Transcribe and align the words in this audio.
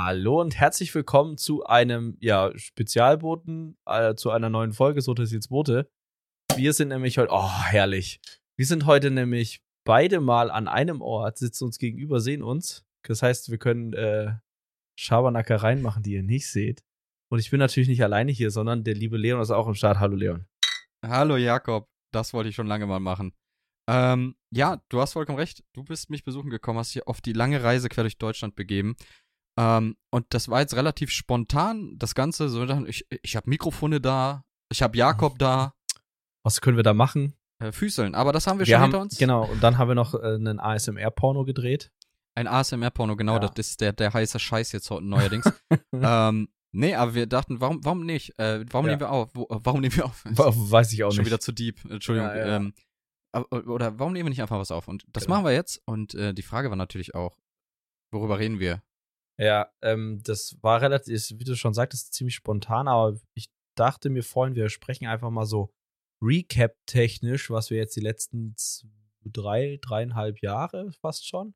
Hallo 0.00 0.40
und 0.40 0.54
herzlich 0.54 0.94
willkommen 0.94 1.38
zu 1.38 1.66
einem 1.66 2.16
ja, 2.20 2.56
Spezialboten, 2.56 3.76
äh, 3.84 4.14
zu 4.14 4.30
einer 4.30 4.48
neuen 4.48 4.72
Folge 4.72 5.02
So 5.02 5.12
das 5.12 5.32
jetzt 5.32 5.48
Bote. 5.48 5.90
Wir 6.54 6.72
sind 6.72 6.90
nämlich 6.90 7.18
heute, 7.18 7.32
oh 7.32 7.50
herrlich, 7.64 8.20
wir 8.56 8.64
sind 8.64 8.86
heute 8.86 9.10
nämlich 9.10 9.60
beide 9.84 10.20
mal 10.20 10.52
an 10.52 10.68
einem 10.68 11.02
Ort, 11.02 11.38
sitzen 11.38 11.64
uns 11.64 11.78
gegenüber, 11.78 12.20
sehen 12.20 12.44
uns. 12.44 12.86
Das 13.08 13.22
heißt, 13.22 13.50
wir 13.50 13.58
können 13.58 13.92
äh, 13.92 14.36
Schabernackereien 14.96 15.82
machen, 15.82 16.04
die 16.04 16.12
ihr 16.12 16.22
nicht 16.22 16.48
seht. 16.48 16.84
Und 17.28 17.40
ich 17.40 17.50
bin 17.50 17.58
natürlich 17.58 17.88
nicht 17.88 18.04
alleine 18.04 18.30
hier, 18.30 18.52
sondern 18.52 18.84
der 18.84 18.94
liebe 18.94 19.16
Leon 19.16 19.40
ist 19.40 19.50
auch 19.50 19.66
im 19.66 19.74
Start. 19.74 19.98
Hallo 19.98 20.14
Leon. 20.14 20.46
Hallo 21.04 21.36
Jakob, 21.36 21.88
das 22.12 22.32
wollte 22.32 22.50
ich 22.50 22.54
schon 22.54 22.68
lange 22.68 22.86
mal 22.86 23.00
machen. 23.00 23.32
Ähm, 23.90 24.36
ja, 24.54 24.80
du 24.90 25.00
hast 25.00 25.14
vollkommen 25.14 25.38
recht. 25.38 25.64
Du 25.72 25.82
bist 25.82 26.08
mich 26.08 26.22
besuchen 26.22 26.50
gekommen, 26.50 26.78
hast 26.78 26.94
dich 26.94 27.04
auf 27.08 27.20
die 27.20 27.32
lange 27.32 27.64
Reise 27.64 27.88
quer 27.88 28.04
durch 28.04 28.18
Deutschland 28.18 28.54
begeben. 28.54 28.94
Ähm, 29.58 29.96
und 30.10 30.26
das 30.30 30.48
war 30.48 30.60
jetzt 30.60 30.76
relativ 30.76 31.10
spontan, 31.10 31.94
das 31.98 32.14
Ganze. 32.14 32.48
So, 32.48 32.64
ich, 32.86 33.06
ich 33.22 33.34
habe 33.36 33.50
Mikrofone 33.50 34.00
da, 34.00 34.44
ich 34.70 34.82
habe 34.82 34.96
Jakob 34.96 35.38
da. 35.38 35.74
Was 36.44 36.60
können 36.60 36.76
wir 36.76 36.84
da 36.84 36.94
machen? 36.94 37.34
Äh, 37.60 37.72
Füßeln, 37.72 38.14
aber 38.14 38.32
das 38.32 38.46
haben 38.46 38.58
wir, 38.60 38.66
Wir 38.66 38.74
schon 38.76 38.82
haben, 38.82 38.90
hinter 38.92 39.00
uns. 39.02 39.18
genau, 39.18 39.44
und 39.44 39.60
dann 39.62 39.78
haben 39.78 39.88
wir 39.88 39.96
noch 39.96 40.14
äh, 40.14 40.18
einen 40.34 40.60
ASMR-Porno 40.60 41.44
gedreht. 41.44 41.90
Ein 42.36 42.46
ASMR-Porno, 42.46 43.16
genau, 43.16 43.34
Ja. 43.34 43.48
das 43.48 43.70
ist 43.70 43.80
der, 43.80 43.92
der 43.92 44.12
heiße 44.14 44.38
Scheiß 44.38 44.70
jetzt 44.70 44.88
neuerdings. 44.90 45.44
ähm, 45.92 46.48
nee, 46.72 46.94
aber 46.94 47.14
wir 47.14 47.26
dachten, 47.26 47.60
warum, 47.60 47.84
warum 47.84 48.06
nicht? 48.06 48.38
Äh, 48.38 48.64
warum 48.70 48.86
Ja. 48.86 48.92
nehmen 48.92 49.00
wir 49.00 49.10
auf? 49.10 49.30
Wo, 49.34 49.46
warum 49.50 49.80
nehmen 49.80 49.96
wir 49.96 50.04
auf? 50.04 50.22
Weiß 50.24 50.92
ich 50.92 51.02
auch 51.02 51.10
Schon 51.10 51.18
nicht. 51.22 51.26
wieder 51.26 51.40
zu 51.40 51.50
deep, 51.50 51.84
Entschuldigung. 51.90 52.30
Ja, 52.30 52.46
ja. 52.46 52.56
Ähm, 52.56 52.72
oder 53.50 53.98
warum 53.98 54.12
nehmen 54.12 54.26
wir 54.26 54.30
nicht 54.30 54.40
einfach 54.42 54.58
was 54.60 54.70
auf? 54.70 54.86
Und 54.86 55.04
das 55.12 55.24
Genau. 55.24 55.36
machen 55.36 55.46
wir 55.46 55.52
jetzt. 55.52 55.82
Und 55.84 56.14
äh, 56.14 56.32
die 56.32 56.42
Frage 56.42 56.70
war 56.70 56.76
natürlich 56.76 57.14
auch, 57.16 57.36
worüber 58.12 58.38
reden 58.38 58.60
wir? 58.60 58.82
Ja, 59.40 59.70
ähm, 59.82 60.20
das 60.24 60.56
war 60.62 60.80
relativ, 60.80 61.30
wie 61.38 61.44
du 61.44 61.54
schon 61.54 61.74
sagtest, 61.74 62.12
ziemlich 62.12 62.34
spontan, 62.34 62.88
aber 62.88 63.16
ich 63.34 63.50
dachte 63.76 64.10
mir 64.10 64.24
vorhin, 64.24 64.56
wir 64.56 64.68
sprechen 64.68 65.06
einfach 65.06 65.30
mal 65.30 65.46
so 65.46 65.70
Recap-technisch, 66.20 67.48
was 67.50 67.70
wir 67.70 67.78
jetzt 67.78 67.94
die 67.94 68.00
letzten 68.00 68.56
drei, 69.24 69.78
dreieinhalb 69.80 70.40
Jahre 70.42 70.90
fast 70.92 71.28
schon. 71.28 71.54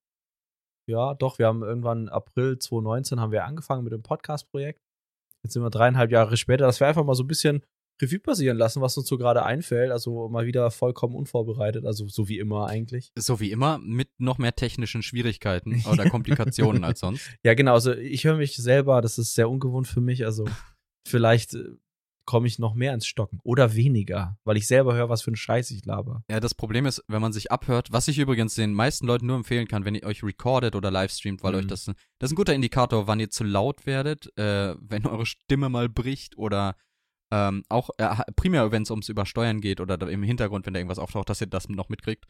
Ja, 0.88 1.14
doch, 1.14 1.38
wir 1.38 1.46
haben 1.46 1.62
irgendwann 1.62 2.08
April 2.08 2.58
2019 2.58 3.20
haben 3.20 3.32
wir 3.32 3.44
angefangen 3.44 3.84
mit 3.84 3.92
dem 3.92 4.02
Podcast-Projekt. 4.02 4.80
Jetzt 5.42 5.54
sind 5.54 5.62
wir 5.62 5.70
dreieinhalb 5.70 6.12
Jahre 6.12 6.36
später, 6.36 6.66
dass 6.66 6.78
wir 6.78 6.86
einfach 6.86 7.04
mal 7.04 7.14
so 7.14 7.24
ein 7.24 7.28
bisschen 7.28 7.64
Revue 8.00 8.18
passieren 8.18 8.56
lassen, 8.56 8.80
was 8.80 8.96
uns 8.96 9.08
so 9.08 9.18
gerade 9.18 9.44
einfällt. 9.44 9.90
Also 9.92 10.28
mal 10.28 10.46
wieder 10.46 10.70
vollkommen 10.70 11.14
unvorbereitet, 11.14 11.84
also 11.84 12.08
so 12.08 12.28
wie 12.28 12.38
immer 12.38 12.66
eigentlich. 12.66 13.12
So 13.16 13.40
wie 13.40 13.50
immer, 13.50 13.78
mit 13.78 14.08
noch 14.18 14.38
mehr 14.38 14.54
technischen 14.54 15.02
Schwierigkeiten 15.02 15.82
oder 15.90 16.08
Komplikationen 16.08 16.84
als 16.84 17.00
sonst. 17.00 17.28
Ja, 17.44 17.54
genau. 17.54 17.74
Also 17.74 17.92
ich 17.94 18.24
höre 18.24 18.36
mich 18.36 18.56
selber, 18.56 19.00
das 19.02 19.18
ist 19.18 19.34
sehr 19.34 19.50
ungewohnt 19.50 19.86
für 19.86 20.00
mich. 20.00 20.24
Also 20.24 20.44
vielleicht 21.06 21.54
äh, 21.54 21.64
komme 22.24 22.46
ich 22.46 22.58
noch 22.58 22.74
mehr 22.74 22.94
ins 22.94 23.06
Stocken 23.06 23.40
oder 23.42 23.74
weniger, 23.74 24.38
weil 24.44 24.56
ich 24.56 24.66
selber 24.66 24.94
höre, 24.94 25.08
was 25.08 25.22
für 25.22 25.32
ein 25.32 25.36
Scheiß 25.36 25.70
ich 25.72 25.84
laber. 25.84 26.22
Ja, 26.30 26.38
das 26.40 26.54
Problem 26.54 26.86
ist, 26.86 27.02
wenn 27.08 27.20
man 27.20 27.32
sich 27.32 27.50
abhört, 27.50 27.90
was 27.90 28.06
ich 28.08 28.18
übrigens 28.18 28.54
den 28.54 28.74
meisten 28.74 29.06
Leuten 29.06 29.26
nur 29.26 29.36
empfehlen 29.36 29.66
kann, 29.66 29.84
wenn 29.84 29.96
ihr 29.96 30.04
euch 30.04 30.22
recordet 30.22 30.76
oder 30.76 30.90
livestreamt, 30.90 31.42
weil 31.42 31.52
Mhm. 31.52 31.58
euch 31.58 31.66
das, 31.66 31.84
das 31.86 31.94
ist 32.20 32.32
ein 32.32 32.36
guter 32.36 32.54
Indikator, 32.54 33.06
wann 33.08 33.20
ihr 33.20 33.30
zu 33.30 33.42
laut 33.44 33.86
werdet, 33.86 34.36
äh, 34.38 34.74
wenn 34.80 35.04
eure 35.06 35.26
Stimme 35.26 35.68
mal 35.68 35.88
bricht 35.88 36.38
oder 36.38 36.76
ähm, 37.32 37.64
auch 37.70 37.90
äh, 37.96 38.14
primär, 38.36 38.70
wenn 38.70 38.82
es 38.82 38.90
ums 38.90 39.08
Übersteuern 39.08 39.62
geht 39.62 39.80
oder 39.80 39.98
im 40.08 40.22
Hintergrund, 40.22 40.66
wenn 40.66 40.74
da 40.74 40.80
irgendwas 40.80 40.98
auftaucht, 40.98 41.30
dass 41.30 41.40
ihr 41.40 41.46
das 41.46 41.68
noch 41.68 41.88
mitkriegt. 41.88 42.26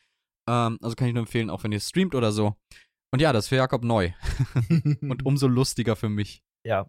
Ähm, 0.48 0.78
also 0.81 0.94
kann 0.94 1.09
ich 1.09 1.14
nur 1.14 1.22
empfehlen, 1.22 1.50
auch 1.50 1.64
wenn 1.64 1.72
ihr 1.72 1.81
streamt 1.81 2.14
oder 2.14 2.31
so. 2.31 2.56
Und 3.12 3.20
ja, 3.20 3.33
das 3.33 3.47
ist 3.47 3.48
für 3.48 3.56
Jakob 3.56 3.83
neu 3.84 4.12
und 5.03 5.22
umso 5.27 5.48
lustiger 5.48 5.97
für 5.97 6.09
mich. 6.09 6.42
ja, 6.64 6.87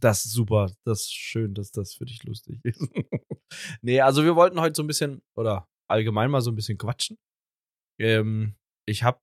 das 0.00 0.26
ist 0.26 0.32
super. 0.32 0.70
Das 0.84 1.02
ist 1.02 1.14
schön, 1.14 1.54
dass 1.54 1.70
das 1.70 1.94
für 1.94 2.04
dich 2.04 2.22
lustig 2.24 2.60
ist. 2.64 2.86
nee, 3.82 4.00
also 4.00 4.24
wir 4.24 4.36
wollten 4.36 4.60
heute 4.60 4.74
so 4.76 4.82
ein 4.82 4.86
bisschen 4.86 5.22
oder 5.36 5.66
allgemein 5.88 6.30
mal 6.30 6.42
so 6.42 6.50
ein 6.50 6.56
bisschen 6.56 6.76
quatschen. 6.76 7.18
Ähm, 8.00 8.56
ich 8.86 9.02
habe 9.02 9.20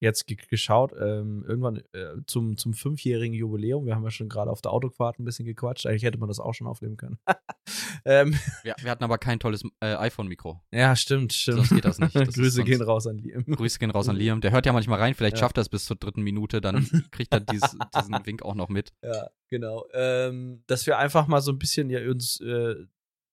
jetzt 0.00 0.26
ge 0.26 0.36
geschaut, 0.48 0.92
ähm, 0.92 1.44
irgendwann 1.48 1.78
äh, 1.92 2.16
zum, 2.26 2.56
zum 2.56 2.74
fünfjährigen 2.74 3.34
Jubiläum. 3.34 3.86
Wir 3.86 3.94
haben 3.94 4.04
ja 4.04 4.10
schon 4.10 4.28
gerade 4.28 4.50
auf 4.50 4.60
der 4.60 4.72
Autofahrt 4.72 5.18
ein 5.18 5.24
bisschen 5.24 5.46
gequatscht. 5.46 5.86
Eigentlich 5.86 6.02
hätte 6.02 6.18
man 6.18 6.28
das 6.28 6.38
auch 6.38 6.52
schon 6.52 6.66
aufnehmen 6.66 6.96
können. 6.96 7.18
ähm, 8.04 8.38
Wir, 8.62 8.74
wir 8.80 8.90
hatten 8.90 9.04
aber 9.04 9.18
kein 9.18 9.40
tolles 9.40 9.62
äh, 9.80 9.94
iPhone-Mikro. 9.94 10.60
Ja, 10.70 10.94
stimmt, 10.96 11.32
stimmt. 11.32 11.58
Sonst 11.58 11.70
geht 11.70 11.84
das 11.84 11.98
nicht. 11.98 12.14
Das 12.14 12.28
Grüße 12.34 12.64
gehen 12.64 12.82
raus 12.82 13.06
an 13.06 13.18
Liam. 13.18 13.44
Grüße 13.44 13.78
gehen 13.78 13.90
raus 13.90 14.08
an 14.08 14.16
Liam. 14.16 14.40
Der 14.40 14.50
hört 14.50 14.66
ja 14.66 14.72
manchmal 14.72 14.98
rein, 14.98 15.14
vielleicht 15.14 15.36
Ja. 15.36 15.40
schafft 15.40 15.56
er 15.58 15.62
es 15.62 15.68
bis 15.68 15.86
zur 15.86 15.96
dritten 15.96 16.22
Minute, 16.22 16.60
dann 16.60 16.76
kriegt 17.10 17.32
er 17.32 17.40
dies, 17.40 17.62
diesen 17.96 18.26
Wink 18.26 18.42
auch 18.42 18.54
noch 18.54 18.68
mit. 18.68 18.92
Ja, 19.02 19.28
genau. 19.48 19.86
Ähm, 19.94 20.62
dass 20.66 20.86
wir 20.86 20.98
einfach 20.98 21.26
mal 21.26 21.40
so 21.40 21.52
ein 21.52 21.58
bisschen 21.58 21.88
ja 21.88 22.00
uns 22.08 22.40
äh, 22.40 22.74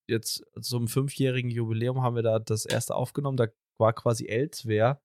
jetzt 0.07 0.43
zum 0.61 0.87
fünfjährigen 0.87 1.49
Jubiläum 1.51 2.01
haben 2.01 2.15
wir 2.15 2.23
da 2.23 2.39
das 2.39 2.65
erste 2.65 2.95
aufgenommen. 2.95 3.37
Da 3.37 3.47
war 3.77 3.93
quasi 3.93 4.27
Elsewhere 4.27 5.01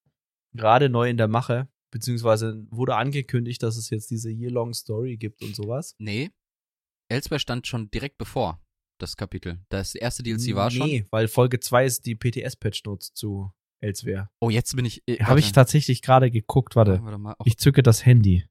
gerade 0.59 0.89
neu 0.91 1.09
in 1.09 1.17
der 1.17 1.29
Mache, 1.29 1.69
beziehungsweise 1.91 2.67
wurde 2.71 2.97
angekündigt, 2.97 3.63
dass 3.63 3.77
es 3.77 3.89
jetzt 3.91 4.11
diese 4.11 4.31
Year-Long 4.31 4.75
Story 4.75 5.17
gibt 5.17 5.43
und 5.43 5.57
sowas. 5.57 5.95
Nee, 5.99 6.31
Elsewhere 7.11 7.41
stand 7.41 7.67
schon 7.67 7.91
direkt 7.91 8.19
bevor 8.19 8.61
das 8.99 9.17
Kapitel. 9.17 9.61
Das 9.71 9.95
erste 9.95 10.23
DLC 10.23 10.55
war 10.55 10.71
schon. 10.71 10.87
Nee, 10.87 11.07
weil 11.11 11.29
Folge 11.29 11.61
2 11.61 11.87
ist 11.87 12.07
die 12.07 12.15
PTS-Patch 12.17 12.85
Notes 12.85 13.15
zu 13.15 13.51
Elsewhere. 13.81 14.29
Oh, 14.41 14.51
jetzt 14.51 14.75
bin 14.77 14.85
ich. 14.85 15.03
Äh, 15.09 15.23
Habe 15.23 15.39
ich 15.39 15.53
tatsächlich 15.53 16.03
gerade 16.03 16.31
geguckt, 16.31 16.77
warte. 16.77 17.03
Warte 17.03 17.19
mal. 17.19 17.37
Ich 17.45 17.59
zücke 17.59 17.83
das 17.83 18.05
Handy. 18.05 18.45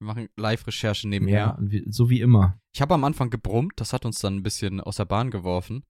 wir 0.00 0.06
machen 0.06 0.28
Live-Recherche 0.36 1.08
nebenher. 1.08 1.58
Ja, 1.60 1.82
so 1.86 2.08
wie 2.08 2.20
immer. 2.20 2.60
Ich 2.72 2.80
habe 2.80 2.94
am 2.94 3.04
Anfang 3.04 3.28
gebrummt, 3.28 3.72
das 3.76 3.92
hat 3.92 4.06
uns 4.06 4.20
dann 4.20 4.36
ein 4.36 4.42
bisschen 4.42 4.80
aus 4.80 4.96
der 4.96 5.04
Bahn 5.04 5.30
geworfen. 5.30 5.84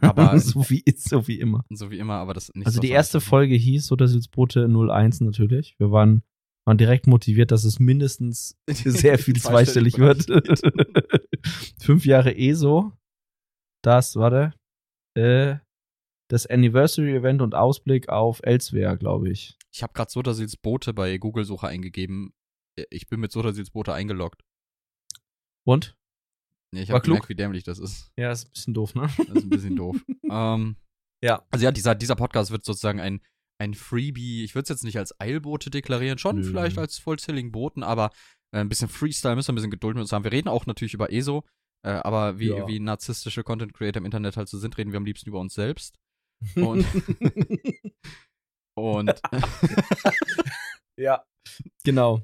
Aber- 0.00 0.38
so, 0.40 0.68
wie, 0.70 0.84
so 0.96 1.26
wie 1.28 1.38
immer. 1.40 1.64
So 1.70 1.90
wie 1.90 1.98
immer, 1.98 2.14
aber 2.14 2.34
das 2.34 2.52
nicht 2.54 2.66
Also 2.66 2.76
so 2.76 2.80
die 2.82 2.90
erste. 2.90 3.20
Folge 3.20 3.54
hieß 3.54 3.86
so, 3.86 3.96
dass 3.96 4.14
jetzt 4.14 4.30
Boote 4.30 4.66
01 4.68 5.20
natürlich. 5.20 5.74
Wir 5.78 5.90
waren, 5.90 6.22
waren 6.66 6.78
direkt 6.78 7.06
motiviert, 7.06 7.50
dass 7.50 7.64
es 7.64 7.78
mindestens 7.78 8.56
sehr 8.70 9.18
viel 9.18 9.36
zweistellig 9.36 9.98
wird. 9.98 10.26
Fünf 11.80 12.04
Jahre 12.06 12.36
ESO. 12.36 12.92
Das, 13.82 14.16
warte. 14.16 14.54
Äh, 15.16 15.56
das 16.30 16.46
Anniversary-Event 16.46 17.42
und 17.42 17.54
Ausblick 17.54 18.08
auf 18.08 18.40
Elsewhere, 18.42 18.96
glaube 18.96 19.30
ich. 19.30 19.56
Ich 19.72 19.82
habe 19.82 19.92
gerade 19.92 20.10
Sodersils 20.10 20.56
Boote 20.56 20.94
bei 20.94 21.18
Google-Suche 21.18 21.68
eingegeben. 21.68 22.32
Äh, 22.78 22.84
Ich 22.90 23.06
bin 23.08 23.20
mit 23.20 23.30
Sodersils 23.32 23.70
Boote 23.70 23.92
eingeloggt. 23.92 24.42
Und? 25.66 25.96
Nee, 26.74 26.82
ich 26.82 26.90
habe 26.90 27.00
gemerkt, 27.00 27.28
wie 27.28 27.34
dämlich 27.34 27.64
das 27.64 27.78
ist. 27.78 28.10
Ja, 28.18 28.30
ist 28.32 28.46
ein 28.46 28.52
bisschen 28.52 28.74
doof, 28.74 28.94
ne? 28.94 29.02
Das 29.16 29.28
ist 29.28 29.44
ein 29.44 29.50
bisschen 29.50 29.76
doof. 29.76 29.96
ähm, 30.30 30.76
Ja. 31.22 31.42
Also 31.50 31.64
ja, 31.64 31.72
dieser, 31.72 31.94
dieser 31.94 32.16
Podcast 32.16 32.50
wird 32.50 32.64
sozusagen 32.64 33.00
ein, 33.00 33.20
ein 33.60 33.74
Freebie. 33.74 34.44
Ich 34.44 34.54
würde 34.54 34.64
es 34.64 34.68
jetzt 34.68 34.84
nicht 34.84 34.98
als 34.98 35.18
Eilboote 35.20 35.70
deklarieren, 35.70 36.18
schon 36.18 36.36
Nö. 36.36 36.44
vielleicht 36.44 36.76
als 36.78 36.98
Full-Selling-Boten, 36.98 37.82
aber 37.82 38.10
äh, 38.52 38.58
ein 38.58 38.68
bisschen 38.68 38.88
Freestyle 38.88 39.34
müssen 39.36 39.48
wir 39.48 39.52
ein 39.52 39.56
bisschen 39.56 39.70
Geduld 39.70 39.94
mit 39.96 40.02
uns 40.02 40.12
haben. 40.12 40.24
Wir 40.24 40.32
reden 40.32 40.48
auch 40.48 40.66
natürlich 40.66 40.94
über 40.94 41.12
ESO, 41.12 41.44
äh, 41.86 41.90
aber 41.90 42.38
wie, 42.38 42.48
Ja. 42.48 42.66
wie 42.68 42.80
narzisstische 42.80 43.42
Content-Creator 43.44 44.00
im 44.00 44.04
Internet 44.06 44.36
halt 44.36 44.48
so 44.48 44.58
sind, 44.58 44.76
reden 44.76 44.92
wir 44.92 44.96
am 44.98 45.04
liebsten 45.06 45.28
über 45.30 45.40
uns 45.40 45.54
selbst. 45.54 45.96
Und, 46.56 46.84
und 48.76 49.20
ja. 50.98 51.24
Genau. 51.84 52.22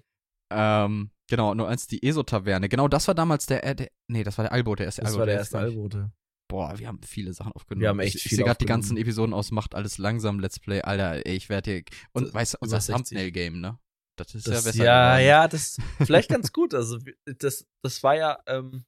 ähm, 0.52 1.10
genau, 1.30 1.54
nur 1.54 1.66
als 1.68 1.86
die 1.86 2.02
ESO-Taverne. 2.06 2.68
Genau, 2.68 2.88
das 2.88 3.08
war 3.08 3.14
damals 3.14 3.46
der, 3.46 3.64
äh, 3.64 3.74
der 3.74 3.88
nee, 4.08 4.22
das 4.24 4.36
war 4.36 4.44
der 4.44 4.52
Eilboot, 4.52 4.80
der 4.80 4.86
erste 4.86 5.00
Das 5.00 5.10
Eilboot. 5.12 5.18
war 5.20 5.26
der 5.26 5.34
erste 5.36 5.58
Albote. 5.58 6.12
Boah, 6.48 6.78
wir 6.78 6.88
haben 6.88 7.00
viele 7.02 7.32
Sachen 7.32 7.52
aufgenommen. 7.52 7.80
Wir 7.82 7.88
haben 7.88 8.00
echt 8.00 8.16
ich, 8.16 8.26
ich 8.26 8.32
sehe 8.36 8.44
gerade 8.44 8.58
die 8.58 8.66
ganzen 8.66 8.96
Episoden 8.98 9.32
aus, 9.32 9.50
macht 9.52 9.74
alles 9.74 9.96
langsam, 9.98 10.40
Let's 10.40 10.58
Play, 10.60 10.82
Alter, 10.82 11.24
ey, 11.24 11.34
ich 11.36 11.48
werde 11.48 11.70
hier. 11.70 11.82
Und 12.12 12.26
So, 12.26 12.34
weißt 12.34 12.54
du, 12.54 12.58
unser 12.60 12.80
60. 12.80 12.94
Thumbnail-Game, 13.16 13.60
ne? 13.60 13.78
Das 14.16 14.34
ist 14.34 14.46
Das, 14.48 14.54
ja 14.64 14.70
besser. 14.70 14.84
ja, 14.84 15.10
geworden. 15.14 15.26
ja, 15.28 15.48
das 15.48 15.76
vielleicht 16.04 16.28
ganz 16.28 16.52
gut. 16.52 16.74
Also 16.74 16.98
das, 17.38 17.66
das 17.82 18.02
war 18.02 18.16
ja 18.16 18.38
ähm, 18.48 18.84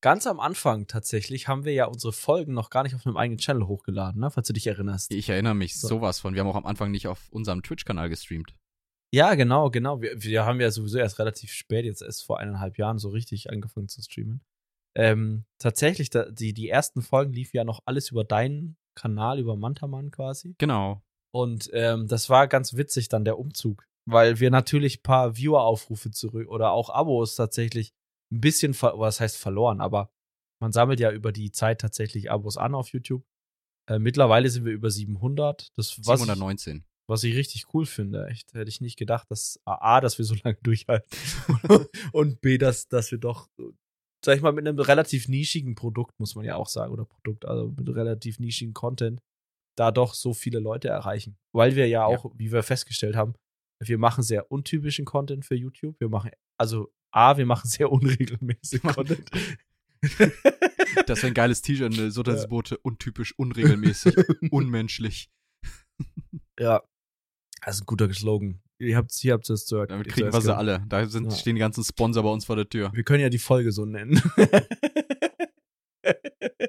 ganz 0.00 0.26
am 0.28 0.38
Anfang 0.40 0.86
tatsächlich 0.86 1.48
haben 1.48 1.64
wir 1.64 1.72
ja 1.72 1.86
unsere 1.86 2.12
Folgen 2.12 2.54
noch 2.54 2.70
gar 2.70 2.84
nicht 2.84 2.94
auf 2.94 3.04
einem 3.04 3.16
eigenen 3.16 3.38
Channel 3.38 3.66
hochgeladen, 3.66 4.20
ne? 4.20 4.30
falls 4.30 4.46
du 4.46 4.52
dich 4.52 4.66
erinnerst. 4.68 5.12
Ich 5.12 5.28
erinnere 5.28 5.54
mich 5.54 5.78
So. 5.78 5.88
sowas 5.88 6.20
von. 6.20 6.34
Wir 6.34 6.40
haben 6.40 6.48
auch 6.48 6.56
am 6.56 6.66
Anfang 6.66 6.90
nicht 6.92 7.08
auf 7.08 7.28
unserem 7.30 7.62
Twitch-Kanal 7.62 8.08
gestreamt. 8.08 8.54
Ja, 9.14 9.34
genau, 9.34 9.70
genau. 9.70 10.00
Wir, 10.00 10.22
wir 10.22 10.46
haben 10.46 10.60
ja 10.60 10.70
sowieso 10.70 10.98
erst 10.98 11.18
relativ 11.18 11.52
spät, 11.52 11.84
jetzt 11.84 12.02
erst 12.02 12.24
vor 12.24 12.38
eineinhalb 12.38 12.78
Jahren 12.78 12.98
so 12.98 13.10
richtig 13.10 13.50
angefangen 13.50 13.88
zu 13.88 14.00
streamen. 14.02 14.42
Ähm, 14.94 15.44
tatsächlich, 15.58 16.10
da, 16.10 16.30
die, 16.30 16.54
die 16.54 16.68
ersten 16.68 17.02
Folgen 17.02 17.32
liefen 17.32 17.56
ja 17.56 17.64
noch 17.64 17.80
alles 17.84 18.10
über 18.10 18.24
deinen 18.24 18.76
Kanal, 18.94 19.38
über 19.38 19.56
Mantaman 19.56 20.10
quasi. 20.10 20.54
Genau. 20.58 21.02
Und 21.34 21.70
ähm, 21.72 22.08
das 22.08 22.30
war 22.30 22.46
ganz 22.46 22.74
witzig 22.74 23.08
dann 23.08 23.24
der 23.24 23.38
Umzug, 23.38 23.86
weil 24.06 24.40
wir 24.40 24.50
natürlich 24.50 24.98
ein 24.98 25.02
paar 25.02 25.36
Viewer-Aufrufe 25.36 26.10
zurück 26.10 26.48
oder 26.48 26.72
auch 26.72 26.90
Abos 26.90 27.36
tatsächlich 27.36 27.94
ein 28.30 28.40
bisschen, 28.40 28.74
was 28.80 29.20
heißt 29.20 29.36
verloren, 29.36 29.80
aber 29.80 30.10
man 30.60 30.72
sammelt 30.72 31.00
ja 31.00 31.10
über 31.10 31.32
die 31.32 31.50
Zeit 31.50 31.80
tatsächlich 31.80 32.30
Abos 32.30 32.56
an 32.56 32.74
auf 32.74 32.88
YouTube. 32.88 33.24
Äh, 33.88 33.98
mittlerweile 33.98 34.48
sind 34.48 34.64
wir 34.64 34.72
über 34.72 34.90
700. 34.90 35.72
Das, 35.76 35.98
was, 36.06 36.20
719. 36.20 36.84
Was 37.12 37.24
ich 37.24 37.36
richtig 37.36 37.66
cool 37.74 37.84
finde. 37.84 38.26
Echt, 38.28 38.54
hätte 38.54 38.70
ich 38.70 38.80
nicht 38.80 38.96
gedacht, 38.96 39.30
dass 39.30 39.60
A, 39.66 40.00
dass 40.00 40.16
wir 40.16 40.24
so 40.24 40.34
lange 40.42 40.56
durchhalten 40.62 41.06
und 42.12 42.40
B, 42.40 42.56
dass, 42.56 42.88
dass 42.88 43.10
wir 43.10 43.18
doch, 43.18 43.50
sag 44.24 44.36
ich 44.36 44.42
mal, 44.42 44.52
mit 44.52 44.66
einem 44.66 44.78
relativ 44.78 45.28
nischigen 45.28 45.74
Produkt, 45.74 46.18
muss 46.18 46.36
man 46.36 46.46
ja 46.46 46.56
auch 46.56 46.68
sagen, 46.68 46.90
oder 46.90 47.04
Produkt, 47.04 47.44
also 47.44 47.68
mit 47.68 47.86
relativ 47.94 48.38
nischigen 48.38 48.72
Content, 48.72 49.20
da 49.76 49.90
doch 49.90 50.14
so 50.14 50.32
viele 50.32 50.58
Leute 50.58 50.88
erreichen. 50.88 51.36
Weil 51.54 51.76
wir 51.76 51.86
ja 51.86 52.06
auch, 52.06 52.24
ja. 52.24 52.30
wie 52.36 52.50
wir 52.50 52.62
festgestellt 52.62 53.14
haben, 53.14 53.34
wir 53.78 53.98
machen 53.98 54.22
sehr 54.22 54.50
untypischen 54.50 55.04
Content 55.04 55.44
für 55.44 55.54
YouTube. 55.54 56.00
Wir 56.00 56.08
machen, 56.08 56.30
also 56.56 56.94
A, 57.10 57.36
wir 57.36 57.44
machen 57.44 57.68
sehr 57.68 57.92
unregelmäßig 57.92 58.80
Content. 58.80 59.30
das 61.06 61.18
ist 61.18 61.24
ein 61.26 61.34
geiles 61.34 61.60
T-Shirt, 61.60 61.92
eine 61.92 62.10
Sonntagsbote, 62.10 62.76
ja. 62.76 62.80
untypisch, 62.82 63.38
unregelmäßig, 63.38 64.16
unmenschlich. 64.50 65.30
Ja, 66.58 66.82
das 67.64 67.76
ist 67.76 67.82
ein 67.82 67.86
guter 67.86 68.12
Slogan. 68.12 68.60
Ihr 68.78 68.96
habt, 68.96 69.12
hier 69.12 69.34
habt 69.34 69.48
ihr 69.48 69.54
es 69.54 69.66
gehört. 69.66 69.92
Damit 69.92 70.08
kriegen 70.08 70.32
wir 70.32 70.40
sie 70.40 70.56
alle. 70.56 70.84
Da 70.88 71.06
sind, 71.06 71.26
ja. 71.26 71.30
stehen 71.30 71.54
die 71.54 71.60
ganzen 71.60 71.84
Sponsor 71.84 72.24
bei 72.24 72.30
uns 72.30 72.44
vor 72.44 72.56
der 72.56 72.68
Tür. 72.68 72.90
Wir 72.92 73.04
können 73.04 73.20
ja 73.20 73.28
die 73.28 73.38
Folge 73.38 73.70
so 73.70 73.84
nennen. 73.84 74.20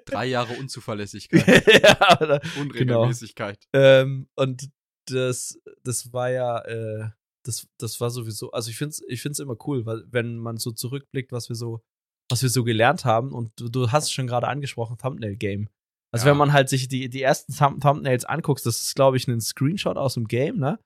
Drei 0.05 0.27
Jahre 0.27 0.53
Unzuverlässigkeit. 0.53 1.65
ja, 1.83 2.21
oder, 2.21 2.39
Unregelmäßigkeit. 2.59 3.57
Genau. 3.71 3.83
Ähm, 3.83 4.27
und 4.35 4.69
das, 5.07 5.59
das 5.83 6.13
war 6.13 6.29
ja, 6.29 6.59
äh, 6.59 7.09
das, 7.43 7.67
das 7.79 7.99
war 7.99 8.11
sowieso, 8.11 8.51
also 8.51 8.69
ich 8.69 8.77
finde 8.77 8.91
es 8.91 9.01
ich 9.07 9.21
find's 9.21 9.39
immer 9.39 9.57
cool, 9.65 9.87
weil 9.87 10.03
wenn 10.07 10.37
man 10.37 10.57
so 10.57 10.71
zurückblickt, 10.71 11.31
was 11.31 11.49
wir 11.49 11.55
so, 11.55 11.81
was 12.29 12.43
wir 12.43 12.49
so 12.49 12.63
gelernt 12.63 13.05
haben, 13.05 13.33
und 13.33 13.51
du, 13.59 13.69
du 13.69 13.91
hast 13.91 14.05
es 14.05 14.11
schon 14.11 14.27
gerade 14.27 14.47
angesprochen, 14.47 14.97
Thumbnail-Game. 14.97 15.67
Also 16.13 16.27
ja. 16.27 16.31
wenn 16.31 16.37
man 16.37 16.53
halt 16.53 16.69
sich 16.69 16.87
die, 16.87 17.09
die 17.09 17.23
ersten 17.23 17.53
Thumb 17.53 17.81
Thumbnails 17.81 18.23
anguckt, 18.23 18.63
das 18.65 18.81
ist, 18.81 18.95
glaube 18.95 19.17
ich, 19.17 19.27
ein 19.27 19.41
Screenshot 19.41 19.97
aus 19.97 20.13
dem 20.13 20.27
Game, 20.27 20.57
ne? 20.57 20.79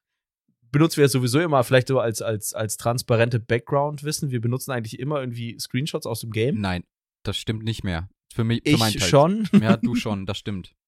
Benutzen 0.72 0.98
wir 0.98 1.06
ja 1.06 1.10
sowieso 1.10 1.40
immer 1.40 1.64
vielleicht 1.64 1.90
so 1.90 2.00
als, 2.00 2.22
als, 2.22 2.54
als 2.54 2.78
transparente 2.78 3.40
Background-Wissen. 3.40 4.32
Wir 4.32 4.42
benutzen 4.42 4.72
eigentlich 4.72 5.00
immer 5.00 5.20
irgendwie 5.20 5.58
Screenshots 5.60 6.06
aus 6.06 6.22
dem 6.22 6.32
Game. 6.32 6.60
Nein, 6.60 6.84
das 7.24 7.38
stimmt 7.38 7.64
nicht 7.64 7.84
mehr. 7.84 8.10
Für 8.34 8.44
mich, 8.44 8.62
für 8.66 8.88
ich 8.88 9.04
schon. 9.06 9.48
Ja, 9.62 9.78
du 9.78 9.96
schon, 9.96 10.26
das 10.26 10.38
stimmt. 10.38 10.74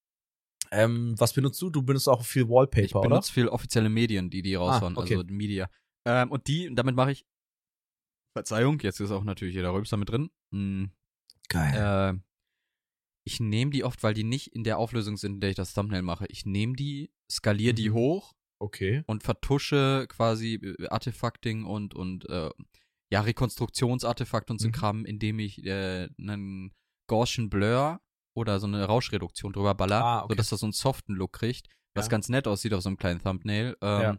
Ähm, 0.71 1.15
was 1.17 1.33
benutzt 1.33 1.59
du? 1.63 1.71
Du 1.71 1.81
benutzt 1.81 2.07
auch 2.07 2.23
viel 2.23 2.47
Wallpaper, 2.47 2.85
ich 2.85 2.93
oder? 2.93 3.03
Ich 3.05 3.09
benutze 3.09 3.33
viel 3.33 3.47
offizielle 3.47 3.89
Medien, 3.89 4.29
die 4.29 4.43
die 4.43 4.55
ah, 4.55 4.59
raushauen, 4.59 4.95
ah, 4.95 5.01
okay. 5.01 5.15
also 5.15 5.25
Media. 5.33 5.67
Ähm, 6.05 6.29
und 6.29 6.45
die, 6.45 6.69
damit 6.75 6.95
mache 6.95 7.11
ich, 7.11 7.25
Verzeihung, 8.37 8.79
jetzt 8.81 8.99
ist 8.99 9.09
auch 9.09 9.23
natürlich 9.23 9.55
jeder 9.55 9.73
Rülpser 9.73 9.97
mit 9.97 10.09
drin. 10.09 10.29
Hm, 10.53 10.91
Geil. 11.47 12.13
Äh, 12.13 12.28
ich 13.29 13.39
nehme 13.39 13.69
die 13.69 13.83
oft, 13.83 14.01
weil 14.01 14.15
die 14.15 14.23
nicht 14.23 14.47
in 14.47 14.63
der 14.63 14.79
Auflösung 14.79 15.15
sind, 15.15 15.35
in 15.35 15.39
der 15.39 15.51
ich 15.51 15.55
das 15.55 15.75
Thumbnail 15.75 16.01
mache. 16.01 16.25
Ich 16.29 16.47
nehme 16.47 16.73
die, 16.73 17.11
skaliere 17.31 17.73
mhm. 17.73 17.75
die 17.75 17.91
hoch. 17.91 18.33
Okay. 18.59 19.03
Und 19.05 19.23
vertusche 19.23 20.07
quasi 20.09 20.55
äh, 20.55 20.87
Artefacting 20.87 21.63
und, 21.63 21.93
und 21.93 22.27
äh, 22.27 22.49
ja, 23.11 23.21
Rekonstruktionsartefakt 23.21 24.49
und 24.49 24.59
so 24.59 24.67
mhm. 24.67 24.71
Kram, 24.71 25.05
indem 25.05 25.37
ich 25.37 25.63
äh, 25.63 26.09
einen 26.19 26.73
Gaussian 27.07 27.51
Blur 27.51 28.01
oder 28.35 28.59
so 28.59 28.65
eine 28.65 28.83
Rauschreduktion 28.83 29.53
drüber 29.53 29.75
baller, 29.75 30.03
ah, 30.03 30.19
okay. 30.23 30.33
sodass 30.33 30.49
das 30.49 30.59
so 30.61 30.65
einen 30.65 30.73
soften 30.73 31.13
Look 31.13 31.33
kriegt, 31.33 31.67
was 31.93 32.07
ja. 32.07 32.09
ganz 32.09 32.29
nett 32.29 32.47
aussieht 32.47 32.73
auf 32.73 32.81
so 32.81 32.89
einem 32.89 32.97
kleinen 32.97 33.21
Thumbnail. 33.21 33.77
Ähm, 33.81 34.01
ja. 34.01 34.17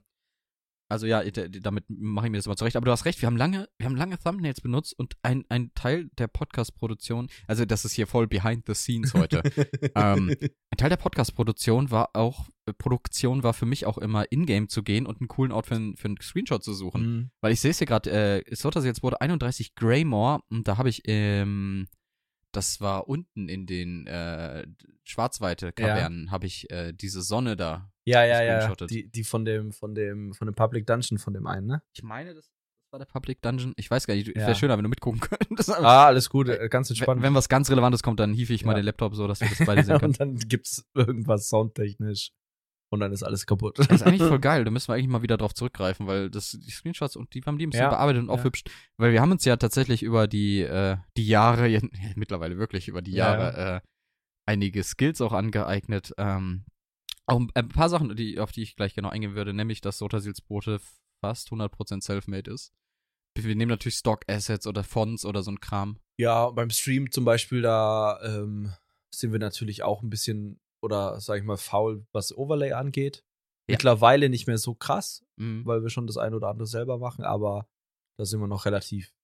Also 0.91 1.07
ja, 1.07 1.23
damit 1.23 1.85
mache 1.89 2.27
ich 2.27 2.33
mir 2.33 2.39
das 2.39 2.47
mal 2.47 2.57
zurecht. 2.57 2.77
Aber 2.77 2.85
du 2.85 2.91
hast 2.91 3.05
recht, 3.05 3.23
wir 3.23 3.27
haben 3.27 3.37
lange, 3.37 3.69
wir 3.79 3.87
haben 3.87 3.97
lange 3.97 4.19
Thumbnails 4.19 4.61
benutzt 4.61 4.99
und 4.99 5.15
ein, 5.23 5.45
ein 5.49 5.71
Teil 5.75 6.11
der 6.19 6.27
Podcast-Produktion, 6.27 7.29
also 7.47 7.65
das 7.65 7.85
ist 7.85 7.93
hier 7.93 8.07
voll 8.07 8.27
behind 8.27 8.67
the 8.67 8.75
scenes 8.75 9.15
heute. 9.15 9.43
ähm, 9.95 10.35
ein 10.71 10.77
Teil 10.77 10.91
der 10.91 10.97
Podcast-Produktion 10.97 11.91
war 11.91 12.11
auch, 12.15 12.49
äh, 12.67 12.73
Produktion 12.73 13.43
war 13.43 13.55
für 13.55 13.67
mich 13.67 13.87
auch 13.87 13.99
immer 13.99 14.31
in-game 14.33 14.69
zu 14.69 14.83
gehen 14.83 15.07
und 15.07 15.21
einen 15.21 15.29
coolen 15.29 15.53
Ort 15.53 15.67
für, 15.67 15.77
für 15.97 16.09
einen 16.09 16.21
Screenshot 16.21 16.65
zu 16.65 16.75
suchen. 16.75 17.03
Mhm. 17.03 17.31
Weil 17.41 17.53
ich 17.53 17.61
sehe 17.61 17.71
es 17.71 17.79
hier 17.79 17.87
gerade, 17.87 18.11
äh, 18.11 18.43
das 18.51 18.85
jetzt 18.85 19.03
wurde 19.03 19.21
31 19.21 19.75
Greymore 19.75 20.41
und 20.49 20.67
da 20.67 20.77
habe 20.77 20.89
ich 20.89 21.03
ähm, 21.07 21.87
das 22.53 22.81
war 22.81 23.09
unten 23.09 23.49
in 23.49 23.67
den 23.67 24.07
äh, 24.07 24.67
Schwarzweite-Kavernen, 25.05 26.27
ja. 26.27 26.31
habe 26.31 26.47
ich 26.47 26.71
äh, 26.71 26.93
diese 26.93 27.23
Sonne 27.23 27.57
da. 27.57 27.91
Ja, 28.11 28.25
ja, 28.25 28.43
ja. 28.43 28.75
Die, 28.87 29.09
die 29.09 29.25
von 29.25 29.45
dem, 29.45 29.73
von 29.73 29.95
dem, 29.95 30.35
von 30.35 30.47
dem 30.47 30.55
Public 30.55 30.87
Dungeon 30.87 31.19
von 31.19 31.35
dem 31.35 31.47
einen, 31.47 31.67
ne? 31.67 31.83
Ich 31.93 32.03
meine, 32.03 32.35
das, 32.35 32.51
war 32.93 32.99
der 32.99 33.07
Public 33.07 33.41
Dungeon. 33.43 33.73
Ich 33.77 33.91
weiß 33.91 34.07
gar 34.07 34.15
nicht, 34.15 34.29
ja. 34.29 34.35
wäre 34.35 34.55
schöner, 34.55 34.77
wenn 34.77 34.83
du 34.83 34.89
mitgucken 34.89 35.21
könntest. 35.49 35.71
ah, 35.71 36.07
alles 36.07 36.29
gut, 36.29 36.49
äh, 36.49 36.69
ganz 36.69 36.91
entspannt. 36.91 37.19
Wenn, 37.19 37.29
wenn 37.29 37.35
was 37.35 37.49
ganz 37.49 37.71
Relevantes 37.71 38.03
kommt, 38.03 38.21
dann 38.21 38.33
hiefe 38.33 38.53
ich 38.53 38.63
ja. 38.63 38.67
mal 38.67 38.75
den 38.75 38.85
Laptop 38.85 39.15
so, 39.15 39.27
dass 39.27 39.41
wir 39.41 39.49
das 39.49 39.65
beide 39.65 39.85
sehen 39.85 39.99
können. 40.01 40.13
Und 40.13 40.21
dann 40.21 40.37
gibt's 40.37 40.85
irgendwas 40.95 41.49
soundtechnisch 41.49 42.33
und 42.93 43.01
dann 43.01 43.13
ist 43.13 43.23
alles 43.23 43.47
kaputt. 43.47 43.79
Das 43.79 43.87
ist 43.87 44.03
eigentlich 44.03 44.23
voll 44.23 44.41
geil. 44.41 44.65
Da 44.65 44.71
müssen 44.71 44.89
wir 44.89 44.95
eigentlich 44.95 45.09
mal 45.09 45.23
wieder 45.23 45.37
drauf 45.37 45.55
zurückgreifen, 45.55 46.07
weil 46.07 46.31
das, 46.31 46.51
die 46.51 46.71
Screenshots 46.71 47.17
und 47.17 47.33
die 47.35 47.43
haben 47.43 47.59
die 47.59 47.67
ein 47.67 47.71
bisschen 47.71 47.85
ja, 47.85 47.91
bearbeitet 47.91 48.23
und 48.23 48.29
ja. 48.29 48.35
aufhübscht. 48.35 48.71
Weil 48.97 49.13
wir 49.13 49.21
haben 49.21 49.33
uns 49.33 49.45
ja 49.45 49.57
tatsächlich 49.57 50.03
über 50.03 50.27
die, 50.27 50.61
äh, 50.63 50.97
die 51.17 51.27
Jahre, 51.27 51.69
ja, 51.69 51.81
mittlerweile 52.17 52.59
wirklich 52.59 52.89
über 52.89 53.03
die 53.03 53.13
Jahre, 53.13 53.57
ja, 53.57 53.77
äh, 53.77 53.81
einige 54.47 54.83
Skills 54.83 55.21
auch 55.21 55.33
angeeignet. 55.33 56.13
Ähm, 56.19 56.65
auch 57.31 57.41
ein 57.55 57.69
paar 57.69 57.89
Sachen, 57.89 58.15
die, 58.17 58.39
auf 58.39 58.53
die 58.53 58.63
ich 58.63 58.77
gleich 58.77 58.95
genau 58.95 59.09
eingehen 59.09 59.35
würde, 59.35 59.55
nämlich, 59.55 59.81
dass 59.81 59.99
Sotasils 59.99 60.41
Brote 60.41 60.81
fast 61.23 61.49
100% 61.49 62.03
self-made 62.03 62.51
ist. 62.51 62.73
Wir 63.39 63.55
nehmen 63.55 63.71
natürlich 63.71 63.97
Stock-Assets 63.97 64.67
oder 64.67 64.83
Fonts 64.83 65.25
oder 65.25 65.43
so 65.43 65.53
ein 65.53 65.61
Kram. 65.61 65.99
Ja, 66.19 66.51
beim 66.51 66.71
Stream 66.71 67.11
zum 67.11 67.25
Beispiel, 67.25 67.63
da 67.63 68.21
ähm, 68.23 68.73
sind 69.15 69.33
wir 69.33 69.39
natürlich 69.39 69.83
auch 69.83 70.03
ein 70.03 70.11
bisschen 70.11 70.61
oder 70.83 71.21
sag 71.21 71.39
ich 71.39 71.45
mal 71.45 71.57
faul, 71.57 72.07
was 72.13 72.37
Overlay 72.37 72.73
angeht. 72.73 73.25
Ja. 73.69 73.75
Mittlerweile 73.75 74.29
nicht 74.29 74.47
mehr 74.47 74.59
so 74.59 74.75
krass, 74.75 75.25
mhm. 75.37 75.65
weil 75.65 75.83
wir 75.83 75.91
schon 75.91 76.07
das 76.07 76.17
eine 76.17 76.37
oder 76.37 76.49
andere 76.49 76.67
selber 76.67 76.99
machen, 76.99 77.25
aber 77.25 77.69
da 78.19 78.25
sind 78.25 78.41
wir 78.41 78.49
noch 78.49 78.65
relativ. 78.65 79.15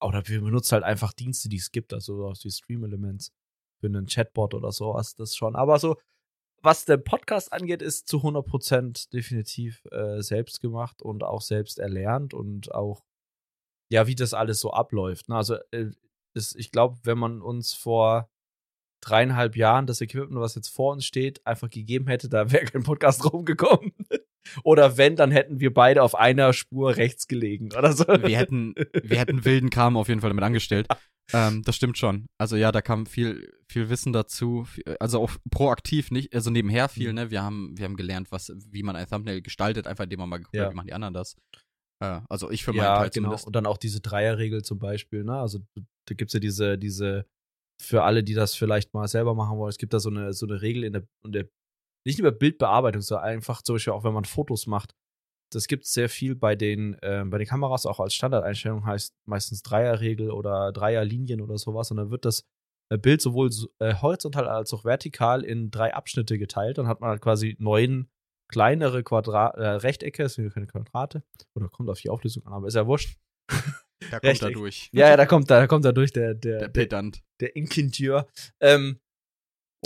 Oder 0.00 0.26
wir 0.26 0.40
benutzen 0.40 0.72
halt 0.72 0.84
einfach 0.84 1.12
Dienste, 1.12 1.48
die 1.48 1.58
es 1.58 1.70
gibt, 1.70 1.92
also 1.92 2.26
aus 2.26 2.44
wie 2.44 2.50
Stream 2.50 2.84
Elements 2.84 3.32
für 3.78 3.86
einen 3.86 4.06
Chatbot 4.06 4.54
oder 4.54 4.72
sowas, 4.72 5.14
das 5.14 5.36
schon. 5.36 5.54
Aber 5.54 5.78
so, 5.78 5.96
was 6.62 6.84
der 6.84 6.96
Podcast 6.96 7.52
angeht, 7.52 7.82
ist 7.82 8.08
zu 8.08 8.18
100% 8.18 9.10
definitiv 9.10 9.84
äh, 9.90 10.22
selbst 10.22 10.60
gemacht 10.60 11.02
und 11.02 11.24
auch 11.24 11.42
selbst 11.42 11.78
erlernt 11.78 12.34
und 12.34 12.72
auch, 12.72 13.04
ja, 13.90 14.06
wie 14.06 14.14
das 14.14 14.32
alles 14.34 14.60
so 14.60 14.72
abläuft. 14.72 15.28
Ne? 15.28 15.36
Also, 15.36 15.56
äh, 15.72 15.90
ist, 16.34 16.56
ich 16.56 16.70
glaube, 16.70 16.98
wenn 17.02 17.18
man 17.18 17.42
uns 17.42 17.74
vor 17.74 18.30
dreieinhalb 19.02 19.56
Jahren 19.56 19.86
das 19.86 20.00
Equipment, 20.00 20.40
was 20.40 20.54
jetzt 20.54 20.68
vor 20.68 20.92
uns 20.92 21.04
steht, 21.04 21.46
einfach 21.46 21.68
gegeben 21.68 22.06
hätte, 22.06 22.28
da 22.28 22.50
wäre 22.52 22.64
kein 22.64 22.84
Podcast 22.84 23.30
rumgekommen. 23.30 23.92
Oder 24.64 24.96
wenn, 24.96 25.16
dann 25.16 25.30
hätten 25.30 25.60
wir 25.60 25.72
beide 25.72 26.02
auf 26.02 26.14
einer 26.14 26.52
Spur 26.52 26.96
rechts 26.96 27.26
gelegen 27.28 27.70
oder 27.76 27.92
so. 27.92 28.06
Wir 28.06 28.38
hätten, 28.38 28.74
wir 29.02 29.18
hätten 29.18 29.44
wilden 29.44 29.70
Kram 29.70 29.96
auf 29.96 30.08
jeden 30.08 30.20
Fall 30.20 30.30
damit 30.30 30.44
angestellt. 30.44 30.86
Ähm, 31.32 31.62
das 31.62 31.76
stimmt 31.76 31.98
schon. 31.98 32.26
Also 32.38 32.56
ja, 32.56 32.72
da 32.72 32.82
kam 32.82 33.06
viel, 33.06 33.52
viel 33.68 33.88
Wissen 33.88 34.12
dazu. 34.12 34.66
Also 34.98 35.20
auch 35.20 35.30
proaktiv 35.50 36.10
nicht, 36.10 36.34
also 36.34 36.50
nebenher 36.50 36.88
viel, 36.88 37.10
mhm. 37.10 37.14
ne? 37.14 37.30
Wir 37.30 37.42
haben, 37.42 37.72
wir 37.76 37.84
haben 37.84 37.96
gelernt, 37.96 38.32
was, 38.32 38.52
wie 38.70 38.82
man 38.82 38.96
ein 38.96 39.06
Thumbnail 39.06 39.40
gestaltet, 39.40 39.86
einfach 39.86 40.04
indem 40.04 40.20
man 40.20 40.28
mal 40.28 40.38
geguckt 40.38 40.56
ja. 40.56 40.70
wie 40.70 40.74
machen 40.74 40.88
die 40.88 40.92
anderen 40.92 41.14
das. 41.14 41.36
Äh, 42.02 42.20
also 42.28 42.50
ich 42.50 42.64
für 42.64 42.72
meinen 42.72 42.84
ja, 42.84 42.96
Teil 42.96 43.10
genau. 43.10 43.26
zumindest. 43.28 43.46
Und 43.46 43.56
dann 43.56 43.66
auch 43.66 43.78
diese 43.78 44.00
Dreierregel 44.00 44.62
zum 44.62 44.78
Beispiel, 44.78 45.24
ne? 45.24 45.36
Also 45.38 45.60
da 46.08 46.14
gibt's 46.14 46.34
ja 46.34 46.40
diese, 46.40 46.76
diese 46.76 47.26
für 47.80 48.02
alle, 48.04 48.22
die 48.22 48.34
das 48.34 48.54
vielleicht 48.54 48.94
mal 48.94 49.08
selber 49.08 49.34
machen 49.34 49.58
wollen, 49.58 49.70
es 49.70 49.78
gibt 49.78 49.92
da 49.92 50.00
so 50.00 50.10
eine, 50.10 50.32
so 50.32 50.46
eine 50.46 50.62
Regel 50.62 50.84
in 50.84 50.92
der, 50.92 51.04
in 51.24 51.32
der 51.32 51.48
nicht 52.04 52.18
über 52.18 52.32
Bildbearbeitung, 52.32 53.02
sondern 53.02 53.26
einfach 53.26 53.62
zum 53.62 53.76
Beispiel 53.76 53.92
auch, 53.92 54.04
wenn 54.04 54.14
man 54.14 54.24
Fotos 54.24 54.66
macht. 54.66 54.94
Das 55.52 55.66
gibt 55.66 55.84
es 55.84 55.92
sehr 55.92 56.08
viel 56.08 56.34
bei 56.34 56.56
den, 56.56 56.94
äh, 57.02 57.24
bei 57.26 57.38
den 57.38 57.46
Kameras, 57.46 57.86
auch 57.86 58.00
als 58.00 58.14
Standardeinstellung 58.14 58.86
heißt 58.86 59.14
meistens 59.26 59.62
Dreierregel 59.62 60.30
oder 60.30 60.72
Dreierlinien 60.72 61.40
oder 61.40 61.58
sowas. 61.58 61.90
Und 61.90 61.98
dann 61.98 62.10
wird 62.10 62.24
das 62.24 62.44
äh, 62.90 62.98
Bild 62.98 63.20
sowohl 63.20 63.50
äh, 63.78 63.94
horizontal 63.94 64.48
als 64.48 64.72
auch 64.72 64.84
vertikal 64.84 65.44
in 65.44 65.70
drei 65.70 65.94
Abschnitte 65.94 66.38
geteilt. 66.38 66.78
Dann 66.78 66.88
hat 66.88 67.00
man 67.00 67.10
halt 67.10 67.20
quasi 67.20 67.56
neun 67.58 68.08
kleinere 68.48 69.02
Quadra 69.02 69.48
äh, 69.48 69.68
Rechtecke, 69.76 70.24
es 70.24 70.34
sind 70.34 70.52
keine 70.52 70.66
Quadrate, 70.66 71.22
oder 71.54 71.68
kommt 71.68 71.88
auf 71.88 72.00
die 72.00 72.10
Auflösung 72.10 72.46
an, 72.46 72.52
aber 72.52 72.68
ist 72.68 72.74
ja 72.74 72.86
wurscht. 72.86 73.16
Da 74.10 74.20
kommt 74.20 74.42
er 74.42 74.50
durch. 74.50 74.90
Ja, 74.92 75.08
ja, 75.08 75.16
da 75.16 75.26
kommt 75.26 75.50
da, 75.50 75.60
da 75.60 75.66
kommt 75.66 75.84
er 75.84 75.92
durch, 75.92 76.12
der, 76.12 76.34
der, 76.34 76.58
der 76.58 76.68
Pedant. 76.68 77.22
Der, 77.40 77.48
der 77.48 77.56
Inkinteur. 77.56 78.26
Ähm, 78.60 78.98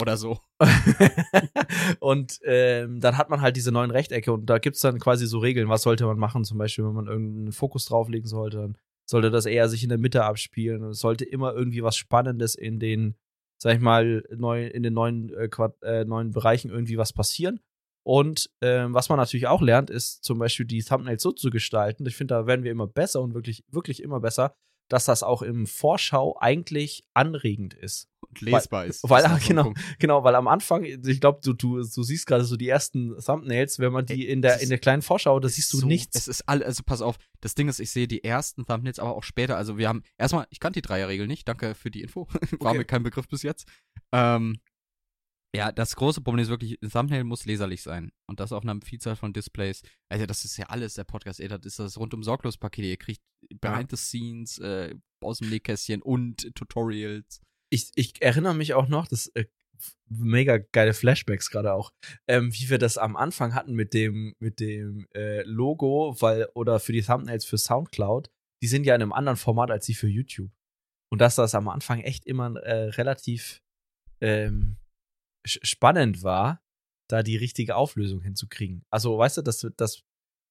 Oder 0.01 0.17
so. 0.17 0.41
und 2.01 2.39
ähm, 2.45 3.01
dann 3.01 3.17
hat 3.17 3.31
man 3.31 3.41
halt 3.41 3.57
diese 3.57 3.73
neuen 3.73 3.91
Rechtecke 3.91 4.33
und 4.33 4.47
da 4.47 4.59
gibt 4.59 4.77
es 4.77 4.83
dann 4.83 4.99
quasi 4.99 5.27
so 5.27 5.39
Regeln, 5.39 5.69
was 5.69 5.83
sollte 5.83 6.05
man 6.05 6.19
machen, 6.19 6.45
zum 6.45 6.59
Beispiel, 6.59 6.85
wenn 6.85 6.93
man 6.93 7.07
irgendeinen 7.07 7.53
Fokus 7.53 7.87
drauflegen 7.87 8.29
sollte, 8.29 8.59
dann 8.59 8.79
sollte 9.09 9.31
das 9.31 9.47
eher 9.47 9.69
sich 9.69 9.83
in 9.83 9.89
der 9.89 9.99
Mitte 9.99 10.25
abspielen 10.25 10.83
und 10.83 10.91
es 10.91 10.99
sollte 10.99 11.25
immer 11.25 11.55
irgendwie 11.55 11.83
was 11.83 11.97
Spannendes 11.97 12.55
in 12.57 12.79
den, 12.79 13.15
sag 13.57 13.75
ich 13.75 13.81
mal, 13.81 14.23
neu, 14.37 14.67
in 14.67 14.83
den 14.83 14.93
neuen, 14.93 15.33
äh, 15.33 15.49
äh, 15.83 16.05
neuen 16.05 16.33
Bereichen 16.33 16.71
irgendwie 16.71 16.99
was 16.99 17.13
passieren. 17.13 17.61
Und 18.05 18.51
ähm, 18.61 18.95
was 18.95 19.09
man 19.09 19.19
natürlich 19.19 19.49
auch 19.49 19.63
lernt, 19.63 19.91
ist 19.91 20.23
zum 20.23 20.39
Beispiel 20.39 20.67
die 20.67 20.83
Thumbnails 20.83 21.23
so 21.23 21.33
zu 21.33 21.51
gestalten. 21.51 22.07
Ich 22.07 22.17
finde, 22.17 22.35
da 22.35 22.47
werden 22.47 22.65
wir 22.65 22.71
immer 22.71 22.87
besser 22.87 23.21
und 23.21 23.35
wirklich, 23.35 23.65
wirklich 23.69 24.03
immer 24.03 24.21
besser, 24.21 24.55
dass 24.89 25.07
das 25.07 25.23
auch 25.23 25.43
im 25.43 25.67
Vorschau 25.67 26.37
eigentlich 26.39 27.05
anregend 27.15 27.75
ist. 27.75 28.09
Lesbar 28.41 28.87
ist. 28.87 29.03
weil- 29.09 29.23
ist 29.25 29.29
so 29.31 29.35
ein 29.37 29.41
genau. 29.47 29.63
Punkt. 29.65 29.81
Genau, 29.99 30.25
weil 30.25 30.35
am 30.35 30.49
Anfang, 30.49 30.85
ich 30.85 31.21
glaube, 31.21 31.41
du, 31.43 31.53
du, 31.53 31.77
du 31.83 32.03
siehst 32.03 32.27
gerade 32.27 32.45
so 32.45 32.57
die 32.57 32.69
ersten 32.69 33.17
Thumbnails, 33.21 33.79
wenn 33.79 33.93
man 33.93 34.07
die 34.07 34.27
in 34.29 34.43
der, 34.43 34.61
in 34.61 34.69
der 34.69 34.79
kleinen 34.79 35.03
Vorschau, 35.03 35.39
da 35.41 35.49
siehst 35.49 35.73
du 35.73 35.87
nichts. 35.87 36.17
Es 36.17 36.29
ist 36.29 36.49
all, 36.49 36.63
also 36.63 36.83
pass 36.85 37.01
auf, 37.03 37.17
das 37.41 37.55
Ding 37.55 37.69
ist, 37.69 37.81
ich 37.81 37.91
sehe 37.91 38.09
die 38.09 38.25
ersten 38.25 38.65
Thumbnails, 38.67 38.99
aber 38.99 39.15
auch 39.17 39.23
später. 39.25 39.57
Also 39.57 39.79
wir 39.79 39.89
haben, 39.89 40.03
erstmal, 40.19 40.47
ich 40.51 40.61
kannte 40.61 40.81
die 40.81 40.87
Dreierregel 40.87 41.27
nicht, 41.27 41.47
danke 41.49 41.75
für 41.75 41.91
die 41.91 42.03
Info. 42.03 42.27
War 42.61 42.71
Okay. 42.71 42.79
mir 42.79 42.85
kein 42.85 43.03
Begriff 43.03 43.29
bis 43.29 43.43
jetzt. 43.43 43.67
Ähm, 44.13 44.59
ja, 45.55 45.73
das 45.73 45.97
große 45.97 46.21
Problem 46.21 46.43
ist 46.43 46.51
wirklich, 46.51 46.79
ein 46.83 46.91
Thumbnail 46.91 47.25
muss 47.25 47.47
leserlich 47.47 47.83
sein. 47.83 48.11
Und 48.29 48.41
das 48.41 48.53
auf 48.53 48.63
einer 48.63 48.79
Vielzahl 48.85 49.17
von 49.17 49.33
Displays. 49.33 49.81
Also 50.11 50.27
das 50.27 50.45
ist 50.45 50.57
ja 50.59 50.67
alles, 50.67 50.95
der 50.95 51.05
Podcast, 51.05 51.41
ey, 51.41 51.49
das 51.49 51.65
ist 51.65 51.79
das 51.79 51.97
rundum 51.99 52.23
sorglos 52.23 52.59
Paket. 52.59 52.85
Ihr 52.85 52.97
kriegt 52.99 53.23
Behind 53.61 53.91
the 53.91 53.97
Scenes, 53.97 54.59
äh, 54.59 54.95
aus 55.23 55.39
dem 55.39 55.49
Nähkästchen 55.49 56.03
und 56.03 56.55
Tutorials. 56.55 57.41
Ich, 57.71 57.91
ich 57.95 58.23
erinnere 58.23 58.55
mich 58.55 58.75
auch 58.75 58.89
noch, 58.89 59.07
das 59.07 59.29
äh, 59.35 59.47
mega 60.09 60.59
geile 60.59 60.95
Flashbacks 60.95 61.51
gerade 61.51 61.73
auch, 61.73 61.93
ähm, 62.29 62.53
wie 62.53 62.71
wir 62.71 62.79
das 62.79 62.99
am 62.99 63.17
Anfang 63.17 63.55
hatten 63.55 63.75
mit 63.75 63.95
dem, 63.95 64.35
mit 64.39 64.61
dem 64.61 65.07
äh, 65.15 65.43
Logo, 65.43 66.17
weil, 66.21 66.49
oder 66.55 66.81
für 66.81 66.93
die 66.93 67.03
Thumbnails 67.03 67.45
für 67.45 67.59
Soundcloud, 67.59 68.31
die 68.63 68.69
sind 68.69 68.85
ja 68.85 68.95
in 68.95 69.03
einem 69.03 69.13
anderen 69.13 69.37
Format 69.37 69.71
als 69.71 69.87
die 69.87 69.95
für 69.95 70.09
YouTube. 70.09 70.51
Und 71.13 71.21
dass 71.21 71.37
das 71.37 71.55
am 71.55 71.69
Anfang 71.69 72.01
echt 72.01 72.27
immer 72.27 72.57
äh, 72.57 72.89
relativ 72.91 73.63
ähm, 74.21 74.77
spannend 75.47 76.23
war, 76.23 76.63
da 77.09 77.23
die 77.23 77.37
richtige 77.37 77.77
Auflösung 77.77 78.21
hinzukriegen. 78.21 78.85
Also, 78.91 79.17
weißt 79.17 79.39
du, 79.39 79.43
das, 79.43 79.67
das, 79.77 80.03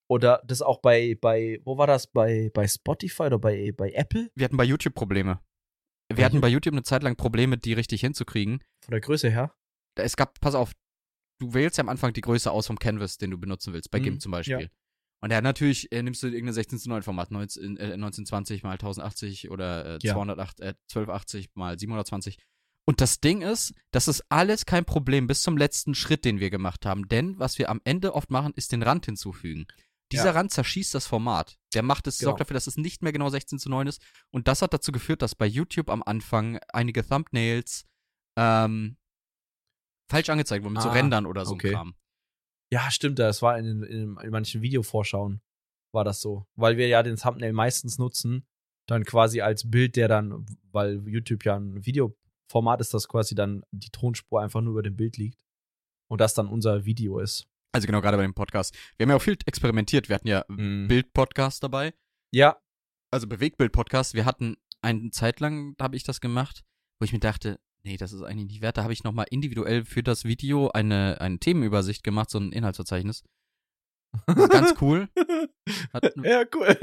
oder 0.09 0.41
das 0.45 0.61
auch 0.61 0.79
bei, 0.81 1.17
bei, 1.19 1.59
wo 1.65 1.77
war 1.77 1.87
das, 1.87 2.07
bei, 2.07 2.51
bei 2.53 2.67
Spotify 2.67 3.23
oder 3.23 3.39
bei, 3.39 3.73
bei 3.73 3.91
Apple? 3.91 4.29
Wir 4.35 4.45
hatten 4.45 4.57
bei 4.57 4.63
YouTube 4.63 4.95
Probleme. 4.95 5.41
Wir 6.13 6.23
hatten 6.25 6.41
bei 6.41 6.47
YouTube 6.47 6.73
eine 6.73 6.83
Zeit 6.83 7.03
lang 7.03 7.15
Probleme, 7.15 7.57
die 7.57 7.73
richtig 7.73 8.01
hinzukriegen. 8.01 8.59
Von 8.83 8.91
der 8.91 9.01
Größe 9.01 9.29
her? 9.29 9.53
es 9.95 10.15
gab, 10.17 10.39
pass 10.41 10.55
auf, 10.55 10.73
du 11.39 11.53
wählst 11.53 11.77
ja 11.77 11.83
am 11.83 11.89
Anfang 11.89 12.11
die 12.13 12.21
Größe 12.21 12.51
aus 12.51 12.67
vom 12.67 12.77
Canvas, 12.77 13.17
den 13.17 13.31
du 13.31 13.37
benutzen 13.37 13.73
willst, 13.73 13.91
bei 13.91 13.99
Mhm, 13.99 14.03
GIMP 14.03 14.21
zum 14.21 14.31
Beispiel. 14.31 14.61
ja. 14.61 14.67
Und 15.21 15.31
ja, 15.31 15.41
natürlich 15.41 15.91
äh, 15.91 16.03
nimmst 16.03 16.21
du 16.21 16.27
irgendein 16.27 16.53
16 16.53 16.77
zu 16.79 16.89
9 16.89 17.01
Format, 17.01 17.31
19, 17.31 17.77
äh, 17.77 17.93
1920 17.93 18.61
mal 18.63 18.73
1080 18.73 19.49
oder 19.49 19.95
äh, 19.95 19.99
Ja. 20.03 20.13
208, 20.13 20.59
äh, 20.59 20.73
1280 20.91 21.49
mal 21.55 21.79
720. 21.79 22.37
Und 22.87 23.01
das 23.01 23.19
Ding 23.21 23.41
ist, 23.41 23.73
das 23.91 24.07
ist 24.07 24.23
alles 24.29 24.65
kein 24.67 24.85
Problem 24.85 25.25
bis 25.25 25.41
zum 25.41 25.57
letzten 25.57 25.95
Schritt, 25.95 26.25
den 26.25 26.39
wir 26.39 26.51
gemacht 26.51 26.85
haben. 26.85 27.07
Denn 27.07 27.39
was 27.39 27.57
wir 27.57 27.69
am 27.69 27.81
Ende 27.85 28.13
oft 28.13 28.29
machen, 28.29 28.53
ist 28.55 28.71
den 28.73 28.83
Rand 28.83 29.05
hinzufügen. 29.07 29.65
Dieser 30.11 30.25
Ja. 30.25 30.31
Rand 30.31 30.51
zerschießt 30.51 30.93
das 30.93 31.07
Format. 31.07 31.57
Der 31.73 31.81
macht 31.83 32.05
es, 32.07 32.19
Genau. 32.19 32.29
sorgt 32.29 32.41
dafür, 32.41 32.53
dass 32.53 32.67
es 32.67 32.77
nicht 32.77 33.01
mehr 33.01 33.11
genau 33.11 33.29
16 33.29 33.57
zu 33.59 33.69
9 33.69 33.87
ist. 33.87 34.01
Und 34.31 34.47
das 34.47 34.61
hat 34.61 34.73
dazu 34.73 34.91
geführt, 34.91 35.21
dass 35.21 35.33
bei 35.35 35.45
YouTube 35.47 35.89
am 35.89 36.03
Anfang 36.03 36.59
einige 36.71 37.05
Thumbnails 37.07 37.85
ähm, 38.37 38.97
falsch 40.09 40.29
angezeigt 40.29 40.63
wurden, 40.63 40.73
mit 40.73 40.83
so 40.83 40.89
Ah, 40.89 40.93
Rändern 40.93 41.25
oder 41.25 41.45
so 41.45 41.53
okay. 41.55 41.71
Kram. 41.71 41.95
Ja, 42.71 42.91
stimmt, 42.91 43.19
das 43.19 43.41
war 43.41 43.57
in, 43.57 43.83
in, 43.83 44.17
in 44.17 44.29
manchen 44.31 44.61
Videovorschauen 44.61 45.41
war 45.93 46.03
das 46.03 46.19
so. 46.21 46.45
Weil 46.55 46.77
wir 46.77 46.87
ja 46.87 47.01
den 47.03 47.15
Thumbnail 47.15 47.53
meistens 47.53 47.97
nutzen, 47.97 48.45
dann 48.87 49.05
quasi 49.05 49.41
als 49.41 49.69
Bild, 49.69 49.95
der 49.95 50.07
dann, 50.07 50.45
weil 50.71 51.07
YouTube 51.07 51.45
ja 51.45 51.55
ein 51.55 51.85
Videoformat 51.85 52.81
ist, 52.81 52.93
das 52.93 53.07
quasi 53.07 53.33
dann 53.33 53.63
die 53.71 53.89
Tonspur 53.89 54.41
einfach 54.41 54.61
nur 54.61 54.71
über 54.73 54.83
dem 54.83 54.95
Bild 54.97 55.17
liegt. 55.17 55.39
Und 56.07 56.21
das 56.21 56.33
dann 56.35 56.47
unser 56.47 56.85
Video 56.85 57.17
ist. 57.19 57.47
Also 57.75 57.87
genau, 57.87 57.99
gerade 57.99 58.15
bei 58.15 58.23
dem 58.23 58.33
Podcast. 58.33 58.73
Wir 58.97 59.03
haben 59.03 59.09
ja 59.09 59.17
auch 59.17 59.21
viel 59.21 59.37
experimentiert. 59.45 60.07
Wir 60.07 60.15
hatten 60.15 60.29
ja 60.29 60.45
Mhm. 60.47 60.87
Bild-Podcast 60.87 61.61
dabei, 61.61 61.93
Ja, 62.33 62.57
also 63.11 63.27
Bewegtbild-Podcast. 63.27 64.13
Wir 64.13 64.23
hatten 64.25 64.55
eine 64.81 65.09
Zeit 65.11 65.41
lang, 65.41 65.75
da 65.77 65.83
habe 65.85 65.97
ich 65.97 66.03
das 66.03 66.21
gemacht, 66.21 66.63
wo 66.99 67.03
ich 67.05 67.11
mir 67.11 67.19
dachte, 67.19 67.59
nee, 67.83 67.97
das 67.97 68.13
ist 68.13 68.21
eigentlich 68.21 68.47
nicht 68.47 68.61
wert. 68.61 68.77
Da 68.77 68.83
habe 68.83 68.93
ich 68.93 69.03
nochmal 69.03 69.25
individuell 69.29 69.83
für 69.83 70.03
das 70.03 70.23
Video 70.23 70.69
eine, 70.71 71.19
eine 71.19 71.37
Themenübersicht 71.37 72.01
gemacht, 72.03 72.29
so 72.29 72.39
ein 72.39 72.53
Inhaltsverzeichnis. 72.53 73.23
Das 74.25 74.37
ist 74.37 74.49
ganz 74.51 74.73
cool. 74.81 75.09
Hat, 75.91 76.13
ja, 76.23 76.43
cool. 76.55 76.77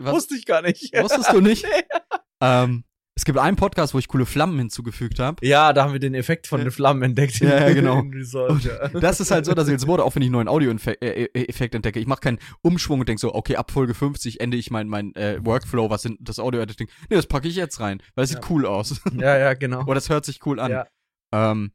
Was- 0.00 0.14
Wusste 0.14 0.36
ich 0.36 0.46
gar 0.46 0.62
nicht. 0.62 0.94
Wusstest 0.94 1.30
du 1.32 1.42
nicht? 1.42 1.66
ähm, 2.40 2.84
es 3.14 3.24
gibt 3.26 3.38
einen 3.38 3.56
Podcast, 3.56 3.92
wo 3.92 3.98
ich 3.98 4.08
coole 4.08 4.24
Flammen 4.24 4.58
hinzugefügt 4.58 5.18
habe. 5.18 5.44
Ja, 5.46 5.72
da 5.72 5.84
haben 5.84 5.92
wir 5.92 6.00
den 6.00 6.14
Effekt 6.14 6.46
von 6.46 6.60
den 6.60 6.70
Flammen 6.70 7.02
entdeckt. 7.02 7.40
Ja, 7.40 7.68
ja, 7.68 7.74
genau. 7.74 8.00
Resort, 8.00 8.64
ja. 8.64 8.88
Das 8.88 9.20
ist 9.20 9.30
halt 9.30 9.44
so, 9.44 9.52
dass 9.52 9.68
ich 9.68 9.72
jetzt 9.72 9.86
wurde, 9.86 10.02
auch 10.04 10.14
wenn 10.14 10.22
ich 10.22 10.28
einen 10.28 10.32
neuen 10.32 10.48
Audio-Effekt 10.48 11.74
entdecke. 11.74 12.00
Ich 12.00 12.06
mache 12.06 12.20
keinen 12.20 12.38
Umschwung 12.62 13.00
und 13.00 13.08
denke 13.08 13.20
so, 13.20 13.34
okay, 13.34 13.56
ab 13.56 13.70
Folge 13.70 13.94
50 13.94 14.40
ende 14.40 14.56
ich 14.56 14.70
mein, 14.70 14.88
mein 14.88 15.14
äh, 15.14 15.38
Workflow, 15.44 15.90
was 15.90 16.02
sind 16.02 16.18
das 16.20 16.38
Audio-Editing. 16.38 16.88
Nee, 17.10 17.16
das 17.16 17.26
packe 17.26 17.48
ich 17.48 17.56
jetzt 17.56 17.80
rein, 17.80 18.02
weil 18.14 18.24
es 18.24 18.30
sieht 18.30 18.42
Ja. 18.42 18.50
cool 18.50 18.64
aus. 18.66 19.00
ja, 19.14 19.36
ja, 19.36 19.54
genau. 19.54 19.82
Oder 19.84 19.94
das 19.96 20.08
hört 20.08 20.24
sich 20.24 20.44
cool 20.46 20.58
an. 20.58 20.70
Ja. 20.70 20.86
Ähm, 21.32 21.72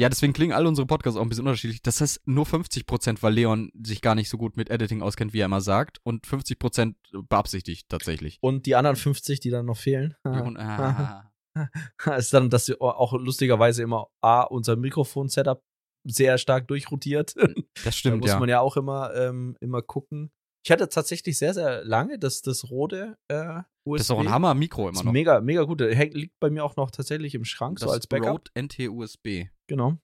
ja, 0.00 0.08
deswegen 0.08 0.32
klingen 0.32 0.54
alle 0.54 0.66
unsere 0.66 0.86
Podcasts 0.86 1.18
auch 1.18 1.22
ein 1.22 1.28
bisschen 1.28 1.46
unterschiedlich. 1.46 1.82
Das 1.82 2.00
heißt 2.00 2.22
nur 2.24 2.46
50%, 2.46 3.18
weil 3.20 3.34
Leon 3.34 3.70
sich 3.84 4.00
gar 4.00 4.14
nicht 4.14 4.30
so 4.30 4.38
gut 4.38 4.56
mit 4.56 4.70
Editing 4.70 5.02
auskennt, 5.02 5.34
wie 5.34 5.40
er 5.40 5.44
immer 5.44 5.60
sagt. 5.60 5.98
Und 6.04 6.26
50% 6.26 6.94
beabsichtigt 7.28 7.86
tatsächlich. 7.90 8.38
Und 8.40 8.64
die 8.64 8.76
anderen 8.76 8.96
50, 8.96 9.40
die 9.40 9.50
dann 9.50 9.66
noch 9.66 9.76
fehlen. 9.76 10.14
Und, 10.24 10.56
ah, 10.56 11.30
ist 12.16 12.32
dann, 12.32 12.48
dass 12.48 12.68
wir 12.68 12.80
auch 12.80 13.12
lustigerweise 13.12 13.82
immer 13.82 14.06
A, 14.22 14.40
unser 14.40 14.76
Mikrofon-Setup 14.76 15.62
sehr 16.04 16.38
stark 16.38 16.66
durchrotiert. 16.68 17.34
das 17.36 17.84
da 17.84 17.92
stimmt, 17.92 18.22
muss 18.22 18.30
ja. 18.30 18.38
man 18.38 18.48
ja 18.48 18.60
auch 18.60 18.78
immer, 18.78 19.14
ähm, 19.14 19.54
immer 19.60 19.82
gucken. 19.82 20.32
Ich 20.64 20.70
hatte 20.70 20.88
tatsächlich 20.88 21.38
sehr, 21.38 21.54
sehr 21.54 21.84
lange 21.84 22.18
das, 22.18 22.42
das 22.42 22.70
rote 22.70 23.16
äh, 23.28 23.62
USB. 23.84 23.96
Das 23.98 24.00
ist 24.02 24.10
auch 24.10 24.20
ein 24.20 24.30
Hammer-Mikro 24.30 24.88
immer 24.90 25.02
noch. 25.02 25.12
mega, 25.12 25.40
mega 25.40 25.62
gut. 25.62 25.80
Der 25.80 25.94
hängt- 25.94 26.14
liegt 26.14 26.38
bei 26.38 26.50
mir 26.50 26.64
auch 26.64 26.76
noch 26.76 26.90
tatsächlich 26.90 27.34
im 27.34 27.44
Schrank, 27.44 27.78
so 27.80 27.86
das 27.86 27.94
als 27.94 28.06
Backup. 28.06 28.28
Rode 28.32 28.50
NT-USB. 28.54 29.48
Genau. 29.68 29.96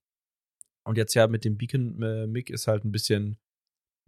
Und 0.85 0.97
jetzt 0.97 1.15
ja 1.15 1.27
mit 1.27 1.45
dem 1.45 1.59
Beacon-Mic 1.59 2.51
ist 2.53 2.69
halt 2.69 2.85
ein 2.85 2.93
bisschen, 2.93 3.37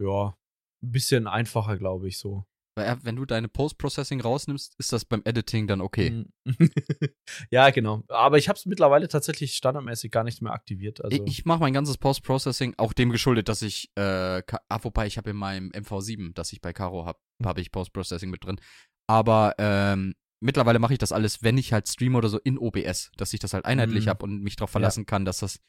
ja, 0.01 0.35
ein 0.81 0.91
bisschen 0.91 1.27
einfacher, 1.27 1.77
glaube 1.77 2.07
ich, 2.07 2.17
so. 2.17 2.45
Weil, 2.79 2.97
wenn 3.03 3.15
du 3.15 3.25
deine 3.25 3.47
Post-Processing 3.47 4.21
rausnimmst, 4.21 4.75
ist 4.77 4.91
das 4.93 5.05
beim 5.05 5.21
Editing 5.25 5.67
dann 5.67 5.81
okay. 5.81 6.09
Mhm. 6.09 6.29
ja, 7.51 7.69
genau. 7.69 8.03
Aber 8.07 8.37
ich 8.37 8.49
habe 8.49 8.57
es 8.57 8.65
mittlerweile 8.65 9.07
tatsächlich 9.07 9.53
standardmäßig 9.55 10.11
gar 10.11 10.23
nicht 10.23 10.41
mehr 10.41 10.53
aktiviert. 10.53 11.03
Also, 11.03 11.15
Ich, 11.25 11.39
ich 11.39 11.45
mache 11.45 11.59
mein 11.59 11.73
ganzes 11.73 11.97
Post-Processing 11.97 12.75
auch 12.77 12.93
dem 12.93 13.09
geschuldet, 13.11 13.49
dass 13.49 13.61
ich, 13.61 13.91
äh, 13.95 14.01
ah, 14.43 14.79
wobei 14.81 15.07
ich 15.07 15.17
habe 15.17 15.29
in 15.31 15.37
meinem 15.37 15.69
MV7, 15.71 16.33
das 16.33 16.51
ich 16.53 16.61
bei 16.61 16.73
Caro 16.73 17.05
habe, 17.05 17.19
Hm. 17.41 17.47
habe 17.47 17.61
ich 17.61 17.71
Post-Processing 17.71 18.29
mit 18.29 18.43
drin. 18.43 18.59
Aber 19.07 19.55
ähm, 19.57 20.13
mittlerweile 20.41 20.79
mache 20.79 20.93
ich 20.93 20.99
das 20.99 21.11
alles, 21.11 21.41
wenn 21.43 21.57
ich 21.57 21.73
halt 21.73 21.87
streame 21.87 22.17
oder 22.17 22.29
so 22.29 22.37
in 22.39 22.57
OBS, 22.57 23.11
dass 23.17 23.33
ich 23.33 23.39
das 23.39 23.53
halt 23.53 23.65
einheitlich 23.65 24.05
Mhm. 24.05 24.09
habe 24.09 24.23
und 24.25 24.41
mich 24.41 24.55
darauf 24.55 24.69
verlassen 24.71 25.05
kann, 25.05 25.25
dass 25.25 25.39
das 25.39 25.59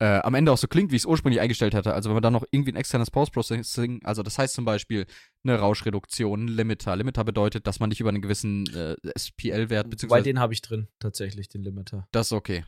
äh, 0.00 0.18
am 0.20 0.34
Ende 0.34 0.50
auch 0.52 0.58
so 0.58 0.66
klingt, 0.66 0.90
wie 0.90 0.96
ich 0.96 1.02
es 1.02 1.06
ursprünglich 1.06 1.40
eingestellt 1.40 1.74
hatte. 1.74 1.94
Also 1.94 2.10
wenn 2.10 2.14
man 2.14 2.22
da 2.22 2.30
noch 2.30 2.44
irgendwie 2.50 2.72
ein 2.72 2.76
externes 2.76 3.10
Post-Processing, 3.10 4.00
also 4.04 4.22
das 4.22 4.38
heißt 4.38 4.54
zum 4.54 4.64
Beispiel 4.64 5.06
eine 5.44 5.58
Rauschreduktion, 5.58 6.46
ein 6.46 6.48
Limiter. 6.48 6.96
Limiter 6.96 7.24
bedeutet, 7.24 7.66
dass 7.66 7.80
man 7.80 7.88
nicht 7.90 8.00
über 8.00 8.08
einen 8.10 8.22
gewissen 8.22 8.66
äh, 8.74 8.96
SPL-Wert, 9.16 9.86
Wobei 9.86 9.90
beziehungsweise 9.90 10.24
den 10.24 10.38
habe 10.40 10.52
ich 10.52 10.62
drin, 10.62 10.88
tatsächlich, 10.98 11.48
den 11.48 11.62
Limiter. 11.62 12.08
das 12.12 12.28
ist 12.28 12.32
okay. 12.32 12.64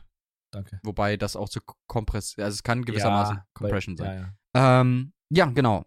Danke. 0.51 0.79
Wobei 0.83 1.17
das 1.17 1.35
auch 1.35 1.49
zu 1.49 1.59
kompress, 1.87 2.35
also 2.37 2.55
es 2.55 2.63
kann 2.63 2.85
gewissermaßen 2.85 3.35
Ja, 3.35 3.45
Compression 3.53 3.95
bei, 3.95 4.05
sein. 4.05 4.33
Ja, 4.55 4.61
ja. 4.61 4.81
Ähm, 4.81 5.11
ja, 5.29 5.45
genau. 5.47 5.83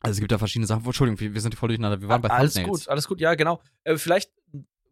Also 0.00 0.12
es 0.12 0.20
gibt 0.20 0.30
da 0.30 0.38
verschiedene 0.38 0.66
Sachen. 0.66 0.84
Entschuldigung, 0.84 1.18
wir 1.18 1.34
wir 1.34 1.40
sind 1.40 1.54
voll 1.54 1.70
durcheinander. 1.70 2.00
Wir 2.00 2.08
waren 2.08 2.20
bei 2.20 2.28
alles 2.30 2.54
Thumbnails. 2.54 2.80
gut, 2.84 2.88
alles 2.88 3.08
gut, 3.08 3.20
ja, 3.20 3.34
genau. 3.34 3.60
Äh, 3.84 3.96
vielleicht, 3.96 4.30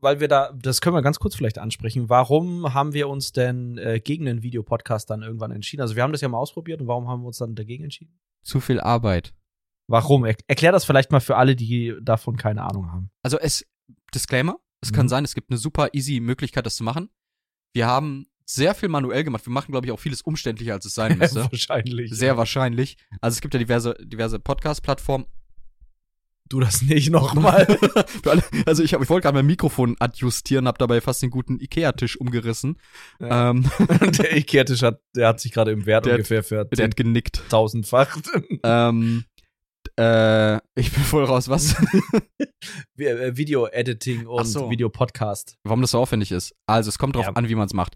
weil 0.07 0.21
wir 0.21 0.29
da, 0.29 0.53
das 0.55 0.81
können 0.81 0.95
wir 0.95 1.03
ganz 1.03 1.19
kurz 1.19 1.35
vielleicht 1.35 1.59
ansprechen. 1.59 2.09
Warum 2.09 2.73
haben 2.73 2.93
wir 2.95 3.09
uns 3.09 3.33
denn 3.33 3.77
äh, 3.79 3.99
gegen 3.99 4.25
den 4.25 4.43
Videopodcast 4.45 5.11
dann 5.11 5.23
irgendwann 5.23 5.51
entschieden? 5.51 5.83
Also 5.83 5.97
wir 5.97 6.05
haben 6.05 6.13
das 6.13 6.21
ja 6.21 6.29
mal 6.29 6.39
ausprobiert 6.39 6.81
und 6.81 6.87
warum 6.87 7.09
haben 7.09 7.23
wir 7.23 7.27
uns 7.27 7.39
dann 7.39 7.57
dagegen 7.57 7.83
entschieden? 7.83 8.17
Zu 8.45 8.61
viel 8.61 8.79
Arbeit. 8.81 9.35
Warum? 9.89 10.25
Er 10.25 10.37
erklär 10.47 10.71
das 10.73 10.85
vielleicht 10.85 11.11
mal 11.11 11.21
für 11.21 11.37
alle, 11.37 11.57
die 11.57 11.95
davon 12.01 12.37
keine 12.37 12.63
Ahnung 12.63 12.93
haben. 12.93 13.11
Also 13.25 13.39
es, 13.39 13.67
Disclaimer, 14.15 14.57
es 14.81 14.93
Mhm. 14.93 14.95
kann 14.95 15.09
sein, 15.09 15.25
es 15.25 15.35
gibt 15.35 15.51
eine 15.51 15.59
super 15.59 15.89
easy 15.93 16.21
Möglichkeit, 16.21 16.65
das 16.67 16.77
zu 16.77 16.85
machen. 16.85 17.11
Wir 17.75 17.87
haben 17.89 18.27
sehr 18.45 18.75
viel 18.77 18.89
manuell 18.89 19.25
gemacht. 19.25 19.45
Wir 19.45 19.53
machen, 19.53 19.73
glaube 19.73 19.87
ich, 19.87 19.93
auch 19.93 19.99
vieles 19.99 20.23
umständlicher, 20.23 20.75
als 20.75 20.85
es 20.87 20.95
sein 20.95 21.19
müsste. 21.19 21.43
Wahrscheinlich. 21.51 22.13
sehr 22.15 22.37
wahrscheinlich. 22.37 22.97
Also 23.21 23.35
es 23.37 23.41
gibt 23.41 23.55
ja 23.55 23.59
diverse, 23.59 23.95
diverse 24.01 24.39
Podcast-Plattformen. 24.39 25.27
Du 26.49 26.61
das 26.61 26.83
nicht 26.83 27.11
nochmal. 27.11 27.67
Also 28.67 28.83
ich, 28.83 28.95
hab- 28.95 29.03
ich 29.03 29.09
wollte 29.11 29.25
gerade 29.25 29.37
mein 29.37 29.47
Mikrofon 29.47 29.97
adjustieren, 29.99 30.67
habe 30.69 30.79
dabei 30.79 31.01
fast 31.01 31.23
den 31.23 31.31
guten 31.31 31.59
Ikea-Tisch 31.61 32.17
umgerissen. 32.21 32.79
Ja. 33.21 33.51
Ähm, 33.51 33.69
der 34.19 34.37
Ikea-Tisch 34.37 34.83
hat, 34.83 35.01
der 35.15 35.29
hat 35.29 35.41
sich 35.41 35.53
gerade 35.53 35.71
im 35.73 35.87
Wert 35.87 36.07
Der 36.07 36.13
hat- 36.15 36.19
ungefähr 36.21 36.43
für 36.45 36.65
der 36.65 36.85
hat 36.85 36.97
genickt. 36.97 37.43
10.000-fach. 37.51 38.17
Ähm, 38.63 39.25
äh, 39.99 40.57
ich 40.75 40.93
bin 40.93 41.03
voll 41.05 41.25
raus, 41.25 41.49
was? 41.49 41.75
äh, 42.99 43.37
Video-Editing 43.37 44.27
und 44.27 44.45
so. 44.45 44.71
Videopodcast. 44.71 45.57
Warum 45.65 45.81
das 45.81 45.93
so 45.93 45.99
aufwendig 46.01 46.33
ist. 46.33 46.55
Also 46.67 46.89
es 46.89 46.99
kommt 46.99 47.17
drauf 47.17 47.27
Ja. 47.27 47.33
an, 47.33 47.49
wie 47.49 47.55
man 47.55 47.67
es 47.67 47.73
macht. 47.75 47.95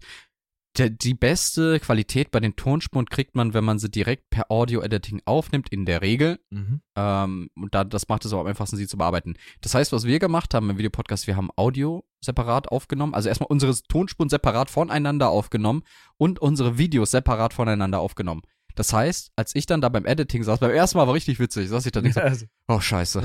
Die 0.77 1.13
beste 1.13 1.81
Qualität 1.81 2.31
bei 2.31 2.39
den 2.39 2.55
Tonspuren 2.55 3.05
kriegt 3.05 3.35
man, 3.35 3.53
wenn 3.53 3.65
man 3.65 3.77
sie 3.77 3.91
direkt 3.91 4.29
per 4.29 4.49
Audio-Editing 4.49 5.21
aufnimmt, 5.25 5.67
in 5.69 5.85
der 5.85 6.01
Regel. 6.01 6.39
Mhm. 6.49 6.81
Ähm, 6.95 7.49
und 7.55 7.75
da, 7.75 7.83
das 7.83 8.07
macht 8.07 8.23
es 8.23 8.31
auch 8.31 8.39
am 8.39 8.47
einfachsten, 8.47 8.77
sie 8.77 8.87
zu 8.87 8.97
bearbeiten. 8.97 9.35
Das 9.59 9.75
heißt, 9.75 9.91
was 9.91 10.05
wir 10.05 10.19
gemacht 10.19 10.53
haben 10.53 10.69
im 10.69 10.77
Videopodcast, 10.77 11.27
wir 11.27 11.35
haben 11.35 11.49
Audio 11.57 12.05
separat 12.21 12.69
aufgenommen. 12.69 13.13
Also 13.13 13.27
erstmal 13.27 13.49
unsere 13.49 13.75
Tonspuren 13.89 14.29
separat 14.29 14.69
voneinander 14.69 15.29
aufgenommen 15.29 15.83
und 16.17 16.39
unsere 16.39 16.77
Videos 16.77 17.11
separat 17.11 17.53
voneinander 17.53 17.99
aufgenommen. 17.99 18.43
Das 18.75 18.93
heißt, 18.93 19.31
als 19.35 19.55
ich 19.55 19.65
dann 19.65 19.81
da 19.81 19.89
beim 19.89 20.05
Editing 20.05 20.43
saß, 20.43 20.59
beim 20.59 20.71
ersten 20.71 20.97
Mal 20.97 21.07
war 21.07 21.13
richtig 21.13 21.39
witzig, 21.39 21.69
saß 21.69 21.85
ich 21.85 21.91
da 21.91 22.01
nicht 22.01 22.13
so, 22.15 22.21
Also, 22.21 22.45
oh 22.67 22.79
scheiße. 22.79 23.21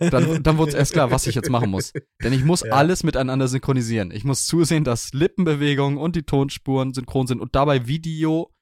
Dann, 0.10 0.42
dann 0.42 0.58
wurde 0.58 0.70
es 0.70 0.74
erst 0.76 0.92
klar, 0.92 1.10
was 1.10 1.26
ich 1.26 1.34
jetzt 1.34 1.50
machen 1.50 1.70
muss. 1.70 1.92
Denn 2.22 2.32
ich 2.32 2.44
muss 2.44 2.62
Ja. 2.62 2.72
alles 2.72 3.02
miteinander 3.02 3.48
synchronisieren. 3.48 4.10
Ich 4.10 4.24
muss 4.24 4.46
zusehen, 4.46 4.84
dass 4.84 5.12
Lippenbewegungen 5.12 5.98
und 5.98 6.16
die 6.16 6.22
Tonspuren 6.22 6.92
synchron 6.94 7.26
sind 7.26 7.40
und 7.40 7.54
dabei 7.54 7.86
Video 7.86 8.52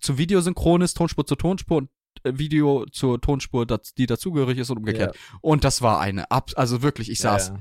zu 0.00 0.18
Video 0.18 0.40
synchron 0.40 0.82
ist, 0.82 0.94
Tonspur 0.96 1.26
zu 1.26 1.34
Tonspur 1.36 1.78
und 1.78 1.90
äh, 2.22 2.32
Video 2.38 2.84
zur 2.92 3.20
Tonspur, 3.20 3.66
die 3.96 4.06
dazugehörig 4.06 4.58
ist 4.58 4.70
und 4.70 4.78
umgekehrt. 4.78 5.16
Und 5.40 5.64
das 5.64 5.82
war 5.82 6.00
eine, 6.00 6.30
Ab 6.30 6.50
also 6.56 6.82
wirklich, 6.82 7.10
ich 7.10 7.18
ja, 7.18 7.32
saß 7.32 7.48
ja. 7.48 7.56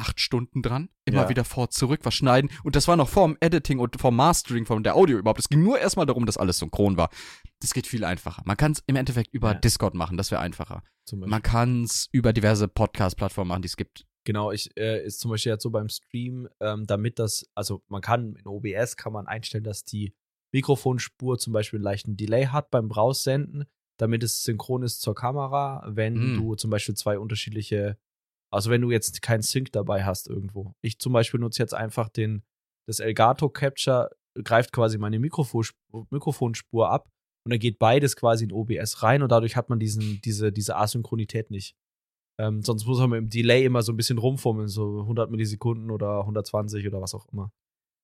Acht 0.00 0.18
Stunden 0.20 0.62
dran, 0.62 0.88
immer 1.04 1.22
Ja. 1.22 1.28
wieder 1.28 1.44
vor, 1.44 1.70
zurück, 1.70 2.00
was 2.04 2.14
schneiden. 2.14 2.50
Und 2.64 2.74
das 2.76 2.88
war 2.88 2.96
noch 2.96 3.08
vorm 3.08 3.36
Editing 3.40 3.78
und 3.78 4.00
vorm 4.00 4.16
Mastering 4.16 4.66
von 4.66 4.82
der 4.82 4.96
Audio 4.96 5.18
überhaupt. 5.18 5.38
Es 5.40 5.48
ging 5.48 5.62
nur 5.62 5.78
erstmal 5.78 6.06
darum, 6.06 6.26
dass 6.26 6.36
alles 6.36 6.58
synchron 6.58 6.96
war. 6.96 7.10
Das 7.60 7.72
geht 7.74 7.86
viel 7.86 8.04
einfacher. 8.04 8.42
Man 8.46 8.56
kann 8.56 8.72
es 8.72 8.82
im 8.86 8.96
Endeffekt 8.96 9.32
über 9.32 9.52
Ja. 9.52 9.58
Discord 9.58 9.94
machen, 9.94 10.16
das 10.16 10.30
wäre 10.30 10.40
einfacher. 10.40 10.82
Man 11.12 11.42
kann 11.42 11.84
es 11.84 12.08
über 12.12 12.32
diverse 12.32 12.68
Podcast-Plattformen 12.68 13.48
machen, 13.48 13.62
die 13.62 13.66
es 13.68 13.76
gibt. 13.76 14.06
Genau, 14.24 14.52
ich 14.52 14.70
äh, 14.76 15.04
ist 15.04 15.18
zum 15.20 15.30
Beispiel 15.30 15.52
jetzt 15.52 15.62
so 15.62 15.70
beim 15.70 15.88
Stream, 15.88 16.46
ähm, 16.60 16.86
damit 16.86 17.18
das, 17.18 17.50
also 17.54 17.82
man 17.88 18.00
kann 18.02 18.36
in 18.36 18.46
OBS 18.46 18.96
kann 18.96 19.12
man 19.12 19.26
einstellen, 19.26 19.64
dass 19.64 19.84
die 19.84 20.12
Mikrofonspur 20.52 21.38
zum 21.38 21.52
Beispiel 21.52 21.78
einen 21.78 21.84
leichten 21.84 22.16
Delay 22.16 22.46
hat 22.46 22.70
beim 22.70 22.90
Raussenden, 22.90 23.64
damit 23.96 24.22
es 24.22 24.42
synchron 24.42 24.82
ist 24.82 25.00
zur 25.00 25.14
Kamera, 25.14 25.82
wenn 25.88 26.34
Mm. 26.34 26.36
du 26.36 26.54
zum 26.54 26.70
Beispiel 26.70 26.94
zwei 26.94 27.18
unterschiedliche, 27.18 27.96
also 28.52 28.70
wenn 28.70 28.80
du 28.80 28.90
jetzt 28.90 29.22
keinen 29.22 29.42
Sync 29.42 29.72
dabei 29.72 30.04
hast 30.04 30.28
irgendwo. 30.28 30.74
Ich 30.82 30.98
zum 30.98 31.12
Beispiel 31.12 31.40
nutze 31.40 31.62
jetzt 31.62 31.74
einfach 31.74 32.08
den, 32.08 32.42
das 32.88 33.00
Elgato 33.00 33.48
Capture, 33.48 34.10
greift 34.42 34.72
quasi 34.72 34.98
meine 34.98 35.18
Mikrofonspur, 35.18 36.06
Mikrofonspur 36.10 36.90
ab 36.90 37.10
und 37.44 37.52
dann 37.52 37.60
geht 37.60 37.78
beides 37.78 38.16
quasi 38.16 38.44
in 38.44 38.52
OBS 38.52 39.02
rein 39.02 39.22
und 39.22 39.30
dadurch 39.30 39.56
hat 39.56 39.70
man 39.70 39.78
diesen, 39.78 40.20
diese, 40.22 40.52
diese 40.52 40.76
Asynchronität 40.76 41.50
nicht. 41.50 41.76
Ähm, 42.40 42.62
sonst 42.62 42.86
muss 42.86 42.98
man 42.98 43.10
mit 43.10 43.18
dem 43.20 43.28
Delay 43.28 43.64
immer 43.64 43.82
so 43.82 43.92
ein 43.92 43.96
bisschen 43.96 44.18
rumfummeln, 44.18 44.68
so 44.68 45.00
100 45.00 45.30
Millisekunden 45.30 45.90
oder 45.90 46.20
120 46.20 46.86
oder 46.86 47.00
was 47.00 47.14
auch 47.14 47.26
immer. 47.32 47.52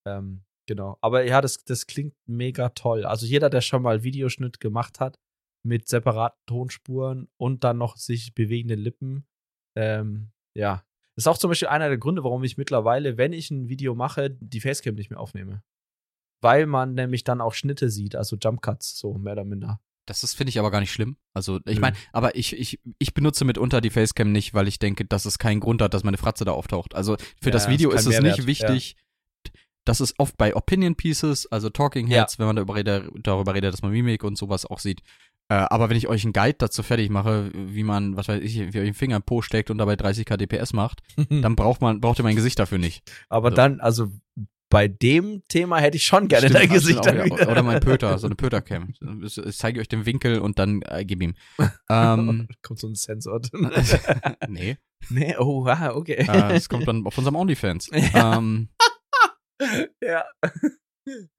Ähm, 0.06 0.44
genau. 0.68 0.98
Aber 1.00 1.24
ja, 1.24 1.40
das, 1.40 1.64
das 1.64 1.86
klingt 1.86 2.14
mega 2.26 2.68
toll. 2.70 3.04
Also 3.04 3.26
jeder, 3.26 3.50
der 3.50 3.62
schon 3.62 3.82
mal 3.82 4.02
Videoschnitt 4.02 4.60
gemacht 4.60 5.00
hat 5.00 5.18
mit 5.64 5.88
separaten 5.88 6.38
Tonspuren 6.46 7.28
und 7.38 7.64
dann 7.64 7.78
noch 7.78 7.96
sich 7.96 8.34
bewegende 8.34 8.74
Lippen, 8.74 9.26
ähm, 9.76 10.32
ja. 10.56 10.82
Das 11.14 11.25
ist 11.25 11.28
auch 11.28 11.38
zum 11.38 11.50
Beispiel 11.50 11.68
einer 11.68 11.88
der 11.88 11.98
Gründe, 11.98 12.25
warum 12.25 12.44
ich 12.44 12.58
mittlerweile, 12.58 13.16
wenn 13.16 13.32
ich 13.32 13.50
ein 13.50 13.68
Video 13.68 13.94
mache, 13.94 14.30
die 14.30 14.60
Facecam 14.60 14.94
nicht 14.94 15.10
mehr 15.10 15.20
aufnehme. 15.20 15.62
Weil 16.42 16.66
man 16.66 16.92
nämlich 16.94 17.25
dann 17.25 17.40
auch 17.40 17.54
Schnitte 17.54 17.88
sieht, 17.90 18.14
also 18.14 18.36
Jump 18.36 18.60
Cuts, 18.60 18.98
so 18.98 19.14
mehr 19.14 19.32
oder 19.32 19.44
minder. 19.44 19.80
Das 20.04 20.22
ist, 20.22 20.34
finde 20.34 20.50
ich, 20.50 20.58
aber 20.58 20.70
gar 20.70 20.80
nicht 20.80 20.92
schlimm. 20.92 21.16
Also, 21.32 21.58
ich 21.64 21.80
meine, 21.80 21.96
aber 22.12 22.36
ich, 22.36 22.56
ich, 22.56 22.78
ich 22.98 23.14
benutze 23.14 23.44
mitunter 23.44 23.80
die 23.80 23.90
Facecam 23.90 24.30
nicht, 24.30 24.54
weil 24.54 24.68
ich 24.68 24.78
denke, 24.78 25.04
dass 25.04 25.25
es 25.25 25.38
keinen 25.38 25.58
Grund 25.58 25.82
hat, 25.82 25.94
dass 25.94 26.04
meine 26.04 26.18
Fratze 26.18 26.44
da 26.44 26.52
auftaucht. 26.52 26.94
Also, 26.94 27.16
für 27.40 27.48
Ja, 27.48 27.50
das 27.50 27.64
ist 27.64 27.70
Video 27.70 27.90
kein 27.90 27.98
ist 27.98 28.06
es 28.06 28.12
Mehrwert, 28.12 28.38
nicht 28.38 28.46
wichtig. 28.46 28.96
Das 29.84 30.00
ist 30.00 30.18
oft 30.18 30.36
bei 30.36 30.54
Opinion 30.54 30.96
Pieces, 30.96 31.46
also 31.50 31.70
Talking 31.70 32.08
Ja. 32.08 32.20
Heads, 32.20 32.38
wenn 32.38 32.46
man 32.46 32.56
darüber 32.56 32.75
redet, 32.75 33.10
darüber 33.22 33.54
redet, 33.54 33.72
dass 33.72 33.82
man 33.82 33.92
Mimik 33.92 34.22
und 34.22 34.36
sowas 34.36 34.66
auch 34.66 34.80
sieht. 34.80 35.00
Äh, 35.48 35.54
aber 35.54 35.88
wenn 35.88 35.96
ich 35.96 36.08
euch 36.08 36.24
einen 36.24 36.32
Guide 36.32 36.56
dazu 36.58 36.82
fertig 36.82 37.08
mache, 37.08 37.50
wie 37.54 37.84
man, 37.84 38.16
was 38.16 38.28
weiß 38.28 38.42
ich, 38.42 38.56
wie 38.56 38.78
ihr 38.78 38.84
den 38.84 38.94
Finger 38.94 39.16
im 39.16 39.22
Po 39.22 39.42
steckt 39.42 39.70
und 39.70 39.78
dabei 39.78 39.94
30k 39.94 40.36
DPS 40.36 40.72
macht, 40.72 41.02
dann 41.30 41.56
braucht 41.56 41.80
man, 41.80 42.00
braucht 42.00 42.18
ihr 42.18 42.24
mein 42.24 42.36
Gesicht 42.36 42.58
dafür 42.58 42.78
nicht. 42.78 43.08
Aber 43.28 43.50
So. 43.50 43.56
dann, 43.56 43.80
also 43.80 44.10
bei 44.68 44.88
dem 44.88 45.42
Thema 45.48 45.78
hätte 45.78 45.96
ich 45.96 46.04
schon 46.04 46.26
gerne 46.26 46.48
Stimmt, 46.48 46.60
dein 46.60 46.70
ah, 46.70 46.74
Gesicht 46.74 46.98
auch, 46.98 47.14
ja. 47.14 47.48
Oder 47.48 47.62
mein 47.62 47.78
Pöter, 47.80 48.18
so 48.18 48.26
eine 48.26 48.34
Pötercam. 48.34 48.92
Ich 49.22 49.56
zeige 49.56 49.80
euch 49.80 49.88
den 49.88 50.06
Winkel 50.06 50.40
und 50.40 50.58
dann 50.58 50.82
äh, 50.82 51.04
gib 51.04 51.22
ihm. 51.22 51.34
Ähm, 51.88 52.48
Kommt 52.62 52.80
so 52.80 52.88
ein 52.88 52.96
Sensor. 52.96 53.40
nee, 54.48 54.76
nee, 55.08 55.36
oh, 55.38 55.64
wow, 55.64 55.94
okay. 55.94 56.14
äh, 56.14 56.26
das 56.26 56.68
kommt 56.68 56.88
dann 56.88 57.06
auf 57.06 57.16
unserem 57.16 57.36
OnlyFans. 57.36 57.88
Ähm, 57.92 58.71
ja. 60.02 60.25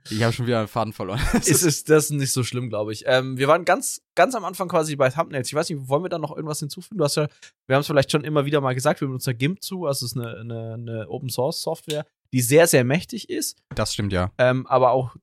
Ich 0.10 0.24
habe 0.24 0.32
schon 0.34 0.48
wieder 0.48 0.60
einen 0.60 0.68
Faden 0.68 0.94
verloren. 0.94 1.20
Ist 1.34 1.64
es 1.64 1.84
das 1.84 2.10
nicht 2.10 2.32
so 2.32 2.44
schlimm, 2.44 2.70
glaube 2.70 2.94
ich. 2.94 3.04
Ähm, 3.06 3.38
wir 3.38 3.48
waren 3.48 3.66
ganz, 3.66 4.02
ganz 4.16 4.34
am 4.36 4.46
Anfang 4.46 4.68
quasi 4.70 4.96
bei 4.96 5.10
Thumbnails. 5.10 5.48
Ich 5.48 5.54
weiß 5.54 5.70
nicht, 5.70 5.88
wollen 5.90 6.04
wir 6.04 6.10
da 6.10 6.20
noch 6.20 6.36
irgendwas 6.36 6.60
hinzufügen? 6.60 6.98
Du 6.98 7.04
hast 7.04 7.16
ja, 7.16 7.28
wir 7.68 7.76
haben 7.76 7.82
es 7.82 7.88
vielleicht 7.88 8.12
schon 8.12 8.24
immer 8.24 8.46
wieder 8.46 8.62
mal 8.62 8.74
gesagt, 8.76 9.02
wir 9.02 9.08
benutzen 9.08 9.32
ja 9.32 9.36
GIMP 9.38 9.62
zu, 9.62 9.86
also 9.86 10.06
es 10.06 10.12
ist 10.14 10.18
eine, 10.18 10.38
eine, 10.40 10.74
eine 10.76 11.10
Open 11.10 11.30
Source 11.30 11.62
Software, 11.62 12.06
die 12.34 12.42
sehr, 12.42 12.68
sehr 12.68 12.84
mächtig 12.84 13.30
ist, 13.30 13.58
Das 13.76 13.94
stimmt 13.94 14.14
ja. 14.14 14.32
ähm, 14.38 14.66
aber 14.68 14.92
auch, 14.92 15.16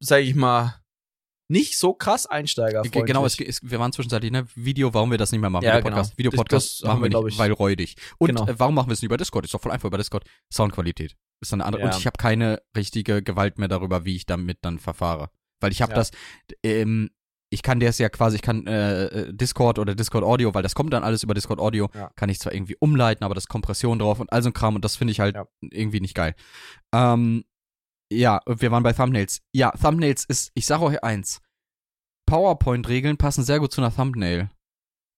sage 0.00 0.22
ich 0.24 0.34
mal, 0.34 0.74
nicht 1.50 1.78
so 1.78 1.94
krass 1.94 2.26
Einsteiger. 2.26 2.82
Ge- 2.82 3.04
Genau, 3.06 3.24
es, 3.24 3.40
es, 3.40 3.60
wir 3.62 3.78
waren 3.78 3.90
zwischenzeitlich, 3.92 4.30
ne? 4.30 4.46
Video, 4.54 4.92
warum 4.92 5.10
wir 5.10 5.16
das 5.16 5.32
nicht 5.32 5.40
mehr 5.40 5.48
machen? 5.48 5.64
Ja, 5.64 5.78
Videopodcast. 5.78 6.16
genau. 6.16 6.18
Videopodcast 6.18 6.84
machen 6.84 7.02
wir 7.02 7.24
nicht, 7.24 7.38
weil 7.38 7.52
räudig. 7.52 7.96
Und 8.18 8.28
Genau. 8.28 8.46
äh, 8.46 8.58
warum 8.58 8.74
machen 8.74 8.88
wir 8.88 8.92
es 8.92 9.00
nicht 9.00 9.06
über 9.06 9.16
Discord? 9.16 9.46
Ist 9.46 9.54
doch 9.54 9.60
voll 9.62 9.72
einfach 9.72 9.86
über 9.86 9.96
Discord. 9.96 10.24
Soundqualität 10.52 11.16
ist 11.40 11.52
dann 11.52 11.60
eine 11.60 11.66
andere. 11.66 11.82
Ja. 11.82 11.88
Und 11.88 11.98
ich 11.98 12.06
habe 12.06 12.16
keine 12.18 12.62
richtige 12.76 13.22
Gewalt 13.22 13.58
mehr 13.58 13.68
darüber, 13.68 14.04
wie 14.04 14.16
ich 14.16 14.26
damit 14.26 14.58
dann 14.62 14.78
verfahre. 14.78 15.30
Weil 15.60 15.72
ich 15.72 15.82
habe 15.82 15.92
Ja. 15.92 15.96
das, 15.96 16.10
ähm, 16.62 17.10
ich 17.50 17.62
kann 17.62 17.80
das 17.80 17.98
ja 17.98 18.08
quasi, 18.10 18.36
ich 18.36 18.42
kann 18.42 18.66
äh, 18.66 19.04
äh, 19.06 19.32
Discord 19.34 19.78
oder 19.78 19.94
Discord 19.94 20.22
Audio, 20.22 20.52
weil 20.54 20.62
das 20.62 20.74
kommt 20.74 20.92
dann 20.92 21.02
alles 21.02 21.22
über 21.22 21.32
Discord 21.34 21.58
Audio, 21.60 21.88
Ja. 21.94 22.10
kann 22.14 22.28
ich 22.28 22.38
zwar 22.40 22.52
irgendwie 22.52 22.76
umleiten, 22.78 23.24
aber 23.24 23.34
das 23.34 23.44
ist 23.44 23.48
Kompression 23.48 23.98
drauf 23.98 24.20
und 24.20 24.30
all 24.32 24.42
so 24.42 24.50
ein 24.50 24.52
Kram 24.52 24.74
und 24.74 24.84
das 24.84 24.96
finde 24.96 25.12
ich 25.12 25.20
halt 25.20 25.36
irgendwie 25.62 26.00
nicht 26.00 26.14
geil. 26.14 26.34
Ähm, 26.94 27.44
ja, 28.12 28.40
wir 28.46 28.70
waren 28.70 28.82
bei 28.82 28.92
Thumbnails. 28.92 29.40
Ja, 29.52 29.70
Thumbnails 29.70 30.24
ist, 30.26 30.50
ich 30.54 30.66
sage 30.66 30.82
euch 30.84 31.02
eins, 31.02 31.40
PowerPoint-Regeln 32.26 33.16
passen 33.16 33.42
sehr 33.44 33.60
gut 33.60 33.72
zu 33.72 33.80
einer 33.80 33.94
Thumbnail. 33.94 34.50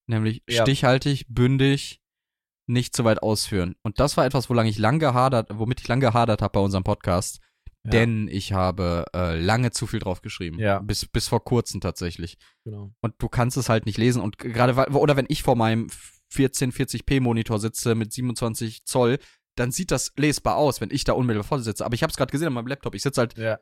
Nämlich 0.06 0.42
stichhaltig, 0.48 1.26
bündig, 1.28 1.99
nicht 2.70 2.94
zu 2.94 3.04
weit 3.04 3.22
ausführen. 3.22 3.76
Und 3.82 4.00
das 4.00 4.16
war 4.16 4.24
etwas, 4.24 4.48
ich 4.50 4.78
lang 4.78 4.98
gehadert, 4.98 5.48
womit 5.52 5.80
ich 5.80 5.88
lang 5.88 6.00
gehadert 6.00 6.42
habe 6.42 6.52
bei 6.52 6.60
unserem 6.60 6.84
Podcast. 6.84 7.40
Ja. 7.84 7.90
Denn 7.90 8.28
ich 8.28 8.52
habe 8.52 9.06
äh, 9.14 9.40
lange 9.40 9.70
zu 9.70 9.86
viel 9.86 10.00
drauf 10.00 10.20
geschrieben. 10.20 10.58
Ja. 10.58 10.80
Bis, 10.80 11.06
bis 11.06 11.28
vor 11.28 11.42
kurzem 11.44 11.80
tatsächlich. 11.80 12.36
Genau. 12.64 12.92
Und 13.00 13.14
du 13.18 13.28
kannst 13.28 13.56
es 13.56 13.68
halt 13.68 13.86
nicht 13.86 13.96
lesen. 13.96 14.20
Und 14.20 14.38
gerade, 14.38 14.74
oder 14.92 15.16
wenn 15.16 15.26
ich 15.28 15.42
vor 15.42 15.56
meinem 15.56 15.88
1440p 16.32 17.20
Monitor 17.20 17.58
sitze 17.58 17.94
mit 17.94 18.12
27 18.12 18.84
Zoll, 18.84 19.18
dann 19.56 19.72
sieht 19.72 19.90
das 19.90 20.12
lesbar 20.16 20.56
aus, 20.56 20.80
wenn 20.80 20.90
ich 20.90 21.04
da 21.04 21.14
unmittelbar 21.14 21.44
vor 21.44 21.58
sitze. 21.60 21.84
Aber 21.84 21.94
ich 21.94 22.02
habe 22.02 22.10
es 22.10 22.16
gerade 22.16 22.30
gesehen 22.30 22.48
an 22.48 22.54
meinem 22.54 22.66
Laptop. 22.66 22.94
Ich 22.94 23.02
sitze 23.02 23.20
halt 23.20 23.36
Ja. 23.36 23.58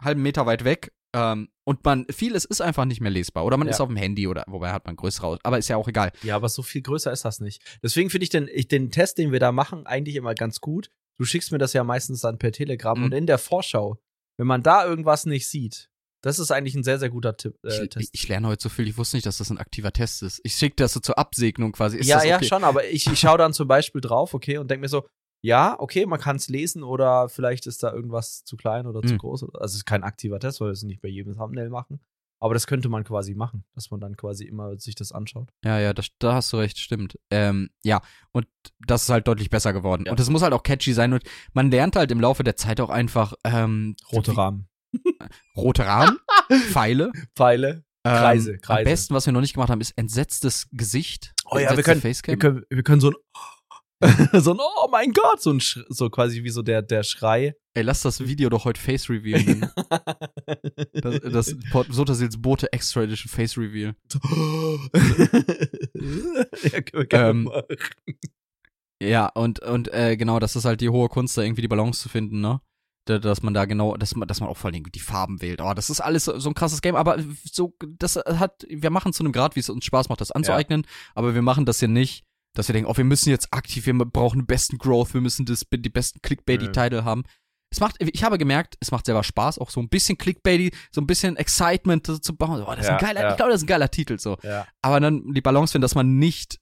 Halben 0.00 0.22
Meter 0.22 0.46
weit 0.46 0.64
weg 0.64 0.92
ähm, 1.14 1.48
und 1.64 1.84
man 1.84 2.06
vieles 2.10 2.44
ist 2.44 2.60
einfach 2.60 2.84
nicht 2.84 3.00
mehr 3.00 3.10
lesbar 3.10 3.44
oder 3.44 3.56
man 3.56 3.66
Ja. 3.66 3.72
ist 3.74 3.80
auf 3.80 3.88
dem 3.88 3.96
Handy 3.96 4.26
oder 4.28 4.44
wobei 4.46 4.70
hat 4.72 4.86
man 4.86 4.96
größere 4.96 5.26
aus, 5.26 5.38
aber 5.42 5.58
ist 5.58 5.68
ja 5.68 5.76
auch 5.76 5.88
egal. 5.88 6.12
Ja, 6.22 6.36
aber 6.36 6.48
so 6.48 6.62
viel 6.62 6.82
größer 6.82 7.12
ist 7.12 7.24
das 7.24 7.40
nicht. 7.40 7.62
Deswegen 7.82 8.10
finde 8.10 8.24
ich 8.24 8.30
den, 8.30 8.48
ich 8.52 8.68
den 8.68 8.90
Test, 8.90 9.18
den 9.18 9.32
wir 9.32 9.40
da 9.40 9.52
machen, 9.52 9.86
eigentlich 9.86 10.16
immer 10.16 10.34
ganz 10.34 10.60
gut. 10.60 10.90
Du 11.18 11.24
schickst 11.24 11.52
mir 11.52 11.58
das 11.58 11.72
ja 11.72 11.84
meistens 11.84 12.20
dann 12.20 12.38
per 12.38 12.52
Telegram 12.52 12.96
Mhm. 12.98 13.04
und 13.06 13.12
in 13.12 13.26
der 13.26 13.38
Vorschau, 13.38 13.98
wenn 14.38 14.46
man 14.46 14.62
da 14.62 14.86
irgendwas 14.86 15.26
nicht 15.26 15.48
sieht, 15.48 15.88
das 16.22 16.38
ist 16.38 16.50
eigentlich 16.50 16.74
ein 16.74 16.84
sehr, 16.84 16.98
sehr 16.98 17.08
guter 17.10 17.36
Tipp. 17.36 17.56
Äh, 17.64 17.68
Ich, 17.68 17.80
ich, 17.82 17.88
Test. 17.90 18.10
ich 18.12 18.28
lerne 18.28 18.48
heute 18.48 18.62
so 18.62 18.68
viel, 18.68 18.86
ich 18.86 18.96
wusste 18.98 19.16
nicht, 19.16 19.24
dass 19.26 19.38
das 19.38 19.50
ein 19.50 19.56
aktiver 19.58 19.90
Test 19.92 20.22
ist. 20.22 20.40
Ich 20.44 20.54
schicke 20.54 20.76
das 20.76 20.92
so 20.92 21.00
zur 21.00 21.18
Absegnung 21.18 21.72
quasi. 21.72 21.96
Ist 21.96 22.06
ja, 22.08 22.16
das 22.16 22.24
ja, 22.26 22.36
okay? 22.36 22.44
schon, 22.46 22.62
aber 22.64 22.86
ich, 22.88 23.06
ich 23.06 23.18
schaue 23.18 23.38
dann 23.38 23.52
zum 23.54 23.66
Beispiel 23.68 24.00
drauf, 24.02 24.34
okay, 24.34 24.58
und 24.58 24.70
denke 24.70 24.82
mir 24.82 24.88
so, 24.88 25.06
ja, 25.42 25.78
okay, 25.78 26.06
man 26.06 26.20
kann 26.20 26.36
es 26.36 26.48
lesen 26.48 26.82
oder 26.82 27.28
vielleicht 27.28 27.66
ist 27.66 27.82
da 27.82 27.92
irgendwas 27.92 28.44
zu 28.44 28.56
klein 28.56 28.86
oder 28.86 29.02
zu 29.02 29.14
Mhm. 29.14 29.18
groß. 29.18 29.42
Also 29.44 29.58
es 29.64 29.74
ist 29.74 29.86
kein 29.86 30.02
aktiver 30.04 30.38
Test, 30.40 30.60
weil 30.60 30.68
wir 30.68 30.72
es 30.72 30.82
nicht 30.82 31.00
bei 31.00 31.08
jedem 31.08 31.34
Thumbnail 31.34 31.70
machen. 31.70 32.00
Aber 32.42 32.54
das 32.54 32.66
könnte 32.66 32.88
man 32.88 33.04
quasi 33.04 33.34
machen, 33.34 33.64
dass 33.74 33.90
man 33.90 34.00
dann 34.00 34.16
quasi 34.16 34.44
immer 34.44 34.78
sich 34.78 34.94
das 34.94 35.12
anschaut. 35.12 35.50
Ja, 35.62 35.78
ja, 35.78 35.92
das, 35.92 36.08
da 36.18 36.34
hast 36.34 36.50
du 36.52 36.56
recht, 36.56 36.78
stimmt. 36.78 37.18
Ähm, 37.30 37.68
ja, 37.82 38.00
und 38.32 38.46
das 38.86 39.02
ist 39.02 39.10
halt 39.10 39.28
deutlich 39.28 39.50
besser 39.50 39.74
geworden. 39.74 40.04
Ja. 40.06 40.12
Und 40.12 40.20
es 40.20 40.30
muss 40.30 40.40
halt 40.40 40.54
auch 40.54 40.62
catchy 40.62 40.94
sein 40.94 41.12
und 41.12 41.22
man 41.52 41.70
lernt 41.70 41.96
halt 41.96 42.10
im 42.10 42.18
Laufe 42.20 42.42
der 42.42 42.56
Zeit 42.56 42.80
auch 42.80 42.88
einfach 42.88 43.34
ähm, 43.44 43.94
Rote 44.10 44.34
Rahmen. 44.36 44.68
rote 45.56 45.84
Rahmen, 45.84 46.18
Pfeile. 46.70 47.12
Pfeile. 47.36 47.84
Ähm, 48.04 48.12
Kreise, 48.16 48.58
Kreise. 48.58 48.78
Am 48.78 48.84
besten, 48.84 49.14
was 49.14 49.26
wir 49.26 49.32
noch 49.34 49.42
nicht 49.42 49.52
gemacht 49.52 49.68
haben, 49.68 49.82
ist 49.82 49.92
entsetztes 49.98 50.66
Gesicht. 50.72 51.34
Oh 51.44 51.58
ja, 51.58 51.76
wir 51.76 51.82
können, 51.82 52.02
wir 52.02 52.36
können, 52.38 52.64
wir 52.70 52.82
können 52.82 53.00
so 53.02 53.10
ein, 53.10 53.16
so 54.32 54.52
ein, 54.52 54.58
oh 54.60 54.88
mein 54.90 55.12
Gott, 55.12 55.42
so 55.42 55.50
ein, 55.50 55.60
Sch 55.60 55.80
so 55.88 56.08
quasi 56.08 56.42
wie 56.42 56.48
so 56.50 56.62
der, 56.62 56.80
der 56.82 57.02
Schrei. 57.02 57.54
Ey, 57.74 57.82
lass 57.82 58.00
das 58.02 58.20
Video 58.26 58.48
doch 58.48 58.64
heute 58.64 58.80
Face 58.80 59.08
Reveal 59.10 59.42
nennen. 59.42 59.70
Das, 61.32 61.54
Sotasils 61.90 62.40
Bote 62.40 62.72
Extra 62.72 63.02
Edition 63.02 63.30
Face 63.30 63.56
Reveal. 63.56 63.94
ja, 66.62 66.80
können 66.82 66.92
wir 66.92 67.06
gerne 67.06 67.30
Ähm, 67.30 67.44
machen. 67.44 67.62
Ja, 69.02 69.28
und, 69.28 69.60
und 69.60 69.92
äh, 69.94 70.16
genau, 70.16 70.38
das 70.40 70.56
ist 70.56 70.64
halt 70.66 70.80
die 70.80 70.88
hohe 70.90 71.08
Kunst, 71.08 71.36
da 71.38 71.42
irgendwie 71.42 71.62
die 71.62 71.68
Balance 71.68 72.00
zu 72.02 72.08
finden, 72.08 72.40
ne? 72.40 72.60
Da- 73.06 73.18
Dass 73.18 73.42
man 73.42 73.54
da 73.54 73.64
genau, 73.64 73.96
dass 73.96 74.14
man, 74.14 74.28
dass 74.28 74.40
man 74.40 74.48
auch 74.50 74.56
vor 74.58 74.72
Dingen 74.72 74.90
die 74.94 75.00
Farben 75.00 75.40
wählt. 75.40 75.60
Oh, 75.62 75.72
das 75.74 75.88
ist 75.90 76.00
alles 76.00 76.24
so, 76.26 76.32
ein 76.50 76.54
krasses 76.54 76.82
Game, 76.82 76.96
aber 76.96 77.18
so, 77.50 77.74
das 77.98 78.16
hat, 78.16 78.66
wir 78.68 78.90
machen 78.90 79.12
zu 79.14 79.22
einem 79.22 79.32
Grad, 79.32 79.56
wie 79.56 79.60
es 79.60 79.70
uns 79.70 79.84
Spaß 79.86 80.08
macht, 80.10 80.20
das 80.20 80.32
anzueignen, 80.32 80.86
aber 81.14 81.34
wir 81.34 81.42
machen 81.42 81.64
das 81.64 81.78
hier 81.78 81.88
nicht, 81.88 82.24
Dass 82.54 82.68
wir 82.68 82.72
denken, 82.72 82.90
oh, 82.90 82.96
wir 82.96 83.04
müssen 83.04 83.30
jetzt 83.30 83.52
aktiv, 83.52 83.86
wir 83.86 83.94
brauchen 83.94 84.40
den 84.40 84.46
besten 84.46 84.78
Growth, 84.78 85.14
wir 85.14 85.20
müssen 85.20 85.46
das, 85.46 85.64
die 85.72 85.88
besten 85.88 86.20
Clickbaity-Title 86.22 87.04
haben. 87.04 87.22
Es 87.72 87.78
macht, 87.78 87.96
ich 88.00 88.24
habe 88.24 88.36
gemerkt, 88.38 88.76
es 88.80 88.90
macht 88.90 89.06
selber 89.06 89.22
Spaß, 89.22 89.60
auch 89.60 89.70
so 89.70 89.80
ein 89.80 89.88
bisschen 89.88 90.18
Clickbaity, 90.18 90.72
so 90.90 91.00
ein 91.00 91.06
bisschen 91.06 91.36
Excitement 91.36 92.04
zu, 92.04 92.34
bauen. 92.34 92.62
Oh, 92.62 92.66
das 92.70 92.80
ist 92.80 92.86
Ja, 92.86 92.96
ein 92.96 93.00
geiler, 93.00 93.20
ja. 93.20 93.30
ich 93.30 93.36
glaube, 93.36 93.52
das 93.52 93.60
ist 93.60 93.64
ein 93.64 93.68
geiler 93.68 93.90
Titel, 93.90 94.18
so. 94.18 94.36
Ja. 94.42 94.66
Aber 94.82 94.98
dann 94.98 95.32
die 95.32 95.40
Balance 95.40 95.70
finden, 95.70 95.82
dass 95.82 95.94
man 95.94 96.18
nicht 96.18 96.58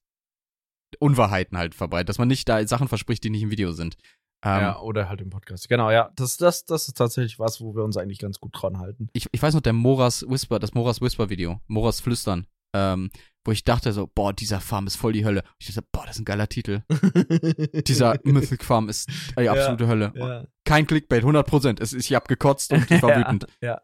Unwahrheiten 0.98 1.56
halt 1.56 1.74
verbreitet, 1.74 2.10
dass 2.10 2.18
man 2.18 2.28
nicht 2.28 2.48
da 2.48 2.66
Sachen 2.66 2.88
verspricht, 2.88 3.24
die 3.24 3.30
nicht 3.30 3.42
im 3.42 3.50
Video 3.50 3.72
sind. 3.72 3.96
Ähm, 4.44 4.60
ja, 4.60 4.80
oder 4.80 5.08
halt 5.08 5.20
im 5.20 5.30
Podcast. 5.30 5.68
Genau, 5.68 5.90
ja. 5.90 6.10
Das, 6.14 6.36
das, 6.36 6.64
das 6.64 6.88
ist 6.88 6.96
tatsächlich 6.96 7.38
was, 7.38 7.60
wo 7.60 7.74
wir 7.74 7.82
uns 7.84 7.96
eigentlich 7.96 8.18
ganz 8.18 8.38
gut 8.38 8.52
dran 8.54 8.78
halten. 8.78 9.08
ich, 9.12 9.26
ich 9.32 9.42
weiß 9.42 9.54
noch, 9.54 9.60
der 9.60 9.72
Moras 9.72 10.24
Whisper, 10.28 10.58
das 10.58 10.74
Moras 10.74 11.00
Whisper 11.00 11.28
Video, 11.28 11.60
Moras 11.66 12.00
Flüstern, 12.00 12.46
ähm, 12.74 13.10
wo 13.48 13.52
ich 13.52 13.64
dachte 13.64 13.94
so, 13.94 14.06
boah, 14.06 14.34
dieser 14.34 14.60
Farm 14.60 14.86
ist 14.86 14.96
voll 14.96 15.14
die 15.14 15.24
Hölle. 15.24 15.42
Ich 15.58 15.68
dachte, 15.68 15.88
boah, 15.90 16.04
das 16.04 16.16
ist 16.16 16.20
ein 16.20 16.26
geiler 16.26 16.50
Titel. 16.50 16.82
Dieser 17.86 18.20
Mythic 18.22 18.62
Farm 18.62 18.90
ist 18.90 19.08
die 19.38 19.48
absolute 19.48 19.86
Hölle. 19.86 20.12
ja. 20.16 20.46
Kein 20.66 20.86
Clickbait, 20.86 21.24
100%. 21.24 21.80
Es 21.80 21.94
ist, 21.94 22.04
ich 22.04 22.14
hab 22.14 22.28
gekotzt 22.28 22.74
und 22.74 22.90
ich 22.90 23.02
war 23.02 23.08
ja, 23.18 23.20
wütend. 23.20 23.46
Ja, 23.62 23.80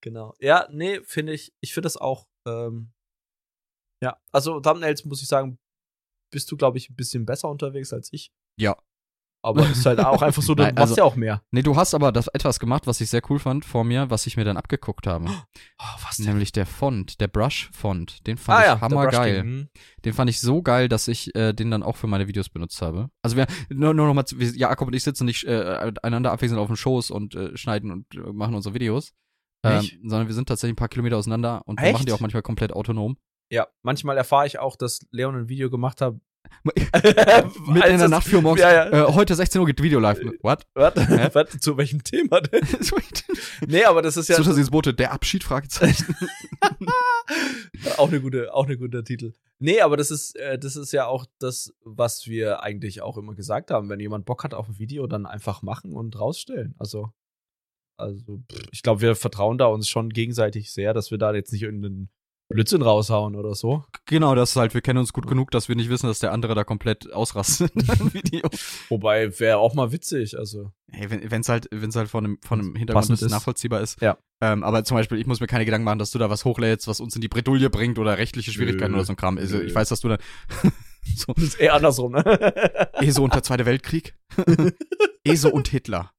genau. 0.00 0.34
Ja, 0.40 0.66
nee, 0.72 1.00
finde 1.04 1.32
ich, 1.32 1.54
ich 1.60 1.74
finde 1.74 1.86
das 1.86 1.96
auch, 1.96 2.26
ähm, 2.44 2.90
ja, 4.02 4.20
also 4.32 4.58
Thumbnails 4.58 5.04
muss 5.04 5.22
ich 5.22 5.28
sagen, 5.28 5.60
bist 6.32 6.50
du, 6.50 6.56
glaube 6.56 6.78
ich, 6.78 6.90
ein 6.90 6.96
bisschen 6.96 7.24
besser 7.24 7.48
unterwegs 7.48 7.92
als 7.92 8.12
ich. 8.12 8.32
Ja. 8.58 8.76
Aber 9.40 9.68
ist 9.68 9.86
halt 9.86 10.00
auch 10.00 10.20
einfach 10.20 10.42
so, 10.42 10.54
du 10.54 10.62
Nein, 10.64 10.74
machst 10.74 10.90
also- 10.92 10.96
ja 10.96 11.04
auch 11.04 11.14
mehr. 11.16 11.42
Nee, 11.52 11.62
du 11.62 11.76
hast 11.76 11.94
aber 11.94 12.10
das 12.12 12.26
etwas 12.28 12.58
gemacht, 12.58 12.86
was 12.86 13.00
ich 13.00 13.08
sehr 13.08 13.22
cool 13.30 13.38
fand 13.38 13.64
vor 13.64 13.84
mir, 13.84 14.10
was 14.10 14.26
ich 14.26 14.36
mir 14.36 14.44
dann 14.44 14.56
abgeguckt 14.56 15.06
habe. 15.06 15.26
Oh, 15.28 15.84
was 16.06 16.18
Nämlich 16.18 16.50
der 16.52 16.66
Font, 16.66 17.20
der 17.20 17.28
Brush-Font. 17.28 18.26
Den 18.26 18.36
fand 18.36 18.58
Ah 18.58 18.60
ich 18.62 18.66
ja, 18.66 18.80
hammergeil. 18.80 19.40
Hm. 19.42 19.68
Den 20.04 20.12
fand 20.12 20.28
ich 20.30 20.40
so 20.40 20.62
geil, 20.62 20.88
dass 20.88 21.06
ich 21.08 21.34
äh, 21.36 21.52
den 21.52 21.70
dann 21.70 21.82
auch 21.82 21.96
für 21.96 22.06
meine 22.08 22.26
Videos 22.28 22.48
benutzt 22.48 22.82
habe. 22.82 23.10
Also 23.22 23.36
wir, 23.36 23.46
nur, 23.70 23.94
nur 23.94 24.06
noch 24.08 24.14
mal, 24.14 24.26
zu- 24.26 24.38
wir, 24.38 24.48
Jakob 24.56 24.88
und 24.88 24.94
ich 24.94 25.04
sitzen 25.04 25.24
nicht 25.24 25.44
äh, 25.44 25.92
einander 26.02 26.32
abwesend 26.32 26.58
auf 26.58 26.66
dem 26.66 26.76
Schoß 26.76 27.10
und 27.10 27.34
äh, 27.34 27.56
schneiden 27.56 27.90
und 27.92 28.06
äh, 28.14 28.32
machen 28.32 28.54
unsere 28.54 28.74
Videos. 28.74 29.12
Ähm, 29.64 29.82
sondern 30.04 30.28
wir 30.28 30.34
sind 30.34 30.48
tatsächlich 30.48 30.74
ein 30.74 30.76
paar 30.76 30.88
Kilometer 30.88 31.16
auseinander 31.16 31.62
und 31.64 31.80
wir 31.80 31.90
machen 31.92 32.06
die 32.06 32.12
auch 32.12 32.20
manchmal 32.20 32.42
komplett 32.42 32.72
autonom. 32.72 33.16
Ja, 33.50 33.66
manchmal 33.82 34.16
erfahre 34.16 34.46
ich 34.46 34.58
auch, 34.58 34.76
dass 34.76 35.00
Leon 35.10 35.34
ein 35.34 35.48
Video 35.48 35.68
gemacht 35.70 36.00
hat. 36.00 36.14
Mitten 36.64 37.90
in 37.90 37.98
der 37.98 38.08
Nacht 38.08 38.26
für 38.26 38.40
morgens. 38.40 38.62
Ja, 38.62 38.72
ja. 38.72 39.08
Äh, 39.08 39.12
heute 39.12 39.34
16 39.34 39.60
Uhr 39.60 39.66
geht 39.66 39.82
Video 39.82 40.00
live. 40.00 40.20
What? 40.42 40.66
Warte, 40.74 41.06
Hä? 41.06 41.28
warte, 41.34 41.58
zu 41.58 41.76
welchem 41.76 42.02
Thema 42.02 42.40
denn? 42.40 42.66
Nee, 43.66 43.84
aber 43.84 44.02
das 44.02 44.16
ist 44.16 44.28
ja 44.28 44.36
so, 44.36 44.44
dass 44.44 44.54
dieses 44.54 44.70
Bote, 44.70 44.94
der 44.94 45.12
Abschied, 45.12 45.44
Fragezeichen. 45.44 46.14
auch 47.96 48.08
eine 48.08 48.20
gute, 48.20 48.54
auch 48.54 48.66
eine 48.66 48.78
guter 48.78 49.04
Titel. 49.04 49.32
Nee, 49.58 49.80
aber 49.80 49.96
das 49.96 50.10
ist, 50.10 50.36
äh, 50.36 50.58
das 50.58 50.76
ist 50.76 50.92
ja 50.92 51.06
auch 51.06 51.26
das, 51.38 51.74
was 51.82 52.26
wir 52.26 52.62
eigentlich 52.62 53.02
auch 53.02 53.18
immer 53.18 53.34
gesagt 53.34 53.70
haben. 53.70 53.88
Wenn 53.88 54.00
jemand 54.00 54.24
Bock 54.24 54.44
hat 54.44 54.54
auf 54.54 54.68
ein 54.68 54.78
Video, 54.78 55.06
dann 55.06 55.26
einfach 55.26 55.62
machen 55.62 55.92
und 55.92 56.18
rausstellen. 56.18 56.74
Also, 56.78 57.12
also 57.96 58.42
ich 58.70 58.82
glaube, 58.82 59.00
wir 59.00 59.16
vertrauen 59.16 59.58
da 59.58 59.66
uns 59.66 59.88
schon 59.88 60.10
gegenseitig 60.10 60.72
sehr, 60.72 60.94
dass 60.94 61.10
wir 61.10 61.18
da 61.18 61.34
jetzt 61.34 61.52
nicht 61.52 61.62
irgendeinen 61.62 62.10
Blödsinn 62.48 62.80
raushauen 62.80 63.36
oder 63.36 63.54
so. 63.54 63.84
genau, 64.06 64.34
das 64.34 64.50
ist 64.50 64.56
halt, 64.56 64.72
wir 64.72 64.80
kennen 64.80 64.98
uns 64.98 65.12
gut 65.12 65.26
genug, 65.26 65.50
dass 65.50 65.68
wir 65.68 65.76
nicht 65.76 65.90
wissen, 65.90 66.06
dass 66.06 66.18
der 66.18 66.32
andere 66.32 66.54
da 66.54 66.64
komplett 66.64 67.12
ausrastet 67.12 67.72
im 67.76 68.14
Video. 68.14 68.48
Wobei 68.88 69.38
wäre 69.38 69.58
auch 69.58 69.74
mal 69.74 69.92
witzig. 69.92 70.38
Also, 70.38 70.72
Hey, 70.90 71.08
wenn 71.10 71.40
es 71.42 71.48
halt, 71.50 71.68
wenn's 71.70 71.94
halt 71.96 72.08
von 72.08 72.24
einem, 72.24 72.38
von 72.42 72.60
einem 72.60 72.74
Hintergrund 72.74 73.10
ist, 73.10 73.30
nachvollziehbar 73.30 73.82
ist. 73.82 74.00
Ja. 74.00 74.16
Ähm, 74.40 74.64
aber 74.64 74.82
zum 74.84 74.96
Beispiel, 74.96 75.18
ich 75.18 75.26
muss 75.26 75.40
mir 75.40 75.46
keine 75.46 75.66
Gedanken 75.66 75.84
machen, 75.84 75.98
dass 75.98 76.10
du 76.10 76.18
da 76.18 76.30
was 76.30 76.46
hochlädst, 76.46 76.88
was 76.88 77.00
uns 77.00 77.14
in 77.14 77.20
die 77.20 77.28
Bredouille 77.28 77.68
bringt 77.68 77.98
oder 77.98 78.16
rechtliche 78.16 78.50
Schwierigkeiten 78.52 78.92
Nö. 78.92 78.98
oder 78.98 79.04
so 79.04 79.12
ein 79.12 79.16
Kram. 79.16 79.36
Also, 79.36 79.60
ich 79.60 79.74
weiß, 79.74 79.90
dass 79.90 80.00
du 80.00 80.08
da 80.08 80.18
so, 81.16 81.34
das 81.34 81.44
ist 81.44 81.60
eher 81.60 81.74
andersrum, 81.74 82.12
ne? 82.12 82.22
ESO 83.02 83.24
und 83.24 83.34
der 83.34 83.42
Zweite 83.42 83.66
Weltkrieg. 83.66 84.14
ESO 85.24 85.50
und 85.50 85.68
Hitler. 85.68 86.12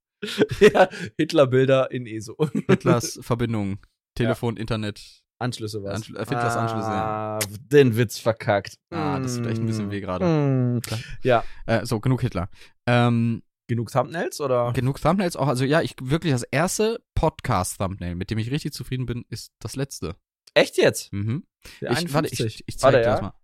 ja, 0.60 0.88
Hitlerbilder 1.18 1.90
in 1.90 2.06
ESO. 2.06 2.36
Hitlers 2.68 3.18
Verbindung. 3.22 3.78
Telefon, 4.14 4.56
Internet. 4.56 5.19
Anschlüsse 5.40 5.82
was. 5.82 6.02
Anschl- 6.02 6.16
äh, 6.16 6.20
Hitlers 6.20 6.56
Anschlüsse, 6.56 6.86
Ah, 6.88 7.38
den 7.72 7.96
Witz 7.96 8.18
verkackt. 8.18 8.78
Ah, 8.90 9.18
das 9.18 9.36
tut 9.36 9.46
echt 9.46 9.58
ein 9.60 9.66
bisschen 9.66 9.90
weh 9.90 10.00
gerade. 10.00 10.24
Mm. 10.26 10.80
Ja. 11.22 11.42
Äh, 11.66 11.84
so, 11.86 11.98
genug 12.00 12.20
Hitler. 12.20 12.48
Ähm, 12.86 13.42
Genug 13.68 13.90
Thumbnails 13.92 14.40
oder? 14.40 14.72
genug 14.72 15.00
Thumbnails 15.00 15.36
auch. 15.36 15.46
Also 15.46 15.64
ja, 15.64 15.80
ich 15.80 15.94
wirklich 16.02 16.32
das 16.32 16.42
erste 16.42 17.00
Podcast-Thumbnail, 17.14 18.16
mit 18.16 18.30
dem 18.30 18.38
ich 18.38 18.50
richtig 18.50 18.72
zufrieden 18.72 19.06
bin, 19.06 19.24
ist 19.28 19.52
das 19.60 19.76
letzte. 19.76 20.16
Echt 20.54 20.76
jetzt? 20.76 21.12
Mhm. 21.12 21.46
Der 21.80 21.92
Ich, 21.92 22.12
warte, 22.12 22.28
ich, 22.28 22.40
51. 22.40 22.64
ich 22.66 22.78
zeig 22.78 22.92
Warte, 22.92 22.98
dir 22.98 23.04
das 23.10 23.20
ja? 23.20 23.22
mal. 23.26 23.34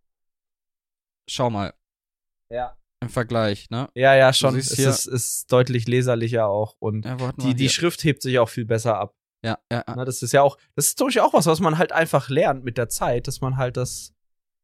Schau 1.29 1.51
mal, 1.51 1.75
Ja. 2.51 2.77
im 3.03 3.09
Vergleich, 3.09 3.71
ne? 3.71 3.89
Ja, 3.95 4.15
ja, 4.17 4.33
schon. 4.33 4.57
Es 4.57 4.77
ist, 4.79 5.07
ist 5.07 5.53
deutlich 5.53 5.87
leserlicher 5.87 6.47
auch 6.49 6.77
und 6.79 7.05
Ja, 7.05 7.33
die, 7.39 7.55
die. 7.55 7.69
Schrift 7.69 8.03
hebt 8.05 8.23
sich 8.23 8.39
auch 8.39 8.49
viel 8.49 8.65
besser 8.65 8.99
ab. 8.99 9.15
Ja, 9.45 9.59
ja, 9.71 9.85
ja. 9.87 9.95
Na, 9.97 10.05
das 10.05 10.23
ist 10.23 10.33
ja 10.33 10.43
auch, 10.43 10.57
das 10.75 10.87
ist 10.89 10.99
Beispiel 10.99 11.23
auch 11.23 11.33
was, 11.35 11.47
was 11.47 11.61
man 11.61 11.79
halt 11.79 11.93
einfach 11.93 12.29
lernt 12.29 12.65
mit 12.65 12.79
der 12.79 12.89
Zeit, 12.89 13.29
dass 13.29 13.41
man 13.41 13.57
halt 13.57 13.77
das 13.77 14.13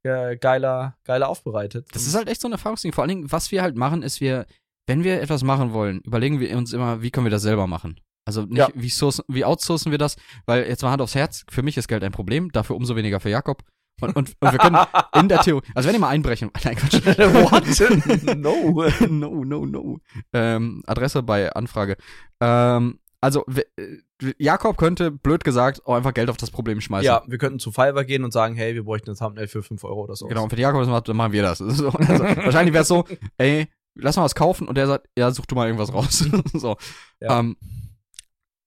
äh, 0.04 0.36
geiler, 0.36 0.96
geiler 1.04 1.28
aufbereitet. 1.28 1.88
Das 1.92 2.06
ist 2.06 2.14
halt 2.14 2.28
echt 2.28 2.40
so 2.40 2.48
ein 2.48 2.52
Erfahrungsding. 2.52 2.92
Vor 2.92 3.02
allen 3.02 3.08
Dingen, 3.10 3.32
was 3.32 3.52
wir 3.52 3.62
halt 3.62 3.76
machen, 3.76 4.02
ist 4.02 4.20
wir, 4.20 4.46
wenn 4.86 5.04
wir 5.04 5.20
etwas 5.20 5.44
machen 5.44 5.72
wollen, 5.72 6.00
überlegen 6.00 6.40
wir 6.40 6.56
uns 6.56 6.72
immer, 6.72 7.02
wie 7.02 7.10
können 7.10 7.26
wir 7.26 7.30
das 7.30 7.42
selber 7.42 7.66
machen. 7.66 8.00
Also 8.24 8.42
nicht, 8.42 8.56
Ja. 8.58 8.68
wie, 8.74 8.88
sourcen, 8.90 9.24
wie 9.28 9.44
outsourcen 9.44 9.90
wir 9.90 9.98
das? 9.98 10.16
Weil 10.46 10.66
jetzt 10.66 10.82
mal 10.82 10.90
Hand 10.90 11.02
aufs 11.02 11.14
Herz, 11.14 11.44
für 11.50 11.62
mich 11.62 11.76
ist 11.76 11.88
Geld 11.88 12.02
ein 12.04 12.12
Problem, 12.12 12.50
dafür 12.52 12.76
umso 12.76 12.96
weniger 12.96 13.20
für 13.20 13.30
Jakob. 13.30 13.62
Und, 14.00 14.16
und, 14.16 14.32
und 14.40 14.52
wir 14.52 14.58
können 14.58 14.78
in 15.14 15.28
der 15.28 15.40
Theorie, 15.40 15.66
also 15.74 15.88
wenn 15.88 15.94
ihr 15.94 16.00
mal 16.00 16.08
einbrechen, 16.08 16.50
nein, 16.64 16.76
Quatsch. 16.76 16.94
What? 17.04 18.36
no. 18.36 18.88
no, 19.08 19.44
no, 19.44 19.66
no. 19.66 19.98
Ähm, 20.32 20.82
Adresse 20.86 21.22
bei 21.22 21.52
Anfrage. 21.52 21.96
Ähm, 22.40 22.98
also, 23.22 23.44
äh, 23.78 24.32
Jakob 24.36 24.76
könnte, 24.76 25.12
blöd 25.12 25.44
gesagt, 25.44 25.86
auch 25.86 25.94
einfach 25.94 26.12
Geld 26.12 26.28
auf 26.28 26.36
das 26.36 26.50
Problem 26.50 26.80
schmeißen. 26.80 27.06
Ja, 27.06 27.22
wir 27.26 27.38
könnten 27.38 27.60
zu 27.60 27.70
Fiverr 27.70 28.04
gehen 28.04 28.24
und 28.24 28.32
sagen, 28.32 28.56
hey, 28.56 28.74
wir 28.74 28.82
bräuchten 28.82 29.10
ein 29.10 29.16
Thumbnail 29.16 29.46
für 29.46 29.62
5 29.62 29.84
Euro 29.84 30.02
oder 30.02 30.16
so. 30.16 30.26
Genau, 30.26 30.42
und 30.42 30.50
wenn 30.50 30.58
Jakob 30.58 30.80
das 30.80 30.88
macht, 30.88 31.08
dann 31.08 31.16
machen 31.16 31.32
wir 31.32 31.42
das. 31.42 31.58
So, 31.72 31.88
also, 31.90 32.24
wahrscheinlich 32.24 32.74
wäre 32.74 32.82
es 32.82 32.88
so, 32.88 33.04
ey, 33.38 33.68
lass 33.94 34.16
mal 34.16 34.24
was 34.24 34.34
kaufen 34.34 34.66
und 34.66 34.76
der 34.76 34.88
sagt, 34.88 35.08
ja, 35.16 35.30
such 35.30 35.46
du 35.46 35.54
mal 35.54 35.66
irgendwas 35.66 35.94
raus. 35.94 36.28
so. 36.52 36.76
Ja. 37.20 37.38
Ähm, 37.38 37.56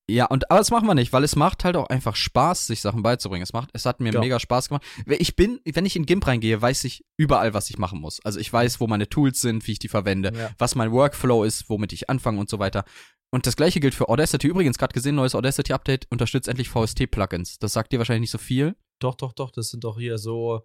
ja, 0.08 0.26
und 0.26 0.50
aber 0.52 0.60
das 0.60 0.70
machen 0.72 0.88
wir 0.88 0.94
nicht, 0.96 1.14
weil 1.14 1.24
es 1.24 1.36
macht 1.36 1.64
halt 1.66 1.76
auch 1.76 1.88
einfach 1.88 2.16
Spaß, 2.16 2.68
sich 2.68 2.82
Sachen 2.82 3.02
beizubringen. 3.02 3.44
Es 3.44 3.54
macht, 3.54 3.70
es 3.74 3.86
hat 3.86 4.00
mir 4.00 4.12
Genau. 4.12 4.22
mega 4.24 4.40
Spaß 4.40 4.70
gemacht. 4.70 4.84
Ich 5.08 5.36
bin, 5.36 5.60
wenn 5.66 5.86
ich 5.86 5.96
in 5.96 6.06
GIMP 6.06 6.28
reingehe, 6.28 6.62
weiß 6.62 6.84
ich 6.84 7.04
überall, 7.18 7.54
was 7.54 7.70
ich 7.70 7.78
machen 7.78 8.00
muss. 8.00 8.20
Also 8.24 8.40
ich 8.40 8.52
weiß, 8.52 8.80
wo 8.80 8.88
meine 8.88 9.10
Tools 9.10 9.42
sind, 9.42 9.66
wie 9.68 9.72
ich 9.74 9.80
die 9.80 9.88
verwende, 9.88 10.32
Ja. 10.38 10.52
was 10.58 10.76
mein 10.76 10.92
Workflow 10.92 11.44
ist, 11.44 11.70
womit 11.70 11.92
ich 11.94 12.10
anfange 12.10 12.40
und 12.40 12.50
so 12.50 12.60
weiter. 12.60 12.84
Und 13.32 13.48
das 13.48 13.56
gleiche 13.56 13.80
gilt 13.80 13.96
für 13.96 14.08
Audacity. 14.08 14.48
Übrigens, 14.48 14.78
gerade 14.78 14.94
gesehen, 14.94 15.16
neues 15.16 15.34
Audacity-Update 15.36 16.08
unterstützt 16.12 16.48
endlich 16.48 16.70
VST-Plugins. 16.70 17.58
Das 17.60 17.74
sagt 17.74 17.92
dir 17.92 17.98
wahrscheinlich 17.98 18.22
nicht 18.22 18.32
so 18.32 18.38
viel. 18.38 18.76
Doch, 19.00 19.16
doch, 19.16 19.34
doch, 19.34 19.52
das 19.52 19.70
sind 19.70 19.84
doch 19.84 19.98
hier 19.98 20.18
so, 20.18 20.62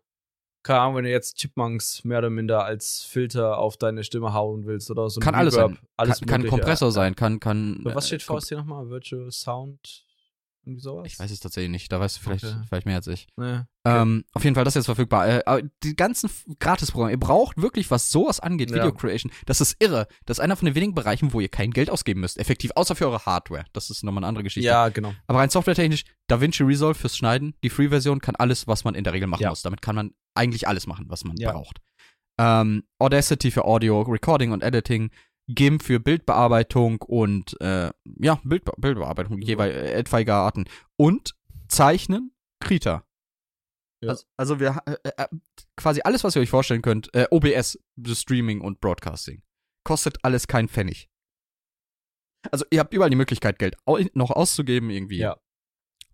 keine 0.62 0.80
Ahnung, 0.80 0.96
wenn 0.96 1.04
du 1.04 1.10
jetzt 1.10 1.38
Chipmunks 1.38 2.04
mehr 2.04 2.18
oder 2.18 2.30
minder 2.30 2.64
als 2.64 3.02
Filter 3.02 3.58
auf 3.58 3.76
deine 3.76 4.04
Stimme 4.04 4.32
hauen 4.34 4.66
willst 4.66 4.90
oder 4.90 5.08
so. 5.08 5.20
Kann 5.20 5.34
alles 5.34 5.54
Reverb, 5.54 5.72
sein. 5.72 5.88
Alles 5.96 6.20
kann, 6.20 6.28
kann. 6.28 6.46
Kompressor 6.46 6.92
sein, 6.92 7.16
kann, 7.16 7.40
kann. 7.40 7.80
Was 7.84 8.04
äh, 8.04 8.18
steht 8.18 8.22
VST 8.22 8.52
nochmal? 8.52 8.90
Virtual 8.90 9.30
Sound? 9.30 10.04
Irgendwie 10.64 10.80
sowas? 10.82 11.06
Ich 11.06 11.18
weiß 11.18 11.30
es 11.30 11.40
tatsächlich 11.40 11.70
nicht. 11.70 11.90
Da 11.90 11.98
weißt 12.00 12.18
du 12.18 12.20
vielleicht, 12.20 12.44
Okay. 12.44 12.56
vielleicht 12.68 12.86
mehr 12.86 12.96
als 12.96 13.06
ich. 13.06 13.26
Nee. 13.36 13.60
Ähm, 13.86 14.24
auf 14.34 14.44
jeden 14.44 14.54
Fall, 14.54 14.64
das 14.64 14.72
ist 14.72 14.80
jetzt 14.80 14.86
verfügbar. 14.86 15.26
Äh, 15.26 15.42
aber 15.46 15.62
die 15.82 15.96
ganzen 15.96 16.28
Gratisprogramme, 16.58 17.12
ihr 17.12 17.18
braucht 17.18 17.56
wirklich, 17.56 17.90
was 17.90 18.10
sowas 18.10 18.40
angeht, 18.40 18.70
Ja. 18.70 18.76
Video 18.76 18.92
Creation. 18.92 19.32
Das 19.46 19.62
ist 19.62 19.76
irre. 19.78 20.06
Das 20.26 20.36
ist 20.38 20.40
einer 20.44 20.56
von 20.56 20.66
den 20.66 20.74
wenigen 20.74 20.94
Bereichen, 20.94 21.32
wo 21.32 21.40
ihr 21.40 21.48
kein 21.48 21.70
Geld 21.70 21.88
ausgeben 21.88 22.20
müsst. 22.20 22.36
Effektiv, 22.38 22.72
außer 22.74 22.94
für 22.94 23.06
eure 23.06 23.24
Hardware. 23.24 23.64
Das 23.72 23.88
ist 23.88 24.04
nochmal 24.04 24.20
eine 24.22 24.28
andere 24.28 24.44
Geschichte. 24.44 24.66
Ja, 24.68 24.90
genau. 24.90 25.14
Aber 25.26 25.38
rein 25.38 25.48
softwaretechnisch, 25.48 26.04
DaVinci 26.26 26.62
Resolve 26.62 26.94
fürs 26.98 27.16
Schneiden, 27.16 27.54
die 27.64 27.70
Free-Version 27.70 28.20
kann 28.20 28.36
alles, 28.36 28.66
was 28.66 28.84
man 28.84 28.94
in 28.94 29.04
der 29.04 29.14
Regel 29.14 29.28
machen 29.28 29.42
Ja. 29.42 29.48
muss. 29.48 29.62
Damit 29.62 29.80
kann 29.80 29.94
man 29.96 30.12
eigentlich 30.34 30.68
alles 30.68 30.86
machen, 30.86 31.06
was 31.08 31.24
man 31.24 31.36
Ja. 31.38 31.52
braucht. 31.52 31.78
Ähm, 32.38 32.84
Audacity 32.98 33.50
für 33.50 33.64
Audio, 33.64 34.02
Recording 34.02 34.52
und 34.52 34.62
Editing, 34.62 35.10
GIMP 35.54 35.82
für 35.82 36.00
Bildbearbeitung 36.00 37.00
und 37.02 37.60
äh, 37.60 37.90
ja, 38.20 38.40
Bild, 38.44 38.64
Bildbearbeitung 38.76 39.40
jeweils 39.40 39.74
äh, 39.74 39.92
etwaiger 39.92 40.34
Arten. 40.34 40.64
Und 40.96 41.34
Zeichnen, 41.68 42.32
Krita. 42.60 43.04
Ja. 44.02 44.10
Also, 44.10 44.24
also 44.36 44.60
wir 44.60 44.82
äh, 44.86 44.96
äh, 45.04 45.26
quasi 45.76 46.00
alles, 46.02 46.24
was 46.24 46.36
ihr 46.36 46.42
euch 46.42 46.50
vorstellen 46.50 46.82
könnt, 46.82 47.14
äh, 47.14 47.26
OBS, 47.30 47.78
Streaming 48.06 48.60
und 48.60 48.80
Broadcasting. 48.80 49.42
Kostet 49.84 50.18
alles 50.24 50.46
kein 50.46 50.68
Pfennig. 50.68 51.08
Also 52.50 52.64
ihr 52.70 52.80
habt 52.80 52.94
überall 52.94 53.10
die 53.10 53.16
Möglichkeit, 53.16 53.58
Geld 53.58 53.76
au 53.84 53.98
noch 54.14 54.30
auszugeben, 54.30 54.90
irgendwie. 54.90 55.18
Ja. 55.18 55.36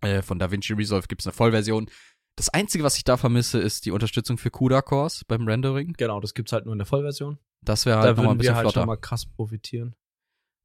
Äh, 0.01 0.21
von 0.21 0.39
DaVinci 0.39 0.73
Resolve 0.73 1.07
gibt 1.07 1.21
es 1.21 1.27
eine 1.27 1.33
Vollversion. 1.33 1.89
Das 2.35 2.49
Einzige, 2.49 2.83
was 2.83 2.97
ich 2.97 3.03
da 3.03 3.17
vermisse, 3.17 3.59
ist 3.59 3.85
die 3.85 3.91
Unterstützung 3.91 4.37
für 4.37 4.51
CUDA-Cores 4.51 5.23
beim 5.27 5.47
Rendering. 5.47 5.93
Genau, 5.97 6.19
das 6.19 6.33
gibt's 6.33 6.51
halt 6.51 6.65
nur 6.65 6.73
in 6.73 6.79
der 6.79 6.85
Vollversion. 6.85 7.39
Das 7.63 7.85
wäre 7.85 7.97
da 7.99 8.03
halt 8.07 8.17
nochmal 8.17 8.33
ein 8.33 8.37
würden 8.37 8.37
wir 8.37 8.37
bisschen 8.39 8.55
halt 8.55 8.63
flotter. 8.65 8.79
schon 8.81 8.87
mal 8.87 8.97
krass 8.97 9.25
profitieren. 9.25 9.95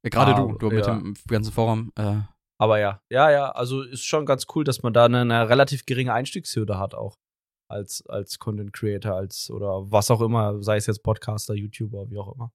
Äh, 0.03 0.09
Gerade 0.09 0.35
Ah, 0.35 0.41
du, 0.41 0.57
du 0.57 0.69
mit 0.69 0.85
ja. 0.85 0.95
dem 0.95 1.13
ganzen 1.27 1.51
Forum. 1.53 1.91
Äh, 1.95 2.21
Aber 2.57 2.79
ja, 2.79 3.01
ja, 3.09 3.31
ja, 3.31 3.51
also 3.51 3.81
ist 3.81 4.05
schon 4.05 4.25
ganz 4.25 4.45
cool, 4.55 4.63
dass 4.63 4.83
man 4.83 4.93
da 4.93 5.05
eine, 5.05 5.21
eine 5.21 5.49
relativ 5.49 5.85
geringe 5.85 6.13
Einstiegshürde 6.13 6.77
hat 6.79 6.93
auch. 6.93 7.17
als, 7.69 8.05
als 8.07 8.37
Content 8.37 8.71
Creator, 8.73 9.15
als 9.15 9.49
oder 9.49 9.91
was 9.91 10.11
auch 10.11 10.21
immer, 10.21 10.61
sei 10.61 10.77
es 10.77 10.85
jetzt 10.85 11.01
Podcaster, 11.03 11.55
YouTuber, 11.55 12.09
wie 12.11 12.17
auch 12.19 12.33
immer. 12.35 12.51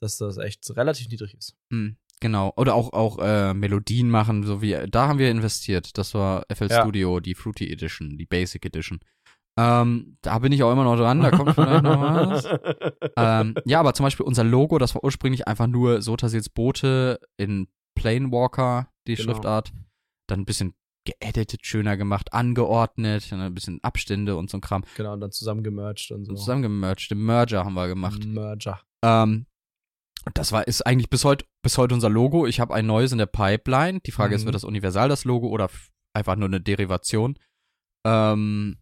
Dass 0.00 0.16
das 0.18 0.38
echt 0.38 0.68
relativ 0.76 1.08
niedrig 1.08 1.34
ist. 1.34 1.54
Hm, 1.70 1.96
genau. 2.20 2.52
Oder 2.56 2.74
auch, 2.74 2.92
auch 2.92 3.18
äh, 3.18 3.52
Melodien 3.54 4.08
machen, 4.10 4.42
so 4.44 4.62
wie, 4.62 4.76
da 4.90 5.08
haben 5.08 5.18
wir 5.18 5.30
investiert. 5.30 5.98
Das 5.98 6.14
war 6.14 6.44
FL 6.52 6.68
Ja. 6.70 6.80
Studio, 6.82 7.20
die 7.20 7.34
Fruity 7.34 7.70
Edition, 7.70 8.16
die 8.16 8.26
Basic 8.26 8.64
Edition. 8.64 9.00
Ähm, 9.56 10.16
da 10.22 10.38
bin 10.40 10.50
ich 10.52 10.62
auch 10.64 10.72
immer 10.72 10.82
noch 10.84 10.96
dran, 10.96 11.20
da 11.20 11.30
kommt 11.30 11.54
vielleicht 11.54 11.84
noch 11.84 12.00
was. 12.00 12.44
ähm, 13.16 13.54
ja, 13.64 13.78
aber 13.80 13.94
zum 13.94 14.04
Beispiel 14.04 14.26
unser 14.26 14.42
Logo, 14.44 14.78
das 14.78 14.94
war 14.96 15.04
ursprünglich 15.04 15.46
einfach 15.46 15.66
nur 15.68 16.02
Sotasils 16.02 16.48
Boote 16.48 17.20
in 17.36 17.68
Planewalker, 17.94 18.88
die 19.06 19.14
Genau. 19.14 19.32
Schriftart. 19.32 19.72
Dann 20.28 20.40
ein 20.40 20.44
bisschen 20.44 20.74
geeditet, 21.06 21.66
schöner 21.66 21.96
gemacht, 21.96 22.32
angeordnet, 22.32 23.30
dann 23.30 23.40
ein 23.42 23.54
bisschen 23.54 23.78
Abstände 23.82 24.36
und 24.36 24.48
so 24.50 24.56
ein 24.56 24.60
Kram. 24.62 24.84
genau, 24.96 25.12
und 25.12 25.20
dann 25.20 25.30
zusammen 25.30 25.62
gemerged 25.62 26.10
und 26.12 26.24
so. 26.24 26.30
Und 26.30 26.38
zusammengemerged, 26.38 27.10
den 27.10 27.18
Merger 27.24 27.64
haben 27.64 27.74
wir 27.74 27.86
gemacht. 27.88 28.24
Merger. 28.24 28.80
Ähm, 29.04 29.46
das 30.32 30.50
war, 30.52 30.66
ist 30.66 30.80
eigentlich 30.86 31.10
bis 31.10 31.24
heute, 31.24 31.44
bis 31.62 31.76
heute 31.76 31.94
unser 31.94 32.08
Logo. 32.08 32.46
Ich 32.46 32.58
habe 32.58 32.72
ein 32.74 32.86
neues 32.86 33.12
in 33.12 33.18
der 33.18 33.26
Pipeline. 33.26 34.00
Die 34.00 34.10
Frage 34.12 34.34
ist, 34.34 34.42
Mhm. 34.42 34.46
wird 34.46 34.54
das 34.54 34.64
universal 34.64 35.10
das 35.10 35.24
Logo 35.26 35.48
oder 35.48 35.68
einfach 36.14 36.36
nur 36.36 36.48
eine 36.48 36.60
Derivation? 36.62 37.38
Ähm, 38.06 38.78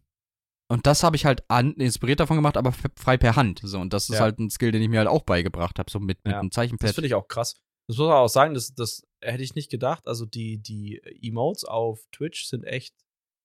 und 0.73 0.87
das 0.87 1.03
habe 1.03 1.15
ich 1.15 1.25
halt 1.25 1.43
an, 1.49 1.73
inspiriert 1.75 2.19
davon 2.19 2.35
gemacht, 2.37 2.57
aber 2.57 2.71
frei 2.95 3.15
per 3.17 3.35
Hand. 3.35 3.61
So, 3.63 3.79
und 3.79 3.93
das 3.93 4.09
ist 4.09 4.15
Ja. 4.15 4.21
halt 4.21 4.39
ein 4.39 4.49
Skill, 4.49 4.71
den 4.71 4.81
ich 4.81 4.89
mir 4.89 4.97
halt 4.99 5.07
auch 5.07 5.21
beigebracht 5.23 5.77
habe, 5.79 5.89
so 5.91 5.99
mit, 5.99 6.23
mit 6.25 6.33
Ja. 6.33 6.39
einem 6.39 6.49
Das 6.49 6.55
Zeichenpad. 6.55 6.93
finde 6.95 7.07
ich 7.07 7.13
auch 7.13 7.27
krass. 7.27 7.55
Das 7.87 7.97
muss 7.97 8.07
man 8.07 8.17
auch 8.17 8.27
sagen, 8.29 8.53
das, 8.53 8.73
das 8.73 9.03
hätte 9.21 9.43
ich 9.43 9.55
nicht 9.55 9.69
gedacht. 9.69 10.07
Also 10.07 10.25
die, 10.25 10.57
die 10.57 11.01
Emotes 11.21 11.63
auf 11.65 12.05
Twitch 12.11 12.45
sind 12.45 12.63
echt 12.63 12.95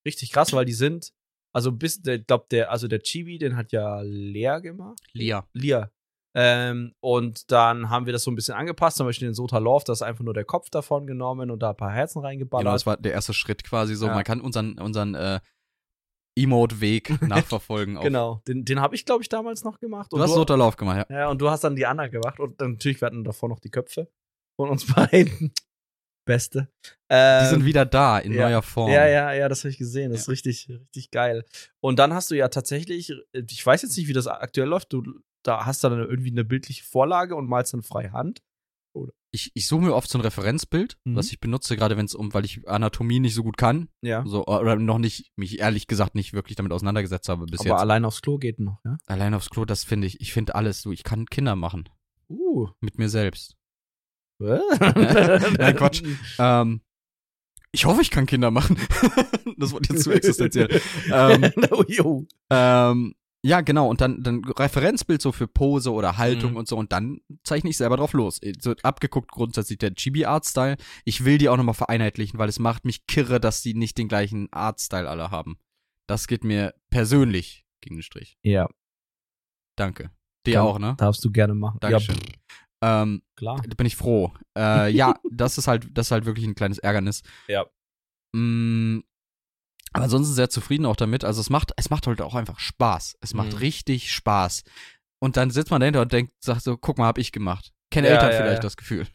richtig 0.06 0.30
krass, 0.32 0.52
weil 0.52 0.64
die 0.64 0.72
sind, 0.72 1.12
also 1.52 1.70
bis, 1.72 2.00
ich 2.06 2.26
glaube, 2.26 2.46
der, 2.50 2.70
also 2.70 2.88
der 2.88 3.00
Chibi, 3.00 3.36
den 3.38 3.56
hat 3.56 3.72
ja 3.72 4.00
Lea 4.02 4.58
gemacht. 4.62 5.00
Lia. 5.12 5.46
Lia. 5.52 5.90
Ähm, 6.36 6.94
und 7.00 7.50
dann 7.50 7.90
haben 7.90 8.06
wir 8.06 8.12
das 8.12 8.22
so 8.22 8.30
ein 8.30 8.36
bisschen 8.36 8.54
angepasst, 8.54 8.96
zum 8.98 9.06
Beispiel 9.06 9.28
den 9.28 9.34
Sota 9.34 9.58
Love, 9.58 9.84
da 9.86 9.92
ist 9.92 10.02
einfach 10.02 10.22
nur 10.24 10.34
der 10.34 10.44
Kopf 10.44 10.70
davon 10.70 11.06
genommen 11.06 11.50
und 11.50 11.60
da 11.60 11.70
ein 11.70 11.76
paar 11.76 11.90
Herzen 11.92 12.20
reingeballert. 12.22 12.64
Genau, 12.64 12.74
das 12.74 12.86
war 12.86 12.96
der 12.96 13.12
erste 13.12 13.34
Schritt 13.34 13.64
quasi 13.64 13.96
so. 13.96 14.06
Ja. 14.06 14.14
Man 14.14 14.24
kann 14.24 14.40
unseren, 14.40 14.78
unseren 14.78 15.14
äh, 15.14 15.40
Emote-Weg 16.42 17.20
nachverfolgen. 17.28 17.96
Auf, 17.96 18.04
genau, 18.04 18.42
den, 18.46 18.64
den 18.64 18.80
habe 18.80 18.94
ich, 18.94 19.04
glaube 19.04 19.22
ich, 19.22 19.28
damals 19.28 19.64
noch 19.64 19.78
gemacht. 19.80 20.12
Du 20.12 20.18
hast 20.18 20.32
Soterlauf 20.32 20.76
gemacht, 20.76 21.06
ja. 21.10 21.16
Ja, 21.20 21.28
und 21.28 21.40
du 21.40 21.50
hast 21.50 21.64
dann 21.64 21.76
die 21.76 21.86
anderen 21.86 22.10
gemacht 22.10 22.38
und 22.40 22.60
dann 22.60 22.72
natürlich, 22.72 23.00
wir 23.00 23.06
hatten 23.06 23.24
davor 23.24 23.48
noch 23.48 23.60
die 23.60 23.70
Köpfe 23.70 24.08
von 24.56 24.70
uns 24.70 24.86
beiden. 24.94 25.52
Beste. 26.26 26.68
Ähm, 27.08 27.44
Die 27.44 27.48
sind 27.48 27.64
wieder 27.64 27.86
da 27.86 28.18
in 28.18 28.32
ja. 28.34 28.48
neuer 28.48 28.62
Form. 28.62 28.90
Ja, 28.90 29.06
ja, 29.08 29.32
ja, 29.32 29.48
das 29.48 29.60
habe 29.60 29.70
ich 29.70 29.78
gesehen. 29.78 30.10
Das 30.10 30.20
Ja. 30.20 30.22
ist 30.24 30.28
richtig, 30.28 30.68
richtig 30.68 31.10
geil. 31.10 31.44
Und 31.80 31.98
dann 31.98 32.12
hast 32.12 32.30
du 32.30 32.34
ja 32.34 32.48
tatsächlich, 32.48 33.10
ich 33.32 33.64
weiß 33.64 33.80
jetzt 33.80 33.96
nicht, 33.96 34.08
wie 34.08 34.12
das 34.12 34.26
aktuell 34.26 34.68
läuft, 34.68 34.92
du 34.92 35.02
da 35.42 35.64
hast 35.64 35.82
dann 35.84 35.92
irgendwie 35.98 36.30
eine 36.30 36.44
bildliche 36.44 36.84
Vorlage 36.84 37.34
und 37.34 37.48
malst 37.48 37.72
dann 37.72 37.82
frei 37.82 38.10
Hand. 38.10 38.42
Ich, 39.30 39.50
ich 39.54 39.66
suche 39.66 39.82
mir 39.82 39.94
oft 39.94 40.08
so 40.10 40.18
ein 40.18 40.22
Referenzbild, 40.22 40.96
Mhm. 41.04 41.16
was 41.16 41.30
ich 41.30 41.38
benutze, 41.40 41.76
gerade 41.76 41.96
wenn 41.96 42.06
es 42.06 42.14
um, 42.14 42.32
weil 42.34 42.44
ich 42.44 42.66
Anatomie 42.68 43.20
nicht 43.20 43.34
so 43.34 43.42
gut 43.42 43.56
kann, 43.56 43.88
Ja. 44.02 44.24
so 44.26 44.46
oder 44.46 44.76
noch 44.76 44.98
nicht, 44.98 45.32
mich 45.36 45.58
ehrlich 45.60 45.86
gesagt 45.86 46.14
nicht 46.14 46.32
wirklich 46.32 46.56
damit 46.56 46.72
auseinandergesetzt 46.72 47.28
habe 47.28 47.46
bis 47.46 47.60
Aber 47.60 47.68
jetzt. 47.70 47.80
allein 47.80 48.04
aufs 48.04 48.22
Klo 48.22 48.38
geht 48.38 48.58
noch, 48.58 48.78
ja? 48.84 48.96
Allein 49.06 49.34
aufs 49.34 49.50
Klo, 49.50 49.64
das 49.64 49.84
finde 49.84 50.06
ich, 50.06 50.20
ich 50.20 50.32
finde 50.32 50.54
alles 50.54 50.80
so, 50.82 50.92
ich 50.92 51.04
kann 51.04 51.26
Kinder 51.26 51.56
machen 51.56 51.88
Uh. 52.30 52.68
mit 52.80 52.98
mir 52.98 53.08
selbst. 53.08 53.54
Nein, 54.40 55.76
Quatsch. 55.76 56.02
Ähm, 56.38 56.80
ich 57.72 57.84
hoffe, 57.84 58.00
ich 58.02 58.10
kann 58.10 58.26
Kinder 58.26 58.50
machen. 58.50 58.76
das 59.58 59.72
wurde 59.72 59.88
jetzt 59.92 60.04
zu 60.04 60.10
existenziell. 60.12 60.80
ähm, 61.12 61.50
oh, 61.70 61.84
jo. 61.88 62.26
ähm, 62.50 63.14
ja, 63.44 63.60
genau. 63.60 63.88
Und 63.88 64.00
dann, 64.00 64.22
dann 64.22 64.44
Referenzbild 64.44 65.22
so 65.22 65.32
für 65.32 65.46
Pose 65.46 65.92
oder 65.92 66.18
Haltung 66.18 66.52
Mhm. 66.52 66.56
und 66.58 66.68
so. 66.68 66.76
Und 66.76 66.92
dann 66.92 67.20
zeichne 67.44 67.70
ich 67.70 67.76
selber 67.76 67.96
drauf 67.96 68.12
los. 68.12 68.40
So 68.60 68.74
abgeguckt 68.82 69.30
grundsätzlich 69.30 69.78
der 69.78 69.94
Chibi-Art-Style. 69.94 70.76
Ich 71.04 71.24
will 71.24 71.38
die 71.38 71.48
auch 71.48 71.56
nochmal 71.56 71.74
vereinheitlichen, 71.74 72.38
weil 72.38 72.48
es 72.48 72.58
macht 72.58 72.84
mich 72.84 73.06
kirre, 73.06 73.38
dass 73.40 73.62
die 73.62 73.74
nicht 73.74 73.96
den 73.98 74.08
gleichen 74.08 74.48
Art-Style 74.52 75.08
alle 75.08 75.30
haben. 75.30 75.58
Das 76.08 76.26
geht 76.26 76.42
mir 76.44 76.74
persönlich 76.90 77.64
gegen 77.80 77.96
den 77.96 78.02
Strich. 78.02 78.36
Ja, 78.42 78.68
Danke. 79.76 80.10
Dir 80.46 80.54
Kann- 80.54 80.62
auch, 80.66 80.78
ne? 80.78 80.94
darfst 80.98 81.24
du 81.24 81.30
gerne 81.30 81.54
machen. 81.54 81.78
Dankeschön. 81.80 82.16
Ja, 82.82 83.02
Ähm, 83.02 83.22
klar. 83.36 83.62
da 83.66 83.74
bin 83.76 83.86
ich 83.86 83.96
froh. 83.96 84.32
Äh, 84.56 84.90
ja, 84.90 85.14
das 85.30 85.58
ist 85.58 85.68
halt, 85.68 85.88
das 85.96 86.08
ist 86.08 86.10
halt 86.10 86.24
wirklich 86.26 86.46
ein 86.46 86.54
kleines 86.54 86.78
Ärgernis. 86.78 87.22
Ja. 87.46 87.64
Mm, 88.34 89.00
aber 89.92 90.04
ansonsten 90.04 90.34
sehr 90.34 90.50
zufrieden 90.50 90.86
auch 90.86 90.96
damit. 90.96 91.24
Also 91.24 91.40
es 91.40 91.50
macht, 91.50 91.72
es 91.76 91.90
macht 91.90 92.06
halt 92.06 92.20
auch 92.20 92.34
einfach 92.34 92.58
Spaß. 92.58 93.16
Es 93.20 93.34
macht 93.34 93.52
Mhm. 93.52 93.58
richtig 93.58 94.12
Spaß. 94.12 94.62
Und 95.20 95.36
dann 95.36 95.50
sitzt 95.50 95.70
man 95.70 95.80
dahinter 95.80 96.02
und 96.02 96.12
denkt, 96.12 96.32
sagt 96.40 96.62
so, 96.62 96.76
guck 96.76 96.98
mal, 96.98 97.06
hab 97.06 97.18
ich 97.18 97.32
gemacht. 97.32 97.72
Kennen 97.90 98.06
Ja, 98.06 98.12
Eltern 98.12 98.30
ja, 98.30 98.36
vielleicht 98.36 98.58
ja. 98.58 98.62
das 98.62 98.76
Gefühl. 98.76 99.06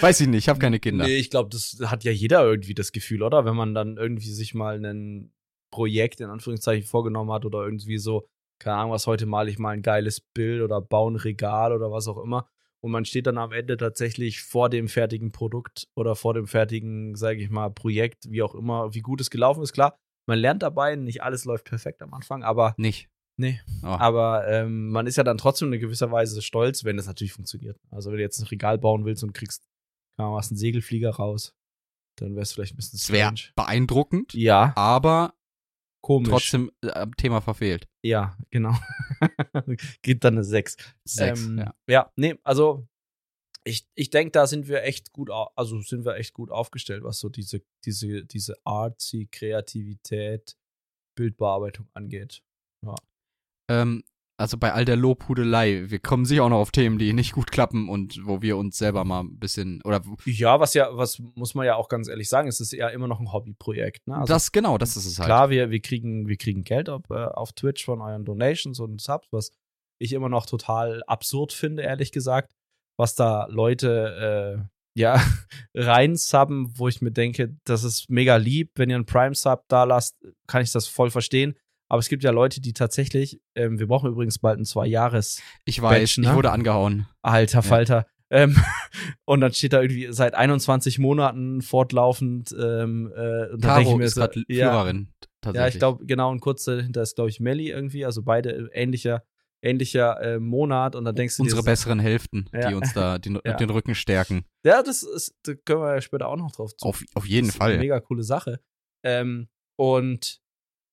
Weiß 0.00 0.20
ich 0.20 0.28
nicht, 0.28 0.38
ich 0.44 0.48
habe 0.48 0.58
keine 0.58 0.80
Kinder. 0.80 1.04
Nee, 1.06 1.16
ich 1.16 1.30
glaube, 1.30 1.50
das 1.50 1.78
hat 1.84 2.04
ja 2.04 2.12
jeder 2.12 2.42
irgendwie 2.44 2.74
das 2.74 2.92
Gefühl, 2.92 3.22
oder? 3.22 3.44
Wenn 3.44 3.56
man 3.56 3.74
dann 3.74 3.96
irgendwie 3.96 4.30
sich 4.32 4.54
mal 4.54 4.84
ein 4.84 5.32
Projekt 5.70 6.20
in 6.20 6.30
Anführungszeichen 6.30 6.86
vorgenommen 6.86 7.32
hat 7.32 7.44
oder 7.44 7.64
irgendwie 7.64 7.98
so, 7.98 8.26
keine 8.60 8.76
Ahnung, 8.76 8.92
was 8.92 9.06
heute 9.06 9.26
mal 9.26 9.48
ich 9.48 9.58
mal 9.58 9.70
ein 9.70 9.82
geiles 9.82 10.20
Bild 10.20 10.62
oder 10.62 10.80
baue 10.80 11.12
ein 11.12 11.16
Regal 11.16 11.72
oder 11.72 11.90
was 11.90 12.08
auch 12.08 12.22
immer. 12.22 12.48
Und 12.84 12.90
man 12.90 13.06
steht 13.06 13.26
dann 13.26 13.38
am 13.38 13.50
Ende 13.50 13.78
tatsächlich 13.78 14.42
vor 14.42 14.68
dem 14.68 14.88
fertigen 14.88 15.32
Produkt 15.32 15.88
oder 15.96 16.14
vor 16.14 16.34
dem 16.34 16.46
fertigen, 16.46 17.16
sage 17.16 17.42
ich 17.42 17.48
mal, 17.48 17.70
Projekt, 17.70 18.30
wie 18.30 18.42
auch 18.42 18.54
immer, 18.54 18.92
wie 18.92 19.00
gut 19.00 19.22
es 19.22 19.30
gelaufen 19.30 19.62
ist. 19.62 19.72
Klar, 19.72 19.98
man 20.28 20.38
lernt 20.38 20.62
dabei, 20.62 20.94
nicht 20.94 21.22
alles 21.22 21.46
läuft 21.46 21.64
perfekt 21.64 22.02
am 22.02 22.12
Anfang, 22.12 22.42
aber 22.42 22.74
Nicht. 22.76 23.08
Nee. 23.38 23.58
Oh. 23.82 23.86
Aber 23.86 24.46
ähm, 24.48 24.90
man 24.90 25.06
ist 25.06 25.16
ja 25.16 25.24
dann 25.24 25.38
trotzdem 25.38 25.72
in 25.72 25.80
gewisser 25.80 26.12
Weise 26.12 26.42
stolz, 26.42 26.84
wenn 26.84 26.98
es 26.98 27.06
natürlich 27.06 27.32
funktioniert. 27.32 27.80
Also 27.90 28.10
wenn 28.10 28.18
du 28.18 28.22
jetzt 28.22 28.38
ein 28.38 28.48
Regal 28.48 28.76
bauen 28.76 29.06
willst 29.06 29.24
und 29.24 29.32
kriegst, 29.32 29.64
kann 30.18 30.26
man 30.26 30.34
was, 30.34 30.50
einen 30.50 30.58
Segelflieger 30.58 31.08
raus, 31.08 31.54
dann 32.16 32.34
wäre 32.34 32.42
es 32.42 32.52
vielleicht 32.52 32.74
ein 32.74 32.76
bisschen 32.76 32.98
strange. 32.98 33.50
beeindruckend, 33.56 34.34
Ja, 34.34 34.74
aber 34.76 35.32
komisch. 36.04 36.30
trotzdem 36.30 36.70
äh, 36.82 36.90
am 36.90 37.16
Thema 37.16 37.40
verfehlt. 37.40 37.88
Ja, 38.02 38.36
genau. 38.50 38.74
Geht 40.02 40.22
dann 40.22 40.34
eine 40.34 40.44
6. 40.44 40.76
Sechs, 41.04 41.44
ähm, 41.44 41.58
ja. 41.58 41.74
ja, 41.88 42.12
nee, 42.16 42.36
also 42.44 42.86
ich, 43.64 43.88
ich 43.94 44.10
denke, 44.10 44.32
da 44.32 44.46
sind 44.46 44.68
wir 44.68 44.82
echt 44.82 45.12
gut, 45.12 45.30
also 45.30 45.80
sind 45.80 46.04
wir 46.04 46.16
echt 46.16 46.34
gut 46.34 46.50
aufgestellt, 46.50 47.02
was 47.02 47.18
so 47.18 47.30
diese, 47.30 47.62
diese, 47.86 48.24
diese 48.26 48.54
artsy 48.64 49.26
Kreativität, 49.32 50.58
Bildbearbeitung 51.16 51.88
angeht. 51.94 52.42
Ähm, 53.70 54.04
also 54.36 54.58
bei 54.58 54.72
all 54.72 54.84
der 54.84 54.96
Lobhudelei, 54.96 55.90
wir 55.90 56.00
kommen 56.00 56.24
sicher 56.24 56.44
auch 56.44 56.48
noch 56.48 56.58
auf 56.58 56.72
Themen, 56.72 56.98
die 56.98 57.12
nicht 57.12 57.32
gut 57.32 57.52
klappen 57.52 57.88
und 57.88 58.20
wo 58.24 58.42
wir 58.42 58.56
uns 58.56 58.76
selber 58.76 59.04
mal 59.04 59.20
ein 59.20 59.38
bisschen, 59.38 59.80
oder 59.84 60.02
Ja, 60.24 60.58
was 60.58 60.74
ja, 60.74 60.96
was 60.96 61.20
muss 61.34 61.54
man 61.54 61.66
ja 61.66 61.76
auch 61.76 61.88
ganz 61.88 62.08
ehrlich 62.08 62.28
sagen, 62.28 62.48
es 62.48 62.60
ist 62.60 62.72
ja 62.72 62.88
immer 62.88 63.06
noch 63.06 63.20
ein 63.20 63.32
Hobbyprojekt. 63.32 64.08
Ne? 64.08 64.16
Also 64.16 64.32
das, 64.32 64.50
genau, 64.50 64.76
das 64.76 64.96
ist 64.96 65.06
es 65.06 65.18
halt. 65.18 65.26
Klar, 65.26 65.50
wir, 65.50 65.70
wir, 65.70 65.80
kriegen, 65.80 66.26
wir 66.26 66.36
kriegen 66.36 66.64
Geld 66.64 66.88
auf, 66.88 67.02
äh, 67.10 67.14
auf 67.14 67.52
Twitch 67.52 67.84
von 67.84 68.00
euren 68.00 68.24
Donations 68.24 68.80
und 68.80 69.00
Subs, 69.00 69.28
was 69.30 69.52
ich 70.00 70.12
immer 70.12 70.28
noch 70.28 70.46
total 70.46 71.02
absurd 71.06 71.52
finde, 71.52 71.82
ehrlich 71.82 72.10
gesagt, 72.10 72.52
was 72.96 73.14
da 73.14 73.46
Leute 73.46 74.66
äh, 74.66 75.00
ja 75.00 75.22
reinsubben, 75.74 76.76
wo 76.76 76.88
ich 76.88 77.00
mir 77.00 77.12
denke, 77.12 77.56
das 77.64 77.84
ist 77.84 78.10
mega 78.10 78.36
lieb, 78.36 78.72
wenn 78.74 78.90
ihr 78.90 78.96
einen 78.96 79.06
Prime-Sub 79.06 79.64
da 79.68 79.84
lasst, 79.84 80.16
kann 80.48 80.62
ich 80.62 80.72
das 80.72 80.88
voll 80.88 81.10
verstehen. 81.10 81.54
Aber 81.94 82.00
es 82.00 82.08
gibt 82.08 82.24
ja 82.24 82.32
Leute, 82.32 82.60
die 82.60 82.72
tatsächlich, 82.72 83.40
ähm, 83.54 83.78
wir 83.78 83.86
brauchen 83.86 84.10
übrigens 84.10 84.40
bald 84.40 84.58
ein 84.58 84.64
Zwei-Jahres, 84.64 85.40
Ich 85.64 85.80
weiß, 85.80 85.90
Badge, 85.92 86.02
ich 86.22 86.28
ne? 86.28 86.34
wurde 86.34 86.50
angehauen. 86.50 87.06
alter 87.22 87.62
Falter. 87.62 88.04
Ähm, 88.30 88.56
und 89.26 89.40
dann 89.42 89.52
steht 89.52 89.74
da 89.74 89.80
irgendwie 89.80 90.08
seit 90.10 90.34
21 90.34 90.98
Monaten 90.98 91.62
fortlaufend. 91.62 92.50
Ähm, 92.60 93.12
äh, 93.14 93.46
und 93.52 93.60
Caro 93.62 93.96
mir 93.96 94.06
ist 94.06 94.16
gerade 94.16 94.42
ja, 94.48 94.72
Führerin. 94.72 95.12
Ja, 95.54 95.68
ich 95.68 95.78
glaube, 95.78 96.04
genau, 96.04 96.32
und 96.32 96.40
kurz 96.40 96.64
dahinter 96.64 97.00
ist, 97.02 97.14
glaube 97.14 97.30
ich, 97.30 97.38
Melly 97.38 97.68
irgendwie, 97.70 98.04
also 98.04 98.24
beide 98.24 98.68
ähnlicher, 98.72 99.22
ähnlicher 99.62 100.20
äh, 100.20 100.40
Monat 100.40 100.96
und 100.96 101.04
dann 101.04 101.14
denkst 101.14 101.36
du 101.36 101.44
Unsere 101.44 101.60
dir, 101.60 101.66
besseren 101.66 102.00
Hälften, 102.00 102.50
Ja. 102.52 102.70
die 102.70 102.74
uns 102.74 102.92
da 102.92 103.18
den, 103.18 103.38
Ja. 103.46 103.54
den 103.54 103.70
Rücken 103.70 103.94
stärken. 103.94 104.44
ja, 104.66 104.82
das 104.82 105.04
ist, 105.04 105.32
da 105.44 105.54
können 105.54 105.80
wir 105.82 105.94
ja 105.94 106.00
später 106.00 106.26
auch 106.26 106.36
noch 106.36 106.50
drauf 106.50 106.74
zu. 106.76 106.88
Auf, 106.88 107.04
auf 107.14 107.24
jeden 107.24 107.46
das 107.46 107.54
ist 107.54 107.60
Eine 107.60 107.74
Fall. 107.74 107.78
mega 107.78 108.00
coole 108.00 108.24
Sache. 108.24 108.58
Ähm, 109.04 109.46
und, 109.78 110.40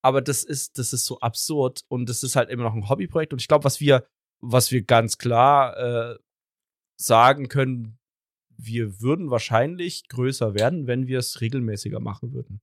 aber 0.03 0.21
das 0.21 0.43
ist, 0.43 0.77
das 0.77 0.93
ist 0.93 1.05
so 1.05 1.19
absurd 1.19 1.81
und 1.89 2.09
das 2.09 2.23
ist 2.23 2.35
halt 2.35 2.49
immer 2.49 2.63
noch 2.63 2.73
ein 2.73 2.89
Hobbyprojekt 2.89 3.33
und 3.33 3.41
ich 3.41 3.47
glaube, 3.47 3.63
was 3.65 3.79
wir, 3.79 4.05
was 4.41 4.71
wir 4.71 4.83
ganz 4.83 5.17
klar 5.17 5.77
äh, 5.77 6.17
sagen 6.99 7.47
können, 7.47 7.97
wir 8.57 9.01
würden 9.01 9.31
wahrscheinlich 9.31 10.07
größer 10.07 10.53
werden, 10.53 10.85
wenn 10.87 11.07
wir 11.07 11.19
es 11.19 11.41
regelmäßiger 11.41 11.99
machen 11.99 12.33
würden. 12.33 12.61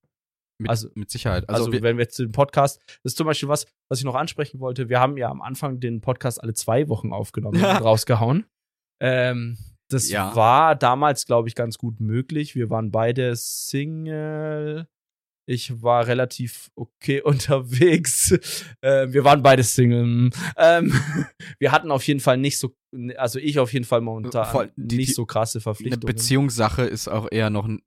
Mit, 0.61 0.71
also- 0.71 0.89
mit 0.95 1.11
Sicherheit. 1.11 1.49
Also, 1.49 1.63
Also, 1.65 1.73
wir, 1.73 1.83
wenn 1.83 1.97
wir 1.97 2.05
jetzt 2.05 2.19
den 2.19 2.33
Podcast, 2.33 2.81
das 3.03 3.13
ist 3.13 3.17
zum 3.17 3.27
Beispiel 3.27 3.49
was, 3.49 3.67
was 3.89 3.99
ich 4.01 4.05
noch 4.05 4.15
ansprechen 4.17 4.59
wollte. 4.61 4.89
Wir 4.89 4.99
haben 5.01 5.17
ja 5.17 5.29
am 5.29 5.41
Anfang 5.43 5.79
den 5.81 6.01
Podcast 6.01 6.43
alle 6.43 6.55
zwei 6.55 6.89
Wochen 6.89 7.13
aufgenommen 7.13 7.57
und 7.57 7.65
rausgehauen. 7.85 8.47
Ähm, 9.01 9.57
das 9.91 10.09
Ja. 10.11 10.35
war 10.37 10.75
damals, 10.77 11.27
glaube 11.27 11.49
ich, 11.49 11.55
ganz 11.55 11.79
gut 11.79 12.01
möglich. 12.01 12.55
Wir 12.57 12.71
waren 12.71 12.91
beide 12.91 13.35
Single. 13.37 14.87
Ich 15.51 15.83
war 15.83 16.07
relativ 16.07 16.71
okay 16.75 17.23
unterwegs. 17.25 18.33
Äh, 18.83 19.07
wir 19.13 19.25
waren 19.25 19.43
beide 19.43 19.63
Single. 19.63 20.31
Ähm, 20.59 20.93
wir 21.59 21.73
hatten 21.73 21.91
auf 21.91 22.07
jeden 22.07 22.21
Fall 22.21 22.37
nicht 22.37 22.59
so, 22.59 22.77
also 23.17 23.39
ich 23.39 23.59
auf 23.59 23.73
jeden 23.73 23.87
Fall 23.87 24.03
momentan 24.03 24.71
die- 24.77 24.97
nicht 24.99 25.15
so 25.15 25.25
krasse 25.25 25.57
Eine 25.59 25.63
Verpflichtungen. 25.63 26.07
Beziehungssache 26.07 26.83
ist 26.83 27.09
auch 27.09 27.29
eher 27.31 27.49
noch 27.49 27.67
ein 27.67 27.81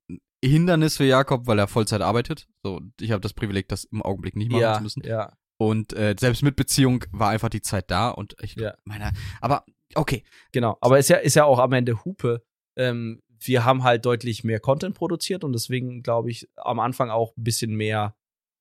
Hindernis 0.43 0.97
für 0.97 1.04
Jakob, 1.04 1.45
weil 1.45 1.60
er 1.60 1.67
Vollzeit 1.67 2.02
arbeitet. 2.02 2.47
So, 2.63 2.82
ich 3.00 3.12
habe 3.12 3.21
das 3.21 3.34
Privileg, 3.34 3.67
das 3.67 3.84
im 3.84 4.02
Augenblick 4.02 4.36
nicht 4.36 4.50
machen 4.52 4.62
ja, 4.62 4.78
zu 4.78 4.82
müssen. 4.84 5.04
ja, 5.06 5.32
Und 5.60 5.93
äh, 5.93 6.15
selbst 6.19 6.41
mit 6.41 6.56
Beziehung 6.56 7.04
war 7.12 7.30
einfach 7.30 7.50
die 7.50 7.62
Zeit 7.62 7.91
da 7.91 8.10
und 8.10 8.36
ich 8.41 8.56
Ja. 8.56 8.74
meine, 8.86 9.12
aber 9.39 9.65
okay, 9.93 10.24
genau. 10.52 10.80
Aber 10.82 10.97
ist 10.97 11.10
ja, 11.10 11.17
ist 11.17 11.36
ja 11.36 11.43
auch 11.43 11.60
am 11.60 11.74
Ende 11.74 12.04
Hupe. 12.06 12.41
Ähm, 12.76 13.21
wir 13.43 13.65
haben 13.65 13.84
halt 13.84 14.06
deutlich 14.06 14.43
mehr 14.43 14.60
Content 14.60 14.95
produziert 14.95 15.43
und 15.43 15.54
deswegen 15.54 16.04
glaube 16.04 16.30
ich 16.32 16.49
am 16.56 16.80
Anfang 16.80 17.10
auch 17.10 17.36
ein 17.38 17.43
bisschen 17.43 17.75
mehr, 17.75 18.15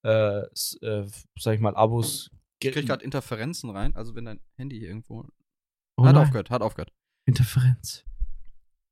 äh, 0.05 0.41
äh, 0.41 1.07
sag 1.39 1.55
ich 1.55 1.61
mal, 1.61 1.75
Abos. 1.77 2.31
ich 2.63 2.73
krieg 2.73 2.87
gerade 2.87 3.05
Interferenzen 3.05 3.71
rein, 3.71 3.95
also 3.97 4.15
wenn 4.15 4.25
dein 4.25 4.41
Handy 4.57 4.79
hier 4.79 4.89
irgendwo 4.89 5.27
Oh 5.97 6.05
hat 6.07 6.15
nein. 6.15 6.23
aufgehört, 6.25 6.51
hat 6.51 6.63
aufgehört. 6.63 6.93
Interferenz. 7.27 8.05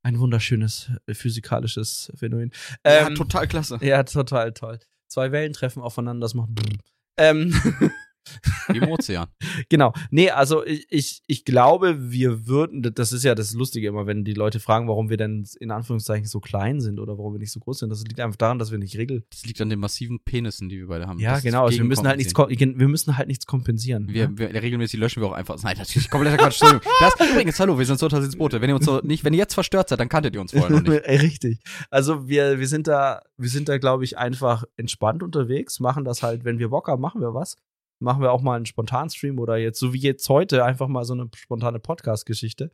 Ein 0.03 0.19
wunderschönes 0.21 0.91
äh, 1.07 1.15
physikalisches 1.15 2.13
Phänomen. 2.17 2.53
ja, 2.85 3.07
Ähm, 3.09 3.15
total 3.15 3.49
klasse. 3.49 3.79
Ja, 3.81 4.03
total 4.05 4.53
toll. 4.53 4.79
Zwei 5.11 5.33
Wellen 5.33 5.53
treffen 5.55 5.83
aufeinander, 5.83 6.25
das 6.25 6.35
macht. 6.35 6.51
Ähm, 7.17 7.53
im 8.69 8.89
Ozean. 8.89 9.29
genau. 9.69 9.93
Nee, 10.11 10.31
also 10.31 10.65
ich, 10.65 10.87
ich, 10.91 11.23
ich 11.27 11.45
glaube, 11.45 12.11
wir 12.11 12.47
würden, 12.47 12.83
das 12.95 13.13
ist 13.13 13.25
ja 13.25 13.35
das 13.35 13.55
Lustige 13.55 13.89
immer, 13.89 14.07
wenn 14.07 14.25
die 14.25 14.35
Leute 14.35 14.61
fragen, 14.61 14.89
warum 14.89 15.11
wir 15.11 15.17
denn 15.17 15.47
in 15.61 15.71
Anführungszeichen 15.71 16.27
so 16.27 16.41
klein 16.41 16.81
sind 16.81 17.01
oder 17.01 17.19
warum 17.19 17.35
wir 17.35 17.39
nicht 17.39 17.53
so 17.53 17.61
groß 17.61 17.81
sind. 17.81 17.91
Das 17.91 18.03
liegt 18.05 18.21
einfach 18.21 18.37
daran, 18.37 18.59
dass 18.59 18.71
wir 18.71 18.79
nicht 18.79 18.97
regel. 18.97 19.25
Das 19.31 19.45
liegt 19.45 19.61
an 19.61 19.71
den 19.71 19.81
massiven 19.81 20.21
Penissen, 20.21 20.69
die 20.69 20.79
wir 20.79 20.89
beide 20.89 21.07
haben. 21.07 21.19
Ja, 21.19 21.35
Das 21.35 21.43
genau. 21.43 21.65
Also 21.65 21.79
wir 21.79 21.85
müssen 21.85 22.07
halt 22.07 22.19
nichts, 22.19 22.35
wir 22.37 22.89
müssen 22.89 23.17
halt 23.17 23.29
nichts 23.29 23.47
kompensieren. 23.47 24.09
Wir, 24.09 24.37
wir, 24.37 24.51
regelmäßig 24.55 24.99
löschen 24.99 25.23
wir 25.23 25.29
auch 25.29 25.33
einfach. 25.33 25.63
Nein, 25.63 25.77
natürlich 25.79 26.11
kompletter 26.11 26.37
Quatsch. 26.37 26.63
Das 26.63 27.15
übrigens, 27.31 27.59
hallo, 27.61 27.79
wir 27.79 27.87
sind 27.87 27.99
so 27.99 28.09
ins 28.09 28.37
Boote. 28.37 28.61
Wenn 28.61 28.71
ihr 28.71 28.77
uns 28.77 28.85
so 28.85 29.01
nicht, 29.03 29.25
wenn 29.25 29.33
ihr 29.33 29.39
jetzt 29.39 29.55
verstört 29.55 29.89
seid, 29.89 30.01
dann 30.01 30.09
kanntet 30.09 30.35
ihr 30.35 30.41
uns 30.41 30.53
vorher 30.53 30.71
noch 30.71 30.83
nicht. 30.83 31.05
Richtig. 31.07 31.61
Also 31.91 32.29
wir, 32.29 32.59
wir 32.59 32.69
sind 32.69 32.87
da, 32.87 33.23
wir 33.37 33.49
sind 33.49 33.69
da, 33.69 33.79
glaube 33.79 34.05
ich, 34.05 34.19
einfach 34.19 34.65
entspannt 34.77 35.23
unterwegs, 35.23 35.81
machen 35.81 36.05
das 36.05 36.23
halt, 36.23 36.45
wenn 36.45 36.59
wir 36.59 36.69
Bock 36.69 36.89
haben, 36.89 37.01
machen 37.01 37.21
wir 37.21 37.35
was. 37.35 37.57
Machen 38.01 38.23
wir 38.23 38.33
auch 38.33 38.43
mal 38.43 38.57
einen 38.57 38.67
Spontanstream 38.67 39.39
oder 39.39 39.57
jetzt, 39.57 39.79
so 39.79 39.93
wie 39.93 39.99
jetzt 39.99 40.29
heute, 40.29 40.65
einfach 40.65 40.89
mal 40.89 41.05
so 41.05 41.15
eine 41.15 41.29
spontane 41.35 41.81
Podcast-Geschichte 41.81 42.71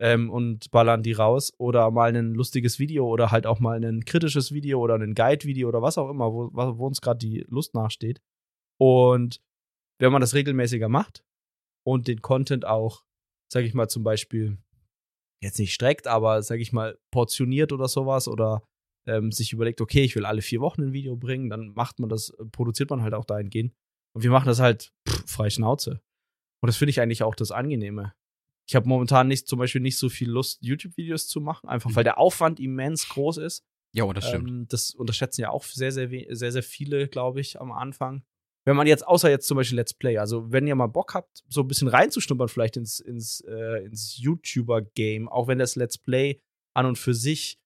ähm, 0.00 0.30
und 0.30 0.70
ballern 0.70 1.02
die 1.02 1.12
raus. 1.12 1.52
Oder 1.58 1.90
mal 1.90 2.14
ein 2.14 2.32
lustiges 2.34 2.78
Video 2.78 3.06
oder 3.06 3.30
halt 3.30 3.46
auch 3.46 3.60
mal 3.60 3.84
ein 3.84 4.04
kritisches 4.04 4.52
Video 4.52 4.80
oder 4.80 4.94
ein 4.94 5.14
Guide-Video 5.14 5.68
oder 5.68 5.82
was 5.82 5.98
auch 5.98 6.08
immer, 6.08 6.32
wo, 6.32 6.50
wo 6.52 6.86
uns 6.86 7.00
gerade 7.00 7.18
die 7.18 7.44
Lust 7.48 7.74
nachsteht. 7.74 8.20
Und 8.80 9.40
wenn 10.00 10.10
man 10.10 10.20
das 10.20 10.34
regelmäßiger 10.34 10.88
macht 10.88 11.24
und 11.86 12.08
den 12.08 12.22
Content 12.22 12.66
auch, 12.66 13.04
sag 13.52 13.64
ich 13.64 13.74
mal, 13.74 13.88
zum 13.88 14.02
Beispiel 14.02 14.58
jetzt 15.42 15.58
nicht 15.58 15.74
streckt, 15.74 16.06
aber 16.06 16.42
sag 16.42 16.60
ich 16.60 16.72
mal, 16.72 16.98
portioniert 17.10 17.72
oder 17.72 17.88
sowas 17.88 18.26
oder 18.26 18.62
ähm, 19.06 19.32
sich 19.32 19.52
überlegt, 19.52 19.80
okay, 19.80 20.02
ich 20.02 20.16
will 20.16 20.24
alle 20.24 20.42
vier 20.42 20.60
Wochen 20.60 20.82
ein 20.82 20.92
Video 20.92 21.16
bringen, 21.16 21.50
dann 21.50 21.72
macht 21.74 21.98
man 21.98 22.08
das, 22.08 22.32
produziert 22.52 22.90
man 22.90 23.02
halt 23.02 23.14
auch 23.14 23.24
dahingehend. 23.24 23.74
Und 24.14 24.22
wir 24.22 24.30
machen 24.30 24.46
das 24.46 24.60
halt 24.60 24.92
pff, 25.08 25.30
frei 25.30 25.50
Schnauze. 25.50 26.02
Und 26.62 26.68
das 26.68 26.76
finde 26.76 26.90
ich 26.90 27.00
eigentlich 27.00 27.22
auch 27.22 27.34
das 27.34 27.50
Angenehme. 27.50 28.14
Ich 28.68 28.76
habe 28.76 28.88
momentan 28.88 29.28
nicht, 29.28 29.48
zum 29.48 29.58
Beispiel 29.58 29.80
nicht 29.80 29.98
so 29.98 30.08
viel 30.08 30.30
Lust, 30.30 30.62
YouTube-Videos 30.62 31.26
zu 31.26 31.40
machen, 31.40 31.68
einfach 31.68 31.94
weil 31.94 32.04
der 32.04 32.18
Aufwand 32.18 32.60
immens 32.60 33.08
groß 33.08 33.38
ist. 33.38 33.64
Ja, 33.94 34.04
und 34.04 34.16
das 34.16 34.28
stimmt. 34.28 34.48
Ähm, 34.48 34.66
das 34.68 34.94
unterschätzen 34.94 35.42
ja 35.42 35.50
auch 35.50 35.64
sehr, 35.64 35.92
sehr, 35.92 36.08
sehr, 36.30 36.52
sehr 36.52 36.62
viele, 36.62 37.08
glaube 37.08 37.40
ich, 37.40 37.60
am 37.60 37.72
Anfang. 37.72 38.24
Wenn 38.64 38.76
man 38.76 38.86
jetzt, 38.86 39.06
außer 39.06 39.28
jetzt 39.28 39.48
zum 39.48 39.56
Beispiel 39.56 39.76
Let's 39.76 39.92
Play, 39.92 40.18
also 40.18 40.52
wenn 40.52 40.66
ihr 40.66 40.76
mal 40.76 40.86
Bock 40.86 41.14
habt, 41.14 41.42
so 41.48 41.62
ein 41.62 41.68
bisschen 41.68 41.88
reinzuschnuppern, 41.88 42.48
vielleicht 42.48 42.76
ins, 42.76 43.00
ins, 43.00 43.40
äh, 43.40 43.84
ins 43.84 44.16
YouTuber-Game, 44.18 45.28
auch 45.28 45.48
wenn 45.48 45.58
das 45.58 45.74
Let's 45.74 45.98
Play 45.98 46.40
an 46.74 46.86
und 46.86 46.96
für 46.96 47.14
sich 47.14 47.58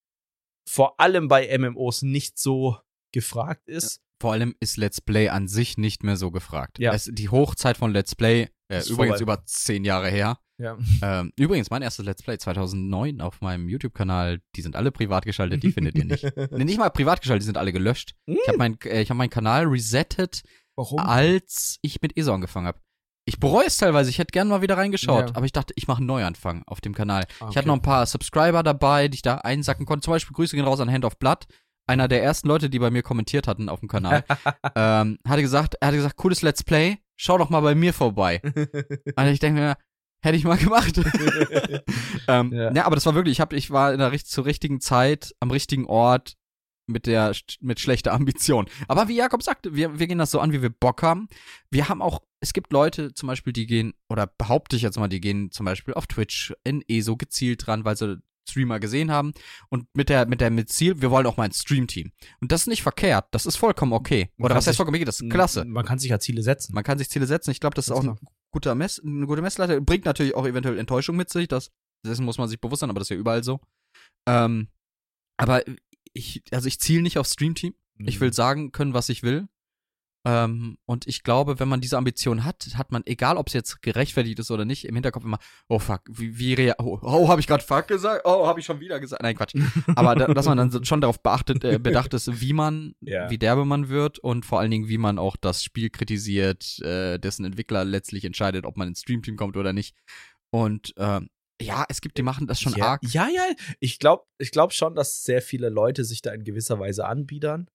vor 0.69 0.99
allem 0.99 1.29
bei 1.29 1.57
MMOs 1.57 2.03
nicht 2.03 2.39
so 2.39 2.79
gefragt 3.13 3.69
ist. 3.69 4.03
Vor 4.21 4.33
allem 4.33 4.55
ist 4.61 4.77
Let's 4.79 5.01
Play 5.01 5.29
an 5.29 5.47
sich 5.49 5.77
nicht 5.79 6.03
mehr 6.03 6.17
so 6.17 6.31
gefragt. 6.31 6.79
Ja. 6.79 6.93
Es, 6.93 7.11
die 7.13 7.29
Hochzeit 7.29 7.77
von 7.77 7.93
Let's 7.93 8.15
Play, 8.15 8.49
äh, 8.69 8.79
Ist 8.79 8.89
übrigens 8.91 9.19
vorbei. 9.19 9.35
über 9.35 9.45
zehn 9.45 9.85
Jahre 9.85 10.09
her. 10.09 10.39
Ja. 10.59 10.79
Ähm, 11.03 11.33
übrigens, 11.37 11.69
mein 11.69 11.83
erstes 11.83 12.07
Let's 12.07 12.23
Play 12.23 12.39
2009 12.39 13.21
auf 13.21 13.43
meinem 13.43 13.69
YouTube-Kanal, 13.69 14.41
die 14.57 14.63
sind 14.63 14.75
alle 14.75 14.91
privat 14.91 15.27
geschaltet, 15.27 15.63
die 15.63 15.71
findet 15.73 15.97
ihr 15.97 16.07
nicht. 16.07 16.25
Nee, 16.51 16.65
nicht 16.65 16.79
mal 16.79 16.89
privat 16.89 17.21
geschaltet, 17.21 17.43
die 17.43 17.47
sind 17.47 17.59
alle 17.59 17.73
gelöscht. 17.75 18.15
Ich 18.25 18.39
habe 18.49 18.57
mein, 18.57 18.79
äh, 18.85 19.03
ich 19.03 19.11
hab 19.11 19.19
meinen 19.19 19.29
Kanal 19.29 19.67
resettet, 19.67 20.43
Warum? 20.77 20.99
als 20.99 21.79
ich 21.83 22.01
mit 22.01 22.17
ESO 22.17 22.33
angefangen 22.33 22.67
habe. 22.69 22.81
Ich 23.29 23.39
bereue 23.41 23.67
es 23.67 23.77
teilweise, 23.77 24.09
ich 24.09 24.19
hätte 24.19 24.31
gern 24.33 24.47
mal 24.49 24.63
wieder 24.63 24.77
reingeschaut, 24.79 25.31
Ja. 25.31 25.37
aber 25.37 25.45
ich 25.45 25.53
dachte, 25.53 25.75
ich 25.77 25.89
mache 25.89 25.99
einen 25.99 26.07
Neuanfang 26.07 26.63
auf 26.67 26.81
dem 26.81 26.95
Kanal. 26.95 27.25
Ich 27.29 27.43
Okay. 27.43 27.59
hatte 27.59 27.69
noch 27.69 27.75
ein 27.75 27.83
paar 27.83 28.07
Subscriber 28.07 28.63
dabei, 28.63 29.09
die 29.09 29.17
ich 29.17 29.23
da 29.23 29.39
einsacken 29.39 29.85
konnte. 29.85 30.05
Zum 30.05 30.13
Beispiel 30.13 30.33
Grüße 30.35 30.55
gehen 30.57 30.65
raus 30.65 30.81
an 30.81 30.91
Hand 30.91 31.05
of 31.05 31.19
Blood. 31.19 31.45
Einer 31.87 32.09
der 32.09 32.23
ersten 32.23 32.49
Leute, 32.49 32.69
die 32.69 32.79
bei 32.79 32.91
mir 32.91 33.03
kommentiert 33.03 33.47
hatten 33.47 33.69
auf 33.69 33.81
dem 33.81 33.89
Kanal, 33.89 34.25
ähm, 34.75 35.19
hatte 35.27 35.43
gesagt, 35.43 35.77
er 35.81 35.89
hatte 35.89 35.97
gesagt, 35.97 36.17
cooles 36.17 36.43
Let's 36.43 36.65
Play, 36.65 36.99
schau 37.17 37.39
doch 37.39 37.51
mal 37.51 37.61
bei 37.61 37.75
mir 37.75 37.93
vorbei. 37.93 38.41
Und 38.43 39.27
ich 39.27 39.39
denke 39.39 39.61
mir, 39.61 39.77
hätte 40.21 40.37
ich 40.37 40.45
mal 40.45 40.57
gemacht. 40.57 40.99
ähm, 42.29 42.53
Ja. 42.53 42.73
ja. 42.73 42.85
aber 42.85 42.97
das 42.97 43.07
war 43.07 43.15
wirklich, 43.15 43.33
ich, 43.33 43.41
hab, 43.41 43.53
ich 43.53 43.71
war 43.71 43.93
in 43.93 43.99
der 43.99 44.13
zur 44.25 44.45
richtigen 44.45 44.81
Zeit, 44.81 45.35
am 45.41 45.51
richtigen 45.51 45.87
Ort, 45.87 46.37
mit 46.89 47.07
der 47.07 47.35
mit 47.61 47.81
schlechter 47.81 48.13
Ambition. 48.13 48.67
Aber 48.89 49.09
wie 49.09 49.17
Jakob 49.17 49.43
sagte, 49.43 49.75
wir, 49.75 49.99
wir 49.99 50.07
gehen 50.07 50.19
das 50.19 50.31
so 50.31 50.41
an, 50.41 50.53
wie 50.53 50.63
wir 50.63 50.71
Bock 50.71 51.03
haben. 51.03 51.29
Wir 51.71 51.89
haben 51.89 52.01
auch, 52.01 52.23
es 52.41 52.53
gibt 52.53 52.73
Leute 52.73 53.13
zum 53.13 53.27
Beispiel, 53.27 53.53
die 53.53 53.67
gehen, 53.67 53.95
oder 54.09 54.27
behaupte 54.27 54.77
ich 54.77 54.83
jetzt 54.83 54.99
mal, 54.99 55.09
die 55.09 55.21
gehen 55.21 55.51
zum 55.51 55.67
Beispiel 55.67 55.95
auf 55.95 56.07
Twitch 56.07 56.55
in 56.65 56.83
ESO 56.89 57.17
gezielt 57.17 57.67
dran, 57.67 57.85
weil 57.85 57.97
sie 57.97 58.19
Streamer 58.49 58.81
gesehen 58.81 59.11
haben 59.11 59.33
und 59.69 59.87
mit 59.95 60.09
der 60.09 60.27
mit 60.27 60.41
der 60.41 60.51
mit 60.51 60.69
Ziel, 60.71 61.01
wir 61.01 61.11
wollen 61.11 61.27
auch 61.27 61.37
mal 61.37 61.45
ein 61.45 61.53
Stream-Team. 61.53 62.13
Und 62.41 62.53
das 62.53 62.63
ist 62.63 62.67
nicht 62.69 62.83
verkehrt, 62.83 63.27
das 63.33 63.47
ist 63.47 63.57
vollkommen 63.57 63.93
okay. 63.93 64.31
Oder 64.39 64.55
was 64.55 64.67
heißt 64.67 64.77
vollkommen 64.77 64.97
okay, 64.97 65.05
das 65.05 65.21
ist 65.21 65.31
klasse. 65.31 65.65
Man 65.65 65.85
kann 65.85 65.99
sich 65.99 66.11
ja 66.11 66.19
Ziele 66.19 66.43
setzen. 66.43 66.75
Man 66.75 66.85
kann 66.85 66.99
sich 66.99 67.09
Ziele 67.11 67.27
setzen. 67.27 67.51
Ich 67.51 67.61
glaube, 67.61 67.75
das 67.75 67.89
ist 67.89 67.95
Ganz 67.95 68.07
auch 68.07 68.13
ein 68.13 68.19
guter 68.53 68.75
Mess, 68.75 69.01
eine 69.05 69.27
gute 69.27 69.43
Messlatte. 69.43 69.81
Bringt 69.81 70.05
natürlich 70.05 70.35
auch 70.35 70.47
eventuell 70.47 70.79
Enttäuschung 70.79 71.17
mit 71.17 71.31
sich. 71.31 71.49
Das, 71.49 71.71
dessen 72.05 72.25
muss 72.25 72.39
man 72.39 72.49
sich 72.49 72.61
bewusst 72.61 72.81
sein, 72.81 72.91
aber 72.91 73.01
das 73.01 73.07
ist 73.07 73.11
ja 73.11 73.17
überall 73.17 73.43
so. 73.45 73.61
Ähm, 74.29 74.69
aber 75.37 75.63
ich, 76.13 76.43
also 76.51 76.67
ich 76.69 76.81
ziele 76.81 77.03
nicht 77.03 77.19
auf 77.19 77.27
Streamteam. 77.27 77.75
Ich 77.99 78.17
Mhm. 78.17 78.21
will 78.21 78.33
sagen 78.33 78.73
können, 78.73 78.95
was 78.95 79.09
ich 79.09 79.23
will. 79.23 79.49
Ähm, 80.27 80.77
und 80.87 81.07
ich 81.07 81.23
glaube, 81.23 81.61
wenn 81.61 81.69
man 81.69 81.81
diese 81.81 81.97
Ambition 81.97 82.45
hat, 82.45 82.67
hat 82.75 82.91
man, 82.91 83.03
egal 83.07 83.37
ob 83.37 83.47
es 83.47 83.53
jetzt 83.53 83.81
gerechtfertigt 83.81 84.37
ist 84.41 84.51
oder 84.51 84.65
nicht, 84.65 84.85
im 84.85 84.97
Hinterkopf 84.97 85.25
immer, 85.25 85.39
oh 85.69 85.79
fuck, 85.79 86.01
wie, 86.09 86.37
wie 86.37 86.55
rea 86.55 86.75
oh, 86.79 86.99
oh 87.01 87.29
habe 87.29 87.41
ich 87.41 87.47
gerade 87.47 87.63
fuck 87.63 87.87
gesagt? 87.87 88.23
Oh, 88.25 88.45
habe 88.45 88.59
ich 88.59 88.67
schon 88.67 88.81
wieder 88.81 88.99
gesagt? 88.99 89.23
Nein, 89.23 89.37
Quatsch. 89.37 89.55
Aber 89.95 90.17
da, 90.17 90.27
dass 90.27 90.47
man 90.47 90.59
dann 90.59 90.85
schon 90.85 91.01
darauf 91.01 91.23
beachtet, 91.23 91.63
äh, 91.63 91.79
bedacht 91.79 92.13
ist, 92.13 92.41
wie 92.41 92.53
man, 92.53 92.97
Ja. 93.01 93.31
wie 93.31 93.39
derbe 93.39 93.65
man 93.65 93.89
wird 93.89 94.19
und 94.19 94.45
vor 94.45 94.59
allen 94.59 94.73
Dingen, 94.73 94.89
wie 94.89 94.99
man 94.99 95.21
auch 95.21 95.37
das 95.37 95.63
Spiel 95.63 95.91
kritisiert, 95.91 96.81
äh, 96.81 97.19
dessen 97.19 97.45
Entwickler 97.45 97.85
letztlich 97.85 98.25
entscheidet, 98.25 98.67
ob 98.67 98.77
man 98.77 98.89
ins 98.89 99.03
Streamteam 99.03 99.37
kommt 99.37 99.57
oder 99.57 99.73
nicht. 99.73 99.95
Und 100.51 100.93
ähm, 100.97 101.29
ja, 101.61 101.85
es 101.89 102.01
gibt, 102.01 102.19
die 102.19 102.23
machen 102.23 102.47
das 102.47 102.61
schon 102.61 102.75
ja, 102.75 102.85
arg. 102.85 103.03
Ja, 103.05 103.29
ja. 103.29 103.45
Ich 103.81 103.99
glaube 104.01 104.25
ich 104.39 104.51
glaub 104.51 104.73
schon, 104.73 104.95
dass 104.95 105.23
sehr 105.23 105.41
viele 105.41 105.69
Leute 105.69 106.05
sich 106.05 106.21
da 106.21 106.33
in 106.33 106.45
gewisser 106.45 106.79
Weise 106.79 107.07
anbiedern. 107.07 107.69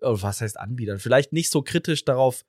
Was 0.00 0.40
heißt 0.40 0.58
anbiedern? 0.58 0.98
Vielleicht 0.98 1.32
nicht 1.32 1.50
so 1.50 1.62
kritisch 1.62 2.04
darauf 2.04 2.44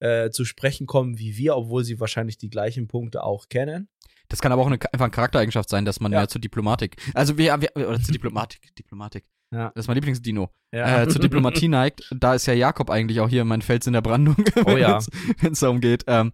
äh, 0.00 0.30
zu 0.30 0.44
sprechen 0.44 0.86
kommen 0.86 1.18
wie 1.18 1.36
wir, 1.36 1.56
obwohl 1.56 1.84
sie 1.84 1.98
wahrscheinlich 2.00 2.38
die 2.38 2.50
gleichen 2.50 2.86
Punkte 2.88 3.22
auch 3.24 3.48
kennen. 3.48 3.88
Das 4.28 4.40
kann 4.40 4.52
aber 4.52 4.62
auch 4.62 4.66
eine, 4.66 4.76
einfach 4.92 5.06
eine 5.06 5.10
Charaktereigenschaft 5.10 5.68
sein, 5.68 5.84
dass 5.84 6.00
man 6.00 6.12
Ja. 6.12 6.20
mehr 6.20 6.28
zur 6.28 6.40
Diplomatik, 6.40 6.96
also 7.14 7.36
wir, 7.38 7.60
wir 7.60 7.74
oder 7.76 8.00
zur 8.00 8.12
Diplomatik, 8.12 8.74
Diplomatik. 8.76 9.24
Ja. 9.54 9.70
Das 9.74 9.84
ist 9.84 9.88
mein 9.88 9.94
Lieblingsdino. 9.96 10.50
Ja. 10.72 11.02
Äh, 11.02 11.08
zur 11.08 11.20
Diplomatie 11.22 11.68
neigt. 11.68 12.02
Da 12.14 12.34
ist 12.34 12.44
ja 12.46 12.52
Jakob 12.52 12.90
eigentlich 12.90 13.20
auch 13.20 13.28
hier 13.30 13.44
mein 13.46 13.62
Fels 13.62 13.86
in 13.86 13.94
der 13.94 14.02
Brandung, 14.02 14.36
Oh 14.66 14.76
ja. 14.76 15.00
wenn 15.40 15.52
es 15.52 15.60
darum 15.60 15.80
geht. 15.80 16.04
Ähm, 16.06 16.32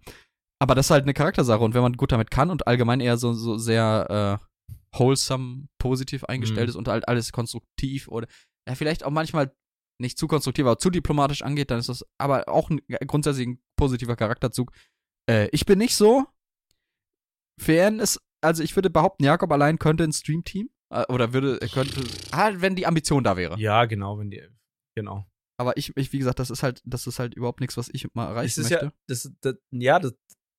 aber 0.59 0.75
das 0.75 0.87
ist 0.87 0.91
halt 0.91 1.03
eine 1.03 1.13
Charaktersache 1.13 1.63
und 1.63 1.73
wenn 1.73 1.81
man 1.81 1.93
gut 1.93 2.11
damit 2.11 2.31
kann 2.31 2.49
und 2.49 2.67
allgemein 2.67 2.99
eher 2.99 3.17
so, 3.17 3.33
so 3.33 3.57
sehr 3.57 4.39
äh, 4.41 4.75
wholesome, 4.97 5.67
positiv 5.79 6.23
eingestellt 6.25 6.67
Mhm. 6.67 6.69
ist 6.69 6.75
und 6.75 6.87
halt 6.87 7.07
alles 7.07 7.31
konstruktiv 7.31 8.07
oder 8.09 8.27
ja, 8.67 8.75
vielleicht 8.75 9.03
auch 9.05 9.11
manchmal 9.11 9.53
nicht 9.99 10.17
zu 10.17 10.27
konstruktiv, 10.27 10.65
aber 10.65 10.77
zu 10.77 10.89
diplomatisch 10.89 11.41
angeht, 11.41 11.71
dann 11.71 11.79
ist 11.79 11.89
das 11.89 12.05
aber 12.17 12.47
auch 12.49 12.69
ein 12.69 12.81
grundsätzlich 13.07 13.47
ein 13.47 13.61
positiver 13.77 14.15
Charakterzug. 14.15 14.71
Äh, 15.29 15.47
ich 15.51 15.65
bin 15.65 15.79
nicht 15.79 15.95
so. 15.95 16.25
Fern 17.59 17.99
ist, 17.99 18.19
also 18.41 18.63
ich 18.63 18.75
würde 18.75 18.89
behaupten, 18.89 19.23
Jakob 19.23 19.51
allein 19.51 19.79
könnte 19.79 20.03
ein 20.03 20.11
Streamteam 20.11 20.69
äh, 20.89 21.05
oder 21.11 21.33
würde, 21.33 21.59
er 21.61 21.69
könnte, 21.69 22.03
ah, 22.31 22.51
wenn 22.55 22.75
die 22.75 22.85
Ambition 22.85 23.23
da 23.23 23.37
wäre. 23.37 23.57
ja, 23.57 23.85
genau, 23.85 24.19
wenn 24.19 24.29
die. 24.29 24.43
Genau. 24.95 25.25
Aber 25.57 25.77
ich, 25.77 25.95
ich, 25.95 26.11
wie 26.11 26.17
gesagt, 26.19 26.39
das 26.39 26.49
ist 26.49 26.63
halt, 26.63 26.81
das 26.85 27.07
ist 27.07 27.17
halt 27.19 27.33
überhaupt 27.33 27.61
nichts, 27.61 27.77
was 27.77 27.89
ich 27.93 28.13
mal 28.13 28.27
erreichen 28.27 28.59
ist 28.59 28.69
möchte. 28.69 28.85
ja, 28.87 28.91
das, 29.07 29.31
das, 29.39 29.55
ja, 29.71 29.99
das, 29.99 30.13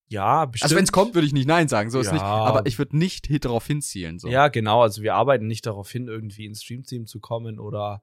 ja, 0.08 0.46
bestimmt. 0.46 0.64
also 0.64 0.76
wenn 0.76 0.84
es 0.84 0.92
kommt, 0.92 1.14
würde 1.14 1.26
ich 1.26 1.34
nicht 1.34 1.46
Nein 1.46 1.68
sagen, 1.68 1.90
so 1.90 2.00
ist 2.00 2.06
Ja. 2.06 2.12
nicht. 2.14 2.22
Aber 2.22 2.64
ich 2.64 2.78
würde 2.78 2.96
nicht 2.96 3.44
darauf 3.44 3.66
hinzielen. 3.66 4.18
So. 4.18 4.28
Ja, 4.28 4.48
genau. 4.48 4.80
Also 4.82 5.02
wir 5.02 5.14
arbeiten 5.14 5.46
nicht 5.46 5.66
darauf 5.66 5.90
hin, 5.90 6.08
irgendwie 6.08 6.46
ins 6.46 6.62
Streamteam 6.62 7.06
zu 7.06 7.20
kommen 7.20 7.58
oder 7.58 8.02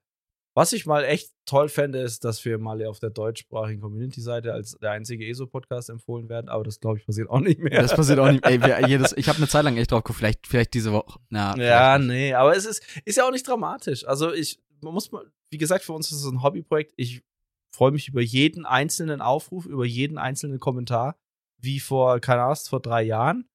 Was 0.55 0.71
ich 0.71 0.85
mal 0.85 1.03
echt 1.03 1.31
toll 1.45 1.67
fände, 1.67 1.99
ist, 1.99 2.23
dass 2.23 2.45
wir 2.45 2.59
mal 2.59 2.85
auf 2.85 2.99
der 2.99 3.09
deutschsprachigen 3.09 3.81
Community-Seite 3.81 4.53
als 4.53 4.77
der 4.79 4.91
einzige 4.91 5.27
ESO-Podcast 5.27 5.89
empfohlen 5.89 6.29
werden, 6.29 6.47
aber 6.47 6.63
das 6.63 6.79
glaube 6.79 6.99
ich 6.99 7.05
passiert 7.05 7.29
auch 7.29 7.39
nicht 7.39 7.59
mehr. 7.59 7.81
Das 7.81 7.95
passiert 7.95 8.19
auch 8.19 8.31
nicht. 8.31 8.45
Ey, 8.45 8.61
wir, 8.61 8.79
jedes, 8.87 9.13
ich 9.17 9.27
habe 9.29 9.37
eine 9.37 9.47
Zeit 9.47 9.63
lang 9.63 9.77
echt 9.77 9.91
drauf 9.91 10.03
geguckt, 10.03 10.19
vielleicht, 10.19 10.45
vielleicht 10.45 10.73
diese 10.75 10.93
Woche. 10.93 11.19
Na, 11.29 11.57
ja, 11.57 11.97
nee, 11.97 12.33
aber 12.33 12.55
es 12.55 12.65
ist, 12.65 12.83
ist 13.03 13.17
ja 13.17 13.25
auch 13.25 13.31
nicht 13.31 13.47
dramatisch. 13.47 14.05
Also 14.05 14.31
ich 14.31 14.59
man 14.83 14.93
muss 14.93 15.11
mal, 15.11 15.25
wie 15.49 15.57
gesagt, 15.57 15.83
für 15.83 15.93
uns 15.93 16.11
ist 16.11 16.19
es 16.19 16.31
ein 16.31 16.43
Hobbyprojekt. 16.43 16.93
Ich 16.97 17.23
freue 17.71 17.91
mich 17.91 18.09
über 18.09 18.21
jeden 18.21 18.65
einzelnen 18.65 19.21
Aufruf, 19.21 19.65
über 19.65 19.85
jeden 19.85 20.17
einzelnen 20.17 20.59
Kommentar, 20.59 21.17
wie 21.57 21.79
vor, 21.79 22.19
keine 22.19 22.43
Ahnung, 22.43 22.57
vor 22.67 22.81
drei 22.81 23.03
Jahren. 23.03 23.47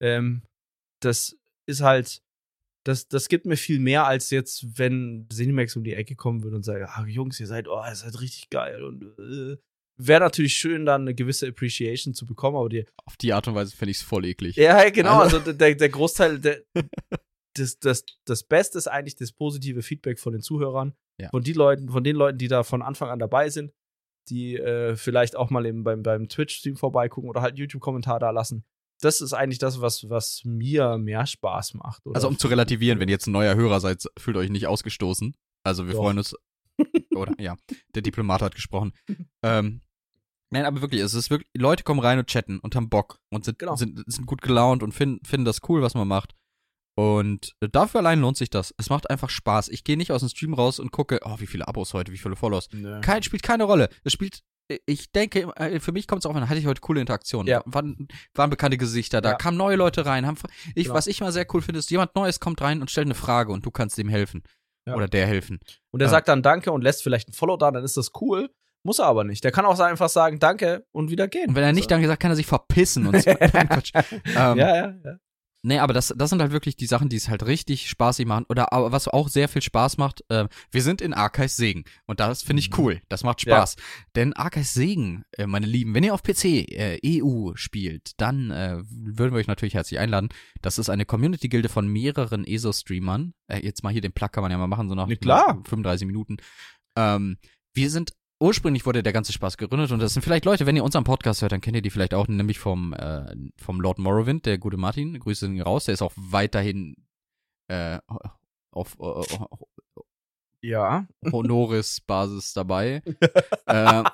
Ähm, 0.00 0.42
das 1.00 1.36
ist 1.66 1.82
halt, 1.82 2.22
das, 2.86 3.08
das 3.08 3.28
gibt 3.28 3.46
mir 3.46 3.56
viel 3.56 3.80
mehr, 3.80 4.06
als 4.06 4.30
jetzt, 4.30 4.78
wenn 4.78 5.26
Cinemax 5.32 5.74
um 5.76 5.82
die 5.82 5.94
Ecke 5.94 6.14
kommen 6.14 6.44
würde 6.44 6.56
und 6.56 6.62
sagt, 6.62 6.88
ah, 6.88 7.04
Jungs, 7.06 7.40
ihr 7.40 7.48
seid, 7.48 7.66
oh, 7.66 7.82
ihr 7.84 7.94
seid 7.94 8.20
richtig 8.20 8.48
geil 8.48 8.84
und 8.84 9.02
äh, 9.18 9.56
wäre 9.96 10.20
natürlich 10.20 10.54
schön, 10.54 10.86
dann 10.86 11.02
eine 11.02 11.14
gewisse 11.14 11.48
Appreciation 11.48 12.14
zu 12.14 12.26
bekommen, 12.26 12.56
aber 12.56 12.68
die. 12.68 12.86
Auf 13.04 13.16
die 13.16 13.32
Art 13.32 13.48
und 13.48 13.56
Weise 13.56 13.74
fände 13.74 13.90
ich 13.90 13.98
es 13.98 14.02
voll 14.04 14.24
eklig. 14.24 14.54
Ja, 14.56 14.88
genau. 14.90 15.18
Also, 15.18 15.38
also 15.38 15.52
der, 15.52 15.74
der 15.74 15.88
Großteil, 15.88 16.38
der, 16.38 16.62
das, 17.54 17.80
das, 17.80 18.04
das 18.24 18.44
Beste 18.44 18.78
ist 18.78 18.86
eigentlich 18.86 19.16
das 19.16 19.32
positive 19.32 19.82
Feedback 19.82 20.20
von 20.20 20.32
den 20.32 20.42
Zuhörern. 20.42 20.94
Ja. 21.20 21.30
Von, 21.30 21.42
die 21.42 21.54
Leuten, 21.54 21.88
von 21.88 22.04
den 22.04 22.14
Leuten, 22.14 22.38
die 22.38 22.48
da 22.48 22.62
von 22.62 22.82
Anfang 22.82 23.08
an 23.08 23.18
dabei 23.18 23.48
sind, 23.48 23.72
die 24.28 24.56
äh, 24.56 24.94
vielleicht 24.96 25.34
auch 25.34 25.50
mal 25.50 25.66
eben 25.66 25.82
beim, 25.82 26.02
beim 26.02 26.28
Twitch-Stream 26.28 26.76
vorbeigucken 26.76 27.30
oder 27.30 27.42
halt 27.42 27.58
YouTube-Kommentar 27.58 28.20
da 28.20 28.30
lassen 28.30 28.64
das 29.00 29.20
ist 29.20 29.32
eigentlich 29.32 29.58
das, 29.58 29.80
was, 29.80 30.08
was 30.08 30.42
mir 30.44 30.98
mehr 30.98 31.26
Spaß 31.26 31.74
macht. 31.74 32.02
also 32.12 32.28
um 32.28 32.38
zu 32.38 32.48
relativieren, 32.48 32.98
wenn 32.98 33.08
ihr 33.08 33.14
jetzt 33.14 33.26
ein 33.26 33.32
neuer 33.32 33.54
Hörer 33.54 33.80
seid, 33.80 34.04
fühlt 34.18 34.36
euch 34.36 34.50
nicht 34.50 34.66
ausgestoßen. 34.66 35.34
Also 35.64 35.86
wir 35.86 35.94
Doch. 35.94 36.00
freuen 36.00 36.18
uns. 36.18 36.34
Oder 37.14 37.34
ja, 37.38 37.56
der 37.94 38.02
Diplomat 38.02 38.42
hat 38.42 38.54
gesprochen. 38.54 38.92
ähm, 39.42 39.80
nein, 40.50 40.64
aber 40.64 40.80
wirklich, 40.80 41.00
es 41.00 41.14
ist 41.14 41.30
wirklich, 41.30 41.50
Leute 41.56 41.84
kommen 41.84 42.00
rein 42.00 42.18
und 42.18 42.28
chatten 42.28 42.58
und 42.60 42.74
haben 42.74 42.88
Bock 42.88 43.20
und 43.30 43.44
sind, 43.44 43.58
genau. 43.58 43.76
sind, 43.76 44.02
sind 44.06 44.26
gut 44.26 44.42
gelaunt 44.42 44.82
und 44.82 44.92
finden, 44.92 45.24
finden 45.24 45.44
das 45.44 45.60
cool, 45.68 45.82
was 45.82 45.94
man 45.94 46.08
macht. 46.08 46.34
Und 46.98 47.54
dafür 47.60 48.00
allein 48.00 48.20
lohnt 48.20 48.38
sich 48.38 48.48
das. 48.48 48.74
Es 48.78 48.88
macht 48.88 49.10
einfach 49.10 49.28
Spaß. 49.28 49.68
Ich 49.68 49.84
gehe 49.84 49.98
nicht 49.98 50.12
aus 50.12 50.20
dem 50.20 50.30
Stream 50.30 50.54
raus 50.54 50.80
und 50.80 50.92
gucke, 50.92 51.20
oh, 51.24 51.36
wie 51.38 51.46
viele 51.46 51.68
Abos 51.68 51.92
heute, 51.92 52.10
wie 52.10 52.16
viele 52.16 52.36
Follows. 52.36 52.68
Nee. 52.72 53.02
Kein, 53.02 53.22
spielt 53.22 53.42
keine 53.42 53.64
Rolle. 53.64 53.90
Es 54.02 54.14
spielt 54.14 54.42
ich 54.86 55.12
denke, 55.12 55.48
äh, 55.56 55.80
für 55.80 55.92
mich 55.92 56.08
kommt 56.08 56.24
es 56.24 56.26
auch 56.26 56.34
an, 56.34 56.48
hatte 56.48 56.58
ich 56.58 56.66
heute 56.66 56.80
coole 56.80 57.00
Interaktionen. 57.00 57.46
Ja. 57.46 57.62
Waren, 57.66 58.08
waren 58.34 58.50
bekannte 58.50 58.76
Gesichter 58.76 59.20
da, 59.20 59.30
ja. 59.30 59.34
kamen 59.36 59.56
neue 59.56 59.76
Leute 59.76 60.06
rein. 60.06 60.26
Haben, 60.26 60.36
ich, 60.74 60.84
genau. 60.84 60.94
Was 60.94 61.06
ich 61.06 61.20
mal 61.20 61.32
sehr 61.32 61.46
cool 61.54 61.62
finde, 61.62 61.78
ist, 61.78 61.90
jemand 61.90 62.14
Neues 62.14 62.40
kommt 62.40 62.60
rein 62.62 62.80
und 62.80 62.90
stellt 62.90 63.06
eine 63.06 63.14
Frage 63.14 63.52
und 63.52 63.64
du 63.64 63.70
kannst 63.70 63.98
dem 63.98 64.08
helfen. 64.08 64.42
Ja. 64.86 64.94
Oder 64.94 65.08
der 65.08 65.26
helfen. 65.26 65.58
Und 65.90 66.00
er 66.00 66.06
ja. 66.06 66.10
sagt 66.10 66.28
dann 66.28 66.42
Danke 66.42 66.70
und 66.72 66.82
lässt 66.82 67.02
vielleicht 67.02 67.28
ein 67.28 67.32
Follow 67.32 67.56
da, 67.56 67.70
dann 67.70 67.84
ist 67.84 67.96
das 67.96 68.12
cool. 68.20 68.50
Muss 68.84 69.00
er 69.00 69.06
aber 69.06 69.24
nicht. 69.24 69.42
Der 69.42 69.50
kann 69.50 69.66
auch 69.66 69.78
einfach 69.80 70.08
sagen 70.08 70.38
Danke 70.38 70.86
und 70.92 71.10
wieder 71.10 71.26
gehen. 71.26 71.48
Und 71.48 71.56
wenn 71.56 71.64
er 71.64 71.72
nicht 71.72 71.84
so. 71.84 71.90
Danke 71.90 72.06
sagt, 72.06 72.22
kann 72.22 72.30
er 72.30 72.36
sich 72.36 72.46
verpissen. 72.46 73.06
Und 73.06 73.20
so. 73.20 73.30
ähm, 73.30 73.40
ja, 74.34 74.54
ja, 74.54 74.94
ja. 75.04 75.18
Nee, 75.66 75.80
aber 75.80 75.92
das, 75.92 76.14
das 76.16 76.30
sind 76.30 76.40
halt 76.40 76.52
wirklich 76.52 76.76
die 76.76 76.86
Sachen, 76.86 77.08
die 77.08 77.16
es 77.16 77.28
halt 77.28 77.44
richtig 77.44 77.88
spaßig 77.88 78.24
machen. 78.24 78.46
Oder 78.48 78.72
aber 78.72 78.92
was 78.92 79.08
auch 79.08 79.28
sehr 79.28 79.48
viel 79.48 79.62
Spaß 79.62 79.98
macht, 79.98 80.22
äh, 80.28 80.46
wir 80.70 80.80
sind 80.80 81.00
in 81.00 81.12
Arkeis 81.12 81.56
Segen. 81.56 81.82
Und 82.06 82.20
das 82.20 82.44
finde 82.44 82.60
ich 82.60 82.70
mhm. 82.70 82.76
cool. 82.78 83.00
Das 83.08 83.24
macht 83.24 83.40
Spaß. 83.40 83.74
Ja. 83.76 83.82
Denn 84.14 84.32
Arkeis 84.32 84.74
Segen, 84.74 85.24
äh, 85.32 85.48
meine 85.48 85.66
Lieben, 85.66 85.92
wenn 85.92 86.04
ihr 86.04 86.14
auf 86.14 86.22
PC 86.22 86.44
äh, 86.44 87.00
EU 87.04 87.50
spielt, 87.56 88.12
dann 88.18 88.52
äh, 88.52 88.78
würden 88.88 89.32
wir 89.32 89.38
euch 89.38 89.48
natürlich 89.48 89.74
herzlich 89.74 89.98
einladen. 89.98 90.28
Das 90.62 90.78
ist 90.78 90.88
eine 90.88 91.04
Community-Gilde 91.04 91.68
von 91.68 91.88
mehreren 91.88 92.44
ESO-Streamern. 92.46 93.34
Äh, 93.48 93.64
jetzt 93.64 93.82
mal 93.82 93.92
hier 93.92 94.02
den 94.02 94.12
Plug 94.12 94.28
kann 94.30 94.42
man 94.42 94.52
ja 94.52 94.58
mal 94.58 94.68
machen, 94.68 94.88
so 94.88 94.94
nach 94.94 95.08
klar. 95.20 95.62
35 95.64 96.06
Minuten. 96.06 96.36
Ähm, 96.96 97.38
wir 97.74 97.90
sind 97.90 98.12
ursprünglich 98.40 98.84
wurde 98.86 99.02
der 99.02 99.12
ganze 99.12 99.32
Spaß 99.32 99.56
gegründet 99.56 99.92
und 99.92 100.00
das 100.00 100.12
sind 100.12 100.22
vielleicht 100.22 100.44
Leute, 100.44 100.66
wenn 100.66 100.76
ihr 100.76 100.84
unseren 100.84 101.04
Podcast 101.04 101.42
hört, 101.42 101.52
dann 101.52 101.60
kennt 101.60 101.76
ihr 101.76 101.82
die 101.82 101.90
vielleicht 101.90 102.14
auch, 102.14 102.28
nämlich 102.28 102.58
vom, 102.58 102.92
äh, 102.92 103.34
vom 103.56 103.80
Lord 103.80 103.98
Morrowind, 103.98 104.46
der 104.46 104.58
gute 104.58 104.76
Martin. 104.76 105.18
Grüße 105.18 105.46
ihn 105.46 105.60
raus. 105.60 105.86
Der 105.86 105.94
ist 105.94 106.02
auch 106.02 106.12
weiterhin 106.16 106.96
äh, 107.68 107.98
auf 108.70 108.96
äh, 109.00 109.36
ja. 110.60 111.06
Honoris-Basis 111.30 112.52
dabei. 112.52 113.02
äh, 113.66 114.04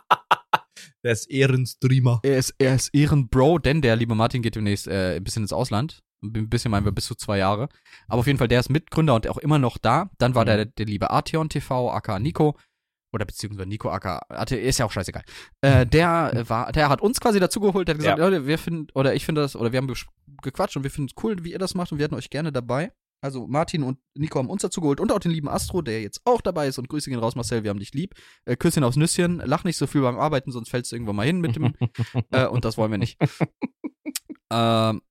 der 1.02 1.12
ist 1.12 1.30
Ehrenstreamer. 1.30 2.20
Er 2.22 2.38
ist, 2.38 2.54
er 2.58 2.74
ist 2.74 2.94
Ehrenbro, 2.94 3.58
denn 3.58 3.82
der 3.82 3.96
liebe 3.96 4.14
Martin 4.14 4.42
geht 4.42 4.56
demnächst 4.56 4.86
äh, 4.86 5.16
ein 5.16 5.24
bisschen 5.24 5.42
ins 5.42 5.52
Ausland. 5.52 6.02
Ein 6.22 6.48
bisschen 6.48 6.70
meinen 6.70 6.84
wir 6.84 6.92
bis 6.92 7.06
zu 7.06 7.16
zwei 7.16 7.38
Jahre. 7.38 7.68
Aber 8.06 8.20
auf 8.20 8.26
jeden 8.28 8.38
Fall, 8.38 8.46
der 8.46 8.60
ist 8.60 8.70
Mitgründer 8.70 9.16
und 9.16 9.26
auch 9.28 9.38
immer 9.38 9.58
noch 9.58 9.76
da. 9.78 10.10
Dann 10.18 10.36
war 10.36 10.44
mhm. 10.44 10.46
der, 10.46 10.64
der 10.66 10.86
liebe 10.86 11.10
Arteon 11.10 11.48
TV, 11.48 11.90
aka 11.90 12.20
Nico 12.20 12.56
oder 13.12 13.24
beziehungsweise 13.24 13.68
Nico 13.68 13.90
Acker, 13.90 14.20
hatte, 14.30 14.56
ist 14.56 14.78
ja 14.78 14.86
auch 14.86 14.92
scheißegal. 14.92 15.22
Äh, 15.60 15.86
der 15.86 16.32
äh, 16.34 16.48
war, 16.48 16.72
der 16.72 16.88
hat 16.88 17.00
uns 17.00 17.20
quasi 17.20 17.40
dazugeholt, 17.40 17.88
der 17.88 17.94
hat 17.94 18.00
gesagt, 18.00 18.18
ja. 18.18 18.24
Leute, 18.24 18.46
wir 18.46 18.58
finden, 18.58 18.88
oder 18.94 19.14
ich 19.14 19.24
finde 19.24 19.42
das, 19.42 19.54
oder 19.56 19.72
wir 19.72 19.78
haben 19.78 19.92
gequatscht 20.42 20.76
und 20.76 20.82
wir 20.82 20.90
finden 20.90 21.10
es 21.14 21.22
cool, 21.22 21.44
wie 21.44 21.52
ihr 21.52 21.58
das 21.58 21.74
macht 21.74 21.92
und 21.92 21.98
wir 21.98 22.04
hätten 22.04 22.14
euch 22.14 22.30
gerne 22.30 22.52
dabei. 22.52 22.92
Also 23.24 23.46
Martin 23.46 23.84
und 23.84 23.98
Nico 24.14 24.40
haben 24.40 24.50
uns 24.50 24.62
dazugeholt 24.62 24.98
und 24.98 25.12
auch 25.12 25.20
den 25.20 25.30
lieben 25.30 25.48
Astro, 25.48 25.80
der 25.80 26.02
jetzt 26.02 26.22
auch 26.24 26.40
dabei 26.40 26.66
ist 26.66 26.78
und 26.78 26.88
Grüße 26.88 27.08
gehen 27.08 27.20
raus, 27.20 27.36
Marcel, 27.36 27.62
wir 27.62 27.70
haben 27.70 27.78
dich 27.78 27.94
lieb. 27.94 28.14
Äh, 28.46 28.56
Küsschen 28.56 28.82
aufs 28.82 28.96
Nüsschen, 28.96 29.40
lach 29.44 29.62
nicht 29.62 29.76
so 29.76 29.86
viel 29.86 30.00
beim 30.00 30.18
Arbeiten, 30.18 30.50
sonst 30.50 30.70
fällst 30.70 30.90
du 30.90 30.96
irgendwann 30.96 31.16
mal 31.16 31.26
hin 31.26 31.40
mit 31.40 31.54
dem, 31.54 31.74
äh, 32.32 32.46
und 32.46 32.64
das 32.64 32.76
wollen 32.76 32.90
wir 32.90 32.98
nicht. 32.98 33.18
ähm, 34.50 35.02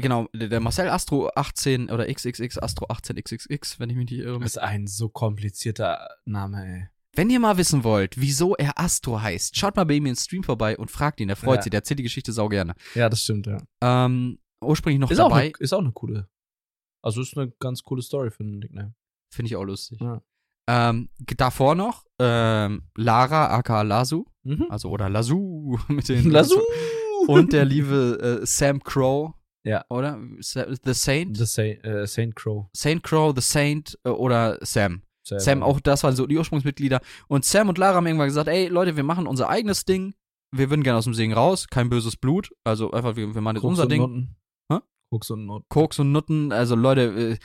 Genau, 0.00 0.28
der 0.32 0.60
Marcel 0.60 0.88
Astro 0.88 1.30
18 1.34 1.90
oder 1.90 2.06
XXX 2.06 2.58
Astro 2.58 2.86
18 2.88 3.16
XXX, 3.22 3.78
wenn 3.80 3.90
ich 3.90 3.96
mich 3.96 4.10
nicht 4.10 4.20
irre. 4.20 4.38
Das 4.38 4.52
ist 4.52 4.58
ein 4.58 4.86
so 4.86 5.10
komplizierter 5.10 6.08
Name, 6.24 6.64
ey. 6.64 6.88
Wenn 7.20 7.28
ihr 7.28 7.38
mal 7.38 7.58
wissen 7.58 7.84
wollt, 7.84 8.18
wieso 8.18 8.56
er 8.56 8.80
Astro 8.80 9.20
heißt, 9.20 9.54
schaut 9.54 9.76
mal 9.76 9.84
bei 9.84 9.92
ihm 9.92 10.06
im 10.06 10.14
Stream 10.14 10.42
vorbei 10.42 10.78
und 10.78 10.90
fragt 10.90 11.20
ihn. 11.20 11.28
Er 11.28 11.36
freut 11.36 11.56
ja. 11.56 11.62
sich. 11.64 11.70
Der 11.70 11.80
erzählt 11.80 11.98
die 11.98 12.04
Geschichte 12.04 12.32
sau 12.32 12.48
gerne. 12.48 12.74
Ja, 12.94 13.10
das 13.10 13.24
stimmt, 13.24 13.46
ja. 13.46 13.58
Ähm, 13.82 14.38
ursprünglich 14.64 15.00
noch 15.00 15.10
ist 15.10 15.18
dabei. 15.18 15.30
Auch 15.30 15.38
eine, 15.38 15.52
ist 15.58 15.74
auch 15.74 15.80
eine 15.80 15.92
coole. 15.92 16.30
Also 17.02 17.20
ist 17.20 17.36
eine 17.36 17.52
ganz 17.60 17.82
coole 17.82 18.00
Story 18.00 18.30
für 18.30 18.42
einen 18.42 18.60
Nickname. 18.60 18.94
Finde 19.34 19.48
ich 19.48 19.56
auch 19.56 19.64
lustig. 19.64 20.00
Ja. 20.00 20.22
Ähm, 20.66 21.10
davor 21.36 21.74
noch 21.74 22.06
ähm, 22.18 22.84
Lara 22.96 23.54
aka 23.54 23.82
Lazu. 23.82 24.26
Mhm. 24.44 24.68
Also 24.70 24.88
oder 24.88 25.10
Lazu 25.10 25.78
mit 25.88 26.08
den 26.08 26.24
Lazu. 26.30 26.58
Und 27.26 27.52
der 27.52 27.66
liebe 27.66 28.40
äh, 28.40 28.46
Sam 28.46 28.82
Crow. 28.82 29.34
Ja. 29.62 29.84
Oder? 29.90 30.18
The 30.40 30.94
Saint? 30.94 31.36
The 31.36 31.44
Saint, 31.44 31.84
äh, 31.84 32.06
Saint 32.06 32.34
Crow. 32.34 32.70
Saint 32.74 33.02
Crow, 33.02 33.34
The 33.36 33.42
Saint 33.42 33.98
äh, 34.04 34.08
oder 34.08 34.58
Sam. 34.62 35.02
Sam, 35.38 35.60
Sam 35.60 35.62
auch, 35.62 35.80
das 35.80 36.02
waren 36.02 36.16
so 36.16 36.26
die 36.26 36.36
Ursprungsmitglieder. 36.36 37.00
Und 37.28 37.44
Sam 37.44 37.68
und 37.68 37.78
Lara 37.78 37.96
haben 37.96 38.06
irgendwann 38.06 38.28
gesagt, 38.28 38.48
ey 38.48 38.68
Leute, 38.68 38.96
wir 38.96 39.04
machen 39.04 39.26
unser 39.26 39.48
eigenes 39.48 39.84
Ding. 39.84 40.14
Wir 40.52 40.68
würden 40.70 40.82
gerne 40.82 40.98
aus 40.98 41.04
dem 41.04 41.14
Segen 41.14 41.32
raus. 41.32 41.68
Kein 41.68 41.88
böses 41.88 42.16
Blut. 42.16 42.50
Also 42.64 42.90
einfach, 42.90 43.16
wir, 43.16 43.34
wir 43.34 43.40
machen 43.40 43.56
jetzt 43.56 43.62
Koks 43.62 43.70
unser 43.70 43.86
Ding. 43.86 44.00
Nutten. 44.00 44.36
Hä? 44.72 44.78
Koks 45.10 45.30
und 45.30 45.46
Nutten. 45.46 45.66
Koks 45.68 45.98
und 46.00 46.12
Nutten. 46.12 46.52
Also 46.52 46.74
Leute, 46.74 47.02
äh, 47.02 47.38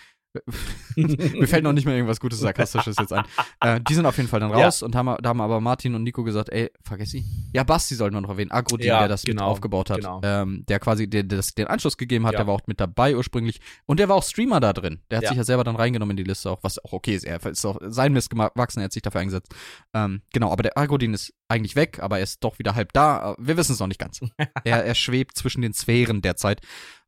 Mir 0.95 1.47
fällt 1.47 1.63
noch 1.63 1.73
nicht 1.73 1.86
mehr 1.86 1.95
irgendwas 1.95 2.19
Gutes 2.19 2.39
Sarkastisches 2.39 2.95
jetzt 2.99 3.13
ein. 3.13 3.25
Äh, 3.61 3.79
die 3.81 3.93
sind 3.93 4.05
auf 4.05 4.17
jeden 4.17 4.29
Fall 4.29 4.39
dann 4.39 4.51
raus 4.51 4.81
ja. 4.81 4.86
und 4.86 4.95
haben, 4.95 5.15
da 5.21 5.29
haben 5.29 5.41
aber 5.41 5.61
Martin 5.61 5.95
und 5.95 6.03
Nico 6.03 6.23
gesagt, 6.23 6.49
ey, 6.49 6.71
vergiss 6.81 7.11
sie. 7.11 7.25
Ja, 7.53 7.63
Basti 7.63 7.95
sollten 7.95 8.15
wir 8.15 8.21
noch 8.21 8.29
erwähnen. 8.29 8.51
Agrodin, 8.51 8.88
ja, 8.88 8.99
der 8.99 9.07
das 9.07 9.23
genau, 9.23 9.43
mit 9.43 9.51
aufgebaut 9.51 9.89
hat. 9.89 9.97
Genau. 9.97 10.21
Ähm, 10.23 10.65
der 10.67 10.79
quasi 10.79 11.09
der, 11.09 11.23
der 11.23 11.38
das, 11.38 11.53
den 11.53 11.67
Anschluss 11.67 11.97
gegeben 11.97 12.25
hat, 12.25 12.33
ja. 12.33 12.39
der 12.39 12.47
war 12.47 12.53
auch 12.53 12.67
mit 12.67 12.79
dabei 12.79 13.15
ursprünglich. 13.15 13.59
Und 13.86 13.99
der 13.99 14.09
war 14.09 14.15
auch 14.15 14.23
Streamer 14.23 14.59
da 14.59 14.73
drin. 14.73 14.99
Der 15.09 15.19
hat 15.19 15.27
sich 15.27 15.38
ja 15.38 15.43
selber 15.43 15.63
dann 15.63 15.75
reingenommen 15.75 16.17
in 16.17 16.23
die 16.23 16.29
Liste 16.29 16.49
auch, 16.49 16.63
was 16.63 16.83
auch 16.83 16.93
okay 16.93 17.15
ist. 17.15 17.25
Er 17.25 17.43
ist 17.45 17.65
auch 17.65 17.79
sein 17.81 18.13
Mist 18.13 18.29
gewachsen, 18.29 18.79
er 18.79 18.86
hat 18.86 18.93
sich 18.93 19.01
dafür 19.01 19.21
eingesetzt. 19.21 19.53
Ähm, 19.93 20.21
genau, 20.33 20.51
aber 20.51 20.63
der 20.63 20.77
Agrodin 20.77 21.13
ist 21.13 21.33
eigentlich 21.47 21.75
weg, 21.75 21.99
aber 22.01 22.17
er 22.17 22.23
ist 22.23 22.43
doch 22.43 22.59
wieder 22.59 22.75
halb 22.75 22.93
da. 22.93 23.36
Wir 23.38 23.57
wissen 23.57 23.73
es 23.73 23.79
noch 23.79 23.88
nicht 23.88 23.99
ganz. 23.99 24.19
er, 24.63 24.86
er 24.86 24.95
schwebt 24.95 25.38
zwischen 25.38 25.61
den 25.61 25.73
Sphären 25.73 26.21
derzeit. 26.21 26.61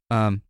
Ähm, 0.09 0.41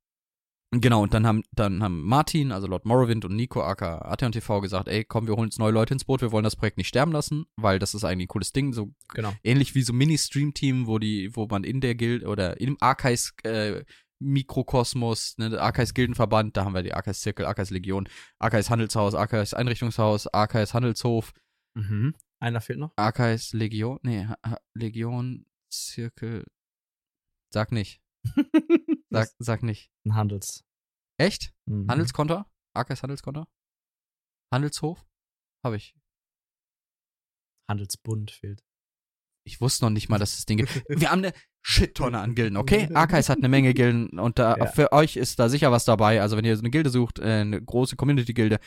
Genau, 0.72 1.02
und 1.04 1.14
dann 1.14 1.26
haben, 1.26 1.44
dann 1.56 1.82
haben 1.82 2.02
Martin, 2.02 2.52
also 2.52 2.68
Lord 2.68 2.86
Morrowind 2.86 3.24
und 3.24 3.36
Nico 3.36 3.62
aka 3.64 4.00
Atheon 4.00 4.34
TV 4.34 4.60
gesagt, 4.60 4.90
ey, 4.90 5.06
komm, 5.06 5.26
wir 5.26 5.36
holen 5.36 5.48
jetzt 5.48 5.60
neue 5.60 5.72
Leute 5.72 5.94
ins 5.94 6.04
Boot, 6.04 6.22
wir 6.22 6.34
wollen 6.34 6.44
das 6.44 6.58
Projekt 6.58 6.78
nicht 6.78 6.90
sterben 6.90 7.14
lassen, 7.14 7.46
weil 7.56 7.80
das 7.80 7.94
ist 7.94 8.04
eigentlich 8.04 8.26
ein 8.26 8.30
cooles 8.30 8.52
Ding, 8.52 8.74
so 8.74 8.94
genau. 9.14 9.34
ähnlich 9.46 9.76
wie 9.76 9.82
so 9.82 9.94
Mini-Stream-Team, 9.94 10.86
wo 10.86 11.00
die, 11.00 11.34
wo 11.34 11.48
man 11.50 11.64
in 11.64 11.80
der 11.80 11.96
Guild 11.96 12.26
oder 12.26 12.60
im 12.60 12.76
Archives 12.82 13.34
äh, 13.44 13.86
Mikrokosmos, 14.20 15.38
ne, 15.38 15.58
Archives 15.60 15.94
Gildenverband, 15.94 16.58
da 16.58 16.66
haben 16.66 16.74
wir 16.74 16.84
die 16.84 16.94
Archives 16.94 17.22
Zirkel, 17.22 17.46
Archives 17.46 17.70
Legion, 17.70 18.10
Archives 18.38 18.70
Handelshaus, 18.70 19.16
Archives 19.16 19.54
Einrichtungshaus, 19.54 20.28
Archives 20.28 20.74
Handelshof. 20.74 21.32
Mhm. 21.76 22.14
Einer 22.40 22.60
fehlt 22.60 22.80
noch? 22.80 22.92
Archives 22.98 23.54
Legion, 23.54 24.00
nee, 24.04 24.28
Legion 24.74 25.46
Zirkel, 25.70 26.46
sag 27.54 27.72
nicht. 27.72 28.02
Sag, 29.10 29.30
sag 29.40 29.64
nicht. 29.64 29.92
Ein 30.06 30.16
Handels. 30.16 30.66
Echt? 31.18 31.54
Mhm. 31.66 31.88
Handelskonto? 31.90 32.44
Arkes 32.74 33.02
Handelskonto? 33.02 33.46
Handelshof? 34.54 35.06
Habe 35.64 35.78
ich. 35.78 35.96
Handelsbund 37.70 38.32
fehlt. 38.32 38.64
Ich 39.46 39.62
wusste 39.62 39.86
noch 39.86 39.92
nicht 39.92 40.10
mal, 40.10 40.20
dass 40.20 40.36
das 40.36 40.46
Ding 40.46 40.58
gibt. 40.58 40.84
Wir 40.90 41.10
haben 41.10 41.24
eine 41.24 41.34
Shittonne 41.62 42.20
an 42.20 42.36
Gilden, 42.36 42.58
okay? 42.58 42.90
Arkais 42.94 43.30
hat 43.30 43.38
eine 43.38 43.50
Menge 43.50 43.74
Gilden 43.74 44.20
und 44.20 44.40
da, 44.40 44.58
ja. 44.58 44.66
für 44.68 44.92
euch 44.92 45.16
ist 45.16 45.40
da 45.40 45.50
sicher 45.50 45.72
was 45.72 45.86
dabei. 45.86 46.22
Also 46.22 46.38
wenn 46.38 46.46
ihr 46.46 46.56
so 46.56 46.62
eine 46.62 46.70
Gilde 46.70 46.90
sucht, 46.90 47.20
äh, 47.20 47.42
eine 47.42 47.62
große 47.62 47.96
Community-Gilde, 47.96 48.60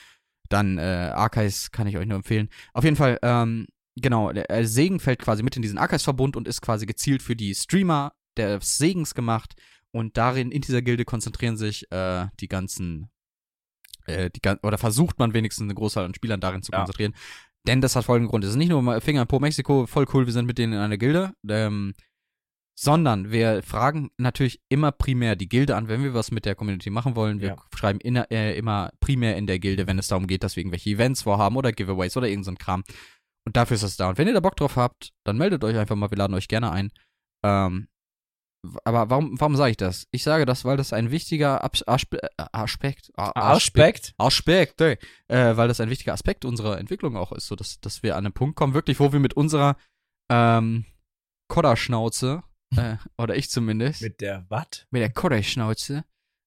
dann 0.48 0.78
äh, 0.78 1.12
Archives 1.14 1.70
kann 1.70 1.86
ich 1.86 1.96
euch 1.96 2.06
nur 2.06 2.16
empfehlen. 2.16 2.48
Auf 2.72 2.84
jeden 2.84 2.96
Fall, 2.96 3.18
ähm, 3.22 3.66
genau, 3.96 4.32
der 4.32 4.50
äh, 4.50 4.66
Segen 4.66 5.00
fällt 5.00 5.20
quasi 5.20 5.42
mit 5.42 5.56
in 5.56 5.62
diesen 5.62 5.78
Archives-Verbund 5.78 6.36
und 6.36 6.48
ist 6.48 6.62
quasi 6.62 6.86
gezielt 6.86 7.22
für 7.22 7.36
die 7.36 7.54
Streamer 7.54 8.12
des 8.36 8.78
Segens 8.78 9.14
gemacht. 9.14 9.54
Und 9.92 10.16
darin, 10.16 10.50
in 10.52 10.60
dieser 10.62 10.82
Gilde 10.82 11.04
konzentrieren 11.04 11.56
sich 11.56 11.90
äh, 11.90 12.26
die 12.40 12.48
ganzen, 12.48 13.10
äh, 14.06 14.30
die, 14.30 14.40
oder 14.62 14.78
versucht 14.78 15.18
man 15.18 15.34
wenigstens 15.34 15.64
eine 15.64 15.74
Großzahl 15.74 16.04
an 16.04 16.14
Spielern 16.14 16.40
darin 16.40 16.62
zu 16.62 16.72
Ja. 16.72 16.78
konzentrieren. 16.78 17.14
Denn 17.66 17.80
das 17.80 17.96
hat 17.96 18.04
folgenden 18.04 18.30
Grund. 18.30 18.44
Es 18.44 18.50
ist 18.50 18.56
nicht 18.56 18.70
nur 18.70 19.00
Finger 19.00 19.26
pro 19.26 19.38
Mexiko, 19.40 19.86
voll 19.86 20.06
cool, 20.14 20.26
wir 20.26 20.32
sind 20.32 20.46
mit 20.46 20.58
denen 20.58 20.72
in 20.74 20.78
einer 20.78 20.96
Gilde, 20.96 21.32
ähm, 21.48 21.92
sondern 22.78 23.30
wir 23.30 23.62
fragen 23.62 24.10
natürlich 24.16 24.60
immer 24.70 24.90
primär 24.92 25.36
die 25.36 25.48
Gilde 25.48 25.76
an, 25.76 25.88
wenn 25.88 26.02
wir 26.02 26.14
was 26.14 26.30
mit 26.30 26.46
der 26.46 26.54
Community 26.54 26.88
machen 26.88 27.14
wollen. 27.16 27.40
Wir 27.40 27.48
Ja. 27.48 27.56
schreiben 27.76 28.00
inner, 28.00 28.30
äh, 28.30 28.56
immer 28.56 28.90
primär 29.00 29.36
in 29.36 29.46
der 29.46 29.58
Gilde, 29.58 29.86
wenn 29.86 29.98
es 29.98 30.06
darum 30.08 30.26
geht, 30.26 30.42
dass 30.42 30.56
wir 30.56 30.62
irgendwelche 30.62 30.88
Events 30.88 31.22
vorhaben 31.22 31.56
oder 31.56 31.72
Giveaways 31.72 32.16
oder 32.16 32.28
irgend 32.28 32.46
so 32.46 32.52
ein 32.52 32.58
Kram. 32.58 32.82
Und 33.46 33.56
dafür 33.56 33.74
ist 33.74 33.82
das 33.82 33.96
da. 33.96 34.08
Und 34.08 34.16
wenn 34.16 34.28
ihr 34.28 34.32
da 34.34 34.40
Bock 34.40 34.56
drauf 34.56 34.76
habt, 34.76 35.10
dann 35.24 35.36
meldet 35.36 35.62
euch 35.64 35.76
einfach 35.76 35.96
mal, 35.96 36.10
wir 36.10 36.16
laden 36.16 36.32
euch 36.34 36.48
gerne 36.48 36.70
ein. 36.70 36.90
Ähm, 37.44 37.88
aber 38.84 39.08
warum, 39.10 39.40
warum 39.40 39.56
sage 39.56 39.70
ich 39.70 39.76
das? 39.76 40.06
Ich 40.10 40.22
sage 40.22 40.44
das, 40.44 40.64
weil 40.64 40.76
das 40.76 40.92
ein 40.92 41.10
wichtiger 41.10 41.64
Abs 41.64 41.82
Aspe 41.86 42.22
äh, 42.22 42.28
Aspekt, 42.52 43.10
Aspekt. 43.16 44.14
Aspekt, 44.18 44.80
ey. 44.80 44.98
äh, 45.28 45.56
weil 45.56 45.68
das 45.68 45.80
ein 45.80 45.90
wichtiger 45.90 46.12
Aspekt 46.12 46.44
unserer 46.44 46.78
Entwicklung 46.78 47.16
auch 47.16 47.32
ist, 47.32 47.46
so 47.46 47.56
dass, 47.56 47.80
dass 47.80 48.02
wir 48.02 48.16
an 48.16 48.26
einen 48.26 48.34
Punkt 48.34 48.56
kommen, 48.56 48.74
wirklich, 48.74 49.00
wo 49.00 49.12
wir 49.12 49.20
mit 49.20 49.34
unserer 49.34 49.76
ähm, 50.30 50.84
Kodderschnauze, 51.48 52.42
äh, 52.76 52.96
oder 53.18 53.36
ich 53.36 53.50
zumindest, 53.50 54.02
mit, 54.02 54.12
Mit 54.12 54.20
der 54.20 54.46
Watt? 54.50 54.86
der 54.92 55.10
Kodderschnauze, 55.10 56.04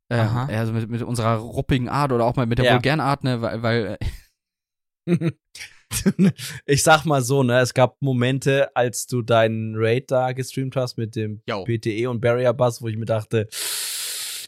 äh, 0.09 0.18
Aha. 0.18 0.45
also 0.45 0.74
mit, 0.74 0.89
mit 0.89 1.01
unserer 1.01 1.38
ruppigen 1.38 1.89
Art 1.89 2.11
oder 2.11 2.26
auch 2.26 2.36
mal 2.36 2.45
mit 2.45 2.59
der 2.59 2.66
Ja. 2.66 2.74
Vulgänart, 2.74 3.24
ne, 3.24 3.41
weil, 3.41 3.64
weil 3.64 3.97
äh, 5.07 5.32
ich 6.66 6.84
sag 6.84 7.06
mal 7.06 7.22
so, 7.22 7.44
ne, 7.44 7.60
es 7.60 7.74
gab 7.74 8.02
Momente, 8.02 8.76
als 8.76 9.06
du 9.08 9.22
deinen 9.22 9.74
Raid 9.76 10.12
da 10.12 10.32
gestreamt 10.34 10.76
hast 10.76 10.98
mit 10.98 11.16
dem 11.16 11.41
Jo. 11.48 11.64
PTE 11.64 12.08
und 12.10 12.22
Barrier 12.22 12.54
Bus, 12.54 12.82
wo 12.82 12.88
ich 12.88 12.98
mir 12.98 13.06
dachte, 13.06 13.48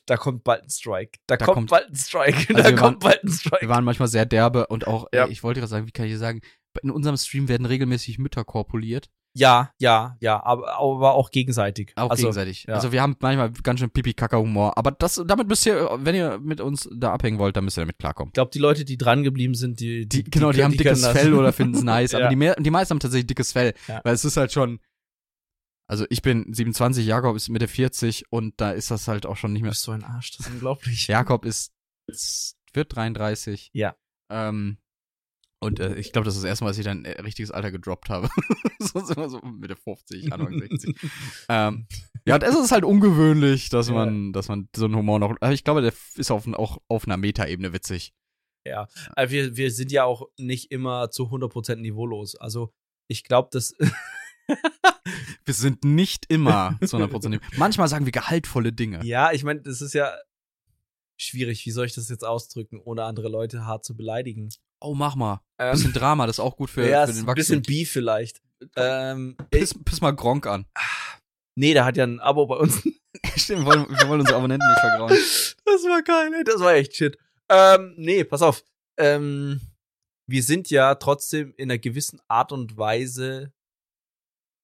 da 0.06 0.18
kommt 0.18 0.43
bald 0.43 0.64
ein 0.64 0.70
Strike. 0.70 1.20
Da, 1.28 1.36
Da 1.38 1.46
kommt, 1.46 1.56
kommt- 1.56 1.70
bald 1.72 1.89
ein 1.89 1.96
Strike. 1.96 2.54
Also 2.56 2.70
da 2.72 2.76
kommt 2.76 2.82
waren- 2.82 3.00
bald 3.00 3.24
ein 3.24 3.30
Strike. 3.32 3.62
wir 3.62 3.70
waren 3.70 3.84
manchmal 3.84 4.08
sehr 4.08 4.26
derbe 4.26 4.68
und 4.68 4.88
auch, 4.88 5.08
Ja. 5.14 5.28
ich 5.28 5.43
wollte 5.43 5.60
gerade 5.60 5.70
sagen, 5.70 5.88
wie 5.88 5.91
kann 5.91 6.06
ich 6.06 6.12
hier 6.12 6.20
sagen, 6.20 6.41
in 6.84 6.91
unserem 6.91 7.18
Stream 7.18 7.48
werden 7.48 7.66
regelmäßig 7.66 8.20
Mütter 8.20 8.43
korpuliert. 8.43 9.10
Ja, 9.36 9.72
ja, 9.80 10.16
ja, 10.22 10.42
aber, 10.44 10.78
aber 10.80 11.14
auch 11.14 11.30
gegenseitig. 11.30 11.92
Auch 11.96 12.10
also, 12.10 12.24
gegenseitig. 12.24 12.64
ja. 12.68 12.74
Also 12.76 12.92
wir 12.94 13.02
haben 13.02 13.18
manchmal 13.20 13.52
ganz 13.52 13.82
schön 13.82 13.90
Pipi-Kaka-Humor. 13.90 14.78
Aber 14.78 14.92
das, 14.92 15.22
damit 15.28 15.50
müsst 15.50 15.66
ihr, 15.66 15.90
wenn 16.00 16.16
ihr 16.16 16.40
mit 16.40 16.62
uns 16.62 16.90
da 16.96 17.12
abhängen 17.12 17.38
wollt, 17.38 17.58
dann 17.58 17.66
müsst 17.66 17.78
ihr 17.78 17.82
damit 17.82 18.00
klarkommen. 18.00 18.30
Ich 18.30 18.36
glaube, 18.36 18.52
die 18.52 18.60
Leute, 18.60 18.86
die 18.86 18.98
dran 18.98 19.24
geblieben 19.24 19.54
sind, 19.54 19.80
die, 19.82 20.08
Die, 20.08 20.24
genau, 20.24 20.52
die, 20.54 20.64
haben 20.64 20.72
dickes. 20.72 21.06
Fell 21.06 21.34
oder 21.34 21.52
finden 21.54 21.76
es 21.76 21.84
nice. 21.84 22.14
Ja. 22.14 22.20
Aber 22.20 22.30
die, 22.30 22.38
mehr, 22.38 22.56
die 22.56 22.72
meisten 22.72 22.92
haben 22.92 23.00
tatsächlich 23.00 23.28
dickes 23.28 23.52
Fell. 23.52 23.74
Ja. 23.88 24.02
Weil 24.04 24.14
es 24.14 24.24
ist 24.24 24.38
halt 24.38 24.52
schon. 24.52 24.80
Also 25.88 26.06
ich 26.10 26.22
bin 26.24 26.52
27, 26.52 27.06
Jakob 27.06 27.36
ist 27.36 27.50
Mitte 27.50 27.68
40 27.68 28.32
und 28.32 28.60
da 28.60 28.72
ist 28.72 28.90
das 28.90 29.08
halt 29.08 29.26
auch 29.28 29.38
schon 29.38 29.54
nicht 29.54 29.62
Du 29.62 29.66
mehr. 29.66 29.72
bist 29.72 29.84
so 29.84 29.92
ein 29.92 30.04
Arsch, 30.04 30.32
das 30.32 30.48
ist 30.48 30.54
unglaublich. 30.54 31.08
Jakob 31.08 31.46
ist 31.46 31.74
wird 32.74 32.96
33. 32.96 33.70
Ja. 33.74 33.96
Ähm, 34.32 34.78
und 35.66 35.80
äh, 35.80 35.95
ich 35.95 36.11
glaube, 36.11 36.26
das 36.26 36.36
ist 36.36 36.43
das 36.43 36.49
erste 36.49 36.63
Mal, 36.63 36.70
dass 36.72 36.78
ich 36.78 36.86
dann 36.86 37.05
äh, 37.05 37.20
richtiges 37.22 37.51
Alter 37.51 37.72
gedroppt 37.72 38.09
habe. 38.09 38.30
Sonst 38.80 39.11
immer 39.11 39.30
so 39.30 39.39
Mitte 39.41 39.76
50, 39.76 40.32
Anfang 40.32 40.59
60. 40.70 40.95
ähm, 41.49 41.88
ja, 42.26 42.36
und 42.36 42.43
es 42.43 42.55
ist 42.55 42.72
halt 42.72 42.84
ungewöhnlich, 42.86 43.70
dass 43.70 43.88
Ja. 43.89 43.93
man, 43.93 44.34
dass 44.34 44.47
man 44.47 44.70
so 44.76 44.86
einen 44.86 44.95
Humor 44.95 45.20
noch. 45.20 45.36
Aber 45.41 45.51
ich 45.51 45.63
glaube, 45.63 45.82
der 45.82 45.93
ist 46.16 46.32
auf, 46.32 46.47
auch 46.53 46.78
auf 46.88 47.05
einer 47.05 47.18
Metaebene 47.18 47.74
witzig. 47.74 48.13
Also 49.16 49.32
wir, 49.32 49.55
wir 49.57 49.70
sind 49.72 49.91
ja 49.91 50.05
auch 50.05 50.28
nicht 50.39 50.72
immer 50.72 51.11
zu 51.11 51.26
100% 51.26 51.76
niveaulos. 51.76 52.36
Also 52.36 52.74
ich 53.07 53.24
glaube, 53.24 53.49
dass 53.51 53.76
Wir 55.45 55.53
sind 55.53 55.84
nicht 55.84 56.26
immer 56.30 56.78
zu 56.84 56.97
100% 56.97 57.39
Manchmal 57.57 57.88
sagen 57.88 58.05
wir 58.05 58.11
gehaltvolle 58.11 58.74
Dinge. 58.74 59.05
Ja, 59.05 59.32
ich 59.32 59.43
meine, 59.43 59.61
das 59.61 59.82
ist 59.82 59.93
ja 59.93 60.11
schwierig. 61.18 61.66
Wie 61.66 61.72
soll 61.72 61.86
ich 61.86 61.93
das 61.93 62.09
jetzt 62.09 62.26
ausdrücken, 62.26 62.80
ohne 62.84 63.03
andere 63.03 63.30
Leute 63.30 63.66
hart 63.66 63.86
zu 63.86 63.95
beleidigen? 63.95 64.49
Oh, 64.82 64.94
mach 64.94 65.16
mal. 65.16 65.42
Ähm, 65.60 65.72
Bisschen 65.72 65.94
Drama, 65.94 66.28
das 66.28 66.38
ist 66.38 66.44
auch 66.44 66.58
gut 66.58 66.70
für, 66.70 66.88
ja, 66.88 67.06
für 67.06 67.14
den 67.14 67.28
ein 67.28 67.36
bisschen 67.36 67.58
Wachstum. 67.60 67.74
Beef 67.74 67.92
vielleicht. 67.92 68.42
Ähm, 68.76 69.36
ich, 69.40 69.60
Piss, 69.60 69.74
piss 69.84 70.02
mal 70.02 70.12
Gronk 70.12 70.48
an. 70.48 70.66
nee, 71.56 71.74
der 71.74 71.86
hat 71.86 71.98
ja 71.98 72.04
ein 72.04 72.20
Abo 72.20 72.46
bei 72.46 72.56
uns. 72.58 72.82
Stimmt, 73.36 73.62
wir 73.62 73.66
wollen, 73.66 73.90
wir 73.90 74.08
wollen 74.08 74.22
unsere 74.22 74.38
Abonnenten 74.38 74.68
nicht 74.68 74.80
vergrauen. 74.80 75.10
Das 75.10 75.84
war 75.84 76.02
geil, 76.04 76.32
ey. 76.38 76.44
Das 76.44 76.60
war 76.60 76.74
echt 76.74 76.96
shit. 76.96 77.18
Ähm, 77.50 77.94
nee, 77.98 78.24
pass 78.24 78.42
auf. 78.42 78.64
Ähm, 78.98 79.62
wir 80.28 80.44
sind 80.44 80.70
ja 80.70 80.96
trotzdem 80.96 81.54
in 81.58 81.70
einer 81.70 81.78
gewissen 81.78 82.20
Art 82.28 82.52
und 82.52 82.78
Weise 82.78 83.54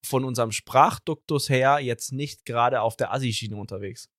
von 0.06 0.26
unserem 0.26 0.52
Sprachduktus 0.52 1.50
her 1.50 1.80
jetzt 1.80 2.12
nicht 2.12 2.46
gerade 2.46 2.82
auf 2.82 2.96
der 2.98 3.14
Assi-Schiene 3.14 3.56
unterwegs. 3.56 4.10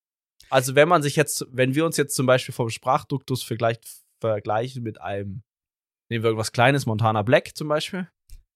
Also 0.49 0.74
wenn 0.74 0.88
man 0.88 1.03
sich 1.03 1.16
jetzt, 1.16 1.47
wenn 1.51 1.74
wir 1.74 1.84
uns 1.84 1.97
jetzt 1.97 2.14
zum 2.14 2.26
Beispiel 2.26 2.55
vom 2.55 2.70
Sprachduktus 2.70 3.43
vergleicht, 3.43 3.84
vergleichen 4.20 4.82
mit 4.82 5.01
einem, 5.01 5.43
nehmen 6.12 6.22
wir 6.24 6.28
irgendwas 6.30 6.52
Kleines, 6.52 6.86
Montana 6.86 7.22
Black 7.22 7.56
zum 7.56 7.68
Beispiel, 7.68 8.08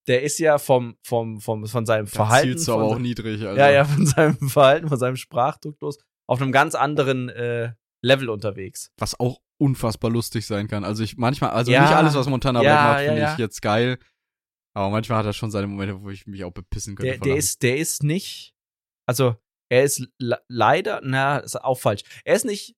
der 0.07 0.22
ist 0.22 0.38
ja 0.38 0.59
vom, 0.59 0.96
vom, 1.02 1.40
vom, 1.40 1.66
von 1.66 1.84
seinem 1.86 2.07
Verhalten. 2.07 2.50
zielst 2.50 2.68
du 2.68 2.74
aber 2.74 2.88
von, 2.88 2.96
auch 2.96 3.00
niedrig. 3.00 3.44
Also. 3.44 3.59
ja, 3.59 3.70
ja, 3.70 3.84
von 3.84 4.07
seinem 4.07 4.36
Verhalten, 4.48 4.88
von 4.88 4.98
seinem 4.98 5.16
Sprachduktus 5.16 5.98
auf 6.28 6.40
einem 6.40 6.52
ganz 6.52 6.74
anderen 6.74 7.28
äh, 7.28 7.72
Level 8.04 8.28
unterwegs. 8.30 8.92
Was 8.98 9.18
auch 9.18 9.40
unfassbar 9.61 10.11
lustig 10.11 10.46
sein 10.46 10.68
kann. 10.68 10.84
Also 10.84 11.02
ich 11.02 11.16
manchmal, 11.16 11.50
also 11.50 11.72
Ja. 11.72 11.82
nicht 11.82 11.92
alles, 11.92 12.14
was 12.14 12.28
Montana 12.28 12.62
Ja, 12.62 12.70
Black 12.70 12.84
macht, 12.94 13.04
finde 13.07 13.20
ja. 13.22 13.32
ich 13.32 13.38
jetzt 13.38 13.62
geil. 13.62 13.98
Aber 14.76 14.90
manchmal 14.90 15.18
hat 15.18 15.26
er 15.26 15.32
schon 15.32 15.50
seine 15.50 15.66
Momente, 15.66 16.02
wo 16.02 16.11
ich 16.11 16.26
mich 16.26 16.44
auch 16.44 16.52
bepissen 16.52 16.94
könnte. 16.96 17.12
Der, 17.12 17.18
der 17.20 17.36
ist, 17.36 17.62
der 17.62 17.78
ist 17.78 18.02
nicht, 18.02 18.54
also 19.09 19.36
er 19.70 19.82
ist 19.84 20.07
le- 20.18 20.40
leider, 20.48 21.00
na, 21.02 21.38
ist 21.38 21.57
auch 21.64 21.78
falsch. 21.78 22.02
Er 22.24 22.36
ist 22.36 22.44
nicht 22.44 22.76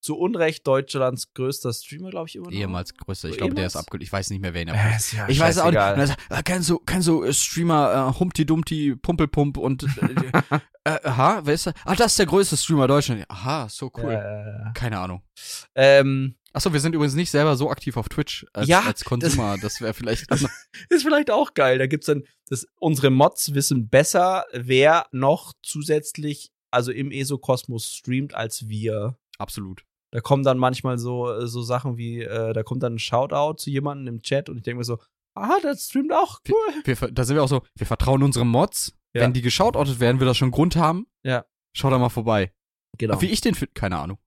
zu 0.00 0.16
Unrecht 0.18 0.66
Deutschlands 0.66 1.32
größter 1.34 1.72
Streamer, 1.72 2.10
glaube 2.10 2.28
ich, 2.28 2.36
immer 2.36 2.46
noch. 2.46 2.52
ehemals 2.52 2.94
größter. 2.94 3.28
Ich 3.28 3.34
So 3.34 3.38
glaube, 3.38 3.54
der 3.54 3.66
ist 3.66 3.76
abgelehnt. 3.76 4.04
Ich 4.08 4.12
weiß 4.12 4.30
nicht 4.30 4.40
mehr, 4.40 4.54
wer 4.54 4.62
ihn 4.62 4.68
Äh, 4.68 4.72
abgelehnt 4.72 4.96
ist 5.00 5.12
ja 5.12 5.28
Ich 5.28 5.38
weiß 5.38 5.58
auch 5.58 5.70
nicht. 5.70 6.44
kennst 6.44 6.70
du, 6.70 6.78
kennst 6.78 7.08
du 7.08 7.22
äh, 7.22 7.32
Streamer 7.32 8.12
äh, 8.14 8.18
Humpty 8.18 8.46
Dumpty 8.46 8.96
Pumpelpump 8.96 9.56
und 9.58 9.82
äh, 9.82 9.86
äh, 10.84 10.98
aha, 11.08 11.42
wer 11.44 11.54
ist 11.54 11.66
der? 11.66 11.74
Ah, 11.84 11.94
das 11.94 12.12
ist 12.12 12.18
der 12.18 12.26
größte 12.26 12.56
Streamer 12.56 12.88
Deutschlands. 12.88 13.24
Aha, 13.28 13.68
so 13.68 13.90
cool. 13.98 14.12
Äh, 14.12 14.72
Keine 14.74 14.98
Ahnung. 14.98 15.22
ähm, 15.74 16.36
Achso, 16.52 16.72
wir 16.72 16.80
sind 16.80 16.96
übrigens 16.96 17.14
nicht 17.14 17.30
selber 17.30 17.54
so 17.54 17.70
aktiv 17.70 17.96
auf 17.96 18.08
Twitch 18.08 18.44
als, 18.52 18.66
Ja, 18.66 18.80
als 18.80 19.04
Consumer. 19.04 19.56
Das, 19.62 19.80
wäre 19.80 19.94
vielleicht. 19.94 20.28
ist 20.88 21.02
vielleicht 21.04 21.30
auch 21.30 21.54
geil. 21.54 21.78
Da 21.78 21.86
gibt's 21.86 22.06
dann, 22.06 22.24
das, 22.48 22.66
unsere 22.80 23.10
Mods 23.10 23.54
wissen 23.54 23.88
besser, 23.88 24.44
wer 24.52 25.06
noch 25.12 25.52
zusätzlich, 25.62 26.50
also 26.72 26.90
im 26.90 27.12
ESO-Kosmos 27.12 27.92
streamt 27.94 28.34
als 28.34 28.66
wir. 28.68 29.16
Absolut. 29.38 29.84
Da 30.12 30.20
kommen 30.20 30.42
dann 30.42 30.58
manchmal 30.58 30.98
so, 30.98 31.46
so 31.46 31.62
Sachen 31.62 31.96
wie, 31.96 32.20
äh, 32.22 32.52
da 32.52 32.62
kommt 32.62 32.82
dann 32.82 32.94
ein 32.94 32.98
Shoutout 32.98 33.58
zu 33.58 33.70
jemandem 33.70 34.14
im 34.16 34.22
Chat 34.22 34.48
und 34.48 34.56
ich 34.56 34.62
denke 34.62 34.78
mir 34.78 34.84
so, 34.84 34.98
aha, 35.34 35.58
der 35.62 35.76
streamt 35.76 36.12
auch, 36.12 36.40
cool. 36.48 36.82
Wir, 36.84 36.96
ver- 36.96 37.10
da 37.12 37.24
sind 37.24 37.36
wir 37.36 37.44
auch 37.44 37.48
so, 37.48 37.62
wir 37.76 37.86
vertrauen 37.86 38.22
unseren 38.22 38.48
Mods. 38.48 38.92
Ja. 39.14 39.22
Wenn 39.22 39.32
die 39.32 39.42
geschautoutet 39.42 39.98
werden, 40.00 40.20
wird 40.20 40.28
das 40.30 40.36
schon 40.36 40.46
einen 40.46 40.52
Grund 40.52 40.76
haben. 40.76 41.06
Ja. 41.24 41.44
Schau 41.76 41.90
da 41.90 41.98
mal 41.98 42.08
vorbei. 42.10 42.52
Genau. 42.98 43.20
Wie 43.20 43.26
ich 43.26 43.40
den 43.40 43.54
finde, 43.54 43.72
keine 43.74 43.98
Ahnung. 43.98 44.18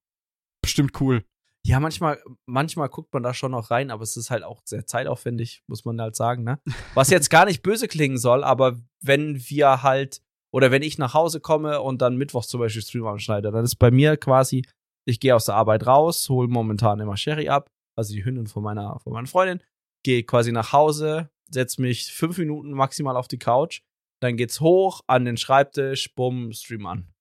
Bestimmt 0.61 0.99
cool. 1.01 1.23
Ja, 1.65 1.79
manchmal, 1.79 2.21
manchmal 2.45 2.89
guckt 2.89 3.13
man 3.13 3.23
da 3.23 3.33
schon 3.33 3.51
noch 3.51 3.71
rein, 3.71 3.91
aber 3.91 4.03
es 4.03 4.17
ist 4.17 4.29
halt 4.31 4.43
auch 4.43 4.61
sehr 4.65 4.85
zeitaufwendig, 4.85 5.63
muss 5.67 5.85
man 5.85 5.99
halt 6.01 6.15
sagen, 6.15 6.43
ne? 6.43 6.59
Was 6.93 7.09
jetzt 7.09 7.29
gar 7.29 7.45
nicht 7.45 7.61
böse 7.63 7.87
klingen 7.87 8.17
soll, 8.17 8.43
aber 8.43 8.81
wenn 9.01 9.37
wir 9.49 9.83
halt, 9.83 10.21
oder 10.53 10.71
wenn 10.71 10.81
ich 10.81 10.97
nach 10.97 11.13
Hause 11.13 11.39
komme 11.39 11.81
und 11.81 12.01
dann 12.01 12.17
mittwochs 12.17 12.47
zum 12.49 12.59
Beispiel 12.59 12.81
Stream 12.81 13.05
anschneide, 13.07 13.51
dann 13.51 13.63
ist 13.63 13.75
bei 13.77 13.91
mir 13.91 14.17
quasi, 14.17 14.65
ich 15.05 15.19
gehe 15.19 15.35
aus 15.35 15.45
der 15.45 15.55
Arbeit 15.55 15.85
raus, 15.85 16.29
hole 16.29 16.47
momentan 16.47 16.99
immer 16.99 17.17
Sherry 17.17 17.49
ab, 17.49 17.69
also 17.95 18.13
die 18.13 18.23
Hündin 18.23 18.47
von 18.47 18.63
meiner, 18.63 18.99
von 18.99 19.13
meiner 19.13 19.27
Freundin, 19.27 19.61
gehe 20.03 20.23
quasi 20.23 20.51
nach 20.51 20.73
Hause, 20.73 21.29
setz 21.49 21.77
mich 21.77 22.11
fünf 22.11 22.37
Minuten 22.37 22.71
maximal 22.71 23.17
auf 23.17 23.27
die 23.27 23.39
Couch, 23.39 23.81
dann 24.21 24.37
geht's 24.37 24.61
hoch 24.61 25.01
an 25.07 25.25
den 25.25 25.37
Schreibtisch, 25.37 26.13
bumm, 26.15 26.53
Stream 26.53 26.85
an. 26.85 27.13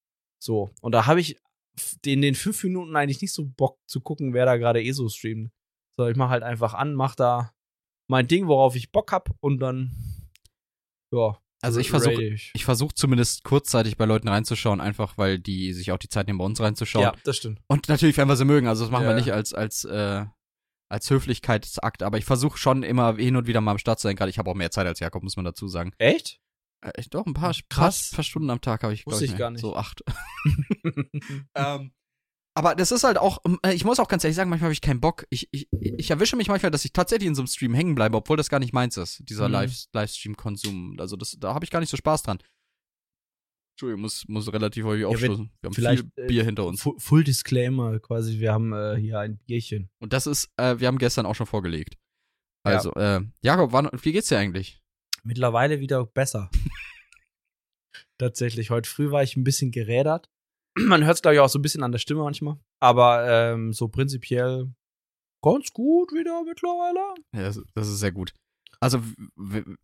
So. 0.43 0.71
Und 0.81 0.93
da 0.93 1.07
habe 1.07 1.21
ich 1.21 1.41
in 2.05 2.23
den 2.23 2.35
fünf 2.35 2.63
Minuten 2.65 2.97
eigentlich 2.97 3.23
nicht 3.23 3.33
so 3.33 3.45
Bock 3.45 3.79
zu 3.87 4.01
gucken, 4.01 4.35
wer 4.35 4.47
da 4.47 4.57
gerade 4.57 4.83
eh 4.83 4.93
so 4.93 5.09
streamt. 5.09 5.51
So, 5.97 6.07
ich 6.07 6.17
mache 6.17 6.31
halt 6.31 6.43
einfach 6.43 6.75
an, 6.75 6.95
mach 6.95 7.15
da 7.15 7.53
mein 8.09 8.27
Ding, 8.27 8.47
worauf 8.47 8.77
ich 8.77 8.93
Bock 8.93 9.13
hab 9.13 9.31
und 9.41 9.59
dann, 9.59 9.93
ja. 11.13 11.39
Also 11.63 11.79
ich 11.79 11.91
versuche 11.91 12.23
ich. 12.23 12.65
versuche 12.65 12.93
zumindest 12.95 13.45
kurzzeitig 13.45 13.97
bei 13.97 14.05
Leuten 14.05 14.29
reinzuschauen, 14.29 14.81
einfach 14.81 15.17
weil 15.17 15.39
die 15.39 15.73
sich 15.73 15.93
auch 15.93 15.99
die 15.99 16.09
Zeit 16.09 16.27
nehmen, 16.27 16.39
bei 16.41 16.45
uns 16.45 16.61
reinzuschauen. 16.61 17.05
Ja, 17.05 17.15
das 17.25 17.37
stimmt. 17.37 17.61
Und 17.69 17.89
natürlich, 17.89 18.17
wenn 18.17 18.27
wir 18.29 18.37
sie 18.37 18.45
mögen. 18.45 18.67
Also 18.67 18.83
das 18.85 18.91
machen 18.91 19.05
Ja. 19.05 19.11
wir 19.11 19.15
nicht 19.15 19.33
als, 19.33 19.55
als, 19.55 19.85
äh, 19.85 20.25
als 20.89 21.09
Höflichkeitsakt, 21.09 22.03
aber 22.03 22.19
ich 22.19 22.25
versuche 22.25 22.59
schon 22.59 22.83
immer 22.83 23.17
hin 23.17 23.37
und 23.37 23.47
wieder 23.47 23.61
mal 23.61 23.71
am 23.71 23.79
Start 23.79 24.01
zu 24.01 24.09
sein. 24.09 24.17
Gerade 24.17 24.31
ich 24.31 24.39
habe 24.39 24.51
auch 24.51 24.55
mehr 24.55 24.73
Zeit 24.73 24.87
als 24.87 24.99
Jakob, 24.99 25.23
muss 25.23 25.37
man 25.37 25.45
dazu 25.45 25.69
sagen. 25.69 25.93
Echt? 25.99 26.41
Äh, 26.81 27.03
doch, 27.11 27.27
ein 27.27 27.33
paar, 27.35 27.55
Krass. 27.69 28.11
paar, 28.11 28.17
paar 28.17 28.25
Stunden 28.25 28.51
am 28.51 28.61
Tag 28.61 28.83
habe 28.83 28.93
ich, 28.93 29.05
glaube 29.05 29.25
ich 29.25 29.37
gar 29.37 29.51
nicht. 29.51 29.61
So 29.61 29.77
acht. 29.77 30.03
ähm, 31.55 31.93
Aber 32.55 32.75
das 32.75 32.93
ist 32.93 33.03
halt 33.05 33.17
auch, 33.17 33.39
äh, 33.65 33.73
ich 33.75 33.85
muss 33.85 33.99
auch 33.99 34.09
ganz 34.09 34.25
ehrlich 34.25 34.37
sagen, 34.37 34.51
manchmal 34.51 34.67
habe 34.67 34.75
ich 34.75 34.83
keinen 34.83 35.01
Bock. 35.01 35.27
Ich, 35.31 35.49
ich, 35.53 35.69
ich 35.73 36.11
erwische 36.11 36.37
mich 36.37 36.49
manchmal, 36.49 36.71
dass 36.71 36.85
ich 36.85 36.93
tatsächlich 36.93 37.27
in 37.29 37.35
so 37.35 37.41
einem 37.43 37.47
Stream 37.47 37.73
hängen 37.73 37.95
bleibe, 37.95 38.17
obwohl 38.19 38.37
das 38.37 38.51
gar 38.51 38.59
nicht 38.59 38.75
meins 38.75 38.97
ist, 38.99 39.23
dieser 39.29 39.49
Mhm. 39.49 39.53
Live, 39.55 39.85
Livestream-Konsum. 39.95 40.97
Also 41.01 41.17
das, 41.17 41.37
da 41.41 41.55
habe 41.55 41.65
ich 41.65 41.71
gar 41.71 41.81
nicht 41.81 41.89
so 41.89 41.97
Spaß 41.97 42.25
dran. 42.25 42.39
Entschuldigung, 43.75 44.03
muss, 44.03 44.29
muss 44.29 44.53
relativ 44.53 44.85
häufig 44.85 45.01
wir- 45.01 45.09
aufstoßen. 45.09 45.51
Wir 45.63 45.69
haben 45.69 45.75
vielleicht, 45.75 46.03
viel 46.15 46.25
äh, 46.25 46.27
Bier 46.27 46.45
hinter 46.45 46.67
uns. 46.67 46.83
Full, 46.83 46.99
Full 46.99 47.25
Disclaimer 47.25 47.99
quasi, 48.01 48.39
wir 48.39 48.53
haben 48.53 48.75
äh, 48.75 48.97
hier 48.97 49.19
ein 49.19 49.39
Bierchen. 49.47 49.89
Und 49.99 50.13
das 50.13 50.27
ist, 50.27 50.51
äh, 50.59 50.79
wir 50.79 50.89
haben 50.89 50.99
gestern 50.99 51.25
auch 51.25 51.35
schon 51.35 51.47
vorgelegt. 51.47 51.97
Ja. 52.67 52.75
Also, 52.77 52.93
äh, 52.97 53.23
Jakob, 53.41 53.73
wann, 53.73 53.89
wie 54.03 54.13
geht's 54.13 54.29
dir 54.29 54.39
eigentlich? 54.39 54.83
Mittlerweile 55.25 55.81
wieder 55.81 56.05
besser. 56.05 56.51
Tatsächlich, 58.19 58.71
heute 58.71 58.89
früh 58.89 59.11
war 59.11 59.23
ich 59.23 59.37
ein 59.37 59.45
bisschen 59.45 59.71
gerädert. 59.71 60.29
Man 60.79 61.05
hört 61.05 61.17
es, 61.17 61.23
glaube 61.23 61.35
ich, 61.35 61.41
auch 61.41 61.49
so 61.49 61.59
ein 61.59 61.63
bisschen 61.63 61.83
an 61.83 61.93
der 61.93 61.99
Stimme 61.99 62.23
manchmal. 62.23 62.57
Aber 62.81 63.29
ähm, 63.29 63.73
so 63.73 63.89
prinzipiell 63.89 64.71
ganz 65.43 65.71
gut 65.73 66.13
wieder 66.13 66.43
mittlerweile. 66.45 67.01
Ja, 67.35 67.43
das, 67.43 67.61
das 67.75 67.89
ist 67.89 67.99
sehr 67.99 68.13
gut. 68.13 68.33
Also, 68.81 69.01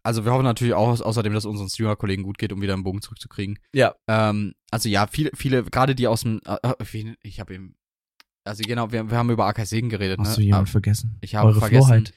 also 0.03 0.24
wir 0.24 0.32
hoffen 0.32 0.45
natürlich 0.45 0.74
auch 0.74 0.89
au- 1.01 1.05
außerdem, 1.05 1.32
dass 1.32 1.45
unseren 1.45 1.68
Streamer-Kollegen 1.68 2.24
gut 2.24 2.36
geht, 2.39 2.53
um 2.53 2.61
wieder 2.62 2.74
einen 2.74 2.82
Bogen 2.82 3.01
zurückzukriegen. 3.01 3.59
Ja. 3.72 3.95
Ähm, 4.09 4.55
also 4.72 4.89
ja, 4.89 5.07
viele, 5.07 5.30
viele, 5.36 5.62
gerade 5.64 5.95
die 5.95 6.09
aus 6.09 6.22
dem, 6.22 6.41
äh, 6.45 6.57
äh, 6.64 7.14
ich 7.22 7.39
habe 7.39 7.55
eben, 7.55 7.76
also 8.45 8.62
genau, 8.66 8.91
wir, 8.91 9.09
wir 9.09 9.16
haben 9.16 9.30
über 9.30 9.47
AK 9.47 9.66
Segen 9.66 9.89
geredet, 9.89 10.18
Hast 10.18 10.30
ne? 10.30 10.34
du 10.36 10.43
jemanden 10.43 10.66
vergessen? 10.66 11.16
ich 11.20 11.34
habe 11.36 11.49
Eure 11.49 11.61
vergessen, 11.61 11.86
Flohheit 11.86 12.14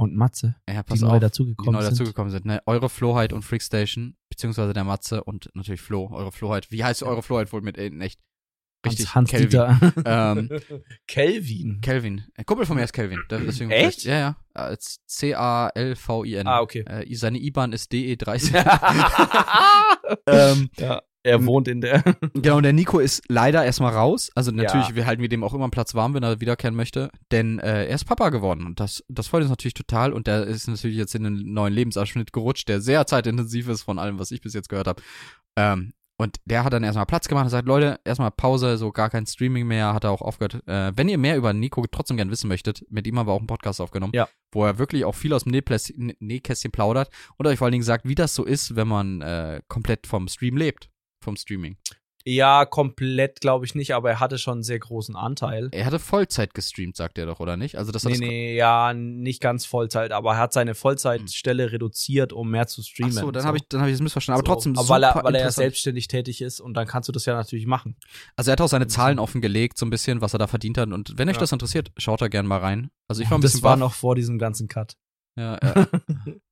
und 0.00 0.16
Matze, 0.16 0.56
ja, 0.66 0.76
die 0.76 0.82
pass 0.82 1.00
neu 1.00 1.08
auf, 1.08 1.14
die 1.14 1.20
dazugekommen 1.20 1.74
neu 1.74 1.82
sind. 1.82 1.92
dazugekommen 1.92 2.30
sind, 2.30 2.46
ne? 2.46 2.62
Eure 2.64 2.88
Flohheit 2.88 3.34
und 3.34 3.42
Freakstation, 3.42 4.16
beziehungsweise 4.30 4.72
der 4.72 4.84
Matze 4.84 5.22
und 5.22 5.50
natürlich 5.54 5.82
Flo, 5.82 6.08
eure 6.10 6.32
Flohheit. 6.32 6.70
Wie 6.70 6.82
heißt 6.82 7.02
eure 7.02 7.22
Flohheit 7.22 7.52
wohl 7.52 7.60
mit 7.60 7.76
äh, 7.76 7.86
in 7.86 8.00
echt? 8.00 8.18
Richtig, 8.86 9.14
Hans, 9.14 9.30
Hans 9.30 9.30
Kelvin. 9.30 9.50
Dieter. 9.50 9.92
Ähm, 10.06 10.48
Kelvin. 11.06 11.80
Kelvin. 11.82 12.24
Ein 12.34 12.46
Kumpel 12.46 12.64
von 12.64 12.76
mir 12.76 12.84
ist 12.84 12.94
Kelvin. 12.94 13.20
Deswegen 13.30 13.70
Echt? 13.70 14.04
Ja, 14.04 14.18
ja. 14.18 14.36
Als 14.54 15.04
C-A-L-V-I-N. 15.06 16.46
Ah, 16.46 16.60
okay. 16.60 16.80
Äh, 16.86 17.14
seine 17.14 17.38
IBAN 17.38 17.74
ist 17.74 17.92
E 17.92 18.14
DE30. 18.14 18.56
ähm, 20.26 20.70
ja, 20.78 21.02
er 21.22 21.44
wohnt 21.46 21.68
in 21.68 21.80
der. 21.80 22.02
genau, 22.34 22.56
und 22.56 22.62
der 22.62 22.72
Nico 22.72 22.98
ist 22.98 23.22
leider 23.28 23.64
erstmal 23.64 23.92
raus. 23.92 24.30
Also 24.34 24.50
natürlich, 24.52 24.88
Ja. 24.90 24.94
wir 24.96 25.06
halten 25.06 25.20
wir 25.22 25.28
dem 25.28 25.44
auch 25.44 25.52
immer 25.54 25.64
einen 25.64 25.70
Platz 25.70 25.94
warm, 25.94 26.14
wenn 26.14 26.22
er 26.22 26.40
wiederkehren 26.40 26.74
möchte. 26.74 27.10
Denn 27.30 27.58
äh, 27.58 27.86
er 27.86 27.94
ist 27.94 28.04
Papa 28.06 28.30
geworden. 28.30 28.66
Und 28.66 28.80
das, 28.80 29.04
das 29.08 29.28
freut 29.28 29.42
uns 29.42 29.50
natürlich 29.50 29.74
total. 29.74 30.12
Und 30.12 30.26
der 30.26 30.44
ist 30.44 30.66
natürlich 30.68 30.96
jetzt 30.96 31.14
in 31.14 31.26
einen 31.26 31.52
neuen 31.52 31.72
Lebensabschnitt 31.74 32.32
gerutscht, 32.32 32.68
der 32.68 32.80
sehr 32.80 33.06
zeitintensiv 33.06 33.68
ist 33.68 33.82
von 33.82 33.98
allem, 33.98 34.18
was 34.18 34.30
ich 34.30 34.40
bis 34.40 34.54
jetzt 34.54 34.68
gehört 34.68 34.86
habe. 34.88 35.02
Ähm, 35.56 35.92
und 36.16 36.36
der 36.44 36.64
hat 36.64 36.72
dann 36.74 36.84
erstmal 36.84 37.06
Platz 37.06 37.28
gemacht 37.28 37.44
und 37.44 37.50
sagt, 37.50 37.66
Leute, 37.66 37.98
erstmal 38.04 38.30
Pause, 38.30 38.76
so 38.76 38.92
gar 38.92 39.08
kein 39.08 39.24
Streaming 39.26 39.66
mehr, 39.66 39.94
hat 39.94 40.04
er 40.04 40.10
auch 40.10 40.20
aufgehört. 40.20 40.62
Äh, 40.68 40.92
wenn 40.94 41.08
ihr 41.08 41.16
mehr 41.16 41.38
über 41.38 41.54
Nico 41.54 41.82
trotzdem 41.90 42.18
gern 42.18 42.30
wissen 42.30 42.46
möchtet, 42.48 42.84
mit 42.90 43.06
ihm 43.06 43.18
haben 43.18 43.26
wir 43.26 43.32
auch 43.32 43.38
einen 43.38 43.46
Podcast 43.46 43.80
aufgenommen, 43.80 44.12
Ja. 44.14 44.28
wo 44.52 44.62
er 44.66 44.78
wirklich 44.78 45.06
auch 45.06 45.14
viel 45.14 45.32
aus 45.32 45.44
dem 45.44 45.52
Nähkästchen 46.18 46.72
plaudert 46.72 47.08
und 47.38 47.46
euch 47.46 47.56
vor 47.58 47.64
allen 47.66 47.72
Dingen 47.72 47.84
sagt, 47.84 48.06
wie 48.06 48.14
das 48.14 48.34
so 48.34 48.44
ist, 48.44 48.76
wenn 48.76 48.86
man 48.88 49.22
äh, 49.22 49.62
komplett 49.68 50.06
vom 50.06 50.28
Stream 50.28 50.58
lebt, 50.58 50.90
vom 51.22 51.36
Streaming. 51.36 51.76
Ja, 52.26 52.66
komplett 52.66 53.40
glaube 53.40 53.64
ich 53.64 53.74
nicht, 53.74 53.94
aber 53.94 54.10
er 54.10 54.20
hatte 54.20 54.36
schon 54.36 54.56
einen 54.56 54.62
sehr 54.62 54.78
großen 54.78 55.16
Anteil. 55.16 55.70
Er 55.72 55.86
hatte 55.86 55.98
Vollzeit 55.98 56.52
gestreamt, 56.52 56.94
sagt 56.94 57.16
er 57.16 57.24
doch, 57.24 57.40
oder 57.40 57.56
nicht? 57.56 57.76
Also 57.78 57.92
das 57.92 58.04
hat 58.04 58.10
Nee, 58.12 58.18
das 58.18 58.28
nee, 58.28 58.56
ja, 58.56 58.92
nicht 58.92 59.40
ganz 59.40 59.64
Vollzeit, 59.64 60.12
aber 60.12 60.32
er 60.32 60.36
hat 60.38 60.52
seine 60.52 60.74
Vollzeitstelle 60.74 61.72
reduziert, 61.72 62.34
um 62.34 62.50
mehr 62.50 62.66
zu 62.66 62.82
Ach 62.82 62.86
streamen. 62.86 63.12
so, 63.12 63.30
dann 63.30 63.44
habe 63.46 63.56
ich, 63.56 63.62
dann 63.70 63.80
hab 63.80 63.86
ich 63.88 63.94
das 63.94 64.02
missverstanden. 64.02 64.38
Aber 64.38 64.46
So. 64.46 64.52
trotzdem 64.52 64.76
aber 64.76 64.88
weil 64.90 65.02
er, 65.02 65.14
weil 65.24 65.34
er 65.34 65.50
selbstständig 65.50 66.08
tätig 66.08 66.42
ist 66.42 66.60
und 66.60 66.74
dann 66.74 66.86
kannst 66.86 67.08
du 67.08 67.12
das 67.12 67.24
ja 67.24 67.34
natürlich 67.34 67.64
machen. 67.66 67.96
Also 68.36 68.50
er 68.50 68.52
hat 68.52 68.60
auch 68.60 68.68
seine 68.68 68.86
Zahlen 68.86 69.18
offengelegt, 69.18 69.78
so 69.78 69.86
ein 69.86 69.90
bisschen, 69.90 70.20
was 70.20 70.34
er 70.34 70.38
da 70.38 70.46
verdient 70.46 70.76
hat. 70.76 70.90
Und 70.92 71.14
wenn 71.16 71.26
euch 71.30 71.36
Ja. 71.36 71.40
das 71.40 71.52
interessiert, 71.52 71.90
schaut 71.96 72.20
da 72.20 72.28
gerne 72.28 72.46
mal 72.46 72.58
rein. 72.60 72.90
Also 73.08 73.22
ich 73.22 73.30
war 73.30 73.38
ein 73.38 73.40
das 73.40 73.52
bisschen 73.52 73.64
war 73.64 73.72
baff. 73.76 73.80
noch 73.80 73.92
vor 73.94 74.14
diesem 74.14 74.38
ganzen 74.38 74.68
Cut. 74.68 74.94
Ja, 75.38 75.58
ja. 75.62 75.86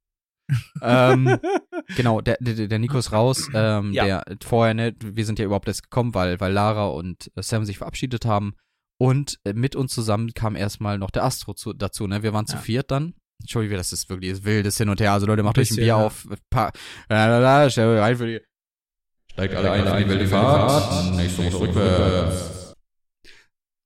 ähm, 0.82 1.38
genau, 1.96 2.20
der, 2.20 2.36
der, 2.40 2.68
der 2.68 2.78
Nico 2.78 2.98
ist 2.98 3.12
raus. 3.12 3.48
Ähm, 3.54 3.92
Ja. 3.92 4.22
Der 4.22 4.36
vorher, 4.44 4.74
ne, 4.74 4.94
wir 5.00 5.24
sind 5.24 5.38
ja 5.38 5.44
überhaupt 5.44 5.68
erst 5.68 5.84
gekommen, 5.84 6.14
weil, 6.14 6.40
weil 6.40 6.52
Lara 6.52 6.86
und 6.86 7.30
äh, 7.36 7.42
Sam 7.42 7.64
sich 7.64 7.78
verabschiedet 7.78 8.24
haben. 8.24 8.54
Und 9.00 9.38
äh, 9.44 9.52
mit 9.52 9.76
uns 9.76 9.94
zusammen 9.94 10.32
kam 10.34 10.56
erstmal 10.56 10.98
noch 10.98 11.10
der 11.10 11.24
Astro 11.24 11.54
zu, 11.54 11.72
dazu, 11.72 12.06
ne? 12.06 12.22
Wir 12.22 12.32
waren 12.32 12.46
zu 12.46 12.56
Ja. 12.56 12.62
viert 12.62 12.90
dann. 12.90 13.14
Entschuldigung, 13.40 13.76
das 13.78 13.92
ist 13.92 14.10
wirklich 14.10 14.32
das 14.32 14.44
wildes 14.44 14.76
Hin 14.78 14.88
und 14.88 15.00
Her. 15.00 15.12
Also 15.12 15.26
Leute, 15.26 15.44
macht 15.44 15.58
euch 15.58 15.70
ein 15.70 15.76
Bier 15.76 15.86
ja. 15.86 15.96
auf. 15.96 16.26
Pa 16.50 16.72
la, 17.08 17.26
la, 17.26 17.38
la, 17.38 17.70
stellt 17.70 18.00
rein 18.00 18.16
für 18.16 18.26
die. 18.26 18.40
Steigt 19.32 19.54
alle 19.54 19.70
ein 19.70 19.86
in 19.86 20.04
die 20.04 20.08
wilde 20.08 20.26
Fahrt. 20.26 21.14
Nächste 21.14 21.42
Runde 21.42 21.60
rückwärts. 21.60 22.74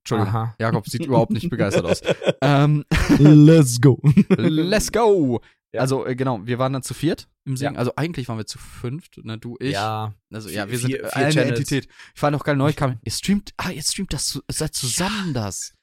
Entschuldigung, 0.04 0.34
Aha. 0.34 0.54
Jakob 0.58 0.88
sieht 0.88 1.04
überhaupt 1.04 1.32
nicht 1.32 1.50
begeistert 1.50 1.84
aus. 1.84 2.00
Ähm, 2.44 2.84
Let's 3.18 3.80
go. 3.80 4.00
Let's 4.36 4.90
go! 4.90 5.40
Ja. 5.72 5.80
Also, 5.80 6.04
äh, 6.06 6.14
genau, 6.14 6.44
wir 6.46 6.58
waren 6.58 6.72
dann 6.74 6.82
zu 6.82 6.92
viert 6.94 7.28
im 7.44 7.56
Singen. 7.56 7.74
Ja. 7.74 7.78
Also, 7.78 7.92
eigentlich 7.96 8.28
waren 8.28 8.36
wir 8.38 8.46
zu 8.46 8.58
fünft, 8.58 9.18
ne, 9.24 9.38
du, 9.38 9.56
ich. 9.58 9.72
Ja, 9.72 10.14
Also, 10.30 10.48
ja, 10.50 10.68
wir 10.68 10.78
vier- 10.78 10.78
sind 10.78 10.90
vier 10.92 11.16
eine 11.16 11.30
Channels. 11.32 11.58
Entität. 11.58 11.88
Ich 12.14 12.20
fand 12.20 12.36
auch 12.36 12.44
geil, 12.44 12.56
neu 12.56 12.72
kam, 12.74 12.98
ihr 13.02 13.12
streamt, 13.12 13.52
ah, 13.56 13.70
ihr 13.70 13.82
streamt 13.82 14.12
das, 14.12 14.40
seid 14.48 14.74
zusammen 14.74 15.32
das. 15.34 15.74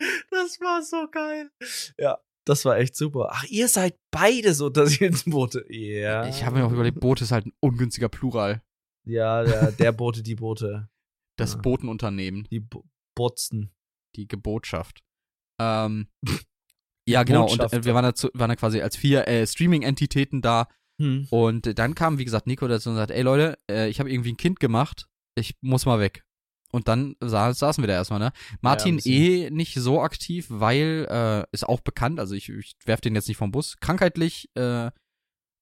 das 0.30 0.60
war 0.60 0.82
so 0.82 1.06
geil. 1.10 1.50
Ja, 1.98 2.18
das 2.44 2.64
war 2.64 2.78
echt 2.78 2.96
super. 2.96 3.28
Ach, 3.32 3.44
ihr 3.44 3.68
seid 3.68 3.98
beide 4.10 4.54
so, 4.54 4.68
dass 4.70 4.92
ich 4.92 5.00
ins 5.02 5.24
Boote. 5.24 5.64
Ja. 5.68 6.26
Ich 6.26 6.44
habe 6.44 6.58
mir 6.58 6.64
auch 6.66 6.72
überlegt, 6.72 6.98
Boot 7.00 7.20
ist 7.20 7.32
halt 7.32 7.46
ein 7.46 7.52
ungünstiger 7.60 8.08
Plural. 8.08 8.62
Ja, 9.04 9.44
der, 9.44 9.72
der 9.72 9.92
Boote, 9.92 10.22
die 10.22 10.34
Boote. 10.34 10.88
Das 11.36 11.54
Ja. 11.54 11.60
Botenunternehmen, 11.60 12.44
Die 12.50 12.60
Bo 12.60 12.84
Botzen. 13.14 13.72
die 14.16 14.26
Gebotschaft. 14.26 15.02
Ähm, 15.60 16.08
ja, 17.10 17.22
genau, 17.22 17.50
und 17.50 17.60
äh, 17.60 17.84
wir 17.84 17.94
waren, 17.94 18.04
dazu, 18.04 18.28
waren 18.34 18.48
da 18.48 18.56
quasi 18.56 18.80
als 18.80 18.96
vier 18.96 19.26
äh, 19.28 19.46
Streaming-Entitäten 19.46 20.42
da. 20.42 20.68
Hm. 20.98 21.26
Und 21.30 21.66
äh, 21.66 21.74
dann 21.74 21.94
kam, 21.94 22.18
wie 22.18 22.24
gesagt, 22.24 22.46
Nico 22.46 22.66
dazu 22.68 22.90
und 22.90 22.96
sagt, 22.96 23.10
ey 23.10 23.22
Leute, 23.22 23.58
äh, 23.70 23.88
ich 23.88 24.00
habe 24.00 24.10
irgendwie 24.10 24.32
ein 24.32 24.36
Kind 24.36 24.60
gemacht, 24.60 25.06
ich 25.34 25.56
muss 25.60 25.86
mal 25.86 26.00
weg. 26.00 26.24
Und 26.72 26.86
dann 26.88 27.16
sa 27.20 27.52
saßen 27.52 27.82
wir 27.82 27.88
da 27.88 27.94
erstmal, 27.94 28.20
ne? 28.20 28.32
Martin 28.60 28.96
bisschen. 28.96 29.12
eh 29.12 29.50
nicht 29.50 29.74
so 29.74 30.00
aktiv, 30.02 30.46
weil, 30.48 31.06
äh, 31.10 31.44
ist 31.52 31.68
auch 31.68 31.80
bekannt, 31.80 32.20
also 32.20 32.34
ich, 32.34 32.48
ich 32.48 32.76
werf 32.84 33.00
den 33.00 33.14
jetzt 33.14 33.28
nicht 33.28 33.38
vom 33.38 33.50
Bus, 33.50 33.76
krankheitlich, 33.80 34.50
äh, 34.54 34.90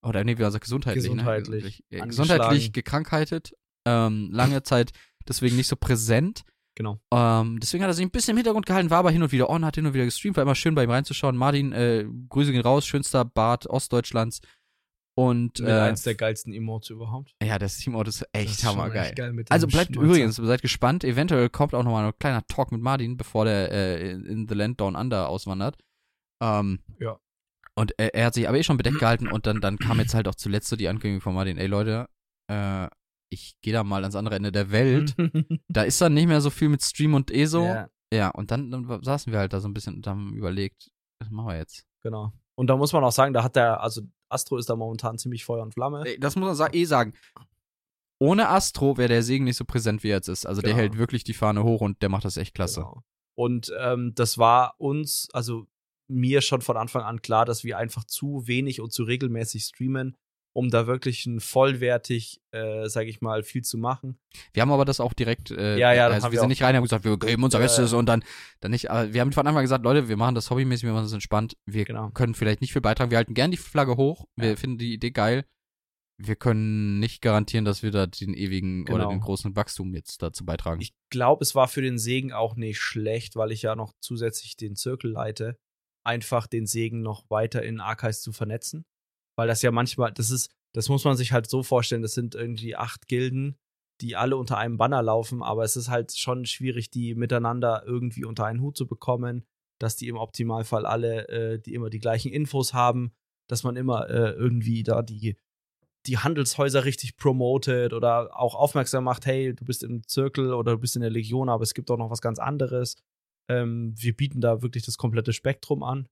oder 0.02 0.24
nee, 0.24 0.36
wie 0.36 0.42
war 0.42 0.50
das, 0.50 0.60
gesundheitlich, 0.60 1.04
Gesundheitlich. 1.04 1.82
ne? 1.90 1.98
Äh. 1.98 2.06
Gesundheitlich 2.06 2.72
gekrankheitelt, 2.72 3.54
ähm, 3.86 4.28
lange 4.32 4.62
Zeit 4.62 4.92
deswegen 5.28 5.56
nicht 5.56 5.68
so 5.68 5.76
präsent. 5.76 6.42
Genau. 6.78 7.00
Ähm, 7.12 7.58
deswegen 7.58 7.82
hat 7.82 7.90
er 7.90 7.94
sich 7.94 8.06
ein 8.06 8.10
bisschen 8.12 8.30
im 8.30 8.36
Hintergrund 8.36 8.64
gehalten, 8.64 8.88
war 8.88 8.98
aber 8.98 9.10
hin 9.10 9.20
und 9.20 9.32
wieder 9.32 9.50
on, 9.50 9.64
hat 9.64 9.74
hin 9.74 9.84
und 9.84 9.94
wieder 9.94 10.04
gestreamt, 10.04 10.36
war 10.36 10.42
immer 10.42 10.54
schön 10.54 10.76
bei 10.76 10.84
ihm 10.84 10.90
reinzuschauen. 10.90 11.36
Martin, 11.36 11.72
äh, 11.72 12.06
Grüße 12.28 12.52
gehen 12.52 12.60
raus, 12.60 12.86
schönster 12.86 13.24
Bart 13.24 13.66
Ostdeutschlands. 13.66 14.40
Und 15.16 15.58
Mit 15.58 15.68
äh, 15.68 15.72
eins 15.72 16.02
der 16.04 16.14
geilsten 16.14 16.52
Emotes 16.52 16.90
überhaupt. 16.90 17.34
ja, 17.42 17.58
das 17.58 17.78
Team 17.78 18.00
ist 18.02 18.24
echt 18.32 18.64
hammergeil. 18.64 19.12
Also 19.48 19.66
bleibt 19.66 19.92
Schnäuzer. 19.92 20.06
übrigens, 20.06 20.36
seid 20.36 20.62
gespannt. 20.62 21.02
Eventuell 21.02 21.48
kommt 21.50 21.74
auch 21.74 21.82
nochmal 21.82 22.06
ein 22.06 22.12
kleiner 22.20 22.46
Talk 22.46 22.70
mit 22.70 22.80
Martin, 22.80 23.16
bevor 23.16 23.44
der 23.44 23.72
äh, 23.72 24.10
in, 24.12 24.24
in 24.24 24.48
The 24.48 24.54
Land 24.54 24.80
Down 24.80 24.94
Under 24.94 25.28
auswandert. 25.28 25.76
Ähm, 26.40 26.78
Ja. 27.00 27.18
Und 27.74 27.92
er, 27.98 28.14
er 28.14 28.26
hat 28.26 28.34
sich 28.34 28.48
aber 28.48 28.58
eh 28.58 28.62
schon 28.62 28.76
bedeckt 28.76 29.00
gehalten 29.00 29.26
und 29.26 29.46
dann, 29.46 29.60
dann 29.60 29.78
kam 29.78 29.98
jetzt 29.98 30.14
halt 30.14 30.28
auch 30.28 30.36
zuletzt 30.36 30.68
so 30.68 30.76
die 30.76 30.86
Ankündigung 30.86 31.20
von 31.22 31.34
Martin, 31.34 31.58
ey 31.58 31.66
Leute, 31.66 32.08
äh, 32.48 32.86
ich 33.30 33.56
gehe 33.62 33.72
da 33.72 33.84
mal 33.84 34.02
ans 34.02 34.16
andere 34.16 34.36
Ende 34.36 34.52
der 34.52 34.70
Welt. 34.70 35.14
Da 35.68 35.82
ist 35.82 36.00
dann 36.00 36.14
nicht 36.14 36.28
mehr 36.28 36.40
so 36.40 36.50
viel 36.50 36.68
mit 36.68 36.82
Stream 36.82 37.14
und 37.14 37.30
eh 37.30 37.44
so. 37.46 37.64
Ja, 37.64 37.88
Ja, 38.12 38.28
und 38.30 38.50
dann, 38.50 38.70
dann 38.70 39.02
saßen 39.02 39.32
wir 39.32 39.38
halt 39.40 39.52
da 39.52 39.60
so 39.60 39.68
ein 39.68 39.74
bisschen 39.74 39.96
und 39.96 40.06
haben 40.06 40.34
überlegt, 40.34 40.90
was 41.20 41.30
machen 41.30 41.48
wir 41.48 41.56
jetzt? 41.56 41.84
genau. 42.02 42.32
Und 42.54 42.66
da 42.66 42.76
muss 42.76 42.92
man 42.92 43.04
auch 43.04 43.12
sagen, 43.12 43.32
da 43.34 43.44
hat 43.44 43.54
der, 43.54 43.80
also 43.82 44.02
Astro 44.28 44.56
ist 44.56 44.68
da 44.68 44.74
momentan 44.74 45.16
ziemlich 45.16 45.44
Feuer 45.44 45.62
und 45.62 45.74
Flamme. 45.74 46.04
Das 46.18 46.34
muss 46.34 46.58
man 46.58 46.72
eh 46.72 46.84
sagen. 46.86 47.12
Ohne 48.20 48.48
Astro 48.48 48.96
wäre 48.96 49.08
der 49.08 49.22
Segen 49.22 49.44
nicht 49.44 49.56
so 49.56 49.64
präsent, 49.64 50.02
wie 50.02 50.08
er 50.08 50.16
jetzt 50.16 50.28
ist. 50.28 50.44
Also 50.44 50.60
der 50.60 50.70
Genau. 50.70 50.80
hält 50.82 50.98
wirklich 50.98 51.22
die 51.22 51.34
Fahne 51.34 51.62
hoch 51.62 51.80
und 51.80 52.02
der 52.02 52.08
macht 52.08 52.24
das 52.24 52.36
echt 52.36 52.54
klasse. 52.54 52.80
Genau. 52.80 53.02
Und 53.36 53.72
ähm, 53.78 54.12
das 54.16 54.38
war 54.38 54.74
uns, 54.78 55.28
also 55.32 55.68
mir 56.08 56.40
schon 56.40 56.60
von 56.60 56.76
Anfang 56.76 57.02
an 57.02 57.22
klar, 57.22 57.44
dass 57.44 57.62
wir 57.62 57.78
einfach 57.78 58.04
zu 58.04 58.48
wenig 58.48 58.80
und 58.80 58.92
zu 58.92 59.04
regelmäßig 59.04 59.62
streamen, 59.62 60.16
um 60.54 60.70
da 60.70 60.86
wirklich 60.86 61.24
ein 61.26 61.40
vollwertig, 61.40 62.40
äh, 62.50 62.88
sag 62.88 63.06
ich 63.06 63.20
mal, 63.20 63.42
viel 63.42 63.62
zu 63.62 63.78
machen. 63.78 64.18
Wir 64.52 64.62
haben 64.62 64.72
aber 64.72 64.84
das 64.84 64.98
auch 65.00 65.12
direkt, 65.12 65.50
äh, 65.50 65.76
Ja, 65.78 65.92
ja, 65.92 66.06
also 66.06 66.24
haben 66.24 66.32
wir 66.32 66.36
wir 66.36 66.40
sind 66.40 66.48
nicht 66.48 66.62
rein, 66.62 66.74
haben 66.74 66.82
gesagt, 66.82 67.04
wir 67.04 67.18
geben 67.18 67.44
unser 67.44 67.58
Bestes 67.58 67.92
ja. 67.92 67.98
und 67.98 68.06
dann, 68.06 68.24
dann 68.60 68.70
nicht, 68.72 68.90
aber 68.90 69.12
wir 69.12 69.20
haben 69.20 69.32
von 69.32 69.46
Anfang 69.46 69.58
an 69.58 69.64
gesagt, 69.64 69.84
Leute, 69.84 70.08
wir 70.08 70.16
machen 70.16 70.34
das 70.34 70.50
hobbymäßig, 70.50 70.84
wir 70.84 70.92
machen 70.92 71.04
das 71.04 71.12
entspannt, 71.12 71.56
wir 71.66 71.84
Genau. 71.84 72.10
können 72.10 72.34
vielleicht 72.34 72.60
nicht 72.60 72.72
viel 72.72 72.82
beitragen, 72.82 73.10
wir 73.10 73.18
halten 73.18 73.34
gern 73.34 73.50
die 73.50 73.56
Flagge 73.56 73.96
hoch, 73.96 74.26
wir 74.36 74.50
Ja. 74.50 74.56
finden 74.56 74.78
die 74.78 74.92
Idee 74.94 75.10
geil, 75.12 75.44
wir 76.20 76.34
können 76.34 76.98
nicht 76.98 77.22
garantieren, 77.22 77.64
dass 77.64 77.84
wir 77.84 77.92
da 77.92 78.06
den 78.08 78.34
ewigen 78.34 78.82
oder 78.84 79.04
Genau. 79.04 79.10
den 79.10 79.20
großen 79.20 79.54
Wachstum 79.54 79.94
jetzt 79.94 80.20
dazu 80.22 80.44
beitragen. 80.44 80.80
Ich 80.80 80.92
glaube, 81.10 81.44
es 81.44 81.54
war 81.54 81.68
für 81.68 81.82
den 81.82 81.98
Segen 81.98 82.32
auch 82.32 82.56
nicht 82.56 82.80
schlecht, 82.80 83.36
weil 83.36 83.52
ich 83.52 83.62
ja 83.62 83.76
noch 83.76 83.92
zusätzlich 84.00 84.56
den 84.56 84.74
Zirkel 84.74 85.12
leite, 85.12 85.56
einfach 86.04 86.48
den 86.48 86.66
Segen 86.66 87.02
noch 87.02 87.30
weiter 87.30 87.62
in 87.62 87.80
Archives 87.80 88.20
zu 88.22 88.32
vernetzen. 88.32 88.84
Weil 89.38 89.48
das 89.48 89.62
ja 89.62 89.70
manchmal, 89.70 90.12
das 90.12 90.30
ist, 90.30 90.50
das 90.74 90.88
muss 90.88 91.04
man 91.04 91.16
sich 91.16 91.32
halt 91.32 91.48
so 91.48 91.62
vorstellen, 91.62 92.02
das 92.02 92.14
sind 92.14 92.34
irgendwie 92.34 92.76
acht 92.76 93.06
Gilden 93.06 93.56
die 94.00 94.16
alle 94.16 94.36
unter 94.36 94.58
einem 94.58 94.76
Banner 94.76 95.02
laufen, 95.02 95.42
aber 95.42 95.64
es 95.64 95.76
ist 95.76 95.88
halt 95.88 96.16
schon 96.16 96.44
schwierig, 96.44 96.90
die 96.90 97.14
miteinander 97.14 97.82
irgendwie 97.86 98.24
unter 98.24 98.44
einen 98.44 98.60
Hut 98.60 98.76
zu 98.76 98.86
bekommen, 98.86 99.44
dass 99.78 99.96
die 99.96 100.08
im 100.08 100.16
Optimalfall 100.16 100.86
alle, 100.86 101.28
äh, 101.28 101.58
die 101.58 101.74
immer 101.74 101.90
die 101.90 101.98
gleichen 101.98 102.32
Infos 102.32 102.74
haben, 102.74 103.12
dass 103.48 103.64
man 103.64 103.76
immer 103.76 104.08
äh, 104.08 104.30
irgendwie 104.30 104.82
da 104.82 105.02
die, 105.02 105.36
die 106.06 106.18
Handelshäuser 106.18 106.84
richtig 106.84 107.16
promotet 107.16 107.92
oder 107.92 108.38
auch 108.38 108.54
aufmerksam 108.54 109.04
macht, 109.04 109.26
hey, 109.26 109.54
du 109.54 109.64
bist 109.64 109.82
im 109.82 110.06
Zirkel 110.06 110.52
oder 110.52 110.72
du 110.72 110.78
bist 110.78 110.96
in 110.96 111.02
der 111.02 111.10
Legion, 111.10 111.48
aber 111.48 111.62
es 111.62 111.74
gibt 111.74 111.90
auch 111.90 111.98
noch 111.98 112.10
was 112.10 112.20
ganz 112.20 112.38
anderes. 112.38 112.96
Ähm, 113.48 113.94
wir 113.96 114.16
bieten 114.16 114.40
da 114.40 114.62
wirklich 114.62 114.84
das 114.84 114.96
komplette 114.96 115.32
Spektrum 115.32 115.82
an. 115.82 116.08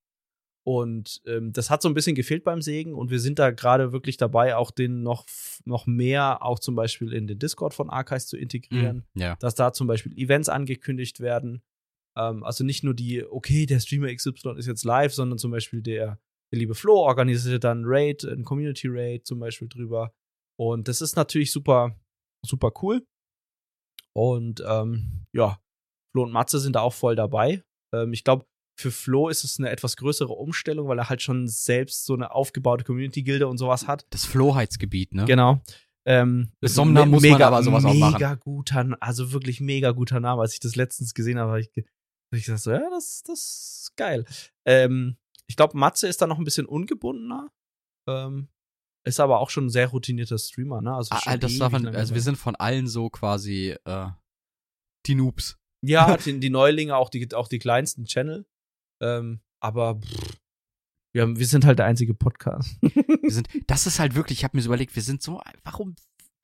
Und 0.66 1.22
ähm, 1.26 1.52
das 1.52 1.70
hat 1.70 1.80
so 1.80 1.88
ein 1.88 1.94
bisschen 1.94 2.16
gefehlt 2.16 2.42
beim 2.42 2.60
Segen 2.60 2.92
und 2.94 3.08
wir 3.08 3.20
sind 3.20 3.38
da 3.38 3.52
gerade 3.52 3.92
wirklich 3.92 4.16
dabei, 4.16 4.56
auch 4.56 4.72
den 4.72 5.04
noch, 5.04 5.24
noch 5.64 5.86
mehr 5.86 6.42
auch 6.42 6.58
zum 6.58 6.74
Beispiel 6.74 7.12
in 7.12 7.28
den 7.28 7.38
Discord 7.38 7.72
von 7.72 7.88
Archives 7.88 8.26
zu 8.26 8.36
integrieren, 8.36 9.06
Mhm, 9.14 9.20
ja. 9.22 9.36
dass 9.36 9.54
da 9.54 9.72
zum 9.72 9.86
Beispiel 9.86 10.12
Events 10.18 10.48
angekündigt 10.48 11.20
werden. 11.20 11.62
Ähm, 12.18 12.42
also 12.42 12.64
nicht 12.64 12.82
nur 12.82 12.94
die, 12.94 13.24
okay, 13.24 13.64
der 13.66 13.78
Streamer 13.78 14.12
XY 14.12 14.54
ist 14.56 14.66
jetzt 14.66 14.84
live, 14.84 15.14
sondern 15.14 15.38
zum 15.38 15.52
Beispiel 15.52 15.82
der, 15.82 16.18
der 16.52 16.58
liebe 16.58 16.74
Flo 16.74 16.94
organisiert 16.96 17.62
dann 17.62 17.82
ein 17.82 17.84
Raid, 17.86 18.24
ein 18.24 18.42
Community 18.42 18.88
Raid 18.90 19.24
zum 19.24 19.38
Beispiel 19.38 19.68
drüber. 19.68 20.12
Und 20.58 20.88
das 20.88 21.00
ist 21.00 21.14
natürlich 21.14 21.52
super, 21.52 21.94
super 22.44 22.72
cool. 22.82 23.06
Und 24.16 24.64
ähm, 24.66 25.26
ja, 25.32 25.60
Flo 26.12 26.24
und 26.24 26.32
Matze 26.32 26.58
sind 26.58 26.74
da 26.74 26.80
auch 26.80 26.94
voll 26.94 27.14
dabei. 27.14 27.62
Ähm, 27.94 28.12
ich 28.12 28.24
glaube, 28.24 28.46
für 28.78 28.90
Flo 28.90 29.28
ist 29.28 29.42
es 29.42 29.58
eine 29.58 29.70
etwas 29.70 29.96
größere 29.96 30.32
Umstellung, 30.32 30.86
weil 30.88 30.98
er 30.98 31.08
halt 31.08 31.22
schon 31.22 31.48
selbst 31.48 32.04
so 32.04 32.14
eine 32.14 32.32
aufgebaute 32.32 32.84
Community-Gilde 32.84 33.48
und 33.48 33.56
sowas 33.58 33.88
hat. 33.88 34.06
Das 34.10 34.26
Flohheitsgebiet, 34.26 35.14
ne? 35.14 35.24
Genau. 35.24 35.60
Ähm, 36.04 36.52
Sommer 36.60 37.06
muss 37.06 37.22
man 37.24 37.42
aber 37.42 37.62
sowas 37.62 37.84
auch 37.84 37.94
machen. 37.94 38.14
Mega 38.14 38.34
guter, 38.34 38.96
also 39.00 39.32
wirklich 39.32 39.60
mega 39.60 39.90
guter 39.92 40.20
Name. 40.20 40.42
Als 40.42 40.52
ich 40.52 40.60
das 40.60 40.76
letztens 40.76 41.14
gesehen 41.14 41.38
habe, 41.38 41.50
habe 41.50 41.60
ich, 41.60 41.68
hab 41.74 42.38
ich 42.38 42.44
gesagt, 42.44 42.62
so, 42.62 42.70
ja, 42.70 42.88
das, 42.90 43.22
das 43.24 43.38
ist 43.40 43.96
geil. 43.96 44.24
Ähm, 44.66 45.16
ich 45.48 45.56
glaube, 45.56 45.76
Matze 45.76 46.06
ist 46.06 46.20
da 46.20 46.26
noch 46.26 46.38
ein 46.38 46.44
bisschen 46.44 46.66
ungebundener. 46.66 47.50
Ähm, 48.08 48.48
ist 49.04 49.20
aber 49.20 49.40
auch 49.40 49.50
schon 49.50 49.66
ein 49.66 49.70
sehr 49.70 49.88
routinierter 49.88 50.38
Streamer, 50.38 50.82
ne? 50.82 50.94
Also, 50.94 51.14
Ah, 51.14 51.36
das 51.36 51.56
darf 51.58 51.72
man, 51.72 51.86
also 51.86 52.14
wir 52.14 52.20
sind 52.20 52.36
von 52.36 52.56
allen 52.56 52.88
so 52.88 53.08
quasi 53.08 53.76
äh, 53.84 54.08
die 55.06 55.14
Noobs. 55.14 55.56
Ja, 55.82 56.16
die, 56.24 56.38
die 56.40 56.50
Neulinge, 56.50 56.96
auch 56.96 57.08
die, 57.08 57.32
auch 57.34 57.48
die 57.48 57.58
kleinsten 57.58 58.04
Channel. 58.04 58.46
Ähm, 59.00 59.40
aber 59.60 60.00
pff, 60.00 60.38
wir, 61.12 61.22
haben, 61.22 61.38
wir 61.38 61.46
sind 61.46 61.64
halt 61.64 61.78
der 61.78 61.86
einzige 61.86 62.14
Podcast. 62.14 62.76
Wir 62.82 63.30
sind, 63.30 63.48
das 63.66 63.86
ist 63.86 63.98
halt 63.98 64.14
wirklich, 64.14 64.38
ich 64.38 64.44
habe 64.44 64.56
mir 64.56 64.62
so 64.62 64.68
überlegt, 64.68 64.94
wir 64.94 65.02
sind 65.02 65.22
so, 65.22 65.40
warum 65.64 65.96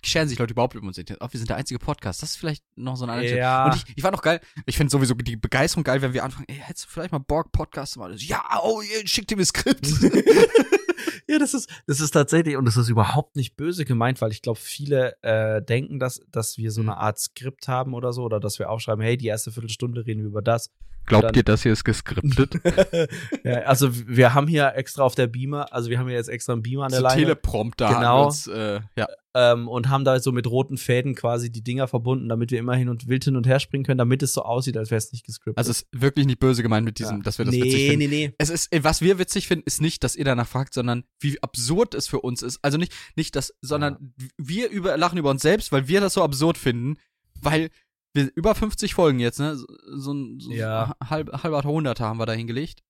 scheren 0.05 0.29
sich 0.29 0.39
Leute 0.39 0.53
überhaupt 0.53 0.75
über 0.75 0.87
uns? 0.87 0.99
Oh, 0.99 1.29
wir 1.31 1.39
sind 1.39 1.49
der 1.49 1.57
einzige 1.57 1.79
Podcast. 1.79 2.23
Das 2.23 2.31
ist 2.31 2.37
vielleicht 2.37 2.65
noch 2.77 2.97
so 2.97 3.05
ein 3.05 3.11
anderer 3.11 3.37
Ja. 3.37 3.67
Und 3.67 3.77
ich, 3.77 3.85
ich 3.97 4.03
war 4.03 4.11
noch 4.11 4.23
geil, 4.23 4.41
ich 4.67 4.77
finde 4.77 4.91
sowieso 4.91 5.15
die 5.15 5.37
Begeisterung 5.37 5.85
geil, 5.85 6.03
wenn 6.03 6.13
wir 6.13 6.25
anfangen, 6.25 6.47
ey, 6.49 6.57
hättest 6.57 6.87
du 6.87 6.91
vielleicht 6.91 7.13
mal 7.13 7.19
Bock, 7.19 7.53
Podcast 7.53 7.93
zu 7.95 7.99
machen? 7.99 8.15
Ja, 8.19 8.43
oh, 8.63 8.83
yeah, 8.83 9.07
schick 9.07 9.27
dir 9.29 9.37
mir 9.37 9.45
Skript. 9.45 9.87
ja, 11.29 11.39
das 11.39 11.55
ist, 11.55 11.69
das 11.87 12.01
ist 12.01 12.11
tatsächlich, 12.11 12.57
und 12.57 12.65
das 12.65 12.77
ist 12.77 12.89
überhaupt 12.89 13.37
nicht 13.37 13.57
böse 13.57 13.85
gemeint, 13.85 14.21
weil 14.21 14.33
ich 14.33 14.43
glaube, 14.43 14.59
viele 14.59 15.17
äh, 15.23 15.63
denken, 15.63 15.99
dass, 15.99 16.21
dass 16.31 16.59
wir 16.59 16.71
so 16.71 16.81
eine 16.81 16.97
Art 16.97 17.19
Skript 17.19 17.69
haben 17.69 17.95
oder 17.95 18.13
so, 18.13 18.23
oder 18.23 18.41
dass 18.41 18.59
wir 18.59 18.71
aufschreiben, 18.71 19.05
hey, 19.05 19.17
die 19.17 19.27
erste 19.27 19.53
Viertelstunde 19.53 20.07
reden 20.07 20.23
wir 20.23 20.29
über 20.29 20.43
das. 20.43 20.71
Glaubt 21.07 21.25
Dann- 21.25 21.35
ihr, 21.35 21.43
das 21.43 21.63
hier 21.63 21.73
ist 21.73 21.85
geskriptet? 21.85 22.61
ja, 23.45 23.55
also 23.63 23.91
wir 23.93 24.35
haben 24.35 24.47
hier 24.47 24.75
extra 24.77 25.03
auf 25.03 25.15
der 25.15 25.27
Beamer, 25.27 25.73
also 25.73 25.91
wir 25.91 25.99
haben 25.99 26.07
hier 26.09 26.17
jetzt 26.17 26.29
extra 26.29 26.53
einen 26.53 26.63
Beamer 26.63 26.85
an 26.85 26.91
der 26.91 27.01
so 27.01 27.05
Leine 27.07 27.23
Teleprompter 27.23 27.89
Genau. 27.89 28.27
uns, 28.27 28.47
äh, 28.47 28.81
ja. 28.97 29.09
Ähm, 29.35 29.67
und 29.69 29.89
haben 29.89 30.05
da 30.05 30.21
so 30.21 30.31
mit 30.33 30.47
roten 30.47 30.77
Fäden 30.77 31.15
quasi 31.15 31.51
die 31.51 31.63
Dinger 31.65 31.89
verbunden, 31.89 32.29
damit 32.29 32.51
wir 32.51 32.59
immer 32.59 32.75
hin 32.77 32.89
und 32.89 33.09
wild 33.09 33.25
hin 33.25 33.37
und 33.37 33.47
her 33.47 33.61
springen 33.61 33.85
können, 33.85 33.99
damit 33.99 34.23
es 34.23 34.35
so 34.35 34.43
aussieht, 34.43 34.77
als 34.77 34.91
wäre 34.91 34.99
es 34.99 35.11
nicht 35.13 35.25
gescriptet. 35.25 35.57
Also 35.59 35.71
es 35.71 35.83
ist 35.83 35.89
wirklich 35.93 36.27
nicht 36.27 36.39
böse 36.39 36.63
gemeint 36.63 36.85
mit 36.85 36.99
diesem, 36.99 37.19
Ja. 37.19 37.23
dass 37.23 37.39
wir 37.39 37.45
das 37.47 37.55
nee, 37.55 37.63
witzig 37.63 37.89
finden. 37.91 38.11
Nee, 38.11 38.27
nee, 38.29 38.35
Es 38.39 38.51
ist, 38.51 38.73
äh, 38.73 38.85
was 38.85 39.01
wir 39.01 39.19
witzig 39.19 39.49
finden, 39.49 39.65
ist 39.67 39.81
nicht, 39.81 40.05
dass 40.05 40.17
ihr 40.17 40.25
danach 40.25 40.47
fragt, 40.49 40.75
sondern 40.75 41.05
wie 41.21 41.43
absurd 41.43 41.95
es 41.95 42.09
für 42.09 42.21
uns 42.21 42.43
ist. 42.43 42.59
Also 42.63 42.77
nicht, 42.79 42.93
nicht 43.17 43.35
das, 43.37 43.55
sondern 43.63 44.15
wir 44.37 44.69
über, 44.71 44.97
lachen 44.99 45.19
über 45.19 45.31
uns 45.31 45.43
selbst, 45.43 45.73
weil 45.73 45.89
wir 45.89 46.01
das 46.01 46.15
so 46.15 46.23
absurd 46.23 46.59
finden, 46.59 46.99
weil 47.41 47.71
wir 48.15 48.31
über 48.35 48.55
50 48.55 48.93
Folgen 48.95 49.19
jetzt, 49.21 49.39
ne? 49.41 49.57
So, 49.57 49.67
so 49.95 50.13
ein 50.13 50.39
so 50.41 50.53
Ja. 50.53 50.95
halb, 51.03 51.33
halber 51.43 51.63
Hunderter 51.63 52.05
haben 52.05 52.19
wir 52.19 52.27
da 52.27 52.35
hingelegt. 52.35 52.83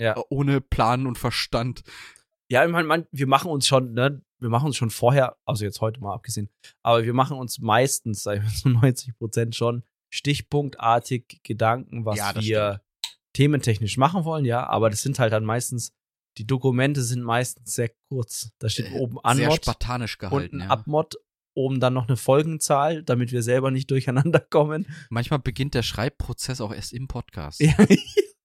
Ja. 0.00 0.14
Ohne 0.28 0.60
Plan 0.60 1.06
und 1.06 1.16
Verstand. 1.16 1.82
Ja, 2.50 2.64
ich 2.66 2.70
meine, 2.70 3.06
wir 3.10 3.26
machen 3.26 3.50
uns 3.50 3.66
schon, 3.66 3.92
ne, 3.94 4.22
wir 4.40 4.48
machen 4.48 4.66
uns 4.66 4.76
schon 4.76 4.90
vorher, 4.90 5.36
also 5.44 5.64
jetzt 5.64 5.80
heute 5.80 6.00
mal 6.00 6.14
abgesehen, 6.14 6.48
aber 6.82 7.04
wir 7.04 7.14
machen 7.14 7.36
uns 7.36 7.58
meistens, 7.58 8.22
sag 8.22 8.38
ich 8.38 8.42
mal, 8.42 8.50
so 8.54 8.68
90 8.68 9.16
Prozent 9.18 9.54
schon 9.56 9.82
stichpunktartig 10.10 11.40
Gedanken, 11.42 12.04
was 12.04 12.18
Ja, 12.18 12.34
wir 12.40 12.82
thementechnisch 13.34 13.96
machen 13.96 14.24
wollen, 14.24 14.44
ja, 14.44 14.66
aber 14.66 14.90
das 14.90 15.02
sind 15.02 15.18
halt 15.18 15.32
dann 15.32 15.44
meistens, 15.44 15.92
die 16.38 16.46
Dokumente 16.46 17.02
sind 17.02 17.22
meistens 17.22 17.74
sehr 17.74 17.90
kurz. 18.08 18.50
Da 18.58 18.68
steht 18.68 18.90
Äh, 18.92 18.94
oben 18.98 19.14
Sehr 19.16 19.24
Anmod 19.46 19.62
spartanisch 19.64 20.14
und 20.14 20.30
gehalten, 20.30 20.60
ein 20.62 20.68
ja. 20.68 20.70
Abmod, 20.70 21.16
oben 21.54 21.80
dann 21.80 21.94
noch 21.94 22.06
eine 22.08 22.16
Folgenzahl, 22.16 23.02
damit 23.02 23.32
wir 23.32 23.42
selber 23.42 23.70
nicht 23.70 23.90
durcheinander 23.90 24.40
kommen. 24.40 24.86
Manchmal 25.10 25.40
beginnt 25.40 25.74
der 25.74 25.82
Schreibprozess 25.82 26.60
auch 26.60 26.72
erst 26.72 26.92
im 26.92 27.08
Podcast. 27.08 27.60
Ja. 27.60 27.74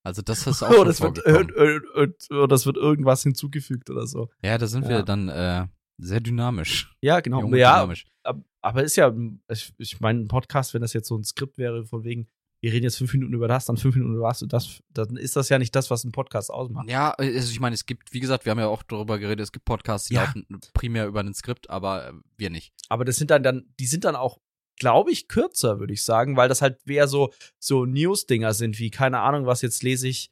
Also 0.06 0.22
das 0.22 0.46
ist 0.48 0.62
auch 0.62 0.70
Oh, 0.70 0.74
schon 0.80 0.86
das 0.88 1.00
wird, 1.00 1.26
äh, 1.26 1.32
äh, 1.32 1.80
äh, 2.04 2.34
oder 2.34 2.50
das 2.50 2.66
wird 2.66 2.76
irgendwas 2.76 3.24
hinzugefügt 3.24 3.90
oder 3.90 4.06
so. 4.06 4.30
Ja, 4.44 4.58
da 4.58 4.68
sind 4.68 4.84
Ja. 4.84 4.90
wir 4.90 5.04
dann 5.04 5.30
äh, 5.30 5.66
sehr 5.98 6.20
dynamisch. 6.20 6.96
Ja, 7.02 7.20
genau. 7.20 7.42
Jung 7.42 7.56
ja, 7.56 7.76
dynamisch. 7.76 8.06
Ab- 8.24 8.44
aber 8.62 8.84
ist 8.84 8.96
ja, 8.96 9.14
ich, 9.52 9.74
ich 9.78 10.00
meine, 10.00 10.22
ein 10.22 10.28
Podcast, 10.28 10.74
wenn 10.74 10.82
das 10.82 10.94
jetzt 10.94 11.08
so 11.08 11.18
ein 11.18 11.24
Skript 11.24 11.58
wäre, 11.58 11.86
von 11.86 12.04
wegen, 12.04 12.28
wir 12.62 12.72
reden 12.72 12.86
jetzt 12.86 12.98
fünf 12.98 13.12
Minuten 13.14 13.34
über 13.34 13.50
das, 13.50 13.66
dann 13.66 13.76
fünf 13.76 13.96
Minuten 13.96 14.16
über 14.16 14.30
das, 14.30 14.42
und 14.42 14.54
das 14.54 14.80
dann 14.90 15.18
ist 15.18 15.36
das 15.36 15.50
ja 15.50 15.60
nicht 15.60 15.76
das, 15.76 15.90
was 15.92 16.06
ein 16.06 16.14
Podcast 16.14 16.50
ausmacht. 16.50 16.90
Ja, 16.90 17.12
also 17.12 17.52
ich 17.52 17.60
meine, 17.60 17.74
es 17.74 17.86
gibt, 17.86 18.14
wie 18.14 18.22
gesagt, 18.22 18.46
wir 18.46 18.52
haben 18.52 18.60
ja 18.60 18.68
auch 18.68 18.84
darüber 18.84 19.20
geredet, 19.20 19.44
es 19.44 19.52
gibt 19.52 19.66
Podcasts, 19.66 20.08
die 20.08 20.14
Ja. 20.14 20.24
laufen 20.24 20.46
primär 20.74 21.08
über 21.08 21.20
ein 21.20 21.34
Skript, 21.34 21.70
aber 21.70 22.08
äh, 22.08 22.14
wir 22.38 22.50
nicht. 22.50 22.74
Aber 22.88 23.04
das 23.04 23.18
sind 23.18 23.32
dann, 23.32 23.44
dann 23.44 23.66
die 23.82 23.86
sind 23.86 24.06
dann 24.06 24.16
auch, 24.16 24.40
glaube 24.80 25.12
ich, 25.12 25.28
kürzer, 25.28 25.80
würde 25.80 25.94
ich 25.94 26.04
sagen, 26.06 26.38
weil 26.38 26.48
das 26.48 26.62
halt 26.62 26.80
eher 26.88 27.10
so, 27.10 27.34
so 27.60 27.86
News-Dinger 27.86 28.54
sind, 28.54 28.80
wie, 28.80 28.90
keine 28.92 29.20
Ahnung, 29.20 29.46
was 29.46 29.62
jetzt 29.62 29.84
lese 29.84 30.08
ich 30.08 30.32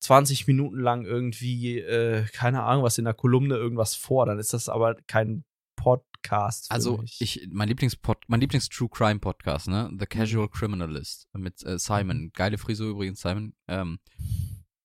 20 0.00 0.46
Minuten 0.46 0.80
lang 0.80 1.04
irgendwie, 1.04 1.78
äh, 1.78 2.24
keine 2.32 2.62
Ahnung, 2.62 2.84
was 2.84 2.98
in 2.98 3.04
der 3.04 3.14
Kolumne 3.14 3.56
irgendwas 3.56 3.94
vor, 3.94 4.26
dann 4.26 4.38
ist 4.38 4.52
das 4.52 4.68
aber 4.68 4.96
kein 5.06 5.44
Podcast. 5.76 6.70
Also 6.70 6.98
mich. 6.98 7.20
ich, 7.20 7.48
mein 7.50 7.68
Lieblingspod, 7.68 8.24
mein 8.26 8.40
Lieblings-True 8.40 8.88
Crime 8.88 9.20
Podcast, 9.20 9.68
ne? 9.68 9.88
Mhm. 9.90 9.98
The 9.98 10.06
Casual 10.06 10.48
Criminalist 10.48 11.28
mit 11.32 11.64
äh, 11.64 11.78
Simon. 11.78 12.30
Geile 12.32 12.58
Frisur 12.58 12.90
übrigens, 12.90 13.20
Simon. 13.20 13.54
Ähm, 13.68 14.00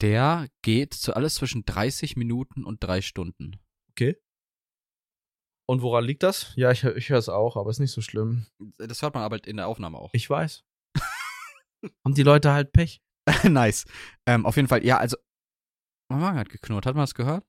der 0.01 0.47
geht 0.61 0.93
zu 0.93 1.15
alles 1.15 1.35
zwischen 1.35 1.65
30 1.65 2.15
Minuten 2.15 2.63
und 2.63 2.83
drei 2.83 3.01
Stunden. 3.01 3.59
Okay. 3.91 4.17
Und 5.65 5.81
woran 5.81 6.03
liegt 6.03 6.23
das? 6.23 6.53
Ja, 6.55 6.71
ich, 6.71 6.83
ich 6.83 7.09
höre 7.09 7.19
es 7.19 7.29
auch, 7.29 7.55
aber 7.55 7.69
ist 7.69 7.79
nicht 7.79 7.91
so 7.91 8.01
schlimm. 8.01 8.45
Das 8.77 9.01
hört 9.01 9.13
man 9.13 9.23
aber 9.23 9.45
in 9.47 9.57
der 9.57 9.67
Aufnahme 9.67 9.97
auch. 9.97 10.13
Ich 10.13 10.29
weiß. 10.29 10.63
Haben 12.03 12.15
die 12.15 12.23
Leute 12.23 12.51
halt 12.51 12.73
Pech. 12.73 13.01
nice. 13.43 13.85
Ähm, 14.25 14.45
auf 14.45 14.55
jeden 14.55 14.67
Fall, 14.67 14.83
ja, 14.85 14.97
also. 14.97 15.17
Mein 16.09 16.19
Magen 16.21 16.37
hat 16.39 16.49
geknurrt. 16.49 16.85
Hat 16.85 16.95
man 16.95 17.03
das 17.03 17.15
gehört? 17.15 17.43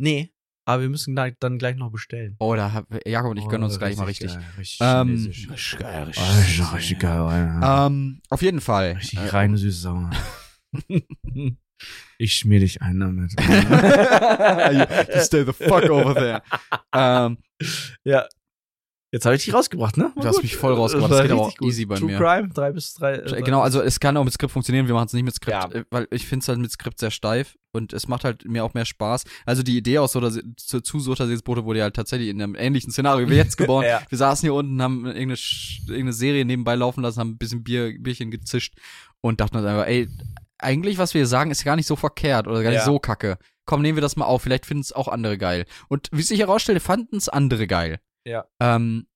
Nee. 0.00 0.32
Aber 0.66 0.82
wir 0.82 0.88
müssen 0.90 1.14
gleich- 1.14 1.34
dann 1.40 1.58
gleich 1.58 1.76
noch 1.76 1.90
bestellen. 1.90 2.36
Oh, 2.40 2.54
da 2.54 2.72
hab, 2.72 2.86
Jakob 3.06 3.30
und 3.30 3.38
ich 3.38 3.48
gönnen 3.48 3.64
uns 3.64 3.78
gleich 3.78 3.96
mal 3.96 4.04
richtig. 4.04 4.34
Geil, 4.34 4.44
richtig 4.58 4.78
Ähm, 4.82 5.08
chinesisch. 5.08 5.48
richtig 5.50 5.78
geil, 5.78 6.02
richtig 6.04 6.24
Oh, 6.24 6.38
richtig, 6.40 6.72
richtig 6.74 6.98
geil. 6.98 7.60
Ähm, 7.64 8.20
auf 8.28 8.42
jeden 8.42 8.60
Fall. 8.60 8.92
Richtig 8.92 9.18
Äh, 9.18 9.28
reine 9.28 9.56
süße 9.56 9.80
Sauer. 9.80 10.10
ich 12.18 12.34
schmier 12.34 12.60
dich 12.60 12.82
ein 12.82 13.00
damit. 13.00 13.32
you 13.40 15.20
stay 15.22 15.44
the 15.44 15.52
fuck 15.52 15.84
over 15.90 16.14
there. 16.14 16.42
ähm, 16.94 17.38
ja. 18.04 18.26
Jetzt 19.10 19.24
habe 19.24 19.34
ich 19.36 19.44
dich 19.44 19.54
rausgebracht, 19.54 19.96
ne? 19.96 20.12
Du 20.16 20.22
hast 20.24 20.42
mich 20.42 20.54
voll 20.56 20.74
rausgebracht. 20.74 21.10
Das 21.10 21.22
geht 21.22 21.30
aber 21.30 21.40
auch 21.40 21.60
easy 21.62 21.86
bei 21.86 21.96
True 21.96 22.10
mir. 22.10 22.18
Crime, 22.18 22.50
drei 22.50 22.72
bis 22.72 22.92
drei. 22.92 23.14
äh, 23.14 23.40
genau, 23.42 23.62
also 23.62 23.80
es 23.80 24.00
kann 24.00 24.16
auch 24.18 24.24
mit 24.24 24.34
Skript 24.34 24.52
funktionieren, 24.52 24.86
wir 24.86 24.94
machen 24.94 25.06
es 25.06 25.14
nicht 25.14 25.24
mit 25.24 25.34
Skript, 25.34 25.56
Ja. 25.72 25.80
äh, 25.80 25.84
weil 25.90 26.06
ich 26.10 26.26
finde 26.26 26.42
es 26.42 26.48
halt 26.48 26.58
mit 26.58 26.70
Skript 26.70 26.98
sehr 26.98 27.10
steif 27.10 27.56
und 27.72 27.94
es 27.94 28.06
macht 28.06 28.24
halt 28.24 28.44
mir 28.46 28.64
auch 28.64 28.74
mehr 28.74 28.84
Spaß. 28.84 29.24
Also 29.46 29.62
die 29.62 29.78
Idee 29.78 29.98
aus 29.98 30.12
Soda, 30.12 30.30
zu, 30.30 30.80
zu 30.82 31.00
Soda 31.00 31.26
Seelsboote 31.26 31.64
wurde 31.64 31.78
ja 31.78 31.84
halt 31.84 31.96
tatsächlich 31.96 32.28
in 32.28 32.42
einem 32.42 32.54
ähnlichen 32.54 32.92
Szenario 32.92 33.30
wie 33.30 33.36
jetzt 33.36 33.56
geboren. 33.56 33.86
Ja. 33.86 34.02
Wir 34.10 34.18
saßen 34.18 34.42
hier 34.46 34.52
unten, 34.52 34.82
haben 34.82 35.06
irgendeine, 35.06 35.38
irgendeine 35.86 36.12
Serie 36.12 36.44
nebenbei 36.44 36.74
laufen 36.74 37.02
lassen, 37.02 37.18
haben 37.20 37.30
ein 37.30 37.38
bisschen 37.38 37.64
Bier, 37.64 37.94
Bierchen 37.98 38.30
gezischt 38.30 38.74
und 39.22 39.40
dachten 39.40 39.56
uns 39.56 39.64
einfach, 39.64 39.86
ey, 39.86 40.06
eigentlich, 40.58 40.98
was 40.98 41.14
wir 41.14 41.20
hier 41.20 41.26
sagen, 41.26 41.50
ist 41.50 41.64
gar 41.64 41.76
nicht 41.76 41.86
so 41.86 41.96
verkehrt 41.96 42.46
oder 42.46 42.62
gar 42.62 42.70
nicht 42.70 42.80
Ja. 42.80 42.84
so 42.84 42.98
kacke. 42.98 43.38
Komm, 43.64 43.80
nehmen 43.80 43.96
wir 43.96 44.02
das 44.02 44.16
mal 44.16 44.24
auf, 44.26 44.42
vielleicht 44.42 44.66
finden 44.66 44.82
es 44.82 44.92
auch 44.92 45.08
andere 45.08 45.38
geil. 45.38 45.64
Und 45.88 46.08
wie 46.12 46.22
sich 46.22 46.40
herausstellte, 46.40 46.80
fanden 46.80 47.16
es 47.16 47.28
andere 47.30 47.66
geil. 47.66 48.00
Ja. 48.26 48.46
Ähm, 48.60 49.06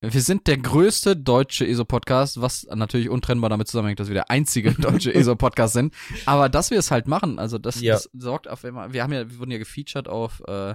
wir 0.00 0.20
sind 0.22 0.46
der 0.46 0.58
größte 0.58 1.16
deutsche 1.16 1.66
ESO-Podcast, 1.66 2.40
was 2.40 2.66
natürlich 2.72 3.08
untrennbar 3.08 3.50
damit 3.50 3.66
zusammenhängt, 3.66 3.98
dass 3.98 4.08
wir 4.08 4.14
der 4.14 4.30
einzige 4.30 4.72
deutsche 4.74 5.12
ESO-Podcast 5.12 5.72
sind. 5.74 5.94
Aber 6.24 6.48
dass 6.48 6.70
wir 6.70 6.78
es 6.78 6.90
halt 6.90 7.08
machen, 7.08 7.38
also 7.38 7.58
das, 7.58 7.80
Ja. 7.80 7.94
das 7.94 8.08
sorgt 8.12 8.46
auf 8.48 8.62
immer. 8.64 8.92
Wir 8.92 9.02
haben 9.02 9.12
ja, 9.12 9.28
wir 9.28 9.38
wurden 9.38 9.50
ja 9.50 9.58
gefeatured 9.58 10.06
auf 10.08 10.40
äh, 10.46 10.74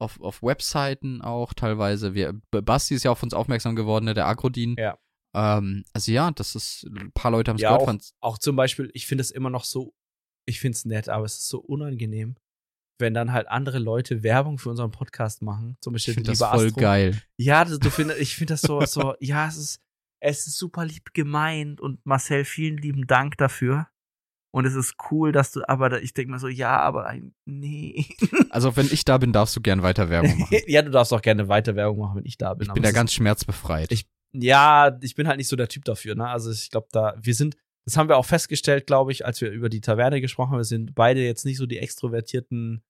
auf, 0.00 0.20
auf 0.20 0.42
Webseiten 0.42 1.22
auch 1.22 1.54
teilweise. 1.54 2.14
Wir, 2.14 2.32
Basti 2.52 2.94
ist 2.94 3.02
ja 3.04 3.10
auf 3.10 3.22
uns 3.22 3.34
aufmerksam 3.34 3.74
geworden, 3.74 4.04
ne, 4.04 4.14
der 4.14 4.26
Agrodin. 4.26 4.76
Ja. 4.78 4.96
Ähm, 5.34 5.84
also 5.92 6.12
ja, 6.12 6.30
das 6.30 6.54
ist, 6.54 6.84
ein 6.84 7.10
paar 7.12 7.32
Leute 7.32 7.50
haben 7.50 7.56
es 7.56 7.62
Ja, 7.62 7.76
gehört. 7.76 8.12
auch, 8.20 8.32
auch 8.34 8.38
zum 8.38 8.54
Beispiel, 8.56 8.90
ich 8.94 9.06
finde 9.06 9.22
es 9.22 9.30
immer 9.32 9.50
noch 9.50 9.64
so, 9.64 9.94
ich 10.46 10.60
finde 10.60 10.76
es 10.76 10.84
nett, 10.84 11.08
aber 11.08 11.24
es 11.24 11.38
ist 11.38 11.48
so 11.48 11.58
unangenehm, 11.58 12.36
wenn 12.98 13.14
dann 13.14 13.32
halt 13.32 13.48
andere 13.48 13.78
Leute 13.78 14.22
Werbung 14.22 14.58
für 14.58 14.70
unseren 14.70 14.90
Podcast 14.90 15.42
machen. 15.42 15.76
Zum 15.80 15.94
Ich 15.94 16.02
Beispiel 16.02 16.14
finde 16.14 16.30
das 16.30 16.38
voll 16.38 16.66
Astro. 16.66 16.80
geil. 16.80 17.20
Ja, 17.36 17.64
du, 17.64 17.78
du 17.78 17.90
find, 17.90 18.12
ich 18.18 18.36
finde 18.36 18.54
das 18.54 18.62
so, 18.62 18.84
so, 18.84 19.14
ja, 19.20 19.46
es 19.48 19.56
ist, 19.56 19.80
es 20.20 20.46
ist 20.46 20.56
super 20.56 20.84
lieb 20.84 21.14
gemeint 21.14 21.80
und 21.80 22.04
Marcel, 22.04 22.44
vielen 22.44 22.76
lieben 22.76 23.06
Dank 23.06 23.36
dafür. 23.38 23.88
Und 24.50 24.64
es 24.64 24.74
ist 24.74 24.94
cool, 25.10 25.30
dass 25.30 25.52
du, 25.52 25.68
aber 25.68 26.02
ich 26.02 26.14
denke 26.14 26.32
mir 26.32 26.38
so, 26.38 26.48
ja, 26.48 26.78
aber 26.80 27.12
nee. 27.44 28.06
Also 28.50 28.74
wenn 28.76 28.86
ich 28.90 29.04
da 29.04 29.18
bin, 29.18 29.32
darfst 29.32 29.54
du 29.54 29.60
gern 29.60 29.82
weiter 29.82 30.08
Werbung 30.08 30.38
machen. 30.38 30.56
ja, 30.66 30.80
du 30.82 30.90
darfst 30.90 31.12
auch 31.12 31.20
gerne 31.22 31.48
weiter 31.48 31.76
Werbung 31.76 31.98
machen, 31.98 32.16
wenn 32.16 32.24
ich 32.24 32.38
da 32.38 32.54
bin. 32.54 32.66
Ich 32.66 32.72
bin 32.72 32.82
da 32.82 32.90
ganz 32.92 33.12
schmerzbefreit. 33.12 33.92
Ich- 33.92 34.06
Ja, 34.32 34.96
ich 35.02 35.14
bin 35.14 35.28
halt 35.28 35.36
nicht 35.36 35.48
so 35.48 35.54
der 35.56 35.68
Typ 35.68 35.84
dafür, 35.84 36.14
ne? 36.14 36.26
Also 36.28 36.50
ich 36.50 36.70
glaube, 36.70 36.88
da, 36.92 37.14
wir 37.20 37.34
sind, 37.34 37.56
das 37.88 37.96
haben 37.96 38.08
wir 38.08 38.16
auch 38.18 38.26
festgestellt, 38.26 38.86
glaube 38.86 39.12
ich, 39.12 39.24
als 39.24 39.40
wir 39.40 39.50
über 39.50 39.68
die 39.68 39.80
Taverne 39.80 40.20
gesprochen 40.20 40.50
haben, 40.52 40.58
wir 40.58 40.64
sind 40.64 40.94
beide 40.94 41.24
jetzt 41.24 41.44
nicht 41.46 41.56
so 41.56 41.66
die 41.66 41.78
extrovertierten 41.78 42.82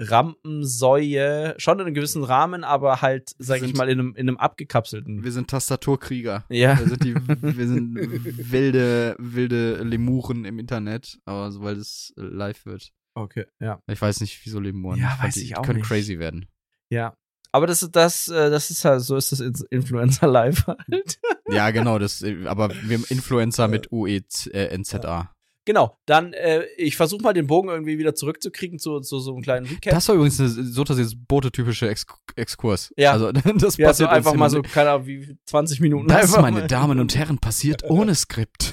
Rampensäue, 0.00 1.54
schon 1.58 1.78
in 1.78 1.86
einem 1.86 1.94
gewissen 1.94 2.24
Rahmen, 2.24 2.64
aber 2.64 3.02
halt, 3.02 3.32
sag 3.38 3.62
ich 3.62 3.74
mal, 3.74 3.88
in 3.88 3.98
einem, 4.00 4.14
in 4.16 4.28
einem 4.28 4.36
abgekapselten. 4.38 5.22
wir 5.22 5.32
sind 5.32 5.48
Tastaturkrieger. 5.50 6.44
ja. 6.48 6.78
Wir 6.78 6.86
sind, 6.88 7.04
die, 7.04 7.14
wir 7.14 7.66
sind 7.68 7.94
wilde, 8.50 9.14
wilde 9.18 9.82
Lemuren 9.82 10.44
im 10.44 10.58
Internet, 10.58 11.18
aber 11.24 11.52
sobald 11.52 11.78
es 11.78 12.12
live 12.16 12.64
wird. 12.66 12.92
Okay, 13.14 13.44
ja. 13.60 13.80
Ich 13.88 14.00
weiß 14.00 14.20
nicht, 14.20 14.40
wieso 14.44 14.60
Lemuren. 14.60 14.98
Ja, 14.98 15.18
weiß 15.20 15.34
die- 15.34 15.40
ich 15.42 15.48
die 15.48 15.56
auch 15.56 15.62
können 15.62 15.78
nicht. 15.80 15.88
crazy 15.88 16.18
werden. 16.18 16.46
Ja. 16.90 17.14
Aber 17.52 17.66
das 17.66 17.82
ist 17.82 17.96
das, 17.96 18.28
äh, 18.28 18.50
das 18.50 18.70
ist 18.70 18.84
halt, 18.84 19.00
so 19.02 19.16
ist 19.16 19.32
das 19.32 19.40
Influencer-Live 19.40 20.66
halt. 20.66 21.18
Ja, 21.52 21.72
genau, 21.72 21.98
das, 21.98 22.22
äh, 22.22 22.46
aber 22.46 22.70
wir 22.70 22.96
haben 22.96 23.04
Influencer 23.08 23.66
mit 23.66 23.90
UE-NZA. 23.90 25.34
genau, 25.64 25.98
dann, 26.06 26.32
äh, 26.32 26.62
ich 26.76 26.96
versuche 26.96 27.22
mal 27.22 27.32
den 27.32 27.48
Bogen 27.48 27.68
irgendwie 27.68 27.98
wieder 27.98 28.14
zurückzukriegen 28.14 28.78
zu, 28.78 29.00
zu 29.00 29.18
so 29.18 29.32
einem 29.32 29.42
kleinen 29.42 29.66
Recap. 29.66 29.92
Das 29.92 30.06
war 30.06 30.14
übrigens 30.14 30.38
eine 30.38 30.48
Sotas 30.48 31.16
Bote-typische 31.16 31.88
Ex 31.88 32.06
Exkurs. 32.36 32.94
Ja. 32.96 33.10
Also, 33.10 33.32
das 33.32 33.76
ja, 33.76 33.88
so 33.88 34.04
passiert 34.04 34.08
uns 34.10 34.16
einfach 34.16 34.34
mal 34.34 34.48
so, 34.48 34.62
keine 34.62 34.90
Ahnung, 34.90 35.06
wie 35.08 35.36
20 35.46 35.80
Minuten. 35.80 36.06
Das, 36.06 36.36
meine. 36.36 36.68
Damen 36.68 37.00
und 37.00 37.16
Herren, 37.16 37.38
passiert 37.38 37.82
ohne 37.90 38.14
Skript. 38.14 38.72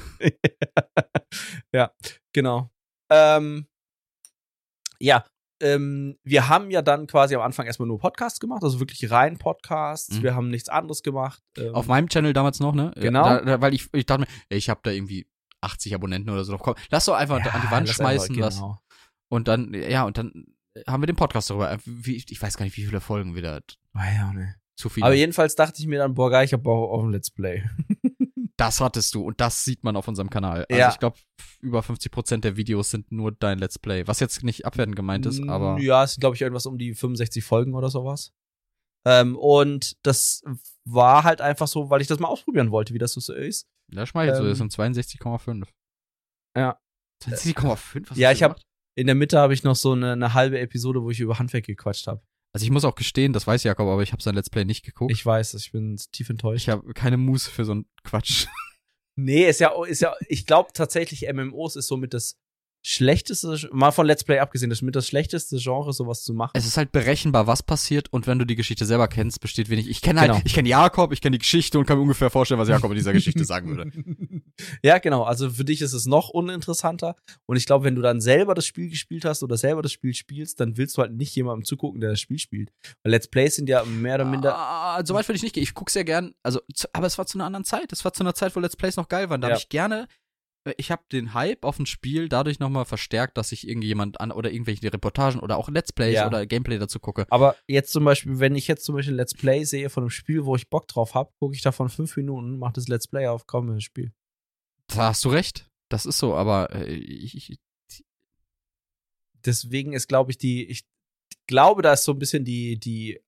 ja, 1.73 1.91
genau. 2.32 2.69
Ähm, 3.09 3.65
ja, 4.99 5.25
ähm, 5.61 6.17
wir 6.23 6.49
haben 6.49 6.69
ja 6.71 6.81
dann 6.81 7.07
quasi 7.07 7.35
am 7.35 7.41
Anfang 7.41 7.65
erstmal 7.65 7.87
nur 7.87 7.99
Podcasts 7.99 8.39
gemacht, 8.39 8.63
also 8.63 8.79
wirklich 8.79 9.09
rein 9.11 9.37
Podcasts. 9.37 10.17
Mhm. 10.17 10.23
Wir 10.23 10.35
haben 10.35 10.49
nichts 10.49 10.69
anderes 10.69 11.03
gemacht. 11.03 11.41
Ähm, 11.57 11.73
Auf 11.73 11.87
meinem 11.87 12.09
Channel 12.09 12.33
damals 12.33 12.59
noch, 12.59 12.73
ne? 12.73 12.91
Genau. 12.95 13.23
Da, 13.23 13.41
da, 13.41 13.61
weil 13.61 13.73
ich, 13.73 13.87
ich 13.93 14.05
dachte 14.05 14.21
mir, 14.21 14.27
ich 14.49 14.69
habe 14.69 14.81
da 14.83 14.91
irgendwie 14.91 15.27
80 15.61 15.95
Abonnenten 15.95 16.29
oder 16.29 16.43
so 16.43 16.51
drauf. 16.53 16.61
Komm, 16.61 16.75
lass 16.89 17.05
doch 17.05 17.15
einfach 17.15 17.43
ja, 17.43 17.51
an 17.51 17.61
die 17.65 17.71
Wand 17.71 17.89
schmeißen. 17.89 18.35
einfach- 18.35 18.45
Lass, 18.45 18.55
genau. 18.55 18.77
und 19.29 19.47
dann, 19.47 19.73
ja, 19.73 20.03
und 20.03 20.17
dann 20.17 20.45
haben 20.85 21.01
wir 21.01 21.07
den 21.07 21.15
Podcast 21.15 21.49
darüber. 21.49 21.71
Äh, 21.71 21.77
Wie, 21.85 22.15
ich 22.15 22.41
weiß 22.41 22.57
gar 22.57 22.65
nicht, 22.65 22.77
wie 22.77 22.85
viele 22.85 23.01
Folgen 23.01 23.35
wieder. 23.35 23.61
Ah, 23.93 24.13
ja, 24.13 24.33
ne. 24.33 24.55
Zu 24.75 24.89
viele. 24.89 25.07
Aber 25.07 25.15
jedenfalls 25.15 25.55
dachte 25.55 25.79
ich 25.81 25.87
mir 25.87 25.97
dann, 25.97 26.13
boah, 26.13 26.29
geil, 26.29 26.45
ich 26.45 26.53
hab 26.53 26.61
Bock 26.61 26.91
auf 26.91 27.03
ein 27.03 27.11
Let's 27.11 27.31
Play. 27.31 27.63
das 28.57 28.81
hattest 28.81 29.13
du 29.15 29.23
und 29.23 29.39
das 29.39 29.63
sieht 29.63 29.83
man 29.83 29.95
auf 29.95 30.07
unserem 30.07 30.29
Kanal. 30.29 30.65
Also 30.69 30.79
Ja. 30.79 30.89
ich 30.89 30.99
glaube, 30.99 31.17
über 31.61 31.81
50% 31.81 32.43
der 32.43 32.57
Videos 32.57 32.89
sind 32.91 33.11
nur 33.11 33.31
dein 33.31 33.59
Let's 33.59 33.79
Play. 33.79 34.07
Was 34.07 34.19
jetzt 34.19 34.43
nicht 34.43 34.65
abwertend 34.65 34.95
gemeint 34.95 35.25
ist, 35.25 35.41
aber. 35.47 35.79
Ja, 35.79 36.03
es 36.03 36.13
sind, 36.13 36.21
glaube 36.21 36.35
ich, 36.35 36.41
irgendwas 36.41 36.65
um 36.65 36.77
die 36.77 36.93
65 36.93 37.43
Folgen 37.43 37.73
oder 37.75 37.89
sowas. 37.89 38.33
Ähm, 39.05 39.37
und 39.37 39.95
das 40.05 40.43
war 40.85 41.23
halt 41.23 41.39
einfach 41.39 41.67
so, 41.67 41.89
weil 41.89 42.01
ich 42.01 42.07
das 42.07 42.19
mal 42.19 42.27
ausprobieren 42.27 42.71
wollte, 42.71 42.93
wie 42.93 42.97
das 42.99 43.13
so 43.13 43.33
ist. 43.33 43.67
Da 43.89 44.05
schmeichelt 44.05 44.35
so, 44.37 44.43
Ähm, 44.43 44.49
das 44.49 44.57
sind 44.57 44.71
62,5. 44.73 45.67
Ja. 46.57 46.77
62,5? 47.23 48.09
Was 48.11 48.17
Ja, 48.17 48.31
ich 48.31 48.39
du 48.39 48.45
hab- 48.45 48.51
gemacht? 48.55 48.63
In 48.97 49.05
der 49.05 49.15
Mitte 49.15 49.37
habe 49.39 49.53
ich 49.53 49.63
noch 49.63 49.75
so 49.75 49.91
eine, 49.93 50.13
eine 50.13 50.33
halbe 50.33 50.59
Episode, 50.59 51.03
wo 51.03 51.11
ich 51.11 51.19
über 51.19 51.37
Handwerk 51.37 51.65
gequatscht 51.67 52.07
habe. 52.07 52.21
Also 52.53 52.63
ich 52.65 52.71
muss 52.71 52.85
auch 52.85 52.95
gestehen, 52.95 53.33
das 53.33 53.45
weiß 53.45 53.63
Jakob, 53.63 53.87
aber 53.87 54.01
ich 54.01 54.11
habe 54.13 54.23
sein 54.23 54.35
Let's 54.35 54.49
Play 54.49 54.65
nicht 54.65 54.83
geguckt. 54.85 55.11
Ich 55.11 55.25
weiß, 55.25 55.53
ich 55.53 55.71
bin 55.71 55.99
tief 56.11 56.29
enttäuscht. 56.29 56.63
Ich 56.63 56.69
habe 56.69 56.93
keine 56.93 57.17
Muße 57.17 57.51
für 57.51 57.65
so 57.65 57.73
einen 57.73 57.85
Quatsch. 58.03 58.47
Nee, 59.19 59.49
ist 59.49 59.59
ja, 59.59 59.71
ist 59.83 60.01
ja, 60.01 60.13
ich 60.27 60.45
glaube 60.45 60.69
tatsächlich, 60.73 61.25
MMOs 61.33 61.75
ist 61.75 61.87
somit 61.87 62.13
das 62.13 62.37
schlechteste, 62.84 63.69
mal 63.71 63.91
von 63.91 64.05
Let's 64.07 64.23
Play 64.23 64.39
abgesehen, 64.39 64.69
das 64.69 64.80
ist 64.80 64.84
mit 64.84 64.95
das 64.95 65.07
schlechteste 65.07 65.57
Genre, 65.57 65.91
sowas 65.93 66.23
zu 66.23 66.34
machen. 66.34 66.51
Es 66.53 66.65
ist 66.65 66.78
halt 66.78 66.91
berechenbar, 66.91 67.45
was 67.47 67.61
passiert 67.63 68.11
und 68.13 68.28
wenn 68.28 68.39
du 68.39 68.45
die 68.45 68.55
Geschichte 68.55 68.86
selber 68.86 69.07
kennst, 69.07 69.39
besteht 69.41 69.69
wenig. 69.69 69.89
Ich 69.89 70.01
kenne 70.01 70.21
halt, 70.21 70.32
Genau. 70.32 70.41
ich 70.45 70.53
kenne 70.53 70.69
Jakob, 70.69 71.11
ich 71.11 71.21
kenne 71.21 71.34
die 71.36 71.39
Geschichte 71.39 71.78
und 71.80 71.86
kann 71.86 71.97
mir 71.97 72.03
ungefähr 72.03 72.30
vorstellen, 72.30 72.59
was 72.59 72.69
Jakob 72.69 72.89
in 72.91 72.97
dieser 72.97 73.13
Geschichte 73.13 73.43
sagen 73.45 73.67
würde. 73.75 73.91
Ja, 74.84 74.97
genau. 74.99 75.23
Also 75.23 75.49
für 75.49 75.65
dich 75.65 75.82
ist 75.82 75.93
es 75.93 76.05
noch 76.05 76.30
uninteressanter. 76.30 77.15
Und 77.45 77.57
ich 77.57 77.65
glaube, 77.65 77.86
wenn 77.86 77.95
du 77.95 78.01
dann 78.01 78.21
selber 78.21 78.53
das 78.55 78.65
Spiel 78.65 78.89
gespielt 78.89 79.25
hast 79.25 79.43
oder 79.43 79.57
selber 79.57 79.82
das 79.82 79.91
Spiel 79.91 80.13
spielst, 80.13 80.59
dann 80.59 80.78
willst 80.78 80.97
du 80.97 81.01
halt 81.01 81.13
nicht 81.13 81.36
jemandem 81.36 81.65
zugucken, 81.65 81.99
der 82.01 82.11
das 82.11 82.19
Spiel 82.21 82.39
spielt. 82.39 82.71
Weil 83.03 83.11
Let's 83.11 83.28
Plays 83.28 83.55
sind 83.55 83.69
ja 83.69 83.84
mehr 83.84 84.15
oder 84.15 84.25
minder. 84.25 84.55
Ah, 84.55 85.01
so 85.05 85.13
weit 85.13 85.28
würde 85.28 85.38
ich 85.38 85.43
nicht 85.43 85.53
gehen. 85.53 85.63
Ich 85.63 85.73
gucke 85.73 85.91
sehr 85.91 86.03
gern, 86.05 86.34
also, 86.43 86.61
aber 86.93 87.07
es 87.07 87.17
war 87.17 87.25
zu 87.25 87.38
einer 87.38 87.45
anderen 87.45 87.65
Zeit. 87.65 87.91
Es 87.91 88.03
war 88.05 88.13
zu 88.13 88.23
einer 88.23 88.34
Zeit, 88.34 88.55
wo 88.55 88.59
Let's 88.59 88.75
Plays 88.75 88.95
noch 88.97 89.07
geil 89.09 89.30
waren. 89.30 89.41
Da 89.41 89.47
Ja. 89.49 89.53
habe 89.53 89.59
ich 89.61 89.69
gerne, 89.69 90.07
ich 90.77 90.91
habe 90.91 91.03
den 91.11 91.33
Hype 91.33 91.63
auf 91.63 91.79
ein 91.79 91.85
Spiel 91.85 92.27
dadurch 92.27 92.59
nochmal 92.59 92.83
verstärkt, 92.85 93.37
dass 93.37 93.51
ich 93.53 93.67
irgendjemand 93.67 94.19
an 94.19 94.31
oder 94.31 94.51
irgendwelche 94.51 94.91
Reportagen 94.91 95.39
oder 95.39 95.57
auch 95.57 95.69
Let's 95.69 95.93
Plays 95.93 96.15
Ja. 96.15 96.27
oder 96.27 96.45
Gameplay 96.45 96.77
dazu 96.77 96.99
gucke. 96.99 97.25
Aber 97.29 97.55
jetzt 97.67 97.93
zum 97.93 98.03
Beispiel, 98.03 98.39
wenn 98.39 98.55
ich 98.55 98.67
jetzt 98.67 98.83
zum 98.83 98.95
Beispiel 98.95 99.13
ein 99.13 99.17
Let's 99.17 99.33
Play 99.33 99.63
sehe 99.63 99.89
von 99.89 100.03
einem 100.03 100.09
Spiel, 100.09 100.45
wo 100.45 100.55
ich 100.55 100.69
Bock 100.69 100.87
drauf 100.87 101.13
habe, 101.13 101.31
gucke 101.39 101.55
ich 101.55 101.61
davon 101.61 101.87
fünf 101.89 102.17
Minuten, 102.17 102.57
mache 102.57 102.73
das 102.73 102.87
Let's 102.89 103.07
Play 103.07 103.27
auf, 103.27 103.47
kaum 103.47 103.67
das 103.67 103.83
Spiel. 103.83 104.11
Da 104.87 105.09
hast 105.09 105.23
du 105.23 105.29
recht. 105.29 105.69
Das 105.89 106.05
ist 106.05 106.17
so, 106.17 106.35
aber 106.35 106.73
äh, 106.75 106.93
ich, 106.93 107.35
ich, 107.37 107.59
Deswegen 109.45 109.93
ist, 109.93 110.07
glaube 110.09 110.31
ich, 110.31 110.37
die, 110.37 110.65
ich 110.65 110.83
glaube, 111.47 111.81
da 111.81 111.93
ist 111.93 112.03
so 112.03 112.11
ein 112.11 112.19
bisschen 112.19 112.43
die, 112.43 112.77
die 112.79 113.21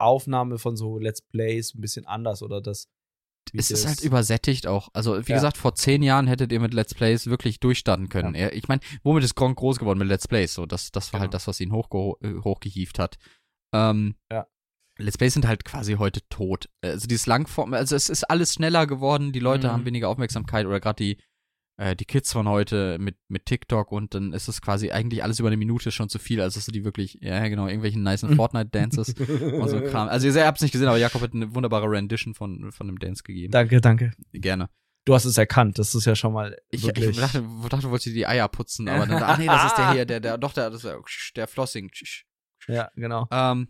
Aufnahme 0.00 0.58
von 0.58 0.76
so 0.76 0.98
Let's 0.98 1.22
Plays 1.22 1.74
ein 1.74 1.80
bisschen 1.80 2.06
anders 2.06 2.42
oder 2.42 2.60
das. 2.60 2.88
Es 3.52 3.70
ist 3.70 3.86
halt 3.86 4.00
übersättigt 4.00 4.66
auch. 4.66 4.88
Also, 4.94 5.18
wie 5.26 5.30
Ja. 5.32 5.36
gesagt, 5.36 5.56
vor 5.56 5.74
zehn 5.74 6.02
Jahren 6.02 6.26
hättet 6.26 6.50
ihr 6.52 6.60
mit 6.60 6.72
Let's 6.74 6.94
Plays 6.94 7.26
wirklich 7.26 7.60
durchstarten 7.60 8.08
können. 8.08 8.34
Er, 8.34 8.54
ich 8.54 8.68
meine, 8.68 8.80
womit 9.02 9.24
ist 9.24 9.34
Gronk 9.34 9.58
groß 9.58 9.78
geworden 9.78 9.98
mit 9.98 10.08
Let's 10.08 10.26
Plays? 10.28 10.54
So, 10.54 10.66
das, 10.66 10.90
das 10.92 11.12
war 11.12 11.20
halt 11.20 11.30
Genau. 11.30 11.36
das, 11.36 11.46
was 11.46 11.60
ihn 11.60 11.72
hochge 11.72 12.14
äh, 12.26 12.40
hochgehievt 12.42 12.98
hat. 12.98 13.16
Ähm, 13.74 14.16
Ja. 14.30 14.46
Let's 14.98 15.18
Plays 15.18 15.34
sind 15.34 15.46
halt 15.46 15.64
quasi 15.64 15.94
heute 15.94 16.20
tot. 16.28 16.68
Also 16.80 17.08
dieses 17.08 17.26
Langform, 17.26 17.74
also 17.74 17.96
es 17.96 18.08
ist 18.08 18.22
alles 18.30 18.54
schneller 18.54 18.86
geworden, 18.86 19.32
die 19.32 19.40
Leute 19.40 19.66
Mhm. 19.66 19.72
haben 19.72 19.84
weniger 19.86 20.08
Aufmerksamkeit 20.08 20.66
oder 20.66 20.78
gerade 20.80 21.02
die, 21.02 21.18
äh, 21.76 21.96
die 21.96 22.04
Kids 22.04 22.32
von 22.32 22.48
heute 22.48 22.98
mit, 22.98 23.16
mit 23.28 23.46
TikTok 23.46 23.90
und 23.92 24.14
dann 24.14 24.32
ist 24.32 24.48
es 24.48 24.62
quasi 24.62 24.90
eigentlich 24.90 25.22
alles 25.22 25.40
über 25.40 25.48
eine 25.48 25.56
Minute 25.56 25.90
schon 25.90 26.08
zu 26.08 26.18
viel, 26.18 26.40
also 26.40 26.58
dass 26.58 26.66
du 26.66 26.72
die 26.72 26.84
wirklich, 26.84 27.18
ja 27.20 27.46
genau, 27.48 27.66
irgendwelchen 27.66 28.02
nice 28.02 28.26
Fortnite-Dances 28.36 29.14
und 29.14 29.68
so 29.68 29.80
Kram. 29.80 30.08
Also 30.08 30.28
ihr 30.28 30.46
habt 30.46 30.58
es 30.58 30.62
nicht 30.62 30.72
gesehen, 30.72 30.88
aber 30.88 30.98
Jakob 30.98 31.22
hat 31.22 31.34
eine 31.34 31.54
wunderbare 31.54 31.90
Rendition 31.90 32.34
von, 32.34 32.70
von 32.72 32.86
dem 32.86 32.98
Dance 32.98 33.22
gegeben. 33.22 33.50
danke, 33.50 33.80
danke. 33.80 34.12
Gerne. 34.32 34.68
Du 35.04 35.14
hast 35.14 35.26
es 35.26 35.36
erkannt, 35.36 35.78
das 35.78 35.94
ist 35.94 36.06
ja 36.06 36.16
schon 36.16 36.32
mal 36.32 36.56
Ich, 36.70 36.86
ich 36.86 36.92
dachte, 36.92 37.10
ich 37.10 37.18
dachte, 37.18 37.42
du 37.42 37.90
wolltest 37.90 38.06
dir 38.06 38.14
die 38.14 38.26
Eier 38.26 38.48
putzen, 38.48 38.88
aber 38.88 39.06
dann, 39.06 39.22
ach 39.22 39.36
nee, 39.36 39.46
das 39.46 39.66
ist 39.66 39.76
der 39.76 39.92
hier, 39.92 40.06
der, 40.06 40.20
der, 40.20 40.38
doch, 40.38 40.54
der, 40.54 40.70
das 40.70 40.82
ist 40.82 40.84
der, 40.84 41.02
der 41.36 41.46
Flossing. 41.46 41.90
ja, 42.68 42.88
genau. 42.94 43.26
Ähm, 43.30 43.68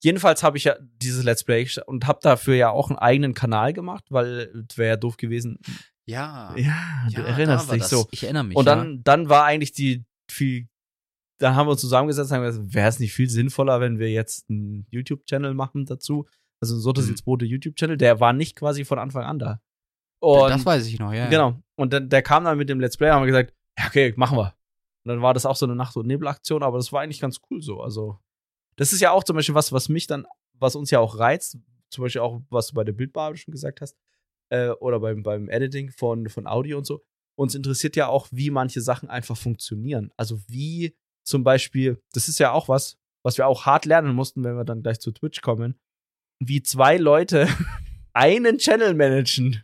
Jedenfalls 0.00 0.42
habe 0.42 0.56
ich 0.56 0.64
ja 0.64 0.76
dieses 0.80 1.24
Let's 1.24 1.44
Play 1.44 1.68
und 1.86 2.06
habe 2.06 2.18
dafür 2.22 2.54
ja 2.54 2.70
auch 2.70 2.90
einen 2.90 2.98
eigenen 2.98 3.34
Kanal 3.34 3.72
gemacht, 3.72 4.04
weil 4.08 4.64
wäre 4.74 4.88
ja 4.88 4.96
doof 4.96 5.16
gewesen. 5.16 5.58
Ja. 6.06 6.54
Ja, 6.56 7.06
du 7.12 7.20
ja, 7.20 7.26
erinnerst 7.26 7.68
da 7.68 7.72
dich 7.74 7.82
das. 7.82 7.90
so. 7.90 8.08
Ich 8.10 8.22
erinnere 8.24 8.44
mich. 8.44 8.56
Und 8.56 8.64
dann, 8.66 9.02
dann 9.04 9.28
war 9.28 9.44
eigentlich 9.44 9.72
die 9.72 10.04
viel. 10.30 10.68
Dann 11.38 11.54
haben 11.54 11.66
wir 11.66 11.72
uns 11.72 11.82
zusammengesetzt 11.82 12.30
und 12.30 12.38
haben 12.38 12.44
gesagt, 12.44 12.74
wäre 12.74 12.88
es 12.88 12.98
nicht 12.98 13.12
viel 13.12 13.28
sinnvoller, 13.28 13.80
wenn 13.80 13.98
wir 13.98 14.10
jetzt 14.10 14.48
einen 14.48 14.86
YouTube-Channel 14.90 15.52
machen 15.54 15.84
dazu? 15.84 16.26
Also 16.60 16.78
so 16.78 16.92
das 16.92 17.04
Mhm. 17.04 17.10
jetzt 17.10 17.24
Bote 17.26 17.44
YouTube-Channel, 17.44 17.98
der 17.98 18.20
war 18.20 18.32
nicht 18.32 18.56
quasi 18.56 18.84
von 18.86 18.98
Anfang 18.98 19.24
an 19.24 19.38
da. 19.38 19.46
ja. 19.46 19.60
Und 20.20 20.50
Das 20.50 20.64
weiß 20.64 20.86
ich 20.86 20.98
noch, 20.98 21.12
ja. 21.12 21.24
ja. 21.24 21.28
Genau. 21.28 21.60
Und 21.74 21.92
dann, 21.92 22.08
der 22.08 22.22
kam 22.22 22.44
dann 22.44 22.56
mit 22.56 22.70
dem 22.70 22.80
Let's 22.80 22.96
Play, 22.96 23.10
haben 23.10 23.22
wir 23.22 23.26
gesagt, 23.26 23.52
ja, 23.78 23.86
okay, 23.86 24.14
machen 24.16 24.38
wir. 24.38 24.54
Und 25.04 25.10
dann 25.10 25.20
war 25.22 25.34
das 25.34 25.44
auch 25.44 25.56
so 25.56 25.66
eine 25.66 25.76
Nacht- 25.76 25.94
und 25.96 26.06
Nebelaktion, 26.06 26.62
aber 26.62 26.78
das 26.78 26.90
war 26.92 27.02
eigentlich 27.02 27.20
ganz 27.20 27.38
cool 27.50 27.60
so. 27.60 27.82
Also, 27.82 28.18
das 28.76 28.94
ist 28.94 29.00
ja 29.02 29.10
auch 29.10 29.22
zum 29.22 29.36
Beispiel 29.36 29.54
was, 29.54 29.70
was 29.72 29.90
mich 29.90 30.06
dann, 30.06 30.26
was 30.54 30.74
uns 30.74 30.90
ja 30.90 31.00
auch 31.00 31.18
reizt, 31.18 31.58
zum 31.90 32.02
Beispiel 32.02 32.22
auch, 32.22 32.40
was 32.48 32.68
du 32.68 32.74
bei 32.74 32.82
der 32.84 32.92
Bildbearbeitung 32.94 33.36
schon 33.36 33.52
gesagt 33.52 33.82
hast, 33.82 33.94
äh, 34.50 34.70
oder 34.70 35.00
beim, 35.00 35.22
beim 35.22 35.48
Editing 35.48 35.90
von, 35.90 36.28
von 36.28 36.46
Audio 36.46 36.78
und 36.78 36.86
so. 36.86 37.02
Uns 37.38 37.54
interessiert 37.54 37.96
ja 37.96 38.08
auch, 38.08 38.28
wie 38.30 38.50
manche 38.50 38.80
Sachen 38.80 39.10
einfach 39.10 39.36
funktionieren. 39.36 40.10
Also, 40.16 40.40
wie 40.48 40.96
zum 41.24 41.44
Beispiel, 41.44 42.00
das 42.12 42.28
ist 42.28 42.38
ja 42.38 42.52
auch 42.52 42.68
was, 42.68 42.96
was 43.24 43.36
wir 43.36 43.46
auch 43.46 43.66
hart 43.66 43.84
lernen 43.84 44.14
mussten, 44.14 44.44
wenn 44.44 44.56
wir 44.56 44.64
dann 44.64 44.82
gleich 44.82 45.00
zu 45.00 45.12
Twitch 45.12 45.42
kommen, 45.42 45.78
wie 46.38 46.62
zwei 46.62 46.96
Leute 46.96 47.48
einen 48.14 48.58
Channel 48.58 48.94
managen. 48.94 49.62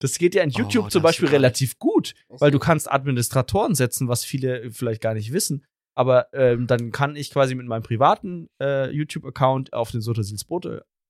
Das 0.00 0.18
geht 0.18 0.34
ja 0.34 0.42
in 0.42 0.50
Oh, 0.54 0.58
YouTube 0.58 0.86
das 0.86 0.92
zum 0.92 1.02
Beispiel 1.02 1.28
relativ 1.28 1.78
gut, 1.78 2.14
weil 2.28 2.50
du 2.50 2.58
kannst 2.58 2.90
Administratoren 2.90 3.74
setzen, 3.74 4.08
was 4.08 4.24
viele 4.24 4.70
vielleicht 4.70 5.00
gar 5.00 5.14
nicht 5.14 5.32
wissen. 5.32 5.64
Aber 5.96 6.26
ähm, 6.32 6.66
dann 6.66 6.90
kann 6.90 7.14
ich 7.16 7.30
quasi 7.30 7.54
mit 7.54 7.66
meinem 7.66 7.84
privaten 7.84 8.48
äh, 8.60 8.90
YouTube-Account 8.90 9.72
auf 9.72 9.92
den 9.92 10.00
Sotasils 10.00 10.44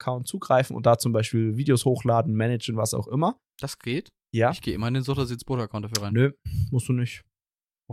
Bote-Account 0.05 0.28
zugreifen 0.28 0.76
und 0.76 0.86
da 0.86 0.98
zum 0.98 1.12
Beispiel 1.12 1.57
Videos 1.57 1.84
hochladen, 1.84 2.34
managen, 2.34 2.76
was 2.76 2.94
auch 2.94 3.09
immer. 3.09 3.38
Das 3.61 3.78
geht. 3.78 4.12
Ja. 4.34 4.50
Ich 4.50 4.61
gehe 4.62 4.74
immer 4.74 4.88
in 4.88 4.94
den 4.94 5.02
Sotasitz-Boot-Account 5.02 5.84
dafür 5.86 6.02
rein. 6.07 6.12
Nö, 6.12 6.32
musst 6.70 6.88
du 6.88 6.92
nicht. 6.92 7.22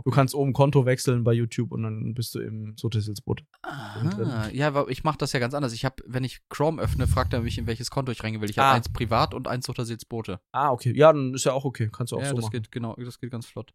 Du 0.04 0.10
kannst 0.10 0.34
oben 0.34 0.54
Konto 0.54 0.86
wechseln 0.86 1.22
bei 1.22 1.34
YouTube 1.34 1.70
und 1.70 1.82
dann 1.82 2.14
bist 2.14 2.34
du 2.34 2.40
im 2.40 2.74
Sotasils 2.78 3.20
Bote. 3.20 3.44
Ah, 3.62 4.48
ja, 4.50 4.68
aber 4.68 4.88
ich 4.88 5.04
mache 5.04 5.18
das 5.18 5.34
ja 5.34 5.38
ganz 5.38 5.52
anders. 5.52 5.74
Ich 5.74 5.84
habe, 5.84 6.02
wenn 6.06 6.24
ich 6.24 6.40
Chrome 6.48 6.80
öffne, 6.80 7.06
fragt 7.06 7.34
er 7.34 7.42
mich, 7.42 7.58
in 7.58 7.66
welches 7.66 7.90
Konto 7.90 8.10
ich 8.10 8.24
reingehen 8.24 8.40
will. 8.40 8.48
Ich 8.48 8.58
habe 8.58 8.68
Ah. 8.68 8.72
eins 8.74 8.90
privat 8.90 9.34
und 9.34 9.48
eins 9.48 9.66
Sotasitz 9.66 10.06
Boote. 10.06 10.40
Ah, 10.52 10.70
okay. 10.72 10.94
Ja, 10.96 11.12
dann 11.12 11.34
ist 11.34 11.44
ja 11.44 11.52
auch 11.52 11.66
okay. 11.66 11.90
Kannst 11.92 12.12
du 12.12 12.16
auch 12.16 12.22
Ja, 12.22 12.30
so 12.30 12.36
das 12.36 12.44
machen. 12.46 12.52
geht, 12.52 12.72
genau, 12.72 12.96
das 12.96 13.18
geht 13.20 13.30
ganz 13.30 13.46
flott. 13.46 13.72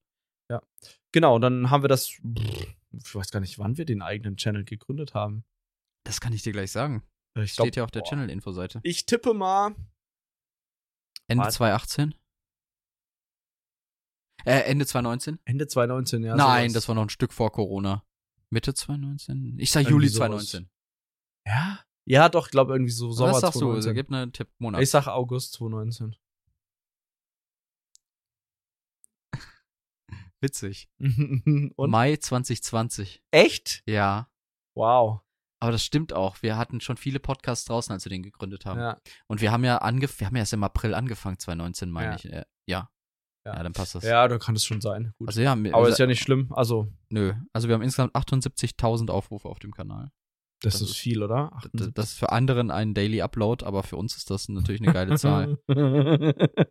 Genau, 1.13 1.35
und 1.35 1.41
dann 1.41 1.69
haben 1.69 1.83
wir 1.83 1.87
das. 1.87 2.07
Ich 2.09 3.15
weiß 3.15 3.29
gar 3.31 3.39
nicht, 3.39 3.59
wann 3.59 3.77
wir 3.77 3.85
den 3.85 4.01
eigenen 4.01 4.37
Channel 4.37 4.63
gegründet 4.65 5.13
haben. 5.13 5.43
Das 6.05 6.19
kann 6.19 6.33
ich 6.33 6.41
dir 6.41 6.51
gleich 6.53 6.71
sagen. 6.71 7.03
Ich 7.43 7.53
Steht 7.53 7.75
ja 7.75 7.83
auf 7.83 7.91
der. 7.91 8.03
Channel-Info-Seite. 8.03 8.79
Ich 8.83 9.05
tippe 9.05 9.33
mal. 9.33 9.75
Ende 11.27 11.43
Warte. 11.43 11.55
2018? 11.57 12.15
Äh, 14.45 14.59
Ende 14.61 14.85
2019? 14.85 15.39
Ende 15.45 15.67
2019, 15.67 16.23
ja. 16.23 16.35
Nein, 16.35 16.69
sowas. 16.69 16.73
das 16.73 16.87
war 16.87 16.95
noch 16.95 17.01
ein 17.03 17.09
Stück 17.09 17.33
vor 17.33 17.51
Corona. 17.51 18.03
Mitte 18.49 18.73
2019? 18.73 19.59
Ich 19.59 19.71
sag 19.71 19.81
Irgendwie 19.81 19.91
Juli 19.91 20.07
sowas. 20.07 20.49
2019. 20.49 20.69
Ja? 21.45 21.79
Ja, 22.05 22.29
doch, 22.29 22.47
ich 22.47 22.51
glaube 22.51 22.73
irgendwie 22.73 22.91
so 22.91 23.11
Sommer 23.11 23.33
Was 23.33 23.41
sagst 23.41 23.55
du? 23.55 23.71
2019. 23.71 23.95
Gib 23.95 24.11
einen 24.11 24.31
Tipp. 24.31 24.47
Monat. 24.59 24.81
Ich 24.81 24.89
sag 24.89 25.07
August 25.07 25.53
2019. 25.53 26.15
Witzig. 30.39 30.89
Und? 30.99 31.89
Mai 31.89 32.15
2020. 32.15 33.21
Echt? 33.31 33.83
Ja. 33.85 34.31
Wow. 34.75 35.26
Aber 35.59 35.71
das 35.71 35.83
stimmt 35.83 36.13
auch. 36.13 36.41
Wir 36.41 36.57
hatten 36.57 36.81
schon 36.81 36.97
viele 36.97 37.19
Podcasts 37.19 37.65
draußen, 37.65 37.91
als 37.91 38.05
wir 38.05 38.09
den 38.09 38.23
gegründet 38.23 38.65
haben. 38.65 38.79
Ja. 38.79 38.97
Und 39.27 39.41
wir 39.41 39.51
haben 39.51 39.63
ja 39.63 39.79
angef 39.79 40.19
wir 40.19 40.27
haben 40.27 40.35
ja 40.35 40.41
erst 40.41 40.53
im 40.53 40.63
April 40.63 40.93
angefangen, 40.93 41.39
2019, 41.39 41.89
meine 41.89 42.09
Ja. 42.11 42.15
ich. 42.15 42.25
Äh, 42.25 42.45
ja. 42.67 42.89
Ja. 43.45 43.55
ja. 43.55 43.63
dann 43.63 43.73
passt 43.73 43.95
das. 43.95 44.03
ja, 44.03 44.27
da 44.27 44.37
kann 44.37 44.55
es 44.55 44.65
schon 44.65 44.81
sein. 44.81 45.13
Gut. 45.17 45.29
Also 45.29 45.41
ja, 45.41 45.53
Aber 45.53 45.89
ist 45.89 45.99
ja 45.99 46.05
nicht 46.05 46.21
schlimm. 46.21 46.51
Also, 46.53 46.91
nö. 47.09 47.33
Also 47.53 47.67
wir 47.67 47.75
haben 47.75 47.81
insgesamt 47.81 48.15
78.000 48.15 49.09
Aufrufe 49.09 49.47
auf 49.47 49.59
dem 49.59 49.71
Kanal. 49.73 50.11
Das, 50.61 50.73
Das 50.73 50.81
ist 50.81 50.89
ist- 50.91 50.97
viel, 50.97 51.21
oder? 51.23 51.51
Das, 51.73 51.89
das 51.93 52.05
ist 52.11 52.17
für 52.19 52.31
anderen 52.31 52.71
ein 52.71 52.93
Daily 52.93 53.21
Upload, 53.21 53.63
aber 53.65 53.83
für 53.83 53.95
uns 53.95 54.15
ist 54.17 54.29
das 54.31 54.49
natürlich 54.49 54.81
eine 54.81 54.91
geile 54.93 55.15
Zahl. 55.17 55.57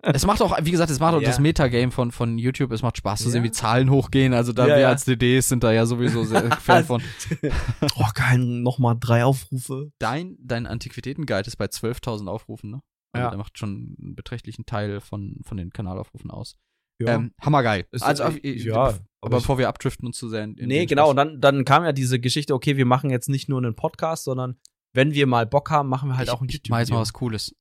Es 0.02 0.24
macht 0.26 0.40
auch, 0.42 0.56
wie 0.62 0.70
gesagt, 0.70 0.90
es 0.90 1.00
macht 1.00 1.14
auch 1.14 1.20
Ja. 1.20 1.28
das 1.28 1.38
Metagame 1.38 1.90
von, 1.92 2.10
von 2.12 2.38
YouTube. 2.38 2.72
Es 2.72 2.82
macht 2.82 2.96
Spaß 2.96 3.22
zu 3.22 3.30
sehen, 3.30 3.42
Ja. 3.44 3.48
wie 3.48 3.52
Zahlen 3.52 3.90
hochgehen. 3.90 4.32
Also 4.34 4.52
da 4.52 4.66
Ja, 4.66 4.76
wir 4.78 4.88
als 4.88 5.04
DDs 5.04 5.48
sind 5.48 5.62
da 5.62 5.72
ja 5.72 5.86
sowieso 5.86 6.24
sehr 6.24 6.50
Fan 6.60 6.84
von. 6.84 7.02
oh, 7.96 8.04
geil, 8.14 8.38
nochmal 8.38 8.96
drei 8.98 9.24
Aufrufe. 9.24 9.90
Dein, 9.98 10.36
dein 10.40 10.66
Antiquitäten-Guide 10.66 11.46
ist 11.46 11.56
bei 11.56 11.66
12.000 11.66 12.28
Aufrufen, 12.28 12.70
ne? 12.70 12.80
Also 13.12 13.24
Ja. 13.24 13.30
der 13.30 13.38
macht 13.38 13.58
schon 13.58 13.96
einen 14.00 14.14
beträchtlichen 14.14 14.66
Teil 14.66 15.00
von, 15.00 15.40
von 15.44 15.56
den 15.56 15.70
Kanalaufrufen 15.70 16.30
aus. 16.30 16.56
Ja. 16.98 17.14
Ähm, 17.14 17.32
hammergeil. 17.40 17.86
Ist- 17.90 18.02
also, 18.02 18.24
äh, 18.24 18.36
äh, 18.38 18.56
ja, 18.62 18.94
aber, 19.20 19.36
bevor 19.38 19.58
wir 19.58 19.68
abdriften 19.68 20.06
und 20.06 20.14
zu 20.14 20.28
sehr 20.28 20.44
in, 20.44 20.56
in 20.56 20.68
nee, 20.68 20.86
genau. 20.86 21.10
Und 21.10 21.16
dann, 21.16 21.40
dann 21.40 21.64
kam 21.64 21.84
ja 21.84 21.92
diese 21.92 22.18
Geschichte, 22.20 22.54
okay, 22.54 22.76
wir 22.76 22.86
machen 22.86 23.10
jetzt 23.10 23.28
nicht 23.28 23.48
nur 23.48 23.58
einen 23.58 23.74
Podcast, 23.74 24.24
sondern 24.24 24.56
wenn 24.94 25.12
wir 25.12 25.26
mal 25.26 25.46
Bock 25.46 25.70
haben, 25.70 25.88
machen 25.88 26.08
wir 26.08 26.16
halt 26.16 26.28
ich, 26.28 26.32
auch 26.34 26.40
ein 26.40 26.48
ich 26.48 26.62
mach 26.70 26.78
jetzt 26.78 26.90
mal 26.90 27.00
was 27.00 27.12
Cooles. 27.12 27.54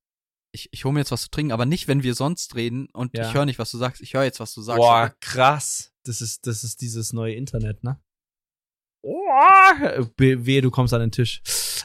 Ich, 0.53 0.69
ich 0.71 0.85
hole 0.85 0.93
mir 0.93 1.01
jetzt 1.01 1.11
was 1.11 1.23
zu 1.23 1.29
trinken, 1.29 1.51
aber 1.51 1.65
nicht, 1.65 1.89
wenn 1.89 2.01
wir 2.01 2.13
sonst 2.15 2.55
reden 2.55 2.87
und 2.93 3.17
Ja. 3.17 3.27
ich 3.27 3.33
höre 3.33 3.45
nicht, 3.45 3.59
was 3.59 3.71
du 3.71 3.77
sagst. 3.77 4.01
Ich 4.01 4.13
höre 4.13 4.23
jetzt, 4.23 4.39
was 4.39 4.53
du 4.53 4.61
sagst. 4.61 4.79
Boah, 4.79 5.13
krass. 5.19 5.91
Das 6.05 6.21
ist, 6.21 6.47
das 6.47 6.63
ist 6.63 6.79
dieses 6.81 7.11
neue 7.11 7.33
Internet, 7.33 7.83
ne? 7.83 7.99
Oh, 9.07 10.07
wehe, 10.17 10.61
du 10.61 10.71
kommst 10.71 10.93
an 10.93 11.01
den 11.01 11.11
Tisch. 11.11 11.41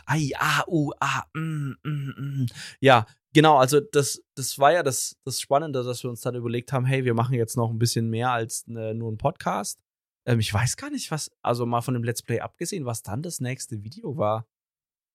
Ai, 0.06 0.30
ah, 0.38 0.64
uh, 0.66 0.90
ah, 1.00 1.24
mm, 1.34 1.72
mm, 1.84 2.14
mm. 2.16 2.46
Ja, 2.80 3.06
genau, 3.34 3.58
also 3.58 3.78
das, 3.80 4.22
das 4.34 4.58
war 4.58 4.72
ja 4.72 4.82
das, 4.82 5.16
das 5.24 5.38
Spannende, 5.40 5.82
dass 5.84 6.02
wir 6.02 6.08
uns 6.08 6.22
dann 6.22 6.34
überlegt 6.34 6.72
haben, 6.72 6.86
hey, 6.86 7.04
wir 7.04 7.12
machen 7.12 7.34
jetzt 7.34 7.56
noch 7.56 7.70
ein 7.70 7.78
bisschen 7.78 8.08
mehr 8.08 8.30
als 8.32 8.66
äh, 8.68 8.94
nur 8.94 9.12
ein 9.12 9.18
Podcast. 9.18 9.82
Ähm, 10.26 10.40
ich 10.40 10.52
weiß 10.52 10.76
gar 10.78 10.88
nicht, 10.88 11.10
was, 11.10 11.30
also 11.42 11.66
mal 11.66 11.82
von 11.82 11.92
dem 11.94 12.04
Let's 12.04 12.22
Play 12.22 12.40
abgesehen, 12.40 12.86
was 12.86 13.02
dann 13.02 13.20
das 13.22 13.40
nächste 13.40 13.82
Video 13.84 14.16
war. 14.16 14.46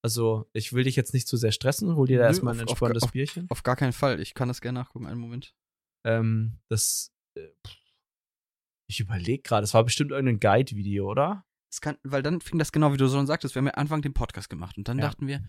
Also, 0.03 0.47
ich 0.53 0.73
will 0.73 0.83
dich 0.83 0.95
jetzt 0.95 1.15
nicht 1.15 1.27
zu 1.27 1.37
sehr 1.37 1.51
stressen, 1.51 1.95
hol 1.95 2.05
dir 2.05 2.19
da 2.19 2.25
Nö, 2.25 2.29
erstmal 2.29 2.53
ein 2.53 2.59
auf- 2.59 2.65
auf- 2.65 2.69
entspanntes 2.73 3.03
auf- 3.03 3.11
Bierchen. 3.13 3.47
Auf 3.49 3.63
gar 3.63 3.75
keinen 3.75 3.93
Fall. 3.93 4.19
Ich 4.19 4.35
kann 4.35 4.47
das 4.47 4.61
gerne 4.61 4.77
nachgucken. 4.79 5.07
Einen 5.07 5.19
Moment. 5.19 5.55
Ähm, 6.05 6.59
das, 6.69 7.11
äh, 7.35 7.47
ich 8.87 8.99
überlege 8.99 9.41
gerade, 9.41 9.63
es 9.63 9.73
war 9.73 9.83
bestimmt 9.83 10.11
irgendein 10.11 10.39
Guide-Video, 10.39 11.09
oder? 11.09 11.43
Es 11.75 11.81
kann, 11.81 11.97
weil 12.03 12.23
dann 12.23 12.39
fing 12.39 12.57
das 12.57 12.71
genau, 12.71 12.93
wie 12.93 12.97
du 12.97 13.09
schon 13.09 13.27
sagtest, 13.27 13.53
wir 13.53 13.59
haben 13.59 13.67
ja 13.67 13.73
Anfang 13.73 14.01
den 14.01 14.13
Podcast 14.13 14.49
gemacht 14.49 14.77
und 14.77 14.87
dann 14.87 14.97
Ja. 14.97 15.07
dachten 15.07 15.27
wir, 15.27 15.41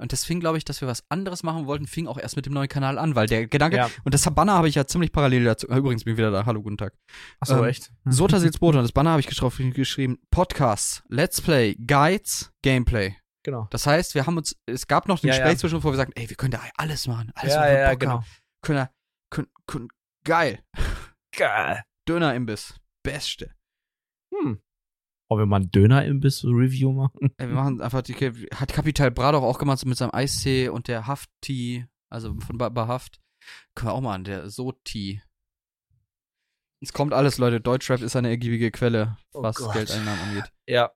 und 0.00 0.12
das 0.12 0.24
fing, 0.24 0.40
glaube 0.40 0.58
ich, 0.58 0.64
dass 0.64 0.80
wir 0.80 0.88
was 0.88 1.04
anderes 1.08 1.44
machen 1.44 1.66
wollten, 1.66 1.86
fing 1.86 2.08
auch 2.08 2.18
erst 2.18 2.34
mit 2.34 2.46
dem 2.46 2.52
neuen 2.52 2.68
Kanal 2.68 2.98
an, 2.98 3.14
weil 3.14 3.28
der 3.28 3.46
Gedanke, 3.46 3.76
Ja. 3.76 3.88
und 4.02 4.12
das 4.12 4.24
Banner 4.34 4.54
habe 4.54 4.68
ich 4.68 4.74
ja 4.74 4.88
ziemlich 4.88 5.12
parallel 5.12 5.44
dazu, 5.44 5.68
äh, 5.68 5.76
übrigens 5.76 6.02
bin 6.02 6.14
ich 6.14 6.18
wieder 6.18 6.32
da, 6.32 6.46
hallo, 6.46 6.62
guten 6.62 6.78
Tag. 6.78 6.94
Achso, 7.38 7.58
Ähm, 7.58 7.64
echt? 7.70 7.92
Sota 8.06 8.40
Silsbote 8.40 8.78
und 8.78 8.82
das 8.84 8.90
Banner 8.90 9.10
habe 9.10 9.20
ich 9.20 9.28
geschrieben, 9.28 10.18
Podcasts, 10.32 11.04
Let's 11.08 11.40
Play, 11.40 11.76
Guides, 11.76 12.50
Gameplay. 12.62 13.16
Genau. 13.44 13.68
Das 13.70 13.86
heißt, 13.86 14.16
wir 14.16 14.26
haben 14.26 14.36
uns, 14.36 14.56
es 14.66 14.88
gab 14.88 15.06
noch 15.06 15.22
ein 15.22 15.28
Ja, 15.28 15.34
Gespräch 15.34 15.52
ja. 15.52 15.58
zwischen, 15.58 15.84
wo 15.84 15.90
wir 15.92 15.96
sagten, 15.96 16.12
ey, 16.16 16.28
wir 16.28 16.36
können 16.36 16.50
da 16.50 16.60
alles 16.76 17.06
machen, 17.06 17.30
alles, 17.36 17.54
ja, 17.54 17.62
wir 17.62 17.78
ja, 17.78 17.90
Bock 17.90 18.00
genau. 18.00 18.24
Können, 18.62 18.78
da- 18.78 18.90
können, 19.30 19.48
können, 19.68 19.88
geil. 20.24 20.58
Geil. 21.36 21.84
Dönerimbiss, 22.08 22.74
beste. 23.04 23.54
Hm. 24.34 24.60
Wollen 25.28 25.42
wir 25.42 25.46
mal 25.46 25.60
ein 25.60 25.70
Döner-Imbiss-Review 25.70 26.92
machen? 26.92 27.32
Ey, 27.36 27.48
wir 27.48 27.54
machen 27.54 27.80
einfach 27.82 28.02
die, 28.02 28.14
hat 28.54 28.72
Capital 28.72 29.10
Bra 29.10 29.32
doch 29.32 29.42
auch 29.42 29.58
gemacht 29.58 29.78
so 29.78 29.88
mit 29.88 29.98
seinem 29.98 30.14
Eistee 30.14 30.68
und 30.68 30.88
der 30.88 31.06
Haft-Tee, 31.06 31.86
also 32.10 32.34
von 32.40 32.56
Baba 32.56 32.86
Haft. 32.88 33.20
Können 33.74 33.90
wir 33.90 33.94
auch 33.94 34.00
mal 34.00 34.14
an, 34.14 34.24
der 34.24 34.48
So-Tee. 34.48 35.22
Es 36.80 36.92
kommt 36.92 37.12
alles, 37.12 37.38
Leute. 37.38 37.60
Deutschrap 37.60 38.00
ist 38.02 38.16
eine 38.16 38.28
ergiebige 38.28 38.70
Quelle, 38.70 39.18
Oh 39.32 39.42
was 39.42 39.56
Gott. 39.56 39.72
Geldeinnahmen 39.74 40.20
angeht. 40.20 40.52
Ja. 40.66 40.92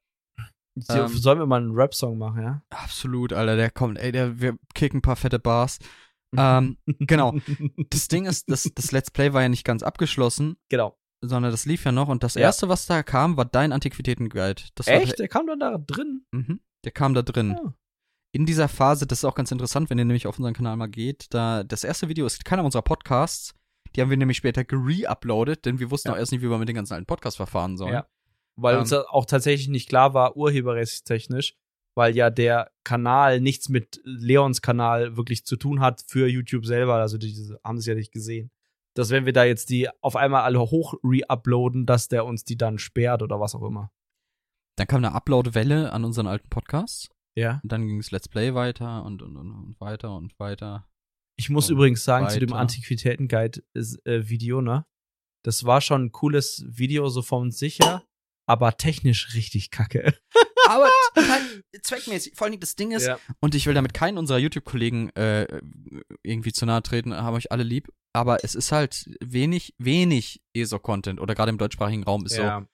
Ähm, 0.89 1.09
Sollen 1.09 1.39
wir 1.39 1.47
mal 1.47 1.61
einen 1.61 1.75
Rap-Song 1.75 2.17
machen, 2.17 2.43
ja? 2.43 2.63
Absolut, 2.71 3.33
Alter, 3.33 3.57
der 3.57 3.71
kommt, 3.71 3.99
ey, 3.99 4.13
der, 4.13 4.41
wir 4.41 4.57
kicken 4.75 4.99
ein 4.99 5.03
paar 5.03 5.17
fette 5.17 5.39
Bars. 5.39 5.79
Ähm, 6.35 6.79
genau. 6.87 7.35
Das 7.91 8.09
Ding 8.09 8.25
ist, 8.25 8.49
das, 8.49 8.63
das 8.75 8.91
Let's 8.91 9.11
Play 9.11 9.35
war 9.35 9.43
ja 9.43 9.51
nicht 9.51 9.67
ganz 9.67 9.83
abgeschlossen, 9.83 10.57
genau. 10.71 10.99
Sondern 11.23 11.51
das 11.53 11.65
lief 11.65 11.85
ja 11.85 11.93
noch 11.93 12.09
und 12.09 12.23
das 12.23 12.35
Ja. 12.35 12.43
erste, 12.43 12.69
was 12.69 12.87
da 12.87 13.03
kam, 13.03 13.37
war 13.37 13.45
dein 13.45 13.73
Antiquitäten-Guide. 13.73 14.63
Echt? 14.87 15.19
Der 15.19 15.29
kam 15.29 15.47
dann 15.47 15.61
da 15.61 15.79
drin? 15.79 16.27
Mhm, 16.33 16.61
der 16.85 16.93
kam 16.93 17.15
da 17.15 17.23
drin. 17.23 17.57
Ja. 17.63 17.75
in 18.35 18.47
dieser 18.47 18.67
Phase, 18.69 19.07
das 19.07 19.19
ist 19.19 19.25
auch 19.27 19.35
ganz 19.35 19.51
interessant, 19.53 19.91
wenn 19.91 19.99
ihr 19.99 20.07
nämlich 20.07 20.27
auf 20.27 20.39
unseren 20.39 20.55
Kanal 20.55 20.75
mal 20.79 20.87
geht, 20.87 21.27
da 21.35 21.65
das 21.65 21.85
erste 21.85 22.09
Video 22.09 22.25
ist 22.25 22.47
keiner 22.47 22.65
unserer 22.65 22.81
Podcasts, 22.81 23.53
die 23.95 24.01
haben 24.01 24.09
wir 24.09 24.17
nämlich 24.17 24.39
später 24.39 24.65
gere-uploadet, 24.65 25.67
denn 25.67 25.79
wir 25.81 25.91
wussten 25.91 26.09
Ja. 26.09 26.15
auch 26.15 26.19
erst 26.19 26.33
nicht, 26.33 26.41
wie 26.41 26.49
wir 26.49 26.57
mit 26.57 26.67
den 26.67 26.77
ganzen 26.77 26.95
alten 26.95 27.05
Podcasts 27.05 27.37
verfahren 27.37 27.77
sollen. 27.77 27.93
Ja. 27.93 28.07
Weil 28.57 28.77
Ähm, 28.77 28.81
uns 28.81 28.93
auch 28.95 29.27
tatsächlich 29.27 29.69
nicht 29.69 29.87
klar 29.91 30.15
war, 30.15 30.35
urheberrechtstechnisch, 30.35 31.57
weil 31.95 32.17
ja 32.17 32.31
der 32.31 32.71
Kanal 32.85 33.41
nichts 33.41 33.69
mit 33.69 34.01
Leons 34.05 34.63
Kanal 34.63 35.17
wirklich 35.19 35.45
zu 35.45 35.57
tun 35.57 35.81
hat 35.81 36.03
für 36.07 36.27
YouTube 36.27 36.65
selber. 36.65 36.95
Also 36.95 37.19
diese 37.19 37.61
haben 37.63 37.77
es 37.77 37.87
ja 37.87 37.95
nicht 37.95 38.13
gesehen. 38.13 38.51
Dass 38.95 39.11
wenn 39.11 39.27
wir 39.27 39.33
da 39.33 39.45
jetzt 39.45 39.71
die 39.71 39.89
auf 40.03 40.17
einmal 40.17 40.43
alle 40.43 40.61
hoch 40.61 40.95
re-uploaden, 41.03 41.87
dass 41.87 42.09
der 42.09 42.27
uns 42.27 42.45
die 42.45 42.57
dann 42.57 42.79
sperrt 42.79 43.23
oder 43.23 43.41
was 43.41 43.55
auch 43.55 43.63
immer. 43.63 43.91
Dann 44.77 44.87
kam 44.87 45.05
eine 45.05 45.15
Upload-Welle 45.15 45.93
an 45.93 46.05
unseren 46.05 46.27
alten 46.27 46.49
Podcasts. 46.49 47.09
Ja. 47.35 47.61
Und 47.63 47.73
dann 47.73 47.87
ging 47.87 47.99
es 47.99 48.11
Let's 48.11 48.29
Play 48.29 48.55
weiter 48.55 49.05
und, 49.05 49.23
und, 49.23 49.37
und, 49.37 49.77
weiter 49.81 50.15
und 50.15 50.39
weiter. 50.39 50.87
Ich 51.39 51.49
muss 51.49 51.71
übrigens 51.71 52.05
sagen, 52.05 52.29
zu 52.29 52.41
dem 52.41 52.51
weiter. 52.51 52.61
Antiquitäten-Guide-Video, 52.61 54.61
ne? 54.61 54.85
Das 55.45 55.65
war 55.65 55.81
schon 55.81 56.05
ein 56.05 56.13
cooles 56.13 56.65
Video, 56.69 57.09
so 57.09 57.23
von 57.23 57.51
sich 57.51 57.81
her, 57.81 58.05
aber 58.47 58.77
technisch 58.77 59.35
richtig 59.35 59.71
kacke. 59.71 60.15
Aber 60.69 60.89
zweckmäßig, 61.83 62.35
vor 62.37 62.49
Dingen 62.49 62.61
das 62.61 62.77
Ding 62.77 62.93
ist, 62.93 63.07
Ja. 63.07 63.19
und 63.41 63.55
ich 63.55 63.67
will 63.67 63.75
damit 63.75 63.95
keinen 63.95 64.19
unserer 64.19 64.39
YouTube-Kollegen 64.39 65.11
äh, 65.11 65.61
irgendwie 66.23 66.53
zu 66.53 66.67
nahe 66.67 66.83
treten, 66.83 67.15
haben 67.15 67.35
euch 67.35 67.51
alle 67.53 67.63
lieb, 67.65 67.89
aber 68.13 68.45
es 68.45 68.55
ist 68.55 68.73
halt 68.73 69.11
wenig, 69.21 69.75
wenig 69.79 70.43
ESO-Content 70.55 71.21
oder 71.21 71.35
gerade 71.35 71.51
im 71.51 71.59
deutschsprachigen 71.59 72.05
Raum 72.05 72.25
ist 72.27 72.37
so, 72.37 72.43
ja. 72.43 72.67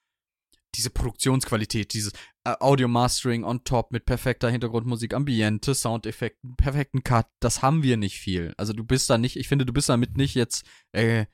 diese 0.74 0.90
Produktionsqualität, 0.90 1.92
dieses 1.94 2.12
äh, 2.44 2.54
Audio-Mastering 2.60 3.44
on 3.44 3.64
top 3.64 3.90
mit 3.92 4.04
perfekter 4.04 4.50
Hintergrundmusik, 4.50 5.14
Ambiente, 5.14 5.74
Soundeffekten, 5.74 6.56
perfekten 6.56 7.02
Cut, 7.04 7.26
das 7.40 7.62
haben 7.62 7.82
wir 7.82 7.96
nicht 7.96 8.18
viel. 8.18 8.54
Also 8.56 8.72
du 8.72 8.84
bist 8.84 9.08
da 9.10 9.18
nicht, 9.18 9.36
ich 9.36 9.48
finde, 9.48 9.64
du 9.64 9.72
bist 9.72 9.88
damit 9.88 10.16
nicht 10.16 10.34
jetzt 10.34 10.66
äh, 10.92 11.26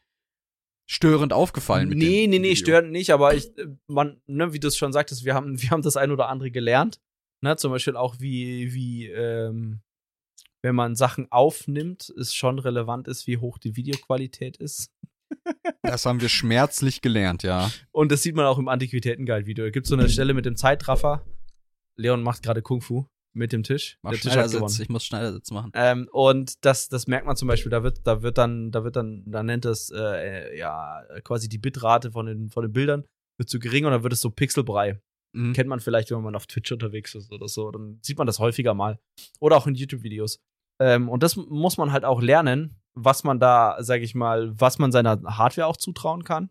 störend 0.87 1.33
aufgefallen. 1.33 1.89
Mit 1.89 1.99
Nee, 1.99 2.27
nee, 2.27 2.39
nee, 2.39 2.51
Video. 2.51 2.57
störend 2.57 2.93
nicht, 2.93 3.11
aber 3.11 3.35
ich, 3.35 3.57
äh, 3.59 3.67
man, 3.87 4.21
ne, 4.27 4.53
wie 4.53 4.61
du 4.61 4.69
es 4.69 4.77
schon 4.77 4.93
sagtest, 4.93 5.25
wir 5.25 5.35
haben, 5.35 5.61
wir 5.63 5.71
haben 5.71 5.83
das 5.83 5.97
ein 5.97 6.11
oder 6.11 6.29
andere 6.29 6.51
gelernt. 6.51 7.01
Ne, 7.43 7.57
zum 7.57 7.73
Beispiel 7.73 7.97
auch, 7.97 8.17
wie, 8.21 8.73
wie, 8.73 9.07
ähm, 9.09 9.81
wenn 10.63 10.75
man 10.75 10.97
Sachen 10.97 11.31
aufnimmt, 11.31 12.13
es 12.19 12.35
schon 12.35 12.59
relevant 12.59 13.07
ist, 13.07 13.27
wie 13.27 13.39
hoch 13.39 13.59
die 13.59 13.77
Videoqualität 13.77 14.57
ist. 14.57 14.91
Das 15.83 16.07
haben 16.07 16.21
wir 16.21 16.29
schmerzlich 16.31 17.03
gelernt, 17.03 17.43
ja. 17.43 17.71
Und 17.93 18.11
das 18.11 18.23
sieht 18.23 18.35
man 18.37 18.47
auch 18.47 18.59
im 18.59 18.69
Antiquitäten-Guide-Video. 18.69 19.67
Da 19.67 19.71
gibt 19.71 19.87
so 19.87 19.95
eine 19.95 20.09
Stelle 20.09 20.33
mit 20.33 20.47
dem 20.47 20.57
Zeitraffer. 20.57 21.27
Leon 21.97 22.23
macht 22.23 22.43
gerade 22.43 22.63
Kung 22.63 22.81
Fu 22.81 23.07
mit 23.35 23.53
dem 23.53 23.63
Tisch. 23.63 23.99
Mach 24.03 24.13
Der 24.13 24.21
Tisch 24.21 24.37
hat 24.37 24.51
gewonnen. 24.51 24.75
Ich 24.81 24.89
muss 24.89 25.05
Schneidersitz 25.05 25.51
machen. 25.51 25.71
Ähm, 25.75 26.09
und 26.13 26.65
das, 26.65 26.89
das 26.89 27.07
merkt 27.07 27.27
man 27.27 27.37
zum 27.37 27.49
Beispiel, 27.49 27.71
da 27.71 27.83
wird, 27.83 28.07
da 28.07 28.23
wird 28.23 28.39
dann, 28.39 28.71
da 28.71 28.85
wird 28.85 28.97
dann, 28.97 29.25
da 29.27 29.43
nennt 29.43 29.65
es, 29.65 29.91
äh, 29.91 30.57
ja, 30.57 31.03
quasi 31.25 31.49
die 31.49 31.59
Bitrate 31.59 32.13
von 32.13 32.27
den, 32.27 32.51
von 32.51 32.63
den 32.63 32.73
Bildern 32.73 33.05
wird 33.37 33.49
zu 33.49 33.59
gering 33.59 33.85
und 33.85 33.91
dann 33.91 34.03
wird 34.03 34.13
es 34.13 34.21
so 34.21 34.31
Pixelbrei. 34.31 35.01
Mhm. 35.35 35.53
Kennt 35.53 35.69
man 35.69 35.81
vielleicht, 35.81 36.11
wenn 36.11 36.23
man 36.23 36.37
auf 36.37 36.47
Twitch 36.47 36.71
unterwegs 36.71 37.15
ist 37.15 37.33
oder 37.33 37.49
so. 37.49 37.71
Dann 37.71 37.99
sieht 38.03 38.19
man 38.19 38.27
das 38.27 38.39
häufiger 38.39 38.75
mal. 38.75 39.01
Oder 39.41 39.57
auch 39.57 39.67
in 39.67 39.75
YouTube-Videos. 39.75 40.41
Ähm, 40.81 41.09
und 41.09 41.23
das 41.23 41.37
muss 41.37 41.77
man 41.77 41.93
halt 41.93 42.05
auch 42.05 42.23
lernen, 42.23 42.81
was 42.95 43.25
man 43.25 43.41
da, 43.41 43.77
sag 43.81 44.03
ich 44.03 44.15
mal, 44.15 44.53
was 44.59 44.79
man 44.79 44.93
seiner 44.93 45.21
Hardware 45.25 45.67
auch 45.67 45.77
zutrauen 45.77 46.23
kann. 46.25 46.51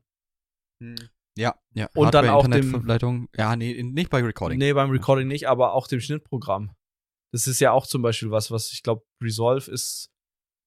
Ja, 1.36 1.56
ja. 1.74 1.90
Und 1.96 2.14
dann 2.14 2.30
auch 2.30 2.48
dem-. 2.48 3.28
Ja, 3.36 3.56
nee, 3.56 3.82
nicht 3.82 4.10
bei 4.10 4.22
Recording. 4.22 4.60
Nee, 4.60 4.74
beim 4.74 4.92
Recording 4.92 5.28
nicht, 5.28 5.48
aber 5.48 5.74
auch 5.74 5.88
dem 5.88 6.00
Schnittprogramm. 6.00 6.76
Das 7.32 7.48
ist 7.48 7.60
ja 7.60 7.72
auch 7.72 7.88
zum 7.88 8.04
Beispiel 8.04 8.30
was, 8.30 8.52
was 8.52 8.72
ich 8.72 8.84
glaube, 8.84 9.04
Resolve 9.22 9.72
ist, 9.72 10.12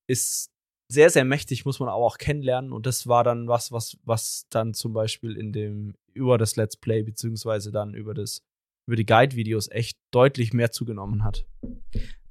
ist 0.09 0.51
sehr, 0.89 1.11
sehr 1.11 1.25
mächtig, 1.25 1.65
muss 1.65 1.79
man 1.79 1.89
aber 1.89 2.05
auch 2.05 2.19
kennenlernen. 2.19 2.73
Und 2.73 2.87
das 2.87 3.07
war 3.07 3.23
dann 3.23 3.47
was, 3.47 3.71
was, 3.71 3.97
was 4.03 4.47
dann 4.51 4.75
zum 4.75 4.93
Beispiel 4.93 5.37
in 5.37 5.53
dem, 5.53 5.95
über 6.13 6.39
das 6.39 6.57
Let's 6.57 6.77
Play, 6.77 7.03
beziehungsweise 7.03 7.71
dann 7.71 7.95
über 7.95 8.15
das, 8.15 8.43
über 8.87 8.97
die 8.97 9.07
Guide-Videos 9.07 9.69
echt 9.71 9.99
deutlich 10.11 10.53
mehr 10.53 10.73
zugenommen 10.73 11.23
hat. 11.23 11.47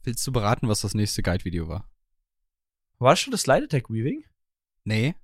Willst 0.03 0.25
du 0.27 0.31
beraten, 0.31 0.67
was 0.67 0.81
das 0.81 0.93
nächste 0.93 1.23
Guide-Video 1.23 1.67
war? 1.67 1.89
War 2.99 3.11
das 3.11 3.19
schon 3.19 3.31
das 3.31 3.41
Slide 3.41 3.65
Attack 3.65 3.89
Weaving? 3.89 4.25
Nee. 4.83 5.15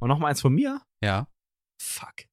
Und 0.00 0.08
noch 0.08 0.18
mal 0.18 0.28
eins 0.28 0.40
von 0.40 0.52
mir? 0.52 0.80
Ja. 1.02 1.28
Fuck. 1.82 2.26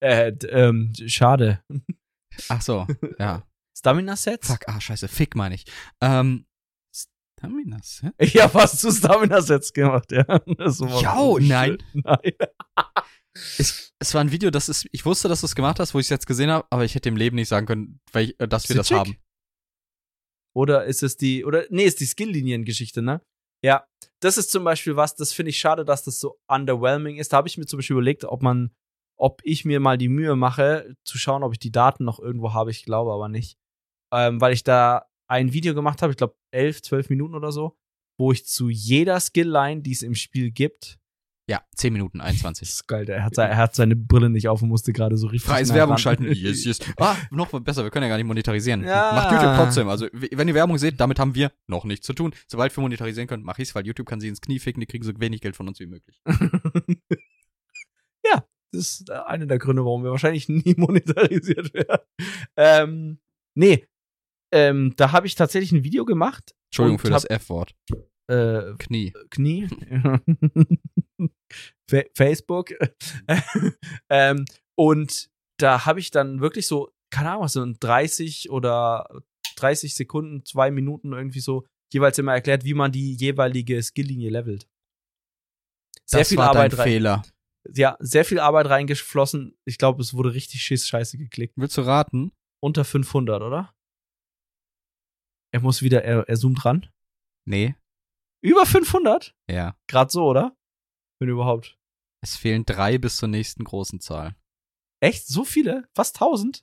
Äh, 0.00 0.32
ähm, 0.50 0.92
schade. 1.06 1.64
Ach 2.48 2.60
so, 2.60 2.86
ja. 3.18 3.46
Stamina-Sets? 3.76 4.46
Fuck, 4.46 4.68
ah, 4.68 4.80
scheiße, 4.80 5.08
Fick 5.08 5.34
meine 5.34 5.54
ich. 5.54 5.64
Ähm, 6.00 6.46
Stamina 6.92 7.78
Set? 7.82 8.14
Ich 8.18 8.36
hab 8.42 8.54
was 8.54 8.78
zu 8.78 8.92
Stamina-Sets 8.92 9.72
gemacht, 9.72 10.12
ja. 10.12 10.24
Das 10.58 10.76
so 10.76 10.86
nein. 10.86 11.78
schön. 11.80 12.02
Nein. 12.04 12.32
Es, 13.58 13.92
es 13.98 14.14
war 14.14 14.20
ein 14.20 14.30
Video, 14.30 14.50
das 14.50 14.68
ist, 14.68 14.86
ich 14.92 15.04
wusste, 15.04 15.28
dass 15.28 15.40
du 15.40 15.46
es 15.46 15.54
gemacht 15.54 15.80
hast, 15.80 15.94
wo 15.94 15.98
ich 15.98 16.06
es 16.06 16.10
jetzt 16.10 16.26
gesehen 16.26 16.50
habe, 16.50 16.66
aber 16.70 16.84
ich 16.84 16.94
hätte 16.94 17.08
im 17.08 17.16
Leben 17.16 17.36
nicht 17.36 17.48
sagen 17.48 17.66
können, 17.66 18.00
ich, 18.14 18.38
äh, 18.38 18.46
dass 18.46 18.68
wir 18.68 18.76
das 18.76 18.90
haben. 18.90 19.16
Oder 20.54 20.84
ist 20.84 21.02
es 21.02 21.16
die, 21.16 21.44
oder, 21.44 21.64
nee, 21.70 21.84
ist 21.84 22.00
die 22.00 22.06
Skill-Linien-Geschichte, 22.06 23.02
ne? 23.02 23.22
Ja, 23.64 23.86
das 24.24 24.38
ist 24.38 24.50
zum 24.50 24.64
Beispiel 24.64 24.96
was, 24.96 25.14
das 25.14 25.32
finde 25.32 25.50
ich 25.50 25.58
schade, 25.58 25.84
dass 25.84 26.02
das 26.02 26.18
so 26.18 26.38
underwhelming 26.48 27.16
ist. 27.16 27.32
Da 27.32 27.36
habe 27.36 27.48
ich 27.48 27.58
mir 27.58 27.66
zum 27.66 27.78
Beispiel 27.78 27.94
überlegt, 27.94 28.24
ob 28.24 28.42
man, 28.42 28.74
ob 29.16 29.42
ich 29.44 29.64
mir 29.64 29.80
mal 29.80 29.98
die 29.98 30.08
Mühe 30.08 30.34
mache, 30.34 30.96
zu 31.04 31.18
schauen, 31.18 31.42
ob 31.42 31.52
ich 31.52 31.58
die 31.58 31.72
Daten 31.72 32.04
noch 32.04 32.18
irgendwo 32.18 32.54
habe. 32.54 32.70
Ich 32.70 32.84
glaube 32.84 33.12
aber 33.12 33.28
nicht. 33.28 33.58
Ähm, 34.12 34.40
weil 34.40 34.54
ich 34.54 34.64
da 34.64 35.06
ein 35.28 35.52
Video 35.52 35.74
gemacht 35.74 36.00
habe, 36.00 36.12
ich 36.12 36.16
glaube 36.16 36.36
11, 36.52 36.82
12 36.82 37.10
Minuten 37.10 37.34
oder 37.34 37.52
so, 37.52 37.76
wo 38.18 38.32
ich 38.32 38.46
zu 38.46 38.70
jeder 38.70 39.20
Skill-Line, 39.20 39.82
die 39.82 39.92
es 39.92 40.02
im 40.02 40.14
Spiel 40.14 40.50
gibt, 40.50 40.98
Ja, 41.46 41.60
10 41.76 41.92
Minuten, 41.92 42.18
das 42.18 42.28
21. 42.28 42.68
ist 42.68 42.88
geil, 42.88 43.06
er 43.06 43.22
hat, 43.22 43.36
er 43.36 43.58
hat 43.58 43.74
seine 43.74 43.96
Brille 43.96 44.30
nicht 44.30 44.48
auf 44.48 44.62
und 44.62 44.70
musste 44.70 44.94
gerade 44.94 45.18
so 45.18 45.26
richtig. 45.26 45.50
Freies 45.50 45.74
Werbung 45.74 45.92
ran. 45.94 45.98
schalten. 45.98 46.24
Yes, 46.34 46.64
yes. 46.64 46.78
Ah, 46.98 47.16
noch 47.30 47.50
besser, 47.60 47.84
wir 47.84 47.90
können 47.90 48.04
ja 48.04 48.08
gar 48.08 48.16
nicht 48.16 48.26
monetarisieren. 48.26 48.82
Ja. 48.82 49.12
Macht 49.14 49.30
YouTube 49.32 49.54
trotzdem. 49.56 49.88
Also, 49.88 50.08
wenn 50.12 50.48
ihr 50.48 50.54
Werbung 50.54 50.78
seht, 50.78 51.00
damit 51.00 51.18
haben 51.18 51.34
wir 51.34 51.52
noch 51.66 51.84
nichts 51.84 52.06
zu 52.06 52.14
tun. 52.14 52.34
Sobald 52.48 52.74
wir 52.74 52.80
monetarisieren 52.80 53.28
können, 53.28 53.42
mach 53.42 53.58
ich's, 53.58 53.74
weil 53.74 53.86
YouTube 53.86 54.06
kann 54.06 54.20
sie 54.20 54.28
ins 54.28 54.40
Knie 54.40 54.58
ficken, 54.58 54.80
die 54.80 54.86
kriegen 54.86 55.04
so 55.04 55.12
wenig 55.18 55.42
Geld 55.42 55.54
von 55.54 55.68
uns 55.68 55.78
wie 55.80 55.86
möglich. 55.86 56.18
ja, 58.24 58.46
das 58.72 58.80
ist 58.80 59.10
äh, 59.10 59.12
einer 59.26 59.44
der 59.46 59.58
Gründe, 59.58 59.84
warum 59.84 60.02
wir 60.02 60.12
wahrscheinlich 60.12 60.48
nie 60.48 60.74
monetarisiert 60.78 61.74
werden. 61.74 62.06
Ähm, 62.56 63.18
nee, 63.54 63.86
ähm, 64.50 64.94
da 64.96 65.12
habe 65.12 65.26
ich 65.26 65.34
tatsächlich 65.34 65.72
ein 65.72 65.84
Video 65.84 66.06
gemacht. 66.06 66.54
Entschuldigung 66.70 67.00
für 67.00 67.10
das 67.10 67.24
F-Wort. 67.28 67.74
Äh, 68.28 68.74
Knie. 68.78 69.12
Knie. 69.30 69.68
Fa 71.90 72.02
Facebook. 72.14 72.72
ähm, 74.08 74.44
und 74.76 75.30
da 75.58 75.86
habe 75.86 76.00
ich 76.00 76.10
dann 76.10 76.40
wirklich 76.40 76.66
so, 76.66 76.92
keine 77.10 77.30
Ahnung, 77.30 77.44
was 77.44 77.52
so 77.52 77.62
in 77.62 77.76
30 77.78 78.50
oder 78.50 79.22
30 79.56 79.94
Sekunden, 79.94 80.44
zwei 80.44 80.70
Minuten 80.70 81.12
irgendwie 81.12 81.40
so 81.40 81.66
jeweils 81.92 82.18
immer 82.18 82.32
erklärt, 82.32 82.64
wie 82.64 82.74
man 82.74 82.92
die 82.92 83.14
jeweilige 83.14 83.82
Skilllinie 83.82 84.30
levelt. 84.30 84.68
Sehr 86.06 86.20
das 86.20 86.28
viel 86.28 86.38
war 86.38 86.50
Arbeit 86.50 86.72
dein 86.72 86.80
rein. 86.80 86.88
Fehler. 86.88 87.22
Ja, 87.72 87.96
sehr 88.00 88.24
viel 88.24 88.40
Arbeit 88.40 88.68
reingeflossen. 88.68 89.56
Ich 89.64 89.78
glaube, 89.78 90.02
es 90.02 90.12
wurde 90.12 90.34
richtig 90.34 90.62
schiss 90.62 90.86
scheiße 90.86 91.16
geklickt. 91.16 91.54
Willst 91.56 91.78
du 91.78 91.82
raten? 91.82 92.32
Unter 92.60 92.84
500, 92.84 93.42
oder? 93.42 93.74
Er 95.52 95.60
muss 95.60 95.82
wieder, 95.82 96.04
er, 96.04 96.28
er 96.28 96.36
zoomt 96.36 96.64
ran. 96.64 96.86
Nee. 97.46 97.74
Über 98.44 98.66
500? 98.66 99.34
Ja. 99.50 99.74
Gerade 99.86 100.12
so, 100.12 100.26
oder? 100.26 100.54
Wenn 101.18 101.30
überhaupt. 101.30 101.78
Es 102.20 102.36
fehlen 102.36 102.66
drei 102.66 102.98
bis 102.98 103.16
zur 103.16 103.28
nächsten 103.28 103.64
großen 103.64 104.00
Zahl. 104.00 104.36
Echt? 105.00 105.26
So 105.26 105.44
viele? 105.44 105.88
Fast 105.94 106.16
1000? 106.16 106.62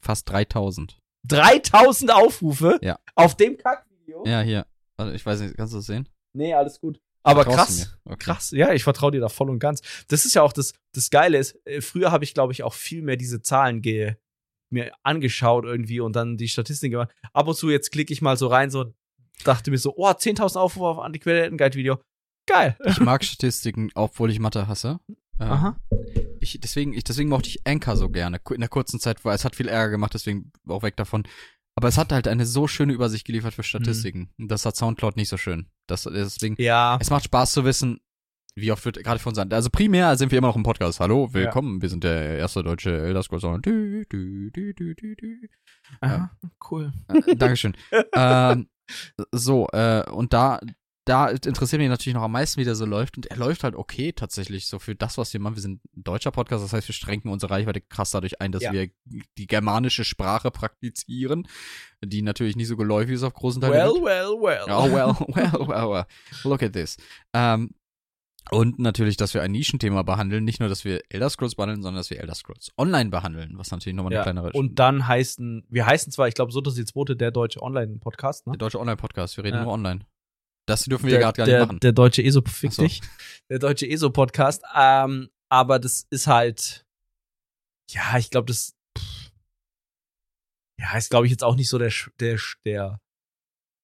Fast 0.00 0.30
3000. 0.30 1.00
3000 1.24 2.12
Aufrufe? 2.12 2.78
Ja. 2.82 3.00
Auf 3.16 3.36
dem 3.36 3.56
Kackvideo? 3.56 4.24
Ja, 4.26 4.42
hier. 4.42 4.64
Warte, 4.96 5.16
ich 5.16 5.26
weiß 5.26 5.40
nicht, 5.40 5.56
kannst 5.56 5.72
du 5.72 5.78
das 5.78 5.86
sehen? 5.86 6.08
Nee, 6.34 6.54
alles 6.54 6.80
gut. 6.80 7.00
Aber 7.24 7.42
Vertraust 7.42 7.68
krass. 7.68 7.98
Okay. 8.04 8.16
Krass, 8.18 8.50
ja, 8.52 8.72
ich 8.72 8.84
vertraue 8.84 9.10
dir 9.10 9.20
da 9.20 9.28
voll 9.28 9.50
und 9.50 9.58
ganz. 9.58 9.82
Das 10.06 10.24
ist 10.24 10.34
ja 10.34 10.42
auch 10.42 10.52
das, 10.52 10.72
das 10.92 11.10
Geile 11.10 11.38
ist, 11.38 11.58
äh, 11.66 11.80
früher 11.80 12.12
habe 12.12 12.22
ich, 12.22 12.32
glaube 12.32 12.52
ich, 12.52 12.62
auch 12.62 12.74
viel 12.74 13.02
mehr 13.02 13.16
diese 13.16 13.42
Zahlen 13.42 13.82
ge 13.82 14.14
mir 14.70 14.92
angeschaut 15.02 15.64
irgendwie 15.64 15.98
und 15.98 16.14
dann 16.14 16.36
die 16.36 16.48
Statistiken 16.48 16.92
gemacht. 16.92 17.14
Ab 17.32 17.48
und 17.48 17.56
zu 17.56 17.70
jetzt 17.70 17.90
klicke 17.90 18.12
ich 18.12 18.22
mal 18.22 18.36
so 18.36 18.46
rein, 18.48 18.70
so 18.70 18.92
dachte 19.44 19.70
mir 19.70 19.78
so, 19.78 19.94
oh, 19.96 20.06
10.000 20.08 20.56
Aufrufe 20.58 20.86
auf 20.86 20.98
Antiquitäten-Guide-Video. 20.98 21.98
Geil. 22.46 22.76
Ich 22.86 23.00
mag 23.00 23.22
Statistiken, 23.24 23.90
obwohl 23.94 24.30
ich 24.30 24.38
Mathe 24.40 24.66
hasse. 24.68 25.00
Äh, 25.38 25.44
Aha. 25.44 25.76
Ich, 26.40 26.58
deswegen, 26.60 26.92
ich, 26.94 27.04
deswegen 27.04 27.28
mochte 27.28 27.48
ich 27.48 27.66
Anchor 27.66 27.96
so 27.96 28.08
gerne. 28.08 28.40
In 28.50 28.60
der 28.60 28.68
kurzen 28.68 28.98
Zeit, 29.00 29.24
weil 29.24 29.34
es 29.34 29.44
hat 29.44 29.54
viel 29.54 29.68
Ärger 29.68 29.90
gemacht, 29.90 30.14
deswegen 30.14 30.50
auch 30.66 30.82
weg 30.82 30.96
davon. 30.96 31.24
Aber 31.76 31.88
es 31.88 31.98
hat 31.98 32.10
halt 32.10 32.26
eine 32.26 32.44
so 32.46 32.66
schöne 32.66 32.92
Übersicht 32.92 33.24
geliefert 33.26 33.54
für 33.54 33.62
Statistiken. 33.62 34.30
Und 34.38 34.48
Das 34.50 34.64
hat 34.66 34.76
Soundcloud 34.76 35.16
nicht 35.16 35.28
so 35.28 35.36
schön. 35.36 35.68
Das, 35.86 36.02
deswegen, 36.04 36.56
Ja. 36.58 36.98
es 37.00 37.10
macht 37.10 37.24
Spaß 37.24 37.52
zu 37.52 37.64
wissen, 37.64 38.00
wie 38.56 38.72
oft 38.72 38.84
wird 38.84 38.96
gerade 39.04 39.20
von 39.20 39.30
uns. 39.36 39.52
Also 39.52 39.70
primär 39.70 40.16
sind 40.16 40.32
wir 40.32 40.38
immer 40.38 40.48
noch 40.48 40.56
im 40.56 40.64
Podcast. 40.64 40.98
Hallo, 40.98 41.32
willkommen. 41.32 41.80
Wir 41.80 41.88
sind 41.88 42.02
der 42.02 42.38
erste 42.38 42.64
deutsche 42.64 42.90
Elder 42.90 43.22
Scrolls. 43.22 43.44
Online. 43.44 43.60
Dü, 43.62 44.04
dü, 44.10 44.50
dü, 44.50 44.74
dü, 44.74 44.94
dü, 44.96 45.16
dü. 45.16 45.48
Aha. 46.00 46.30
Cool. 46.68 46.92
Äh, 47.08 47.36
Dankeschön. 47.36 47.76
ähm, 48.14 48.68
so, 49.32 49.66
äh, 49.72 50.04
und 50.10 50.32
da, 50.32 50.60
da 51.04 51.28
interessiert 51.28 51.80
mich 51.80 51.88
natürlich 51.88 52.14
noch 52.14 52.22
am 52.22 52.32
meisten, 52.32 52.60
wie 52.60 52.64
der 52.66 52.74
so 52.74 52.84
läuft. 52.84 53.16
Und 53.16 53.26
er 53.26 53.38
läuft 53.38 53.64
halt 53.64 53.74
okay 53.74 54.12
tatsächlich 54.12 54.66
so 54.66 54.78
für 54.78 54.94
das, 54.94 55.16
was 55.16 55.32
wir 55.32 55.40
machen. 55.40 55.54
Wir 55.56 55.62
sind 55.62 55.80
ein 55.96 56.02
deutscher 56.04 56.30
Podcast, 56.30 56.62
das 56.62 56.72
heißt, 56.74 56.86
wir 56.86 56.92
schränken 56.94 57.30
unsere 57.30 57.50
Reichweite 57.50 57.80
krass 57.80 58.10
dadurch 58.10 58.40
ein, 58.42 58.52
dass 58.52 58.62
Ja. 58.62 58.72
wir 58.72 58.90
die 59.38 59.46
germanische 59.46 60.04
Sprache 60.04 60.50
praktizieren, 60.50 61.48
die 62.04 62.20
natürlich 62.20 62.56
nicht 62.56 62.68
so 62.68 62.76
geläufig 62.76 63.14
ist 63.14 63.22
auf 63.22 63.32
großen 63.32 63.62
Teilen. 63.62 63.74
Well, 63.74 64.02
well, 64.02 64.32
well. 64.38 64.64
Oh, 64.68 64.92
well, 64.92 65.16
well, 65.28 65.68
well, 65.68 65.90
well. 65.90 66.04
Look 66.44 66.62
at 66.62 66.74
this. 66.74 66.98
Ähm, 67.32 67.70
und 68.50 68.78
natürlich, 68.78 69.16
dass 69.16 69.34
wir 69.34 69.42
ein 69.42 69.52
Nischenthema 69.52 70.02
behandeln. 70.02 70.44
Nicht 70.44 70.60
nur, 70.60 70.68
dass 70.68 70.84
wir 70.84 71.02
Elder 71.08 71.28
Scrolls 71.30 71.54
behandeln, 71.54 71.82
sondern 71.82 72.00
dass 72.00 72.10
wir 72.10 72.20
Elder 72.20 72.34
Scrolls 72.34 72.70
online 72.76 73.10
behandeln, 73.10 73.56
was 73.58 73.70
natürlich 73.70 73.96
nochmal 73.96 74.12
eine 74.12 74.18
Ja. 74.18 74.22
kleinere 74.22 74.50
Und 74.52 74.78
dann 74.78 75.06
heißen, 75.06 75.66
wir 75.68 75.86
heißen 75.86 76.12
zwar, 76.12 76.28
ich 76.28 76.34
glaube, 76.34 76.52
so, 76.52 76.60
das 76.60 76.76
ist 76.78 76.92
Bote 76.92 77.16
der 77.16 77.30
deutsche 77.30 77.62
Online-Podcast, 77.62 78.46
ne? 78.46 78.52
Der 78.52 78.58
deutsche 78.58 78.80
Online-Podcast, 78.80 79.36
wir 79.36 79.44
reden 79.44 79.56
Ja. 79.58 79.64
nur 79.64 79.72
online. 79.72 80.06
Das 80.66 80.84
dürfen 80.84 81.06
wir 81.08 81.18
gerade 81.18 81.36
gar 81.36 81.46
der, 81.46 81.60
nicht 81.60 81.68
machen. 81.68 81.80
Der 81.80 81.92
deutsche 81.92 82.22
ESO, 82.22 82.42
fick 82.46 82.72
so. 82.72 82.82
dich. 82.82 83.00
Der 83.48 83.58
deutsche 83.58 83.86
ESO-Podcast. 83.88 84.62
Ähm, 84.76 85.30
aber 85.48 85.78
das 85.78 86.06
ist 86.10 86.26
halt, 86.26 86.84
ja, 87.90 88.18
ich 88.18 88.30
glaube, 88.30 88.46
das, 88.46 88.74
pff, 88.96 89.30
ja, 90.78 90.96
ist, 90.96 91.10
glaube 91.10 91.26
ich, 91.26 91.30
jetzt 91.32 91.42
auch 91.42 91.56
nicht 91.56 91.68
so 91.70 91.78
der, 91.78 91.90
der, 92.20 92.38
der, 92.66 93.00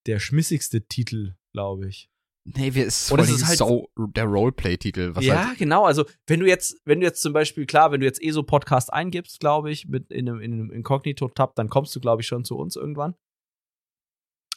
der 0.06 0.18
schmissigste 0.20 0.86
Titel, 0.86 1.34
glaube 1.52 1.88
ich. 1.88 2.10
Nee, 2.44 2.74
wir 2.74 2.86
ist, 2.86 3.10
allem 3.12 3.24
ist 3.24 3.46
halt- 3.46 3.58
so 3.58 3.88
der 3.96 4.24
Roleplay-Titel. 4.24 5.14
Was 5.14 5.24
ja, 5.24 5.48
halt, 5.48 5.58
genau. 5.58 5.84
Also, 5.84 6.04
wenn 6.26 6.40
du 6.40 6.46
jetzt, 6.46 6.80
wenn 6.84 7.00
du 7.00 7.06
jetzt 7.06 7.20
zum 7.22 7.32
Beispiel, 7.32 7.66
klar, 7.66 7.90
wenn 7.92 8.00
du 8.00 8.06
jetzt 8.06 8.22
ESO-Podcast 8.22 8.92
eingibst, 8.92 9.40
glaube 9.40 9.70
ich, 9.70 9.86
mit 9.88 10.10
in 10.10 10.28
einem, 10.28 10.40
in 10.40 10.52
einem 10.52 10.70
Inkognito-Tab, 10.70 11.54
dann 11.56 11.68
kommst 11.68 11.94
du, 11.96 12.00
glaube 12.00 12.22
ich, 12.22 12.28
schon 12.28 12.44
zu 12.44 12.56
uns 12.56 12.76
irgendwann. 12.76 13.14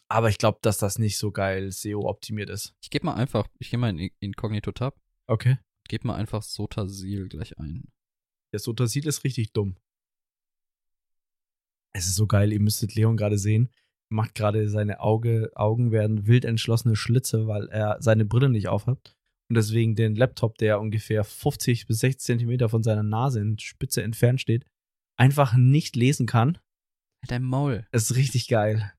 Aber 0.09 0.29
ich 0.29 0.37
glaube, 0.37 0.59
dass 0.61 0.77
das 0.77 0.99
nicht 0.99 1.17
so 1.17 1.31
geil 1.31 1.71
SEO-optimiert 1.71 2.49
ist. 2.49 2.73
ich 2.81 2.89
gebe 2.89 3.05
mal 3.05 3.15
einfach, 3.15 3.47
ich 3.59 3.69
gehe 3.69 3.77
mal 3.79 3.89
in 3.89 4.09
Inkognito-Tab, 4.19 4.95
Okay. 5.27 5.57
gebe 5.89 6.07
mal 6.07 6.15
einfach 6.15 6.43
Sotasil 6.43 7.27
gleich 7.27 7.57
ein. 7.59 7.91
Der 8.53 8.59
Sotasil 8.59 9.05
ist 9.05 9.25
richtig 9.25 9.51
dumm. 9.51 9.75
Es 11.93 12.07
ist 12.07 12.15
so 12.15 12.27
geil, 12.27 12.53
ihr 12.53 12.59
müsstet 12.61 12.95
Leon 12.95 13.17
gerade 13.17 13.37
sehen. 13.37 13.69
Macht 14.09 14.35
gerade 14.35 14.69
seine 14.69 15.01
Auge, 15.01 15.51
Augen 15.55 15.91
werden 15.91 16.27
wild 16.27 16.45
entschlossene 16.45 16.95
Schlitze, 16.95 17.47
weil 17.47 17.67
er 17.67 17.97
seine 17.99 18.25
Brille 18.25 18.49
nicht 18.49 18.69
aufhat. 18.69 19.15
und 19.49 19.55
deswegen 19.55 19.95
den 19.95 20.15
Laptop, 20.15 20.57
der 20.57 20.79
ungefähr 20.79 21.23
50 21.23 21.87
bis 21.87 21.99
60 21.99 22.19
Zentimeter 22.19 22.69
von 22.69 22.83
seiner 22.83 23.03
Nase 23.03 23.39
in 23.41 23.59
Spitze 23.59 24.03
entfernt 24.03 24.41
steht, 24.41 24.65
einfach 25.17 25.55
nicht 25.55 25.95
lesen 25.95 26.25
kann. 26.25 26.57
Dein 27.27 27.43
Maul. 27.43 27.85
Das 27.91 28.09
ist 28.09 28.15
richtig 28.17 28.47
geil. 28.47 28.93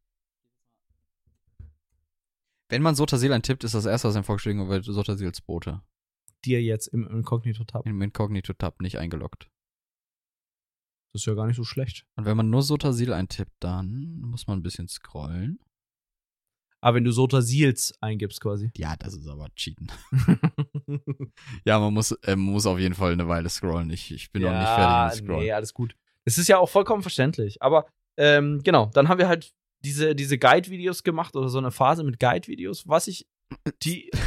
Wenn 2.70 2.82
man 2.82 2.94
Sotasil 2.94 3.32
eintippt, 3.32 3.64
ist 3.64 3.74
das 3.74 3.86
erste, 3.86 4.08
was 4.08 4.16
ihm 4.16 4.24
vorgeschlagen 4.24 4.68
wird, 4.68 4.84
Sotasils 4.84 5.40
Bote. 5.40 5.80
Dir 6.44 6.62
jetzt 6.62 6.88
im 6.88 7.06
Inkognito-Tab. 7.06 7.86
Im 7.86 8.02
Inkognito-Tab 8.02 8.80
nicht 8.82 8.98
eingeloggt. 8.98 9.48
Das 11.12 11.22
ist 11.22 11.26
ja 11.26 11.34
gar 11.34 11.46
nicht 11.46 11.56
so 11.56 11.64
schlecht. 11.64 12.04
Und 12.16 12.24
wenn 12.26 12.36
man 12.36 12.50
nur 12.50 12.62
Sotasil 12.62 13.12
eintippt, 13.12 13.52
dann 13.60 14.20
muss 14.20 14.46
man 14.46 14.58
ein 14.58 14.62
bisschen 14.62 14.88
scrollen. 14.88 15.58
Aber 16.80 16.96
wenn 16.96 17.04
du 17.04 17.10
Sotasils 17.10 17.94
eingibst 18.00 18.40
quasi. 18.40 18.70
Ja, 18.76 18.96
das 18.96 19.14
ist 19.14 19.26
aber 19.26 19.48
Cheaten. 19.56 19.90
ja, 21.64 21.78
man 21.80 21.92
muss, 21.92 22.12
äh, 22.12 22.36
man 22.36 22.52
muss 22.52 22.66
auf 22.66 22.78
jeden 22.78 22.94
Fall 22.94 23.12
eine 23.12 23.26
Weile 23.26 23.48
scrollen. 23.48 23.90
Ich, 23.90 24.12
ich 24.12 24.30
bin 24.30 24.42
noch 24.42 24.52
nicht 24.52 24.68
fertig 24.68 25.20
mit 25.20 25.24
Scrollen. 25.24 25.44
Nee, 25.44 25.52
alles 25.52 25.74
gut. 25.74 25.96
Das 26.24 26.38
ist 26.38 26.48
ja 26.48 26.58
auch 26.58 26.68
vollkommen 26.68 27.02
verständlich. 27.02 27.62
Aber 27.62 27.86
ähm, 28.16 28.60
genau, 28.62 28.90
dann 28.92 29.08
haben 29.08 29.18
wir 29.18 29.28
halt 29.28 29.52
diese, 29.84 30.14
diese 30.14 30.38
Guide-Videos 30.38 31.02
gemacht 31.02 31.36
oder 31.36 31.48
so 31.48 31.58
eine 31.58 31.70
Phase 31.70 32.04
mit 32.04 32.20
Guide-Videos, 32.20 32.86
was 32.86 33.08
ich 33.08 33.26
die. 33.82 34.10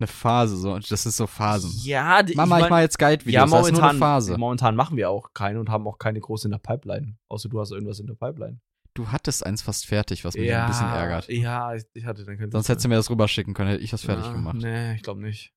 Eine 0.00 0.06
Phase, 0.06 0.56
so, 0.56 0.78
das 0.78 1.06
ist 1.06 1.16
so 1.16 1.26
Phasen. 1.26 1.72
Ja, 1.82 2.22
die, 2.22 2.36
Mama, 2.36 2.56
ich, 2.58 2.62
mein, 2.62 2.70
mache 2.70 2.80
jetzt 2.82 2.98
Guide-Videos, 3.00 3.34
ja, 3.34 3.40
das 3.40 3.50
ist 3.50 3.72
nur 3.72 3.80
momentan, 3.80 3.90
eine 3.90 3.98
Phase. 3.98 4.38
momentan 4.38 4.76
machen 4.76 4.96
wir 4.96 5.10
auch 5.10 5.32
keine 5.34 5.58
und 5.58 5.70
haben 5.70 5.88
auch 5.88 5.98
keine 5.98 6.20
große 6.20 6.46
in 6.46 6.52
der 6.52 6.58
Pipeline. 6.58 7.16
Außer 7.28 7.48
du 7.48 7.58
hast 7.58 7.72
irgendwas 7.72 7.98
in 7.98 8.06
der 8.06 8.14
Pipeline. 8.14 8.60
Du 8.94 9.10
hattest 9.10 9.44
eins 9.44 9.62
fast 9.62 9.86
fertig, 9.86 10.24
was 10.24 10.34
mich 10.34 10.52
ein 10.52 10.66
bisschen 10.68 10.88
ärgert. 10.88 11.28
Ja, 11.28 11.74
ich, 11.74 11.84
ich 11.94 12.04
hatte 12.04 12.24
dann 12.24 12.38
kein 12.38 12.50
Sonst 12.50 12.68
hättest 12.68 12.84
du 12.84 12.88
mir 12.88 12.94
das 12.94 13.10
rüberschicken 13.10 13.54
können, 13.54 13.70
hätte 13.70 13.82
ich 13.82 13.90
das 13.90 14.02
fertig 14.02 14.24
ja, 14.24 14.32
gemacht. 14.32 14.56
Nee, 14.56 14.94
ich 14.94 15.02
glaube 15.02 15.20
nicht. 15.20 15.52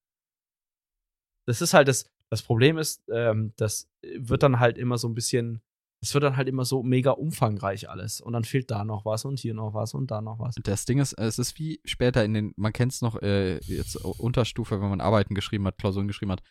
Das 1.46 1.62
ist 1.62 1.74
halt 1.74 1.88
das, 1.88 2.12
das 2.30 2.42
Problem 2.42 2.78
ist, 2.78 3.04
ähm, 3.12 3.54
das 3.58 3.90
wird 4.02 4.42
dann 4.42 4.60
halt 4.60 4.78
immer 4.78 4.98
so 4.98 5.08
ein 5.08 5.14
bisschen, 5.14 5.62
es 6.04 6.14
wird 6.14 6.24
dann 6.24 6.36
halt 6.36 6.48
immer 6.48 6.66
so 6.66 6.82
mega 6.82 7.12
umfangreich 7.12 7.90
alles. 7.90 8.22
Und 8.22 8.34
dann 8.34 8.44
fehlt 8.44 8.72
da 8.72 8.84
noch 8.84 9.06
was 9.06 9.24
und 9.24 9.40
hier 9.40 9.54
noch 9.54 9.74
was 9.74 9.94
und 9.94 10.10
da 10.10 10.22
noch 10.22 10.40
was. 10.40 10.56
Das 10.64 10.86
Ding 10.86 11.00
ist, 11.00 11.14
es 11.14 11.38
ist 11.38 11.60
wie 11.60 11.80
später 11.86 12.26
in 12.26 12.34
den, 12.34 12.54
man 12.58 12.74
kennt 12.74 12.92
es 12.92 13.02
noch 13.02 13.22
äh, 13.22 13.60
jetzt 13.66 13.98
Unterstufe, 13.98 14.82
wenn 14.82 14.90
man 14.90 15.02
Arbeiten 15.02 15.36
geschrieben 15.36 15.66
hat, 15.68 15.78
Klausuren 15.78 16.08
geschrieben 16.08 16.32
hat. 16.32 16.42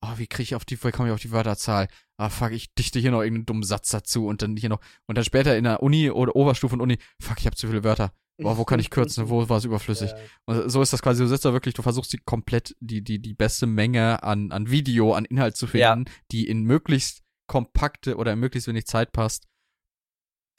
Oh, 0.00 0.18
wie 0.18 0.26
kriege 0.26 0.42
ich 0.42 0.54
auf 0.54 0.64
die, 0.64 0.82
wie 0.82 0.90
komme 0.90 1.08
ich 1.08 1.14
auf 1.14 1.20
die 1.20 1.32
Wörterzahl? 1.32 1.88
Ah, 2.16 2.30
fuck, 2.30 2.52
ich 2.52 2.74
dichte 2.74 2.98
hier 2.98 3.10
noch 3.10 3.22
irgendeinen 3.22 3.46
dummen 3.46 3.62
Satz 3.62 3.90
dazu 3.90 4.26
und 4.26 4.42
dann 4.42 4.56
hier 4.56 4.68
noch, 4.68 4.80
und 5.06 5.16
dann 5.16 5.24
später 5.24 5.56
in 5.56 5.64
der 5.64 5.82
Uni 5.82 6.10
oder 6.10 6.36
Oberstufe 6.36 6.74
und 6.74 6.80
Uni, 6.80 6.98
fuck, 7.20 7.38
ich 7.38 7.46
habe 7.46 7.56
zu 7.56 7.66
viele 7.68 7.84
Wörter. 7.84 8.12
Boah, 8.38 8.58
wo 8.58 8.64
kann 8.64 8.80
ich 8.80 8.90
kürzen? 8.90 9.28
Wo 9.28 9.48
war 9.48 9.58
es 9.58 9.64
überflüssig? 9.64 10.10
Ja. 10.10 10.16
Und 10.46 10.68
so 10.68 10.82
ist 10.82 10.92
das 10.92 11.02
quasi, 11.02 11.22
du 11.22 11.28
sitzt 11.28 11.44
da 11.44 11.52
wirklich, 11.52 11.74
du 11.74 11.82
versuchst 11.82 12.12
die 12.12 12.18
komplett, 12.18 12.74
die, 12.80 13.02
die, 13.02 13.20
die 13.20 13.34
beste 13.34 13.66
Menge 13.66 14.22
an, 14.22 14.50
an 14.50 14.70
Video, 14.70 15.14
an 15.14 15.24
Inhalt 15.24 15.56
zu 15.56 15.66
finden, 15.66 16.06
die 16.32 16.48
in 16.48 16.64
möglichst 16.64 17.23
kompakte 17.46 18.16
oder 18.16 18.36
möglichst 18.36 18.68
wenig 18.68 18.86
Zeit 18.86 19.12
passt. 19.12 19.46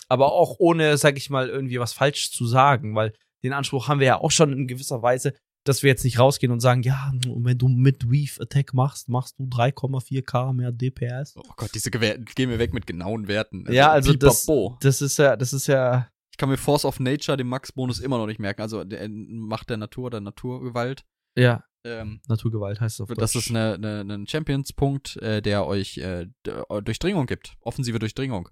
Aber 0.08 0.34
auch 0.34 0.56
ohne, 0.60 0.98
sag 0.98 1.18
ich 1.18 1.30
mal, 1.30 1.50
irgendwie 1.50 1.80
was 1.80 1.94
falsch 1.94 2.32
zu 2.32 2.46
sagen, 2.46 2.96
weil 2.96 3.14
den 3.44 3.54
Anspruch 3.54 3.88
haben 3.88 4.00
wir 4.00 4.08
ja 4.08 4.22
auch 4.22 4.32
schon 4.32 4.54
in 4.54 4.68
gewisser 4.68 5.02
Weise, 5.02 5.34
dass 5.66 5.82
wir 5.82 5.90
jetzt 5.90 6.04
nicht 6.04 6.20
rausgehen 6.20 6.52
und 6.52 6.60
sagen, 6.60 6.84
ja, 6.84 7.12
wenn 7.26 7.58
du 7.58 7.68
mit 7.68 8.10
Weave 8.10 8.42
Attack 8.42 8.74
machst, 8.74 9.10
machst 9.10 9.40
du 9.40 9.46
3,4k 9.46 10.54
mehr 10.54 10.72
DPS. 10.72 11.36
Oh 11.38 11.54
Gott, 11.58 11.72
diese 11.74 11.90
Gewer 11.90 12.20
gehen 12.20 12.52
wir 12.52 12.60
weg 12.60 12.74
mit 12.74 12.86
genauen 12.86 13.28
Werten. 13.28 13.66
ja, 13.72 13.92
also 13.92 14.14
das, 14.14 14.46
das 14.80 15.02
ist 15.02 15.18
ja, 15.18 15.36
das 15.36 15.54
ist 15.54 15.66
ja, 15.68 16.08
Ich 16.32 16.38
kann 16.38 16.50
mir 16.50 16.58
Force 16.58 16.86
of 16.86 17.00
Nature, 17.00 17.36
den 17.36 17.48
Max-Bonus, 17.48 18.00
immer 18.00 18.20
noch 18.20 18.28
nicht 18.28 18.40
merken. 18.40 18.62
Also 18.62 18.84
der 18.84 19.10
Macht 19.10 19.72
der 19.72 19.78
Natur 19.78 20.06
oder 20.06 20.22
Naturgewalt. 20.22 21.04
Ja, 21.38 21.64
Ähm, 21.86 22.20
Naturgewalt 22.28 22.80
heißt 22.82 22.96
es 22.96 23.02
auf 23.02 23.10
das 23.16 23.34
Deutsch. 23.34 23.46
ist 23.48 23.56
eine, 23.56 23.76
eine, 23.76 24.14
ein 24.16 24.28
Champions-Punkt, 24.28 25.18
äh, 25.18 25.42
der 25.42 25.68
euch 25.68 25.98
äh, 26.00 26.28
d- 26.46 26.82
Durchdringung 26.84 27.28
gibt. 27.28 27.54
Offensive 27.62 28.00
Durchdringung. 28.00 28.50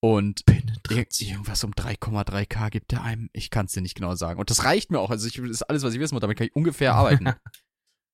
Und 0.00 0.42
irgendwas 1.20 1.64
um 1.64 1.72
3,3k 1.72 2.70
gibt 2.70 2.92
der 2.92 3.02
einem. 3.02 3.30
Ich 3.32 3.50
kann 3.50 3.66
es 3.66 3.72
dir 3.72 3.80
nicht 3.80 3.96
genau 3.96 4.14
sagen. 4.14 4.38
Und 4.38 4.48
das 4.50 4.64
reicht 4.64 4.92
mir 4.92 5.00
auch. 5.00 5.10
Also 5.10 5.26
ich, 5.26 5.34
das 5.34 5.50
ist 5.50 5.62
alles, 5.62 5.82
was 5.82 5.92
ich 5.92 5.98
wissen 6.00 6.14
muss. 6.14 6.20
Damit 6.20 6.38
kann 6.38 6.46
ich 6.46 6.54
ungefähr 6.54 6.94
arbeiten. 6.94 7.32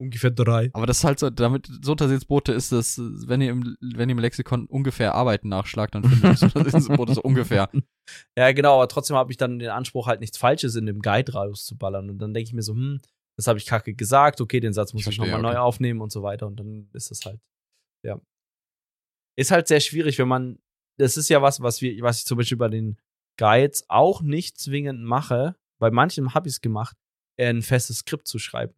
Ungefähr 0.01 0.31
drei. 0.31 0.71
Aber 0.73 0.87
das 0.87 0.99
ist 0.99 1.05
halt 1.05 1.19
so, 1.19 1.29
damit 1.31 1.69
Sondersitzboote 1.83 2.53
ist 2.53 2.73
das, 2.73 2.99
wenn 2.99 3.41
ihr 3.43 3.51
im, 3.51 3.77
wenn 3.81 4.09
ihr 4.09 4.15
im 4.15 4.19
Lexikon 4.19 4.67
ungefähr 4.67 5.15
arbeiten 5.15 5.49
nachschlagt, 5.49 5.95
dann 5.95 6.03
findet 6.05 6.43
ihr 6.43 6.49
Sondersitzboote 6.49 7.15
so 7.15 7.23
ungefähr. 7.23 7.69
Ja, 8.39 8.53
genau, 8.53 8.75
aber 8.75 8.89
trotzdem 8.89 9.17
habe 9.17 9.31
ich 9.33 9.39
dann 9.39 9.59
den 9.59 9.71
Anspruch, 9.71 10.07
halt 10.09 10.21
nichts 10.21 10.37
Falsches 10.37 10.75
in 10.75 10.85
dem 10.85 11.01
Guide 11.01 11.33
rauszuballern. 11.33 12.11
Und 12.11 12.19
dann 12.19 12.35
denke 12.35 12.49
ich 12.49 12.53
mir 12.55 12.61
so, 12.63 12.75
hm, 12.75 13.01
das 13.37 13.47
habe 13.47 13.59
ich 13.59 13.67
kacke 13.67 13.95
gesagt, 13.95 14.41
okay, 14.41 14.61
den 14.61 14.73
Satz 14.73 14.93
muss 14.93 15.01
ich, 15.01 15.05
verstehe, 15.05 15.27
nochmal 15.27 15.45
okay. 15.45 15.55
neu 15.55 15.61
aufnehmen 15.61 16.01
und 16.01 16.13
so 16.13 16.23
weiter. 16.23 16.47
Und 16.47 16.57
dann 16.57 16.89
ist 16.93 17.11
es 17.11 17.25
halt, 17.25 17.41
ja. 18.05 18.21
Ist 19.37 19.51
halt 19.51 19.67
sehr 19.67 19.81
schwierig, 19.81 20.19
wenn 20.19 20.29
man, 20.29 20.59
das 20.99 21.17
ist 21.17 21.29
ja 21.29 21.43
was, 21.43 21.61
was 21.61 21.81
wir, 21.81 22.01
was 22.03 22.21
ich 22.21 22.27
zum 22.27 22.39
Beispiel 22.39 22.59
bei 22.59 22.69
den 22.69 22.99
Guides 23.37 23.85
auch 23.89 24.23
nicht 24.23 24.59
zwingend 24.59 25.03
mache. 25.03 25.57
Bei 25.81 25.91
manchen 25.91 26.35
habe 26.35 26.49
ich 26.49 26.55
es 26.55 26.61
gemacht, 26.61 26.97
ein 27.39 27.63
festes 27.63 27.99
Skript 27.99 28.29
zu 28.29 28.39
schreiben. 28.39 28.75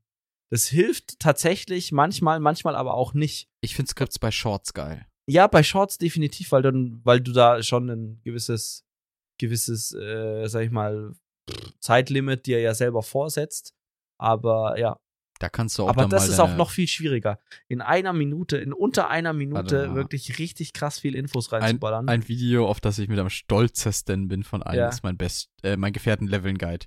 Das 0.51 0.67
hilft 0.67 1.19
tatsächlich 1.19 1.93
manchmal, 1.93 2.41
manchmal 2.41 2.77
aber 2.77 2.95
auch 2.95 3.15
nicht. 3.15 3.49
Ich 3.61 3.75
finde 3.75 3.91
Skripts 3.91 4.19
bei 4.19 4.31
Shorts 4.31 4.75
geil. 4.75 5.07
Ja, 5.29 5.49
bei 5.49 5.63
Shorts 5.63 5.99
definitiv, 5.99 6.53
weil 6.53 6.63
dann, 6.63 7.01
weil 7.05 7.21
du 7.21 7.33
da 7.33 7.63
schon 7.63 7.91
ein 7.91 8.21
gewisses, 8.23 8.87
gewisses, 9.39 9.93
äh, 9.93 10.47
sag 10.47 10.63
ich 10.63 10.71
mal, 10.71 11.15
Zeitlimit 11.81 12.47
dir 12.47 12.61
ja 12.61 12.75
selber 12.75 13.03
vorsetzt. 13.03 13.75
Aber 14.19 14.79
ja, 14.79 14.97
Da 15.39 15.49
kannst 15.49 15.77
du 15.79 15.85
auch 15.85 15.89
aber 15.89 16.07
das 16.07 16.29
ist 16.29 16.41
auch 16.41 16.57
noch 16.57 16.71
viel 16.71 16.89
schwieriger. 16.89 17.39
In 17.69 17.81
einer 17.83 18.13
Minute, 18.13 18.57
in 18.57 18.73
unter 18.73 19.09
einer 19.11 19.33
Minute 19.35 19.55
Warte 19.57 19.95
wirklich 19.95 20.39
richtig 20.39 20.73
krass 20.73 20.99
viel 21.01 21.15
Infos 21.15 21.53
reinzuballern. 21.53 22.09
ein 22.09 22.27
Video, 22.29 22.67
auf 22.69 22.81
das 22.81 22.99
ich 22.99 23.09
mit 23.09 23.19
am 23.19 23.29
stolzesten 23.31 24.29
bin 24.29 24.45
von 24.45 24.63
allen, 24.63 24.79
Ja. 24.79 24.89
ist 24.89 25.03
mein 25.03 25.17
Best, 25.19 25.51
äh, 25.63 25.77
mein 25.77 25.93
Gefährten-Leveln-Guide. 25.93 26.87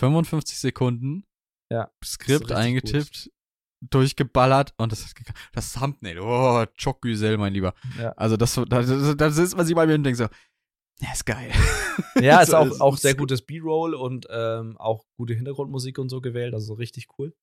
55 0.00 0.58
Sekunden, 0.58 1.24
Ja, 1.72 1.90
Skript 2.04 2.52
eingetippt, 2.52 3.30
durchgeballert 3.80 4.74
und 4.76 4.92
das, 4.92 5.12
das 5.52 5.72
Thumbnail, 5.72 6.18
oh, 6.20 6.64
Chokgüsel, 6.82 7.36
mein 7.38 7.52
Lieber. 7.52 7.74
Ja. 7.98 8.12
Also 8.12 8.36
das, 8.36 8.60
da, 8.68 8.82
sitzt 9.30 9.56
man 9.56 9.66
sich 9.66 9.74
bei 9.74 9.86
mir 9.86 9.94
und 9.94 10.04
denkt 10.04 10.18
so, 10.18 10.26
ja, 11.00 11.12
ist 11.12 11.26
geil. 11.26 11.50
Ja, 12.20 12.40
ist 12.40 12.54
auch, 12.54 12.80
auch 12.80 12.96
sehr 12.96 13.12
gut. 13.12 13.28
gutes 13.28 13.42
B-Roll 13.42 13.94
und 13.94 14.26
ähm, 14.30 14.76
auch 14.78 15.04
gute 15.16 15.34
Hintergrundmusik 15.34 15.98
und 15.98 16.08
so 16.08 16.20
gewählt, 16.20 16.54
also 16.54 16.74
richtig 16.74 17.08
cool. 17.18 17.34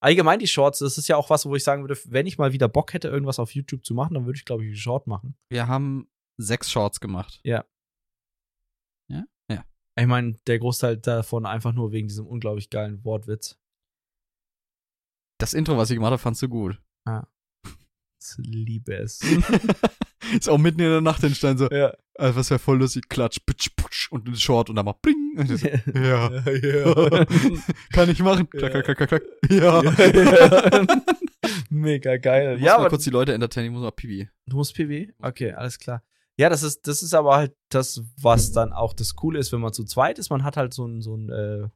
Allgemein 0.00 0.38
die 0.38 0.46
Shorts, 0.46 0.78
das 0.80 0.98
ist 0.98 1.08
ja 1.08 1.16
auch 1.16 1.30
was, 1.30 1.46
wo 1.46 1.54
ich 1.54 1.64
sagen 1.64 1.82
würde, 1.82 1.98
wenn 2.06 2.26
ich 2.26 2.38
mal 2.38 2.52
wieder 2.52 2.68
Bock 2.68 2.92
hätte, 2.94 3.08
irgendwas 3.08 3.38
auf 3.38 3.54
YouTube 3.54 3.84
zu 3.84 3.94
machen, 3.94 4.14
dann 4.14 4.26
würde 4.26 4.36
ich, 4.36 4.44
glaube 4.44 4.64
ich, 4.64 4.68
einen 4.68 4.76
Short 4.76 5.06
machen. 5.06 5.36
Wir 5.50 5.66
haben 5.66 6.08
sechs 6.36 6.70
Shorts 6.70 7.00
gemacht. 7.00 7.40
Ich 9.96 10.06
meine, 10.06 10.36
der 10.46 10.58
Großteil 10.58 10.96
davon 10.96 11.46
einfach 11.46 11.72
nur 11.72 11.92
wegen 11.92 12.08
diesem 12.08 12.26
unglaublich 12.26 12.68
geilen 12.70 13.04
Wortwitz. 13.04 13.56
Das 15.38 15.54
Intro, 15.54 15.76
was 15.76 15.90
ich 15.90 15.96
gemacht 15.96 16.12
habe, 16.12 16.22
fandst 16.22 16.42
du 16.42 16.48
gut. 16.48 16.80
Ich 18.26 18.38
liebe 18.38 18.94
es. 18.94 19.20
ist 20.32 20.48
auch 20.48 20.56
mitten 20.56 20.80
in 20.80 20.88
der 20.88 21.02
Nacht 21.02 21.22
entstanden, 21.22 21.58
so, 21.58 21.70
ja. 21.70 21.94
Äh, 22.14 22.30
was 22.34 22.50
wäre 22.50 22.58
voll 22.58 22.78
lustig, 22.78 23.08
klatsch, 23.08 23.40
pitsch, 23.44 23.70
putsch, 23.76 24.10
und 24.10 24.28
ein 24.28 24.36
Short 24.36 24.70
und 24.70 24.76
dann 24.76 24.84
mal 24.84 24.94
bling. 25.00 25.46
So, 25.46 25.66
ja. 25.94 26.30
ja. 26.30 27.26
Kann 27.92 28.10
ich 28.10 28.20
machen. 28.20 28.48
Ja. 28.54 28.68
Klack, 28.68 28.84
klack, 28.84 28.96
klack, 28.96 29.08
klack. 29.08 29.22
Ja. 29.50 29.82
ja. 29.82 30.86
Mega 31.70 32.16
geil. 32.16 32.54
Ich 32.54 32.60
muss 32.60 32.66
Ja, 32.66 32.74
mal 32.74 32.80
aber 32.80 32.88
kurz 32.90 33.04
die 33.04 33.10
Leute 33.10 33.34
entertainen, 33.34 33.66
ich 33.66 33.72
muss 33.72 33.82
mal 33.82 33.90
pipi. 33.90 34.28
du 34.46 34.56
musst 34.56 34.74
PW? 34.74 35.08
Okay, 35.20 35.52
alles 35.52 35.78
klar. 35.78 36.02
Ja, 36.36 36.48
das 36.48 36.62
ist, 36.62 36.86
das 36.86 37.02
ist 37.02 37.14
aber 37.14 37.36
halt 37.36 37.54
das, 37.68 38.02
was 38.20 38.52
dann 38.52 38.72
auch 38.72 38.92
das 38.92 39.14
Coole 39.14 39.38
ist, 39.38 39.52
wenn 39.52 39.60
man 39.60 39.72
zu 39.72 39.84
zweit 39.84 40.18
ist. 40.18 40.30
Man 40.30 40.42
hat 40.42 40.56
halt 40.56 40.74
so 40.74 40.86
ein, 40.86 41.00
so 41.00 41.16
ein, 41.16 41.30
äh, 41.30 41.68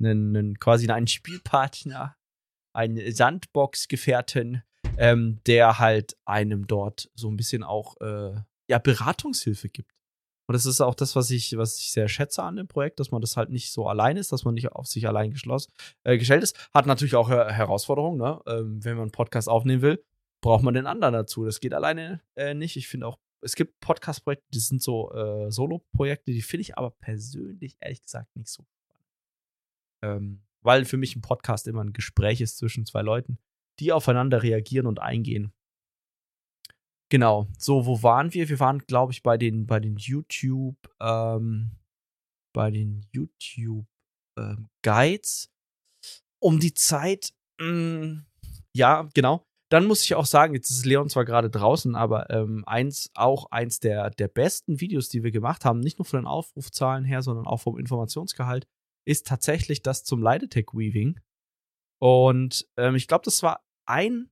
einen, 0.00 0.36
einen, 0.36 0.58
quasi 0.58 0.88
einen 0.88 1.06
Spielpartner, 1.06 2.16
einen 2.72 3.12
Sandbox-Gefährten, 3.12 4.62
ähm, 4.96 5.40
der 5.46 5.78
halt 5.78 6.16
einem 6.24 6.66
dort 6.66 7.10
so 7.14 7.28
ein 7.30 7.36
bisschen 7.36 7.62
auch, 7.62 8.00
äh, 8.00 8.34
ja, 8.70 8.78
Beratungshilfe 8.78 9.68
gibt. 9.68 9.92
Und 10.46 10.54
das 10.54 10.66
ist 10.66 10.80
auch 10.80 10.94
das, 10.94 11.14
was 11.14 11.30
ich, 11.30 11.56
was 11.56 11.78
ich 11.78 11.92
sehr 11.92 12.08
schätze 12.08 12.42
an 12.42 12.56
dem 12.56 12.66
Projekt, 12.66 12.98
dass 12.98 13.10
man 13.10 13.20
das 13.20 13.36
halt 13.36 13.50
nicht 13.50 13.70
so 13.70 13.86
allein 13.86 14.16
ist, 14.16 14.32
dass 14.32 14.44
man 14.44 14.54
nicht 14.54 14.72
auf 14.72 14.86
sich 14.86 15.06
allein 15.06 15.30
geschlossen, 15.30 15.72
äh, 16.02 16.18
gestellt 16.18 16.42
ist. 16.42 16.70
Hat 16.74 16.86
natürlich 16.86 17.14
auch 17.14 17.28
Her 17.28 17.52
Herausforderungen, 17.52 18.18
ne? 18.18 18.40
Ähm, 18.46 18.84
wenn 18.84 18.94
man 18.94 19.02
einen 19.02 19.12
Podcast 19.12 19.48
aufnehmen 19.48 19.82
will, 19.82 20.04
braucht 20.40 20.64
man 20.64 20.74
den 20.74 20.86
anderen 20.86 21.14
dazu. 21.14 21.44
Das 21.44 21.60
geht 21.60 21.74
alleine 21.74 22.20
äh, 22.34 22.54
nicht. 22.54 22.76
Ich 22.76 22.88
finde 22.88 23.06
auch, 23.06 23.18
es 23.42 23.54
gibt 23.54 23.80
Podcast-Projekte, 23.80 24.46
die 24.52 24.58
sind 24.58 24.82
so 24.82 25.12
äh, 25.12 25.50
Solo-Projekte, 25.50 26.32
die 26.32 26.42
finde 26.42 26.62
ich 26.62 26.76
aber 26.76 26.90
persönlich, 26.90 27.76
ehrlich 27.80 28.02
gesagt, 28.02 28.34
nicht 28.36 28.48
so. 28.48 28.66
Ähm, 30.02 30.42
weil 30.62 30.84
für 30.84 30.96
mich 30.96 31.16
ein 31.16 31.22
Podcast 31.22 31.66
immer 31.68 31.84
ein 31.84 31.92
Gespräch 31.92 32.40
ist 32.40 32.58
zwischen 32.58 32.86
zwei 32.86 33.02
Leuten, 33.02 33.38
die 33.78 33.92
aufeinander 33.92 34.42
reagieren 34.42 34.86
und 34.86 35.00
eingehen. 35.00 35.52
Genau. 37.10 37.48
So, 37.58 37.86
wo 37.86 38.02
waren 38.02 38.32
wir? 38.32 38.48
Wir 38.48 38.60
waren, 38.60 38.78
glaube 38.86 39.12
ich, 39.12 39.22
bei 39.22 39.36
den, 39.36 39.66
bei 39.66 39.80
den 39.80 39.96
YouTube, 39.96 40.76
ähm, 41.00 41.72
bei 42.54 42.70
den 42.70 43.04
YouTube 43.12 43.86
ähm, 44.38 44.68
Guides. 44.82 45.50
Um 46.40 46.60
die 46.60 46.72
Zeit, 46.72 47.34
mh, 47.60 48.24
ja, 48.74 49.08
genau. 49.12 49.44
Dann 49.70 49.86
muss 49.86 50.02
ich 50.02 50.14
auch 50.14 50.26
sagen, 50.26 50.54
jetzt 50.54 50.70
ist 50.70 50.86
Leon 50.86 51.08
zwar 51.08 51.24
gerade 51.24 51.50
draußen, 51.50 51.94
aber 51.94 52.30
ähm, 52.30 52.64
eins, 52.66 53.10
auch 53.14 53.50
eins 53.50 53.78
der, 53.78 54.10
der 54.10 54.26
besten 54.28 54.80
Videos, 54.80 55.08
die 55.08 55.22
wir 55.22 55.30
gemacht 55.30 55.64
haben, 55.64 55.80
nicht 55.80 55.98
nur 55.98 56.06
von 56.06 56.20
den 56.20 56.26
Aufrufzahlen 56.26 57.04
her, 57.04 57.22
sondern 57.22 57.46
auch 57.46 57.60
vom 57.60 57.78
Informationsgehalt, 57.78 58.66
ist 59.06 59.26
tatsächlich 59.26 59.82
das 59.82 60.02
zum 60.02 60.22
Leidetech 60.22 60.68
Weaving. 60.72 61.20
Und 62.00 62.68
ähm, 62.76 62.94
ich 62.96 63.06
glaube, 63.06 63.24
das 63.24 63.42
war 63.42 63.64
ein 63.86 64.30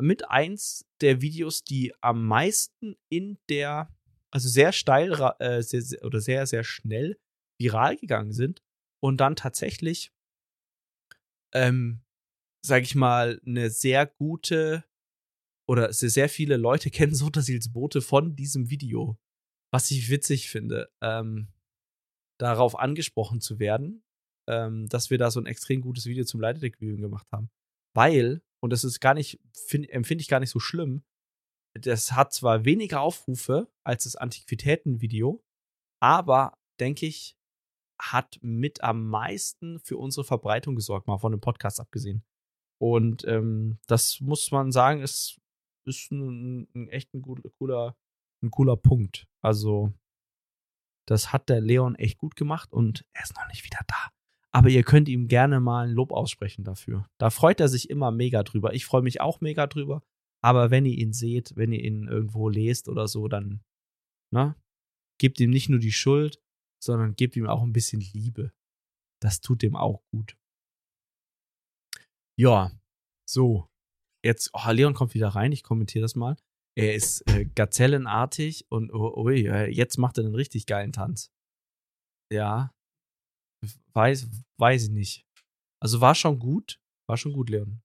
mit 0.00 0.30
eins 0.30 0.84
der 1.00 1.20
Videos, 1.20 1.64
die 1.64 1.92
am 2.00 2.26
meisten 2.26 2.96
in 3.08 3.38
der, 3.48 3.88
also 4.30 4.48
sehr 4.48 4.72
steil 4.72 5.12
äh, 5.38 5.62
sehr, 5.62 5.82
sehr, 5.82 6.04
oder 6.04 6.20
sehr, 6.20 6.46
sehr 6.46 6.64
schnell 6.64 7.18
viral 7.58 7.96
gegangen 7.96 8.32
sind 8.32 8.62
und 9.02 9.18
dann 9.18 9.36
tatsächlich, 9.36 10.12
ähm, 11.54 12.02
sag 12.64 12.82
ich 12.82 12.94
mal, 12.94 13.40
eine 13.46 13.70
sehr 13.70 14.06
gute 14.06 14.84
oder 15.68 15.92
sehr, 15.92 16.10
sehr 16.10 16.28
viele 16.28 16.56
Leute 16.56 16.90
kennen 16.90 17.14
Sottasils 17.14 17.72
Boote 17.72 18.02
von 18.02 18.36
diesem 18.36 18.70
Video. 18.70 19.18
Was 19.72 19.90
ich 19.90 20.08
witzig 20.08 20.50
finde, 20.50 20.90
ähm, 21.02 21.48
darauf 22.38 22.78
angesprochen 22.78 23.40
zu 23.40 23.58
werden, 23.58 24.04
ähm, 24.48 24.88
dass 24.88 25.10
wir 25.10 25.18
da 25.18 25.30
so 25.30 25.40
ein 25.40 25.46
extrem 25.46 25.80
gutes 25.80 26.06
Video 26.06 26.24
zum 26.24 26.40
Leiterdeck-Viewing 26.40 27.00
gemacht 27.00 27.26
haben. 27.32 27.50
Weil, 27.94 28.42
und 28.64 28.70
das 28.70 28.82
ist 28.82 28.98
gar 28.98 29.12
nicht, 29.12 29.38
empfinde 29.90 30.22
ich 30.22 30.28
gar 30.28 30.40
nicht 30.40 30.48
so 30.48 30.58
schlimm, 30.58 31.04
das 31.74 32.12
hat 32.12 32.32
zwar 32.32 32.64
weniger 32.64 33.02
Aufrufe 33.02 33.70
als 33.84 34.04
das 34.04 34.16
Antiquitäten-Video, 34.16 35.44
aber 36.00 36.56
denke 36.80 37.04
ich, 37.04 37.36
hat 38.00 38.38
mit 38.40 38.82
am 38.82 39.06
meisten 39.06 39.80
für 39.80 39.98
unsere 39.98 40.24
Verbreitung 40.24 40.76
gesorgt, 40.76 41.06
mal 41.06 41.18
von 41.18 41.32
dem 41.32 41.42
Podcast 41.42 41.78
abgesehen. 41.78 42.24
Und 42.80 43.26
ähm, 43.26 43.80
das 43.86 44.22
muss 44.22 44.50
man 44.50 44.72
sagen, 44.72 45.02
ist, 45.02 45.38
ist 45.84 46.10
ein, 46.10 46.66
ein 46.74 46.88
echt 46.88 47.12
ein 47.12 47.20
cooler, 47.20 47.98
ein 48.42 48.50
cooler 48.50 48.78
Punkt. 48.78 49.26
Also, 49.42 49.92
das 51.06 51.34
hat 51.34 51.50
der 51.50 51.60
Leon 51.60 51.96
echt 51.96 52.16
gut 52.16 52.34
gemacht 52.34 52.72
und 52.72 53.04
er 53.12 53.24
ist 53.24 53.36
noch 53.36 53.46
nicht 53.48 53.62
wieder 53.62 53.80
da. 53.86 54.13
Aber 54.54 54.68
ihr 54.68 54.84
könnt 54.84 55.08
ihm 55.08 55.26
gerne 55.26 55.58
mal 55.58 55.88
ein 55.88 55.94
Lob 55.94 56.12
aussprechen 56.12 56.62
dafür. 56.62 57.08
Da 57.18 57.30
freut 57.30 57.58
er 57.58 57.68
sich 57.68 57.90
immer 57.90 58.12
mega 58.12 58.44
drüber. 58.44 58.72
Ich 58.72 58.86
freue 58.86 59.02
mich 59.02 59.20
auch 59.20 59.40
mega 59.40 59.66
drüber. 59.66 60.02
Aber 60.44 60.70
wenn 60.70 60.86
ihr 60.86 60.96
ihn 60.96 61.12
seht, 61.12 61.56
wenn 61.56 61.72
ihr 61.72 61.82
ihn 61.82 62.06
irgendwo 62.06 62.48
lest 62.48 62.88
oder 62.88 63.08
so, 63.08 63.26
dann, 63.26 63.64
ne, 64.32 64.54
gebt 65.18 65.40
ihm 65.40 65.50
nicht 65.50 65.70
nur 65.70 65.80
die 65.80 65.92
Schuld, 65.92 66.40
sondern 66.80 67.16
gebt 67.16 67.34
ihm 67.34 67.48
auch 67.48 67.62
ein 67.62 67.72
bisschen 67.72 68.00
Liebe. 68.00 68.52
Das 69.20 69.40
tut 69.40 69.62
dem 69.62 69.74
auch 69.74 70.02
gut. 70.12 70.36
Ja, 72.38 72.70
so. 73.28 73.68
Jetzt, 74.24 74.50
oh, 74.52 74.70
Leon 74.70 74.94
kommt 74.94 75.14
wieder 75.14 75.28
rein, 75.28 75.50
ich 75.50 75.64
kommentiere 75.64 76.02
das 76.02 76.14
mal. 76.14 76.36
Er 76.76 76.94
ist 76.94 77.22
äh, 77.28 77.44
gazellenartig 77.44 78.70
und 78.70 78.92
oh, 78.92 79.14
ui, 79.16 79.48
jetzt 79.70 79.98
macht 79.98 80.18
er 80.18 80.24
einen 80.24 80.34
richtig 80.34 80.66
geilen 80.66 80.92
Tanz. 80.92 81.32
Ja. 82.32 82.72
Weiß, 83.92 84.28
weiß 84.58 84.84
ich 84.84 84.90
nicht. 84.90 85.26
Also 85.80 86.00
war 86.00 86.14
schon 86.14 86.38
gut. 86.38 86.80
War 87.06 87.16
schon 87.16 87.32
gut, 87.32 87.50
Leon. 87.50 87.82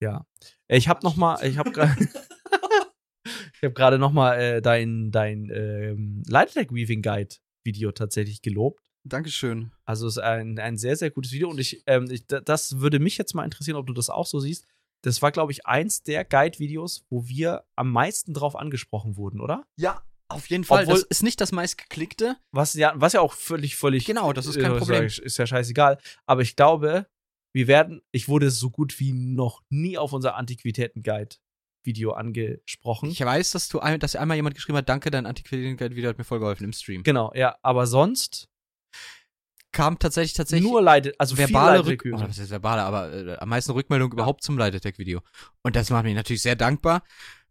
Ja. 0.00 0.26
Ich 0.68 0.88
habe 0.88 1.04
noch 1.04 1.16
mal, 1.16 1.44
ich 1.44 1.58
habe 1.58 1.72
gerade 1.72 1.96
ich 3.24 3.62
habe 3.62 3.74
gerade 3.74 3.98
noch 3.98 4.12
mal 4.12 4.34
äh, 4.38 4.62
dein 4.62 5.10
dein 5.10 5.50
ähm, 5.50 6.22
Light 6.26 6.54
Weaving 6.54 7.02
Guide 7.02 7.34
Video 7.64 7.92
tatsächlich 7.92 8.42
gelobt. 8.42 8.82
Dankeschön. 9.04 9.72
Also 9.84 10.06
es 10.06 10.16
ist 10.16 10.22
ein, 10.22 10.58
ein 10.58 10.76
sehr, 10.76 10.96
sehr 10.96 11.10
gutes 11.10 11.32
Video 11.32 11.48
und 11.48 11.60
ich, 11.60 11.82
ähm, 11.86 12.10
ich, 12.10 12.26
das 12.26 12.78
würde 12.78 12.98
mich 12.98 13.18
jetzt 13.18 13.34
mal 13.34 13.44
interessieren, 13.44 13.76
ob 13.76 13.86
du 13.86 13.92
das 13.92 14.10
auch 14.10 14.26
so 14.26 14.40
siehst. 14.40 14.66
Das 15.02 15.22
war, 15.22 15.30
glaube 15.30 15.52
ich, 15.52 15.66
eins 15.66 16.02
der 16.02 16.24
Guide-Videos, 16.24 17.06
wo 17.08 17.28
wir 17.28 17.64
am 17.76 17.92
meisten 17.92 18.34
drauf 18.34 18.56
angesprochen 18.56 19.16
wurden, 19.16 19.40
oder? 19.40 19.64
Ja, 19.76 20.02
auf 20.28 20.48
jeden 20.48 20.64
Fall. 20.64 20.84
Obwohl, 20.84 20.94
das 20.94 21.04
ist 21.04 21.22
nicht 21.22 21.40
das 21.40 21.52
meistgeklickte. 21.52 22.36
Was 22.52 22.74
ja, 22.74 22.92
was 22.96 23.12
ja 23.12 23.20
auch 23.20 23.32
völlig, 23.32 23.76
völlig. 23.76 24.04
Genau, 24.04 24.32
das 24.32 24.46
ist 24.46 24.58
kein 24.58 24.72
äh, 24.74 24.78
Problem. 24.78 25.04
Ist 25.04 25.36
ja 25.36 25.46
scheißegal. 25.46 25.98
Aber 26.26 26.42
ich 26.42 26.56
glaube, 26.56 27.06
wir 27.52 27.66
werden, 27.68 28.02
ich 28.12 28.28
wurde 28.28 28.50
so 28.50 28.70
gut 28.70 28.98
wie 29.00 29.12
noch 29.12 29.62
nie 29.70 29.96
auf 29.96 30.12
unser 30.12 30.36
Antiquitäten-Guide 30.36 31.36
Video 31.84 32.12
angesprochen. 32.12 33.10
Ich 33.10 33.24
weiß, 33.24 33.52
dass 33.52 33.68
du 33.68 33.78
dass 33.78 34.16
einmal 34.16 34.36
jemand 34.36 34.56
geschrieben 34.56 34.76
hat, 34.76 34.88
danke, 34.88 35.10
dein 35.10 35.24
Antiquitäten-Video 35.24 36.10
hat 36.10 36.18
mir 36.18 36.24
voll 36.24 36.40
geholfen 36.40 36.64
im 36.64 36.72
Stream. 36.72 37.02
Genau, 37.04 37.32
ja, 37.34 37.56
aber 37.62 37.86
sonst 37.86 38.48
kam 39.72 39.98
tatsächlich 39.98 40.32
tatsächlich 40.34 40.68
nur 40.68 40.82
leidet, 40.82 41.14
also 41.18 41.38
verbale 41.38 41.84
Rückmeldung. 41.84 42.22
Oh, 42.22 42.28
was 42.28 42.38
ist 42.38 42.50
verbale, 42.50 42.82
aber 42.82 43.12
äh, 43.12 43.36
am 43.36 43.48
meisten 43.48 43.72
Rückmeldung 43.72 44.12
überhaupt 44.12 44.42
zum 44.42 44.58
Leidetech-Video. 44.58 45.20
Und 45.62 45.76
das 45.76 45.90
macht 45.90 46.04
mich 46.04 46.14
natürlich 46.14 46.42
sehr 46.42 46.56
dankbar. 46.56 47.04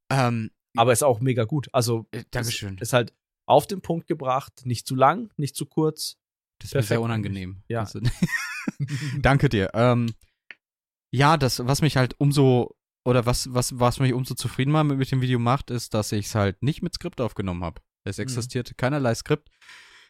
Ähm, 0.10 0.52
aber 0.76 0.94
ist 0.94 1.04
auch 1.04 1.20
mega 1.20 1.44
gut. 1.44 1.70
Also, 1.72 2.08
äh, 2.12 2.24
Dankeschön. 2.32 2.76
Ist, 2.76 2.84
ist 2.84 2.94
halt 2.94 3.14
auf 3.46 3.68
den 3.68 3.82
Punkt 3.82 4.08
gebracht, 4.08 4.62
nicht 4.66 4.88
zu 4.88 4.96
lang, 4.96 5.32
nicht 5.38 5.56
zu 5.56 5.66
kurz. 5.66 6.18
Das 6.60 6.70
ist 6.70 6.76
mir 6.76 6.84
sehr 6.84 7.02
unangenehm. 7.02 7.64
Ja. 7.68 7.82
Also, 7.82 8.00
danke 9.20 9.50
dir. 9.50 9.72
Ähm, 9.74 10.14
ja, 11.12 11.38
das, 11.38 11.66
was 11.66 11.82
mich 11.82 11.98
halt 11.98 12.20
umso 12.20 12.76
oder 13.06 13.26
was, 13.26 13.54
was, 13.54 13.80
was 13.80 14.00
mich 14.00 14.14
umso 14.14 14.34
zufriedener 14.34 14.84
mit, 14.84 14.98
mit 14.98 15.12
dem 15.12 15.22
Video 15.22 15.40
macht, 15.40 15.70
ist, 15.70 15.94
dass 15.94 16.12
ich 16.12 16.26
es 16.26 16.36
halt 16.36 16.64
nicht 16.64 16.82
mit 16.82 16.96
Skript 16.96 17.22
aufgenommen 17.22 17.64
habe. 17.64 17.82
Es 18.04 18.18
mhm. 18.18 18.24
existierte 18.24 18.74
mhm. 18.74 18.78
keinerlei 18.78 19.14
Skript. 19.16 19.50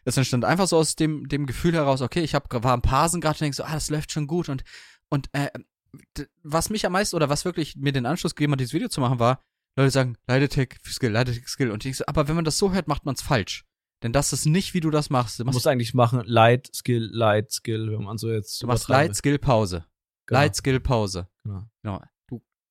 Es 0.04 0.16
entstand 0.16 0.44
einfach 0.44 0.68
so 0.68 0.78
aus 0.78 0.96
dem, 0.96 1.28
dem 1.28 1.46
Gefühl 1.46 1.74
heraus, 1.74 2.00
okay, 2.00 2.22
ich 2.22 2.34
hab, 2.34 2.52
war 2.52 2.72
am 2.72 2.82
Parsen 2.82 3.20
gerade 3.20 3.36
und 3.36 3.40
denk 3.40 3.54
so, 3.54 3.64
ah, 3.64 3.72
das 3.72 3.90
läuft 3.90 4.12
schon 4.12 4.26
gut 4.26 4.48
und, 4.48 4.62
und 5.08 5.28
äh, 5.32 5.48
was 6.42 6.70
mich 6.70 6.86
am 6.86 6.92
meisten 6.92 7.16
oder 7.16 7.28
was 7.28 7.44
wirklich 7.44 7.76
mir 7.76 7.92
den 7.92 8.06
Anschluss 8.06 8.34
gegeben 8.34 8.52
hat, 8.52 8.60
dieses 8.60 8.72
Video 8.72 8.88
zu 8.88 9.00
machen, 9.00 9.18
war, 9.18 9.42
Leute 9.76 9.90
sagen, 9.90 10.16
Leidetech 10.26 10.76
Skill, 10.84 11.10
Leidetech 11.10 11.48
Skill. 11.48 11.70
Und 11.70 11.84
ich 11.84 11.98
so, 11.98 12.04
aber 12.06 12.28
wenn 12.28 12.36
man 12.36 12.44
das 12.44 12.58
so 12.58 12.72
hört, 12.72 12.88
macht 12.88 13.04
man 13.04 13.14
es 13.14 13.22
falsch. 13.22 13.64
Denn 14.02 14.12
das 14.12 14.32
ist 14.32 14.46
nicht, 14.46 14.74
wie 14.74 14.80
du 14.80 14.90
das 14.90 15.10
machst. 15.10 15.40
Du 15.40 15.44
musst 15.44 15.66
eigentlich 15.66 15.94
machen 15.94 16.22
Light 16.24 16.70
Skill, 16.74 17.08
Light 17.12 17.50
Skill, 17.50 17.90
wenn 17.92 18.04
man 18.04 18.18
so 18.18 18.30
jetzt. 18.30 18.62
Du 18.62 18.66
machst 18.66 18.88
Light 18.88 19.16
Skill 19.16 19.38
Pause. 19.38 19.84
Genau. 20.26 20.40
Light 20.40 20.56
Skill 20.56 20.80
Pause. 20.80 21.28
Genau. 21.44 21.64
genau 21.82 22.02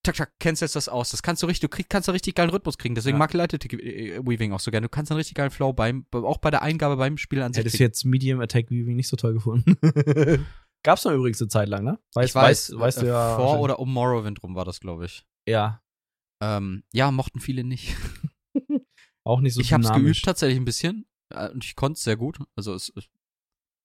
tak, 0.06 0.16
tak, 0.16 0.32
kennst 0.38 0.62
jetzt 0.62 0.76
das 0.76 0.88
aus. 0.88 1.10
Das 1.10 1.22
kannst 1.22 1.42
du 1.42 1.46
richtig, 1.46 1.68
du 1.68 1.68
krieg, 1.68 1.88
kannst 1.88 2.08
einen 2.08 2.14
richtig 2.14 2.34
geilen 2.34 2.50
Rhythmus 2.50 2.78
kriegen. 2.78 2.94
Deswegen 2.94 3.16
ja. 3.16 3.18
mag 3.18 3.32
Light 3.32 3.52
Attack 3.52 3.72
Weaving 3.72 4.52
auch 4.52 4.60
so 4.60 4.70
gerne. 4.70 4.86
Du 4.86 4.88
kannst 4.88 5.10
einen 5.10 5.18
richtig 5.18 5.34
geilen 5.34 5.50
Flow 5.50 5.72
beim, 5.72 6.06
auch 6.12 6.38
bei 6.38 6.50
der 6.50 6.62
Eingabe 6.62 6.96
beim 6.96 7.18
Spiel 7.18 7.42
an 7.42 7.52
sich. 7.52 7.64
Hättest 7.64 7.78
jetzt 7.78 8.04
Medium 8.04 8.40
Attack 8.40 8.70
Weaving 8.70 8.96
nicht 8.96 9.08
so 9.08 9.16
toll 9.16 9.34
gefunden. 9.34 9.76
Gab's 10.82 11.04
noch 11.04 11.12
übrigens 11.12 11.40
eine 11.40 11.48
Zeit 11.48 11.68
lang, 11.68 11.84
ne? 11.84 11.98
Weiß, 12.14 12.28
ich 12.28 12.34
weiß, 12.34 12.70
weiß, 12.72 12.80
weißt 12.80 13.02
du 13.02 13.06
ja. 13.06 13.36
Vor 13.36 13.60
oder 13.60 13.78
um 13.80 13.92
Morrowind 13.92 14.42
rum 14.42 14.54
war 14.54 14.64
das, 14.64 14.80
glaube 14.80 15.06
ich. 15.06 15.26
Ja. 15.48 15.82
Ähm, 16.40 16.84
ja, 16.92 17.10
mochten 17.10 17.40
viele 17.40 17.64
nicht. 17.64 17.96
auch 19.24 19.40
nicht 19.40 19.54
so 19.54 19.60
Ich 19.60 19.72
hab's 19.72 19.92
geübt 19.92 20.22
tatsächlich 20.24 20.58
ein 20.58 20.64
bisschen. 20.64 21.06
Äh, 21.30 21.50
und 21.50 21.64
ich 21.64 21.76
konnte 21.76 21.96
es 21.96 22.04
sehr 22.04 22.16
gut. 22.16 22.38
Also 22.54 22.74
es, 22.74 22.92
es, 22.94 23.08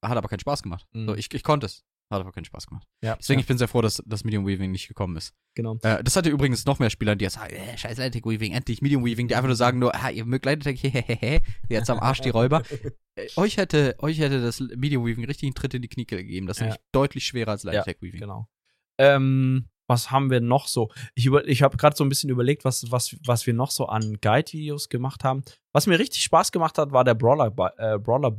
hat 0.04 0.18
aber 0.18 0.28
keinen 0.28 0.40
Spaß 0.40 0.64
gemacht. 0.64 0.88
Mhm. 0.94 1.08
So, 1.08 1.16
ich, 1.16 1.34
ich 1.34 1.44
konnte 1.44 1.66
es. 1.66 1.84
Hat 2.12 2.20
aber 2.20 2.34
keinen 2.34 2.44
Spaß 2.44 2.68
gemacht. 2.68 2.86
Ja, 3.02 3.16
Deswegen, 3.16 3.40
ja. 3.40 3.44
ich 3.44 3.48
bin 3.48 3.58
sehr 3.58 3.70
froh, 3.70 3.82
dass 3.82 4.04
das 4.06 4.26
Medium 4.26 4.46
Weaving 4.46 4.70
nicht 4.70 4.90
gekommen 4.90 5.16
ist. 5.16 5.34
Genau. 5.56 5.78
Äh, 5.82 6.04
das 6.04 6.18
hatte 6.18 6.30
übrigens 6.30 6.66
noch 6.66 6.78
mehr 6.78 6.90
Spieler, 6.90 7.16
die 7.16 7.30
sagen, 7.30 7.56
äh, 7.56 7.78
scheiß 7.78 8.00
Lighttech 8.00 8.26
Weaving, 8.26 8.52
endlich 8.52 8.82
Medium 8.82 9.06
Weaving, 9.06 9.30
die 9.30 9.36
einfach 9.36 9.48
nur 9.48 9.56
sagen 9.56 9.80
nur, 9.80 9.96
ah, 9.96 10.10
ihr 10.10 10.26
mögt 10.26 10.46
Lighttech, 10.46 10.84
hehehe, 10.84 11.42
jetzt 11.70 11.90
am 11.90 12.00
Arsch 12.00 12.20
die 12.20 12.30
Räuber. 12.30 12.64
äh, 13.16 13.30
euch 13.38 13.56
hätte, 13.56 13.96
euch 14.00 14.20
hätte 14.20 14.42
das 14.42 14.60
Medium 14.60 15.06
Weaving 15.06 15.24
richtig 15.24 15.48
einen 15.48 15.56
Tritt 15.56 15.74
in 15.74 15.82
die 15.82 15.88
Knie 15.88 16.06
gegeben. 16.06 16.48
Das 16.48 16.58
ist 16.58 16.62
ja. 16.62 16.66
nämlich 16.66 16.82
deutlich 16.92 17.26
schwerer 17.26 17.52
als 17.52 17.64
ja, 17.64 17.86
Weaving. 17.86 18.20
Genau. 18.20 18.50
Ähm, 18.98 19.70
was 19.92 20.10
haben 20.10 20.32
wir 20.32 20.42
noch 20.42 20.68
so? 20.68 20.90
Ich, 21.14 21.28
ich 21.28 21.62
habe 21.62 21.78
gerade 21.78 21.96
so 21.96 22.04
ein 22.04 22.10
bisschen 22.10 22.32
überlegt, 22.32 22.66
was, 22.66 22.90
was, 22.92 23.16
was 23.26 23.46
wir 23.46 23.54
noch 23.54 23.70
so 23.70 23.86
an 23.86 24.18
Guide-Videos 24.22 24.90
gemacht 24.90 25.24
haben. 25.24 25.44
Was 25.74 25.86
mir 25.86 26.00
richtig 26.00 26.24
Spaß 26.24 26.52
gemacht 26.52 26.80
hat, 26.80 26.92
war 26.92 27.04
der 27.04 27.14
Brawler-Bild 27.14 27.74
äh, 27.78 28.00
Brawler 28.00 28.36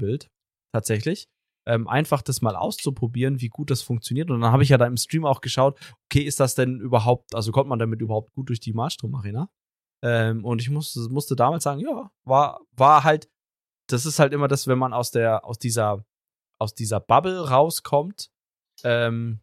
tatsächlich 0.75 1.29
ähm, 1.67 1.87
einfach 1.87 2.23
das 2.23 2.43
mal 2.43 2.57
auszuprobieren, 2.57 3.41
wie 3.41 3.49
gut 3.49 3.71
das 3.71 3.83
funktioniert. 3.83 4.31
Und 4.31 4.41
dann 4.41 4.53
habe 4.53 4.63
ich 4.63 4.71
ja 4.71 4.79
da 4.79 4.87
im 4.87 4.97
Stream 4.97 5.25
auch 5.25 5.41
geschaut, 5.41 5.79
okay, 6.07 6.23
ist 6.23 6.41
das 6.41 6.55
denn 6.55 6.81
überhaupt, 6.81 7.35
also 7.35 7.53
kommt 7.53 7.69
man 7.69 7.79
damit 7.79 8.01
überhaupt 8.01 8.33
gut 8.33 8.49
durch 8.49 8.61
die 8.61 8.73
Marstrom 8.73 9.15
Arena? 9.15 9.49
Ähm, 10.03 10.45
und 10.45 10.61
ich 10.61 10.71
musste, 10.71 11.01
musste 11.11 11.37
damals 11.37 11.65
sagen, 11.65 11.81
ja, 11.81 12.11
war, 12.25 12.61
war 12.73 13.05
halt, 13.05 13.29
das 13.89 14.07
ist 14.07 14.19
halt 14.19 14.33
immer 14.33 14.49
das, 14.49 14.67
wenn 14.67 14.79
man 14.79 14.93
aus 14.93 15.11
der, 15.11 15.45
aus 15.45 15.59
dieser, 15.59 16.05
aus 16.59 16.75
dieser 16.75 17.01
Bubble 17.01 17.49
rauskommt, 17.49 18.31
ähm, 18.85 19.41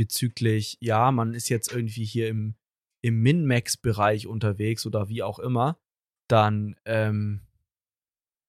bezüglich, 0.00 0.78
ja, 0.80 1.12
man 1.12 1.34
ist 1.34 1.50
jetzt 1.50 1.70
irgendwie 1.70 2.06
hier 2.06 2.30
im, 2.30 2.54
im 3.02 3.20
Min-Max-Bereich 3.20 4.26
unterwegs 4.26 4.86
oder 4.86 5.10
wie 5.10 5.22
auch 5.22 5.38
immer, 5.38 5.78
dann, 6.26 6.74
ähm, 6.86 7.42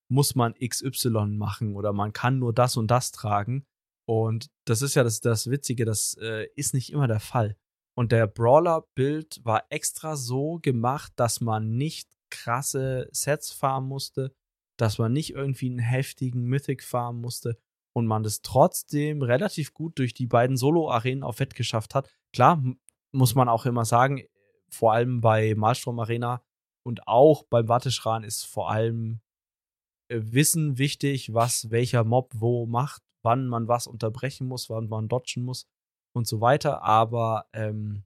muss 0.07 0.33
man 0.33 0.53
XY 0.53 1.35
machen 1.37 1.75
oder 1.75 1.91
man 1.91 2.13
kann 2.13 2.39
nur 2.39 2.53
das 2.53 2.77
und 2.77 2.89
das 2.89 3.11
tragen. 3.11 3.65
Und 4.07 4.49
das 4.63 4.81
ist 4.81 4.95
ja 4.95 5.03
das, 5.03 5.19
das 5.19 5.49
Witzige, 5.49 5.83
das 5.83 6.15
äh, 6.21 6.47
ist 6.55 6.73
nicht 6.73 6.93
immer 6.93 7.09
der 7.09 7.19
Fall. 7.19 7.57
Und 7.97 8.13
der 8.13 8.27
Brawler-Bild 8.27 9.41
war 9.43 9.65
extra 9.69 10.15
so 10.15 10.57
gemacht, 10.61 11.11
dass 11.17 11.41
man 11.41 11.75
nicht 11.75 12.07
krasse 12.29 13.09
Sets 13.11 13.51
farmen 13.51 13.89
musste, 13.89 14.33
dass 14.77 14.99
man 14.99 15.11
nicht 15.11 15.31
irgendwie 15.31 15.69
einen 15.69 15.79
heftigen 15.79 16.43
Mythic 16.43 16.81
farmen 16.81 17.19
musste 17.19 17.57
und 17.93 18.07
man 18.07 18.23
das 18.23 18.41
trotzdem 18.41 19.21
relativ 19.21 19.73
gut 19.73 19.99
durch 19.99 20.13
die 20.13 20.27
beiden 20.27 20.57
Solo-Arenen 20.57 21.23
auf 21.23 21.39
Wett 21.39 21.55
geschafft 21.55 21.95
hat. 21.95 22.09
Klar, 22.33 22.63
muss 23.11 23.35
man 23.35 23.49
auch 23.49 23.65
immer 23.65 23.85
sagen, 23.85 24.23
vor 24.69 24.93
allem 24.93 25.21
bei 25.21 25.53
Malstrom 25.55 25.99
Arena 25.99 26.41
und 26.83 27.07
auch 27.07 27.43
beim 27.43 27.67
Watteschran 27.67 28.23
ist 28.23 28.45
vor 28.45 28.71
allem 28.71 29.19
äh, 30.09 30.19
Wissen 30.21 30.77
wichtig, 30.77 31.33
was 31.33 31.69
welcher 31.71 32.03
Mob 32.03 32.31
wo 32.35 32.65
macht, 32.65 33.03
wann 33.23 33.47
man 33.47 33.67
was 33.67 33.87
unterbrechen 33.87 34.47
muss, 34.47 34.69
wann 34.69 34.87
man 34.87 35.07
dodgen 35.07 35.43
muss 35.43 35.67
und 36.13 36.27
so 36.27 36.41
weiter. 36.41 36.83
Aber 36.83 37.47
ähm, 37.53 38.03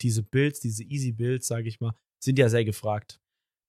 diese 0.00 0.22
Builds, 0.22 0.60
diese 0.60 0.84
Easy 0.84 1.12
Builds, 1.12 1.46
sage 1.46 1.68
ich 1.68 1.80
mal, 1.80 1.94
sind 2.22 2.38
ja 2.38 2.48
sehr 2.48 2.64
gefragt. 2.64 3.20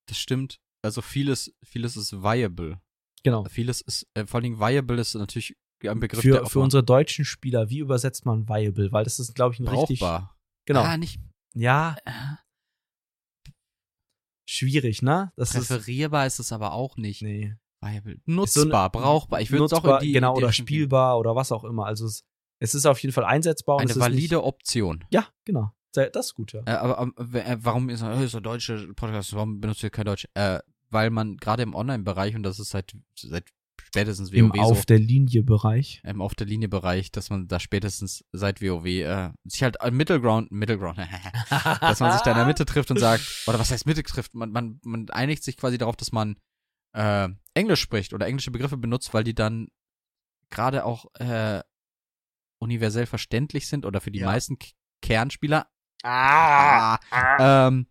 Das 0.07 0.17
stimmt. 0.17 0.61
Also 0.83 1.01
vieles, 1.01 1.53
vieles 1.63 1.97
ist 1.97 2.13
viable. 2.13 2.79
Genau. 3.23 3.43
Vieles 3.45 3.81
ist, 3.81 4.07
äh, 4.13 4.25
vor 4.25 4.35
allen 4.37 4.43
Dingen 4.43 4.59
viable 4.59 4.99
ist 5.01 5.15
natürlich 5.15 5.55
ein 5.83 5.99
Begriff, 5.99 6.21
Für, 6.21 6.45
für 6.45 6.59
unsere 6.59 6.83
deutschen 6.83 7.25
Spieler, 7.25 7.69
wie 7.69 7.79
übersetzt 7.79 8.25
man 8.25 8.47
viable? 8.47 8.91
Weil 8.91 9.03
das 9.03 9.19
ist, 9.19 9.35
glaube 9.35 9.53
ich, 9.53 9.59
ein 9.59 9.67
richtig. 9.67 9.99
brauchbar. 9.99 10.35
Genau. 10.65 10.81
Ah, 10.81 10.97
nicht 10.97 11.19
Ja, 11.53 11.95
äh, 12.05 12.11
schwierig, 14.49 15.01
ne? 15.01 15.31
Das 15.35 15.53
ist. 15.55 15.67
präferierbar 15.67 16.25
ist 16.25 16.39
es 16.39 16.51
aber 16.51 16.73
auch 16.73 16.97
nicht. 16.97 17.21
Nee. 17.21 17.55
Viable. 17.81 18.13
Ist 18.13 18.21
so 18.25 18.31
Nutzbar, 18.31 18.83
eine- 18.83 18.89
brauchbar. 18.89 19.41
Ich 19.41 19.51
würde 19.51 19.65
es 19.65 19.73
auch 19.73 19.83
in 20.01 20.07
die 20.07 20.11
Genau, 20.13 20.35
oder 20.35 20.47
Richtung 20.49 20.65
gehen. 20.65 20.75
spielbar 20.77 21.19
oder 21.19 21.35
was 21.35 21.51
auch 21.51 21.63
immer. 21.63 21.85
Also 21.85 22.05
es, 22.05 22.23
es 22.59 22.73
ist 22.73 22.85
auf 22.85 22.99
jeden 22.99 23.13
Fall 23.13 23.25
einsetzbar. 23.25 23.75
und 23.75 23.81
Eine 23.83 23.91
ist 23.91 23.99
valide 23.99 24.43
Option. 24.43 25.05
Ja, 25.11 25.27
genau. 25.45 25.71
Das 25.93 26.27
ist 26.27 26.33
gut, 26.35 26.53
ja. 26.53 26.61
Äh, 26.65 26.71
aber 26.71 26.99
ähm, 27.01 27.13
äh, 27.33 27.57
warum 27.59 27.89
ist 27.89 28.01
äh, 28.03 28.27
so 28.27 28.39
deutsche 28.39 28.93
Podcast, 28.93 29.33
warum 29.33 29.59
benutzt 29.59 29.81
ihr 29.83 29.89
kein 29.89 30.05
Deutsch? 30.05 30.27
Äh, 30.35 30.59
weil 30.89 31.09
man 31.09 31.37
gerade 31.37 31.63
im 31.63 31.73
Online-Bereich, 31.75 32.35
und 32.35 32.43
das 32.43 32.59
ist 32.59 32.69
seit, 32.69 32.95
seit 33.15 33.45
spätestens 33.81 34.31
Im 34.31 34.49
WoW 34.53 34.59
Auf 34.59 34.77
so, 34.79 34.83
der 34.85 34.99
Linie-Bereich. 34.99 36.01
im 36.03 36.21
auf 36.21 36.35
der 36.35 36.47
Linie-Bereich, 36.47 37.11
dass 37.11 37.29
man 37.29 37.47
da 37.47 37.59
spätestens 37.59 38.25
seit 38.31 38.61
WoW 38.61 38.85
äh, 38.85 39.29
sich 39.45 39.63
halt 39.63 39.77
im 39.83 39.95
Middleground, 39.95 40.51
Middleground, 40.51 40.97
dass 41.81 41.99
man 41.99 42.11
sich 42.11 42.21
da 42.21 42.31
in 42.31 42.37
der 42.37 42.45
Mitte 42.45 42.65
trifft 42.65 42.91
und 42.91 42.97
sagt, 42.99 43.23
oder 43.47 43.59
was 43.59 43.71
heißt 43.71 43.85
Mitte 43.85 44.03
trifft, 44.03 44.33
man, 44.33 44.51
man, 44.51 44.79
man 44.83 45.09
einigt 45.09 45.43
sich 45.43 45.57
quasi 45.57 45.77
darauf, 45.77 45.95
dass 45.95 46.11
man 46.11 46.37
äh, 46.93 47.29
Englisch 47.53 47.81
spricht 47.81 48.13
oder 48.13 48.27
englische 48.27 48.51
Begriffe 48.51 48.77
benutzt, 48.77 49.13
weil 49.13 49.23
die 49.23 49.35
dann 49.35 49.67
gerade 50.49 50.83
auch 50.85 51.05
äh, 51.15 51.61
universell 52.59 53.05
verständlich 53.05 53.67
sind 53.67 53.85
oder 53.85 54.01
für 54.01 54.11
die 54.11 54.19
Ja. 54.19 54.25
meisten 54.27 54.57
K 54.59 54.67
Kernspieler. 55.01 55.67
Ah, 56.03 56.97
ähm, 57.67 57.87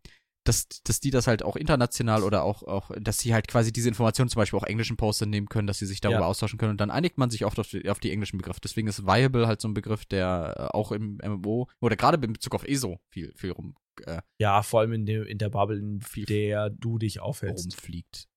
dass, 0.49 0.69
dass 0.85 1.01
die 1.01 1.11
das 1.11 1.27
halt 1.27 1.43
auch 1.43 1.57
international 1.57 2.23
oder 2.23 2.43
auch, 2.45 2.63
auch, 2.63 2.91
dass 2.99 3.19
sie 3.19 3.35
halt 3.35 3.49
quasi 3.49 3.73
diese 3.73 3.89
Informationen 3.89 4.29
zum 4.31 4.41
Beispiel 4.41 4.59
auch 4.59 4.65
englischen 4.65 4.97
Poster 4.97 5.27
nehmen 5.27 5.49
können, 5.49 5.67
dass 5.67 5.79
sie 5.79 5.87
sich 5.87 6.01
darüber 6.01 6.21
Ja. 6.21 6.27
austauschen 6.27 6.59
können 6.59 6.71
und 6.73 6.81
dann 6.81 6.91
einigt 6.91 7.19
man 7.19 7.31
sich 7.31 7.45
oft 7.45 7.59
auf 7.59 7.69
die, 7.69 7.89
auf 7.91 7.99
die 8.01 8.11
englischen 8.13 8.39
Begriffe. 8.39 8.61
Deswegen 8.63 8.89
ist 8.89 9.05
Viable 9.07 9.47
halt 9.47 9.61
so 9.61 9.69
ein 9.69 9.75
Begriff, 9.75 10.05
der 10.07 10.55
äh, 10.73 10.77
auch 10.77 10.93
im 10.93 11.19
MMO 11.25 11.69
oder 11.81 11.97
gerade 11.97 12.19
in 12.25 12.33
Bezug 12.33 12.55
auf 12.55 12.65
ESO 12.67 12.99
viel, 13.11 13.33
viel 13.37 13.51
rum, 13.53 13.77
äh, 14.07 14.21
Ja, 14.39 14.63
vor 14.63 14.81
allem 14.81 14.93
in, 14.93 15.07
der 15.07 15.27
in 15.27 15.39
der 15.39 15.51
Bubble, 15.51 15.79
in 15.79 16.01
Viel- 16.01 16.25
der 16.27 16.71
du 16.71 16.99
dich 16.99 17.21
aufhältst, 17.21 17.67
rumfliegt. 17.73 18.29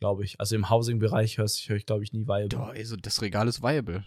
glaube 0.00 0.24
ich. 0.24 0.40
Also 0.40 0.54
im 0.56 0.68
Housing-Bereich 0.68 1.38
höre 1.38 1.44
ich, 1.46 1.68
hör 1.68 1.76
ich 1.76 1.86
glaube 1.86 2.02
ich, 2.04 2.12
nie 2.12 2.26
Viable. 2.26 2.48
Doch, 2.48 2.74
ESO, 2.74 2.96
das 2.96 3.22
Regal 3.22 3.48
ist 3.48 3.62
Viable. 3.62 4.04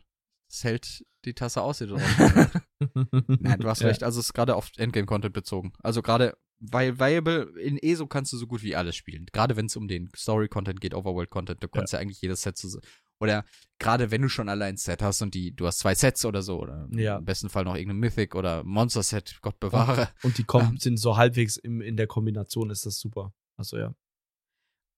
Das 0.49 0.63
hält 0.63 1.03
die 1.25 1.33
Tasse 1.33 1.61
aus, 1.61 1.79
die 1.79 1.87
du 1.87 1.95
Nein, 3.39 3.59
du 3.59 3.67
hast 3.69 3.81
Ja. 3.81 3.87
recht. 3.87 4.03
Also 4.03 4.19
es 4.19 4.27
ist 4.27 4.33
gerade 4.33 4.55
auf 4.55 4.71
Endgame-Content 4.77 5.33
bezogen. 5.33 5.73
Also 5.81 6.01
gerade, 6.01 6.37
weil 6.59 6.99
Viable 6.99 7.53
in 7.59 7.77
ESO 7.77 8.07
kannst 8.07 8.33
du 8.33 8.37
so 8.37 8.47
gut 8.47 8.63
wie 8.63 8.75
alles 8.75 8.95
spielen. 8.95 9.25
Gerade 9.31 9.55
wenn 9.55 9.65
es 9.67 9.75
um 9.75 9.87
den 9.87 10.09
Story-Content 10.15 10.81
geht, 10.81 10.93
Overworld-Content, 10.93 11.61
du 11.61 11.67
kannst 11.67 11.93
ja. 11.93 11.99
eigentlich 11.99 12.21
jedes 12.21 12.41
Set 12.41 12.57
so. 12.57 12.79
Oder 13.19 13.45
gerade 13.79 14.11
wenn 14.11 14.21
du 14.21 14.29
schon 14.29 14.49
allein 14.49 14.75
ein 14.75 14.77
Set 14.77 15.01
hast 15.01 15.21
und 15.21 15.33
die, 15.33 15.55
du 15.55 15.67
hast 15.67 15.79
zwei 15.79 15.95
Sets 15.95 16.25
oder 16.25 16.41
so, 16.41 16.59
oder 16.59 16.87
Ja. 16.91 17.17
im 17.17 17.25
besten 17.25 17.49
Fall 17.49 17.63
noch 17.63 17.75
irgendein 17.75 17.99
Mythic 17.99 18.35
oder 18.35 18.63
Monster-Set, 18.63 19.39
Gott 19.41 19.59
bewahre. 19.59 20.09
Und 20.23 20.37
die 20.37 20.43
kommen, 20.43 20.77
sind 20.77 20.97
so 20.97 21.17
halbwegs 21.17 21.57
im, 21.57 21.81
in 21.81 21.97
der 21.97 22.07
Kombination, 22.07 22.69
ist 22.69 22.85
das 22.85 22.99
super. 22.99 23.33
Also 23.57 23.77
ja. 23.77 23.95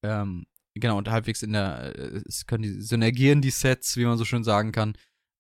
Ähm, 0.03 0.45
genau, 0.73 0.97
und 0.97 1.09
halbwegs 1.09 1.43
in 1.43 1.53
der, 1.53 1.95
äh, 1.95 2.21
es 2.25 2.45
können 2.45 2.63
die 2.63 2.81
synergieren 2.81 3.41
die 3.41 3.51
Sets, 3.51 3.97
wie 3.97 4.05
man 4.05 4.17
so 4.17 4.25
schön 4.25 4.43
sagen 4.43 4.71
kann. 4.71 4.97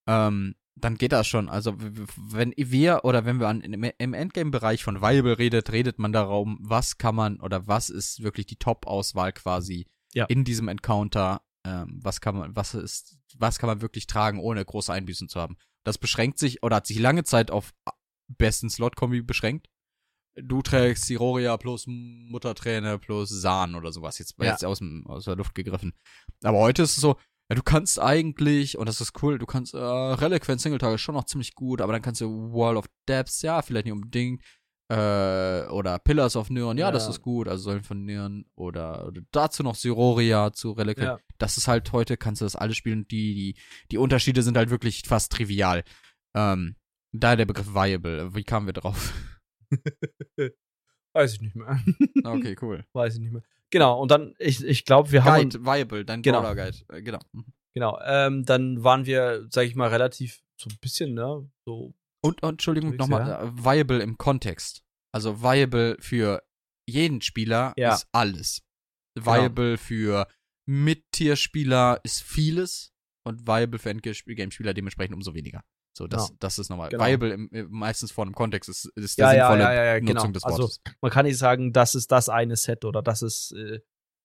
Ähm, 0.07 0.55
dann 0.79 0.95
geht 0.95 1.11
das 1.11 1.27
schon. 1.27 1.49
Also 1.49 1.73
wenn 1.77 2.53
wir 2.55 3.01
oder 3.03 3.25
wenn 3.25 3.39
wir 3.39 3.47
an, 3.47 3.61
im 3.61 3.83
im 3.97 4.13
Endgame-Bereich 4.13 4.83
von 4.83 5.01
Viable 5.01 5.37
redet, 5.37 5.71
redet 5.71 5.97
man 5.99 6.11
darum, 6.13 6.59
was 6.61 6.97
kann 6.97 7.15
man 7.15 7.39
oder 7.39 7.67
was 7.67 7.89
ist 7.89 8.21
wirklich 8.23 8.45
die 8.45 8.57
Top-Auswahl 8.57 9.33
quasi 9.33 9.87
Ja. 10.13 10.25
in 10.25 10.43
diesem 10.43 10.67
Encounter. 10.67 11.41
Ähm, 11.65 11.99
was 12.01 12.21
kann 12.21 12.37
man, 12.37 12.55
was 12.55 12.73
ist, 12.75 13.17
was 13.37 13.59
kann 13.59 13.67
man 13.67 13.81
wirklich 13.81 14.07
tragen, 14.07 14.39
ohne 14.39 14.63
große 14.63 14.93
Einbüßen 14.93 15.27
zu 15.27 15.39
haben. 15.41 15.57
Das 15.83 15.97
beschränkt 15.97 16.37
sich 16.39 16.63
oder 16.63 16.77
hat 16.77 16.87
sich 16.87 16.99
lange 16.99 17.23
Zeit 17.23 17.51
auf 17.51 17.73
besten 18.27 18.69
Slot-Kombi 18.69 19.21
beschränkt. 19.21 19.67
Du 20.35 20.61
trägst 20.61 21.05
Siroria 21.05 21.57
plus 21.57 21.85
Mutterträne 21.87 22.99
plus 22.99 23.29
Sahn 23.29 23.73
oder 23.75 23.91
sowas. 23.91 24.19
Jetzt, 24.19 24.35
Ja. 24.39 24.51
jetzt 24.51 24.63
aus, 24.63 24.77
dem, 24.79 25.05
aus 25.07 25.25
der 25.25 25.35
Luft 25.35 25.55
gegriffen. 25.55 25.93
Aber 26.43 26.59
heute 26.59 26.83
ist 26.83 26.91
es 26.91 27.01
so, 27.01 27.17
ja, 27.49 27.55
du 27.55 27.63
kannst 27.63 27.99
eigentlich, 27.99 28.77
und 28.77 28.87
das 28.89 29.01
ist 29.01 29.21
cool, 29.23 29.37
du 29.37 29.45
kannst, 29.45 29.73
äh, 29.73 29.77
Reliquant 29.77 30.59
Singletag 30.61 30.95
ist 30.95 31.01
schon 31.01 31.15
noch 31.15 31.25
ziemlich 31.25 31.55
gut, 31.55 31.81
aber 31.81 31.93
dann 31.93 32.01
kannst 32.01 32.21
du 32.21 32.51
Wall 32.53 32.77
of 32.77 32.85
Depths, 33.07 33.41
ja, 33.41 33.61
vielleicht 33.61 33.85
nicht 33.85 33.93
unbedingt, 33.93 34.41
äh, 34.89 35.65
oder 35.67 35.99
Pillars 35.99 36.35
of 36.35 36.49
Neon, 36.49 36.77
ja, 36.77 36.87
Ja. 36.87 36.91
das 36.91 37.07
ist 37.09 37.21
gut, 37.21 37.47
also 37.47 37.63
Säulen 37.63 37.83
von 37.83 38.05
Neon, 38.05 38.45
oder, 38.55 39.05
oder 39.07 39.21
dazu 39.31 39.63
noch 39.63 39.75
Siroria 39.75 40.51
zu 40.53 40.71
Reliquant. 40.71 41.19
Ja. 41.19 41.25
Das 41.37 41.57
ist 41.57 41.67
halt 41.67 41.91
heute, 41.91 42.15
kannst 42.17 42.41
du 42.41 42.45
das 42.45 42.55
alles 42.55 42.77
spielen, 42.77 43.07
die, 43.07 43.33
die, 43.33 43.55
die 43.91 43.97
Unterschiede 43.97 44.43
sind 44.43 44.57
halt 44.57 44.69
wirklich 44.69 45.03
fast 45.05 45.31
trivial. 45.33 45.83
Ähm, 46.35 46.75
daher 47.11 47.35
der 47.37 47.45
Begriff 47.45 47.73
Viable, 47.73 48.33
wie 48.35 48.43
kamen 48.43 48.65
wir 48.67 48.73
drauf? 48.73 49.13
Weiß 51.13 51.33
ich 51.33 51.41
nicht 51.41 51.55
mehr. 51.55 51.81
Okay, 52.23 52.55
cool. 52.61 52.85
Weiß 52.93 53.15
ich 53.15 53.19
nicht 53.21 53.33
mehr. 53.33 53.41
Genau, 53.69 54.01
und 54.01 54.11
dann, 54.11 54.33
ich, 54.39 54.63
ich 54.63 54.85
glaube, 54.85 55.11
wir 55.11 55.23
haben. 55.25 55.49
Guide, 55.49 55.65
Viable, 55.65 56.05
dein 56.05 56.21
Genau. 56.21 56.41
Brawler 56.41 56.55
Guide, 56.55 56.77
äh, 56.89 57.01
genau. 57.01 57.19
Mhm. 57.33 57.45
Genau, 57.73 57.99
ähm, 58.05 58.43
dann 58.45 58.83
waren 58.83 59.05
wir, 59.05 59.47
sag 59.51 59.65
ich 59.65 59.75
mal, 59.75 59.89
relativ 59.89 60.41
so 60.59 60.69
ein 60.69 60.77
bisschen, 60.81 61.13
ne, 61.13 61.49
so. 61.65 61.93
Und, 62.23 62.41
und 62.41 62.49
Entschuldigung, 62.49 62.95
nochmal, 62.95 63.27
ja. 63.27 63.43
äh, 63.43 63.51
viable 63.55 63.99
im 64.01 64.17
Kontext. 64.17 64.83
Also 65.13 65.41
viable 65.43 65.97
für 65.99 66.43
jeden 66.87 67.21
Spieler 67.21 67.73
Ja. 67.77 67.93
ist 67.93 68.07
alles. 68.11 68.63
Viable 69.15 69.77
für 69.77 70.27
Mittierspieler 70.67 71.99
ist 72.03 72.23
vieles 72.23 72.93
und 73.23 73.47
viable 73.47 73.79
für 73.79 73.89
Endgame-Spieler 73.89 74.73
dementsprechend 74.73 75.15
umso 75.15 75.33
weniger. 75.33 75.63
So, 75.97 76.07
das, 76.07 76.27
Genau. 76.27 76.37
das 76.39 76.59
ist 76.59 76.69
nochmal. 76.69 76.89
Genau. 76.89 77.03
Viable 77.05 77.31
im, 77.33 77.49
im, 77.51 77.67
meistens 77.71 78.11
vor 78.11 78.23
einem 78.25 78.35
Kontext 78.35 78.69
ist, 78.69 78.85
ist 78.95 79.17
Ja, 79.17 79.29
der 79.29 79.37
ja, 79.37 79.47
sinnvolle 79.47 79.63
ja, 79.63 79.73
ja, 79.73 79.95
ja, 79.95 79.99
Nutzung 80.01 80.15
genau. 80.15 80.31
des 80.31 80.43
Also, 80.43 80.61
Wortes. 80.63 80.81
Man 81.01 81.11
kann 81.11 81.25
nicht 81.25 81.37
sagen, 81.37 81.73
das 81.73 81.95
ist 81.95 82.11
das 82.11 82.29
eine 82.29 82.55
Set 82.55 82.85
oder 82.85 83.01
das 83.01 83.21
ist 83.21 83.51
äh, 83.53 83.79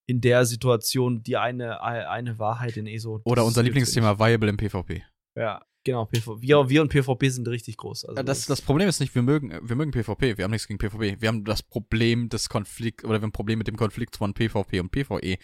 in 0.06 0.20
der 0.20 0.44
Situation 0.44 1.22
die 1.22 1.36
eine, 1.36 1.74
äh, 1.76 2.04
eine 2.06 2.38
Wahrheit 2.38 2.76
in 2.76 2.86
ESO. 2.86 3.20
Oder 3.24 3.44
unser 3.44 3.62
Lieblingsthema, 3.62 4.18
viable 4.18 4.50
im 4.50 4.56
PvP. 4.56 5.02
Ja, 5.34 5.64
genau, 5.84 6.04
PvP. 6.06 6.42
Wir, 6.42 6.68
wir 6.68 6.82
und 6.82 6.88
PvP 6.90 7.28
sind 7.30 7.48
richtig 7.48 7.78
groß. 7.78 8.04
Also 8.04 8.20
Äh, 8.20 8.24
Das, 8.24 8.44
das 8.46 8.60
Problem 8.60 8.88
ist 8.88 9.00
nicht, 9.00 9.14
wir 9.14 9.22
mögen, 9.22 9.50
wir 9.66 9.76
mögen 9.76 9.92
PvP, 9.92 10.36
wir 10.36 10.44
haben 10.44 10.50
nichts 10.50 10.66
gegen 10.68 10.78
PvP. 10.78 11.20
Wir 11.20 11.28
haben 11.28 11.44
das 11.44 11.62
Problem 11.62 12.28
des 12.28 12.48
Konflikts, 12.50 13.04
oder 13.04 13.14
wir 13.14 13.22
haben 13.22 13.28
ein 13.30 13.32
Problem 13.32 13.58
mit 13.58 13.66
dem 13.68 13.76
Konflikt 13.76 14.16
von 14.16 14.34
PvP 14.34 14.80
und 14.80 14.90
PvE. 14.90 15.38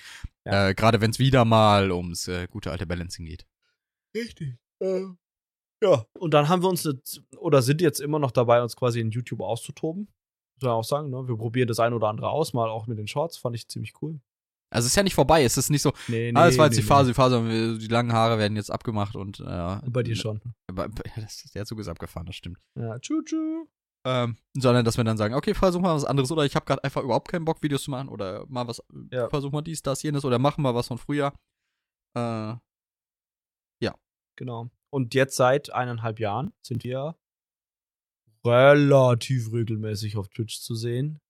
Ja. 0.44 0.68
Äh, 0.68 0.74
Gerade 0.74 1.00
wenn 1.00 1.10
es 1.12 1.18
wieder 1.18 1.44
mal 1.46 1.90
ums 1.90 2.28
äh, 2.28 2.46
gute 2.50 2.70
alte 2.70 2.86
Balancing 2.86 3.24
geht. 3.24 3.46
Richtig. 4.14 4.56
Äh, 4.80 5.04
ja. 5.82 6.04
Und 6.18 6.34
dann 6.34 6.48
haben 6.48 6.62
wir 6.62 6.68
uns, 6.68 6.84
jetzt, 6.84 7.22
oder 7.36 7.62
sind 7.62 7.80
jetzt 7.80 8.00
immer 8.00 8.18
noch 8.18 8.30
dabei, 8.30 8.62
uns 8.62 8.76
quasi 8.76 9.00
in 9.00 9.10
YouTube 9.10 9.40
auszutoben. 9.40 10.08
Muss 10.56 10.62
man 10.62 10.72
auch 10.72 10.84
sagen, 10.84 11.10
ne? 11.10 11.28
Wir 11.28 11.36
probieren 11.36 11.68
das 11.68 11.78
ein 11.78 11.92
oder 11.92 12.08
andere 12.08 12.30
aus, 12.30 12.52
mal 12.52 12.68
auch 12.68 12.86
mit 12.86 12.98
den 12.98 13.06
Shorts, 13.06 13.36
fand 13.36 13.54
ich 13.56 13.68
ziemlich 13.68 13.92
cool. 14.02 14.20
Also 14.70 14.84
es 14.86 14.92
ist 14.92 14.96
ja 14.96 15.02
nicht 15.02 15.14
vorbei, 15.14 15.44
es 15.44 15.56
ist 15.56 15.70
nicht 15.70 15.80
so, 15.80 15.92
Nee, 16.08 16.30
ah, 16.34 16.44
das 16.46 16.58
war 16.58 16.66
jetzt 16.66 16.74
nee, 16.76 16.82
die 16.82 16.86
Phase, 16.86 17.10
die 17.10 17.14
Phase, 17.14 17.42
wir- 17.48 17.78
die 17.78 17.86
langen 17.86 18.12
Haare 18.12 18.38
werden 18.38 18.54
jetzt 18.56 18.70
abgemacht 18.70 19.16
und 19.16 19.40
äh, 19.40 19.76
Nee. 19.76 19.88
Bei 19.90 20.02
dir 20.02 20.14
schon. 20.16 20.40
Bei, 20.66 20.88
bei, 20.88 21.02
das, 21.16 21.44
der 21.54 21.64
Zug 21.64 21.78
ist 21.78 21.88
abgefahren, 21.88 22.26
das 22.26 22.36
stimmt. 22.36 22.58
Ja, 22.74 22.98
tschu 22.98 23.22
tschu. 23.22 23.66
Ähm, 24.04 24.36
sondern 24.54 24.84
dass 24.84 24.96
wir 24.96 25.04
dann 25.04 25.16
sagen, 25.16 25.34
okay, 25.34 25.54
versuch 25.54 25.80
mal 25.80 25.94
was 25.94 26.04
anderes 26.04 26.30
oder 26.30 26.44
ich 26.44 26.54
habe 26.54 26.66
gerade 26.66 26.84
einfach 26.84 27.02
überhaupt 27.02 27.28
keinen 27.28 27.44
Bock, 27.46 27.62
Videos 27.62 27.82
zu 27.84 27.90
machen 27.90 28.08
oder 28.10 28.44
mal 28.48 28.66
was, 28.68 28.82
Ja. 29.10 29.28
versuch 29.30 29.52
mal 29.52 29.62
dies, 29.62 29.80
das, 29.82 30.02
jenes 30.02 30.24
oder 30.24 30.38
machen 30.38 30.62
mal 30.62 30.74
was 30.74 30.86
von 30.88 30.98
früher. 30.98 31.32
Äh, 32.16 32.54
Genau. 34.36 34.70
Und 34.90 35.14
jetzt 35.14 35.36
seit 35.36 35.70
eineinhalb 35.72 36.18
Jahren 36.20 36.52
sind 36.62 36.84
wir 36.84 37.16
relativ 38.44 39.52
regelmäßig 39.52 40.16
auf 40.16 40.28
Twitch 40.28 40.60
zu 40.60 40.74
sehen. 40.74 41.20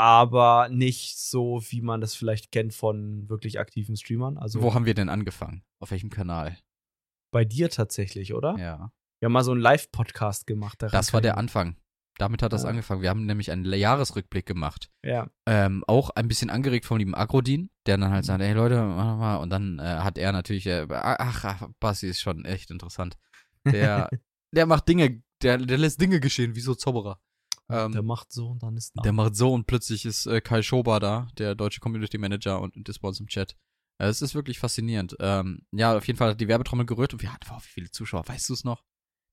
Aber 0.00 0.68
nicht 0.68 1.18
so, 1.18 1.60
wie 1.68 1.82
man 1.82 2.00
das 2.00 2.14
vielleicht 2.14 2.52
kennt 2.52 2.72
von 2.72 3.28
wirklich 3.28 3.58
aktiven 3.58 3.96
Streamern. 3.96 4.38
Also 4.38 4.62
wo 4.62 4.72
haben 4.72 4.86
wir 4.86 4.94
denn 4.94 5.08
angefangen? 5.08 5.64
Auf 5.80 5.90
welchem 5.90 6.10
Kanal? 6.10 6.56
bei 7.30 7.44
dir 7.44 7.70
tatsächlich, 7.70 8.34
oder? 8.34 8.56
Ja. 8.58 8.92
Wir 9.20 9.26
haben 9.26 9.32
mal 9.32 9.44
so 9.44 9.52
einen 9.52 9.60
Live-Podcast 9.60 10.46
gemacht. 10.46 10.80
Das 10.80 11.12
war 11.12 11.20
der 11.20 11.36
Anfang. 11.36 11.76
Damit 12.18 12.42
hat 12.42 12.52
das 12.52 12.64
Ja. 12.64 12.68
angefangen. 12.70 13.00
Wir 13.02 13.10
haben 13.10 13.24
nämlich 13.26 13.50
einen 13.50 13.64
Jahresrückblick 13.72 14.44
gemacht. 14.44 14.90
Ja, 15.04 15.30
Ähm, 15.46 15.84
auch 15.86 16.10
ein 16.10 16.28
bisschen 16.28 16.50
angeregt 16.50 16.84
vom 16.84 16.98
lieben 16.98 17.14
Agrodin, 17.14 17.70
der 17.86 17.96
dann 17.96 18.10
halt 18.10 18.24
Mhm. 18.24 18.26
sagt, 18.26 18.42
ey 18.42 18.52
Leute, 18.52 18.82
mach 18.82 19.16
mal. 19.16 19.36
Und 19.36 19.50
dann 19.50 19.78
äh, 19.78 19.82
hat 19.82 20.18
er 20.18 20.32
natürlich, 20.32 20.66
äh, 20.66 20.86
ach, 20.90 21.44
ach, 21.44 21.68
Basti 21.80 22.08
ist 22.08 22.20
schon 22.20 22.44
echt 22.44 22.70
interessant. 22.70 23.16
Der, 23.64 24.08
der 24.54 24.66
macht 24.66 24.88
Dinge, 24.88 25.22
der, 25.42 25.58
der 25.58 25.78
lässt 25.78 26.00
Dinge 26.00 26.20
geschehen, 26.20 26.54
wie 26.56 26.60
so 26.60 26.74
Zauberer. 26.74 27.20
Ähm, 27.70 27.92
der 27.92 28.02
macht 28.02 28.32
so 28.32 28.48
und 28.48 28.62
dann 28.62 28.76
ist 28.76 28.92
da. 28.96 29.02
Der 29.02 29.12
macht 29.12 29.36
so 29.36 29.52
und 29.52 29.66
plötzlich 29.66 30.04
ist 30.04 30.26
äh, 30.26 30.40
Kai 30.40 30.62
Schober 30.62 31.00
da, 31.00 31.28
der 31.38 31.54
deutsche 31.54 31.80
Community 31.80 32.18
Manager 32.18 32.60
und, 32.60 32.76
und 32.76 32.88
ist 32.88 32.98
bei 33.00 33.08
uns 33.08 33.20
im 33.20 33.26
Chat. 33.28 33.56
Äh, 33.98 34.06
Es 34.08 34.22
ist 34.22 34.34
wirklich 34.34 34.58
faszinierend. 34.58 35.16
Ähm, 35.20 35.66
ja, 35.72 35.96
auf 35.96 36.06
jeden 36.06 36.16
Fall 36.18 36.30
hat 36.30 36.40
die 36.40 36.48
Werbetrommel 36.48 36.86
gerührt 36.86 37.12
und 37.12 37.22
wir 37.22 37.32
hatten, 37.32 37.46
wow, 37.48 37.62
wie 37.62 37.68
viele 37.68 37.90
Zuschauer, 37.90 38.26
weißt 38.26 38.48
du 38.48 38.54
es 38.54 38.64
noch? 38.64 38.82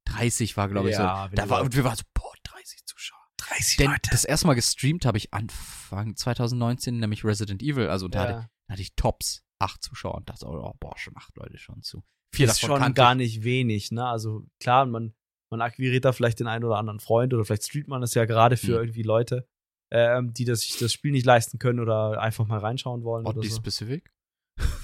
30 0.08 0.56
war, 0.58 0.70
glaube 0.70 0.90
ich, 0.90 0.96
Ja, 0.98 1.28
so. 1.30 1.36
Da 1.36 1.50
war, 1.50 1.62
und 1.64 1.76
wir 1.76 1.84
waren 1.84 1.96
so, 1.96 2.04
boah, 2.14 2.32
30 2.66 2.86
Zuschauer. 2.86 3.20
30 3.38 3.78
Denn 3.78 3.96
das 4.12 4.26
erste 4.26 4.48
Mal 4.48 4.54
gestreamt 4.56 5.06
habe 5.06 5.18
ich 5.18 5.34
Anfang 5.34 6.16
2019, 6.16 6.98
nämlich 6.98 7.24
Resident 7.24 7.62
Evil. 7.62 7.88
Also 7.90 8.08
da, 8.08 8.20
hatte, 8.22 8.32
ja. 8.32 8.50
da 8.68 8.72
hatte 8.74 8.82
ich 8.82 8.96
Tops, 8.96 9.44
acht 9.60 9.84
Zuschauer 9.84 10.16
und 10.16 10.30
dachte, 10.30 10.46
oh, 10.48 10.74
boah, 10.80 10.98
schon 10.98 11.16
acht 11.18 11.36
Leute 11.38 11.58
schon 11.58 11.82
zu. 11.82 12.04
Vier 12.34 12.48
ist 12.48 12.60
schon 12.60 12.94
gar 12.94 13.12
ich. 13.14 13.18
nicht 13.18 13.44
wenig, 13.44 13.92
ne? 13.92 14.06
Also 14.06 14.46
klar, 14.60 14.86
man, 14.86 15.14
man 15.52 15.62
akquiriert 15.62 16.06
da 16.06 16.12
vielleicht 16.12 16.40
den 16.40 16.48
einen 16.48 16.64
oder 16.64 16.78
anderen 16.78 17.00
Freund 17.00 17.34
oder 17.34 17.46
vielleicht 17.46 17.66
streamt 17.66 17.88
man 17.88 18.04
es 18.04 18.14
ja 18.14 18.26
gerade 18.26 18.58
für 18.58 18.72
Mhm. 18.74 18.78
irgendwie 18.78 19.04
Leute, 19.04 19.48
ähm, 19.92 20.34
die 20.34 20.46
das, 20.46 20.62
sich 20.62 20.78
das 20.78 20.92
Spiel 20.92 21.12
nicht 21.12 21.26
leisten 21.26 21.60
können 21.60 21.80
oder 21.80 22.20
einfach 22.22 22.48
mal 22.48 22.60
reinschauen 22.60 23.04
wollen 23.04 23.26
oder 23.26 23.38
Oddly 23.38 23.50
so. 23.50 23.58
specific. 23.58 24.12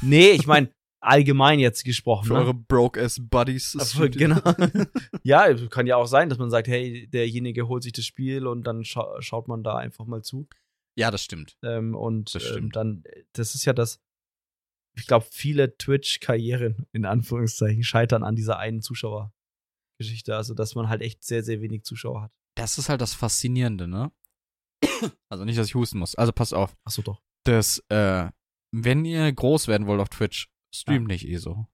Nee, 0.02 0.32
ich 0.32 0.45
meine 0.45 0.70
allgemein 1.02 1.60
jetzt 1.60 1.84
gesprochen. 1.84 2.28
Für 2.28 2.34
ne? 2.34 2.40
eure 2.40 2.53
Broke-Ass-Buddies. 2.53 3.95
Aber 3.95 4.10
genau. 4.10 4.40
ja, 5.23 5.53
kann 5.68 5.88
ja 5.88 5.98
auch 5.98 6.06
sein, 6.06 6.30
dass 6.30 6.38
man 6.38 6.49
sagt, 6.49 6.68
hey, 6.68 7.07
derjenige 7.07 7.68
holt 7.68 7.84
sich 7.84 7.94
das 7.94 8.06
Spiel 8.06 8.48
und 8.48 8.64
dann 8.64 8.86
scha 8.86 9.22
schaut 9.22 9.48
man 9.48 9.64
da 9.64 9.76
einfach 9.76 10.06
mal 10.06 10.22
zu. 10.23 10.48
Ja, 10.95 11.10
das 11.11 11.23
stimmt. 11.23 11.57
Ähm, 11.64 11.95
und 11.95 12.36
Das 12.36 12.44
ähm, 12.44 12.49
stimmt. 12.49 12.76
dann, 12.76 13.03
das 13.34 13.56
ist 13.56 13.65
ja 13.65 13.73
das, 13.73 13.99
ich 14.95 15.07
glaube, 15.07 15.26
viele 15.30 15.78
Twitch-Karrieren 15.78 16.86
in 16.91 17.06
Anführungszeichen 17.06 17.84
scheitern 17.84 18.23
an 18.23 18.36
dieser 18.36 18.60
einen 18.60 18.82
Zuschauergeschichte. 18.82 20.36
Also, 20.36 20.53
dass 20.53 20.76
man 20.76 20.90
halt 20.90 21.02
echt 21.02 21.23
sehr, 21.23 21.44
sehr 21.44 21.61
wenig 21.61 21.84
Zuschauer 21.84 22.23
hat. 22.23 22.32
Das 22.56 22.78
ist 22.78 22.90
halt 22.90 23.02
das 23.02 23.14
Faszinierende, 23.14 23.88
ne? 23.88 24.11
Also 25.30 25.45
nicht, 25.45 25.57
dass 25.57 25.68
ich 25.68 25.76
husten 25.76 25.99
muss. 25.99 26.15
Also 26.15 26.32
pass 26.32 26.53
auf. 26.53 26.76
Achso, 26.84 27.02
doch. 27.02 27.22
dass, 27.45 27.80
äh, 27.90 28.30
wenn 28.72 29.06
ihr 29.06 29.32
groß 29.32 29.68
werden 29.68 29.88
wollt 29.88 30.02
auf 30.02 30.10
Twitch, 30.10 30.51
streamt 30.73 31.07
nicht 31.07 31.27
ESO. 31.27 31.68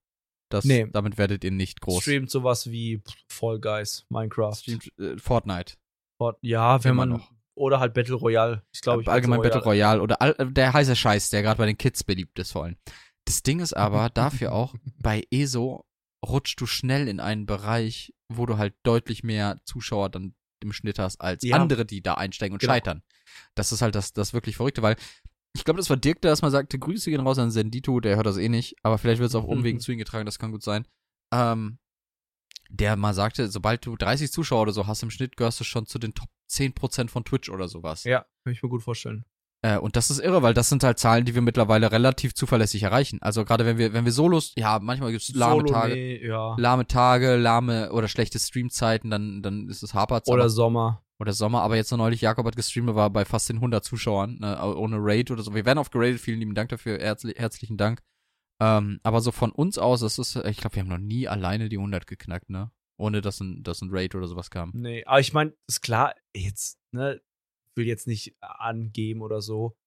Das, 0.49 0.63
Nee. 0.65 0.87
Damit 0.91 1.17
werdet 1.17 1.43
ihr 1.43 1.51
nicht 1.51 1.81
groß. 1.81 2.01
Streamt 2.01 2.29
sowas 2.31 2.71
wie 2.71 3.01
Fall 3.29 3.59
Guys, 3.59 4.05
Minecraft. 4.09 4.55
Streamt 4.55 4.91
äh, 4.97 5.17
Fortnite. 5.17 5.75
Fort- 6.17 6.37
Ja, 6.41 6.83
wenn 6.83 6.91
Immer 6.91 7.05
man. 7.05 7.17
noch. 7.19 7.31
Oder 7.55 7.79
halt 7.79 7.93
Battle 7.95 8.15
Royale. 8.15 8.63
Ich 8.71 8.81
glaube, 8.81 9.01
ich 9.01 9.07
Allgemein 9.09 9.41
Battle 9.41 9.63
Royale 9.63 10.01
oder 10.01 10.21
all, 10.21 10.35
äh, 10.37 10.45
der 10.45 10.73
heiße 10.73 10.95
Scheiß, 10.95 11.31
der 11.31 11.41
gerade 11.41 11.57
bei 11.57 11.65
den 11.65 11.77
Kids 11.77 12.03
beliebt 12.03 12.37
ist 12.39 12.51
vor 12.51 12.65
allem. 12.65 12.77
Das 13.25 13.41
Ding 13.43 13.59
ist 13.59 13.73
aber 13.73 14.09
dafür 14.13 14.53
auch, 14.53 14.75
bei 14.99 15.23
ESO 15.31 15.83
rutscht 16.25 16.61
du 16.61 16.65
schnell 16.65 17.07
in 17.07 17.19
einen 17.19 17.45
Bereich, 17.45 18.13
wo 18.31 18.45
du 18.45 18.57
halt 18.57 18.75
deutlich 18.83 19.23
mehr 19.23 19.59
Zuschauer 19.65 20.09
dann 20.09 20.35
im 20.61 20.71
Schnitt 20.71 20.97
hast, 20.99 21.19
als 21.19 21.43
Ja. 21.43 21.57
andere, 21.57 21.85
die 21.85 22.01
da 22.01 22.13
einsteigen 22.15 22.53
und 22.53 22.59
Genau. 22.59 22.73
scheitern. 22.73 23.03
Das 23.55 23.71
ist 23.71 23.81
halt 23.81 23.95
das, 23.95 24.13
das 24.13 24.33
wirklich 24.33 24.55
Verrückte, 24.55 24.81
weil 24.81 24.95
ich 25.57 25.65
glaube, 25.65 25.77
das 25.79 25.89
war 25.89 25.97
Dirk, 25.97 26.21
der 26.21 26.29
erstmal 26.29 26.51
sagte, 26.51 26.77
Grüße 26.79 27.09
gehen 27.09 27.19
raus 27.21 27.39
an 27.39 27.51
Sendito, 27.51 27.99
der 27.99 28.15
hört 28.15 28.25
das 28.27 28.37
eh 28.37 28.47
nicht, 28.49 28.75
aber 28.83 28.97
vielleicht 28.97 29.19
wird 29.19 29.29
es 29.29 29.35
auf 29.35 29.43
Umwegen 29.45 29.77
Mhm. 29.77 29.81
zu 29.81 29.91
ihm 29.91 29.97
getragen, 29.97 30.25
das 30.25 30.39
kann 30.39 30.51
gut 30.51 30.63
sein. 30.63 30.85
Ähm, 31.33 31.79
der 32.69 32.95
mal 32.95 33.13
sagte, 33.13 33.47
sobald 33.49 33.85
du 33.85 33.95
30 33.95 34.31
Zuschauer 34.31 34.61
oder 34.63 34.71
so 34.73 34.87
hast 34.87 35.01
im 35.03 35.09
Schnitt, 35.09 35.37
gehörst 35.37 35.59
du 35.59 35.63
schon 35.63 35.85
zu 35.85 35.99
den 35.99 36.13
Top 36.13 36.29
10% 36.49 37.09
von 37.09 37.23
Twitch 37.25 37.49
oder 37.49 37.67
sowas. 37.67 38.03
Ja, 38.03 38.25
kann 38.43 38.53
ich 38.53 38.61
mir 38.61 38.69
gut 38.69 38.83
vorstellen. 38.83 39.25
Äh, 39.63 39.77
und 39.79 39.95
das 39.95 40.11
ist 40.11 40.19
irre, 40.19 40.43
weil 40.43 40.53
das 40.53 40.69
sind 40.69 40.83
halt 40.83 40.99
Zahlen, 40.99 41.25
die 41.25 41.33
wir 41.33 41.41
mittlerweile 41.41 41.91
relativ 41.91 42.35
zuverlässig 42.35 42.83
erreichen. 42.83 43.19
Also 43.21 43.43
gerade 43.43 43.65
wenn 43.65 43.77
wir, 43.79 43.91
wenn 43.93 44.05
wir 44.05 44.11
Solos, 44.11 44.53
ja, 44.55 44.77
manchmal 44.79 45.11
gibt's 45.11 45.29
lahme 45.33 45.61
Solo, 45.61 45.71
Tage, 45.73 45.93
nee, 45.95 46.25
ja. 46.27 46.55
lahme 46.59 46.85
Tage, 46.85 47.35
lahme 47.37 47.91
oder 47.91 48.07
schlechte 48.07 48.37
Streamzeiten, 48.37 49.09
dann, 49.09 49.41
dann 49.41 49.67
ist 49.67 49.81
es 49.81 49.93
hapert's. 49.95 50.29
Oder 50.29 50.49
Sommer. 50.49 51.03
Oder 51.19 51.33
Sommer, 51.33 51.61
aber 51.61 51.75
jetzt 51.75 51.91
noch 51.91 51.97
neulich, 51.97 52.21
Jakob 52.21 52.45
hat 52.45 52.55
gestreamt, 52.55 52.93
war 52.93 53.09
bei 53.09 53.25
fast 53.25 53.49
den 53.49 53.57
100 53.57 53.83
Zuschauern, 53.83 54.37
ne, 54.39 54.75
ohne 54.75 54.97
Raid 54.99 55.31
oder 55.31 55.41
so. 55.41 55.53
Wir 55.53 55.65
werden 55.65 55.79
oft 55.79 55.91
geradet, 55.91 56.19
vielen 56.19 56.39
lieben 56.39 56.55
Dank 56.55 56.69
dafür, 56.69 56.99
herzli 56.99 57.33
herzlichen 57.35 57.77
Dank. 57.77 58.01
Ähm, 58.59 58.99
aber 59.03 59.21
so 59.21 59.31
von 59.31 59.51
uns 59.51 59.77
aus, 59.77 60.01
das 60.01 60.17
ist, 60.17 60.35
ich 60.35 60.57
glaube, 60.57 60.75
wir 60.75 60.81
haben 60.81 60.89
noch 60.89 60.97
nie 60.97 61.27
alleine 61.27 61.69
die 61.69 61.77
100 61.77 62.07
geknackt, 62.07 62.49
ne? 62.49 62.71
Ohne 62.97 63.21
dass 63.21 63.39
ein, 63.39 63.61
dass 63.63 63.81
ein 63.81 63.89
Raid 63.91 64.15
oder 64.15 64.27
sowas 64.27 64.49
kam. 64.49 64.71
Nee, 64.73 65.03
aber 65.05 65.19
ich 65.19 65.33
meine, 65.33 65.53
ist 65.67 65.81
klar, 65.81 66.15
jetzt, 66.35 66.79
ne, 66.91 67.21
will 67.75 67.85
jetzt 67.85 68.07
nicht 68.07 68.35
angeben 68.41 69.21
oder 69.21 69.41
so. 69.41 69.77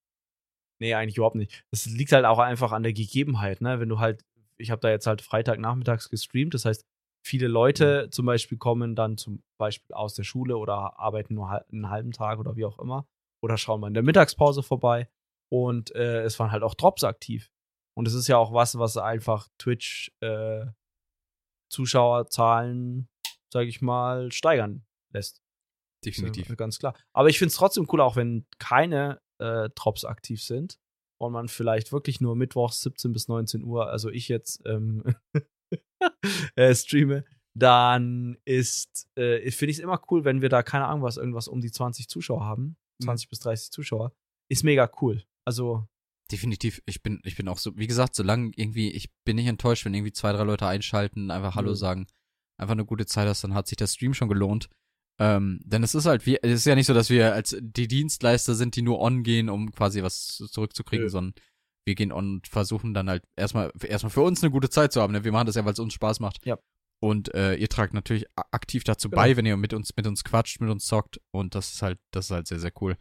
Nee, 0.79 0.95
eigentlich 0.95 1.17
überhaupt 1.17 1.37
nicht. 1.37 1.65
Das 1.71 1.87
liegt 1.87 2.13
halt 2.13 2.25
auch 2.25 2.39
einfach 2.39 2.73
an 2.73 2.85
der 2.85 2.93
Gegebenheit, 2.93 3.61
ne? 3.61 3.81
Wenn 3.81 3.89
du 3.89 3.99
halt, 3.99 4.25
ich 4.57 4.71
habe 4.71 4.81
da 4.81 4.89
jetzt 4.91 5.07
halt 5.07 5.23
Freitagnachmittags 5.23 6.09
gestreamt, 6.09 6.55
das 6.55 6.65
heißt, 6.65 6.85
viele 7.23 7.49
Leute 7.49 8.09
zum 8.11 8.27
Beispiel 8.27 8.59
kommen 8.59 8.95
dann 8.95 9.17
zum 9.17 9.43
Beispiel 9.59 9.95
aus 9.95 10.15
der 10.15 10.25
Schule 10.25 10.57
oder 10.57 10.99
arbeiten 10.99 11.35
nur 11.35 11.51
einen 11.51 11.91
halben 11.91 12.13
Tag 12.13 12.39
oder 12.39 12.57
wie 12.57 12.65
auch 12.65 12.79
immer. 12.79 13.07
Oder 13.43 13.57
schauen 13.57 13.81
mal 13.81 13.89
in 13.89 13.95
der 13.95 14.03
Mittagspause 14.03 14.63
vorbei. 14.63 15.09
Und 15.51 15.95
äh, 15.95 16.23
es 16.23 16.39
waren 16.39 16.53
halt 16.53 16.63
auch 16.63 16.75
Drops 16.75 17.05
aktiv. 17.05 17.51
Und 17.97 18.07
es 18.07 18.15
ist 18.15 18.29
ja 18.29 18.37
auch 18.37 18.53
was, 18.53 18.79
was 18.79 18.97
einfach 18.97 19.49
Twitch 19.59 20.13
äh, 20.21 20.67
Zuschauerzahlen, 21.71 23.09
sag 23.53 23.67
ich 23.67 23.81
mal, 23.81 24.31
steigern 24.33 24.85
lässt. 25.13 25.43
Definitiv. 26.05 26.49
Ja, 26.49 26.55
ganz 26.55 26.79
klar. 26.79 26.95
Aber 27.13 27.29
ich 27.29 27.39
finde 27.39 27.51
es 27.51 27.57
trotzdem 27.57 27.87
cool, 27.93 28.01
auch 28.01 28.17
wenn 28.17 28.47
keine 28.59 29.21
äh, 29.39 29.69
Drops 29.75 30.05
aktiv 30.05 30.43
sind 30.43 30.79
und 31.21 31.33
man 31.33 31.49
vielleicht 31.49 31.93
wirklich 31.93 32.21
nur 32.21 32.37
mittwochs 32.37 32.81
17 32.83 33.13
bis 33.13 33.29
19 33.29 33.65
Uhr, 33.65 33.89
also 33.89 34.09
ich 34.09 34.29
jetzt 34.29 34.63
ähm, 34.67 35.03
äh, 36.57 36.75
streame, 36.75 37.25
dann 37.55 38.37
ist, 38.45 39.09
äh, 39.17 39.51
finde 39.51 39.71
ich 39.71 39.79
es 39.79 39.83
immer 39.83 40.01
cool, 40.11 40.25
wenn 40.25 40.43
wir 40.43 40.49
da, 40.49 40.63
keine 40.63 40.87
Ahnung 40.87 41.03
was, 41.03 41.17
irgendwas 41.17 41.49
um 41.49 41.61
die 41.61 41.71
20 41.73 42.09
Zuschauer 42.09 42.45
haben. 42.45 42.77
20 43.03 43.29
bis 43.29 43.41
30 43.41 43.71
Zuschauer. 43.71 44.13
Ist 44.49 44.65
mega 44.65 44.91
cool. 45.01 45.25
Also, 45.45 45.87
Definitiv, 46.31 46.81
ich 46.87 47.03
bin, 47.03 47.21
ich 47.25 47.37
bin 47.37 47.49
auch 47.49 47.59
so, 47.59 47.77
wie 47.77 47.89
gesagt, 47.89 48.15
solange 48.15 48.53
irgendwie, 48.55 48.91
ich 48.91 49.11
bin 49.25 49.37
nicht 49.37 49.47
enttäuscht, 49.49 49.85
wenn 49.85 49.95
irgendwie 49.95 50.13
zwei, 50.13 50.33
drei 50.33 50.45
Leute 50.45 50.67
einschalten, 50.67 51.31
einfach 51.31 51.57
Hallo 51.57 51.71
Mhm. 51.73 51.77
sagen, 51.77 52.07
einfach 52.57 52.73
eine 52.73 52.85
gute 52.85 53.07
Zeit 53.07 53.27
hast, 53.27 53.43
dann 53.43 53.55
hat 53.55 53.67
sich 53.67 53.77
der 53.77 53.89
Stream 53.89 54.15
schon 54.15 54.29
gelohnt. 54.29 54.69
Ähm, 55.19 55.61
denn 55.65 55.83
es 55.83 55.95
ist 55.95 56.07
halt, 56.07 56.27
wie, 56.27 56.39
es 56.41 56.53
ist 56.53 56.67
ja 56.67 56.75
nicht 56.75 56.87
so, 56.87 56.95
dass 56.95 57.11
wir 57.11 57.35
als 57.35 57.57
die 57.61 57.89
Dienstleister 57.89 58.55
sind, 58.55 58.77
die 58.77 58.83
nur 58.83 59.01
on 59.01 59.23
gehen, 59.23 59.49
um 59.51 59.73
quasi 59.73 60.03
was 60.03 60.37
zurückzukriegen, 60.51 61.07
Nö. 61.07 61.11
sondern 61.11 61.35
wir 61.87 61.95
gehen 61.95 62.13
und 62.13 62.47
versuchen 62.47 62.95
dann 62.95 63.09
halt 63.09 63.25
erstmal, 63.37 63.73
erstmal 63.83 64.11
für 64.11 64.23
uns 64.23 64.43
eine 64.43 64.51
gute 64.51 64.71
Zeit 64.71 64.93
zu 64.93 65.01
haben. 65.01 65.13
Ne? 65.13 65.25
Wir 65.25 65.33
machen 65.33 65.47
das 65.47 65.57
ja, 65.57 65.65
weil 65.65 65.73
es 65.73 65.79
uns 65.79 65.95
Spaß 65.95 66.21
macht. 66.21 66.45
Ja. 66.47 66.59
Und 67.03 67.35
äh, 67.35 67.55
ihr 67.55 67.69
tragt 67.69 67.95
natürlich 67.95 68.27
aktiv 68.37 68.85
dazu 68.85 69.09
Genau. 69.09 69.23
bei, 69.23 69.37
wenn 69.37 69.47
ihr 69.47 69.57
mit 69.57 69.73
uns, 69.73 69.97
mit 69.97 70.07
uns 70.07 70.23
quatscht, 70.23 70.61
mit 70.61 70.69
uns 70.71 70.85
zockt. 70.85 71.21
Und 71.33 71.55
das 71.55 71.73
ist 71.73 71.83
halt, 71.83 71.99
das 72.13 72.27
ist 72.27 72.31
halt 72.31 72.47
sehr, 72.47 72.59
sehr 72.61 72.73
cool. 72.81 72.97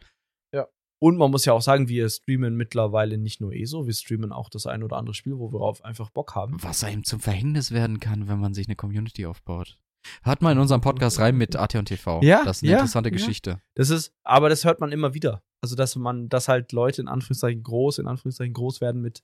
und 1.02 1.16
man 1.16 1.30
muss 1.30 1.46
ja 1.46 1.54
auch 1.54 1.62
sagen, 1.62 1.88
wir 1.88 2.10
streamen 2.10 2.56
mittlerweile 2.56 3.16
nicht 3.16 3.40
nur 3.40 3.54
ESO, 3.54 3.86
wir 3.86 3.94
streamen 3.94 4.32
auch 4.32 4.50
das 4.50 4.66
ein 4.66 4.82
oder 4.82 4.98
andere 4.98 5.14
Spiel, 5.14 5.38
wo 5.38 5.48
wir 5.50 5.58
darauf 5.58 5.82
einfach 5.82 6.10
Bock 6.10 6.34
haben. 6.34 6.62
was 6.62 6.84
einem 6.84 7.04
zum 7.04 7.20
Verhängnis 7.20 7.70
werden 7.70 8.00
kann, 8.00 8.28
wenn 8.28 8.38
man 8.38 8.52
sich 8.52 8.66
eine 8.68 8.76
Community 8.76 9.24
aufbaut. 9.24 9.78
Hört 10.22 10.42
mal 10.42 10.52
in 10.52 10.58
unserem 10.58 10.82
Podcast 10.82 11.18
rein 11.18 11.38
mit 11.38 11.56
AT 11.56 11.74
und 11.76 11.86
TV. 11.86 12.20
Ja, 12.22 12.44
Das 12.44 12.58
ist 12.58 12.62
eine 12.64 12.72
ja, 12.72 12.78
interessante 12.78 13.08
ja. 13.08 13.14
Geschichte. 13.14 13.62
Das 13.76 13.88
ist, 13.88 14.12
aber 14.24 14.50
das 14.50 14.64
hört 14.66 14.80
man 14.80 14.92
immer 14.92 15.14
wieder. 15.14 15.42
Also, 15.62 15.76
dass 15.76 15.94
man, 15.96 16.28
dass 16.28 16.48
halt 16.48 16.72
Leute 16.72 17.02
in 17.02 17.08
Anführungszeichen 17.08 17.62
groß, 17.62 17.98
in 17.98 18.06
Anführungszeichen 18.06 18.54
groß 18.54 18.80
werden 18.80 19.02
mit, 19.02 19.22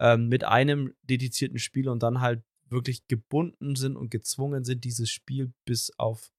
ähm, 0.00 0.28
mit 0.28 0.44
einem 0.44 0.94
dedizierten 1.02 1.58
Spiel 1.58 1.88
und 1.88 2.02
dann 2.02 2.20
halt 2.20 2.42
wirklich 2.68 3.06
gebunden 3.08 3.74
sind 3.76 3.96
und 3.96 4.10
gezwungen 4.10 4.64
sind, 4.64 4.84
dieses 4.84 5.08
Spiel 5.10 5.52
bis 5.64 5.90
auf, 5.98 6.30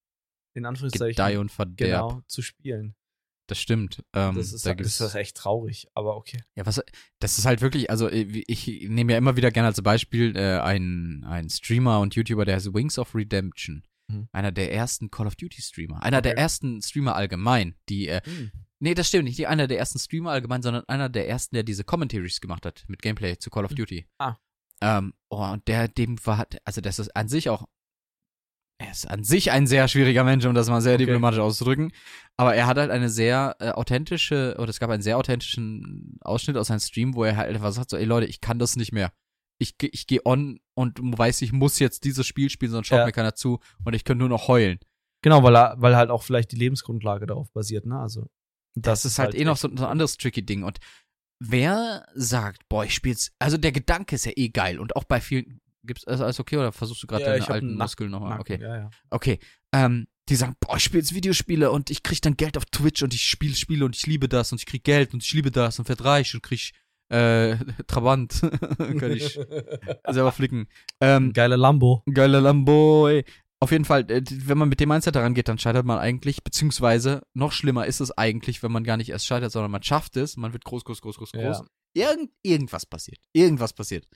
in 0.53 0.65
Anführungszeichen, 0.65 1.15
Gedeih 1.15 1.39
und 1.39 1.51
Verderb. 1.51 1.77
genau, 1.77 2.21
zu 2.27 2.41
spielen. 2.43 2.95
Das 3.47 3.57
stimmt. 3.59 4.03
Ähm, 4.13 4.35
das, 4.35 4.53
ist, 4.53 4.63
da 4.67 4.75
das 4.75 4.77
gibt's, 4.77 5.01
ist 5.01 5.15
echt 5.15 5.35
traurig, 5.37 5.87
aber 5.95 6.15
okay. 6.15 6.39
ja, 6.55 6.67
was, 6.67 6.79
das 7.17 7.39
ist 7.39 7.45
halt 7.47 7.61
wirklich, 7.61 7.89
also 7.89 8.07
äh, 8.07 8.31
wie- 8.31 8.43
ich 8.45 8.67
nehme 8.87 9.13
ja 9.13 9.17
immer 9.17 9.35
wieder 9.37 9.49
gerne 9.49 9.69
als 9.69 9.81
Beispiel 9.81 10.35
äh, 10.37 10.59
einen, 10.59 11.23
einen 11.23 11.49
Streamer 11.49 11.99
und 11.99 12.13
YouTuber, 12.13 12.45
der 12.45 12.57
heißt 12.57 12.71
Wings 12.75 12.99
of 12.99 13.15
Redemption. 13.15 13.81
Mhm. 14.07 14.27
Einer 14.31 14.51
der 14.51 14.71
ersten 14.71 15.09
Call 15.09 15.25
of 15.25 15.35
Duty 15.35 15.63
Streamer. 15.63 16.03
Einer 16.03 16.21
der 16.21 16.33
Okay. 16.33 16.41
ersten 16.41 16.81
Streamer 16.83 17.15
allgemein, 17.15 17.73
die, 17.89 18.07
äh, 18.09 18.21
nee, 18.79 18.93
das 18.93 19.07
stimmt 19.07 19.25
nicht, 19.25 19.37
nicht 19.37 19.47
einer 19.47 19.67
der 19.67 19.77
ersten 19.79 19.99
Streamer 19.99 20.31
allgemein, 20.31 20.61
sondern 20.61 20.83
einer 20.87 21.09
der 21.09 21.27
ersten, 21.27 21.55
der 21.55 21.63
diese 21.63 21.83
Commentaries 21.83 22.41
gemacht 22.41 22.65
hat 22.65 22.85
mit 22.87 23.01
Gameplay 23.01 23.37
zu 23.37 23.49
Call 23.49 23.65
of. 23.65 23.73
Duty. 23.73 24.07
Ah. 24.17 24.35
Ähm, 24.81 25.13
oh, 25.29 25.43
und 25.43 25.67
der, 25.67 25.87
dem 25.87 26.17
war, 26.25 26.47
also 26.63 26.79
das 26.81 26.99
ist 26.99 27.15
an 27.15 27.27
sich 27.27 27.49
auch, 27.49 27.67
er 28.81 28.91
ist 28.91 29.09
an 29.09 29.25
sich 29.25 29.51
ein 29.51 29.67
sehr 29.67 29.89
schwieriger 29.89 30.23
Mensch, 30.23 30.45
um 30.45 30.53
das 30.53 30.69
mal 30.69 30.79
sehr 30.81 30.93
Okay. 30.93 31.05
diplomatisch 31.05 31.39
auszudrücken. 31.39 31.91
Aber 32.37 32.55
er 32.55 32.65
hat 32.65 32.77
halt 32.77 32.91
eine 32.91 33.09
sehr 33.09 33.57
äh, 33.59 33.71
authentische, 33.71 34.55
oder 34.57 34.69
es 34.69 34.79
gab 34.79 34.89
einen 34.89 35.01
sehr 35.03 35.17
authentischen 35.17 36.17
Ausschnitt 36.21 36.55
aus 36.55 36.67
seinem 36.67 36.79
Stream, 36.79 37.13
wo 37.13 37.25
er 37.25 37.35
halt 37.35 37.53
einfach 37.53 37.73
sagt 37.73 37.89
so, 37.89 37.97
ey 37.97 38.05
Leute, 38.05 38.27
ich 38.27 38.39
kann 38.39 38.57
das 38.57 38.77
nicht 38.77 38.93
mehr. 38.93 39.11
Ich, 39.61 39.77
geh- 39.77 39.89
ich 39.91 40.07
gehe 40.07 40.21
on 40.23 40.61
und 40.75 40.97
weiß, 41.01 41.41
ich 41.41 41.51
muss 41.51 41.79
jetzt 41.79 42.05
dieses 42.05 42.25
Spiel 42.25 42.49
spielen, 42.49 42.71
sonst 42.71 42.87
schaut 42.87 42.99
Ja. 42.99 43.05
mir 43.05 43.11
keiner 43.11 43.35
zu 43.35 43.59
und 43.83 43.93
ich 43.93 44.05
kann 44.05 44.17
nur 44.17 44.29
noch 44.29 44.47
heulen. 44.47 44.79
Genau, 45.21 45.43
weil, 45.43 45.57
er, 45.57 45.75
weil 45.79 45.97
halt 45.97 46.09
auch 46.09 46.23
vielleicht 46.23 46.53
die 46.53 46.55
Lebensgrundlage 46.55 47.27
darauf 47.27 47.51
basiert, 47.51 47.85
ne? 47.85 47.99
Also, 47.99 48.29
Das, 48.81 49.05
ist 49.05 49.19
halt, 49.19 49.35
eh 49.35 49.45
noch 49.45 49.57
so, 49.57 49.69
so 49.75 49.85
ein 49.85 49.91
anderes 49.91 50.17
tricky 50.17 50.45
Ding. 50.45 50.63
Und 50.63 50.79
wer 51.39 52.05
sagt, 52.13 52.67
boah, 52.69 52.85
ich 52.85 52.93
spiel's, 52.93 53.31
also 53.39 53.57
der 53.57 53.71
Gedanke 53.71 54.15
ist 54.15 54.25
ja 54.25 54.31
eh 54.35 54.49
geil 54.49 54.79
und 54.79 54.95
auch 54.95 55.03
bei 55.03 55.21
vielen, 55.21 55.61
gibt's, 55.83 56.05
alles 56.05 56.39
okay 56.39 56.57
oder 56.57 56.71
versuchst 56.71 57.03
du 57.03 57.07
gerade 57.07 57.23
Ja, 57.23 57.31
deine 57.31 57.47
alten 57.49 57.75
Muskeln 57.75 58.11
nochmal? 58.11 58.39
Okay. 58.39 58.59
Ja, 58.61 58.77
ja. 58.77 58.89
Okay. 59.09 59.39
Ähm, 59.73 60.07
die 60.29 60.35
sagen, 60.35 60.55
boah, 60.59 60.77
ich 60.77 60.83
spiele 60.83 61.01
jetzt 61.01 61.13
Videospiele 61.13 61.71
und 61.71 61.89
ich 61.89 62.03
krieg 62.03 62.21
dann 62.21 62.37
Geld 62.37 62.57
auf 62.57 62.65
Twitch 62.65 63.01
und 63.01 63.13
ich 63.13 63.23
spiele 63.23 63.55
Spiele 63.55 63.85
und 63.85 63.95
ich 63.95 64.05
liebe 64.05 64.29
das 64.29 64.51
und 64.51 64.59
ich 64.59 64.65
krieg 64.65 64.83
Geld 64.83 65.13
und 65.13 65.23
ich 65.23 65.33
liebe 65.33 65.49
das 65.49 65.79
und 65.79 65.89
werd 65.89 66.03
reich 66.03 66.35
und 66.35 66.43
krieg 66.43 66.71
äh, 67.09 67.55
Trabant. 67.87 68.41
Kann 68.77 69.11
ich 69.11 69.33
selber 70.07 70.31
flicken. 70.31 70.67
Ähm, 71.01 71.33
Geile 71.33 71.55
Lambo. 71.55 72.03
Geiler 72.11 72.41
Lambo, 72.41 73.07
ey. 73.07 73.25
Auf 73.61 73.71
jeden 73.71 73.85
Fall, 73.85 74.09
äh, 74.09 74.23
wenn 74.29 74.57
man 74.57 74.69
mit 74.69 74.79
dem 74.79 74.89
Mindset 74.89 75.15
daran 75.15 75.33
geht, 75.33 75.49
dann 75.49 75.57
scheitert 75.59 75.85
man 75.85 75.99
eigentlich, 75.99 76.43
beziehungsweise 76.43 77.23
noch 77.33 77.51
schlimmer 77.51 77.85
ist 77.85 77.99
es 77.99 78.11
eigentlich, 78.17 78.63
wenn 78.63 78.71
man 78.71 78.85
gar 78.85 78.95
nicht 78.97 79.09
erst 79.09 79.25
scheitert, 79.25 79.51
sondern 79.51 79.71
man 79.71 79.83
schafft 79.83 80.15
es, 80.15 80.37
man 80.37 80.53
wird 80.53 80.63
groß, 80.63 80.85
groß, 80.85 81.01
groß, 81.01 81.17
groß, 81.17 81.31
Ja. 81.33 81.51
groß. 81.51 81.67
Irgend, 81.93 82.31
irgendwas 82.41 82.85
passiert. 82.85 83.19
Irgendwas 83.33 83.73
passiert. 83.73 84.07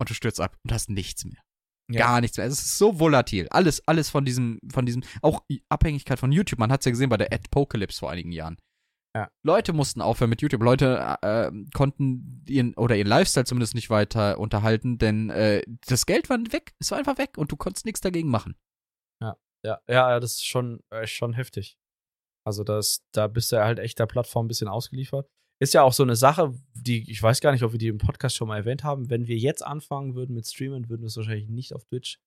Und 0.00 0.10
du 0.10 0.14
stürzt 0.14 0.40
ab 0.40 0.56
und 0.64 0.72
hast 0.72 0.90
nichts 0.90 1.24
mehr. 1.24 1.40
Ja. 1.90 2.00
Gar 2.00 2.20
nichts 2.22 2.36
mehr. 2.36 2.46
Es 2.46 2.54
ist 2.54 2.78
so 2.78 2.98
volatil. 2.98 3.46
Alles, 3.50 3.86
alles 3.86 4.08
von 4.10 4.24
diesem, 4.24 4.58
von 4.72 4.86
diesem, 4.86 5.04
auch 5.22 5.44
Abhängigkeit 5.68 6.18
von 6.18 6.32
YouTube. 6.32 6.58
Man 6.58 6.72
hat 6.72 6.80
es 6.80 6.86
ja 6.86 6.90
gesehen 6.90 7.10
bei 7.10 7.18
der 7.18 7.32
Adpocalypse 7.32 7.98
vor 8.00 8.10
einigen 8.10 8.32
Jahren. 8.32 8.56
Ja. 9.16 9.30
Leute 9.44 9.72
mussten 9.72 10.00
aufhören 10.00 10.30
mit 10.30 10.42
YouTube. 10.42 10.62
Leute 10.62 11.16
äh, 11.22 11.52
konnten 11.72 12.44
ihren 12.48 12.74
oder 12.74 12.96
ihren 12.96 13.06
Lifestyle 13.06 13.46
zumindest 13.46 13.74
nicht 13.74 13.88
weiter 13.88 14.38
unterhalten, 14.38 14.98
denn 14.98 15.30
äh, 15.30 15.62
das 15.86 16.06
Geld 16.06 16.28
war 16.28 16.38
weg. 16.50 16.74
Es 16.80 16.90
war 16.90 16.98
einfach 16.98 17.18
weg 17.18 17.38
und 17.38 17.52
du 17.52 17.56
konntest 17.56 17.86
nichts 17.86 18.00
dagegen 18.00 18.28
machen. 18.28 18.56
Ja, 19.22 19.36
ja, 19.64 19.80
ja, 19.88 20.20
das 20.20 20.32
ist 20.32 20.46
schon, 20.46 20.80
äh, 20.90 21.06
schon 21.06 21.32
heftig. 21.32 21.78
Also 22.44 22.64
das, 22.64 23.06
da 23.12 23.28
bist 23.28 23.52
du 23.52 23.56
ja 23.56 23.64
halt 23.64 23.78
echt 23.78 23.98
der 24.00 24.06
Plattform 24.06 24.46
ein 24.46 24.48
bisschen 24.48 24.68
ausgeliefert. 24.68 25.30
Ist 25.62 25.74
ja 25.74 25.82
auch 25.82 25.92
so 25.92 26.02
eine 26.02 26.16
Sache, 26.16 26.52
die, 26.74 27.08
ich 27.08 27.22
weiß 27.22 27.40
gar 27.40 27.52
nicht, 27.52 27.62
ob 27.62 27.70
wir 27.70 27.78
die 27.78 27.86
im 27.86 27.98
Podcast 27.98 28.34
schon 28.34 28.48
mal 28.48 28.56
erwähnt 28.56 28.82
haben. 28.82 29.08
Wenn 29.08 29.28
wir 29.28 29.36
jetzt 29.36 29.64
anfangen 29.64 30.16
würden 30.16 30.34
mit 30.34 30.46
Streamen, 30.46 30.88
würden 30.88 31.02
wir 31.02 31.06
es 31.06 31.16
wahrscheinlich 31.16 31.48
nicht 31.48 31.72
auf 31.72 31.84
Twitch. 31.84 32.18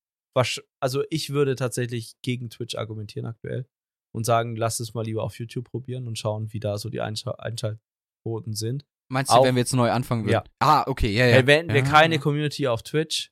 Also 0.80 1.04
ich 1.10 1.32
würde 1.32 1.56
tatsächlich 1.56 2.14
gegen 2.22 2.50
Twitch 2.50 2.76
argumentieren 2.76 3.26
aktuell 3.26 3.68
und 4.14 4.26
sagen, 4.26 4.56
lass 4.56 4.80
es 4.80 4.94
mal 4.94 5.06
lieber 5.06 5.24
auf 5.24 5.38
YouTube 5.38 5.70
probieren 5.70 6.08
und 6.08 6.18
schauen, 6.18 6.52
wie 6.54 6.60
da 6.60 6.78
so 6.78 6.90
die 6.90 7.02
Einschal 7.02 7.36
Einschaltquoten 7.38 8.54
sind. 8.54 8.86
Meinst 9.10 9.32
du, 9.32 9.36
Auch- 9.36 9.46
wenn 9.46 9.56
wir 9.56 9.62
jetzt 9.62 9.74
neu 9.74 9.92
anfangen 9.92 10.26
würden? 10.26 10.34
Ja. 10.34 10.44
Ah, 10.60 10.84
okay, 10.88 11.10
ja, 11.14 11.26
ja. 11.26 11.48
Wenn 11.48 11.70
wir 11.70 11.78
ja. 11.78 11.82
keine 11.82 12.20
Community 12.20 12.68
auf 12.68 12.84
Twitch, 12.84 13.32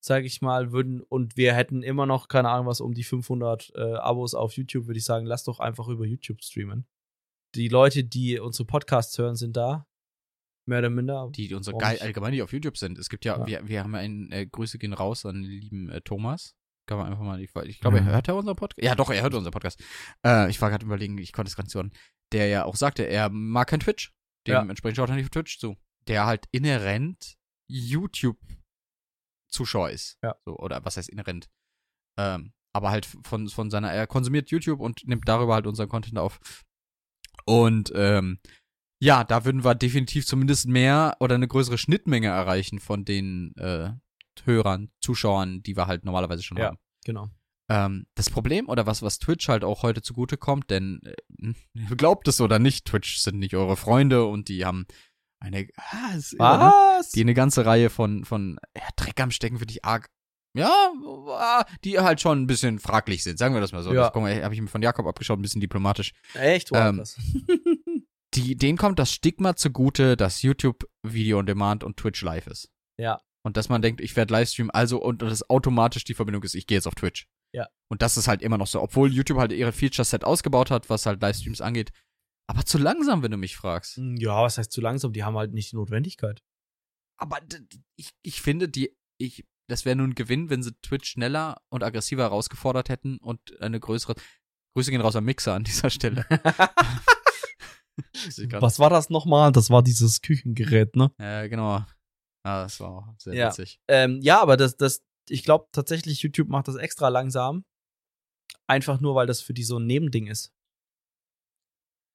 sag 0.00 0.24
ich 0.24 0.42
mal, 0.42 0.72
würden 0.72 1.00
und 1.00 1.36
wir 1.36 1.54
hätten 1.54 1.82
immer 1.82 2.06
noch, 2.06 2.28
keine 2.28 2.50
Ahnung 2.50 2.66
was, 2.66 2.80
um 2.80 2.92
die 2.92 3.04
500 3.04 3.72
äh, 3.74 3.94
Abos 3.94 4.34
auf 4.34 4.56
YouTube, 4.56 4.86
würde 4.86 4.98
ich 4.98 5.04
sagen, 5.04 5.26
lass 5.26 5.44
doch 5.44 5.58
einfach 5.58 5.88
über 5.88 6.04
YouTube 6.04 6.42
streamen. 6.42 6.86
Die 7.54 7.68
Leute, 7.68 8.04
die 8.04 8.38
unsere 8.38 8.66
Podcasts 8.66 9.16
hören, 9.18 9.36
sind 9.36 9.56
da. 9.56 9.86
Mehr 10.68 10.80
oder 10.80 10.90
minder. 10.90 11.30
die, 11.34 11.48
die 11.48 11.54
unsere 11.54 11.78
geil 11.78 11.98
allgemein 12.00 12.32
die 12.32 12.42
auf 12.42 12.52
YouTube 12.52 12.76
sind. 12.76 12.98
Es 12.98 13.08
gibt 13.08 13.24
ja, 13.24 13.38
Ja. 13.38 13.46
Wir, 13.46 13.68
wir 13.68 13.82
haben 13.84 13.94
ja 13.94 14.00
einen, 14.00 14.32
äh, 14.32 14.46
Grüße 14.46 14.78
gehen 14.78 14.92
raus 14.92 15.24
an 15.24 15.42
den 15.42 15.50
lieben 15.50 15.88
äh, 15.90 16.00
Thomas. 16.00 16.56
Kann 16.86 16.98
man 16.98 17.08
einfach 17.08 17.22
mal, 17.24 17.40
ich, 17.40 17.50
ich 17.64 17.80
glaube, 17.80 17.98
Ja. 17.98 18.04
er 18.04 18.12
hört 18.12 18.28
ja 18.28 18.34
unseren 18.34 18.56
Podcast. 18.56 18.84
Ja, 18.84 18.94
doch, 18.94 19.10
er 19.10 19.22
hört 19.22 19.34
unseren 19.34 19.52
Podcast. 19.52 19.82
Äh, 20.24 20.48
ich 20.50 20.60
war 20.62 20.70
gerade 20.70 20.84
überlegen, 20.86 21.18
ich 21.18 21.32
konnte 21.32 21.48
es 21.48 21.56
gar 21.56 21.64
nicht 21.64 21.72
zuordnen. 21.72 21.92
Der 22.32 22.46
ja 22.48 22.64
auch 22.64 22.76
sagte, 22.76 23.02
er 23.04 23.28
mag 23.28 23.68
kein 23.68 23.80
Twitch. 23.80 24.12
Ja. 24.46 24.60
Dementsprechend 24.60 24.96
schaut 24.96 25.08
er 25.08 25.16
nicht 25.16 25.24
auf 25.24 25.30
Twitch 25.30 25.58
zu. 25.58 25.76
Der 26.06 26.26
halt 26.26 26.46
inhärent 26.52 27.36
YouTube-Zuschauer 27.68 29.90
ist. 29.90 30.18
Ja. 30.22 30.36
So, 30.44 30.56
oder 30.58 30.84
was 30.84 30.96
heißt 30.96 31.08
inhärent? 31.08 31.48
Ähm, 32.18 32.52
aber 32.72 32.90
halt 32.90 33.06
von, 33.06 33.48
von 33.48 33.70
seiner, 33.70 33.92
er 33.92 34.06
konsumiert 34.06 34.50
YouTube 34.50 34.80
und 34.80 35.06
nimmt 35.06 35.28
darüber 35.28 35.54
halt 35.54 35.66
unseren 35.66 35.88
Content 35.88 36.18
auf. 36.18 36.38
Und 37.44 37.92
ähm, 37.94 38.38
ja, 39.02 39.24
da 39.24 39.44
würden 39.44 39.64
wir 39.64 39.74
definitiv 39.74 40.26
zumindest 40.26 40.66
mehr 40.66 41.16
oder 41.20 41.34
eine 41.34 41.48
größere 41.48 41.78
Schnittmenge 41.78 42.28
erreichen 42.28 42.78
von 42.80 43.04
den 43.04 43.54
äh, 43.56 43.90
Hörern, 44.44 44.90
Zuschauern, 45.00 45.62
die 45.62 45.76
wir 45.76 45.86
halt 45.86 46.04
normalerweise 46.04 46.42
schon 46.42 46.58
Ja. 46.58 46.66
haben. 46.66 46.78
Genau. 47.04 47.28
Ähm, 47.68 48.06
das 48.14 48.30
Problem 48.30 48.68
oder 48.68 48.86
was, 48.86 49.02
was 49.02 49.18
Twitch 49.18 49.48
halt 49.48 49.64
auch 49.64 49.82
heute 49.82 50.02
zugute 50.02 50.36
kommt, 50.36 50.70
denn 50.70 51.00
äh, 51.04 51.54
glaubt 51.96 52.28
es 52.28 52.40
oder 52.40 52.58
nicht, 52.58 52.84
Twitch 52.84 53.18
sind 53.18 53.38
nicht 53.38 53.54
eure 53.56 53.76
Freunde 53.76 54.24
und 54.26 54.48
die 54.48 54.64
haben 54.64 54.86
eine, 55.40 55.66
ah, 55.76 56.12
irre, 56.12 56.58
ne? 56.58 56.72
Was? 56.98 57.10
die 57.10 57.20
eine 57.22 57.34
ganze 57.34 57.66
Reihe 57.66 57.90
von, 57.90 58.24
von 58.24 58.58
ja, 58.76 58.88
Dreck 58.96 59.20
am 59.20 59.30
Stecken 59.30 59.58
für 59.58 59.66
dich 59.66 59.84
arg. 59.84 60.08
Ja, 60.56 60.72
ah, 61.28 61.64
die 61.84 61.98
halt 61.98 62.20
schon 62.20 62.40
ein 62.42 62.46
bisschen 62.46 62.78
fraglich 62.78 63.22
sind, 63.22 63.38
sagen 63.38 63.52
wir 63.54 63.60
das 63.60 63.72
mal 63.72 63.82
so. 63.82 63.92
Ja. 63.92 64.12
Habe 64.14 64.54
ich 64.54 64.60
mir 64.60 64.68
von 64.68 64.80
Jakob 64.80 65.06
abgeschaut, 65.06 65.38
ein 65.38 65.42
bisschen 65.42 65.60
diplomatisch. 65.60 66.12
Echt? 66.34 66.70
Wow, 66.70 66.78
Ähm. 66.78 67.02
Die, 68.34 68.56
denen 68.56 68.78
kommt 68.78 68.98
das 68.98 69.12
Stigma 69.12 69.56
zugute, 69.56 70.16
dass 70.16 70.42
YouTube 70.42 70.84
Video 71.02 71.38
on 71.38 71.46
Demand 71.46 71.84
und 71.84 71.96
Twitch 71.96 72.22
live 72.22 72.46
ist. 72.46 72.70
ja. 72.98 73.20
Und 73.46 73.56
dass 73.56 73.68
man 73.68 73.80
denkt, 73.80 74.00
ich 74.00 74.16
werde 74.16 74.34
Livestream, 74.34 74.72
also 74.72 75.00
und 75.00 75.22
das 75.22 75.48
automatisch 75.48 76.02
die 76.02 76.14
Verbindung 76.14 76.42
ist, 76.42 76.56
ich 76.56 76.66
gehe 76.66 76.78
jetzt 76.78 76.88
auf 76.88 76.96
Twitch. 76.96 77.28
Ja. 77.54 77.68
Und 77.88 78.02
das 78.02 78.16
ist 78.16 78.26
halt 78.26 78.42
immer 78.42 78.58
noch 78.58 78.66
so, 78.66 78.82
obwohl 78.82 79.12
YouTube 79.12 79.38
halt 79.38 79.52
ihre 79.52 79.70
Feature-Set 79.70 80.24
ausgebaut 80.24 80.72
hat, 80.72 80.90
was 80.90 81.06
halt 81.06 81.22
Livestreams 81.22 81.60
angeht. 81.60 81.92
Aber 82.48 82.64
zu 82.64 82.76
langsam, 82.76 83.22
wenn 83.22 83.30
du 83.30 83.36
mich 83.36 83.54
fragst. 83.56 84.00
Ja, 84.16 84.42
was 84.42 84.58
heißt 84.58 84.72
zu 84.72 84.80
langsam? 84.80 85.12
Die 85.12 85.22
haben 85.22 85.36
halt 85.36 85.52
nicht 85.52 85.70
die 85.70 85.76
Notwendigkeit. 85.76 86.42
Aber 87.18 87.38
ich, 87.94 88.10
ich 88.22 88.42
finde, 88.42 88.68
die, 88.68 88.96
ich, 89.16 89.46
das 89.68 89.84
wäre 89.84 89.94
nun 89.94 90.10
ein 90.10 90.14
Gewinn, 90.16 90.50
wenn 90.50 90.64
sie 90.64 90.72
Twitch 90.82 91.08
schneller 91.08 91.62
und 91.68 91.84
aggressiver 91.84 92.24
herausgefordert 92.24 92.88
hätten 92.88 93.18
und 93.18 93.60
eine 93.60 93.78
größere. 93.78 94.16
Grüße 94.74 94.90
gehen 94.90 95.00
raus 95.00 95.14
am 95.14 95.24
Mixer 95.24 95.54
an 95.54 95.62
dieser 95.62 95.90
Stelle. 95.90 96.26
Was 98.60 98.80
war 98.80 98.90
das 98.90 99.08
nochmal? 99.08 99.52
Das 99.52 99.70
war 99.70 99.84
dieses 99.84 100.20
Küchengerät, 100.20 100.96
ne? 100.96 101.12
Ja, 101.20 101.46
genau. 101.46 101.84
Ah, 102.46 102.62
das 102.62 102.78
war 102.78 102.90
auch 102.90 103.14
sehr 103.18 103.34
Ja. 103.34 103.48
witzig. 103.48 103.80
Ähm, 103.88 104.20
ja, 104.22 104.40
aber 104.40 104.56
das, 104.56 104.76
das, 104.76 105.04
ich 105.28 105.42
glaube 105.42 105.66
tatsächlich, 105.72 106.22
YouTube 106.22 106.48
macht 106.48 106.68
das 106.68 106.76
extra 106.76 107.08
langsam. 107.08 107.64
Einfach 108.68 109.00
nur, 109.00 109.14
weil 109.16 109.26
das 109.26 109.40
für 109.40 109.52
die 109.52 109.64
so 109.64 109.78
ein 109.78 109.86
Nebending 109.86 110.28
ist. 110.28 110.52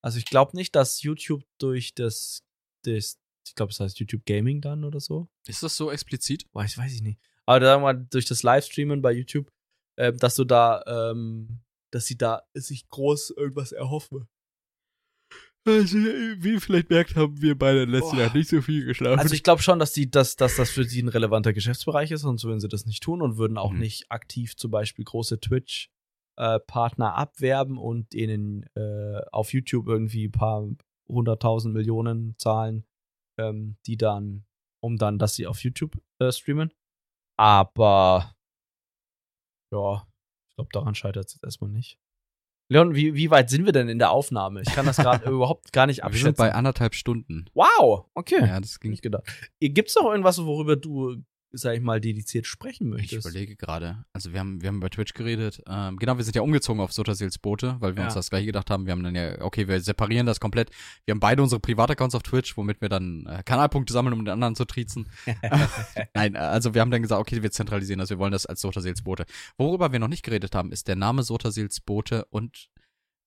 Also 0.02 0.18
ich 0.18 0.24
glaube 0.24 0.56
nicht, 0.56 0.74
dass 0.74 1.02
YouTube 1.02 1.44
durch 1.58 1.94
das, 1.94 2.44
das 2.84 3.18
ich 3.46 3.54
glaube, 3.54 3.72
es 3.72 3.80
heißt 3.80 3.98
YouTube 3.98 4.24
Gaming 4.24 4.60
dann 4.60 4.84
oder 4.84 5.00
so. 5.00 5.28
Ist 5.46 5.62
das 5.62 5.76
so 5.76 5.90
explizit? 5.90 6.46
Weiß, 6.52 6.78
weiß 6.78 6.94
ich 6.94 7.02
nicht. 7.02 7.20
Aber 7.44 7.64
sagen 7.64 7.82
wir 7.82 7.92
mal, 7.92 8.06
durch 8.10 8.24
das 8.24 8.42
Livestreamen 8.42 9.02
bei 9.02 9.12
YouTube, 9.12 9.50
ähm, 9.98 10.16
dass 10.16 10.36
du 10.36 10.44
da, 10.44 10.82
ähm, 10.86 11.60
dass 11.90 12.06
sie 12.06 12.16
da 12.16 12.42
sich 12.54 12.88
groß 12.88 13.30
irgendwas 13.36 13.72
erhoffen. 13.72 14.28
Also, 15.64 15.96
wie 15.96 16.52
ihr 16.54 16.60
vielleicht 16.60 16.90
merkt, 16.90 17.14
haben 17.14 17.40
wir 17.40 17.56
beide 17.56 17.84
letzte 17.84 18.16
Boah. 18.16 18.24
Nacht 18.24 18.34
nicht 18.34 18.48
so 18.50 18.60
viel 18.60 18.84
geschlafen. 18.84 19.20
Also 19.20 19.34
ich 19.34 19.44
glaube 19.44 19.62
schon, 19.62 19.78
dass 19.78 19.92
die, 19.92 20.10
dass, 20.10 20.34
dass 20.34 20.56
das 20.56 20.70
für 20.70 20.82
sie 20.84 21.00
ein 21.02 21.08
relevanter 21.08 21.52
Geschäftsbereich 21.52 22.10
ist, 22.10 22.22
sonst 22.22 22.42
würden 22.44 22.58
sie 22.58 22.66
das 22.68 22.84
nicht 22.84 23.02
tun 23.02 23.22
und 23.22 23.36
würden 23.36 23.58
auch 23.58 23.70
Mhm. 23.72 23.78
nicht 23.78 24.10
aktiv 24.10 24.56
zum 24.56 24.72
Beispiel 24.72 25.04
große 25.04 25.38
Twitch-Partner 25.38 27.14
abwerben 27.14 27.78
und 27.78 28.12
denen 28.12 28.64
äh, 28.74 29.20
auf 29.30 29.52
YouTube 29.52 29.86
irgendwie 29.86 30.26
ein 30.26 30.32
paar 30.32 30.68
hunderttausend 31.08 31.74
Millionen 31.74 32.34
zahlen, 32.38 32.84
ähm, 33.38 33.76
die 33.86 33.96
dann, 33.96 34.44
um 34.80 34.96
dann, 34.96 35.18
dass 35.18 35.36
sie 35.36 35.46
auf 35.46 35.62
YouTube 35.62 35.96
äh, 36.18 36.32
streamen. 36.32 36.72
Aber 37.38 38.34
ja, 39.72 40.06
ich 40.48 40.56
glaube, 40.56 40.70
daran 40.72 40.94
scheitert 40.96 41.26
es 41.28 41.34
jetzt 41.34 41.44
erstmal 41.44 41.70
nicht. 41.70 41.98
Leon, 42.72 42.94
wie, 42.94 43.14
wie 43.14 43.30
weit 43.30 43.50
sind 43.50 43.64
wir 43.64 43.72
denn 43.72 43.88
in 43.88 43.98
der 43.98 44.10
Aufnahme? 44.10 44.62
Ich 44.62 44.74
kann 44.74 44.86
das 44.86 44.96
gerade 44.96 45.28
überhaupt 45.30 45.72
gar 45.72 45.86
nicht 45.86 45.98
wir 45.98 46.04
abschätzen. 46.06 46.26
sind 46.26 46.36
bei 46.36 46.52
anderthalb 46.54 46.94
Stunden. 46.94 47.46
wow, 47.54 48.06
okay. 48.14 48.40
Ja, 48.40 48.60
das 48.60 48.80
ging. 48.80 48.90
Nicht 48.90 49.02
gedacht. 49.02 49.24
Gibt's 49.60 49.94
noch 49.94 50.10
irgendwas, 50.10 50.44
worüber 50.44 50.76
du, 50.76 51.16
sag 51.54 51.74
ich 51.76 51.82
mal, 51.82 52.00
dediziert 52.00 52.46
sprechen 52.46 52.86
Ich 52.86 52.90
möchtest? 53.12 53.26
überlege 53.26 53.56
gerade. 53.56 54.04
Also 54.12 54.32
wir 54.32 54.40
haben, 54.40 54.62
wir 54.62 54.68
haben 54.68 54.76
über 54.78 54.88
Twitch 54.90 55.12
geredet. 55.14 55.62
Ähm, 55.68 55.96
genau, 55.98 56.16
wir 56.16 56.24
sind 56.24 56.34
ja 56.34 56.42
umgezogen 56.42 56.80
auf 56.80 56.92
Sotasils 56.92 57.38
Boote, 57.38 57.76
weil 57.80 57.94
wir 57.96 58.04
uns 58.04 58.14
Ja. 58.14 58.18
das 58.20 58.30
gleiche 58.30 58.46
gedacht 58.46 58.70
haben. 58.70 58.86
Wir 58.86 58.92
haben 58.92 59.02
dann 59.02 59.14
ja, 59.14 59.40
okay, 59.42 59.68
wir 59.68 59.80
separieren 59.80 60.26
das 60.26 60.40
komplett. 60.40 60.70
Wir 61.04 61.12
haben 61.12 61.20
beide 61.20 61.42
unsere 61.42 61.60
Privataccounts 61.60 62.14
auf 62.14 62.22
Twitch, 62.22 62.56
womit 62.56 62.80
wir 62.80 62.88
dann 62.88 63.26
äh, 63.26 63.42
Kanalpunkte 63.44 63.92
sammeln, 63.92 64.14
um 64.14 64.24
den 64.24 64.32
anderen 64.32 64.54
zu 64.56 64.64
triezen. 64.64 65.08
Nein, 66.14 66.36
also 66.36 66.74
wir 66.74 66.80
haben 66.80 66.90
dann 66.90 67.02
gesagt, 67.02 67.20
okay, 67.20 67.42
wir 67.42 67.50
zentralisieren 67.50 67.98
das, 67.98 68.10
wir 68.10 68.18
wollen 68.18 68.32
das 68.32 68.46
als 68.46 68.60
Sotasils 68.60 69.02
Boote. 69.02 69.24
Worüber 69.58 69.92
wir 69.92 69.98
noch 69.98 70.08
nicht 70.08 70.22
geredet 70.24 70.54
haben, 70.54 70.72
ist 70.72 70.88
der 70.88 70.96
Name 70.96 71.22
Sotasils 71.22 71.80
Boote 71.80 72.24
und 72.30 72.68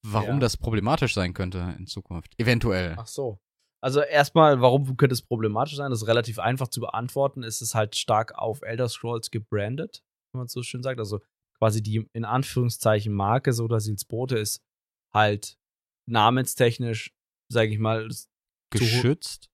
warum 0.04 0.36
Ja. 0.36 0.40
das 0.40 0.58
problematisch 0.58 1.14
sein 1.14 1.34
könnte 1.34 1.76
in 1.78 1.88
Zukunft. 1.88 2.34
Eventuell. 2.38 2.96
Ach 2.98 3.08
so. 3.08 3.40
Also 3.84 4.02
erstmal, 4.02 4.62
warum 4.62 4.98
könnte 4.98 5.14
es 5.14 5.22
problematisch 5.22 5.76
sein? 5.76 5.92
Das 5.92 6.02
ist 6.02 6.08
relativ 6.08 6.40
einfach 6.40 6.68
zu 6.70 6.80
beantworten. 6.80 7.44
Es 7.44 7.62
ist 7.62 7.76
halt 7.76 7.96
stark 7.96 8.34
auf 8.36 8.62
Elder 8.62 8.90
Scrolls 8.90 9.30
gebrandet, 9.32 10.04
wenn 10.32 10.40
man 10.40 10.46
es 10.48 10.54
so 10.54 10.64
schön 10.64 10.82
sagt. 10.82 11.00
Also 11.00 11.20
quasi 11.60 11.84
die 11.84 12.08
in 12.14 12.26
Anführungszeichen 12.26 13.14
Marke 13.14 13.54
Sodasils 13.54 14.06
Boote 14.06 14.38
ist 14.38 14.62
halt 15.14 15.58
namenstechnisch, 16.08 17.14
sage 17.52 17.72
ich 17.72 17.80
mal, 17.80 18.10
Geschützt? 18.72 19.50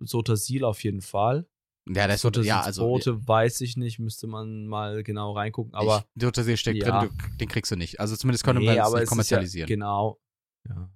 Sotasil 0.00 0.64
auf 0.64 0.82
jeden 0.82 1.00
Fall. 1.00 1.46
Ja, 1.88 2.06
das 2.08 2.16
ist 2.16 2.22
Sodasils 2.22 2.46
ja, 2.48 2.60
also 2.60 2.84
Boote 2.84 3.26
weiß 3.26 3.60
ich 3.60 3.76
nicht, 3.76 3.98
müsste 4.00 4.26
man 4.26 4.66
mal 4.66 5.02
genau 5.04 5.32
reingucken. 5.32 5.72
Aber 5.74 6.04
Sotasil 6.16 6.56
steckt 6.56 6.82
Ja. 6.84 7.00
drin, 7.04 7.10
den 7.40 7.48
kriegst 7.48 7.70
du 7.70 7.76
nicht. 7.76 8.00
Also 8.00 8.16
zumindest 8.16 8.44
können 8.44 8.58
Nee, 8.58 8.66
wir 8.70 8.74
das 8.76 8.86
aber 8.88 8.96
nicht 8.96 9.04
es 9.04 9.08
kommerzialisieren. 9.08 9.68
Ja, 9.68 9.74
genau. 9.74 10.20
Ja, 10.68 10.90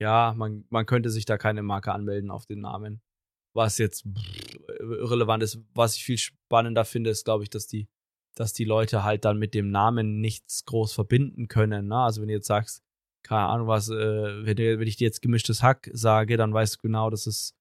ja 0.00 0.34
man, 0.36 0.64
man 0.70 0.86
könnte 0.86 1.10
sich 1.10 1.24
da 1.24 1.38
keine 1.38 1.62
Marke 1.62 1.92
anmelden 1.92 2.30
auf 2.30 2.46
den 2.46 2.60
Namen. 2.60 3.00
Was 3.52 3.78
jetzt 3.78 4.06
irrelevant 4.78 5.42
ist. 5.42 5.58
Was 5.74 5.96
ich 5.96 6.04
viel 6.04 6.18
spannender 6.18 6.84
finde, 6.84 7.10
ist, 7.10 7.24
glaube 7.24 7.42
ich, 7.42 7.50
dass 7.50 7.66
die 7.66 7.88
dass 8.34 8.52
die 8.52 8.64
Leute 8.64 9.02
halt 9.04 9.24
dann 9.24 9.38
mit 9.38 9.54
dem 9.54 9.70
Namen 9.70 10.20
nichts 10.20 10.64
groß 10.64 10.92
verbinden 10.92 11.48
können. 11.48 11.88
Ne? 11.88 11.96
Also 11.96 12.20
wenn 12.20 12.28
du 12.28 12.34
jetzt 12.34 12.46
sagst, 12.46 12.82
keine 13.22 13.46
Ahnung 13.46 13.68
was, 13.68 13.88
äh, 13.88 13.94
wenn, 14.46 14.56
wenn, 14.56 14.88
ich 14.88 14.96
dir 14.96 15.04
jetzt 15.04 15.20
gemischtes 15.20 15.62
Hack 15.62 15.90
sage, 15.92 16.36
dann 16.36 16.52
weißt 16.52 16.76
du 16.76 16.78
genau, 16.80 17.10
dass 17.10 17.26
es 17.26 17.54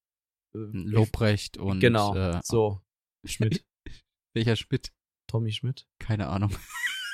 äh, 0.53 0.59
Lobrecht 0.71 1.57
und 1.57 1.79
genau 1.79 2.15
äh, 2.15 2.39
so 2.43 2.81
Schmidt. 3.25 3.65
Welcher 4.33 4.55
Schmidt? 4.55 4.93
Tommy 5.27 5.51
Schmidt. 5.51 5.87
Keine 5.99 6.27
Ahnung. 6.27 6.55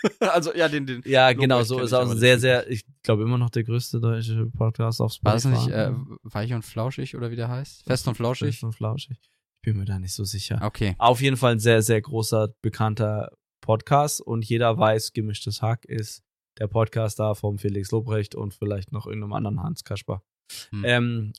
also 0.19 0.53
ja, 0.53 0.67
den, 0.67 0.85
den 0.85 1.01
Ja, 1.05 1.33
genau, 1.33 1.63
so 1.63 1.79
ist 1.79 1.93
auch 1.93 2.11
sehr, 2.13 2.39
sehr, 2.39 2.69
ich 2.69 2.85
glaube 3.03 3.23
immer 3.23 3.37
noch 3.37 3.49
der 3.49 3.63
größte 3.63 3.99
deutsche 3.99 4.45
Podcast 4.47 5.01
auf 5.01 5.13
Spotify. 5.13 5.45
War 5.45 5.51
das 5.51 5.65
nicht 5.65 5.73
äh, 5.73 5.91
Weich 6.23 6.53
und 6.53 6.63
Flauschig 6.63 7.15
oder 7.15 7.31
wie 7.31 7.35
der 7.35 7.49
heißt? 7.49 7.83
Fest 7.83 8.07
und 8.07 8.15
Flauschig? 8.15 8.49
Fest 8.49 8.63
und 8.63 8.73
Flauschig. 8.73 9.17
Ich 9.21 9.61
bin 9.61 9.77
mir 9.77 9.85
da 9.85 9.99
nicht 9.99 10.13
so 10.13 10.23
sicher. 10.23 10.59
Okay. 10.61 10.95
Auf 10.97 11.21
jeden 11.21 11.37
Fall 11.37 11.53
ein 11.53 11.59
sehr, 11.59 11.81
sehr 11.81 12.01
großer, 12.01 12.49
bekannter 12.61 13.31
Podcast 13.61 14.21
und 14.21 14.45
jeder 14.45 14.77
weiß, 14.77 15.13
gemischtes 15.13 15.61
Hack 15.61 15.85
ist 15.85 16.23
der 16.59 16.67
Podcast 16.67 17.19
da 17.19 17.33
vom 17.33 17.57
Felix 17.57 17.91
Lobrecht 17.91 18.35
und 18.35 18.53
vielleicht 18.53 18.91
noch 18.91 19.07
irgendeinem 19.07 19.33
anderen 19.33 19.63
Hans 19.63 19.83
Kasper. 19.83 20.23
Hm. 20.69 20.83
Ähm, 20.85 21.33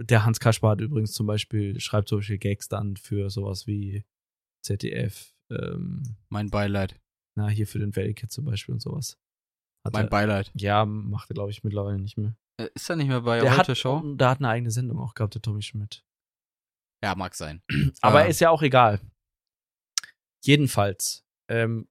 der 0.00 0.24
Hans 0.24 0.38
Kasper 0.40 0.70
hat 0.70 0.80
übrigens 0.80 1.12
zum 1.12 1.26
Beispiel, 1.26 1.80
schreibt 1.80 2.08
solche 2.08 2.38
Gags 2.38 2.68
dann 2.68 2.96
für 2.96 3.30
sowas 3.30 3.66
wie 3.66 4.04
ZDF. 4.62 5.34
Ähm, 5.50 6.16
mein 6.28 6.50
Beileid. 6.50 7.00
Na, 7.38 7.46
hier 7.48 7.68
für 7.68 7.78
den 7.78 7.94
Wellcat 7.94 8.32
zum 8.32 8.44
Beispiel 8.44 8.72
und 8.72 8.80
sowas. 8.80 9.16
Hat 9.84 9.92
mein 9.92 10.06
er, 10.06 10.10
Beileid. 10.10 10.50
Ja, 10.54 10.84
macht 10.84 11.30
er, 11.30 11.34
glaube 11.34 11.52
ich, 11.52 11.62
mittlerweile 11.62 12.00
nicht 12.00 12.18
mehr. 12.18 12.34
Äh, 12.60 12.68
ist 12.74 12.90
er 12.90 12.96
nicht 12.96 13.06
mehr 13.06 13.20
bei 13.20 13.38
der 13.38 13.56
Heute 13.56 13.70
hat, 13.70 13.78
Show? 13.78 14.02
Der 14.16 14.30
hat 14.30 14.38
eine 14.38 14.48
eigene 14.48 14.72
Sendung 14.72 14.98
auch 14.98 15.14
gehabt, 15.14 15.34
der 15.34 15.42
Tommy 15.42 15.62
Schmidt. 15.62 16.04
Ja, 17.00 17.14
mag 17.14 17.36
sein. 17.36 17.62
Aber 18.00 18.26
äh. 18.26 18.30
ist 18.30 18.40
ja 18.40 18.50
auch 18.50 18.62
egal. 18.62 19.00
Jedenfalls 20.44 21.24
ähm, 21.48 21.86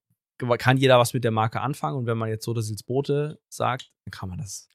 kann 0.58 0.76
jeder 0.76 0.98
was 0.98 1.14
mit 1.14 1.24
der 1.24 1.30
Marke 1.30 1.62
anfangen 1.62 1.96
und 1.96 2.04
wenn 2.04 2.18
man 2.18 2.28
jetzt 2.28 2.44
so 2.44 2.52
das 2.52 2.70
Bote 2.82 3.40
sagt, 3.48 3.90
dann 4.04 4.10
kann 4.10 4.28
man 4.28 4.36
das. 4.36 4.68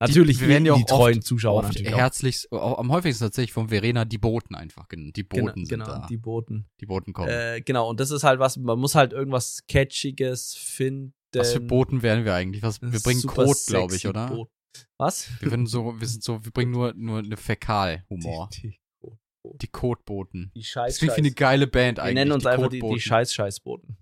Natürlich 0.00 0.36
die, 0.36 0.42
wir 0.42 0.48
werden 0.48 0.66
ja 0.66 0.74
auch 0.74 0.78
die 0.78 0.84
treuen 0.84 1.22
Zuschauer 1.22 1.64
oft 1.64 1.80
herzlichst, 1.80 2.52
am 2.52 2.92
häufigsten 2.92 3.24
tatsächlich 3.24 3.52
von 3.52 3.68
Verena 3.68 4.04
die 4.04 4.18
Boten 4.18 4.54
einfach 4.54 4.86
genannt. 4.86 5.16
Die 5.16 5.24
Boten 5.24 5.46
genau, 5.46 5.54
sind 5.54 5.68
genau, 5.68 5.84
da. 5.86 6.06
Die 6.08 6.16
Boten. 6.16 6.68
Die 6.80 6.86
Boten 6.86 7.12
kommen. 7.12 7.28
Äh, 7.28 7.62
genau, 7.62 7.88
und 7.88 7.98
das 7.98 8.10
ist 8.10 8.22
halt 8.22 8.38
was, 8.38 8.56
man 8.58 8.78
muss 8.78 8.94
halt 8.94 9.12
irgendwas 9.12 9.64
Catchiges 9.66 10.54
finden. 10.54 11.14
Was 11.34 11.52
für 11.52 11.60
Boten 11.60 12.02
werden 12.02 12.24
wir 12.24 12.34
eigentlich? 12.34 12.62
Was, 12.62 12.80
wir 12.80 13.00
bringen 13.00 13.22
Code, 13.22 13.58
glaube 13.66 13.96
ich, 13.96 14.06
oder? 14.06 14.28
Boot. 14.28 14.50
Was? 14.98 15.28
Wir, 15.40 15.50
sind 15.50 15.66
so, 15.66 15.98
wir 15.98 16.06
sind 16.06 16.22
so, 16.22 16.44
wir 16.44 16.52
bringen 16.52 16.70
nur, 16.70 16.94
nur 16.94 17.18
eine 17.18 17.36
Fäkal-Humor. 17.36 18.48
Die, 18.52 18.78
die, 19.02 19.18
die 19.60 19.66
Kotboten. 19.66 20.52
Die 20.54 20.62
Scheiß. 20.62 20.94
Das 20.94 20.98
klingt 20.98 21.16
wie 21.16 21.20
eine 21.20 21.32
geile 21.32 21.66
Band 21.66 21.98
eigentlich. 21.98 22.10
Wir 22.10 22.14
nennen 22.14 22.32
uns 22.32 22.44
die 22.44 22.48
einfach 22.48 22.68
die, 22.68 22.80
die 22.80 23.00
Scheiß-Scheißboten. 23.00 23.96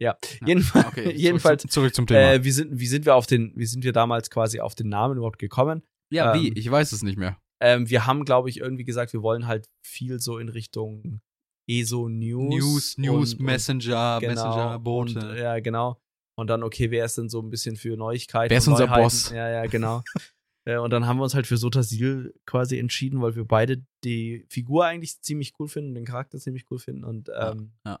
Ja, 0.00 0.16
ja. 0.40 0.46
Jedenfalls, 0.46 0.86
okay, 0.86 1.12
jedenfalls 1.16 1.62
zurück, 1.62 1.72
zurück 1.72 1.94
zum 1.94 2.06
Thema. 2.06 2.32
Äh, 2.32 2.44
wie, 2.44 2.50
sind, 2.50 2.78
wie 2.78 2.86
sind 2.86 3.04
wir 3.04 3.14
auf 3.14 3.26
den, 3.26 3.52
wie 3.54 3.66
sind 3.66 3.84
wir 3.84 3.92
damals 3.92 4.30
quasi 4.30 4.60
auf 4.60 4.74
den 4.74 4.88
Namen 4.88 5.18
überhaupt 5.18 5.38
gekommen? 5.38 5.82
Ja, 6.10 6.34
ähm, 6.34 6.40
wie? 6.40 6.58
Ich 6.58 6.70
weiß 6.70 6.92
es 6.92 7.02
nicht 7.02 7.18
mehr. 7.18 7.38
Ähm, 7.62 7.88
wir 7.90 8.06
haben, 8.06 8.24
glaube 8.24 8.48
ich, 8.48 8.58
irgendwie 8.58 8.84
gesagt, 8.84 9.12
wir 9.12 9.22
wollen 9.22 9.46
halt 9.46 9.68
viel 9.86 10.18
so 10.18 10.38
in 10.38 10.48
Richtung 10.48 11.20
ESO 11.68 12.08
News. 12.08 12.48
News, 12.48 12.98
News, 12.98 13.34
und, 13.34 13.40
Messenger, 13.42 14.14
und, 14.16 14.20
genau, 14.20 14.32
Messenger, 14.32 14.78
Bote. 14.78 15.18
Und, 15.18 15.36
ja, 15.36 15.60
genau. 15.60 16.00
Und 16.36 16.46
dann, 16.46 16.62
okay, 16.62 16.90
wer 16.90 17.04
ist 17.04 17.18
denn 17.18 17.28
so 17.28 17.40
ein 17.40 17.50
bisschen 17.50 17.76
für 17.76 17.96
Neuigkeiten? 17.96 18.50
Wer 18.50 18.58
ist 18.58 18.68
unser 18.68 18.86
Neuheiten? 18.86 19.02
Boss? 19.02 19.30
Ja, 19.30 19.50
ja, 19.50 19.66
genau. 19.66 20.02
äh, 20.66 20.78
und 20.78 20.90
dann 20.90 21.06
haben 21.06 21.18
wir 21.18 21.24
uns 21.24 21.34
halt 21.34 21.46
für 21.46 21.58
Sotasil 21.58 22.34
quasi 22.46 22.78
entschieden, 22.78 23.20
weil 23.20 23.36
wir 23.36 23.44
beide 23.44 23.84
die 24.04 24.46
Figur 24.48 24.86
eigentlich 24.86 25.20
ziemlich 25.20 25.52
cool 25.58 25.68
finden, 25.68 25.94
den 25.94 26.06
Charakter 26.06 26.38
ziemlich 26.38 26.64
cool 26.70 26.78
finden. 26.78 27.04
Und 27.04 27.28
ähm, 27.28 27.72
ja, 27.84 27.92
ja. 27.92 28.00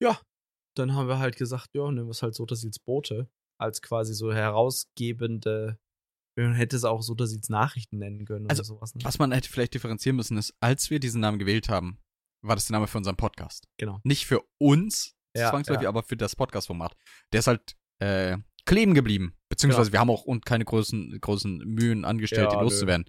ja, 0.00 0.20
dann 0.74 0.94
haben 0.94 1.08
wir 1.08 1.18
halt 1.18 1.36
gesagt, 1.36 1.70
ja, 1.74 1.90
nehmen 1.90 2.06
wir 2.06 2.12
es 2.12 2.22
halt 2.22 2.34
Sotasils 2.34 2.78
Bote 2.78 3.28
als 3.58 3.82
quasi 3.82 4.14
so 4.14 4.32
herausgebende. 4.32 5.78
Man 6.36 6.54
hätte 6.54 6.76
es 6.76 6.84
auch 6.84 7.02
Sotasils 7.02 7.48
Nachrichten 7.48 7.98
nennen 7.98 8.24
können 8.24 8.48
also, 8.48 8.60
oder 8.60 8.66
sowas. 8.66 8.94
Ne? 8.94 9.04
Was 9.04 9.18
man 9.18 9.32
hätte 9.32 9.48
vielleicht 9.48 9.74
differenzieren 9.74 10.16
müssen, 10.16 10.38
ist, 10.38 10.54
als 10.60 10.90
wir 10.90 10.98
diesen 10.98 11.20
Namen 11.20 11.38
gewählt 11.38 11.68
haben, 11.68 11.98
war 12.42 12.56
das 12.56 12.66
der 12.66 12.72
Name 12.72 12.86
für 12.86 12.98
unseren 12.98 13.16
Podcast. 13.16 13.68
Genau. 13.78 14.00
Nicht 14.02 14.26
für 14.26 14.42
uns, 14.58 15.14
ja, 15.36 15.50
zwangsläufig, 15.50 15.84
ja. 15.84 15.88
aber 15.88 16.02
für 16.02 16.16
das 16.16 16.34
Podcast-Format. 16.34 16.96
Der 17.32 17.40
ist 17.40 17.46
halt 17.46 17.76
äh, 18.00 18.38
kleben 18.64 18.94
geblieben. 18.94 19.34
Beziehungsweise 19.48 19.90
genau. 19.90 19.92
wir 19.92 20.00
haben 20.00 20.10
auch 20.10 20.24
und 20.24 20.46
keine 20.46 20.64
großen, 20.64 21.20
großen 21.20 21.58
Mühen 21.58 22.04
angestellt, 22.04 22.50
Ja, 22.50 22.58
die 22.58 22.64
loszuwerden. 22.64 23.06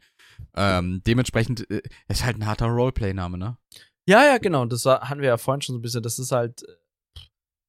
Ähm, 0.56 1.02
dementsprechend 1.06 1.70
äh, 1.72 1.82
ist 2.10 2.24
halt 2.24 2.38
ein 2.38 2.46
harter 2.46 2.68
Roleplay-Name, 2.68 3.38
ne? 3.38 3.58
Ja, 4.08 4.26
ja, 4.26 4.38
genau. 4.38 4.66
Das 4.66 4.84
war, 4.86 5.10
hatten 5.10 5.22
wir 5.22 5.30
ja 5.30 5.38
vorhin 5.38 5.62
schon 5.62 5.74
so 5.74 5.80
ein 5.80 5.82
bisschen. 5.82 6.04
Das 6.04 6.20
ist 6.20 6.32
halt, 6.32 6.64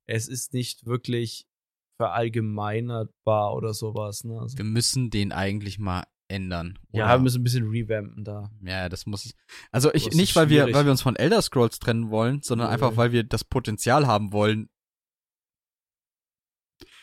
es 0.06 0.28
ist 0.28 0.52
nicht 0.54 0.86
wirklich 0.86 1.46
verallgemeinerbar 2.00 3.54
oder 3.54 3.72
sowas. 3.74 4.24
Ne? 4.24 4.38
Also, 4.40 4.58
Wir 4.58 4.64
müssen 4.64 5.10
den 5.10 5.32
eigentlich 5.32 5.78
mal 5.78 6.04
ändern. 6.28 6.78
ja, 6.92 7.08
wir 7.10 7.18
müssen 7.18 7.40
ein 7.40 7.44
bisschen 7.44 7.68
revampen 7.68 8.24
da. 8.24 8.50
Ja, 8.62 8.88
das 8.88 9.06
muss 9.06 9.26
es. 9.26 9.34
Also 9.70 9.92
ich 9.94 10.06
Das 10.06 10.14
nicht, 10.14 10.34
weil 10.36 10.48
wir, 10.48 10.72
weil 10.72 10.84
wir 10.84 10.90
uns 10.90 11.02
von 11.02 11.16
Elder 11.16 11.40
Scrolls 11.42 11.78
trennen 11.78 12.10
wollen, 12.10 12.40
sondern 12.42 12.68
Nö. 12.68 12.72
einfach, 12.72 12.96
weil 12.96 13.12
wir 13.12 13.24
das 13.24 13.44
Potenzial 13.44 14.06
haben 14.06 14.32
wollen, 14.32 14.68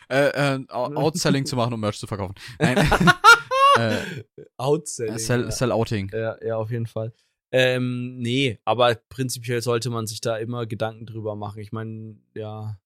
äh, 0.09 0.55
äh, 0.55 0.65
Out- 0.69 0.95
Outselling 0.95 1.45
zu 1.45 1.55
machen, 1.55 1.73
um 1.73 1.79
Merch 1.79 1.99
zu 1.99 2.07
verkaufen. 2.07 2.35
Nein. 2.59 2.77
äh, 3.77 4.23
Outselling. 4.57 5.17
Sell, 5.17 5.43
ja. 5.45 5.51
Sell-Outing. 5.51 6.09
Ja, 6.13 6.37
ja, 6.43 6.57
auf 6.57 6.71
jeden 6.71 6.87
Fall. 6.87 7.13
Ähm, 7.53 8.17
nee, 8.17 8.59
aber 8.65 8.95
prinzipiell 9.09 9.61
sollte 9.61 9.89
man 9.89 10.07
sich 10.07 10.19
da 10.19 10.37
immer 10.37 10.65
Gedanken 10.65 11.05
drüber 11.05 11.35
machen. 11.35 11.59
Ich 11.59 11.71
meine, 11.71 12.17
ja. 12.35 12.77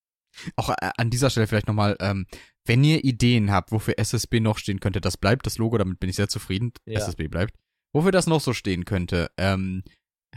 Auch 0.55 0.69
äh, 0.69 0.89
an 0.97 1.09
dieser 1.09 1.29
Stelle 1.29 1.47
vielleicht 1.47 1.67
nochmal, 1.67 1.95
ähm, 1.99 2.25
wenn 2.65 2.83
ihr 2.83 3.03
Ideen 3.03 3.51
habt, 3.51 3.71
wofür 3.71 3.97
SSB 3.97 4.39
noch 4.39 4.57
stehen 4.57 4.79
könnte, 4.79 5.01
das 5.01 5.17
bleibt 5.17 5.45
das 5.45 5.57
Logo, 5.57 5.77
damit 5.77 5.99
bin 5.99 6.09
ich 6.09 6.15
sehr 6.15 6.29
zufrieden. 6.29 6.71
Ja. 6.85 6.99
SSB 6.99 7.27
bleibt. 7.27 7.53
Wofür 7.93 8.11
das 8.11 8.27
noch 8.27 8.41
so 8.41 8.53
stehen 8.53 8.85
könnte, 8.85 9.29
ähm, 9.37 9.83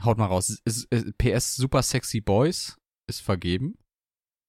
haut 0.04 0.18
mal 0.18 0.26
raus. 0.26 0.60
Ist, 0.64 0.86
ist, 0.90 1.18
PS 1.18 1.56
Super 1.56 1.82
Sexy 1.82 2.20
Boys 2.20 2.76
ist 3.08 3.20
vergeben. 3.20 3.78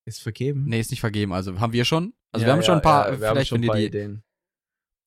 Ist 0.06 0.22
vergeben. 0.22 0.66
Nee, 0.66 0.80
ist 0.80 0.92
nicht 0.92 1.00
vergeben. 1.00 1.34
Also 1.34 1.60
haben 1.60 1.74
wir 1.74 1.86
schon. 1.86 2.14
Also 2.32 2.44
Ja, 2.44 2.48
wir 2.48 2.54
haben 2.54 2.60
ja, 2.60 2.66
schon 2.66 2.76
ein 2.76 2.82
paar, 2.82 3.12
ja, 3.12 3.20
wir 3.20 3.28
haben 3.28 3.36
vielleicht 3.36 3.50
schon 3.50 3.62
wenn 3.62 3.70
ihr 3.70 3.76
die, 3.76 3.86
Ideen. 3.86 4.24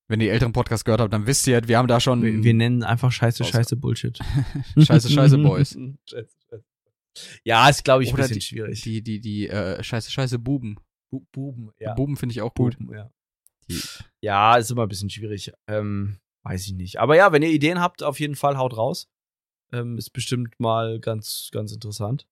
wenn 0.08 0.20
ihr 0.20 0.26
die 0.26 0.30
älteren 0.30 0.52
Podcasts 0.52 0.84
gehört 0.84 1.00
habt, 1.00 1.12
dann 1.12 1.26
wisst 1.26 1.46
ihr, 1.46 1.66
wir 1.68 1.78
haben 1.78 1.88
da 1.88 2.00
schon 2.00 2.22
Wir, 2.22 2.42
wir 2.42 2.54
nennen 2.54 2.82
einfach 2.82 3.12
Scheiße, 3.12 3.44
Scheiße, 3.44 3.76
Bullshit. 3.76 4.18
Scheiße, 4.78 5.10
Scheiße 5.10 5.38
Boys. 5.38 5.78
Scheiße. 6.08 6.36
Ja, 7.44 7.68
ist, 7.68 7.84
glaube 7.84 8.02
ich, 8.04 8.10
ein 8.10 8.14
Oder 8.14 8.22
bisschen 8.24 8.34
die, 8.38 8.40
schwierig. 8.46 8.80
Die, 8.82 9.02
die, 9.02 9.20
die, 9.20 9.48
äh, 9.48 9.82
Scheiße, 9.82 10.10
Scheiße 10.10 10.38
Buben. 10.38 10.78
Bu 11.10 11.26
Buben, 11.32 11.70
ja. 11.78 11.94
Buben 11.94 12.16
finde 12.16 12.32
ich 12.32 12.40
auch 12.42 12.54
gut. 12.54 12.78
Buben, 12.78 12.94
ja. 12.94 13.10
Die, 13.68 13.80
Ja, 14.22 14.56
ist 14.56 14.70
immer 14.70 14.82
ein 14.84 14.88
bisschen 14.88 15.10
schwierig. 15.10 15.52
Ähm, 15.68 16.18
weiß 16.44 16.66
ich 16.66 16.72
nicht. 16.72 16.98
Aber 17.00 17.16
ja, 17.16 17.32
wenn 17.32 17.42
ihr 17.42 17.50
Ideen 17.50 17.80
habt, 17.80 18.02
auf 18.02 18.18
jeden 18.20 18.36
Fall 18.36 18.56
haut 18.56 18.76
raus. 18.76 19.08
Ähm, 19.72 19.96
ist 19.96 20.10
bestimmt 20.10 20.58
mal 20.60 21.00
ganz, 21.00 21.48
ganz 21.52 21.72
interessant. 21.72 22.26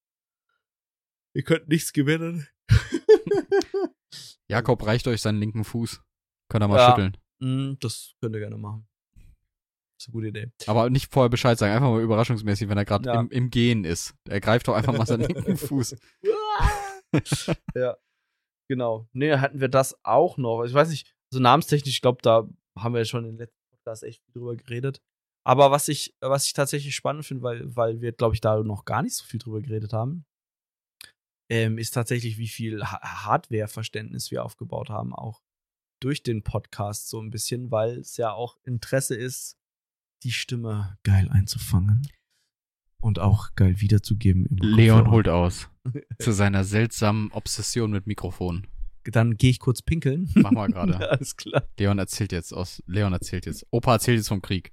Ihr 1.35 1.43
könnt 1.43 1.69
nichts 1.69 1.93
gewinnen. 1.93 2.47
Jakob 4.49 4.85
reicht 4.85 5.07
euch 5.09 5.23
seinen 5.23 5.39
linken 5.39 5.65
Fuß. 5.65 6.03
Könnt 6.51 6.65
ihr 6.65 6.69
mal 6.69 6.77
Ja. 6.77 6.91
schütteln. 6.91 7.17
Mm, 7.41 7.79
das 7.81 8.15
könnt 8.21 8.35
ihr 8.35 8.41
gerne 8.41 8.59
machen. 8.59 8.87
Ist 10.01 10.09
eine 10.09 10.13
gute 10.13 10.29
Idee. 10.29 10.51
Aber 10.67 10.89
nicht 10.89 11.13
vorher 11.13 11.29
Bescheid 11.29 11.59
sagen, 11.59 11.75
einfach 11.75 11.91
mal 11.91 12.01
überraschungsmäßig, 12.01 12.69
wenn 12.71 12.79
er 12.79 12.87
gerade 12.87 13.07
Ja. 13.07 13.21
im, 13.21 13.29
im 13.31 13.51
Gehen 13.51 13.85
ist. 13.85 14.15
Er 14.27 14.41
greift 14.41 14.67
doch 14.67 14.75
einfach 14.75 14.97
mal 14.97 15.05
seinen 15.05 15.29
linken 15.29 15.57
Fuß. 15.59 15.95
ja. 17.75 17.97
Genau. 18.69 19.09
Nee, 19.13 19.37
hatten 19.37 19.61
wir 19.61 19.69
das 19.69 19.99
auch 20.05 20.39
noch. 20.39 20.65
Ich 20.65 20.73
weiß 20.73 20.89
nicht, 20.89 21.15
so 21.33 21.39
namenstechnisch, 21.41 21.95
ich 21.97 22.01
glaube, 22.01 22.23
da 22.23 22.49
haben 22.79 22.95
wir 22.95 23.05
schon 23.05 23.25
in 23.25 23.33
den 23.33 23.39
letzten 23.39 23.59
Podcast 23.73 24.03
echt 24.05 24.23
viel 24.25 24.33
drüber 24.33 24.57
geredet. 24.57 25.03
Aber 25.47 25.71
was 25.71 25.89
ich, 25.89 26.17
was 26.21 26.47
ich 26.47 26.53
tatsächlich 26.55 26.95
spannend 26.95 27.27
finde, 27.27 27.43
weil, 27.43 27.77
weil 27.77 28.01
wir, 28.01 28.13
glaube 28.13 28.35
ich, 28.35 28.41
da 28.41 28.63
noch 28.63 28.85
gar 28.85 29.03
nicht 29.03 29.17
so 29.17 29.25
viel 29.25 29.41
drüber 29.41 29.61
geredet 29.61 29.93
haben, 29.93 30.25
ähm, 31.51 31.79
ist 31.79 31.91
tatsächlich, 31.91 32.39
wie 32.39 32.49
viel 32.49 32.85
ha 32.85 33.01
Hardware-Verständnis 33.27 34.31
wir 34.31 34.45
aufgebaut 34.45 34.89
haben, 34.89 35.13
auch 35.15 35.43
durch 36.01 36.23
den 36.23 36.43
Podcast 36.43 37.09
so 37.11 37.21
ein 37.21 37.31
bisschen, 37.31 37.71
weil 37.71 37.99
es 37.99 38.17
ja 38.17 38.33
auch 38.33 38.57
Interesse 38.63 39.17
ist, 39.17 39.59
die 40.23 40.33
Stimme 40.33 40.99
geil 41.03 41.29
einzufangen 41.31 42.07
und 43.01 43.19
auch 43.19 43.55
geil 43.55 43.81
wiederzugeben. 43.81 44.47
Im 44.47 44.57
Leon 44.57 45.11
holt 45.11 45.29
aus. 45.29 45.69
Zu 46.19 46.33
seiner 46.33 46.65
seltsamen 46.65 47.31
Obsession 47.33 47.91
mit 47.91 48.07
Mikrofon. 48.07 48.67
Dann 49.05 49.37
gehe 49.37 49.51
ich 49.51 49.59
kurz 49.59 49.83
pinkeln. 49.83 50.31
Mach 50.35 50.51
mal 50.51 50.69
gerade. 50.69 51.11
Alles 51.11 51.37
klar. 51.37 51.67
Leon 51.79 51.99
erzählt 51.99 52.33
jetzt 52.33 52.53
aus. 52.53 52.83
Leon 52.87 53.13
erzählt 53.13 53.47
jetzt. 53.47 53.67
Opa 53.71 53.95
erzählt 53.95 54.19
jetzt 54.19 54.29
vom 54.29 54.43
Krieg. 54.43 54.73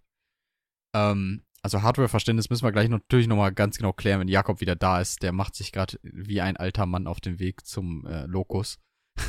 Ähm, 0.93 1.43
also 1.61 1.81
Hardware-Verständnis 1.81 2.49
müssen 2.49 2.65
wir 2.65 2.71
gleich 2.71 2.89
natürlich 2.89 3.27
nochmal 3.27 3.53
ganz 3.53 3.77
genau 3.77 3.93
klären, 3.93 4.19
wenn 4.19 4.27
Jakob 4.27 4.59
wieder 4.61 4.75
da 4.75 4.99
ist. 4.99 5.23
Der 5.23 5.31
macht 5.31 5.55
sich 5.55 5.71
gerade 5.71 5.97
wie 6.03 6.41
ein 6.41 6.57
alter 6.57 6.85
Mann 6.85 7.07
auf 7.07 7.21
den 7.21 7.39
Weg 7.39 7.65
zum 7.65 8.05
äh, 8.05 8.25
Lokus. 8.25 8.79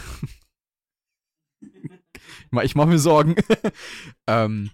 ich 2.63 2.75
mach 2.75 2.87
mir 2.87 2.99
Sorgen. 2.99 3.37
ähm, 4.27 4.71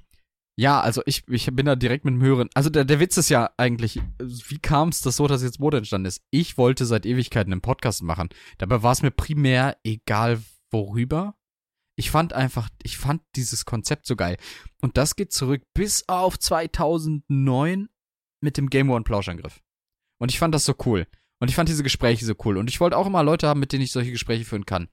Ja, 0.56 0.80
also 0.80 1.02
ich, 1.04 1.26
ich 1.28 1.46
bin 1.52 1.66
da 1.66 1.74
direkt 1.74 2.04
mit 2.04 2.14
dem 2.14 2.22
Hören. 2.22 2.48
Also 2.54 2.70
der, 2.70 2.84
der 2.84 3.00
Witz 3.00 3.16
ist 3.16 3.28
ja 3.28 3.50
eigentlich, 3.56 4.00
wie 4.20 4.58
kam 4.58 4.90
es 4.90 5.00
das 5.00 5.16
so, 5.16 5.26
dass 5.26 5.42
jetzt 5.42 5.58
Mode 5.58 5.78
entstanden 5.78 6.06
ist? 6.06 6.22
Ich 6.30 6.56
wollte 6.56 6.86
seit 6.86 7.06
Ewigkeiten 7.06 7.52
einen 7.52 7.60
Podcast 7.60 8.02
machen. 8.02 8.28
Dabei 8.58 8.82
war 8.82 8.92
es 8.92 9.02
mir 9.02 9.10
primär 9.10 9.76
egal 9.82 10.40
worüber. 10.70 11.34
Ich 11.96 12.10
fand 12.10 12.32
einfach, 12.32 12.68
ich 12.82 12.98
fand 12.98 13.22
dieses 13.34 13.64
Konzept 13.64 14.06
so 14.06 14.14
geil. 14.14 14.36
Und 14.80 14.96
das 14.96 15.16
geht 15.16 15.32
zurück 15.32 15.62
bis 15.74 16.08
auf 16.08 16.38
2009 16.38 17.88
mit 18.40 18.56
dem 18.56 18.70
Game 18.70 18.90
One 18.90 19.04
Plauschangriff. 19.04 19.60
Und 20.18 20.30
ich 20.30 20.38
fand 20.38 20.54
das 20.54 20.64
so 20.64 20.74
cool. 20.86 21.06
Und 21.40 21.48
ich 21.48 21.56
fand 21.56 21.68
diese 21.68 21.82
Gespräche 21.82 22.24
so 22.24 22.34
cool. 22.44 22.58
Und 22.58 22.70
ich 22.70 22.80
wollte 22.80 22.96
auch 22.96 23.06
immer 23.06 23.22
Leute 23.24 23.48
haben, 23.48 23.60
mit 23.60 23.72
denen 23.72 23.82
ich 23.82 23.92
solche 23.92 24.12
Gespräche 24.12 24.44
führen 24.44 24.66
kann. 24.66 24.88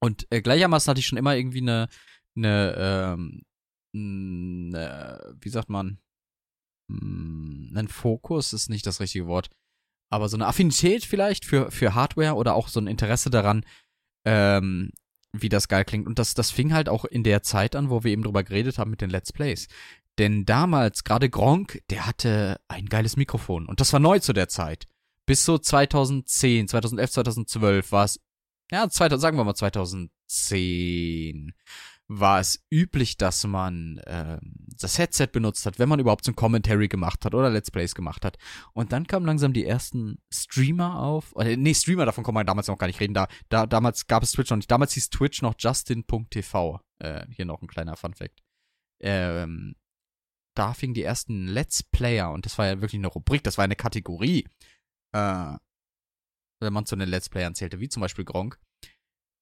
Und 0.00 0.26
äh, 0.30 0.42
gleichermaßen 0.42 0.90
hatte 0.90 1.00
ich 1.00 1.06
schon 1.06 1.18
immer 1.18 1.36
irgendwie 1.36 1.60
eine, 1.60 1.88
eine, 2.36 2.74
ähm, 2.76 3.42
wie 3.92 5.48
sagt 5.48 5.68
man, 5.68 5.98
ein 6.88 7.88
Fokus 7.88 8.52
ist 8.52 8.68
nicht 8.68 8.86
das 8.86 9.00
richtige 9.00 9.26
Wort, 9.26 9.50
aber 10.10 10.28
so 10.28 10.36
eine 10.36 10.46
Affinität 10.46 11.04
vielleicht 11.04 11.44
für, 11.44 11.70
für 11.70 11.94
Hardware 11.94 12.34
oder 12.34 12.54
auch 12.54 12.68
so 12.68 12.80
ein 12.80 12.86
Interesse 12.86 13.30
daran, 13.30 13.64
ähm, 14.26 14.90
wie 15.32 15.48
das 15.48 15.68
geil 15.68 15.84
klingt. 15.84 16.06
Und 16.06 16.18
das, 16.18 16.34
das 16.34 16.50
fing 16.50 16.74
halt 16.74 16.88
auch 16.88 17.04
in 17.04 17.22
der 17.22 17.42
Zeit 17.42 17.74
an, 17.74 17.90
wo 17.90 18.04
wir 18.04 18.12
eben 18.12 18.22
drüber 18.22 18.44
geredet 18.44 18.78
haben 18.78 18.90
mit 18.90 19.00
den 19.00 19.10
Let's 19.10 19.32
Plays. 19.32 19.68
Denn 20.18 20.44
damals, 20.44 21.04
gerade 21.04 21.30
Gronk, 21.30 21.80
der 21.88 22.06
hatte 22.06 22.60
ein 22.68 22.86
geiles 22.86 23.16
Mikrofon. 23.16 23.66
Und 23.66 23.80
das 23.80 23.92
war 23.94 24.00
neu 24.00 24.18
zu 24.18 24.34
der 24.34 24.48
Zeit. 24.48 24.86
Bis 25.26 25.44
so 25.44 25.56
2010, 25.56 26.68
2011, 26.68 27.10
2012 27.12 27.92
war 27.92 28.04
es, 28.04 28.20
ja, 28.70 28.88
2000, 28.88 29.20
sagen 29.20 29.38
wir 29.38 29.44
mal 29.44 29.54
2010, 29.54 31.54
war 32.18 32.40
es 32.40 32.64
üblich, 32.70 33.16
dass 33.16 33.44
man 33.44 33.98
äh, 33.98 34.38
das 34.80 34.98
Headset 34.98 35.28
benutzt 35.32 35.66
hat, 35.66 35.78
wenn 35.78 35.88
man 35.88 36.00
überhaupt 36.00 36.24
so 36.24 36.32
ein 36.32 36.36
Commentary 36.36 36.88
gemacht 36.88 37.24
hat 37.24 37.34
oder 37.34 37.50
Let's 37.50 37.70
Plays 37.70 37.94
gemacht 37.94 38.24
hat. 38.24 38.36
Und 38.72 38.92
dann 38.92 39.06
kamen 39.06 39.26
langsam 39.26 39.52
die 39.52 39.64
ersten 39.64 40.18
Streamer 40.32 40.98
auf. 41.00 41.34
Oder, 41.34 41.56
nee, 41.56 41.74
Streamer, 41.74 42.06
davon 42.06 42.24
kann 42.24 42.34
man 42.34 42.46
damals 42.46 42.68
noch 42.68 42.78
gar 42.78 42.86
nicht 42.86 43.00
reden. 43.00 43.14
Da, 43.14 43.28
da, 43.48 43.66
damals 43.66 44.06
gab 44.06 44.22
es 44.22 44.32
Twitch 44.32 44.50
noch 44.50 44.56
nicht. 44.56 44.70
Damals 44.70 44.92
hieß 44.92 45.10
Twitch 45.10 45.42
noch 45.42 45.54
Justin.tv. 45.58 46.80
Äh, 46.98 47.26
hier 47.30 47.44
noch 47.44 47.62
ein 47.62 47.68
kleiner 47.68 47.96
Fun 47.96 48.14
Fact. 48.14 48.42
Ähm, 49.00 49.74
da 50.54 50.74
fingen 50.74 50.94
die 50.94 51.02
ersten 51.02 51.46
Let's 51.46 51.82
Player, 51.82 52.30
und 52.30 52.44
das 52.44 52.58
war 52.58 52.66
ja 52.66 52.80
wirklich 52.80 52.98
eine 52.98 53.08
Rubrik, 53.08 53.42
das 53.42 53.56
war 53.56 53.64
eine 53.64 53.76
Kategorie, 53.76 54.46
äh, 55.12 55.56
wenn 56.60 56.72
man 56.72 56.86
zu 56.86 56.94
den 56.94 57.08
Let's 57.08 57.30
Playern 57.30 57.54
zählte, 57.54 57.80
wie 57.80 57.88
zum 57.88 58.02
Beispiel 58.02 58.24
Gronk, 58.24 58.60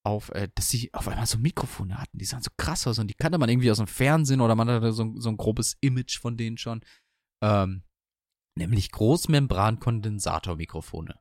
auf, 0.02 0.30
äh, 0.30 0.48
dass 0.54 0.68
sie 0.68 0.92
auf 0.94 1.08
einmal 1.08 1.26
so 1.26 1.38
Mikrofone 1.38 1.98
hatten. 1.98 2.18
Die 2.18 2.24
sahen 2.24 2.42
so 2.42 2.50
krass 2.56 2.86
aus 2.86 2.98
und 2.98 3.08
die 3.08 3.14
kannte 3.14 3.38
man 3.38 3.48
irgendwie 3.48 3.70
aus 3.70 3.78
dem 3.78 3.86
Fernsehen 3.86 4.40
oder 4.40 4.54
man 4.54 4.68
hatte 4.68 4.92
so, 4.92 5.12
so 5.16 5.28
ein 5.28 5.36
grobes 5.36 5.76
Image 5.80 6.18
von 6.18 6.36
denen 6.36 6.58
schon. 6.58 6.84
Ähm, 7.42 7.84
nämlich 8.56 8.90
Großmembran-Kondensatormikrofone. 8.92 11.14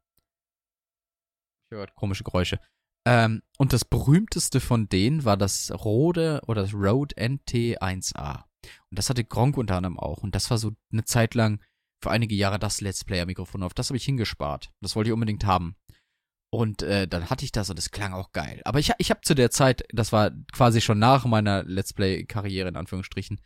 Ich 1.66 1.72
höre 1.76 1.88
komische 1.88 2.24
Geräusche. 2.24 2.60
Ähm, 3.06 3.42
und 3.58 3.74
das 3.74 3.86
berühmteste 3.86 4.60
von 4.60 4.90
denen 4.90 5.26
war 5.26 5.38
das 5.38 5.72
Rode 5.72 6.42
oder 6.48 6.64
das 6.64 6.74
Rode 6.74 7.16
NT1A. 7.16 8.44
Und 8.90 9.00
das 9.00 9.10
hatte 9.10 9.24
Gronk 9.24 9.58
unter 9.58 9.78
anderem 9.78 10.00
auch. 10.00 10.24
Und 10.24 10.36
das 10.36 10.50
war 10.50 10.58
so 10.58 10.72
eine 10.92 11.06
Zeit 11.06 11.34
lang 11.34 11.64
für 12.02 12.12
einige 12.12 12.36
Jahre 12.36 12.60
das 12.60 12.82
Let's 12.82 13.04
Player-Mikrofon. 13.04 13.64
Auf 13.64 13.74
das 13.74 13.90
habe 13.90 13.98
ich 13.98 14.06
hingespart. 14.06 14.72
Das 14.82 14.96
wollte 14.96 15.10
ich 15.10 15.14
unbedingt 15.14 15.46
haben. 15.46 15.76
Und 16.52 16.82
äh, 16.82 17.08
dann 17.08 17.30
hatte 17.30 17.46
ich 17.46 17.52
das 17.52 17.70
und 17.70 17.78
es 17.78 17.92
klang 17.92 18.14
auch 18.14 18.32
geil. 18.32 18.62
Aber 18.66 18.80
ich, 18.80 18.92
ich 18.98 19.12
habe 19.12 19.22
zu 19.22 19.36
der 19.36 19.52
Zeit, 19.52 19.84
das 19.92 20.12
war 20.12 20.32
quasi 20.52 20.82
schon 20.82 20.98
nach 20.98 21.26
meiner 21.26 21.64
Let's 21.64 21.94
Play-Karriere 21.94 22.68
in 22.70 22.76
Anführungsstrichen, 22.76 23.40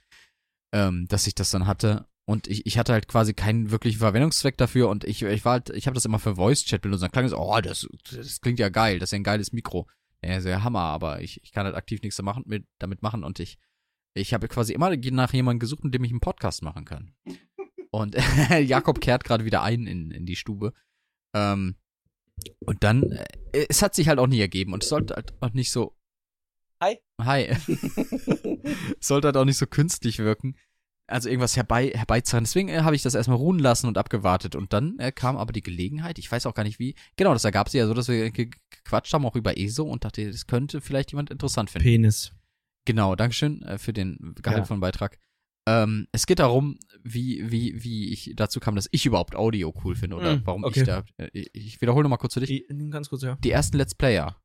ähm, 0.74 1.06
dass 1.10 1.28
ich 1.28 1.36
das 1.36 1.50
dann 1.50 1.68
hatte. 1.68 2.08
Und 2.26 2.48
ich, 2.48 2.66
ich 2.66 2.78
hatte 2.78 2.94
halt 2.94 3.10
quasi 3.10 3.34
keinen 3.34 3.72
wirklichen 3.72 4.00
Verwendungszweck 4.00 4.58
dafür 4.58 4.88
und 4.88 5.04
ich, 5.04 5.22
ich 5.22 5.44
war 5.44 5.54
halt, 5.54 5.70
ich 5.72 5.88
habe 5.88 5.96
das 5.96 6.06
immer 6.06 6.20
für 6.20 6.38
Voice-Chat 6.38 6.82
benutzt. 6.82 7.04
Dann 7.04 7.12
klang 7.12 7.26
es, 7.26 7.34
oh, 7.34 7.60
das, 7.62 7.86
das 8.10 8.40
klingt 8.40 8.60
ja 8.60 8.70
geil, 8.70 9.00
das 9.00 9.08
ist 9.08 9.12
ja 9.12 9.20
ein 9.20 9.24
geiles 9.24 9.52
Mikro. 9.52 9.88
Ja, 10.24 10.40
sehr 10.40 10.64
Hammer, 10.64 10.80
aber 10.80 11.22
ich, 11.22 11.44
ich 11.44 11.52
kann 11.52 11.66
halt 11.66 11.76
aktiv 11.76 12.02
nichts 12.02 12.16
damit, 12.16 12.48
mit, 12.48 12.66
damit 12.80 13.02
machen 13.02 13.26
und 13.26 13.42
ich, 13.42 13.58
ich 14.14 14.34
habe 14.34 14.48
quasi 14.48 14.72
immer 14.72 14.96
nach 14.96 15.34
jemandem 15.34 15.60
gesucht, 15.60 15.84
mit 15.84 15.94
dem 15.94 16.04
ich 16.06 16.12
einen 16.12 16.22
Podcast 16.22 16.62
machen 16.62 16.86
kann. 16.86 17.14
Und 17.92 18.16
Jakob 18.62 19.02
kehrt 19.02 19.26
gerade 19.26 19.44
wieder 19.44 19.62
ein 19.62 19.86
in, 19.86 20.12
in 20.12 20.26
die 20.26 20.38
Stube. 20.38 20.72
Ähm, 21.36 21.76
und 22.66 22.84
dann, 22.84 23.04
äh, 23.52 23.66
es 23.70 23.82
hat 23.82 23.96
sich 23.96 24.08
halt 24.08 24.20
auch 24.20 24.28
nie 24.28 24.40
ergeben 24.40 24.74
und 24.74 24.84
es 24.84 24.90
sollte 24.90 25.16
halt 25.16 25.34
auch 25.42 25.54
nicht 25.54 25.72
so. 25.72 25.96
Hi. 26.82 27.00
Hi. 27.22 27.56
sollte 29.00 29.28
halt 29.28 29.38
auch 29.38 29.46
nicht 29.46 29.58
so 29.58 29.68
künstlich 29.68 30.20
wirken. 30.20 30.56
Also 31.08 31.30
irgendwas 31.30 31.58
herbei, 31.58 31.92
herbeizahlen. 31.94 32.46
Deswegen 32.46 32.70
äh, 32.70 32.82
habe 32.82 32.96
ich 32.96 33.02
das 33.02 33.14
erstmal 33.14 33.38
ruhen 33.38 33.60
lassen 33.60 33.88
und 33.88 33.98
abgewartet. 33.98 34.56
Und 34.56 34.74
dann 34.74 34.98
äh, 35.00 35.12
kam 35.12 35.38
aber 35.38 35.54
die 35.54 35.62
Gelegenheit, 35.62 36.18
ich 36.18 36.32
weiß 36.32 36.46
auch 36.46 36.54
gar 36.54 36.64
nicht 36.64 36.80
wie. 36.80 36.96
Genau, 37.18 37.34
das 37.34 37.44
ergab 37.44 37.70
sich 37.70 37.80
ja 37.80 37.88
so, 37.88 37.94
dass 37.94 38.08
wir 38.08 38.32
gequatscht 38.32 39.14
haben, 39.14 39.26
auch 39.26 39.36
über 39.36 39.58
ESO 39.58 39.84
und 39.84 40.06
dachte, 40.06 40.30
das 40.30 40.48
könnte 40.48 40.82
vielleicht 40.82 41.12
jemand 41.12 41.30
interessant 41.30 41.70
finden. 41.70 41.84
Penis. 41.84 42.34
Genau, 42.86 43.16
Dankeschön 43.16 43.62
äh, 43.64 43.78
für 43.78 43.94
den 43.94 44.36
gehaltvollen 44.42 44.82
ja. 44.82 44.88
Beitrag. 44.88 45.18
Ähm, 45.66 46.08
es 46.12 46.26
geht 46.26 46.40
darum, 46.40 46.78
wie, 47.04 47.50
wie, 47.52 47.84
wie 47.84 48.12
ich 48.12 48.34
dazu 48.36 48.60
kam, 48.60 48.76
dass 48.76 48.88
ich 48.92 49.06
überhaupt 49.06 49.36
Audio 49.36 49.74
cool 49.84 49.96
finde 49.96 50.18
oder 50.18 50.38
mm, 50.38 50.42
warum 50.46 50.64
okay. 50.64 50.82
ich 50.82 50.86
da. 50.86 51.04
Äh, 51.18 51.30
ich 51.54 51.82
wiederhole 51.82 52.04
nochmal 52.04 52.20
kurz 52.20 52.34
für 52.34 52.42
dich. 52.42 52.66
Ganz 52.90 53.10
kurz, 53.10 53.24
ja. 53.24 53.36
Die 53.44 53.52
ersten 53.52 53.78
Let's 53.78 53.96
Player 53.96 54.36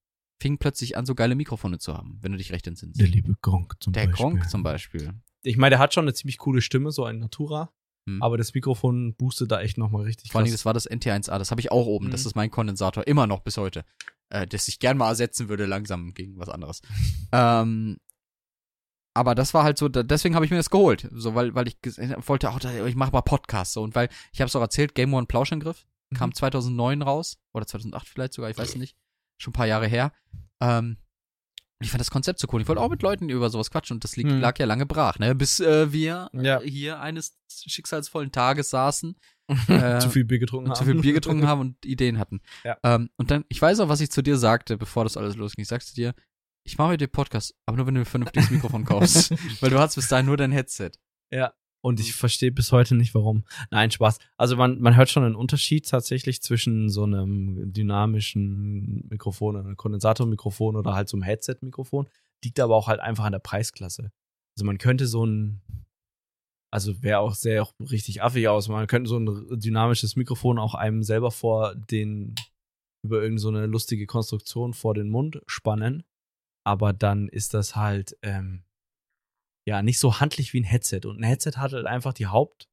fingen 0.40 0.58
plötzlich 0.58 0.96
an, 0.96 1.06
so 1.06 1.14
geile 1.14 1.34
Mikrofone 1.34 1.78
zu 1.78 1.94
haben, 1.94 2.18
wenn 2.20 2.32
du 2.32 2.38
dich 2.38 2.52
recht 2.52 2.66
entsinnst. 2.66 3.00
Der 3.00 3.08
liebe 3.08 3.34
Gronk 3.42 3.74
zum 3.80 3.92
der 3.92 4.06
Beispiel. 4.06 4.16
Der 4.16 4.30
Gronk 4.30 4.50
zum 4.50 4.62
Beispiel. 4.62 5.12
Ich 5.42 5.56
meine, 5.56 5.70
der 5.70 5.78
hat 5.78 5.94
schon 5.94 6.04
eine 6.04 6.14
ziemlich 6.14 6.38
coole 6.38 6.60
Stimme, 6.60 6.92
so 6.92 7.04
ein 7.04 7.18
Natura. 7.18 7.72
Hm. 8.08 8.22
Aber 8.22 8.38
das 8.38 8.54
Mikrofon 8.54 9.14
boostet 9.16 9.50
da 9.50 9.60
echt 9.60 9.78
nochmal 9.78 10.04
richtig 10.04 10.32
Vor 10.32 10.40
allem, 10.40 10.50
das 10.50 10.64
war 10.64 10.74
das 10.74 10.88
NT1A, 10.88 11.38
das 11.38 11.50
habe 11.50 11.60
ich 11.60 11.72
auch 11.72 11.86
oben. 11.86 12.06
Hm. 12.06 12.12
Das 12.12 12.26
ist 12.26 12.36
mein 12.36 12.50
Kondensator, 12.50 13.06
immer 13.06 13.26
noch 13.26 13.40
bis 13.40 13.56
heute. 13.56 13.84
Äh, 14.30 14.46
das 14.46 14.68
ich 14.68 14.78
gern 14.78 14.96
mal 14.96 15.08
ersetzen 15.08 15.48
würde, 15.48 15.66
langsam 15.66 16.14
gegen 16.14 16.38
was 16.38 16.48
anderes. 16.48 16.80
ähm, 17.32 17.98
aber 19.18 19.34
das 19.34 19.52
war 19.52 19.64
halt 19.64 19.78
so, 19.78 19.88
deswegen 19.88 20.36
habe 20.36 20.44
ich 20.44 20.50
mir 20.52 20.56
das 20.56 20.70
geholt. 20.70 21.08
So, 21.12 21.34
weil, 21.34 21.54
weil 21.54 21.66
ich 21.66 21.76
wollte 22.28 22.50
auch, 22.50 22.60
ich 22.86 22.94
mache 22.94 23.10
mal 23.10 23.22
Podcasts 23.22 23.74
so. 23.74 23.82
Und 23.82 23.96
weil, 23.96 24.08
ich 24.32 24.40
habe 24.40 24.46
es 24.48 24.54
auch 24.54 24.60
erzählt, 24.60 24.94
Game 24.94 25.12
One 25.12 25.26
Plauschangriff 25.26 25.86
mhm. 26.10 26.16
kam 26.16 26.34
2009 26.34 27.02
raus. 27.02 27.38
Oder 27.52 27.66
2008 27.66 28.08
vielleicht 28.08 28.34
sogar, 28.34 28.48
ich 28.50 28.56
weiß 28.58 28.76
nicht. 28.76 28.96
Schon 29.36 29.50
ein 29.50 29.54
paar 29.54 29.66
Jahre 29.66 29.88
her. 29.88 30.12
Ähm, 30.60 30.98
ich 31.80 31.90
fand 31.90 32.00
das 32.00 32.10
Konzept 32.10 32.38
so 32.38 32.48
cool. 32.52 32.60
Ich 32.60 32.68
wollte 32.68 32.80
auch 32.80 32.90
mit 32.90 33.02
Leuten 33.02 33.28
über 33.28 33.50
sowas 33.50 33.70
quatschen 33.70 33.96
und 33.96 34.04
das 34.04 34.16
lag, 34.16 34.24
mhm. 34.24 34.40
lag 34.40 34.58
ja 34.58 34.66
lange 34.66 34.86
brach, 34.86 35.18
ne? 35.18 35.34
Bis 35.34 35.60
äh, 35.60 35.92
wir 35.92 36.30
ja. 36.32 36.60
hier 36.60 37.00
eines 37.00 37.36
schicksalsvollen 37.48 38.32
Tages 38.32 38.70
saßen. 38.70 39.16
äh, 39.68 39.98
zu 39.98 40.10
viel 40.10 40.24
Bier 40.24 40.38
getrunken 40.38 40.70
haben. 40.70 40.76
Zu 40.76 40.84
viel 40.84 41.00
Bier 41.00 41.12
getrunken 41.12 41.46
haben 41.48 41.60
und 41.60 41.86
Ideen 41.86 42.18
hatten. 42.18 42.40
Ja. 42.64 42.76
Ähm, 42.82 43.10
und 43.16 43.30
dann, 43.30 43.44
ich 43.48 43.60
weiß 43.60 43.80
auch, 43.80 43.88
was 43.88 44.00
ich 44.00 44.10
zu 44.10 44.22
dir 44.22 44.36
sagte, 44.36 44.76
bevor 44.76 45.04
das 45.04 45.16
alles 45.16 45.36
losging. 45.36 45.62
Ich 45.62 45.68
sagte 45.68 45.94
dir, 45.94 46.14
ich 46.68 46.76
mache 46.76 46.98
dir 46.98 47.08
Podcast, 47.08 47.54
aber 47.64 47.78
nur 47.78 47.86
wenn 47.86 47.94
du 47.94 48.00
ein 48.00 48.06
vernünftiges 48.06 48.50
Mikrofon 48.50 48.84
kaufst. 48.84 49.30
Weil 49.62 49.70
du 49.70 49.78
hast 49.78 49.94
bis 49.94 50.08
dahin 50.08 50.26
nur 50.26 50.36
dein 50.36 50.52
Headset. 50.52 50.90
Ja. 51.30 51.54
Und 51.80 51.98
ich 51.98 52.12
verstehe 52.12 52.52
bis 52.52 52.72
heute 52.72 52.94
nicht, 52.94 53.14
warum. 53.14 53.44
Nein, 53.70 53.90
Spaß. 53.90 54.18
Also 54.36 54.56
man, 54.56 54.78
man 54.78 54.94
hört 54.94 55.08
schon 55.08 55.24
einen 55.24 55.34
Unterschied 55.34 55.88
tatsächlich 55.88 56.42
zwischen 56.42 56.90
so 56.90 57.04
einem 57.04 57.72
dynamischen 57.72 59.06
Mikrofon, 59.08 59.56
einem 59.56 59.76
Kondensatormikrofon 59.76 60.76
oder 60.76 60.92
halt 60.92 61.08
so 61.08 61.16
einem 61.16 61.22
Headset-Mikrofon. 61.22 62.06
Liegt 62.44 62.60
aber 62.60 62.76
auch 62.76 62.86
halt 62.86 63.00
einfach 63.00 63.24
an 63.24 63.32
der 63.32 63.38
Preisklasse. 63.38 64.10
Also 64.54 64.66
man 64.66 64.76
könnte 64.76 65.06
so 65.06 65.24
ein, 65.24 65.62
also 66.70 67.02
wäre 67.02 67.20
auch 67.20 67.34
sehr 67.34 67.62
auch 67.62 67.72
richtig 67.80 68.22
affig 68.22 68.46
aus. 68.48 68.68
Man 68.68 68.88
könnte 68.88 69.08
so 69.08 69.18
ein 69.18 69.58
dynamisches 69.58 70.16
Mikrofon 70.16 70.58
auch 70.58 70.74
einem 70.74 71.02
selber 71.02 71.30
vor 71.30 71.74
den, 71.76 72.34
über 73.02 73.22
irgendeine 73.22 73.60
so 73.62 73.66
lustige 73.66 74.04
Konstruktion 74.04 74.74
vor 74.74 74.92
den 74.92 75.08
Mund 75.08 75.40
spannen 75.46 76.04
aber 76.68 76.92
dann 76.92 77.28
ist 77.28 77.54
das 77.54 77.76
halt 77.76 78.14
ähm, 78.20 78.62
ja 79.66 79.80
nicht 79.80 79.98
so 79.98 80.20
handlich 80.20 80.52
wie 80.52 80.60
ein 80.60 80.64
Headset. 80.64 81.00
Und 81.06 81.18
ein 81.18 81.22
Headset 81.22 81.52
hat 81.56 81.72
halt 81.72 81.86
einfach 81.86 82.12
die 82.12 82.26
Haupt, 82.26 82.68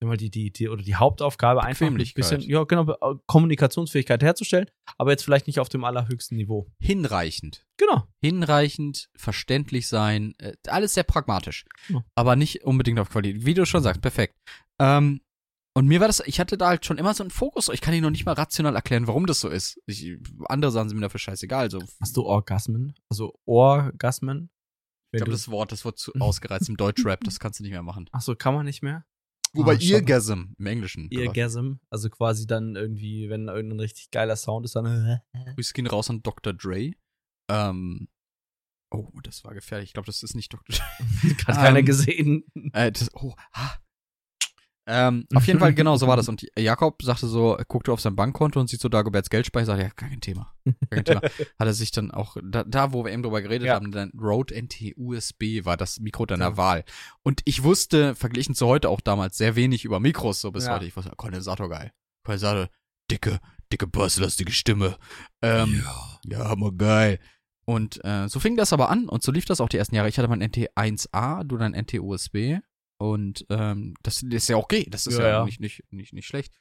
die, 0.00 0.30
die, 0.30 0.52
die, 0.52 0.68
oder 0.68 0.82
die 0.82 0.94
Hauptaufgabe, 0.94 1.62
einfach 1.62 1.86
ein 1.86 1.96
bisschen, 1.96 2.40
ja, 2.42 2.62
genau, 2.62 2.92
äh, 2.92 3.14
Kommunikationsfähigkeit 3.26 4.22
herzustellen, 4.22 4.70
aber 4.96 5.10
jetzt 5.10 5.24
vielleicht 5.24 5.48
nicht 5.48 5.58
auf 5.58 5.68
dem 5.68 5.84
allerhöchsten 5.84 6.36
Niveau. 6.36 6.68
Hinreichend. 6.80 7.66
Genau. 7.78 8.04
Hinreichend, 8.20 9.10
verständlich 9.16 9.88
sein, 9.88 10.34
äh, 10.38 10.54
alles 10.68 10.94
sehr 10.94 11.04
pragmatisch. 11.04 11.64
Ja. 11.88 12.04
Aber 12.14 12.36
nicht 12.36 12.62
unbedingt 12.64 13.00
auf 13.00 13.10
Qualität. 13.10 13.44
Wie 13.44 13.54
du 13.54 13.66
schon 13.66 13.82
sagst, 13.82 14.02
perfekt. 14.02 14.36
Ähm, 14.80 15.20
und 15.74 15.86
mir 15.86 16.00
war 16.00 16.06
das, 16.06 16.20
ich 16.26 16.38
hatte 16.38 16.58
da 16.58 16.68
halt 16.68 16.84
schon 16.84 16.98
immer 16.98 17.14
so 17.14 17.22
einen 17.22 17.30
Fokus. 17.30 17.68
Ich 17.68 17.80
kann 17.80 17.94
dir 17.94 18.02
noch 18.02 18.10
nicht 18.10 18.26
mal 18.26 18.32
rational 18.32 18.74
erklären, 18.74 19.06
warum 19.06 19.26
das 19.26 19.40
so 19.40 19.48
ist. 19.48 19.80
Ich, 19.86 20.16
andere 20.46 20.70
Sachen 20.70 20.88
sind 20.88 20.98
mir 20.98 21.06
dafür 21.06 21.20
scheißegal. 21.20 21.70
So. 21.70 21.82
Hast 22.00 22.16
du 22.16 22.24
Orgasmen? 22.24 22.94
Also 23.10 23.38
Orgasmen? 23.46 24.50
Ich 25.12 25.18
glaube, 25.18 25.32
das 25.32 25.48
Wort, 25.48 25.72
das 25.72 25.84
wird 25.84 25.98
zu 25.98 26.12
ausgereizt 26.20 26.68
im 26.68 26.76
Deutschrap, 26.76 27.22
das 27.24 27.38
kannst 27.38 27.58
du 27.58 27.64
nicht 27.64 27.72
mehr 27.72 27.82
machen. 27.82 28.08
Ach 28.12 28.22
so, 28.22 28.34
kann 28.34 28.54
man 28.54 28.64
nicht 28.66 28.82
mehr? 28.82 29.04
Wobei 29.54 29.76
oh, 29.76 29.78
Eargasm 29.78 30.54
im 30.58 30.66
Englischen. 30.66 31.10
Eargasm, 31.10 31.74
also 31.90 32.08
quasi 32.08 32.46
dann 32.46 32.74
irgendwie, 32.74 33.28
wenn 33.28 33.48
irgendein 33.48 33.80
richtig 33.80 34.10
geiler 34.10 34.36
Sound 34.36 34.64
ist, 34.64 34.76
dann. 34.76 34.84
Wir 35.32 35.64
gehen 35.74 35.86
raus 35.86 36.08
an 36.08 36.22
Dr. 36.22 36.54
Dre. 36.54 36.92
Ähm, 37.50 38.08
Oh, 38.94 39.08
das 39.22 39.42
war 39.42 39.54
gefährlich. 39.54 39.90
Ich 39.90 39.92
glaube, 39.94 40.06
das 40.06 40.22
ist 40.22 40.34
nicht 40.34 40.52
Dr. 40.52 40.76
Hat 41.46 41.56
keiner 41.56 41.78
Ähm, 41.78 41.84
gesehen. 41.86 42.44
Äh, 42.74 42.92
das, 42.92 43.08
oh, 43.14 43.34
ah. 43.52 43.76
Ähm, 44.84 45.26
auf 45.32 45.46
jeden 45.46 45.60
Fall, 45.60 45.74
genau, 45.74 45.96
so 45.96 46.08
war 46.08 46.16
das. 46.16 46.28
Und 46.28 46.44
Jakob 46.58 47.02
sagte 47.02 47.28
so, 47.28 47.56
guckte 47.68 47.92
auf 47.92 48.00
sein 48.00 48.16
Bankkonto 48.16 48.58
und 48.58 48.68
sieht 48.68 48.80
so 48.80 48.88
Dagoberts 48.88 49.30
Geldspeicher, 49.30 49.66
sagt, 49.66 49.80
ja, 49.82 49.88
gar 49.94 50.08
kein 50.08 50.20
Thema. 50.20 50.52
Gar 50.64 50.74
kein 50.90 51.04
Thema. 51.04 51.20
Hat 51.58 51.66
er 51.68 51.72
sich 51.72 51.92
dann 51.92 52.10
auch, 52.10 52.36
da, 52.42 52.64
da 52.64 52.92
wo 52.92 53.04
wir 53.04 53.12
eben 53.12 53.22
drüber 53.22 53.42
geredet 53.42 53.68
Ja. 53.68 53.74
haben, 53.74 53.92
dann 53.92 54.10
Rode 54.20 54.54
NT 54.60 54.94
USB 54.96 55.64
war 55.64 55.76
das 55.76 56.00
Mikro 56.00 56.26
deiner 56.26 56.50
Ja. 56.50 56.56
Wahl. 56.56 56.84
Und 57.22 57.42
ich 57.44 57.62
wusste, 57.62 58.16
verglichen 58.16 58.56
zu 58.56 58.66
heute 58.66 58.88
auch 58.88 59.00
damals, 59.00 59.38
sehr 59.38 59.54
wenig 59.54 59.84
über 59.84 60.00
Mikros, 60.00 60.40
so 60.40 60.50
bis 60.50 60.66
Ja. 60.66 60.74
heute. 60.74 60.86
Ich 60.86 60.96
wusste, 60.96 61.12
Kondensator 61.16 61.68
geil. 61.68 61.92
Kondensator, 62.24 62.68
dicke, 63.10 63.38
dicke 63.72 63.86
basslastige 63.86 64.50
Stimme. 64.50 64.96
Ähm, 65.42 65.84
ja, 66.26 66.48
hammer 66.48 66.72
geil. 66.72 67.20
Und 67.64 68.04
äh, 68.04 68.28
so 68.28 68.40
fing 68.40 68.56
das 68.56 68.72
aber 68.72 68.90
an 68.90 69.08
und 69.08 69.22
so 69.22 69.30
lief 69.30 69.44
das 69.44 69.60
auch 69.60 69.68
die 69.68 69.76
ersten 69.76 69.94
Jahre. 69.94 70.08
Ich 70.08 70.18
hatte 70.18 70.26
mein 70.28 70.42
NT1A, 70.42 71.44
du 71.44 71.56
dein 71.56 71.72
NT-USB. 71.72 72.58
Und 73.02 73.44
ähm, 73.50 73.94
das 74.04 74.22
ist 74.22 74.48
ja 74.48 74.56
okay. 74.56 74.86
Das 74.88 75.08
ist 75.08 75.18
Ja, 75.18 75.24
ja, 75.24 75.28
ja. 75.28 75.44
Nicht, 75.44 75.58
nicht, 75.58 75.82
nicht, 75.90 76.12
nicht 76.12 76.26
schlecht. 76.26 76.54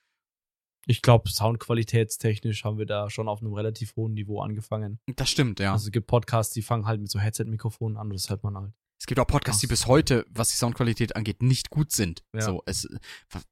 Ich 0.88 1.04
glaube, 1.04 1.30
soundqualitätstechnisch 1.30 2.64
haben 2.64 2.80
wir 2.80 2.88
da 2.88 3.12
schon 3.12 3.28
auf 3.28 3.42
einem 3.42 3.54
relativ 3.54 3.96
hohen 3.96 4.16
Niveau 4.16 4.42
angefangen. 4.42 5.00
Das 5.16 5.30
stimmt, 5.30 5.60
ja. 5.60 5.74
Also 5.74 5.86
es 5.86 5.92
gibt 5.92 6.08
Podcasts, 6.08 6.52
die 6.52 6.64
fangen 6.64 6.88
halt 6.88 7.00
mit 7.00 7.12
so 7.12 7.20
Headset-Mikrofonen 7.20 7.96
an 7.96 8.10
das 8.10 8.32
hört 8.32 8.44
man 8.44 8.58
halt. 8.58 8.74
es 9.00 9.06
gibt 9.06 9.20
auch 9.20 9.28
Podcasts, 9.28 9.62
die 9.62 9.68
Ach 9.68 9.70
bis 9.70 9.86
heute, 9.86 10.26
was 10.32 10.50
die 10.50 10.56
Soundqualität 10.56 11.16
angeht, 11.16 11.44
nicht 11.44 11.70
gut 11.70 11.92
sind. 11.92 12.24
Ja. 12.34 12.42
So, 12.42 12.64
es, 12.66 12.90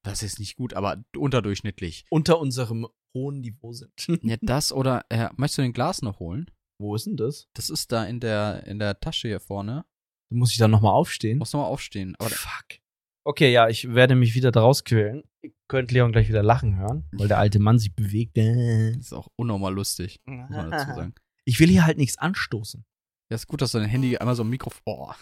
das 0.02 0.24
ist 0.24 0.40
nicht 0.40 0.56
gut, 0.56 0.74
aber 0.74 1.04
unterdurchschnittlich. 1.16 2.06
Unter 2.10 2.40
unserem 2.40 2.88
hohen 3.14 3.40
Niveau 3.40 3.72
sind. 3.72 3.92
Ja, 4.24 4.36
das 4.42 4.72
oder, 4.72 5.04
äh, 5.10 5.28
möchtest 5.36 5.58
du 5.58 5.62
den 5.62 5.72
Glas 5.72 6.02
noch 6.02 6.18
holen? 6.18 6.50
Wo 6.80 6.96
ist 6.96 7.06
denn 7.06 7.16
das? 7.16 7.46
Das 7.54 7.70
ist 7.70 7.92
da 7.92 8.04
in 8.04 8.18
der, 8.18 8.66
in 8.66 8.80
der 8.80 8.98
Tasche 8.98 9.28
hier 9.28 9.38
vorne. 9.38 9.84
Muss 10.32 10.52
ich 10.52 10.58
dann 10.58 10.70
nochmal 10.70 10.92
aufstehen? 10.92 11.38
Muss 11.38 11.52
nochmal 11.52 11.70
aufstehen. 11.70 12.16
Aber 12.18 12.30
Fuck. 12.30 12.79
Okay, 13.24 13.52
ja, 13.52 13.68
ich 13.68 13.92
werde 13.94 14.14
mich 14.14 14.34
wieder 14.34 14.50
daraus 14.50 14.84
quälen. 14.84 15.24
Ihr 15.42 15.52
könnt 15.68 15.92
Leon 15.92 16.12
gleich 16.12 16.28
wieder 16.28 16.42
lachen 16.42 16.76
hören, 16.76 17.08
weil 17.12 17.28
der 17.28 17.38
alte 17.38 17.58
Mann 17.58 17.78
sich 17.78 17.94
bewegt. 17.94 18.36
Das 18.36 18.96
ist 18.96 19.12
auch 19.12 19.28
unnormal 19.36 19.74
lustig, 19.74 20.20
muss 20.24 20.50
man 20.50 20.70
dazu 20.70 20.94
sagen. 20.94 21.14
Ich 21.44 21.60
will 21.60 21.68
hier 21.68 21.84
halt 21.84 21.98
nichts 21.98 22.18
anstoßen. 22.18 22.84
Ja, 23.30 23.36
ist 23.36 23.46
gut, 23.46 23.62
dass 23.62 23.72
dein 23.72 23.88
Handy 23.88 24.16
einmal 24.16 24.34
so 24.34 24.42
ein 24.42 24.50
Mikrofon. 24.50 24.82
Oh. 24.84 25.12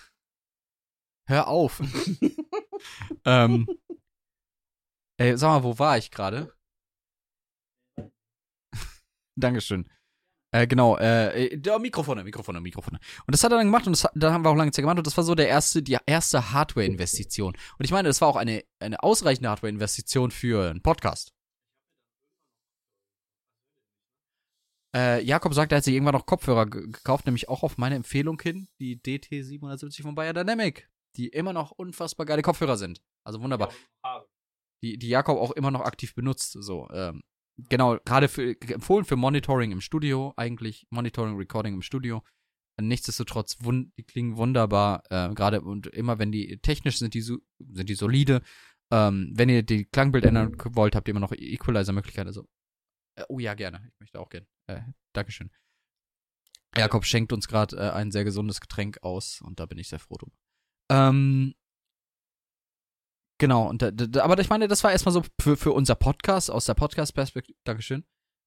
Hör 1.29 1.49
auf. 1.49 1.83
ähm, 3.27 3.69
ey, 5.19 5.37
sag 5.37 5.49
mal, 5.49 5.63
wo 5.63 5.79
war 5.79 5.99
ich 5.99 6.11
gerade? 6.11 6.55
Dankeschön. 9.37 9.91
Äh, 10.51 10.67
genau, 10.67 10.97
äh, 10.97 11.47
äh, 11.49 11.79
Mikrofone, 11.79 12.25
Mikrofone, 12.25 12.61
Mikrofone. 12.61 12.99
Und 13.27 13.35
das 13.35 13.45
hat 13.45 13.53
er 13.53 13.59
dann 13.59 13.67
gemacht 13.67 13.87
und 13.87 13.93
das, 13.93 14.05
hat- 14.05 14.13
da 14.15 14.33
haben 14.33 14.43
wir 14.45 14.51
auch 14.51 14.57
lange 14.57 14.71
Zeit 14.73 14.83
gemacht 14.83 14.97
und 14.97 15.07
das 15.07 15.17
war 15.17 15.25
so 15.25 15.35
der 15.35 15.49
erste, 15.49 15.83
die 15.83 15.99
erste 16.07 16.53
Hardware-Investition. 16.53 17.55
Und 17.79 17.85
ich 17.85 17.91
meine, 17.91 18.09
das 18.09 18.21
war 18.23 18.29
auch 18.29 18.37
eine, 18.37 18.65
eine 18.81 19.03
ausreichende 19.03 19.51
Hardware-Investition 19.51 20.31
für 20.31 20.71
einen 20.71 20.81
Podcast. 20.83 21.33
Äh, 24.97 25.23
Jakob 25.23 25.53
sagt, 25.53 25.71
er 25.73 25.79
hat 25.79 25.85
sich 25.85 25.93
irgendwann 25.95 26.15
noch 26.15 26.25
Kopfhörer 26.25 26.65
ge- 26.67 26.87
gekauft, 26.91 27.27
nämlich 27.27 27.49
auch 27.51 27.63
auf 27.63 27.77
meine 27.77 27.95
Empfehlung 27.97 28.41
hin, 28.41 28.69
die 28.81 28.97
DT770 28.99 30.03
von 30.03 30.15
Bayer 30.15 30.33
Dynamic, 30.33 30.89
die 31.17 31.29
immer 31.29 31.53
noch 31.53 31.73
unfassbar 31.73 32.25
geile 32.25 32.41
Kopfhörer 32.43 32.79
sind. 32.79 33.03
Also 33.23 33.41
wunderbar. 33.43 33.69
Die, 34.83 34.97
die 34.99 35.09
Jakob 35.09 35.37
auch 35.39 35.51
immer 35.53 35.71
noch 35.71 35.83
aktiv 35.83 36.15
benutzt. 36.15 36.53
So, 36.59 36.89
ähm, 36.91 37.23
genau, 37.69 37.99
gerade 38.05 38.29
für 38.29 38.61
empfohlen 38.61 39.05
für 39.05 39.17
Monitoring 39.17 39.73
im 39.73 39.81
Studio, 39.81 40.33
eigentlich 40.37 40.87
Monitoring, 40.91 41.37
Recording 41.37 41.75
im 41.75 41.83
Studio. 41.83 42.23
Nichtsdestotrotz, 42.81 43.59
die 43.59 44.05
klingen 44.05 44.37
wunderbar, 44.37 45.03
äh, 45.11 45.35
gerade 45.35 45.63
und 45.63 45.89
immer 45.89 46.21
wenn 46.21 46.31
die 46.31 46.59
technisch 46.59 46.99
sind, 46.99 47.15
die 47.15 47.23
sind 47.23 47.89
die 47.89 47.95
solide. 47.95 48.43
Ähm, 48.93 49.33
wenn 49.35 49.49
ihr 49.49 49.65
die 49.65 49.85
Klangbild 49.85 50.25
ändern 50.25 50.57
wollt, 50.71 50.95
habt 50.95 51.09
ihr 51.09 51.11
immer 51.11 51.21
noch 51.21 51.33
Equalizer-Möglichkeiten. 51.33 52.29
Also, 52.29 52.49
äh, 53.17 53.25
oh 53.29 53.41
ja, 53.41 53.55
gerne. 53.55 53.83
Ich 53.93 54.01
möchte 54.01 54.21
auch 54.21 54.29
gerne. 54.29 54.47
Äh, 54.69 54.81
Dankeschön. 55.13 55.51
Jakob 56.77 57.05
schenkt 57.05 57.33
uns 57.33 57.49
gerade 57.49 57.77
äh, 57.77 57.91
ein 57.91 58.13
sehr 58.13 58.25
gesundes 58.25 58.61
Getränk 58.61 59.03
aus 59.03 59.41
und 59.43 59.59
da 59.59 59.67
bin 59.67 59.79
ich 59.79 59.89
sehr 59.89 59.99
froh 59.99 60.17
drum. 60.17 60.33
Ähm, 60.91 61.55
genau, 63.39 63.69
und 63.69 63.83
da, 63.83 63.91
da, 63.91 64.23
aber 64.23 64.39
ich 64.39 64.51
meine, 64.51 64.69
das 64.69 64.85
war 64.85 64.93
erstmal 64.93 65.13
so 65.13 65.23
für, 65.41 65.57
für 65.57 65.73
unser 65.73 65.95
Podcast, 65.95 66.51
aus 66.51 66.65
der 66.67 66.75
Podcast-Perspektive, 66.75 67.57
Dankeschön, 67.65 68.05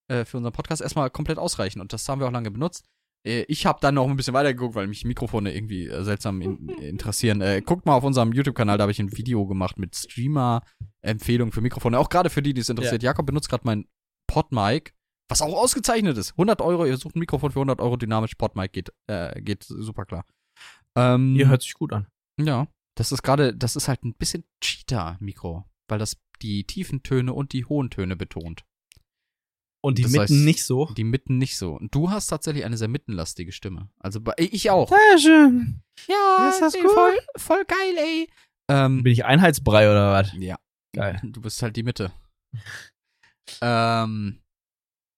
äh, 0.09 0.25
für 0.25 0.37
unseren 0.37 0.53
Podcast 0.53 0.81
erstmal 0.81 1.09
komplett 1.09 1.37
ausreichend 1.37 1.81
und 1.81 1.93
das 1.93 2.07
haben 2.07 2.19
wir 2.19 2.27
auch 2.27 2.31
lange 2.31 2.51
benutzt. 2.51 2.85
Äh, 3.25 3.43
ich 3.47 3.65
habe 3.65 3.79
dann 3.81 3.95
noch 3.95 4.07
ein 4.09 4.15
bisschen 4.15 4.33
weitergeguckt, 4.33 4.75
weil 4.75 4.87
mich 4.87 5.05
Mikrofone 5.05 5.53
irgendwie 5.53 5.87
äh, 5.87 6.03
seltsam 6.03 6.41
in, 6.41 6.69
interessieren. 6.79 7.41
Äh, 7.41 7.61
guckt 7.61 7.85
mal 7.85 7.95
auf 7.95 8.03
unserem 8.03 8.33
YouTube-Kanal, 8.33 8.77
da 8.77 8.83
habe 8.83 8.91
ich 8.91 8.99
ein 8.99 9.15
Video 9.15 9.45
gemacht 9.47 9.77
mit 9.77 9.95
Streamer-Empfehlungen 9.95 11.51
für 11.51 11.61
Mikrofone, 11.61 11.97
auch 11.97 12.09
gerade 12.09 12.29
für 12.29 12.41
die, 12.41 12.53
die 12.53 12.61
es 12.61 12.69
interessiert. 12.69 13.03
Jakob 13.03 13.25
benutzt 13.25 13.49
gerade 13.49 13.63
mein 13.65 13.85
Podmic, 14.27 14.93
was 15.29 15.41
auch 15.41 15.53
ausgezeichnet 15.53 16.17
ist. 16.17 16.31
100 16.31 16.61
Euro, 16.61 16.85
ihr 16.85 16.97
sucht 16.97 17.15
ein 17.15 17.19
Mikrofon 17.19 17.51
für 17.51 17.59
100 17.59 17.79
Euro, 17.79 17.97
dynamisch 17.97 18.35
Podmic 18.35 18.73
geht, 18.73 18.91
äh, 19.07 19.41
geht 19.41 19.63
super 19.63 20.05
klar. 20.05 20.25
Ähm, 20.95 21.35
Ihr 21.35 21.47
hört 21.47 21.61
sich 21.61 21.73
gut 21.73 21.93
an. 21.93 22.07
ja, 22.37 22.67
das 22.97 23.11
ist 23.11 23.23
gerade, 23.23 23.55
das 23.55 23.75
ist 23.75 23.87
halt 23.87 24.03
ein 24.03 24.13
bisschen 24.15 24.43
Cheetah-Mikro, 24.63 25.65
weil 25.87 25.99
das 25.99 26.17
die 26.41 26.63
tiefen 26.65 27.03
Töne 27.03 27.33
und 27.33 27.53
die 27.53 27.65
hohen 27.65 27.89
Töne 27.89 28.15
betont. 28.15 28.65
Und 29.83 29.97
die 29.97 30.03
Das 30.03 30.11
Mitten 30.11 30.33
heißt- 30.35 30.43
nicht 30.45 30.63
so. 30.65 30.85
Die 30.93 31.03
Mitten 31.03 31.37
nicht 31.39 31.57
so. 31.57 31.73
Und 31.73 31.93
du 31.95 32.11
hast 32.11 32.27
tatsächlich 32.27 32.65
eine 32.65 32.77
sehr 32.77 32.87
mittenlastige 32.87 33.51
Stimme. 33.51 33.89
Also 33.99 34.19
ich 34.37 34.69
auch. 34.69 34.89
Sehr 34.89 35.17
schön. 35.19 35.81
Ja, 36.07 36.49
Ist 36.49 36.61
das 36.61 36.75
ey, 36.75 36.81
gut? 36.83 36.91
voll, 36.91 37.17
voll 37.37 37.65
geil, 37.65 37.95
ey. 37.97 38.29
Ähm, 38.69 39.01
Bin 39.03 39.11
ich 39.13 39.25
Einheitsbrei 39.25 39.89
oder 39.89 40.11
was? 40.11 40.33
ja. 40.33 40.57
Geil. 40.93 41.19
Du 41.23 41.41
bist 41.41 41.61
halt 41.63 41.75
die 41.77 41.83
Mitte. 41.83 42.11
ähm, 43.61 44.41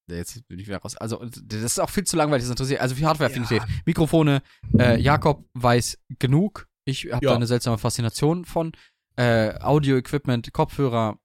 jetzt 0.09 0.47
bin 0.47 0.59
ich 0.59 0.67
wieder 0.67 0.77
raus. 0.77 0.95
Also, 0.97 1.17
das 1.25 1.61
ist 1.61 1.79
auch 1.79 1.89
viel 1.89 2.03
zu 2.03 2.15
langweilig, 2.15 2.43
das 2.43 2.51
interessiert. 2.51 2.81
Also, 2.81 2.95
für 2.95 3.05
Hardware 3.05 3.29
finde 3.29 3.45
ich 3.45 3.51
Ja. 3.59 3.65
safe. 3.65 3.71
Mikrofone, 3.85 4.41
äh, 4.77 4.99
Jakob 4.99 5.45
weiß 5.53 5.99
genug. 6.19 6.67
Ich 6.85 7.05
habe 7.11 7.23
Ja. 7.25 7.31
da 7.31 7.35
eine 7.35 7.47
seltsame 7.47 7.77
Faszination 7.77 8.45
von. 8.45 8.71
Äh, 9.15 9.59
Audio-Equipment, 9.59 10.53
Kopfhörer 10.53 11.19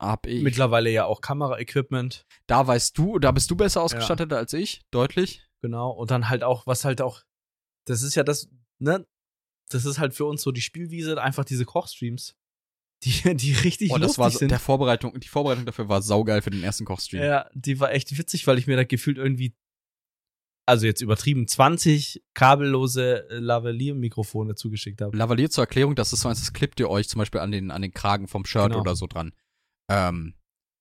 hab 0.00 0.26
ich. 0.26 0.42
Mittlerweile 0.42 0.90
ja 0.90 1.04
auch 1.06 1.20
Kameraequipment. 1.20 2.24
da 2.46 2.66
weißt 2.66 2.96
du, 2.98 3.18
da 3.18 3.30
bist 3.32 3.50
du 3.50 3.56
besser 3.56 3.82
ausgestattet 3.82 4.32
als 4.32 4.52
ich, 4.52 4.82
deutlich. 4.90 5.42
Genau. 5.60 5.90
Und 5.90 6.10
dann 6.10 6.28
halt 6.28 6.42
auch, 6.44 6.66
was 6.66 6.84
halt 6.84 7.00
auch, 7.00 7.22
das 7.86 8.02
ist 8.02 8.14
ja 8.14 8.22
das, 8.22 8.48
ne? 8.80 9.06
Das 9.70 9.84
ist 9.84 9.98
halt 9.98 10.14
für 10.14 10.24
uns 10.24 10.42
so 10.42 10.50
die 10.52 10.60
Spielwiese, 10.62 11.20
einfach 11.22 11.44
diese 11.44 11.64
Kochstreams. 11.64 12.34
Die, 13.04 13.36
die 13.36 13.52
richtig 13.52 13.92
Oh, 13.92 13.98
das 13.98 14.18
war 14.18 14.30
so, 14.30 14.38
sind. 14.38 14.50
der 14.50 14.58
Vorbereitung, 14.58 15.18
die 15.20 15.28
Vorbereitung 15.28 15.64
dafür 15.66 15.88
war 15.88 16.02
saugeil 16.02 16.42
für 16.42 16.50
den 16.50 16.62
ersten 16.64 16.84
Kochstream. 16.84 17.22
Ja, 17.22 17.48
die 17.54 17.78
war 17.78 17.92
echt 17.92 18.16
witzig, 18.18 18.46
weil 18.48 18.58
ich 18.58 18.66
mir 18.66 18.76
da 18.76 18.82
gefühlt 18.84 19.18
irgendwie, 19.18 19.54
also 20.68 20.86
jetzt 20.86 21.00
übertrieben, 21.00 21.48
20 21.48 22.22
kabellose 22.34 23.28
äh, 23.30 23.38
Lavalier-Mikrofone 23.38 24.54
zugeschickt 24.54 25.00
habe. 25.00 25.16
Lavalier 25.16 25.50
zur 25.50 25.64
Erklärung, 25.64 25.94
das 25.94 26.12
ist 26.12 26.20
so 26.20 26.28
eins, 26.28 26.40
das 26.40 26.52
klippt 26.52 26.78
ihr 26.80 26.90
euch 26.90 27.08
zum 27.08 27.18
Beispiel 27.20 27.40
an 27.40 27.50
den, 27.50 27.70
an 27.70 27.82
den 27.82 27.92
Kragen 27.92 28.28
vom 28.28 28.44
Shirt 28.44 28.66
Genau. 28.70 28.80
oder 28.80 28.94
so 28.94 29.06
dran. 29.06 29.32
Ähm, 29.90 30.34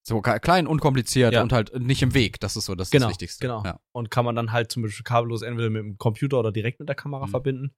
so 0.06 0.22
klein, 0.22 0.68
unkompliziert 0.68 1.34
Ja. 1.34 1.42
und 1.42 1.52
halt 1.52 1.78
nicht 1.80 2.02
im 2.02 2.14
Weg. 2.14 2.40
Das 2.40 2.56
ist 2.56 2.66
so 2.66 2.76
das, 2.76 2.92
Genau, 2.92 3.06
das 3.08 3.12
Wichtigste. 3.14 3.42
genau. 3.46 3.64
Ja. 3.66 3.80
Und 3.94 4.10
kann 4.12 4.24
man 4.26 4.36
dann 4.36 4.52
halt 4.52 4.72
zum 4.72 4.84
Beispiel 4.84 5.04
kabellos 5.04 5.42
entweder 5.42 5.70
mit 5.70 5.82
dem 5.82 5.98
Computer 5.98 6.40
oder 6.40 6.52
direkt 6.52 6.80
mit 6.80 6.88
der 6.88 6.96
Kamera 6.96 7.26
Mhm. 7.26 7.32
verbinden. 7.32 7.72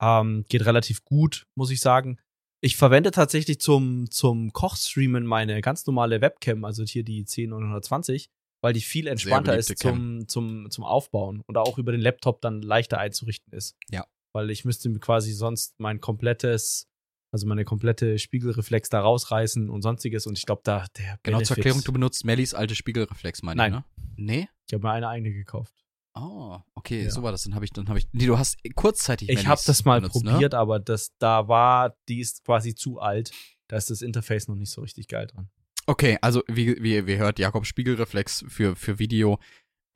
Ähm, 0.00 0.44
geht 0.48 0.64
relativ 0.66 1.04
gut, 1.04 1.46
muss 1.56 1.70
ich 1.70 1.80
sagen. 1.80 2.18
Ich 2.60 2.76
verwende 2.76 3.10
tatsächlich 3.10 3.60
zum, 3.60 4.10
zum 4.10 4.52
Kochstreamen 4.52 5.26
meine 5.26 5.60
ganz 5.60 5.84
normale 5.86 6.20
Webcam, 6.20 6.64
also 6.64 6.84
hier 6.84 7.02
die 7.02 7.24
10920, 7.24 8.30
weil 8.62 8.72
die 8.72 8.80
viel 8.80 9.06
entspannter 9.06 9.56
ist 9.58 9.76
zum, 9.78 10.26
zum, 10.28 10.70
zum 10.70 10.84
Aufbauen 10.84 11.42
und 11.46 11.58
auch 11.58 11.76
über 11.78 11.92
den 11.92 12.00
Laptop 12.00 12.40
dann 12.40 12.62
leichter 12.62 12.98
einzurichten 12.98 13.52
ist. 13.52 13.76
Ja. 13.90 14.06
Weil 14.32 14.50
ich 14.50 14.64
müsste 14.64 14.88
mir 14.88 14.98
quasi 15.00 15.32
sonst 15.32 15.74
mein 15.78 16.00
komplettes, 16.00 16.88
also 17.32 17.46
meine 17.46 17.64
komplette 17.64 18.18
Spiegelreflex 18.18 18.88
da 18.88 19.00
rausreißen 19.00 19.68
und 19.68 19.82
sonstiges 19.82 20.26
und 20.26 20.38
ich 20.38 20.46
glaube, 20.46 20.62
da 20.64 20.86
der 20.96 21.18
Genau 21.22 21.38
zur 21.38 21.56
Benefit- 21.56 21.56
Erklärung, 21.58 21.82
du 21.84 21.92
benutzt 21.92 22.24
Mellies 22.24 22.54
alte 22.54 22.74
Spiegelreflex, 22.74 23.42
meine 23.42 23.58
Nein. 23.58 23.72
ich, 23.72 23.78
ne? 23.78 23.84
Nee? 24.16 24.48
Ich 24.68 24.72
habe 24.74 24.86
mir 24.86 24.92
eine 24.92 25.08
eigene 25.08 25.32
gekauft. 25.32 25.74
Oh, 26.14 26.58
okay, 26.74 27.04
Ja. 27.04 27.10
so 27.10 27.22
war 27.22 27.32
das. 27.32 27.42
Dann 27.44 27.54
habe 27.54 27.64
ich, 27.64 27.72
dann 27.72 27.88
habe 27.88 27.98
ich. 27.98 28.06
Nee, 28.12 28.26
du 28.26 28.36
hast 28.38 28.58
kurzzeitig. 28.74 29.28
Ich 29.30 29.46
habe 29.46 29.48
Mellies 29.48 29.64
das 29.64 29.84
mal 29.86 30.00
benutzt, 30.00 30.22
ne? 30.22 30.30
probiert, 30.32 30.54
aber 30.54 30.78
das 30.78 31.10
da 31.18 31.48
war, 31.48 31.96
die 32.08 32.20
ist 32.20 32.44
quasi 32.44 32.74
zu 32.74 33.00
alt. 33.00 33.32
Da 33.68 33.76
ist 33.78 33.88
das 33.90 34.02
Interface 34.02 34.46
noch 34.48 34.54
nicht 34.56 34.70
so 34.70 34.82
richtig 34.82 35.08
geil 35.08 35.26
dran. 35.26 35.50
Okay, 35.86 36.18
also 36.20 36.42
wie, 36.48 36.82
wie 36.82 36.94
ihr 36.94 37.18
hört, 37.18 37.38
Jakob 37.38 37.66
Spiegelreflex 37.66 38.44
für, 38.48 38.76
für 38.76 38.98
Video. 38.98 39.38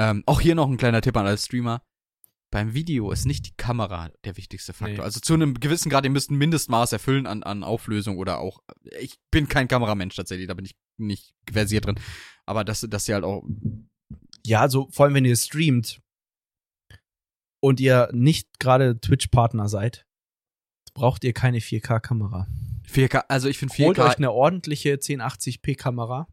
Ähm, 0.01 0.23
auch 0.27 0.41
hier 0.41 0.55
noch 0.55 0.69
ein 0.69 0.77
kleiner 0.77 1.01
Tipp 1.01 1.17
an 1.17 1.27
alle 1.27 1.39
Streamer. 1.39 1.83
Beim 2.53 2.75
Video 2.75 3.11
ist 3.11 3.27
nicht 3.27 3.47
die 3.47 3.57
Kamera 3.57 4.11
der 4.25 4.37
wichtigste 4.37 4.73
Faktor. 4.73 4.99
Nee. 4.99 5.03
Also 5.03 5.21
zu 5.21 5.35
einem 5.35 5.55
gewissen 5.55 5.91
Grad, 5.91 6.05
ihr 6.05 6.11
müsst 6.11 6.31
ein 6.31 6.39
Mindestmaß 6.39 6.93
erfüllen 6.93 7.27
an, 7.27 7.43
an 7.43 7.65
Auflösung 7.65 8.19
oder 8.19 8.39
auch. 8.39 8.63
Ich 9.01 9.19
bin 9.31 9.49
kein 9.49 9.69
Kameramensch 9.69 10.15
tatsächlich, 10.15 10.49
da 10.49 10.55
bin 10.55 10.65
ich 10.65 10.77
nicht 10.97 11.35
versiert 11.51 11.87
drin. 11.87 12.01
Aber 12.47 12.65
dass, 12.65 12.81
dass 12.81 13.09
ihr 13.09 13.15
halt 13.15 13.25
auch. 13.25 13.45
Ja, 14.45 14.61
also 14.61 14.89
vor 14.91 15.07
allem 15.07 15.15
wenn 15.15 15.25
ihr 15.25 15.37
streamt 15.37 16.01
und 17.61 17.81
ihr 17.81 18.09
nicht 18.13 18.61
gerade 18.61 19.01
Twitch-Partner 19.01 19.69
seid, 19.69 20.06
braucht 20.97 21.25
ihr 21.25 21.33
keine 21.33 21.59
4K-Kamera. 21.61 22.47
4K, 22.89 23.25
also 23.29 23.49
ich 23.49 23.59
finde 23.59 23.75
Holt 23.79 23.99
euch 23.99 24.13
4K. 24.13 24.17
eine 24.17 24.33
ordentliche 24.33 24.95
1080p-Kamera. 24.95 26.29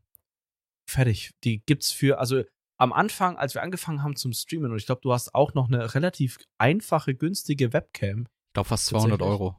Fertig. 0.90 1.31
Die 1.44 1.64
gibt's 1.65 1.91
für, 1.91 2.19
also 2.19 2.44
am 2.80 2.94
Anfang, 2.94 3.38
als 3.38 3.53
wir 3.53 3.61
angefangen 3.64 4.03
haben 4.03 4.15
zum 4.15 4.34
Streamen, 4.34 4.72
und 4.72 4.77
ich 4.77 4.85
glaube, 4.85 5.02
du 5.02 5.14
hast 5.14 5.34
auch 5.35 5.53
noch 5.53 5.68
eine 5.68 5.94
relativ 5.95 6.38
einfache, 6.60 7.15
günstige 7.15 7.73
Webcam. 7.73 8.22
Ich 8.49 8.53
glaube 8.53 8.69
fast 8.69 8.88
200 8.88 9.19
Tatsächlich. 9.19 9.41
Euro. 9.41 9.57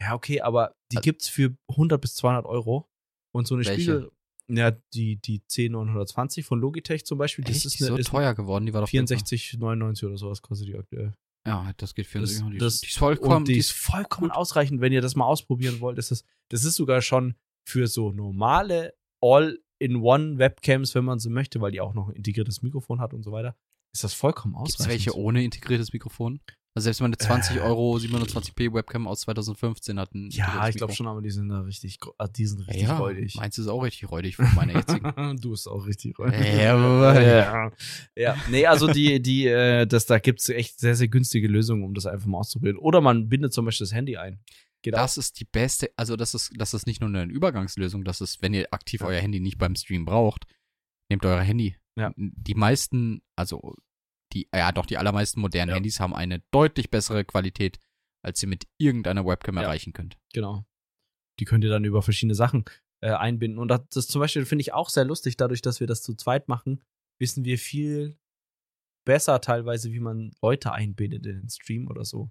Ja, 0.00 0.14
okay, 0.14 0.40
aber 0.40 0.74
die 0.90 0.96
Also- 0.98 1.04
gibt's 1.04 1.28
für 1.28 1.56
100 1.70 2.00
bis 2.00 2.14
200 2.16 2.44
Euro. 2.46 2.88
Und 3.34 3.46
so 3.46 3.54
eine 3.54 3.64
Welche? 3.64 3.80
Spiegel, 3.80 4.10
ja, 4.48 4.70
die, 4.92 5.16
die 5.16 5.40
C920 5.48 6.44
von 6.44 6.60
Logitech 6.60 7.06
zum 7.06 7.16
Beispiel, 7.18 7.44
das 7.44 7.56
Echt? 7.56 7.66
ist, 7.66 7.78
Die 7.80 7.84
eine, 7.84 7.92
so 7.94 7.96
ist 7.96 8.08
teuer 8.08 8.34
geworden, 8.34 8.66
die 8.66 8.74
war 8.74 8.82
doch 8.82 8.88
64,99 8.88 10.04
oder 10.06 10.16
sowas 10.18 10.42
kostet 10.42 10.68
die 10.68 10.76
aktuell. 10.76 11.14
Ja, 11.46 11.72
das 11.76 11.94
geht 11.94 12.06
64. 12.06 12.40
Das- 12.40 12.52
die, 12.52 12.58
das- 12.58 12.80
die 12.80 12.86
ist 12.88 12.98
vollkommen. 12.98 13.44
Die 13.44 13.52
die 13.54 13.58
ist 13.58 13.72
vollkommen 13.72 14.30
ausreichend, 14.30 14.80
wenn 14.80 14.92
ihr 14.92 15.00
das 15.00 15.16
mal 15.16 15.24
ausprobieren 15.26 15.80
wollt. 15.80 15.98
Das 15.98 16.10
ist, 16.10 16.24
das 16.50 16.64
ist 16.64 16.76
sogar 16.76 17.02
schon 17.02 17.34
für 17.68 17.86
so 17.88 18.12
normale 18.12 18.94
All-in-One-Webcams, 19.20 20.94
wenn 20.94 21.04
man 21.04 21.18
so 21.18 21.30
möchte, 21.30 21.60
weil 21.60 21.72
die 21.72 21.80
auch 21.80 21.94
noch 21.94 22.08
ein 22.08 22.14
integriertes 22.16 22.62
Mikrofon 22.62 23.00
hat 23.00 23.14
und 23.14 23.22
so 23.22 23.32
weiter. 23.32 23.56
Ist 23.94 24.04
das 24.04 24.14
vollkommen 24.14 24.54
Gibt 24.54 24.62
ausreichend. 24.74 24.90
welche 24.90 25.16
ohne 25.16 25.44
integriertes 25.44 25.92
Mikrofon? 25.92 26.40
Also 26.74 26.84
selbst 26.84 27.00
wenn 27.00 27.10
man 27.10 27.18
eine 27.18 27.18
20 27.18 27.56
Äh. 27.56 27.60
Euro 27.60 27.96
720p 27.96 28.72
Webcam 28.72 29.06
aus 29.06 29.20
2015 29.22 29.98
hat. 30.00 30.14
Ein 30.14 30.30
Ja, 30.30 30.68
ich 30.68 30.76
glaube 30.76 30.94
schon, 30.94 31.06
aber 31.06 31.20
die 31.20 31.30
sind 31.30 31.48
da 31.50 31.60
richtig, 31.60 31.98
ah, 32.16 32.28
die 32.28 32.46
sind 32.46 32.60
richtig 32.60 32.82
Ja, 32.84 32.96
räudig. 32.96 33.34
meins 33.34 33.58
ist 33.58 33.68
auch 33.68 33.82
richtig 33.82 34.10
räudig 34.10 34.36
von 34.36 34.54
meiner 34.54 34.74
jetzigen. 34.76 35.02
du 35.40 35.50
bist 35.50 35.68
auch 35.68 35.86
richtig 35.86 36.18
räudig. 36.18 36.40
Jawohl. 36.40 37.22
ja. 37.22 37.70
ja, 38.16 38.36
nee, 38.50 38.64
also 38.66 38.86
die, 38.90 39.20
die, 39.20 39.46
äh, 39.46 39.86
das, 39.86 40.06
da 40.06 40.18
gibt's 40.18 40.48
echt 40.48 40.80
sehr, 40.80 40.96
sehr 40.96 41.08
günstige 41.08 41.46
Lösungen, 41.46 41.84
um 41.84 41.92
das 41.92 42.06
einfach 42.06 42.26
mal 42.26 42.38
auszuprobieren. 42.38 42.78
Oder 42.78 43.02
man 43.02 43.28
bindet 43.28 43.52
zum 43.52 43.66
Beispiel 43.66 43.84
das 43.86 43.92
Handy 43.94 44.16
ein. 44.16 44.40
Geht 44.80 44.94
Das 44.94 45.16
ist 45.18 45.38
die 45.40 45.44
beste, 45.44 45.90
also 45.96 46.16
das 46.16 46.32
ist, 46.34 46.52
das 46.56 46.72
ist 46.74 46.86
nicht 46.86 47.00
nur 47.02 47.08
eine 47.10 47.24
Übergangslösung, 47.30 48.02
das 48.02 48.20
ist, 48.22 48.40
wenn 48.42 48.54
ihr 48.54 48.66
aktiv 48.72 49.02
Ja. 49.02 49.08
euer 49.08 49.20
Handy 49.20 49.40
nicht 49.40 49.58
beim 49.58 49.76
Stream 49.76 50.04
braucht, 50.06 50.44
nehmt 51.10 51.24
euer 51.26 51.40
Handy. 51.42 51.76
Ja. 51.96 52.12
Die 52.16 52.54
meisten, 52.54 53.20
also 53.36 53.76
die, 54.32 54.48
ja 54.54 54.72
doch, 54.72 54.86
die 54.86 54.98
allermeisten 54.98 55.40
modernen 55.40 55.70
Ja. 55.70 55.74
Handys 55.76 56.00
haben 56.00 56.14
eine 56.14 56.40
deutlich 56.50 56.90
bessere 56.90 57.24
Qualität, 57.24 57.78
als 58.24 58.42
ihr 58.42 58.48
mit 58.48 58.66
irgendeiner 58.78 59.24
Webcam 59.26 59.56
Ja. 59.56 59.62
erreichen 59.62 59.92
könnt. 59.92 60.18
Genau. 60.32 60.64
Die 61.40 61.44
könnt 61.44 61.64
ihr 61.64 61.70
dann 61.70 61.84
über 61.84 62.02
verschiedene 62.02 62.34
Sachen 62.34 62.64
äh, 63.00 63.10
einbinden. 63.10 63.58
Und 63.58 63.68
das, 63.68 63.80
das 63.90 64.06
zum 64.06 64.20
Beispiel 64.20 64.44
finde 64.44 64.62
ich 64.62 64.72
auch 64.72 64.88
sehr 64.88 65.04
lustig, 65.04 65.36
dadurch, 65.36 65.60
dass 65.62 65.80
wir 65.80 65.86
das 65.86 66.02
zu 66.02 66.14
zweit 66.14 66.46
machen, 66.48 66.82
wissen 67.20 67.44
wir 67.44 67.58
viel 67.58 68.16
besser 69.04 69.40
teilweise, 69.40 69.92
wie 69.92 69.98
man 70.00 70.30
Leute 70.40 70.72
einbindet 70.72 71.26
in 71.26 71.40
den 71.40 71.48
Stream 71.50 71.88
oder 71.88 72.04
so. 72.04 72.30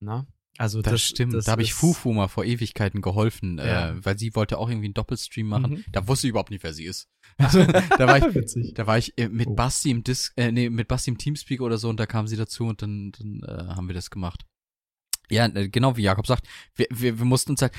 Na? 0.00 0.26
Also 0.58 0.82
Das, 0.82 0.92
das, 0.92 1.02
stimmt. 1.02 1.34
das 1.34 1.44
da 1.44 1.52
habe 1.52 1.62
ich 1.62 1.72
Fufu 1.72 2.12
mal 2.12 2.26
vor 2.28 2.44
Ewigkeiten 2.44 3.00
geholfen, 3.00 3.58
Ja. 3.58 3.90
äh, 3.90 4.04
weil 4.04 4.18
sie 4.18 4.34
wollte 4.34 4.58
auch 4.58 4.68
irgendwie 4.68 4.86
einen 4.88 4.94
Doppelstream 4.94 5.46
machen. 5.46 5.70
Mhm. 5.70 5.84
Da 5.92 6.06
wusste 6.08 6.26
ich 6.26 6.30
überhaupt 6.30 6.50
nicht, 6.50 6.64
wer 6.64 6.74
sie 6.74 6.84
ist. 6.84 7.08
Also, 7.38 7.64
da 7.64 8.06
war 8.06 8.18
ich, 8.28 8.34
Witzig. 8.34 8.74
da 8.74 8.86
war 8.86 8.98
ich 8.98 9.16
äh, 9.16 9.28
mit 9.28 9.46
Oh. 9.46 9.54
Basti 9.54 9.90
im 9.90 10.02
Dis 10.02 10.32
äh, 10.36 10.50
nee, 10.50 10.68
mit 10.68 10.88
Basti 10.88 11.10
im 11.10 11.18
Teamspeak 11.18 11.60
oder 11.60 11.78
so 11.78 11.88
und 11.88 11.98
da 12.00 12.06
kam 12.06 12.26
sie 12.26 12.36
dazu 12.36 12.64
und 12.66 12.82
dann, 12.82 13.12
dann 13.12 13.40
äh, 13.46 13.68
haben 13.74 13.86
wir 13.88 13.94
das 13.94 14.10
gemacht. 14.10 14.44
Ja, 15.30 15.46
äh, 15.46 15.68
genau 15.68 15.96
wie 15.96 16.02
Jakob 16.02 16.26
sagt, 16.26 16.46
wir, 16.74 16.86
wir, 16.90 17.18
wir 17.18 17.24
mussten 17.24 17.52
uns 17.52 17.62
halt 17.62 17.72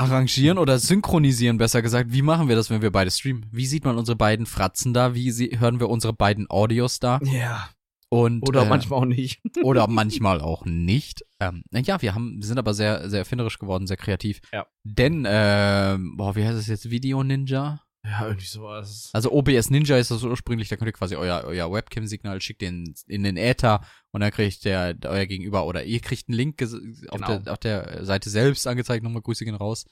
arrangieren 0.00 0.58
oder 0.58 0.78
synchronisieren, 0.78 1.58
besser 1.58 1.82
gesagt. 1.82 2.12
Wie 2.12 2.22
machen 2.22 2.48
wir 2.48 2.56
das, 2.56 2.70
wenn 2.70 2.82
wir 2.82 2.90
beide 2.92 3.10
streamen? 3.10 3.46
Wie 3.50 3.66
sieht 3.66 3.84
man 3.84 3.96
unsere 3.98 4.16
beiden 4.16 4.46
Fratzen 4.46 4.94
da? 4.94 5.14
Wie 5.14 5.30
hören 5.58 5.80
wir 5.80 5.88
unsere 5.88 6.12
beiden 6.12 6.48
Audios 6.50 6.98
da? 7.00 7.20
Ja. 7.24 7.68
Und, 8.10 8.48
Oder 8.48 8.62
äh, 8.62 8.68
manchmal 8.68 9.00
auch 9.00 9.04
nicht. 9.04 9.40
oder 9.62 9.86
manchmal 9.86 10.40
auch 10.40 10.64
nicht. 10.64 11.24
Ähm, 11.40 11.62
ja, 11.72 12.00
wir 12.00 12.14
haben, 12.14 12.36
wir 12.38 12.46
sind 12.46 12.58
aber 12.58 12.72
sehr, 12.72 13.10
sehr 13.10 13.18
erfinderisch 13.20 13.58
geworden, 13.58 13.86
sehr 13.86 13.98
kreativ. 13.98 14.40
Ja. 14.52 14.66
Denn, 14.82 15.26
ähm, 15.28 16.16
boah, 16.16 16.34
wie 16.34 16.44
heißt 16.44 16.56
das 16.56 16.68
jetzt? 16.68 16.90
Video 16.90 17.22
Ninja? 17.22 17.82
Ja, 18.04 18.26
irgendwie 18.28 18.46
sowas. 18.46 19.10
Also 19.12 19.30
OBS 19.32 19.68
Ninja 19.68 19.98
ist 19.98 20.10
das 20.10 20.22
ursprünglich, 20.22 20.68
da 20.68 20.76
könnt 20.76 20.88
ihr 20.88 20.92
quasi 20.92 21.16
euer, 21.16 21.42
euer 21.44 21.70
Webcam-Signal 21.70 22.40
schickt 22.40 22.62
den 22.62 22.94
in 23.08 23.24
den 23.24 23.36
Äther 23.36 23.82
und 24.12 24.22
dann 24.22 24.30
kriegt 24.30 24.64
der, 24.64 24.96
euer 25.04 25.26
Gegenüber 25.26 25.66
oder 25.66 25.84
ihr 25.84 26.00
kriegt 26.00 26.28
einen 26.28 26.36
Link 26.38 26.62
auf, 26.62 26.70
Genau. 26.70 27.38
der, 27.40 27.52
auf 27.52 27.58
der 27.58 28.04
Seite 28.06 28.30
selbst 28.30 28.66
angezeigt, 28.66 29.04
nochmal 29.04 29.20
Grüße 29.20 29.44
gehen 29.44 29.56
raus, 29.56 29.84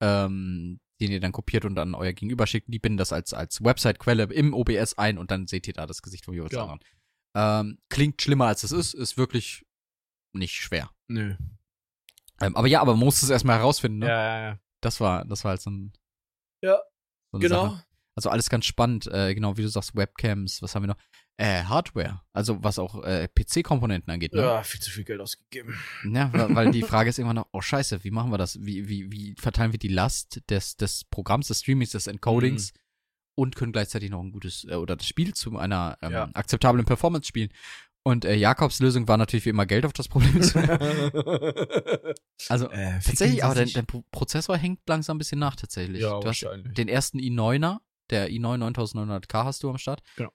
ähm, 0.00 0.80
den 1.00 1.10
ihr 1.12 1.20
dann 1.20 1.32
kopiert 1.32 1.64
und 1.64 1.74
dann 1.74 1.94
euer 1.94 2.12
Gegenüber 2.12 2.46
schickt. 2.46 2.72
Die 2.72 2.78
binden 2.78 2.96
das 2.96 3.12
als, 3.12 3.34
als 3.34 3.62
Website-Quelle 3.62 4.24
im 4.24 4.54
OBS 4.54 4.96
ein 4.96 5.18
und 5.18 5.30
dann 5.30 5.46
seht 5.46 5.66
ihr 5.68 5.74
da 5.74 5.86
das 5.86 6.00
Gesicht 6.00 6.24
von 6.24 6.34
jeweils 6.34 6.52
Ja. 6.52 6.62
anderen. 6.62 6.80
Ähm, 7.34 7.78
klingt 7.88 8.20
schlimmer 8.22 8.46
als 8.46 8.62
es 8.64 8.72
ist, 8.72 8.94
ist 8.94 9.16
wirklich 9.16 9.64
nicht 10.32 10.54
schwer. 10.54 10.90
Nö. 11.08 11.34
Ähm, 12.40 12.56
aber 12.56 12.66
ja, 12.68 12.80
aber 12.80 12.92
man 12.94 13.04
muss 13.04 13.22
es 13.22 13.30
erstmal 13.30 13.58
herausfinden, 13.58 13.98
ne? 13.98 14.06
Ja, 14.08 14.22
ja, 14.22 14.40
ja. 14.50 14.58
Das 14.80 15.00
war, 15.00 15.24
das 15.24 15.44
war 15.44 15.50
halt 15.50 15.60
so 15.60 15.70
ein. 15.70 15.92
Ja, 16.62 16.78
so 17.32 17.38
eine 17.38 17.42
Genau. 17.48 17.68
Sache. 17.70 17.84
Also 18.14 18.30
alles 18.30 18.48
ganz 18.50 18.64
spannend, 18.66 19.06
äh, 19.06 19.34
genau 19.34 19.56
wie 19.56 19.62
du 19.62 19.68
sagst, 19.68 19.94
Webcams, 19.94 20.60
was 20.60 20.74
haben 20.74 20.82
wir 20.82 20.88
noch? 20.88 20.98
Äh, 21.36 21.62
Hardware, 21.62 22.20
also 22.32 22.64
was 22.64 22.80
auch 22.80 23.04
äh, 23.04 23.28
PC-Komponenten 23.28 24.12
angeht, 24.12 24.32
ne? 24.32 24.40
Ja, 24.42 24.62
viel 24.64 24.80
zu 24.80 24.90
viel 24.90 25.04
Geld 25.04 25.20
ausgegeben. 25.20 25.78
Ja, 26.12 26.32
weil, 26.32 26.54
weil 26.54 26.70
die 26.72 26.82
Frage 26.90 27.10
ist 27.10 27.18
irgendwann 27.18 27.36
noch, 27.36 27.48
oh 27.52 27.60
scheiße, 27.60 28.02
wie 28.02 28.10
machen 28.10 28.32
wir 28.32 28.38
das? 28.38 28.60
Wie, 28.60 28.88
wie, 28.88 29.12
wie 29.12 29.36
verteilen 29.38 29.70
wir 29.70 29.78
die 29.78 29.86
Last 29.86 30.42
des, 30.50 30.76
des 30.76 31.04
Programms, 31.04 31.46
des 31.46 31.60
Streamings, 31.60 31.90
des 31.92 32.08
Encodings 32.08 32.72
Mhm. 32.72 32.78
Und 33.38 33.54
können 33.56 33.72
gleichzeitig 33.72 34.10
noch 34.10 34.20
ein 34.20 34.32
gutes, 34.32 34.64
äh, 34.68 34.74
oder 34.74 34.96
das 34.96 35.06
Spiel 35.06 35.32
zu 35.32 35.56
einer 35.56 35.96
ähm, 36.02 36.12
Ja. 36.12 36.30
akzeptablen 36.34 36.84
Performance 36.84 37.28
spielen? 37.28 37.50
Und 38.02 38.24
äh, 38.24 38.34
Jakobs 38.34 38.80
Lösung 38.80 39.06
war 39.06 39.16
natürlich 39.16 39.44
wie 39.44 39.50
immer 39.50 39.66
Geld 39.66 39.84
auf 39.86 39.92
das 39.92 40.08
Problem 40.08 40.42
zu 40.42 40.58
Also 42.48 42.68
äh, 42.70 42.98
tatsächlich, 43.04 43.44
aber 43.44 43.54
dein, 43.54 43.70
dein 43.72 43.86
Pro- 43.86 44.04
Prozessor 44.10 44.56
hängt 44.56 44.80
langsam 44.88 45.16
ein 45.16 45.18
bisschen 45.18 45.38
nach 45.38 45.56
tatsächlich. 45.56 46.00
Ja, 46.02 46.10
du 46.10 46.16
hast 46.16 46.42
wahrscheinlich. 46.42 46.74
den 46.74 46.88
ersten 46.88 47.18
i9er, 47.20 47.78
der 48.10 48.28
i9 48.30 48.72
9900K 48.72 49.44
hast 49.44 49.62
du 49.62 49.70
am 49.70 49.78
Start. 49.78 50.00
Genau. 50.16 50.30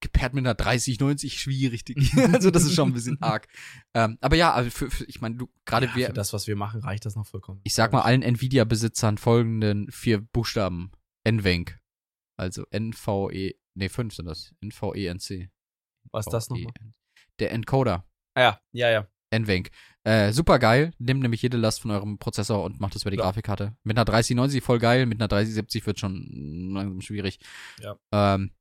Gepaart 0.00 0.34
mit 0.34 0.44
einer 0.44 0.54
3090, 0.54 1.40
schwierig. 1.40 1.82
Also 2.32 2.50
das 2.50 2.64
ist 2.64 2.74
schon 2.74 2.90
ein 2.90 2.92
bisschen 2.94 3.20
arg. 3.22 3.48
Ähm, 3.94 4.18
aber 4.20 4.36
ja, 4.36 4.52
also 4.52 4.68
für, 4.70 4.90
für, 4.90 5.04
ich 5.04 5.20
meine, 5.22 5.36
du 5.36 5.48
gerade 5.64 5.86
ja, 5.86 5.96
wir, 5.96 6.06
für 6.08 6.12
das, 6.12 6.32
was 6.34 6.46
wir 6.46 6.54
machen, 6.54 6.80
reicht 6.82 7.06
das 7.06 7.16
noch 7.16 7.26
vollkommen. 7.26 7.60
ich 7.64 7.72
sag 7.74 7.92
mal 7.92 8.02
allen 8.02 8.22
Nvidia-Besitzern 8.22 9.16
folgenden 9.18 9.90
vier 9.90 10.20
Buchstaben. 10.20 10.92
NVENC. 11.26 11.78
Also 12.36 12.64
NVE, 12.70 13.54
nee, 13.74 13.88
fünf 13.88 14.14
sind 14.14 14.26
das. 14.26 14.54
NVENC. 14.62 15.50
Was 16.12 16.26
ist 16.26 16.32
das 16.32 16.48
nochmal? 16.50 16.72
Der 17.38 17.52
Encoder. 17.52 18.04
Ah, 18.34 18.40
ja, 18.40 18.60
ja, 18.72 18.90
ja. 18.90 19.06
NVENC. 19.30 19.70
Äh, 20.04 20.32
super 20.32 20.58
geil. 20.58 20.92
Nimmt 20.98 21.22
nämlich 21.22 21.42
jede 21.42 21.56
Last 21.56 21.80
von 21.80 21.90
eurem 21.90 22.18
Prozessor 22.18 22.62
und 22.62 22.80
macht 22.80 22.94
das 22.94 23.02
über 23.02 23.10
die 23.10 23.16
Ja. 23.16 23.24
Grafikkarte. 23.24 23.76
Mit 23.82 23.96
einer 23.96 24.04
3090 24.04 24.62
voll 24.62 24.78
geil, 24.78 25.06
mit 25.06 25.20
einer 25.20 25.28
3070 25.28 25.86
wird 25.86 25.98
schon 25.98 26.70
langsam 26.72 27.00
schwierig. 27.00 27.40
Ja. 27.80 27.98
Ähm, 28.12 28.52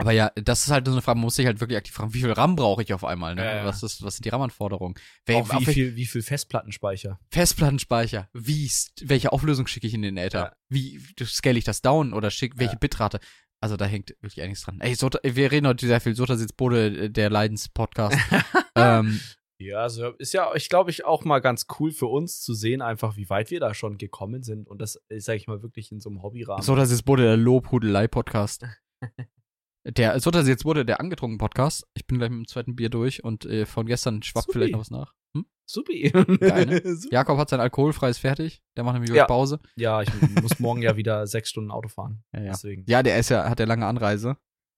aber 0.00 0.12
ja, 0.12 0.30
das 0.34 0.64
ist 0.64 0.70
halt 0.70 0.86
so 0.86 0.92
eine 0.92 1.02
Frage, 1.02 1.18
man 1.18 1.24
muss 1.26 1.36
sich 1.36 1.46
halt 1.46 1.60
wirklich 1.60 1.76
aktiv 1.76 1.94
fragen, 1.94 2.12
wie 2.14 2.20
viel 2.20 2.32
RAM 2.32 2.56
brauche 2.56 2.82
ich 2.82 2.92
auf 2.94 3.04
einmal, 3.04 3.34
ne? 3.34 3.44
Ja. 3.44 3.64
Was, 3.64 3.82
ist, 3.82 4.02
was 4.02 4.16
sind 4.16 4.24
die 4.24 4.30
RAM-Anforderungen? 4.30 4.94
Wel- 5.26 5.44
wie 5.60 5.64
viel, 5.66 5.96
wie 5.96 6.06
viel 6.06 6.22
Festplattenspeicher? 6.22 7.18
Festplattenspeicher, 7.30 8.28
wie, 8.32 8.66
ist- 8.66 9.08
welche 9.08 9.32
Auflösung 9.32 9.66
schicke 9.66 9.86
ich 9.86 9.94
in 9.94 10.02
den 10.02 10.16
Äther? 10.16 10.38
Ja. 10.38 10.52
Wie 10.68 11.00
scale 11.24 11.58
ich 11.58 11.64
das 11.64 11.82
down 11.82 12.12
oder 12.12 12.30
schick, 12.30 12.58
welche. 12.58 12.76
Bitrate? 12.76 13.20
Also 13.62 13.76
da 13.76 13.84
hängt 13.84 14.10
wirklich 14.22 14.40
einiges 14.40 14.62
dran. 14.62 14.80
Ey, 14.80 14.94
Sota, 14.94 15.18
wir 15.22 15.52
reden 15.52 15.66
heute 15.66 15.86
sehr 15.86 16.00
viel. 16.00 16.14
Sota 16.14 16.36
sitzt 16.36 16.56
Bode, 16.56 16.86
äh, 17.06 17.10
der 17.10 17.28
Leidens-Podcast. 17.28 18.16
ähm, 18.74 19.20
Ja, 19.58 19.80
also 19.82 20.12
ist 20.12 20.32
ja, 20.32 20.54
ich 20.54 20.70
glaube, 20.70 20.90
ich 20.90 21.04
auch 21.04 21.24
mal 21.26 21.40
ganz 21.40 21.66
cool 21.78 21.90
für 21.92 22.06
uns 22.06 22.40
zu 22.40 22.54
sehen, 22.54 22.80
einfach 22.80 23.18
wie 23.18 23.28
weit 23.28 23.50
wir 23.50 23.60
da 23.60 23.74
schon 23.74 23.98
gekommen 23.98 24.42
sind. 24.42 24.66
Und 24.66 24.80
das, 24.80 24.98
sage 25.18 25.36
ich 25.36 25.46
mal, 25.46 25.62
wirklich 25.62 25.92
in 25.92 26.00
so 26.00 26.08
einem 26.08 26.22
Hobbyrahmen. 26.22 26.62
Sota 26.62 26.86
sitzt 26.86 27.04
Bode, 27.04 27.24
der 27.24 27.36
Lobhudelei-Podcast. 27.36 28.64
Der 29.86 30.18
Sota 30.20 30.42
sitzt 30.42 30.64
Bode, 30.64 30.84
der 30.84 31.00
angetrunken 31.00 31.38
Podcast. 31.38 31.86
Ich 31.94 32.06
bin 32.06 32.18
gleich 32.18 32.30
mit 32.30 32.38
dem 32.40 32.46
zweiten 32.46 32.76
Bier 32.76 32.90
durch 32.90 33.24
und 33.24 33.46
äh, 33.46 33.64
von 33.66 33.86
gestern 33.86 34.22
schwappt 34.22 34.46
Supi. 34.46 34.52
vielleicht 34.58 34.72
noch 34.72 34.80
was 34.80 34.90
nach. 34.90 35.14
Hm? 35.34 35.46
Supi. 35.66 36.10
Geil, 36.10 36.66
ne? 36.66 36.82
Supi. 36.96 37.14
Jakob 37.14 37.38
hat 37.38 37.48
sein 37.48 37.60
alkoholfreies 37.60 38.18
fertig. 38.18 38.62
Der 38.76 38.84
macht 38.84 38.94
nämlich 38.94 39.10
Ja. 39.14 39.24
Pause. 39.26 39.58
Ja, 39.76 40.02
ich 40.02 40.10
muss 40.42 40.58
morgen 40.58 40.82
ja 40.82 40.96
wieder 40.96 41.26
sechs 41.26 41.48
Stunden 41.50 41.70
Auto 41.70 41.88
fahren. 41.88 42.22
Ja, 42.34 42.40
ja. 42.42 42.50
Deswegen. 42.52 42.84
ja, 42.88 43.02
der 43.02 43.18
ist 43.18 43.30
ja, 43.30 43.48
hat 43.48 43.58
ja 43.58 43.66
lange 43.66 43.86
Anreise. 43.86 44.36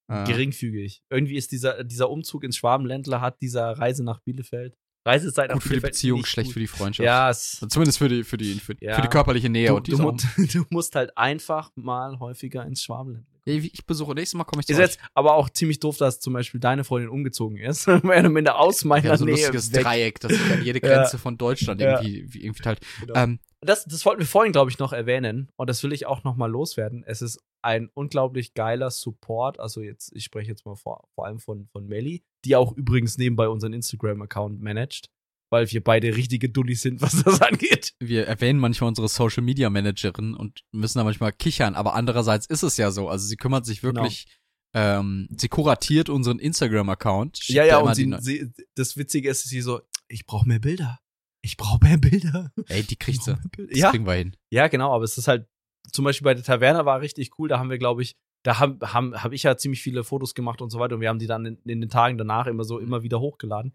Äh, 0.08 0.24
Geringfügig. 0.24 1.02
Irgendwie 1.10 1.36
ist 1.36 1.50
dieser, 1.52 1.82
dieser 1.84 2.08
Umzug 2.10 2.44
ins 2.44 2.56
Schwabenländler 2.56 3.20
hat 3.20 3.40
dieser 3.42 3.72
Reise 3.78 4.04
nach 4.04 4.20
Bielefeld. 4.20 4.76
Reisezeit 5.04 5.48
nach 5.48 5.54
gut 5.54 5.64
für 5.64 5.74
die 5.74 5.80
Beziehung, 5.80 6.24
schlecht 6.24 6.48
gut. 6.48 6.52
für 6.54 6.60
die 6.60 6.66
Freundschaft. 6.68 7.04
Ja, 7.04 7.28
es, 7.28 7.58
Zumindest 7.68 7.98
für 7.98 8.08
die, 8.08 8.22
für 8.22 8.36
die, 8.36 8.54
für, 8.60 8.76
Ja. 8.80 8.94
für 8.94 9.02
die 9.02 9.08
körperliche 9.08 9.48
Nähe. 9.48 9.66
du, 9.68 9.76
und 9.76 9.86
die 9.88 9.92
du, 9.96 10.10
ist 10.10 10.54
du 10.54 10.64
musst 10.70 10.94
halt 10.94 11.16
einfach 11.18 11.72
mal 11.74 12.20
häufiger 12.20 12.64
ins 12.64 12.82
Schwabenländler. 12.84 13.31
Ja, 13.44 13.54
Ich 13.54 13.84
besuche 13.86 14.14
nächstes 14.14 14.36
Mal 14.38 14.44
komme 14.44 14.60
ich 14.60 14.66
zu 14.66 14.72
Ist 14.72 14.78
euch. 14.78 14.84
jetzt 14.86 14.98
aber 15.14 15.34
auch 15.34 15.50
ziemlich 15.50 15.80
doof, 15.80 15.96
dass 15.96 16.20
zum 16.20 16.32
Beispiel 16.32 16.60
deine 16.60 16.84
Freundin 16.84 17.10
umgezogen 17.10 17.58
ist. 17.58 17.88
Oder 17.88 18.28
minder 18.28 18.58
aus 18.58 18.84
meiner 18.84 19.10
haben 19.10 19.18
so 19.18 19.24
ein 19.24 19.28
Nähe. 19.32 19.36
lustiges 19.36 19.72
weg. 19.72 19.82
Dreieck, 19.84 20.20
das 20.20 20.32
sich 20.32 20.52
an 20.52 20.62
jede 20.64 20.80
Ja. 20.86 20.88
Grenze 20.98 21.18
von 21.18 21.36
Deutschland 21.38 21.80
Ja. 21.80 22.00
irgendwie, 22.00 22.32
wie- 22.34 22.44
irgendwie 22.44 22.62
teilt. 22.62 22.80
Genau. 23.00 23.14
Ähm, 23.16 23.38
Das, 23.64 23.84
das 23.84 24.04
wollten 24.04 24.20
wir 24.20 24.26
vorhin, 24.26 24.50
glaube 24.52 24.70
ich, 24.72 24.78
noch 24.80 24.92
erwähnen. 24.92 25.48
Und 25.56 25.70
das 25.70 25.82
will 25.84 25.92
ich 25.92 26.06
auch 26.06 26.24
noch 26.24 26.34
mal 26.36 26.50
loswerden. 26.50 27.04
Es 27.06 27.22
ist 27.22 27.40
ein 27.62 27.88
unglaublich 27.94 28.54
geiler 28.54 28.90
Support. 28.90 29.60
Also 29.60 29.82
jetzt, 29.82 30.10
ich 30.16 30.24
spreche 30.24 30.50
jetzt 30.50 30.66
mal 30.66 30.74
vor, 30.74 31.08
vor 31.14 31.26
allem 31.26 31.38
von, 31.38 31.68
von 31.72 31.86
Melly, 31.86 32.24
die 32.44 32.56
auch 32.56 32.72
übrigens 32.76 33.18
nebenbei 33.18 33.48
unseren 33.48 33.72
Instagram-Account 33.72 34.60
managt, 34.60 35.10
weil 35.52 35.70
wir 35.70 35.84
beide 35.84 36.16
richtige 36.16 36.48
Dullis 36.48 36.80
sind, 36.80 37.00
was 37.02 37.22
das 37.22 37.42
angeht. 37.42 37.92
Wir 38.00 38.26
erwähnen 38.26 38.58
manchmal 38.58 38.88
unsere 38.88 39.08
Social 39.08 39.42
Media 39.42 39.68
Managerin 39.68 40.34
und 40.34 40.62
müssen 40.72 40.98
da 40.98 41.04
manchmal 41.04 41.32
kichern, 41.32 41.74
aber 41.74 41.94
andererseits 41.94 42.46
ist 42.46 42.62
es 42.62 42.78
ja 42.78 42.90
so. 42.90 43.08
Also 43.08 43.26
sie 43.26 43.36
kümmert 43.36 43.66
sich 43.66 43.82
wirklich, 43.82 44.26
ähm, 44.74 45.28
sie 45.36 45.48
kuratiert 45.48 46.08
unseren 46.08 46.38
Instagram-Account. 46.38 47.46
Ja, 47.48 47.64
ja, 47.64 47.78
und 47.78 47.94
sie, 47.94 48.12
sie, 48.20 48.52
das 48.74 48.96
Witzige 48.96 49.28
ist, 49.28 49.44
sie 49.44 49.60
so, 49.60 49.82
ich 50.08 50.24
brauche 50.24 50.48
mehr 50.48 50.58
Bilder. 50.58 50.98
Ich 51.42 51.58
brauche 51.58 51.78
mehr 51.82 51.98
Bilder. 51.98 52.50
Ey, 52.68 52.82
die 52.82 52.96
kriegt 52.96 53.22
sie. 53.22 53.36
Das 53.56 53.66
Ja, 53.78 53.90
kriegen 53.90 54.06
wir 54.06 54.14
hin. 54.14 54.34
ja, 54.50 54.68
genau, 54.68 54.94
aber 54.94 55.04
es 55.04 55.18
ist 55.18 55.28
halt, 55.28 55.46
zum 55.92 56.06
Beispiel 56.06 56.24
bei 56.24 56.34
der 56.34 56.44
Taverne 56.44 56.86
war 56.86 57.00
richtig 57.02 57.38
cool, 57.38 57.48
da 57.48 57.58
haben 57.58 57.68
wir, 57.68 57.78
glaube 57.78 58.02
ich, 58.02 58.16
da 58.42 58.58
habe 58.58 58.94
haben, 58.94 59.22
hab 59.22 59.32
ich 59.32 59.42
ja 59.42 59.56
ziemlich 59.56 59.82
viele 59.82 60.02
Fotos 60.02 60.34
gemacht 60.34 60.62
und 60.62 60.70
so 60.70 60.78
weiter 60.78 60.94
und 60.94 61.00
wir 61.02 61.08
haben 61.08 61.18
die 61.18 61.26
dann 61.26 61.44
in, 61.44 61.56
in 61.64 61.80
den 61.80 61.90
Tagen 61.90 62.16
danach 62.16 62.46
immer 62.46 62.64
so 62.64 62.78
immer 62.78 63.02
wieder 63.02 63.20
hochgeladen. 63.20 63.72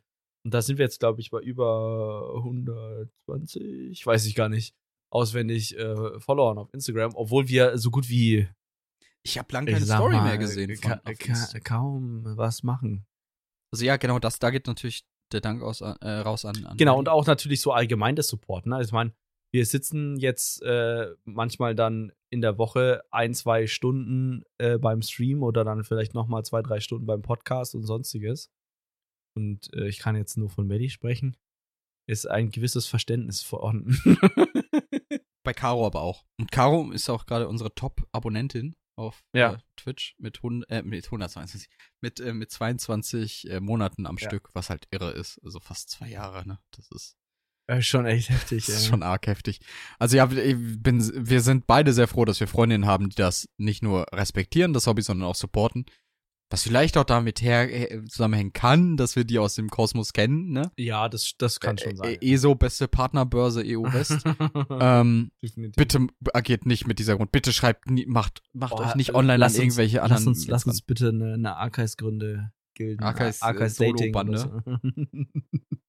Und 0.47 0.53
da 0.53 0.61
sind 0.61 0.77
wir 0.77 0.85
jetzt, 0.85 1.01
glaube 1.01 1.19
ich, 1.19 1.29
bei 1.29 1.41
über 1.41 2.35
120, 2.37 4.05
weiß 4.05 4.25
ich 4.27 4.33
gar 4.33 4.47
nicht, 4.47 4.73
auswendig 5.09 5.77
äh, 5.77 6.21
Followern 6.21 6.57
auf 6.57 6.73
Instagram, 6.73 7.11
obwohl 7.15 7.49
wir 7.49 7.77
so 7.77 7.91
gut 7.91 8.07
wie 8.07 8.47
Ich 9.23 9.37
habe 9.37 9.51
lange 9.51 9.73
keine 9.73 9.85
Story 9.85 10.15
mal, 10.15 10.23
mehr 10.23 10.37
gesehen. 10.37 10.73
Von, 10.77 11.01
Ka 11.01 11.59
kaum 11.65 12.23
was 12.37 12.63
machen. 12.63 13.05
also 13.73 13.83
ja, 13.83 13.97
genau, 13.97 14.19
das, 14.19 14.39
da 14.39 14.49
geht 14.49 14.67
natürlich 14.67 15.05
der 15.33 15.41
Dank 15.41 15.61
aus, 15.61 15.81
äh, 15.81 16.09
raus 16.09 16.45
an, 16.45 16.65
an 16.65 16.77
Genau, 16.77 16.97
und 16.97 17.09
auch 17.09 17.25
natürlich 17.25 17.59
so 17.59 17.73
allgemein 17.73 18.15
das 18.15 18.29
Support. 18.29 18.67
Ne? 18.67 18.81
Ich 18.81 18.93
meine, 18.93 19.11
wir 19.51 19.65
sitzen 19.65 20.15
jetzt 20.15 20.61
äh, 20.61 21.07
manchmal 21.25 21.75
dann 21.75 22.13
in 22.29 22.39
der 22.39 22.57
Woche 22.57 23.03
ein, 23.11 23.33
zwei 23.33 23.67
Stunden 23.67 24.43
äh, 24.59 24.77
beim 24.77 25.01
Stream 25.01 25.43
oder 25.43 25.65
dann 25.65 25.83
vielleicht 25.83 26.13
nochmal 26.13 26.45
zwei, 26.45 26.61
drei 26.61 26.79
Stunden 26.79 27.05
beim 27.05 27.21
Podcast 27.21 27.75
und 27.75 27.83
sonstiges. 27.83 28.49
Und 29.37 29.71
äh, 29.75 29.87
ich 29.87 29.99
kann 29.99 30.15
jetzt 30.15 30.35
nur 30.35 30.49
von 30.49 30.65
Melly 30.65 30.89
sprechen. 30.89 31.37
Ist 32.09 32.25
ein 32.25 32.49
gewisses 32.49 32.87
Verständnis 32.87 33.43
vorhanden. 33.43 33.99
Bei 35.43 35.53
Caro 35.53 35.85
aber 35.85 36.01
auch. 36.01 36.25
Und 36.39 36.51
Caro 36.51 36.91
ist 36.91 37.07
auch 37.09 37.25
gerade 37.27 37.47
unsere 37.47 37.73
Top-Abonnentin 37.75 38.75
auf 38.97 39.23
Ja. 39.35 39.53
äh, 39.53 39.57
Twitch 39.75 40.15
mit, 40.17 40.37
100, 40.37 40.69
äh, 40.71 40.81
mit 40.81 41.05
122, 41.05 41.69
mit, 42.01 42.19
äh, 42.19 42.33
mit 42.33 42.49
22 42.49 43.47
äh, 43.49 43.59
Monaten 43.59 44.07
am 44.07 44.17
Ja. 44.17 44.27
Stück, 44.27 44.49
was 44.53 44.71
halt 44.71 44.87
irre 44.89 45.11
ist. 45.11 45.39
Also 45.43 45.59
fast 45.59 45.91
zwei 45.91 46.09
Jahre, 46.09 46.47
ne? 46.47 46.59
Das 46.71 46.89
ist, 46.91 47.15
schon 47.87 48.05
echt 48.07 48.29
heftig. 48.29 48.65
das 48.65 48.75
ist 48.77 48.83
ey. 48.85 48.89
schon 48.89 49.03
arg 49.03 49.27
heftig. 49.27 49.59
Also 49.99 50.17
ja, 50.17 50.29
ich 50.31 50.55
bin, 50.81 50.99
wir 51.29 51.41
sind 51.41 51.67
beide 51.67 51.93
sehr 51.93 52.07
froh, 52.07 52.25
dass 52.25 52.39
wir 52.39 52.47
Freundinnen 52.47 52.87
haben, 52.87 53.09
die 53.09 53.15
das 53.15 53.47
nicht 53.57 53.83
nur 53.83 54.07
respektieren, 54.11 54.73
das 54.73 54.87
Hobby, 54.87 55.03
sondern 55.03 55.27
auch 55.29 55.35
supporten. 55.35 55.85
Was 56.49 56.63
vielleicht 56.63 56.97
auch 56.97 57.03
damit 57.03 57.41
her 57.41 57.91
äh, 57.91 58.05
zusammenhängen 58.05 58.53
kann, 58.53 58.95
dass 58.95 59.17
wir 59.17 59.25
die 59.25 59.37
aus 59.37 59.55
dem 59.55 59.69
Kosmos 59.69 60.13
kennen, 60.13 60.51
ne? 60.51 60.71
Ja, 60.77 61.09
das, 61.09 61.33
das 61.37 61.59
kann 61.59 61.77
schon 61.77 61.97
sein. 61.97 62.17
Äh, 62.21 62.33
ESO, 62.33 62.55
beste 62.55 62.87
Partnerbörse 62.87 63.63
EU 63.65 63.83
West. 63.83 64.23
ähm, 64.79 65.31
bitte 65.75 66.07
agiert 66.33 66.65
nicht 66.65 66.87
mit 66.87 66.99
dieser 66.99 67.17
Grund. 67.17 67.33
Bitte 67.33 67.51
schreibt, 67.51 67.89
nie, 67.89 68.05
macht, 68.05 68.41
macht 68.53 68.77
Boah, 68.77 68.87
euch 68.87 68.95
nicht 68.95 69.09
äh, 69.09 69.15
online 69.15 69.37
lass 69.37 69.55
an 69.55 69.63
irgendwelche 69.63 70.01
uns, 70.01 70.11
anderen. 70.11 70.25
Lass 70.25 70.37
uns, 70.37 70.47
lass 70.47 70.65
uns 70.65 70.81
bitte 70.81 71.09
eine, 71.09 71.33
eine 71.33 71.57
Archives 71.57 71.97
gründe 71.97 72.51
Gilden. 72.75 73.03
Archives, 73.03 73.41
äh, 73.41 73.45
Archives 73.45 73.75
Dating 73.75 74.15
oder 74.15 74.37
Solo-Bande. 74.37 74.63
so. 74.63 75.67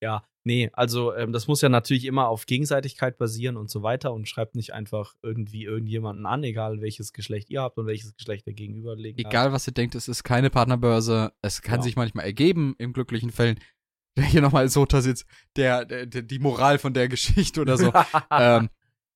ja, 0.00 0.24
nee, 0.44 0.70
also 0.72 1.14
ähm, 1.14 1.32
das 1.32 1.46
muss 1.48 1.60
ja 1.60 1.68
natürlich 1.68 2.04
immer 2.04 2.28
auf 2.28 2.46
Gegenseitigkeit 2.46 3.18
basieren 3.18 3.56
und 3.56 3.70
so 3.70 3.82
weiter 3.82 4.12
und 4.12 4.28
schreibt 4.28 4.54
nicht 4.54 4.72
einfach 4.74 5.14
irgendwie 5.22 5.64
irgendjemanden 5.64 6.26
an, 6.26 6.42
egal 6.44 6.80
welches 6.80 7.12
Geschlecht 7.12 7.50
ihr 7.50 7.62
habt 7.62 7.78
und 7.78 7.86
welches 7.86 8.14
Geschlecht 8.14 8.46
der 8.46 8.54
Gegenüberlegen 8.54 9.24
hat. 9.24 9.32
Egal, 9.32 9.52
was 9.52 9.66
ihr 9.66 9.74
denkt, 9.74 9.94
es 9.94 10.08
ist 10.08 10.24
keine 10.24 10.50
Partnerbörse. 10.50 11.32
Es 11.42 11.62
kann 11.62 11.80
Ja. 11.80 11.82
sich 11.82 11.96
manchmal 11.96 12.24
ergeben, 12.24 12.74
in 12.78 12.92
glücklichen 12.92 13.30
Fällen. 13.30 13.58
Wer 14.16 14.24
hier 14.24 14.40
nochmal 14.42 14.68
so 14.68 14.84
da 14.84 15.00
sitzt, 15.00 15.26
der, 15.56 15.84
der, 15.84 16.06
der, 16.06 16.22
die 16.22 16.38
Moral 16.40 16.78
von 16.78 16.92
der 16.94 17.08
Geschichte 17.08 17.60
oder 17.60 17.76
so. 17.78 17.92
ähm, 18.32 18.68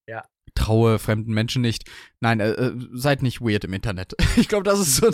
Ja. 0.09 0.25
Traue 0.55 0.99
fremden 0.99 1.33
Menschen 1.33 1.63
nicht. 1.63 1.91
Nein, 2.21 2.39
äh, 2.41 2.51
äh, 2.51 2.73
seid 2.93 3.23
nicht 3.23 3.41
weird 3.41 3.65
im 3.65 3.73
Internet. 3.73 4.15
Ich 4.37 4.49
glaube, 4.49 4.65
das 4.65 4.79
ist 4.81 4.97
so. 4.97 5.11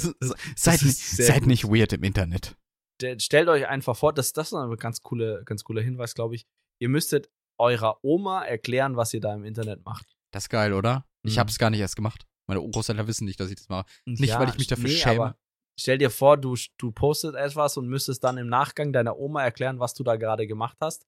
seid 0.57 0.83
ist 0.83 0.85
nicht, 0.85 0.99
seid 0.99 1.39
gut. 1.41 1.47
nicht 1.47 1.65
weird 1.65 1.93
im 1.93 2.03
Internet. 2.03 2.57
Stellt 3.01 3.49
euch 3.49 3.67
einfach 3.69 3.97
vor, 3.97 4.13
das, 4.13 4.33
das 4.33 4.49
ist 4.49 4.55
ein 4.55 4.75
ganz, 4.77 5.03
coole, 5.03 5.43
ganz 5.45 5.65
cooler 5.65 5.83
Hinweis, 5.83 6.15
glaube 6.15 6.35
ich. 6.35 6.47
Ihr 6.81 6.89
müsstet 6.89 7.31
eurer 7.59 7.99
Oma 8.03 8.45
erklären, 8.45 8.97
was 8.97 9.13
ihr 9.15 9.21
da 9.21 9.35
im 9.35 9.45
Internet 9.45 9.85
macht. 9.85 10.17
Das 10.33 10.45
ist 10.45 10.49
geil, 10.49 10.73
oder? 10.73 11.07
Ich 11.25 11.35
Mhm. 11.37 11.41
habe 11.41 11.51
es 11.51 11.59
gar 11.59 11.71
nicht 11.71 11.81
erst 11.81 11.97
gemacht. 11.97 12.25
Meine 12.47 12.61
Großeltern 12.61 13.07
wissen 13.07 13.25
nicht, 13.25 13.39
dass 13.41 13.51
ich 13.51 13.57
das 13.57 13.69
mache. 13.69 13.87
Nicht, 14.07 14.25
Ja, 14.31 14.39
weil 14.41 14.49
ich 14.49 14.59
mich 14.59 14.67
dafür 14.69 14.85
nee, 14.89 14.97
schäme. 14.97 15.37
Stell 15.79 15.99
dir 15.99 16.11
vor, 16.11 16.37
du, 16.37 16.57
du 16.79 16.91
postest 16.93 17.35
etwas 17.37 17.77
und 17.77 17.87
müsstest 17.89 18.25
dann 18.25 18.37
im 18.39 18.49
Nachgang 18.49 18.93
deiner 18.93 19.17
Oma 19.19 19.43
erklären, 19.45 19.79
was 19.79 19.95
du 19.95 20.03
da 20.03 20.17
gerade 20.17 20.47
gemacht 20.47 20.77
hast. 20.81 21.07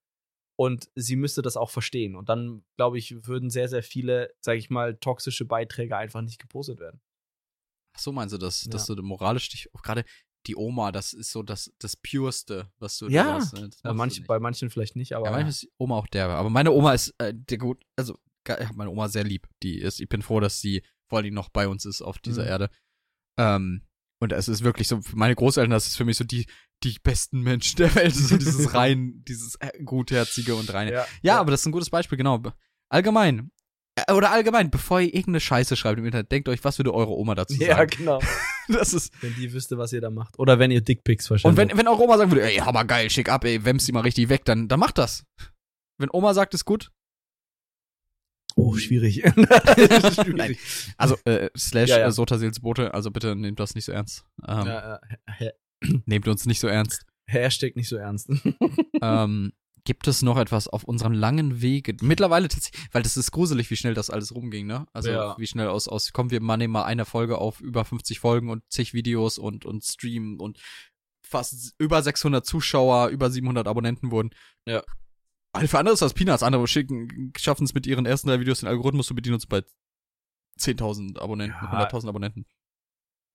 Und 0.57 0.89
sie 0.95 1.15
müsste 1.15 1.41
das 1.41 1.57
auch 1.57 1.69
verstehen. 1.69 2.15
Und 2.15 2.29
dann, 2.29 2.63
glaube 2.77 2.97
ich, 2.99 3.25
würden 3.25 3.49
sehr, 3.49 3.67
sehr 3.67 3.83
viele, 3.83 4.33
sage 4.39 4.59
ich 4.59 4.69
mal, 4.69 4.95
toxische 4.97 5.45
Beiträge 5.45 5.97
einfach 5.97 6.21
nicht 6.21 6.39
gepostet 6.39 6.79
werden. 6.79 7.01
Ach 7.95 7.99
so 7.99 8.11
meinst 8.11 8.33
du 8.33 8.37
das, 8.37 8.61
dass 8.69 8.87
Ja. 8.87 8.95
du 8.95 9.03
moralisch 9.03 9.49
dich, 9.49 9.73
auch 9.73 9.81
gerade 9.81 10.05
die 10.47 10.55
Oma, 10.55 10.91
das 10.91 11.13
ist 11.13 11.31
so 11.31 11.43
das, 11.43 11.71
das 11.79 11.95
Pureste, 11.95 12.71
was 12.79 12.97
du 12.97 13.07
Ja. 13.09 13.37
äh, 13.37 13.39
das 13.39 13.81
Bei, 13.83 13.93
manch, 13.93 14.23
bei 14.27 14.39
manchen 14.39 14.69
vielleicht 14.69 14.95
nicht, 14.95 15.13
aber. 15.13 15.25
ja, 15.25 15.31
manchmal 15.31 15.49
ist 15.51 15.67
Oma 15.77 15.95
auch 15.97 16.07
derbe. 16.07 16.33
Aber 16.33 16.49
meine 16.49 16.71
Oma 16.71 16.93
ist 16.93 17.13
äh, 17.19 17.33
der 17.35 17.57
gut, 17.57 17.83
also 17.95 18.17
ich 18.47 18.51
habe 18.51 18.73
meine 18.75 18.89
Oma 18.89 19.07
sehr 19.07 19.23
lieb. 19.23 19.47
Die 19.61 19.77
ist, 19.79 19.99
ich 19.99 20.09
bin 20.09 20.21
froh, 20.23 20.39
dass 20.39 20.59
sie 20.61 20.83
vor 21.07 21.21
Dingen 21.21 21.35
noch 21.35 21.49
bei 21.49 21.67
uns 21.67 21.85
ist 21.85 22.01
auf 22.01 22.17
dieser 22.17 22.43
Mhm. 22.43 22.47
Erde. 22.49 22.69
Ähm, 23.37 23.81
und 24.19 24.31
es 24.33 24.47
ist 24.47 24.63
wirklich 24.63 24.87
so, 24.87 25.01
für 25.01 25.15
meine 25.15 25.35
Großeltern, 25.35 25.71
das 25.71 25.87
ist 25.87 25.95
für 25.97 26.05
mich 26.05 26.17
so 26.17 26.23
die, 26.23 26.45
die 26.83 26.97
besten 27.03 27.41
Menschen 27.41 27.77
der 27.77 27.93
Welt. 27.95 28.15
So 28.15 28.37
dieses 28.37 28.73
rein, 28.73 29.23
dieses 29.27 29.55
äh, 29.55 29.83
gutherzige 29.83 30.55
und 30.55 30.71
reine. 30.73 30.91
ja, 30.91 31.05
Ja, 31.21 31.39
aber 31.39 31.51
das 31.51 31.61
ist 31.61 31.65
ein 31.67 31.71
gutes 31.71 31.89
Beispiel, 31.89 32.17
genau. 32.17 32.41
Allgemein. 32.89 33.51
Äh, 33.95 34.13
Oder 34.13 34.31
allgemein, 34.31 34.71
bevor 34.71 35.01
ihr 35.01 35.07
irgendeine 35.13 35.39
Scheiße 35.41 35.75
schreibt 35.75 35.99
im 35.99 36.05
Internet, 36.05 36.31
denkt 36.31 36.47
euch, 36.49 36.63
was 36.63 36.77
würde 36.79 36.93
eure 36.93 37.11
Oma 37.11 37.35
dazu 37.35 37.53
Ja, 37.55 37.77
sagen? 37.77 37.91
genau. 37.97 38.19
Das 38.69 38.93
ist. 38.93 39.11
Wenn 39.21 39.33
die 39.35 39.51
wüsste, 39.53 39.77
was 39.77 39.91
ihr 39.93 40.01
da 40.01 40.09
macht. 40.09 40.37
Oder 40.39 40.59
wenn 40.59 40.71
ihr 40.71 40.81
Dickpics 40.81 41.25
Und 41.25 41.39
verschwendet. 41.41 41.69
wenn, 41.71 41.77
wenn 41.77 41.87
eure 41.87 42.01
Oma 42.03 42.17
sagen 42.17 42.31
würde, 42.31 42.43
ey, 42.43 42.57
hammer 42.57 42.85
geil, 42.85 43.09
schick 43.09 43.29
ab, 43.29 43.43
ey, 43.45 43.63
wemst 43.65 43.87
die 43.87 43.91
mal 43.91 44.01
richtig 44.01 44.29
weg, 44.29 44.45
dann, 44.45 44.67
dann 44.67 44.79
macht 44.79 44.97
das. 44.97 45.23
Wenn 45.97 46.09
Oma 46.11 46.33
sagt, 46.33 46.53
ist 46.53 46.65
gut. 46.65 46.91
oh, 48.55 48.75
schwierig. 48.75 49.15
schwierig. 49.23 50.35
Nein. 50.35 50.57
Also, 50.97 51.15
äh, 51.25 51.49
slash 51.57 51.89
Ja, 51.89 51.99
ja. 51.99 52.07
äh, 52.07 52.11
Sotaseelsbote, 52.11 52.93
also 52.93 53.11
bitte 53.11 53.35
nehmt 53.35 53.59
das 53.59 53.75
nicht 53.75 53.85
so 53.85 53.91
ernst. 53.91 54.25
Ähm, 54.47 54.65
Ja, 54.67 54.99
ja. 55.39 55.49
Nehmt 56.05 56.27
uns 56.27 56.45
nicht 56.45 56.59
so 56.59 56.67
ernst. 56.67 57.05
Hashtag 57.27 57.75
nicht 57.75 57.87
so 57.89 57.95
ernst. 57.95 58.29
ähm, 59.01 59.53
gibt 59.83 60.07
es 60.07 60.21
noch 60.21 60.37
etwas 60.37 60.67
auf 60.67 60.83
unserem 60.83 61.13
langen 61.13 61.61
Wege? 61.61 61.95
Mittlerweile 62.01 62.47
tatsächlich, 62.47 62.87
weil 62.91 63.03
das 63.03 63.17
ist 63.17 63.31
gruselig, 63.31 63.69
wie 63.69 63.75
schnell 63.75 63.93
das 63.93 64.09
alles 64.09 64.33
rumging, 64.35 64.67
ne? 64.67 64.85
Also 64.93 65.09
Ja. 65.11 65.35
wie 65.37 65.47
schnell 65.47 65.67
aus, 65.67 65.87
aus, 65.87 66.11
kommen 66.13 66.31
wir 66.31 66.41
mal 66.41 66.57
nehmen 66.57 66.73
mal 66.73 66.83
eine 66.83 67.05
Folge 67.05 67.37
auf 67.37 67.59
über 67.61 67.85
50 67.85 68.19
Folgen 68.19 68.49
und 68.49 68.63
zig 68.71 68.93
Videos 68.93 69.37
und, 69.37 69.65
und 69.65 69.83
Stream 69.83 70.39
und 70.39 70.59
fast 71.25 71.75
über 71.77 72.01
600 72.01 72.45
Zuschauer, 72.45 73.07
über 73.09 73.29
700 73.31 73.67
Abonnenten 73.67 74.11
wurden. 74.11 74.31
Ja. 74.65 74.83
All 75.53 75.67
für 75.67 75.79
andere 75.79 75.93
ist 75.93 76.01
das 76.01 76.13
Peanuts. 76.13 76.43
Andere 76.43 76.67
schicken, 76.67 77.33
schaffen 77.37 77.63
es 77.65 77.73
mit 77.73 77.85
ihren 77.87 78.05
ersten 78.05 78.27
drei 78.29 78.39
Videos 78.39 78.59
den 78.61 78.69
Algorithmus 78.69 79.07
zu 79.07 79.15
bedienen 79.15 79.35
und 79.35 79.41
sind 79.41 79.49
bei 79.49 79.63
10.000 80.59 81.17
Abonnenten, 81.19 81.57
Ja. 81.61 81.87
100.000 81.87 82.07
Abonnenten. 82.07 82.45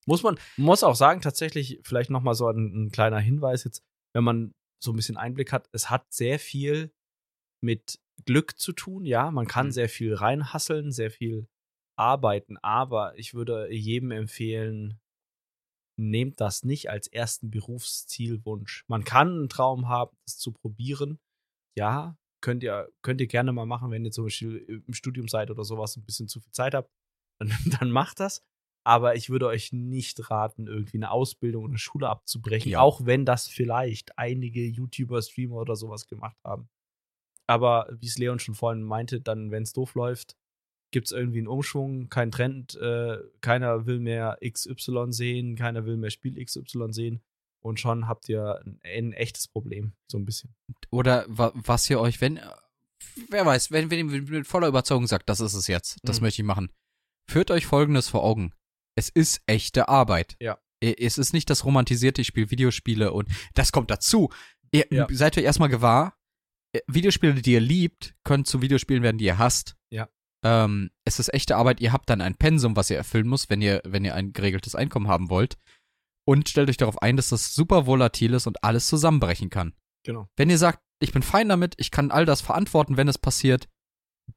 Muss 0.07 0.23
man, 0.23 0.39
muss 0.57 0.85
auch 0.85 0.95
sagen, 0.95 1.21
tatsächlich, 1.21 1.81
vielleicht 1.83 2.11
nochmal 2.11 2.35
so 2.35 2.47
ein, 2.49 2.87
ein 2.87 2.91
kleiner 2.91 3.19
Hinweis 3.19 3.65
jetzt, 3.65 3.83
wenn 4.13 4.23
man 4.25 4.55
so 4.83 4.93
ein 4.93 4.97
bisschen 4.97 5.17
Einblick 5.17 5.53
hat, 5.53 5.69
es 5.73 5.91
hat 5.91 6.13
sehr 6.13 6.39
viel 6.39 6.93
mit 7.63 7.99
Glück 8.25 8.59
zu 8.59 8.73
tun, 8.73 9.05
ja. 9.05 9.31
Man 9.31 9.47
kann 9.47 9.67
Mhm. 9.67 9.73
sehr 9.73 9.89
viel 9.89 10.15
reinhasseln, 10.15 10.93
sehr 10.93 11.11
viel 11.11 11.49
arbeiten, 11.99 12.57
aber 12.59 13.17
ich 13.19 13.35
würde 13.35 13.73
jedem 13.73 14.11
empfehlen, 14.11 15.01
nehmt 15.99 16.41
das 16.41 16.63
nicht 16.63 16.91
als 16.91 17.07
ersten 17.09 17.51
Berufszielwunsch. 17.51 18.85
Man 18.87 19.05
kann 19.05 19.29
einen 19.31 19.49
Traum 19.49 19.89
haben, 19.89 20.15
das 20.27 20.37
zu 20.39 20.53
probieren. 20.53 21.19
Ja, 21.79 22.19
könnt 22.43 22.63
ihr, 22.63 22.89
könnt 23.03 23.21
ihr 23.21 23.27
gerne 23.27 23.53
mal 23.53 23.65
machen, 23.67 23.91
wenn 23.91 24.05
ihr 24.05 24.11
zum 24.13 24.25
Beispiel 24.25 24.83
im 24.87 24.93
Studium 24.93 25.29
seid 25.29 25.51
oder 25.51 25.65
sowas, 25.65 25.97
ein 25.97 26.05
bisschen 26.05 26.29
zu 26.29 26.41
viel 26.41 26.53
Zeit 26.53 26.75
habt, 26.75 26.91
dann, 27.41 27.51
dann 27.81 27.91
macht 27.91 28.21
das. 28.21 28.45
Aber 28.87 29.17
ich 29.17 29.31
würde 29.31 29.49
euch 29.49 29.73
nicht 29.73 30.31
raten, 30.31 30.69
irgendwie 30.69 30.99
eine 30.99 31.11
Ausbildung 31.11 31.65
oder 31.65 31.73
eine 31.73 31.79
Schule 31.79 32.09
abzubrechen, 32.09 32.71
Ja. 32.71 32.81
auch 32.81 33.05
wenn 33.05 33.25
das 33.25 33.49
vielleicht 33.49 34.17
einige 34.17 34.65
YouTuber, 34.65 35.21
Streamer 35.23 35.57
oder 35.57 35.75
sowas 35.75 36.07
gemacht 36.07 36.37
haben. 36.45 36.69
Aber 37.49 37.89
wie 37.99 38.07
es 38.07 38.17
Leon 38.17 38.39
schon 38.39 38.55
vorhin 38.55 38.83
meinte, 38.85 39.21
dann, 39.21 39.51
wenn 39.51 39.65
es 39.65 39.73
doof 39.73 39.95
läuft, 39.95 40.37
gibt 40.93 41.09
es 41.09 41.13
irgendwie 41.13 41.39
einen 41.39 41.49
Umschwung, 41.49 42.09
kein 42.11 42.31
Trend, 42.31 42.77
äh, 42.77 43.19
keiner 43.41 43.87
will 43.87 43.99
mehr 43.99 44.39
XY 44.49 45.07
sehen, 45.13 45.57
keiner 45.57 45.85
will 45.85 45.97
mehr 45.97 46.11
Spiel 46.11 46.43
XY 46.43 46.93
sehen. 46.93 47.23
Und 47.61 47.81
schon 47.81 48.07
habt 48.07 48.29
ihr 48.29 48.61
ein, 48.65 48.79
ein 48.85 49.13
echtes 49.13 49.49
Problem, 49.49 49.95
so 50.07 50.17
ein 50.19 50.25
bisschen. 50.25 50.55
Oder 50.93 51.25
wa 51.29 51.51
was 51.55 51.91
ihr 51.91 51.99
euch, 52.01 52.21
wenn, 52.21 52.39
wer 53.31 53.45
weiß, 53.45 53.73
wenn, 53.73 53.91
wenn 53.91 53.99
ihr 54.11 54.23
mit 54.23 54.47
voller 54.47 54.69
Überzeugung 54.69 55.09
sagt, 55.09 55.29
das 55.29 55.41
ist 55.41 55.55
es 55.55 55.67
jetzt, 55.67 55.97
das 56.05 56.21
Mhm. 56.21 56.27
möchte 56.27 56.43
ich 56.43 56.47
machen. 56.47 56.71
führt 57.29 57.51
euch 57.51 57.67
folgendes 57.67 58.09
vor 58.09 58.23
Augen. 58.23 58.53
Es 58.97 59.09
ist 59.09 59.43
echte 59.47 59.89
Arbeit. 59.89 60.37
Ja. 60.41 60.59
Es 60.81 61.19
ist 61.19 61.33
nicht 61.33 61.49
das 61.51 61.65
romantisierte, 61.65 62.21
ich 62.21 62.27
spiele 62.27 62.51
Videospiele 62.51 63.13
und 63.13 63.29
das 63.55 63.73
kommt 63.73 63.91
dazu. 63.91 64.31
Ihr 64.73 64.87
Ja. 64.91 65.07
seid 65.11 65.39
euch 65.39 65.45
erstmal 65.45 65.69
gewahr, 65.69 66.15
Videospiele, 66.87 67.35
die 67.35 67.53
ihr 67.53 67.61
liebt, 67.61 68.15
können 68.25 68.45
zu 68.45 68.61
Videospielen 68.61 69.03
werden, 69.03 69.19
die 69.19 69.25
ihr 69.25 69.39
hasst. 69.39 69.77
Ja. 69.91 70.09
Ähm, 70.45 70.91
es 71.05 71.19
ist 71.19 71.33
echte 71.33 71.57
Arbeit, 71.57 71.81
ihr 71.81 71.93
habt 71.93 72.11
dann 72.11 72.21
ein 72.21 72.35
Pensum, 72.37 72.77
was 72.77 72.91
ihr 72.91 72.97
erfüllen 72.99 73.29
müsst, 73.29 73.49
wenn 73.49 73.63
ihr, 73.63 73.81
wenn 73.85 74.05
ihr 74.05 74.15
ein 74.15 74.33
geregeltes 74.33 74.75
Einkommen 74.75 75.09
haben 75.09 75.31
wollt. 75.31 75.57
Und 76.29 76.49
stellt 76.49 76.69
euch 76.69 76.77
darauf 76.77 77.01
ein, 77.01 77.17
dass 77.17 77.29
das 77.31 77.55
super 77.55 77.87
volatil 77.87 78.35
ist 78.35 78.47
und 78.47 78.63
alles 78.63 78.89
zusammenbrechen 78.89 79.49
kann. 79.49 79.75
Genau. 80.05 80.29
Wenn 80.37 80.51
ihr 80.51 80.59
sagt, 80.59 80.81
ich 81.01 81.13
bin 81.13 81.23
fein 81.23 81.49
damit, 81.49 81.75
ich 81.79 81.91
kann 81.91 82.11
all 82.11 82.27
das 82.27 82.41
verantworten, 82.41 82.97
wenn 82.97 83.09
es 83.09 83.17
passiert, 83.19 83.69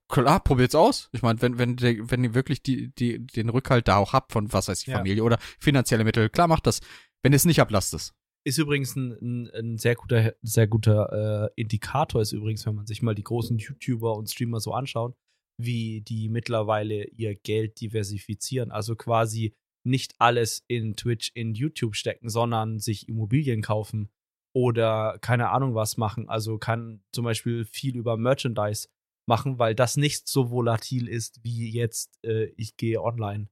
klar, 0.08 0.40
probiert's 0.42 0.76
aus. 0.76 1.10
Ich 1.12 1.22
meine, 1.22 1.42
wenn, 1.42 1.58
wenn, 1.58 1.78
wenn 1.80 2.24
ihr 2.24 2.34
wirklich 2.34 2.62
die, 2.62 2.94
die, 2.96 3.26
den 3.26 3.50
Rückhalt 3.50 3.88
da 3.88 3.98
auch 3.98 4.14
habt 4.14 4.32
von, 4.32 4.52
was 4.52 4.68
weiß 4.68 4.82
ich, 4.82 4.88
Ja. 4.88 4.98
Familie 4.98 5.24
oder 5.24 5.38
finanzielle 5.60 6.04
Mittel, 6.04 6.30
klar, 6.30 6.48
macht 6.48 6.68
das. 6.68 6.82
Wenn 7.24 7.34
ihr 7.34 7.38
es 7.38 7.46
nicht 7.46 7.60
habt, 7.60 7.72
lasst 7.72 7.94
es. 7.94 8.14
Ist 8.46 8.58
übrigens 8.58 8.96
ein, 8.96 9.12
ein, 9.22 9.50
ein 9.54 9.78
sehr 9.78 9.96
guter, 9.96 10.34
sehr 10.42 10.68
guter 10.68 11.50
äh, 11.56 11.62
Indikator, 11.62 12.22
ist 12.22 12.32
übrigens, 12.32 12.66
wenn 12.66 12.76
man 12.76 12.86
sich 12.86 13.02
mal 13.02 13.16
die 13.16 13.24
großen 13.24 13.58
YouTuber 13.58 14.16
und 14.16 14.30
Streamer 14.30 14.60
so 14.60 14.74
anschaut, 14.74 15.16
wie 15.62 16.02
die 16.02 16.30
mittlerweile 16.30 17.06
ihr 17.10 17.36
Geld 17.36 17.82
diversifizieren. 17.82 18.72
Also 18.72 18.96
quasi 18.96 19.54
nicht 19.86 20.16
alles 20.20 20.64
in 20.68 20.96
Twitch, 20.96 21.32
in 21.34 21.54
YouTube 21.54 21.96
stecken, 21.96 22.30
sondern 22.30 22.80
sich 22.80 23.10
Immobilien 23.10 23.62
kaufen 23.62 24.10
oder 24.56 25.18
keine 25.20 25.50
Ahnung 25.50 25.76
was 25.76 25.98
machen. 25.98 26.30
Also 26.30 26.58
kann 26.58 27.04
zum 27.12 27.26
Beispiel 27.26 27.66
viel 27.66 27.98
über 27.98 28.18
Merchandise 28.18 28.88
machen, 29.30 29.60
weil 29.60 29.76
das 29.76 29.96
nicht 29.96 30.28
so 30.28 30.52
volatil 30.52 31.08
ist 31.08 31.40
wie 31.44 31.70
jetzt, 31.72 32.20
äh, 32.26 32.48
ich 32.58 32.76
gehe 32.76 33.02
online. 33.02 33.48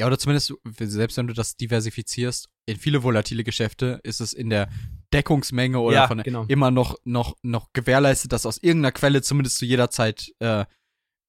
Ja, 0.00 0.06
oder 0.06 0.18
zumindest, 0.18 0.54
selbst 0.78 1.16
wenn 1.16 1.26
du 1.26 1.34
das 1.34 1.56
diversifizierst, 1.56 2.48
in 2.66 2.76
viele 2.76 3.02
volatile 3.02 3.44
Geschäfte 3.44 4.00
ist 4.02 4.20
es 4.20 4.32
in 4.32 4.50
der 4.50 4.68
Deckungsmenge 5.12 5.78
oder 5.80 5.94
Ja, 5.94 6.08
von 6.08 6.22
genau. 6.22 6.44
immer 6.48 6.70
noch, 6.70 6.96
noch, 7.04 7.36
noch 7.42 7.72
gewährleistet, 7.72 8.32
dass 8.32 8.46
aus 8.46 8.58
irgendeiner 8.58 8.92
Quelle 8.92 9.22
zumindest 9.22 9.58
zu 9.58 9.64
jeder 9.64 9.90
Zeit 9.90 10.32
äh, 10.40 10.64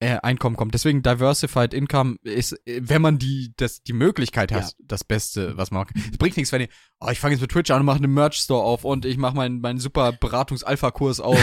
äh, 0.02 0.18
Einkommen 0.22 0.56
kommt. 0.56 0.74
Deswegen 0.74 1.02
Diversified 1.04 1.74
Income 1.74 2.18
ist, 2.24 2.54
äh, 2.66 2.80
wenn 2.84 3.02
man 3.02 3.20
die, 3.20 3.54
das, 3.58 3.84
die 3.84 3.94
Möglichkeit 3.94 4.52
hat, 4.52 4.76
das 4.80 5.04
Beste, 5.04 5.58
was 5.58 5.72
man 5.72 5.88
kann. 5.88 6.02
Es 6.12 6.18
bringt 6.18 6.38
nichts, 6.38 6.52
wenn 6.54 6.62
ihr, 6.62 6.70
oh, 7.02 7.10
ich 7.12 7.20
fange 7.20 7.34
jetzt 7.34 7.42
mit 7.42 7.52
Twitch 7.52 7.70
an 7.72 7.82
und 7.82 7.86
mache 7.86 7.98
einen 7.98 8.14
Merch-Store 8.14 8.64
auf 8.64 8.86
und 8.86 9.06
ich 9.06 9.18
mache 9.18 9.36
meinen, 9.36 9.60
meinen 9.60 9.80
super 9.80 10.14
Beratungs-Alpha-Kurs 10.14 11.20
auf 11.20 11.38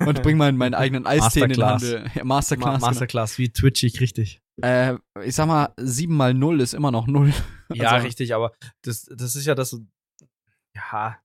und, 0.00 0.06
und 0.08 0.22
bringe 0.22 0.38
meinen, 0.38 0.56
meinen 0.56 0.74
eigenen 0.74 1.06
Eistee 1.06 1.40
in 1.42 1.50
den. 1.50 1.62
Handel. 1.64 2.10
Ja, 2.14 2.24
Ma 2.24 2.36
Masterclass. 2.36 2.74
genau. 2.76 2.86
Masterclass, 2.86 3.38
wie 3.38 3.52
Twitch 3.52 3.82
ich 3.82 4.00
richtig. 4.00 4.40
Äh, 4.62 4.94
ich 5.24 5.34
sag 5.34 5.46
mal, 5.46 5.72
7 5.78 6.14
mal 6.14 6.32
0 6.34 6.60
ist 6.60 6.74
immer 6.74 6.90
noch 6.90 7.06
0. 7.06 7.32
Ja, 7.72 7.90
Also- 7.92 8.06
richtig, 8.06 8.34
aber 8.34 8.52
das, 8.82 9.04
das 9.14 9.36
ist 9.36 9.46
ja 9.46 9.54
das. 9.54 9.78
Ja. 10.74 11.18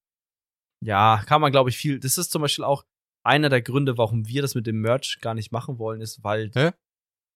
Ja, 0.82 1.24
kann 1.26 1.42
man, 1.42 1.52
glaube 1.52 1.72
ich, 1.72 1.78
viel. 1.78 2.00
Das 2.00 2.18
ist 2.20 2.32
zum 2.32 2.42
Beispiel 2.44 2.64
auch 2.64 2.84
einer 3.26 3.50
der 3.50 3.62
Gründe, 3.62 3.98
warum 3.98 4.28
wir 4.28 4.42
das 4.42 4.56
mit 4.56 4.68
dem 4.68 4.82
Merch 4.82 5.20
gar 5.22 5.34
nicht 5.34 5.52
machen 5.52 5.80
wollen, 5.80 6.02
ist, 6.02 6.24
weil. 6.24 6.52
Hä? 6.54 6.72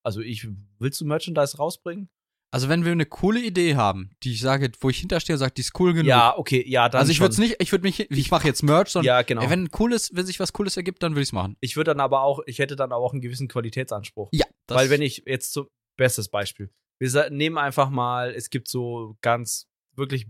Also, 0.02 0.20
ich. 0.20 0.46
Willst 0.78 1.00
du 1.00 1.04
Merchandise 1.04 1.56
rausbringen? 1.56 2.08
Also 2.52 2.68
wenn 2.68 2.84
wir 2.84 2.90
eine 2.90 3.06
coole 3.06 3.40
Idee 3.40 3.76
haben, 3.76 4.10
die 4.24 4.32
ich 4.32 4.40
sage, 4.40 4.72
wo 4.80 4.90
ich 4.90 4.98
hinterstehe 4.98 5.34
und 5.34 5.38
sage, 5.38 5.52
die 5.52 5.60
ist 5.60 5.78
cool 5.78 5.92
genug. 5.92 6.08
Ja, 6.08 6.36
okay, 6.36 6.64
ja, 6.66 6.88
dann. 6.88 6.98
also 6.98 7.12
ich 7.12 7.20
würde 7.20 7.32
es 7.32 7.38
nicht, 7.38 7.56
ich 7.60 7.70
würde 7.70 7.82
mich, 7.82 8.10
ich 8.10 8.30
mache 8.32 8.48
jetzt 8.48 8.62
Merch, 8.64 8.88
sondern 8.88 9.06
Ja, 9.06 9.22
genau. 9.22 9.48
wenn 9.48 9.70
cooles, 9.70 10.10
wenn 10.14 10.26
sich 10.26 10.40
was 10.40 10.52
Cooles 10.52 10.76
ergibt, 10.76 11.00
dann 11.04 11.12
würde 11.12 11.22
ich 11.22 11.28
es 11.28 11.32
machen. 11.32 11.56
ich 11.60 11.76
würde 11.76 11.92
dann 11.92 12.00
aber 12.00 12.22
auch, 12.22 12.40
ich 12.46 12.58
hätte 12.58 12.74
dann 12.74 12.90
aber 12.90 13.04
auch 13.04 13.12
einen 13.12 13.20
gewissen 13.20 13.46
Qualitätsanspruch. 13.46 14.30
Ja, 14.32 14.46
Weil 14.66 14.90
wenn 14.90 15.00
ich 15.00 15.22
jetzt 15.26 15.52
so, 15.52 15.68
bestes 15.96 16.28
Beispiel. 16.28 16.70
Wir 16.98 17.30
nehmen 17.30 17.56
einfach 17.56 17.88
mal, 17.88 18.30
es 18.34 18.50
gibt 18.50 18.68
so 18.68 19.16
ganz 19.20 19.68
wirklich 19.94 20.26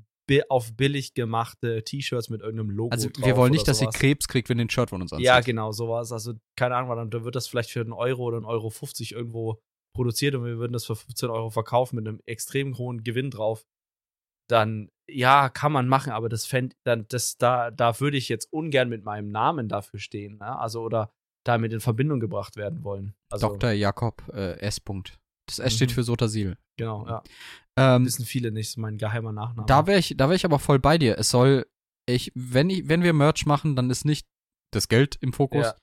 auf 0.48 0.76
billig 0.76 1.14
gemachte 1.14 1.82
T-Shirts 1.82 2.30
mit 2.30 2.40
irgendeinem 2.40 2.70
Logo 2.70 2.92
also 2.92 3.08
wir 3.18 3.36
wollen 3.36 3.52
nicht, 3.52 3.66
dass 3.68 3.78
sowas. 3.78 3.94
Krebs 3.94 4.28
kriegt, 4.28 4.48
wenn 4.48 4.60
ein 4.60 4.70
Shirt 4.70 4.90
von 4.90 5.02
uns 5.02 5.12
anzieht. 5.12 5.26
Ja, 5.26 5.40
genau, 5.40 5.72
sowas. 5.72 6.12
Also, 6.12 6.34
keine 6.56 6.76
Ahnung, 6.76 6.96
dann 6.96 7.10
da 7.10 7.24
wird 7.24 7.34
das 7.34 7.48
vielleicht 7.48 7.70
für 7.70 7.80
einen 7.80 7.92
Euro 7.92 8.24
oder 8.24 8.36
einen 8.36 8.46
Euro 8.46 8.70
50 8.70 9.12
irgendwo 9.12 9.60
produziert 9.94 10.34
und 10.34 10.44
wir 10.44 10.58
würden 10.58 10.72
das 10.72 10.86
für 10.86 10.96
15 10.96 11.30
Euro 11.30 11.50
verkaufen 11.50 11.96
mit 11.96 12.06
einem 12.06 12.20
extrem 12.26 12.78
hohen 12.78 13.02
Gewinn 13.02 13.30
drauf. 13.30 13.66
Dann, 14.48 14.90
ja, 15.08 15.48
kann 15.48 15.72
man 15.72 15.88
machen, 15.88 16.12
aber 16.12 16.28
das 16.28 16.46
fänd, 16.46 16.74
dann, 16.84 17.06
das, 17.08 17.36
da, 17.36 17.70
da 17.70 18.00
würde 18.00 18.16
ich 18.16 18.28
jetzt 18.28 18.52
ungern 18.52 18.88
mit 18.88 19.04
meinem 19.04 19.30
Namen 19.30 19.68
dafür 19.68 20.00
stehen, 20.00 20.38
ne? 20.38 20.58
Also, 20.58 20.82
oder 20.82 21.12
damit 21.44 21.72
in 21.72 21.80
Verbindung 21.80 22.20
gebracht 22.20 22.56
werden 22.56 22.84
wollen. 22.84 23.14
Also, 23.30 23.48
Dr. 23.48 23.72
Jakob 23.72 24.22
äh, 24.32 24.58
S. 24.58 24.80
Punkt. 24.80 25.18
Das 25.50 25.58
S 25.58 25.74
steht 25.74 25.90
Mhm. 25.90 25.94
für 25.94 26.02
Sotasil. 26.04 26.56
Genau, 26.76 27.06
ja. 27.06 27.22
Ähm, 27.76 28.04
Wissen 28.06 28.24
viele 28.24 28.50
nicht, 28.52 28.68
ist 28.68 28.76
mein 28.78 28.98
geheimer 28.98 29.32
Nachname. 29.32 29.66
da 29.66 29.86
wäre 29.86 29.98
ich, 29.98 30.14
da 30.16 30.24
wäre 30.26 30.36
ich 30.36 30.44
aber 30.44 30.58
voll 30.58 30.78
bei 30.78 30.98
dir. 30.98 31.18
Es 31.18 31.30
soll, 31.30 31.66
ich, 32.06 32.32
wenn 32.34 32.68
ich, 32.70 32.88
wenn 32.88 33.02
wir 33.02 33.12
Merch 33.12 33.46
machen, 33.46 33.76
dann 33.76 33.90
ist 33.90 34.04
nicht 34.04 34.26
das 34.72 34.88
Geld 34.88 35.16
im 35.20 35.32
Fokus. 35.32 35.66
Ja. 35.66 35.74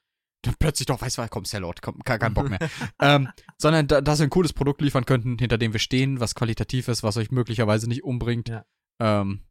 Dann 0.44 0.56
plötzlich 0.60 0.86
doch, 0.86 1.02
weißt 1.02 1.18
du 1.18 1.22
was, 1.24 1.30
komm, 1.30 1.46
Sellout, 1.46 1.76
komm, 1.82 2.04
kein, 2.04 2.20
kein 2.20 2.34
Bock 2.34 2.50
mehr. 2.50 2.60
ähm, 3.02 3.28
sondern 3.58 3.88
da, 3.88 4.02
dass 4.02 4.20
wir 4.20 4.28
ein 4.28 4.30
cooles 4.30 4.54
Produkt 4.54 4.82
liefern 4.82 5.06
könnten, 5.06 5.38
hinter 5.40 5.58
dem 5.58 5.74
wir 5.74 5.80
stehen, 5.80 6.20
was 6.20 6.36
qualitativ 6.36 6.88
ist, 6.88 7.02
was 7.04 7.18
euch 7.18 7.32
möglicherweise 7.32 7.88
nicht 7.88 8.04
umbringt. 8.04 8.50
Ja. 8.50 8.66
Ähm, 9.00 9.44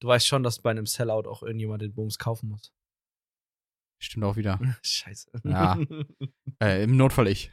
Du 0.00 0.06
weißt 0.06 0.28
schon, 0.28 0.44
dass 0.44 0.60
bei 0.60 0.70
einem 0.70 0.86
Sellout 0.86 1.26
auch 1.28 1.42
irgendjemand 1.42 1.82
den 1.82 1.92
Booms 1.92 2.18
kaufen 2.18 2.50
muss. 2.50 2.72
stimmt 4.00 4.24
auch 4.26 4.36
wieder. 4.36 4.60
Scheiße. 4.84 5.28
Ja. 5.42 5.76
Äh, 6.62 6.84
Im 6.84 6.96
Notfall 6.96 7.26
ich. 7.26 7.50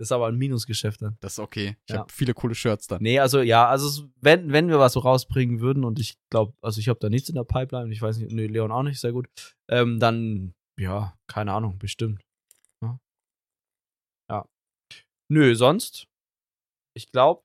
Das 0.00 0.06
ist 0.06 0.12
aber 0.12 0.28
ein 0.28 0.36
Minusgeschäft 0.38 1.02
dann. 1.02 1.18
Das 1.20 1.34
ist 1.34 1.38
okay. 1.40 1.76
Ich 1.86 1.92
Ja. 1.92 1.98
habe 2.00 2.10
viele 2.12 2.32
coole 2.32 2.54
Shirts 2.54 2.86
dann. 2.86 3.02
Nee, 3.02 3.18
also 3.18 3.42
ja, 3.42 3.68
also 3.68 4.08
wenn, 4.22 4.50
wenn 4.50 4.68
wir 4.68 4.78
was 4.78 4.94
so 4.94 5.00
rausbringen 5.00 5.60
würden 5.60 5.84
und 5.84 5.98
ich 6.00 6.16
glaube, 6.30 6.54
also 6.62 6.80
ich 6.80 6.88
habe 6.88 6.98
da 6.98 7.10
nichts 7.10 7.28
in 7.28 7.34
der 7.34 7.44
Pipeline, 7.44 7.92
ich 7.92 8.00
weiß 8.00 8.16
nicht, 8.16 8.32
nee, 8.32 8.46
Leon 8.46 8.72
auch 8.72 8.82
nicht, 8.82 8.98
sehr 8.98 9.12
gut, 9.12 9.28
ähm, 9.68 10.00
dann, 10.00 10.54
ja, 10.78 11.18
keine 11.26 11.52
Ahnung, 11.52 11.76
bestimmt. 11.78 12.22
Ja. 12.82 12.98
ja. 14.30 14.46
Nö, 15.30 15.54
sonst, 15.54 16.06
ich 16.96 17.12
glaube, 17.12 17.42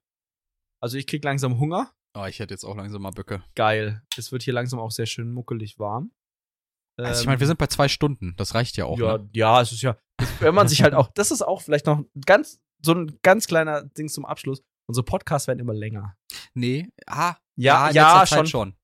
also 0.82 0.98
ich 0.98 1.08
krieg 1.08 1.26
langsam 1.26 1.60
Hunger. 1.60 1.92
Oh, 2.18 2.24
ich 2.24 2.40
hätte 2.40 2.54
jetzt 2.54 2.64
auch 2.64 2.78
langsam 2.78 3.02
mal 3.02 3.12
Böcke. 3.12 3.44
Geil. 3.56 4.02
Es 4.16 4.32
wird 4.32 4.44
hier 4.44 4.54
langsam 4.54 4.80
auch 4.80 4.92
sehr 4.92 5.08
schön 5.08 5.34
muckelig 5.34 5.78
warm. 5.78 6.14
Also 6.98 7.20
ich 7.20 7.28
meine, 7.28 7.42
wir 7.42 7.48
sind 7.48 7.60
bei 7.60 7.68
zwei 7.68 7.90
Stunden. 7.90 8.34
Das 8.38 8.56
reicht 8.56 8.78
ja 8.78 8.86
auch. 8.86 8.98
Ähm, 8.98 9.04
ja, 9.04 9.18
Ne? 9.18 9.30
ja, 9.34 9.62
es 9.62 9.74
ist 9.74 9.82
ja, 9.82 9.98
wenn 10.40 10.56
man 10.56 10.68
sich 10.68 10.84
halt 10.84 10.94
auch, 10.96 11.10
das 11.14 11.32
ist 11.32 11.42
auch 11.42 11.62
vielleicht 11.62 11.86
noch 11.86 12.04
ganz, 12.26 12.60
so 12.82 12.94
ein 12.94 13.20
ganz 13.22 13.48
kleiner 13.48 13.84
Ding 13.84 14.10
zum 14.10 14.26
Abschluss. 14.26 14.64
Unsere 14.88 15.04
Podcasts 15.04 15.48
werden 15.48 15.60
immer 15.60 15.74
länger. 15.74 16.16
Nee. 16.54 16.90
Ah, 17.08 17.36
Ja, 17.56 17.90
ja, 17.92 18.20
letzter 18.22 18.38
Zeit 18.38 18.50
schon. 18.50 18.76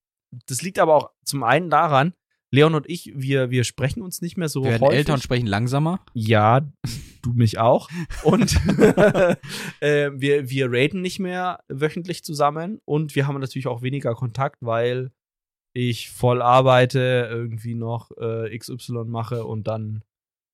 Das 0.46 0.62
liegt 0.62 0.78
aber 0.78 0.96
auch 0.96 1.10
zum 1.24 1.42
einen 1.42 1.70
daran, 1.70 2.14
Leon 2.50 2.74
und 2.74 2.88
ich, 2.88 3.12
wir, 3.14 3.50
wir 3.50 3.64
sprechen 3.64 4.02
uns 4.02 4.20
nicht 4.20 4.36
mehr 4.36 4.48
so 4.48 4.62
Wir 4.62 4.72
werden 4.72 4.82
häufig. 4.82 4.98
älter 4.98 5.14
und 5.14 5.22
sprechen 5.22 5.46
langsamer. 5.46 6.00
Ja, 6.12 6.60
du 7.22 7.32
mich 7.32 7.58
auch. 7.58 7.88
Und 8.24 8.56
äh, 9.80 10.10
wir, 10.14 10.50
wir 10.50 10.66
raten 10.70 11.00
nicht 11.00 11.18
mehr 11.18 11.60
wöchentlich 11.68 12.24
zusammen 12.24 12.80
und 12.84 13.14
wir 13.14 13.26
haben 13.26 13.38
natürlich 13.40 13.68
auch 13.68 13.80
weniger 13.82 14.14
Kontakt, 14.14 14.58
weil 14.60 15.12
ich 15.74 16.10
voll 16.10 16.42
arbeite, 16.42 17.28
irgendwie 17.30 17.74
noch 17.74 18.10
äh, 18.18 18.56
XY 18.56 19.04
mache 19.06 19.44
und 19.46 19.66
dann, 19.66 20.02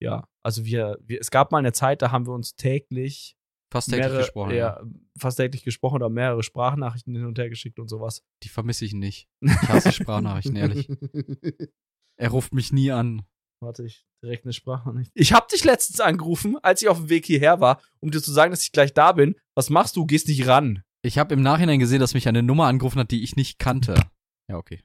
ja, 0.01 0.27
also 0.43 0.65
wir, 0.65 0.99
wir, 1.03 1.21
es 1.21 1.31
gab 1.31 1.53
mal 1.53 1.59
eine 1.59 1.73
Zeit, 1.73 2.03
da 2.03 2.11
haben 2.11 2.27
wir 2.27 2.33
uns 2.33 2.55
täglich 2.55 3.37
Fast 3.71 3.91
täglich 3.91 4.07
mehrere, 4.07 4.23
gesprochen. 4.23 4.55
Ja. 4.55 4.81
fast 5.19 5.37
täglich 5.37 5.63
gesprochen 5.63 5.97
oder 5.97 6.09
mehrere 6.09 6.43
Sprachnachrichten 6.43 7.15
hin 7.15 7.27
und 7.27 7.39
her 7.39 7.51
geschickt 7.51 7.79
und 7.79 7.89
sowas. 7.89 8.23
Die 8.43 8.49
vermisse 8.49 8.85
ich 8.85 8.95
nicht. 8.95 9.29
Ich 9.43 9.69
hasse 9.69 9.93
Sprachnachrichten, 9.93 10.57
ehrlich. 10.57 10.89
Er 12.21 12.31
ruft 12.31 12.53
mich 12.53 12.73
nie 12.73 12.91
an. 12.91 13.23
Warte, 13.61 13.85
ich 13.85 14.05
direkt 14.25 14.45
eine 14.45 14.53
Sprachnachricht. 14.53 15.13
Ich 15.15 15.33
hab 15.33 15.49
dich 15.49 15.65
letztens 15.65 16.01
angerufen, 16.01 16.57
als 16.63 16.83
ich 16.83 16.89
auf 16.89 16.99
dem 16.99 17.09
Weg 17.11 17.27
hierher 17.27 17.61
war, 17.61 17.81
um 18.01 18.11
dir 18.11 18.21
zu 18.21 18.33
sagen, 18.33 18.51
dass 18.51 18.63
ich 18.63 18.73
gleich 18.73 18.93
da 18.93 19.13
bin. 19.13 19.37
Was 19.55 19.71
machst 19.71 19.95
du? 19.97 20.05
Gehst 20.05 20.27
nicht 20.27 20.47
ran. 20.49 20.83
Ich 21.03 21.19
habe 21.19 21.33
im 21.35 21.43
Nachhinein 21.43 21.79
gesehen, 21.79 22.01
dass 22.01 22.15
mich 22.15 22.27
eine 22.27 22.43
Nummer 22.43 22.67
angerufen 22.67 22.99
hat, 22.99 23.11
die 23.13 23.23
ich 23.23 23.37
nicht 23.37 23.59
kannte. 23.59 23.95
Ja, 24.51 24.57
okay. 24.57 24.83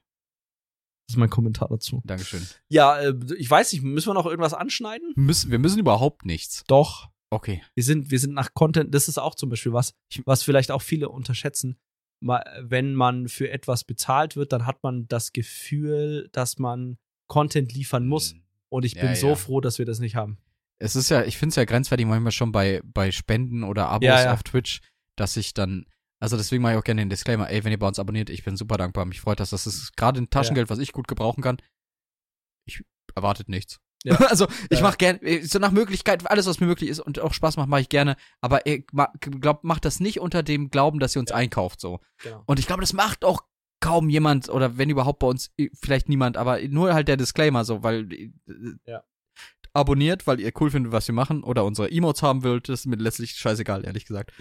Das 1.08 1.16
ist 1.16 1.18
mein 1.20 1.30
Kommentar 1.30 1.68
dazu. 1.70 2.02
Dankeschön. 2.06 2.46
Ja, 2.70 2.98
äh, 3.00 3.14
ich 3.38 3.50
weiß 3.50 3.74
nicht, 3.74 3.84
müssen 3.84 4.08
wir 4.10 4.14
noch 4.14 4.26
irgendwas 4.26 4.54
anschneiden? 4.54 5.12
Müssen, 5.16 5.52
wir 5.52 5.60
müssen 5.60 5.80
überhaupt 5.80 6.26
nichts. 6.26 6.64
Doch. 6.68 7.10
Okay. 7.30 7.62
Wir 7.76 7.84
sind, 7.84 8.12
wir 8.12 8.20
sind 8.20 8.34
nach 8.34 8.54
Content, 8.54 8.94
das 8.94 9.08
ist 9.08 9.18
auch 9.18 9.36
zum 9.36 9.50
Beispiel 9.50 9.74
was, 9.74 9.94
was 10.26 10.44
vielleicht 10.44 10.72
auch 10.72 10.82
viele 10.82 11.10
unterschätzen. 11.10 11.78
Wenn 12.22 12.94
man 12.96 13.28
für 13.28 13.50
etwas 13.50 13.84
bezahlt 13.84 14.36
wird, 14.38 14.54
dann 14.54 14.66
hat 14.66 14.82
man 14.84 15.08
das 15.08 15.34
Gefühl, 15.34 16.30
dass 16.32 16.58
man 16.58 16.98
Content 17.28 17.74
liefern 17.74 18.08
muss. 18.08 18.36
Und 18.70 18.86
ich 18.86 18.94
Ja, 18.94 19.02
bin 19.02 19.16
so 19.16 19.30
ja. 19.30 19.36
froh, 19.36 19.60
dass 19.62 19.78
wir 19.78 19.86
das 19.86 20.00
nicht 20.00 20.16
haben. 20.16 20.38
Es 20.80 20.96
ist 20.96 21.10
ja, 21.10 21.24
ich 21.26 21.38
finde 21.38 21.50
es 21.52 21.56
ja 21.58 21.66
grenzwertig 21.66 22.06
manchmal 22.06 22.32
schon 22.32 22.52
bei, 22.52 22.82
bei 22.86 23.12
Spenden 23.12 23.64
oder 23.64 23.90
Abos 23.90 24.06
Ja, 24.08 24.24
ja. 24.24 24.34
auf 24.34 24.44
Twitch, 24.44 24.80
dass 25.18 25.36
ich 25.38 25.54
dann, 25.54 25.86
also 26.24 26.38
deswegen 26.38 26.64
mache 26.64 26.74
ich 26.74 26.80
auch 26.80 26.84
gerne 26.84 27.02
den 27.02 27.10
Disclaimer, 27.10 27.50
ey, 27.50 27.64
wenn 27.64 27.72
ihr 27.72 27.78
bei 27.80 27.88
uns 27.88 28.00
abonniert, 28.00 28.30
ich 28.30 28.44
bin 28.44 28.56
super 28.58 28.78
dankbar, 28.78 29.06
mich 29.06 29.22
freut 29.22 29.40
das. 29.40 29.50
Das 29.52 29.68
ist 29.68 29.96
gerade 29.98 30.22
ein 30.22 30.30
Taschengeld, 30.30 30.70
was 30.70 30.80
ich 30.80 30.92
gut 30.94 31.08
gebrauchen 31.08 31.44
kann. 31.44 31.58
Ich 32.66 32.84
erwartet 33.16 33.50
nichts. 33.50 33.80
Ja. 34.06 34.16
Also 34.30 34.48
ich 34.70 34.80
Ja. 34.80 34.84
mache 34.84 34.98
gerne, 34.98 35.46
so 35.46 35.60
nach 35.60 35.72
Möglichkeit, 35.72 36.30
alles, 36.30 36.46
was 36.46 36.60
mir 36.60 36.68
möglich 36.68 36.90
ist 36.90 37.00
und 37.00 37.20
auch 37.20 37.34
Spaß 37.34 37.58
macht, 37.58 37.70
mache 37.70 37.82
ich 37.82 37.90
gerne. 37.90 38.16
Aber 38.42 38.66
ich 38.66 38.86
ma- 38.92 39.12
glaub, 39.20 39.64
macht 39.64 39.86
das 39.86 40.00
nicht 40.00 40.20
unter 40.20 40.44
dem 40.44 40.70
Glauben, 40.70 41.00
dass 41.00 41.16
ihr 41.16 41.20
uns 41.20 41.30
Ja. 41.30 41.36
einkauft 41.38 41.80
so. 41.80 42.00
Genau. 42.22 42.44
Und 42.46 42.58
ich 42.60 42.68
glaube, 42.68 42.82
das 42.82 42.94
macht 42.94 43.24
auch 43.26 43.42
kaum 43.82 44.10
jemand 44.10 44.48
oder 44.50 44.78
wenn 44.78 44.90
überhaupt 44.90 45.20
bei 45.20 45.28
uns 45.28 45.52
eh, 45.58 45.70
vielleicht 45.74 46.08
niemand, 46.10 46.38
aber 46.38 46.62
nur 46.70 46.94
halt 46.94 47.10
der 47.10 47.18
Disclaimer 47.18 47.66
so, 47.66 47.84
weil 47.84 48.12
äh, 48.14 48.32
Ja. 48.86 49.04
abonniert, 49.74 50.26
weil 50.28 50.40
ihr 50.40 50.52
cool 50.60 50.72
findet, 50.72 50.92
was 50.94 51.08
wir 51.08 51.16
machen 51.16 51.44
oder 51.44 51.66
unsere 51.66 51.92
Emotes 51.92 52.24
haben 52.24 52.44
wollt, 52.44 52.70
das 52.70 52.82
ist 52.82 52.86
mir 52.86 52.96
letztlich 52.96 53.32
scheißegal, 53.32 53.84
ehrlich 53.86 54.06
gesagt. 54.06 54.32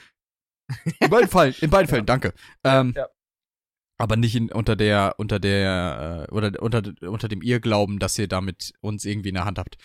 In 1.01 1.11
beiden 1.11 1.29
Fällen, 1.29 1.55
in 1.61 1.71
beiden 1.71 1.89
Fällen, 1.89 2.07
danke. 2.07 2.33
Ähm, 2.65 2.95
ja. 2.97 3.09
Aber 3.99 4.17
nicht 4.17 4.35
in, 4.35 4.51
unter 4.51 4.75
der, 4.75 5.15
unter 5.19 5.39
der, 5.39 6.27
äh, 6.29 6.33
oder 6.33 6.61
unter, 6.61 6.83
unter 7.03 7.29
dem 7.29 7.43
Irrglauben, 7.43 7.99
dass 7.99 8.19
ihr 8.19 8.29
damit 8.29 8.73
uns 8.81 9.05
irgendwie 9.05 9.29
in 9.29 9.37
der 9.37 9.45
Hand 9.45 9.59
habt. 9.59 9.77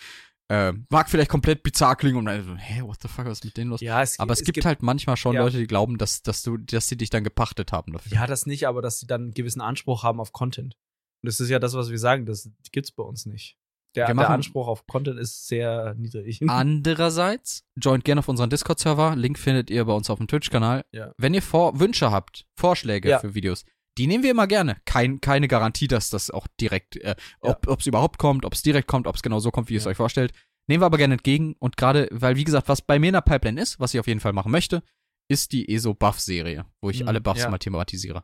Äh, 0.50 0.72
mag 0.88 1.10
vielleicht 1.10 1.30
komplett 1.30 1.62
bizarr 1.62 1.94
klingen 1.94 2.16
und 2.16 2.24
dann 2.24 2.42
so, 2.42 2.56
hä, 2.56 2.80
what 2.82 2.96
the 3.02 3.08
fuck, 3.08 3.26
was 3.26 3.38
ist 3.38 3.44
mit 3.44 3.56
denen 3.58 3.70
los? 3.70 3.82
Ja, 3.82 4.00
es, 4.00 4.18
aber 4.18 4.32
es, 4.32 4.42
gibt, 4.42 4.64
halt 4.64 4.82
manchmal 4.82 5.18
schon 5.18 5.34
ja. 5.34 5.42
Leute, 5.42 5.58
die 5.58 5.66
glauben, 5.66 5.98
dass, 5.98 6.22
dass 6.22 6.42
du, 6.42 6.56
dass 6.56 6.88
sie 6.88 6.96
dich 6.96 7.10
dann 7.10 7.22
gepachtet 7.22 7.70
haben 7.70 7.92
dafür. 7.92 8.12
Ja, 8.12 8.26
das 8.26 8.46
nicht, 8.46 8.66
aber 8.66 8.80
dass 8.80 8.98
sie 8.98 9.06
dann 9.06 9.24
einen 9.24 9.34
gewissen 9.34 9.60
Anspruch 9.60 10.04
haben 10.04 10.20
auf 10.20 10.32
Content. 10.32 10.74
Und 11.22 11.26
das 11.26 11.38
ist 11.38 11.50
ja 11.50 11.58
das, 11.58 11.74
was 11.74 11.90
wir 11.90 11.98
sagen, 11.98 12.24
das 12.24 12.50
gibt's 12.72 12.92
bei 12.92 13.02
uns 13.02 13.26
nicht. 13.26 13.57
Der, 13.94 14.12
der 14.14 14.30
Anspruch 14.30 14.68
auf 14.68 14.86
Content 14.86 15.18
ist 15.18 15.48
sehr 15.48 15.94
niedrig. 15.94 16.40
Andererseits, 16.48 17.64
joint 17.76 18.04
gerne 18.04 18.20
auf 18.20 18.28
unseren 18.28 18.50
Discord-Server. 18.50 19.16
Link 19.16 19.38
findet 19.38 19.70
ihr 19.70 19.84
bei 19.84 19.92
uns 19.92 20.10
auf 20.10 20.18
dem 20.18 20.28
Twitch-Kanal. 20.28 20.84
Ja. 20.92 21.12
Wenn 21.16 21.34
ihr 21.34 21.42
Vor 21.42 21.80
Wünsche 21.80 22.10
habt, 22.10 22.46
Vorschläge 22.54 23.08
Ja. 23.08 23.18
für 23.18 23.34
Videos, 23.34 23.64
die 23.96 24.06
nehmen 24.06 24.22
wir 24.22 24.30
immer 24.30 24.46
gerne. 24.46 24.76
Kein, 24.84 25.20
keine 25.20 25.48
Garantie, 25.48 25.88
dass 25.88 26.10
das 26.10 26.30
auch 26.30 26.46
direkt, 26.60 26.96
äh, 26.96 27.16
ob 27.40 27.80
es 27.80 27.86
überhaupt 27.86 28.18
kommt, 28.18 28.44
ob 28.44 28.52
es 28.54 28.62
direkt 28.62 28.86
kommt, 28.88 29.06
ob 29.06 29.16
es 29.16 29.22
genau 29.22 29.40
so 29.40 29.50
kommt, 29.50 29.68
wie 29.68 29.74
ihr 29.74 29.78
es 29.78 29.84
Ja. 29.84 29.90
euch 29.90 29.96
vorstellt. 29.96 30.32
Nehmen 30.68 30.82
wir 30.82 30.86
aber 30.86 30.98
gerne 30.98 31.14
entgegen. 31.14 31.56
Und 31.58 31.76
gerade, 31.76 32.08
weil, 32.12 32.36
wie 32.36 32.44
gesagt, 32.44 32.68
was 32.68 32.82
bei 32.82 32.98
mir 32.98 33.08
in 33.08 33.14
der 33.14 33.22
Pipeline 33.22 33.60
ist, 33.60 33.80
was 33.80 33.94
ich 33.94 34.00
auf 34.00 34.06
jeden 34.06 34.20
Fall 34.20 34.32
machen 34.34 34.52
möchte, 34.52 34.82
ist 35.28 35.52
die 35.52 35.68
ESO-Buff-Serie, 35.74 36.66
wo 36.80 36.90
ich 36.90 37.02
Mhm, 37.02 37.08
alle 37.08 37.20
Buffs 37.20 37.40
ja. 37.40 37.50
mal 37.50 37.58
thematisiere. 37.58 38.22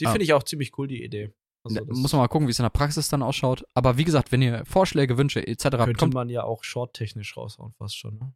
Die 0.00 0.06
Ah. 0.06 0.10
finde 0.12 0.24
ich 0.24 0.32
auch 0.32 0.44
ziemlich 0.44 0.76
cool, 0.78 0.86
die 0.88 1.02
Idee. 1.04 1.32
Also, 1.66 1.84
muss 2.00 2.12
man 2.12 2.22
mal 2.22 2.28
gucken, 2.28 2.46
wie 2.48 2.52
es 2.52 2.58
in 2.58 2.64
der 2.64 2.70
Praxis 2.70 3.08
dann 3.08 3.22
ausschaut. 3.22 3.64
Aber 3.74 3.96
wie 3.98 4.04
gesagt, 4.04 4.32
wenn 4.32 4.42
ihr 4.42 4.64
Vorschläge, 4.66 5.18
Wünsche 5.18 5.46
etc. 5.46 5.62
könnte 5.70 5.94
kommt, 5.94 6.14
man 6.14 6.28
ja 6.28 6.44
auch 6.44 6.64
short-technisch 6.64 7.36
raushauen, 7.36 7.72
fast 7.74 7.96
schon. 7.96 8.18
Ne? 8.18 8.34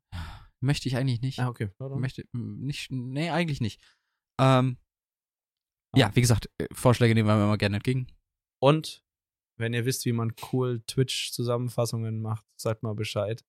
möchte 0.63 0.89
ich 0.89 0.97
eigentlich 0.97 1.23
nicht. 1.23 1.39
Ah, 1.39 1.49
okay. 1.49 1.71
Möchte 1.79 2.25
nicht, 2.33 2.91
nee, 2.91 3.31
eigentlich 3.31 3.61
nicht. 3.61 3.81
Ähm, 4.39 4.77
Ah. 5.93 5.99
ja, 5.99 6.17
wie 6.17 6.21
gesagt, 6.21 6.49
äh, 6.59 6.67
Vorschläge 6.73 7.15
nehmen 7.15 7.29
wir 7.29 7.35
immer 7.35 7.59
gerne 7.59 7.77
entgegen. 7.77 8.07
Und 8.63 9.05
wenn 9.59 9.75
ihr 9.75 9.85
wisst, 9.85 10.05
wie 10.05 10.13
man 10.13 10.33
cool 10.53 10.83
Twitch-Zusammenfassungen 10.87 12.21
macht, 12.23 12.47
sagt 12.57 12.83
mal 12.83 12.95
Bescheid. 12.95 13.45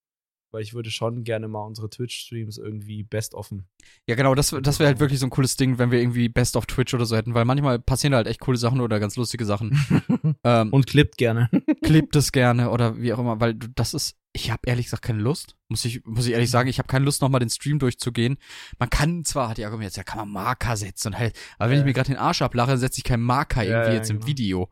Weil 0.54 0.64
ich 0.64 0.74
würde 0.74 0.92
schon 0.92 1.24
gerne 1.24 1.48
mal 1.48 1.62
unsere 1.66 1.90
Twitch-Streams 1.90 2.58
irgendwie 2.58 3.04
best 3.04 3.34
offen. 3.36 3.70
Ja, 4.06 4.16
genau, 4.16 4.36
das, 4.36 4.54
das 4.62 4.80
wäre 4.80 4.88
halt 4.88 5.00
wirklich 5.00 5.20
so 5.20 5.26
ein 5.26 5.30
cooles 5.30 5.56
Ding, 5.56 5.78
wenn 5.78 5.92
wir 5.92 6.00
irgendwie 6.02 6.28
Best 6.28 6.58
of 6.58 6.66
Twitch 6.66 6.94
oder 6.94 7.06
so 7.06 7.16
hätten, 7.16 7.34
weil 7.34 7.46
manchmal 7.46 7.80
passieren 7.80 8.12
da 8.12 8.18
halt 8.18 8.28
echt 8.28 8.42
coole 8.42 8.58
Sachen 8.58 8.82
oder 8.82 9.00
ganz 9.00 9.16
lustige 9.16 9.46
Sachen. 9.46 10.36
ähm, 10.44 10.70
Und 10.74 10.88
klippt 10.88 11.18
gerne. 11.18 11.50
klebt 11.84 12.16
es 12.18 12.34
gerne 12.34 12.70
oder 12.70 12.98
wie 13.00 13.14
auch 13.14 13.20
immer, 13.20 13.40
weil 13.40 13.54
das 13.54 13.94
ist, 13.94 14.18
ich 14.34 14.52
habe 14.52 14.62
ehrlich 14.66 14.88
gesagt 14.88 15.04
keine 15.04 15.22
Lust, 15.22 15.56
muss 15.70 15.86
ich, 15.86 16.04
muss 16.06 16.26
ich 16.28 16.34
ehrlich 16.34 16.50
sagen, 16.52 16.68
ich 16.68 16.80
habe 16.80 16.88
keine 16.88 17.06
Lust, 17.06 17.22
nochmal 17.22 17.40
den 17.40 17.50
Stream 17.50 17.80
durchzugehen. 17.80 18.38
Man 18.78 18.90
kann 18.90 19.24
zwar, 19.24 19.48
hat 19.48 19.58
die 19.58 19.64
Argumente, 19.66 19.96
ja, 19.96 20.04
kann 20.04 20.18
man 20.20 20.30
Marker 20.30 20.76
setzen 20.76 21.10
und 21.14 21.18
halt, 21.18 21.34
aber 21.60 21.70
wenn 21.70 21.78
Ja. 21.78 21.82
ich 21.84 21.86
mir 21.86 21.94
gerade 21.94 22.10
den 22.10 22.18
Arsch 22.18 22.42
ablache, 22.42 22.78
setze 22.78 22.98
ich 23.00 23.06
keinen 23.06 23.24
Marker 23.24 23.64
Ja, 23.64 23.70
irgendwie 23.72 23.92
ja, 23.92 23.96
jetzt 23.98 24.10
im 24.10 24.18
genau. 24.18 24.28
Video. 24.28 24.70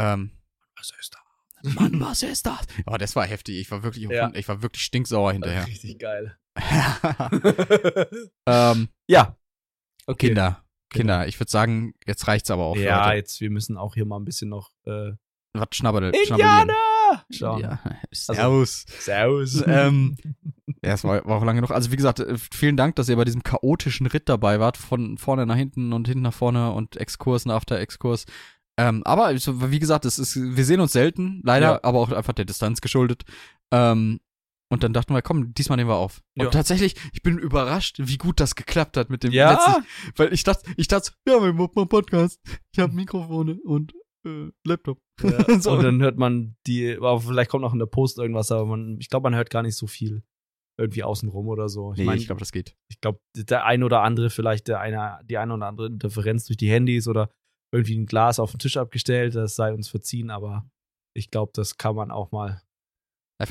Ähm, 0.00 0.30
Was 0.76 0.92
ist 0.98 1.14
da? 1.14 1.18
Mann, 1.64 1.98
was 2.00 2.22
ist 2.22 2.46
das? 2.46 2.60
Oh, 2.86 2.96
das 2.96 3.16
war 3.16 3.26
heftig. 3.26 3.58
Ich 3.58 3.70
war 3.70 3.82
wirklich, 3.82 4.08
Ja. 4.10 4.30
ich 4.34 4.48
war 4.48 4.62
wirklich 4.62 4.82
stinksauer 4.82 5.32
hinterher. 5.32 5.66
Richtig 5.66 5.98
geil. 5.98 6.36
ähm, 8.46 8.88
ja. 9.08 9.36
Okay. 10.06 10.28
Kinder, 10.28 10.64
Kinder, 10.90 11.26
ich 11.26 11.40
würde 11.40 11.50
sagen, 11.50 11.94
jetzt 12.06 12.28
reicht's 12.28 12.50
aber 12.50 12.64
auch. 12.64 12.76
Ja, 12.76 13.06
heute. 13.06 13.16
jetzt, 13.16 13.40
wir 13.40 13.50
müssen 13.50 13.76
auch 13.76 13.94
hier 13.94 14.04
mal 14.04 14.18
ein 14.18 14.24
bisschen 14.24 14.50
noch 14.50 14.70
äh, 14.86 15.12
Was 15.54 15.68
schnabbel, 15.72 16.12
Indianer 16.14 16.74
schauen. 17.30 17.60
Ja. 17.62 17.80
Servus. 18.12 18.84
Servus. 19.00 19.62
ähm, 19.66 20.16
ja, 20.84 20.92
es 20.92 21.04
war, 21.04 21.24
war 21.24 21.38
auch 21.38 21.44
lange 21.44 21.62
noch. 21.62 21.70
Also 21.70 21.90
wie 21.90 21.96
gesagt, 21.96 22.20
äh, 22.20 22.36
vielen 22.36 22.76
Dank, 22.76 22.96
dass 22.96 23.08
ihr 23.08 23.16
bei 23.16 23.24
diesem 23.24 23.42
chaotischen 23.42 24.06
Ritt 24.06 24.28
dabei 24.28 24.60
wart, 24.60 24.76
von 24.76 25.16
vorne 25.18 25.46
nach 25.46 25.56
hinten 25.56 25.92
und 25.92 26.06
hinten 26.06 26.22
nach 26.22 26.34
vorne 26.34 26.72
und 26.72 26.96
Exkurs 26.96 27.46
nach 27.46 27.54
after 27.56 27.78
Exkurs. 27.78 28.26
Ähm, 28.78 29.02
aber 29.04 29.36
so, 29.38 29.70
wie 29.70 29.78
gesagt, 29.78 30.04
es 30.04 30.18
ist, 30.18 30.36
wir 30.36 30.64
sehen 30.64 30.80
uns 30.80 30.92
selten, 30.92 31.40
leider, 31.44 31.66
Ja. 31.74 31.80
aber 31.84 32.00
auch 32.00 32.10
einfach 32.10 32.32
der 32.32 32.44
Distanz 32.44 32.80
geschuldet. 32.80 33.22
Ähm, 33.72 34.20
und 34.72 34.82
dann 34.82 34.92
dachten 34.92 35.14
wir, 35.14 35.22
komm, 35.22 35.54
diesmal 35.54 35.76
nehmen 35.76 35.90
wir 35.90 35.96
auf. 35.96 36.22
Und 36.36 36.46
Ja. 36.46 36.50
tatsächlich, 36.50 36.96
ich 37.12 37.22
bin 37.22 37.38
überrascht, 37.38 37.98
wie 38.00 38.16
gut 38.16 38.40
das 38.40 38.56
geklappt 38.56 38.96
hat 38.96 39.10
mit 39.10 39.22
dem 39.22 39.32
Ja. 39.32 39.52
letzten. 39.52 39.84
Weil 40.16 40.32
ich 40.32 40.42
dachte, 40.42 40.68
ich 40.76 40.88
dachte, 40.88 41.12
ja, 41.28 41.40
wir 41.40 41.52
machen 41.52 41.70
mal 41.74 41.82
einen 41.82 41.88
Podcast. 41.88 42.40
Ich 42.72 42.80
habe 42.80 42.92
Mikrofone 42.94 43.58
und 43.62 43.92
äh, 44.26 44.50
Laptop. 44.66 44.98
Ja, 45.22 45.44
So. 45.62 45.72
Und 45.72 45.84
dann 45.84 46.00
hört 46.02 46.16
man 46.18 46.56
die, 46.66 46.96
aber 46.96 47.20
vielleicht 47.20 47.50
kommt 47.50 47.62
noch 47.62 47.74
in 47.74 47.78
der 47.78 47.86
Post 47.86 48.18
irgendwas, 48.18 48.50
aber 48.50 48.64
man, 48.66 48.96
ich 48.98 49.08
glaube, 49.10 49.24
man 49.30 49.36
hört 49.36 49.50
gar 49.50 49.62
nicht 49.62 49.76
so 49.76 49.86
viel 49.86 50.24
irgendwie 50.76 51.04
außenrum 51.04 51.46
oder 51.46 51.68
so. 51.68 51.92
Ich 51.92 51.98
Nee, 51.98 52.04
meine, 52.06 52.20
ich 52.20 52.26
glaube, 52.26 52.40
das 52.40 52.50
geht. 52.50 52.74
ich 52.90 53.00
glaube, 53.00 53.20
der 53.36 53.64
ein 53.66 53.84
oder 53.84 54.00
andere, 54.02 54.30
vielleicht 54.30 54.66
der 54.66 54.80
eine, 54.80 55.20
die 55.24 55.38
eine 55.38 55.54
oder 55.54 55.66
andere 55.66 55.86
Interferenz 55.86 56.46
durch 56.46 56.56
die 56.56 56.68
Handys 56.70 57.06
oder 57.06 57.30
irgendwie 57.72 57.96
ein 57.96 58.06
Glas 58.06 58.38
auf 58.38 58.50
den 58.52 58.58
Tisch 58.60 58.76
abgestellt, 58.76 59.34
das 59.34 59.56
sei 59.56 59.72
uns 59.72 59.88
verziehen, 59.88 60.30
aber 60.30 60.68
ich 61.14 61.30
glaube, 61.30 61.52
das 61.54 61.76
kann 61.76 61.94
man 61.96 62.10
auch 62.10 62.30
mal. 62.32 62.62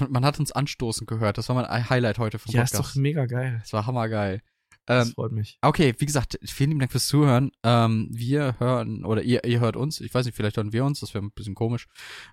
Man 0.10 0.26
hat 0.26 0.40
uns 0.40 0.52
anstoßen 0.52 1.06
gehört. 1.06 1.38
Das 1.38 1.50
war 1.50 1.56
mein 1.56 1.90
Highlight 1.90 2.18
heute 2.18 2.40
vom 2.40 2.54
Ja, 2.54 2.64
ist 2.64 2.72
Podcast. 2.72 2.96
doch 2.96 3.02
mega 3.02 3.26
geil. 3.26 3.58
das 3.62 3.74
war 3.74 3.86
hammergeil. 3.86 4.42
Das 4.86 5.08
Ähm, 5.10 5.14
freut 5.14 5.32
mich. 5.32 5.58
okay, 5.62 5.94
wie 5.98 6.06
gesagt, 6.06 6.38
vielen 6.44 6.72
lieben 6.72 6.80
Dank 6.80 6.92
fürs 6.92 7.08
Zuhören. 7.08 7.52
Ähm, 7.64 8.08
wir 8.12 8.60
hören, 8.60 9.06
oder 9.06 9.22
ihr, 9.22 9.44
ihr 9.46 9.60
hört 9.60 9.76
uns, 9.76 10.02
ich 10.02 10.14
weiß 10.14 10.26
nicht, 10.26 10.36
vielleicht 10.36 10.58
hören 10.58 10.74
wir 10.74 10.84
uns, 10.84 11.00
das 11.02 11.14
wäre 11.14 11.24
ein 11.24 11.32
bisschen 11.32 11.56
komisch. 11.56 11.88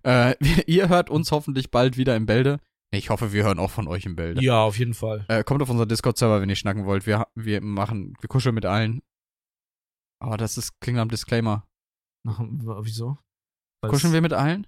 Äh, 0.04 0.34
ihr 0.66 0.88
hört 0.88 1.10
uns 1.10 1.30
hoffentlich 1.32 1.70
bald 1.70 1.96
wieder 1.96 2.16
im 2.16 2.26
Bälde. 2.26 2.58
Ich 2.92 3.10
hoffe, 3.10 3.32
wir 3.32 3.44
hören 3.44 3.60
auch 3.60 3.70
von 3.70 3.86
euch 3.86 4.04
im 4.04 4.16
Bälde. 4.16 4.42
Ja, 4.42 4.62
auf 4.62 4.78
jeden 4.78 4.94
Fall. 4.94 5.24
Äh, 5.28 5.44
kommt 5.44 5.62
auf 5.62 5.70
unseren 5.70 5.88
Discord-Server, 5.88 6.40
wenn 6.40 6.48
ihr 6.48 6.56
schnacken 6.56 6.86
wollt. 6.86 7.06
Wir, 7.06 7.26
wir 7.36 7.60
machen, 7.60 8.14
wir 8.20 8.28
kuscheln 8.28 8.54
mit 8.54 8.64
allen. 8.66 9.00
Aber 10.20 10.36
das 10.36 10.58
ist, 10.58 10.80
klingt 10.80 10.98
am 10.98 11.08
Disclaimer. 11.08 11.66
Nach, 12.24 12.40
wieso? 12.40 13.18
Weil's- 13.82 13.92
Kuscheln 13.92 14.12
wir 14.12 14.20
mit 14.20 14.32
allen? 14.32 14.66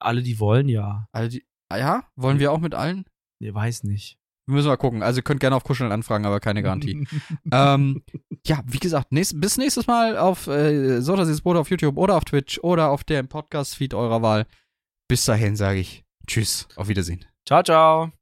Alle, 0.00 0.22
die 0.22 0.38
wollen, 0.40 0.68
ja. 0.68 1.06
Alle 1.12 1.28
die, 1.28 1.46
ah, 1.68 1.76
ja? 1.78 2.08
Wollen 2.16 2.38
wir 2.38 2.50
auch 2.52 2.58
mit 2.60 2.74
allen? 2.74 3.04
Nee, 3.40 3.54
weiß 3.54 3.84
nicht. 3.84 4.18
Wir 4.46 4.54
müssen 4.56 4.66
mal 4.68 4.76
gucken. 4.76 5.02
Also 5.02 5.20
ihr 5.20 5.22
könnt 5.22 5.38
gerne 5.40 5.54
auf 5.54 5.62
Kuscheln 5.62 5.92
anfragen, 5.92 6.26
aber 6.26 6.40
keine 6.40 6.62
Garantie. 6.62 7.06
ähm, 7.52 8.02
ja, 8.44 8.60
wie 8.66 8.80
gesagt, 8.80 9.12
nächst, 9.12 9.40
bis 9.40 9.56
nächstes 9.56 9.86
Mal 9.86 10.18
auf 10.18 10.48
äh, 10.48 11.00
Sodasis 11.00 11.40
Brot 11.42 11.56
auf 11.56 11.70
YouTube 11.70 11.96
oder 11.96 12.16
auf 12.16 12.24
Twitch 12.24 12.58
oder 12.60 12.90
auf 12.90 13.04
dem 13.04 13.28
Podcast-Feed 13.28 13.94
eurer 13.94 14.22
Wahl. 14.22 14.46
Bis 15.08 15.24
dahin 15.24 15.54
sage 15.54 15.78
ich 15.80 16.04
Tschüss, 16.26 16.66
auf 16.76 16.88
Wiedersehen. 16.88 17.24
ciao, 17.46 17.62
ciao. 17.62 18.21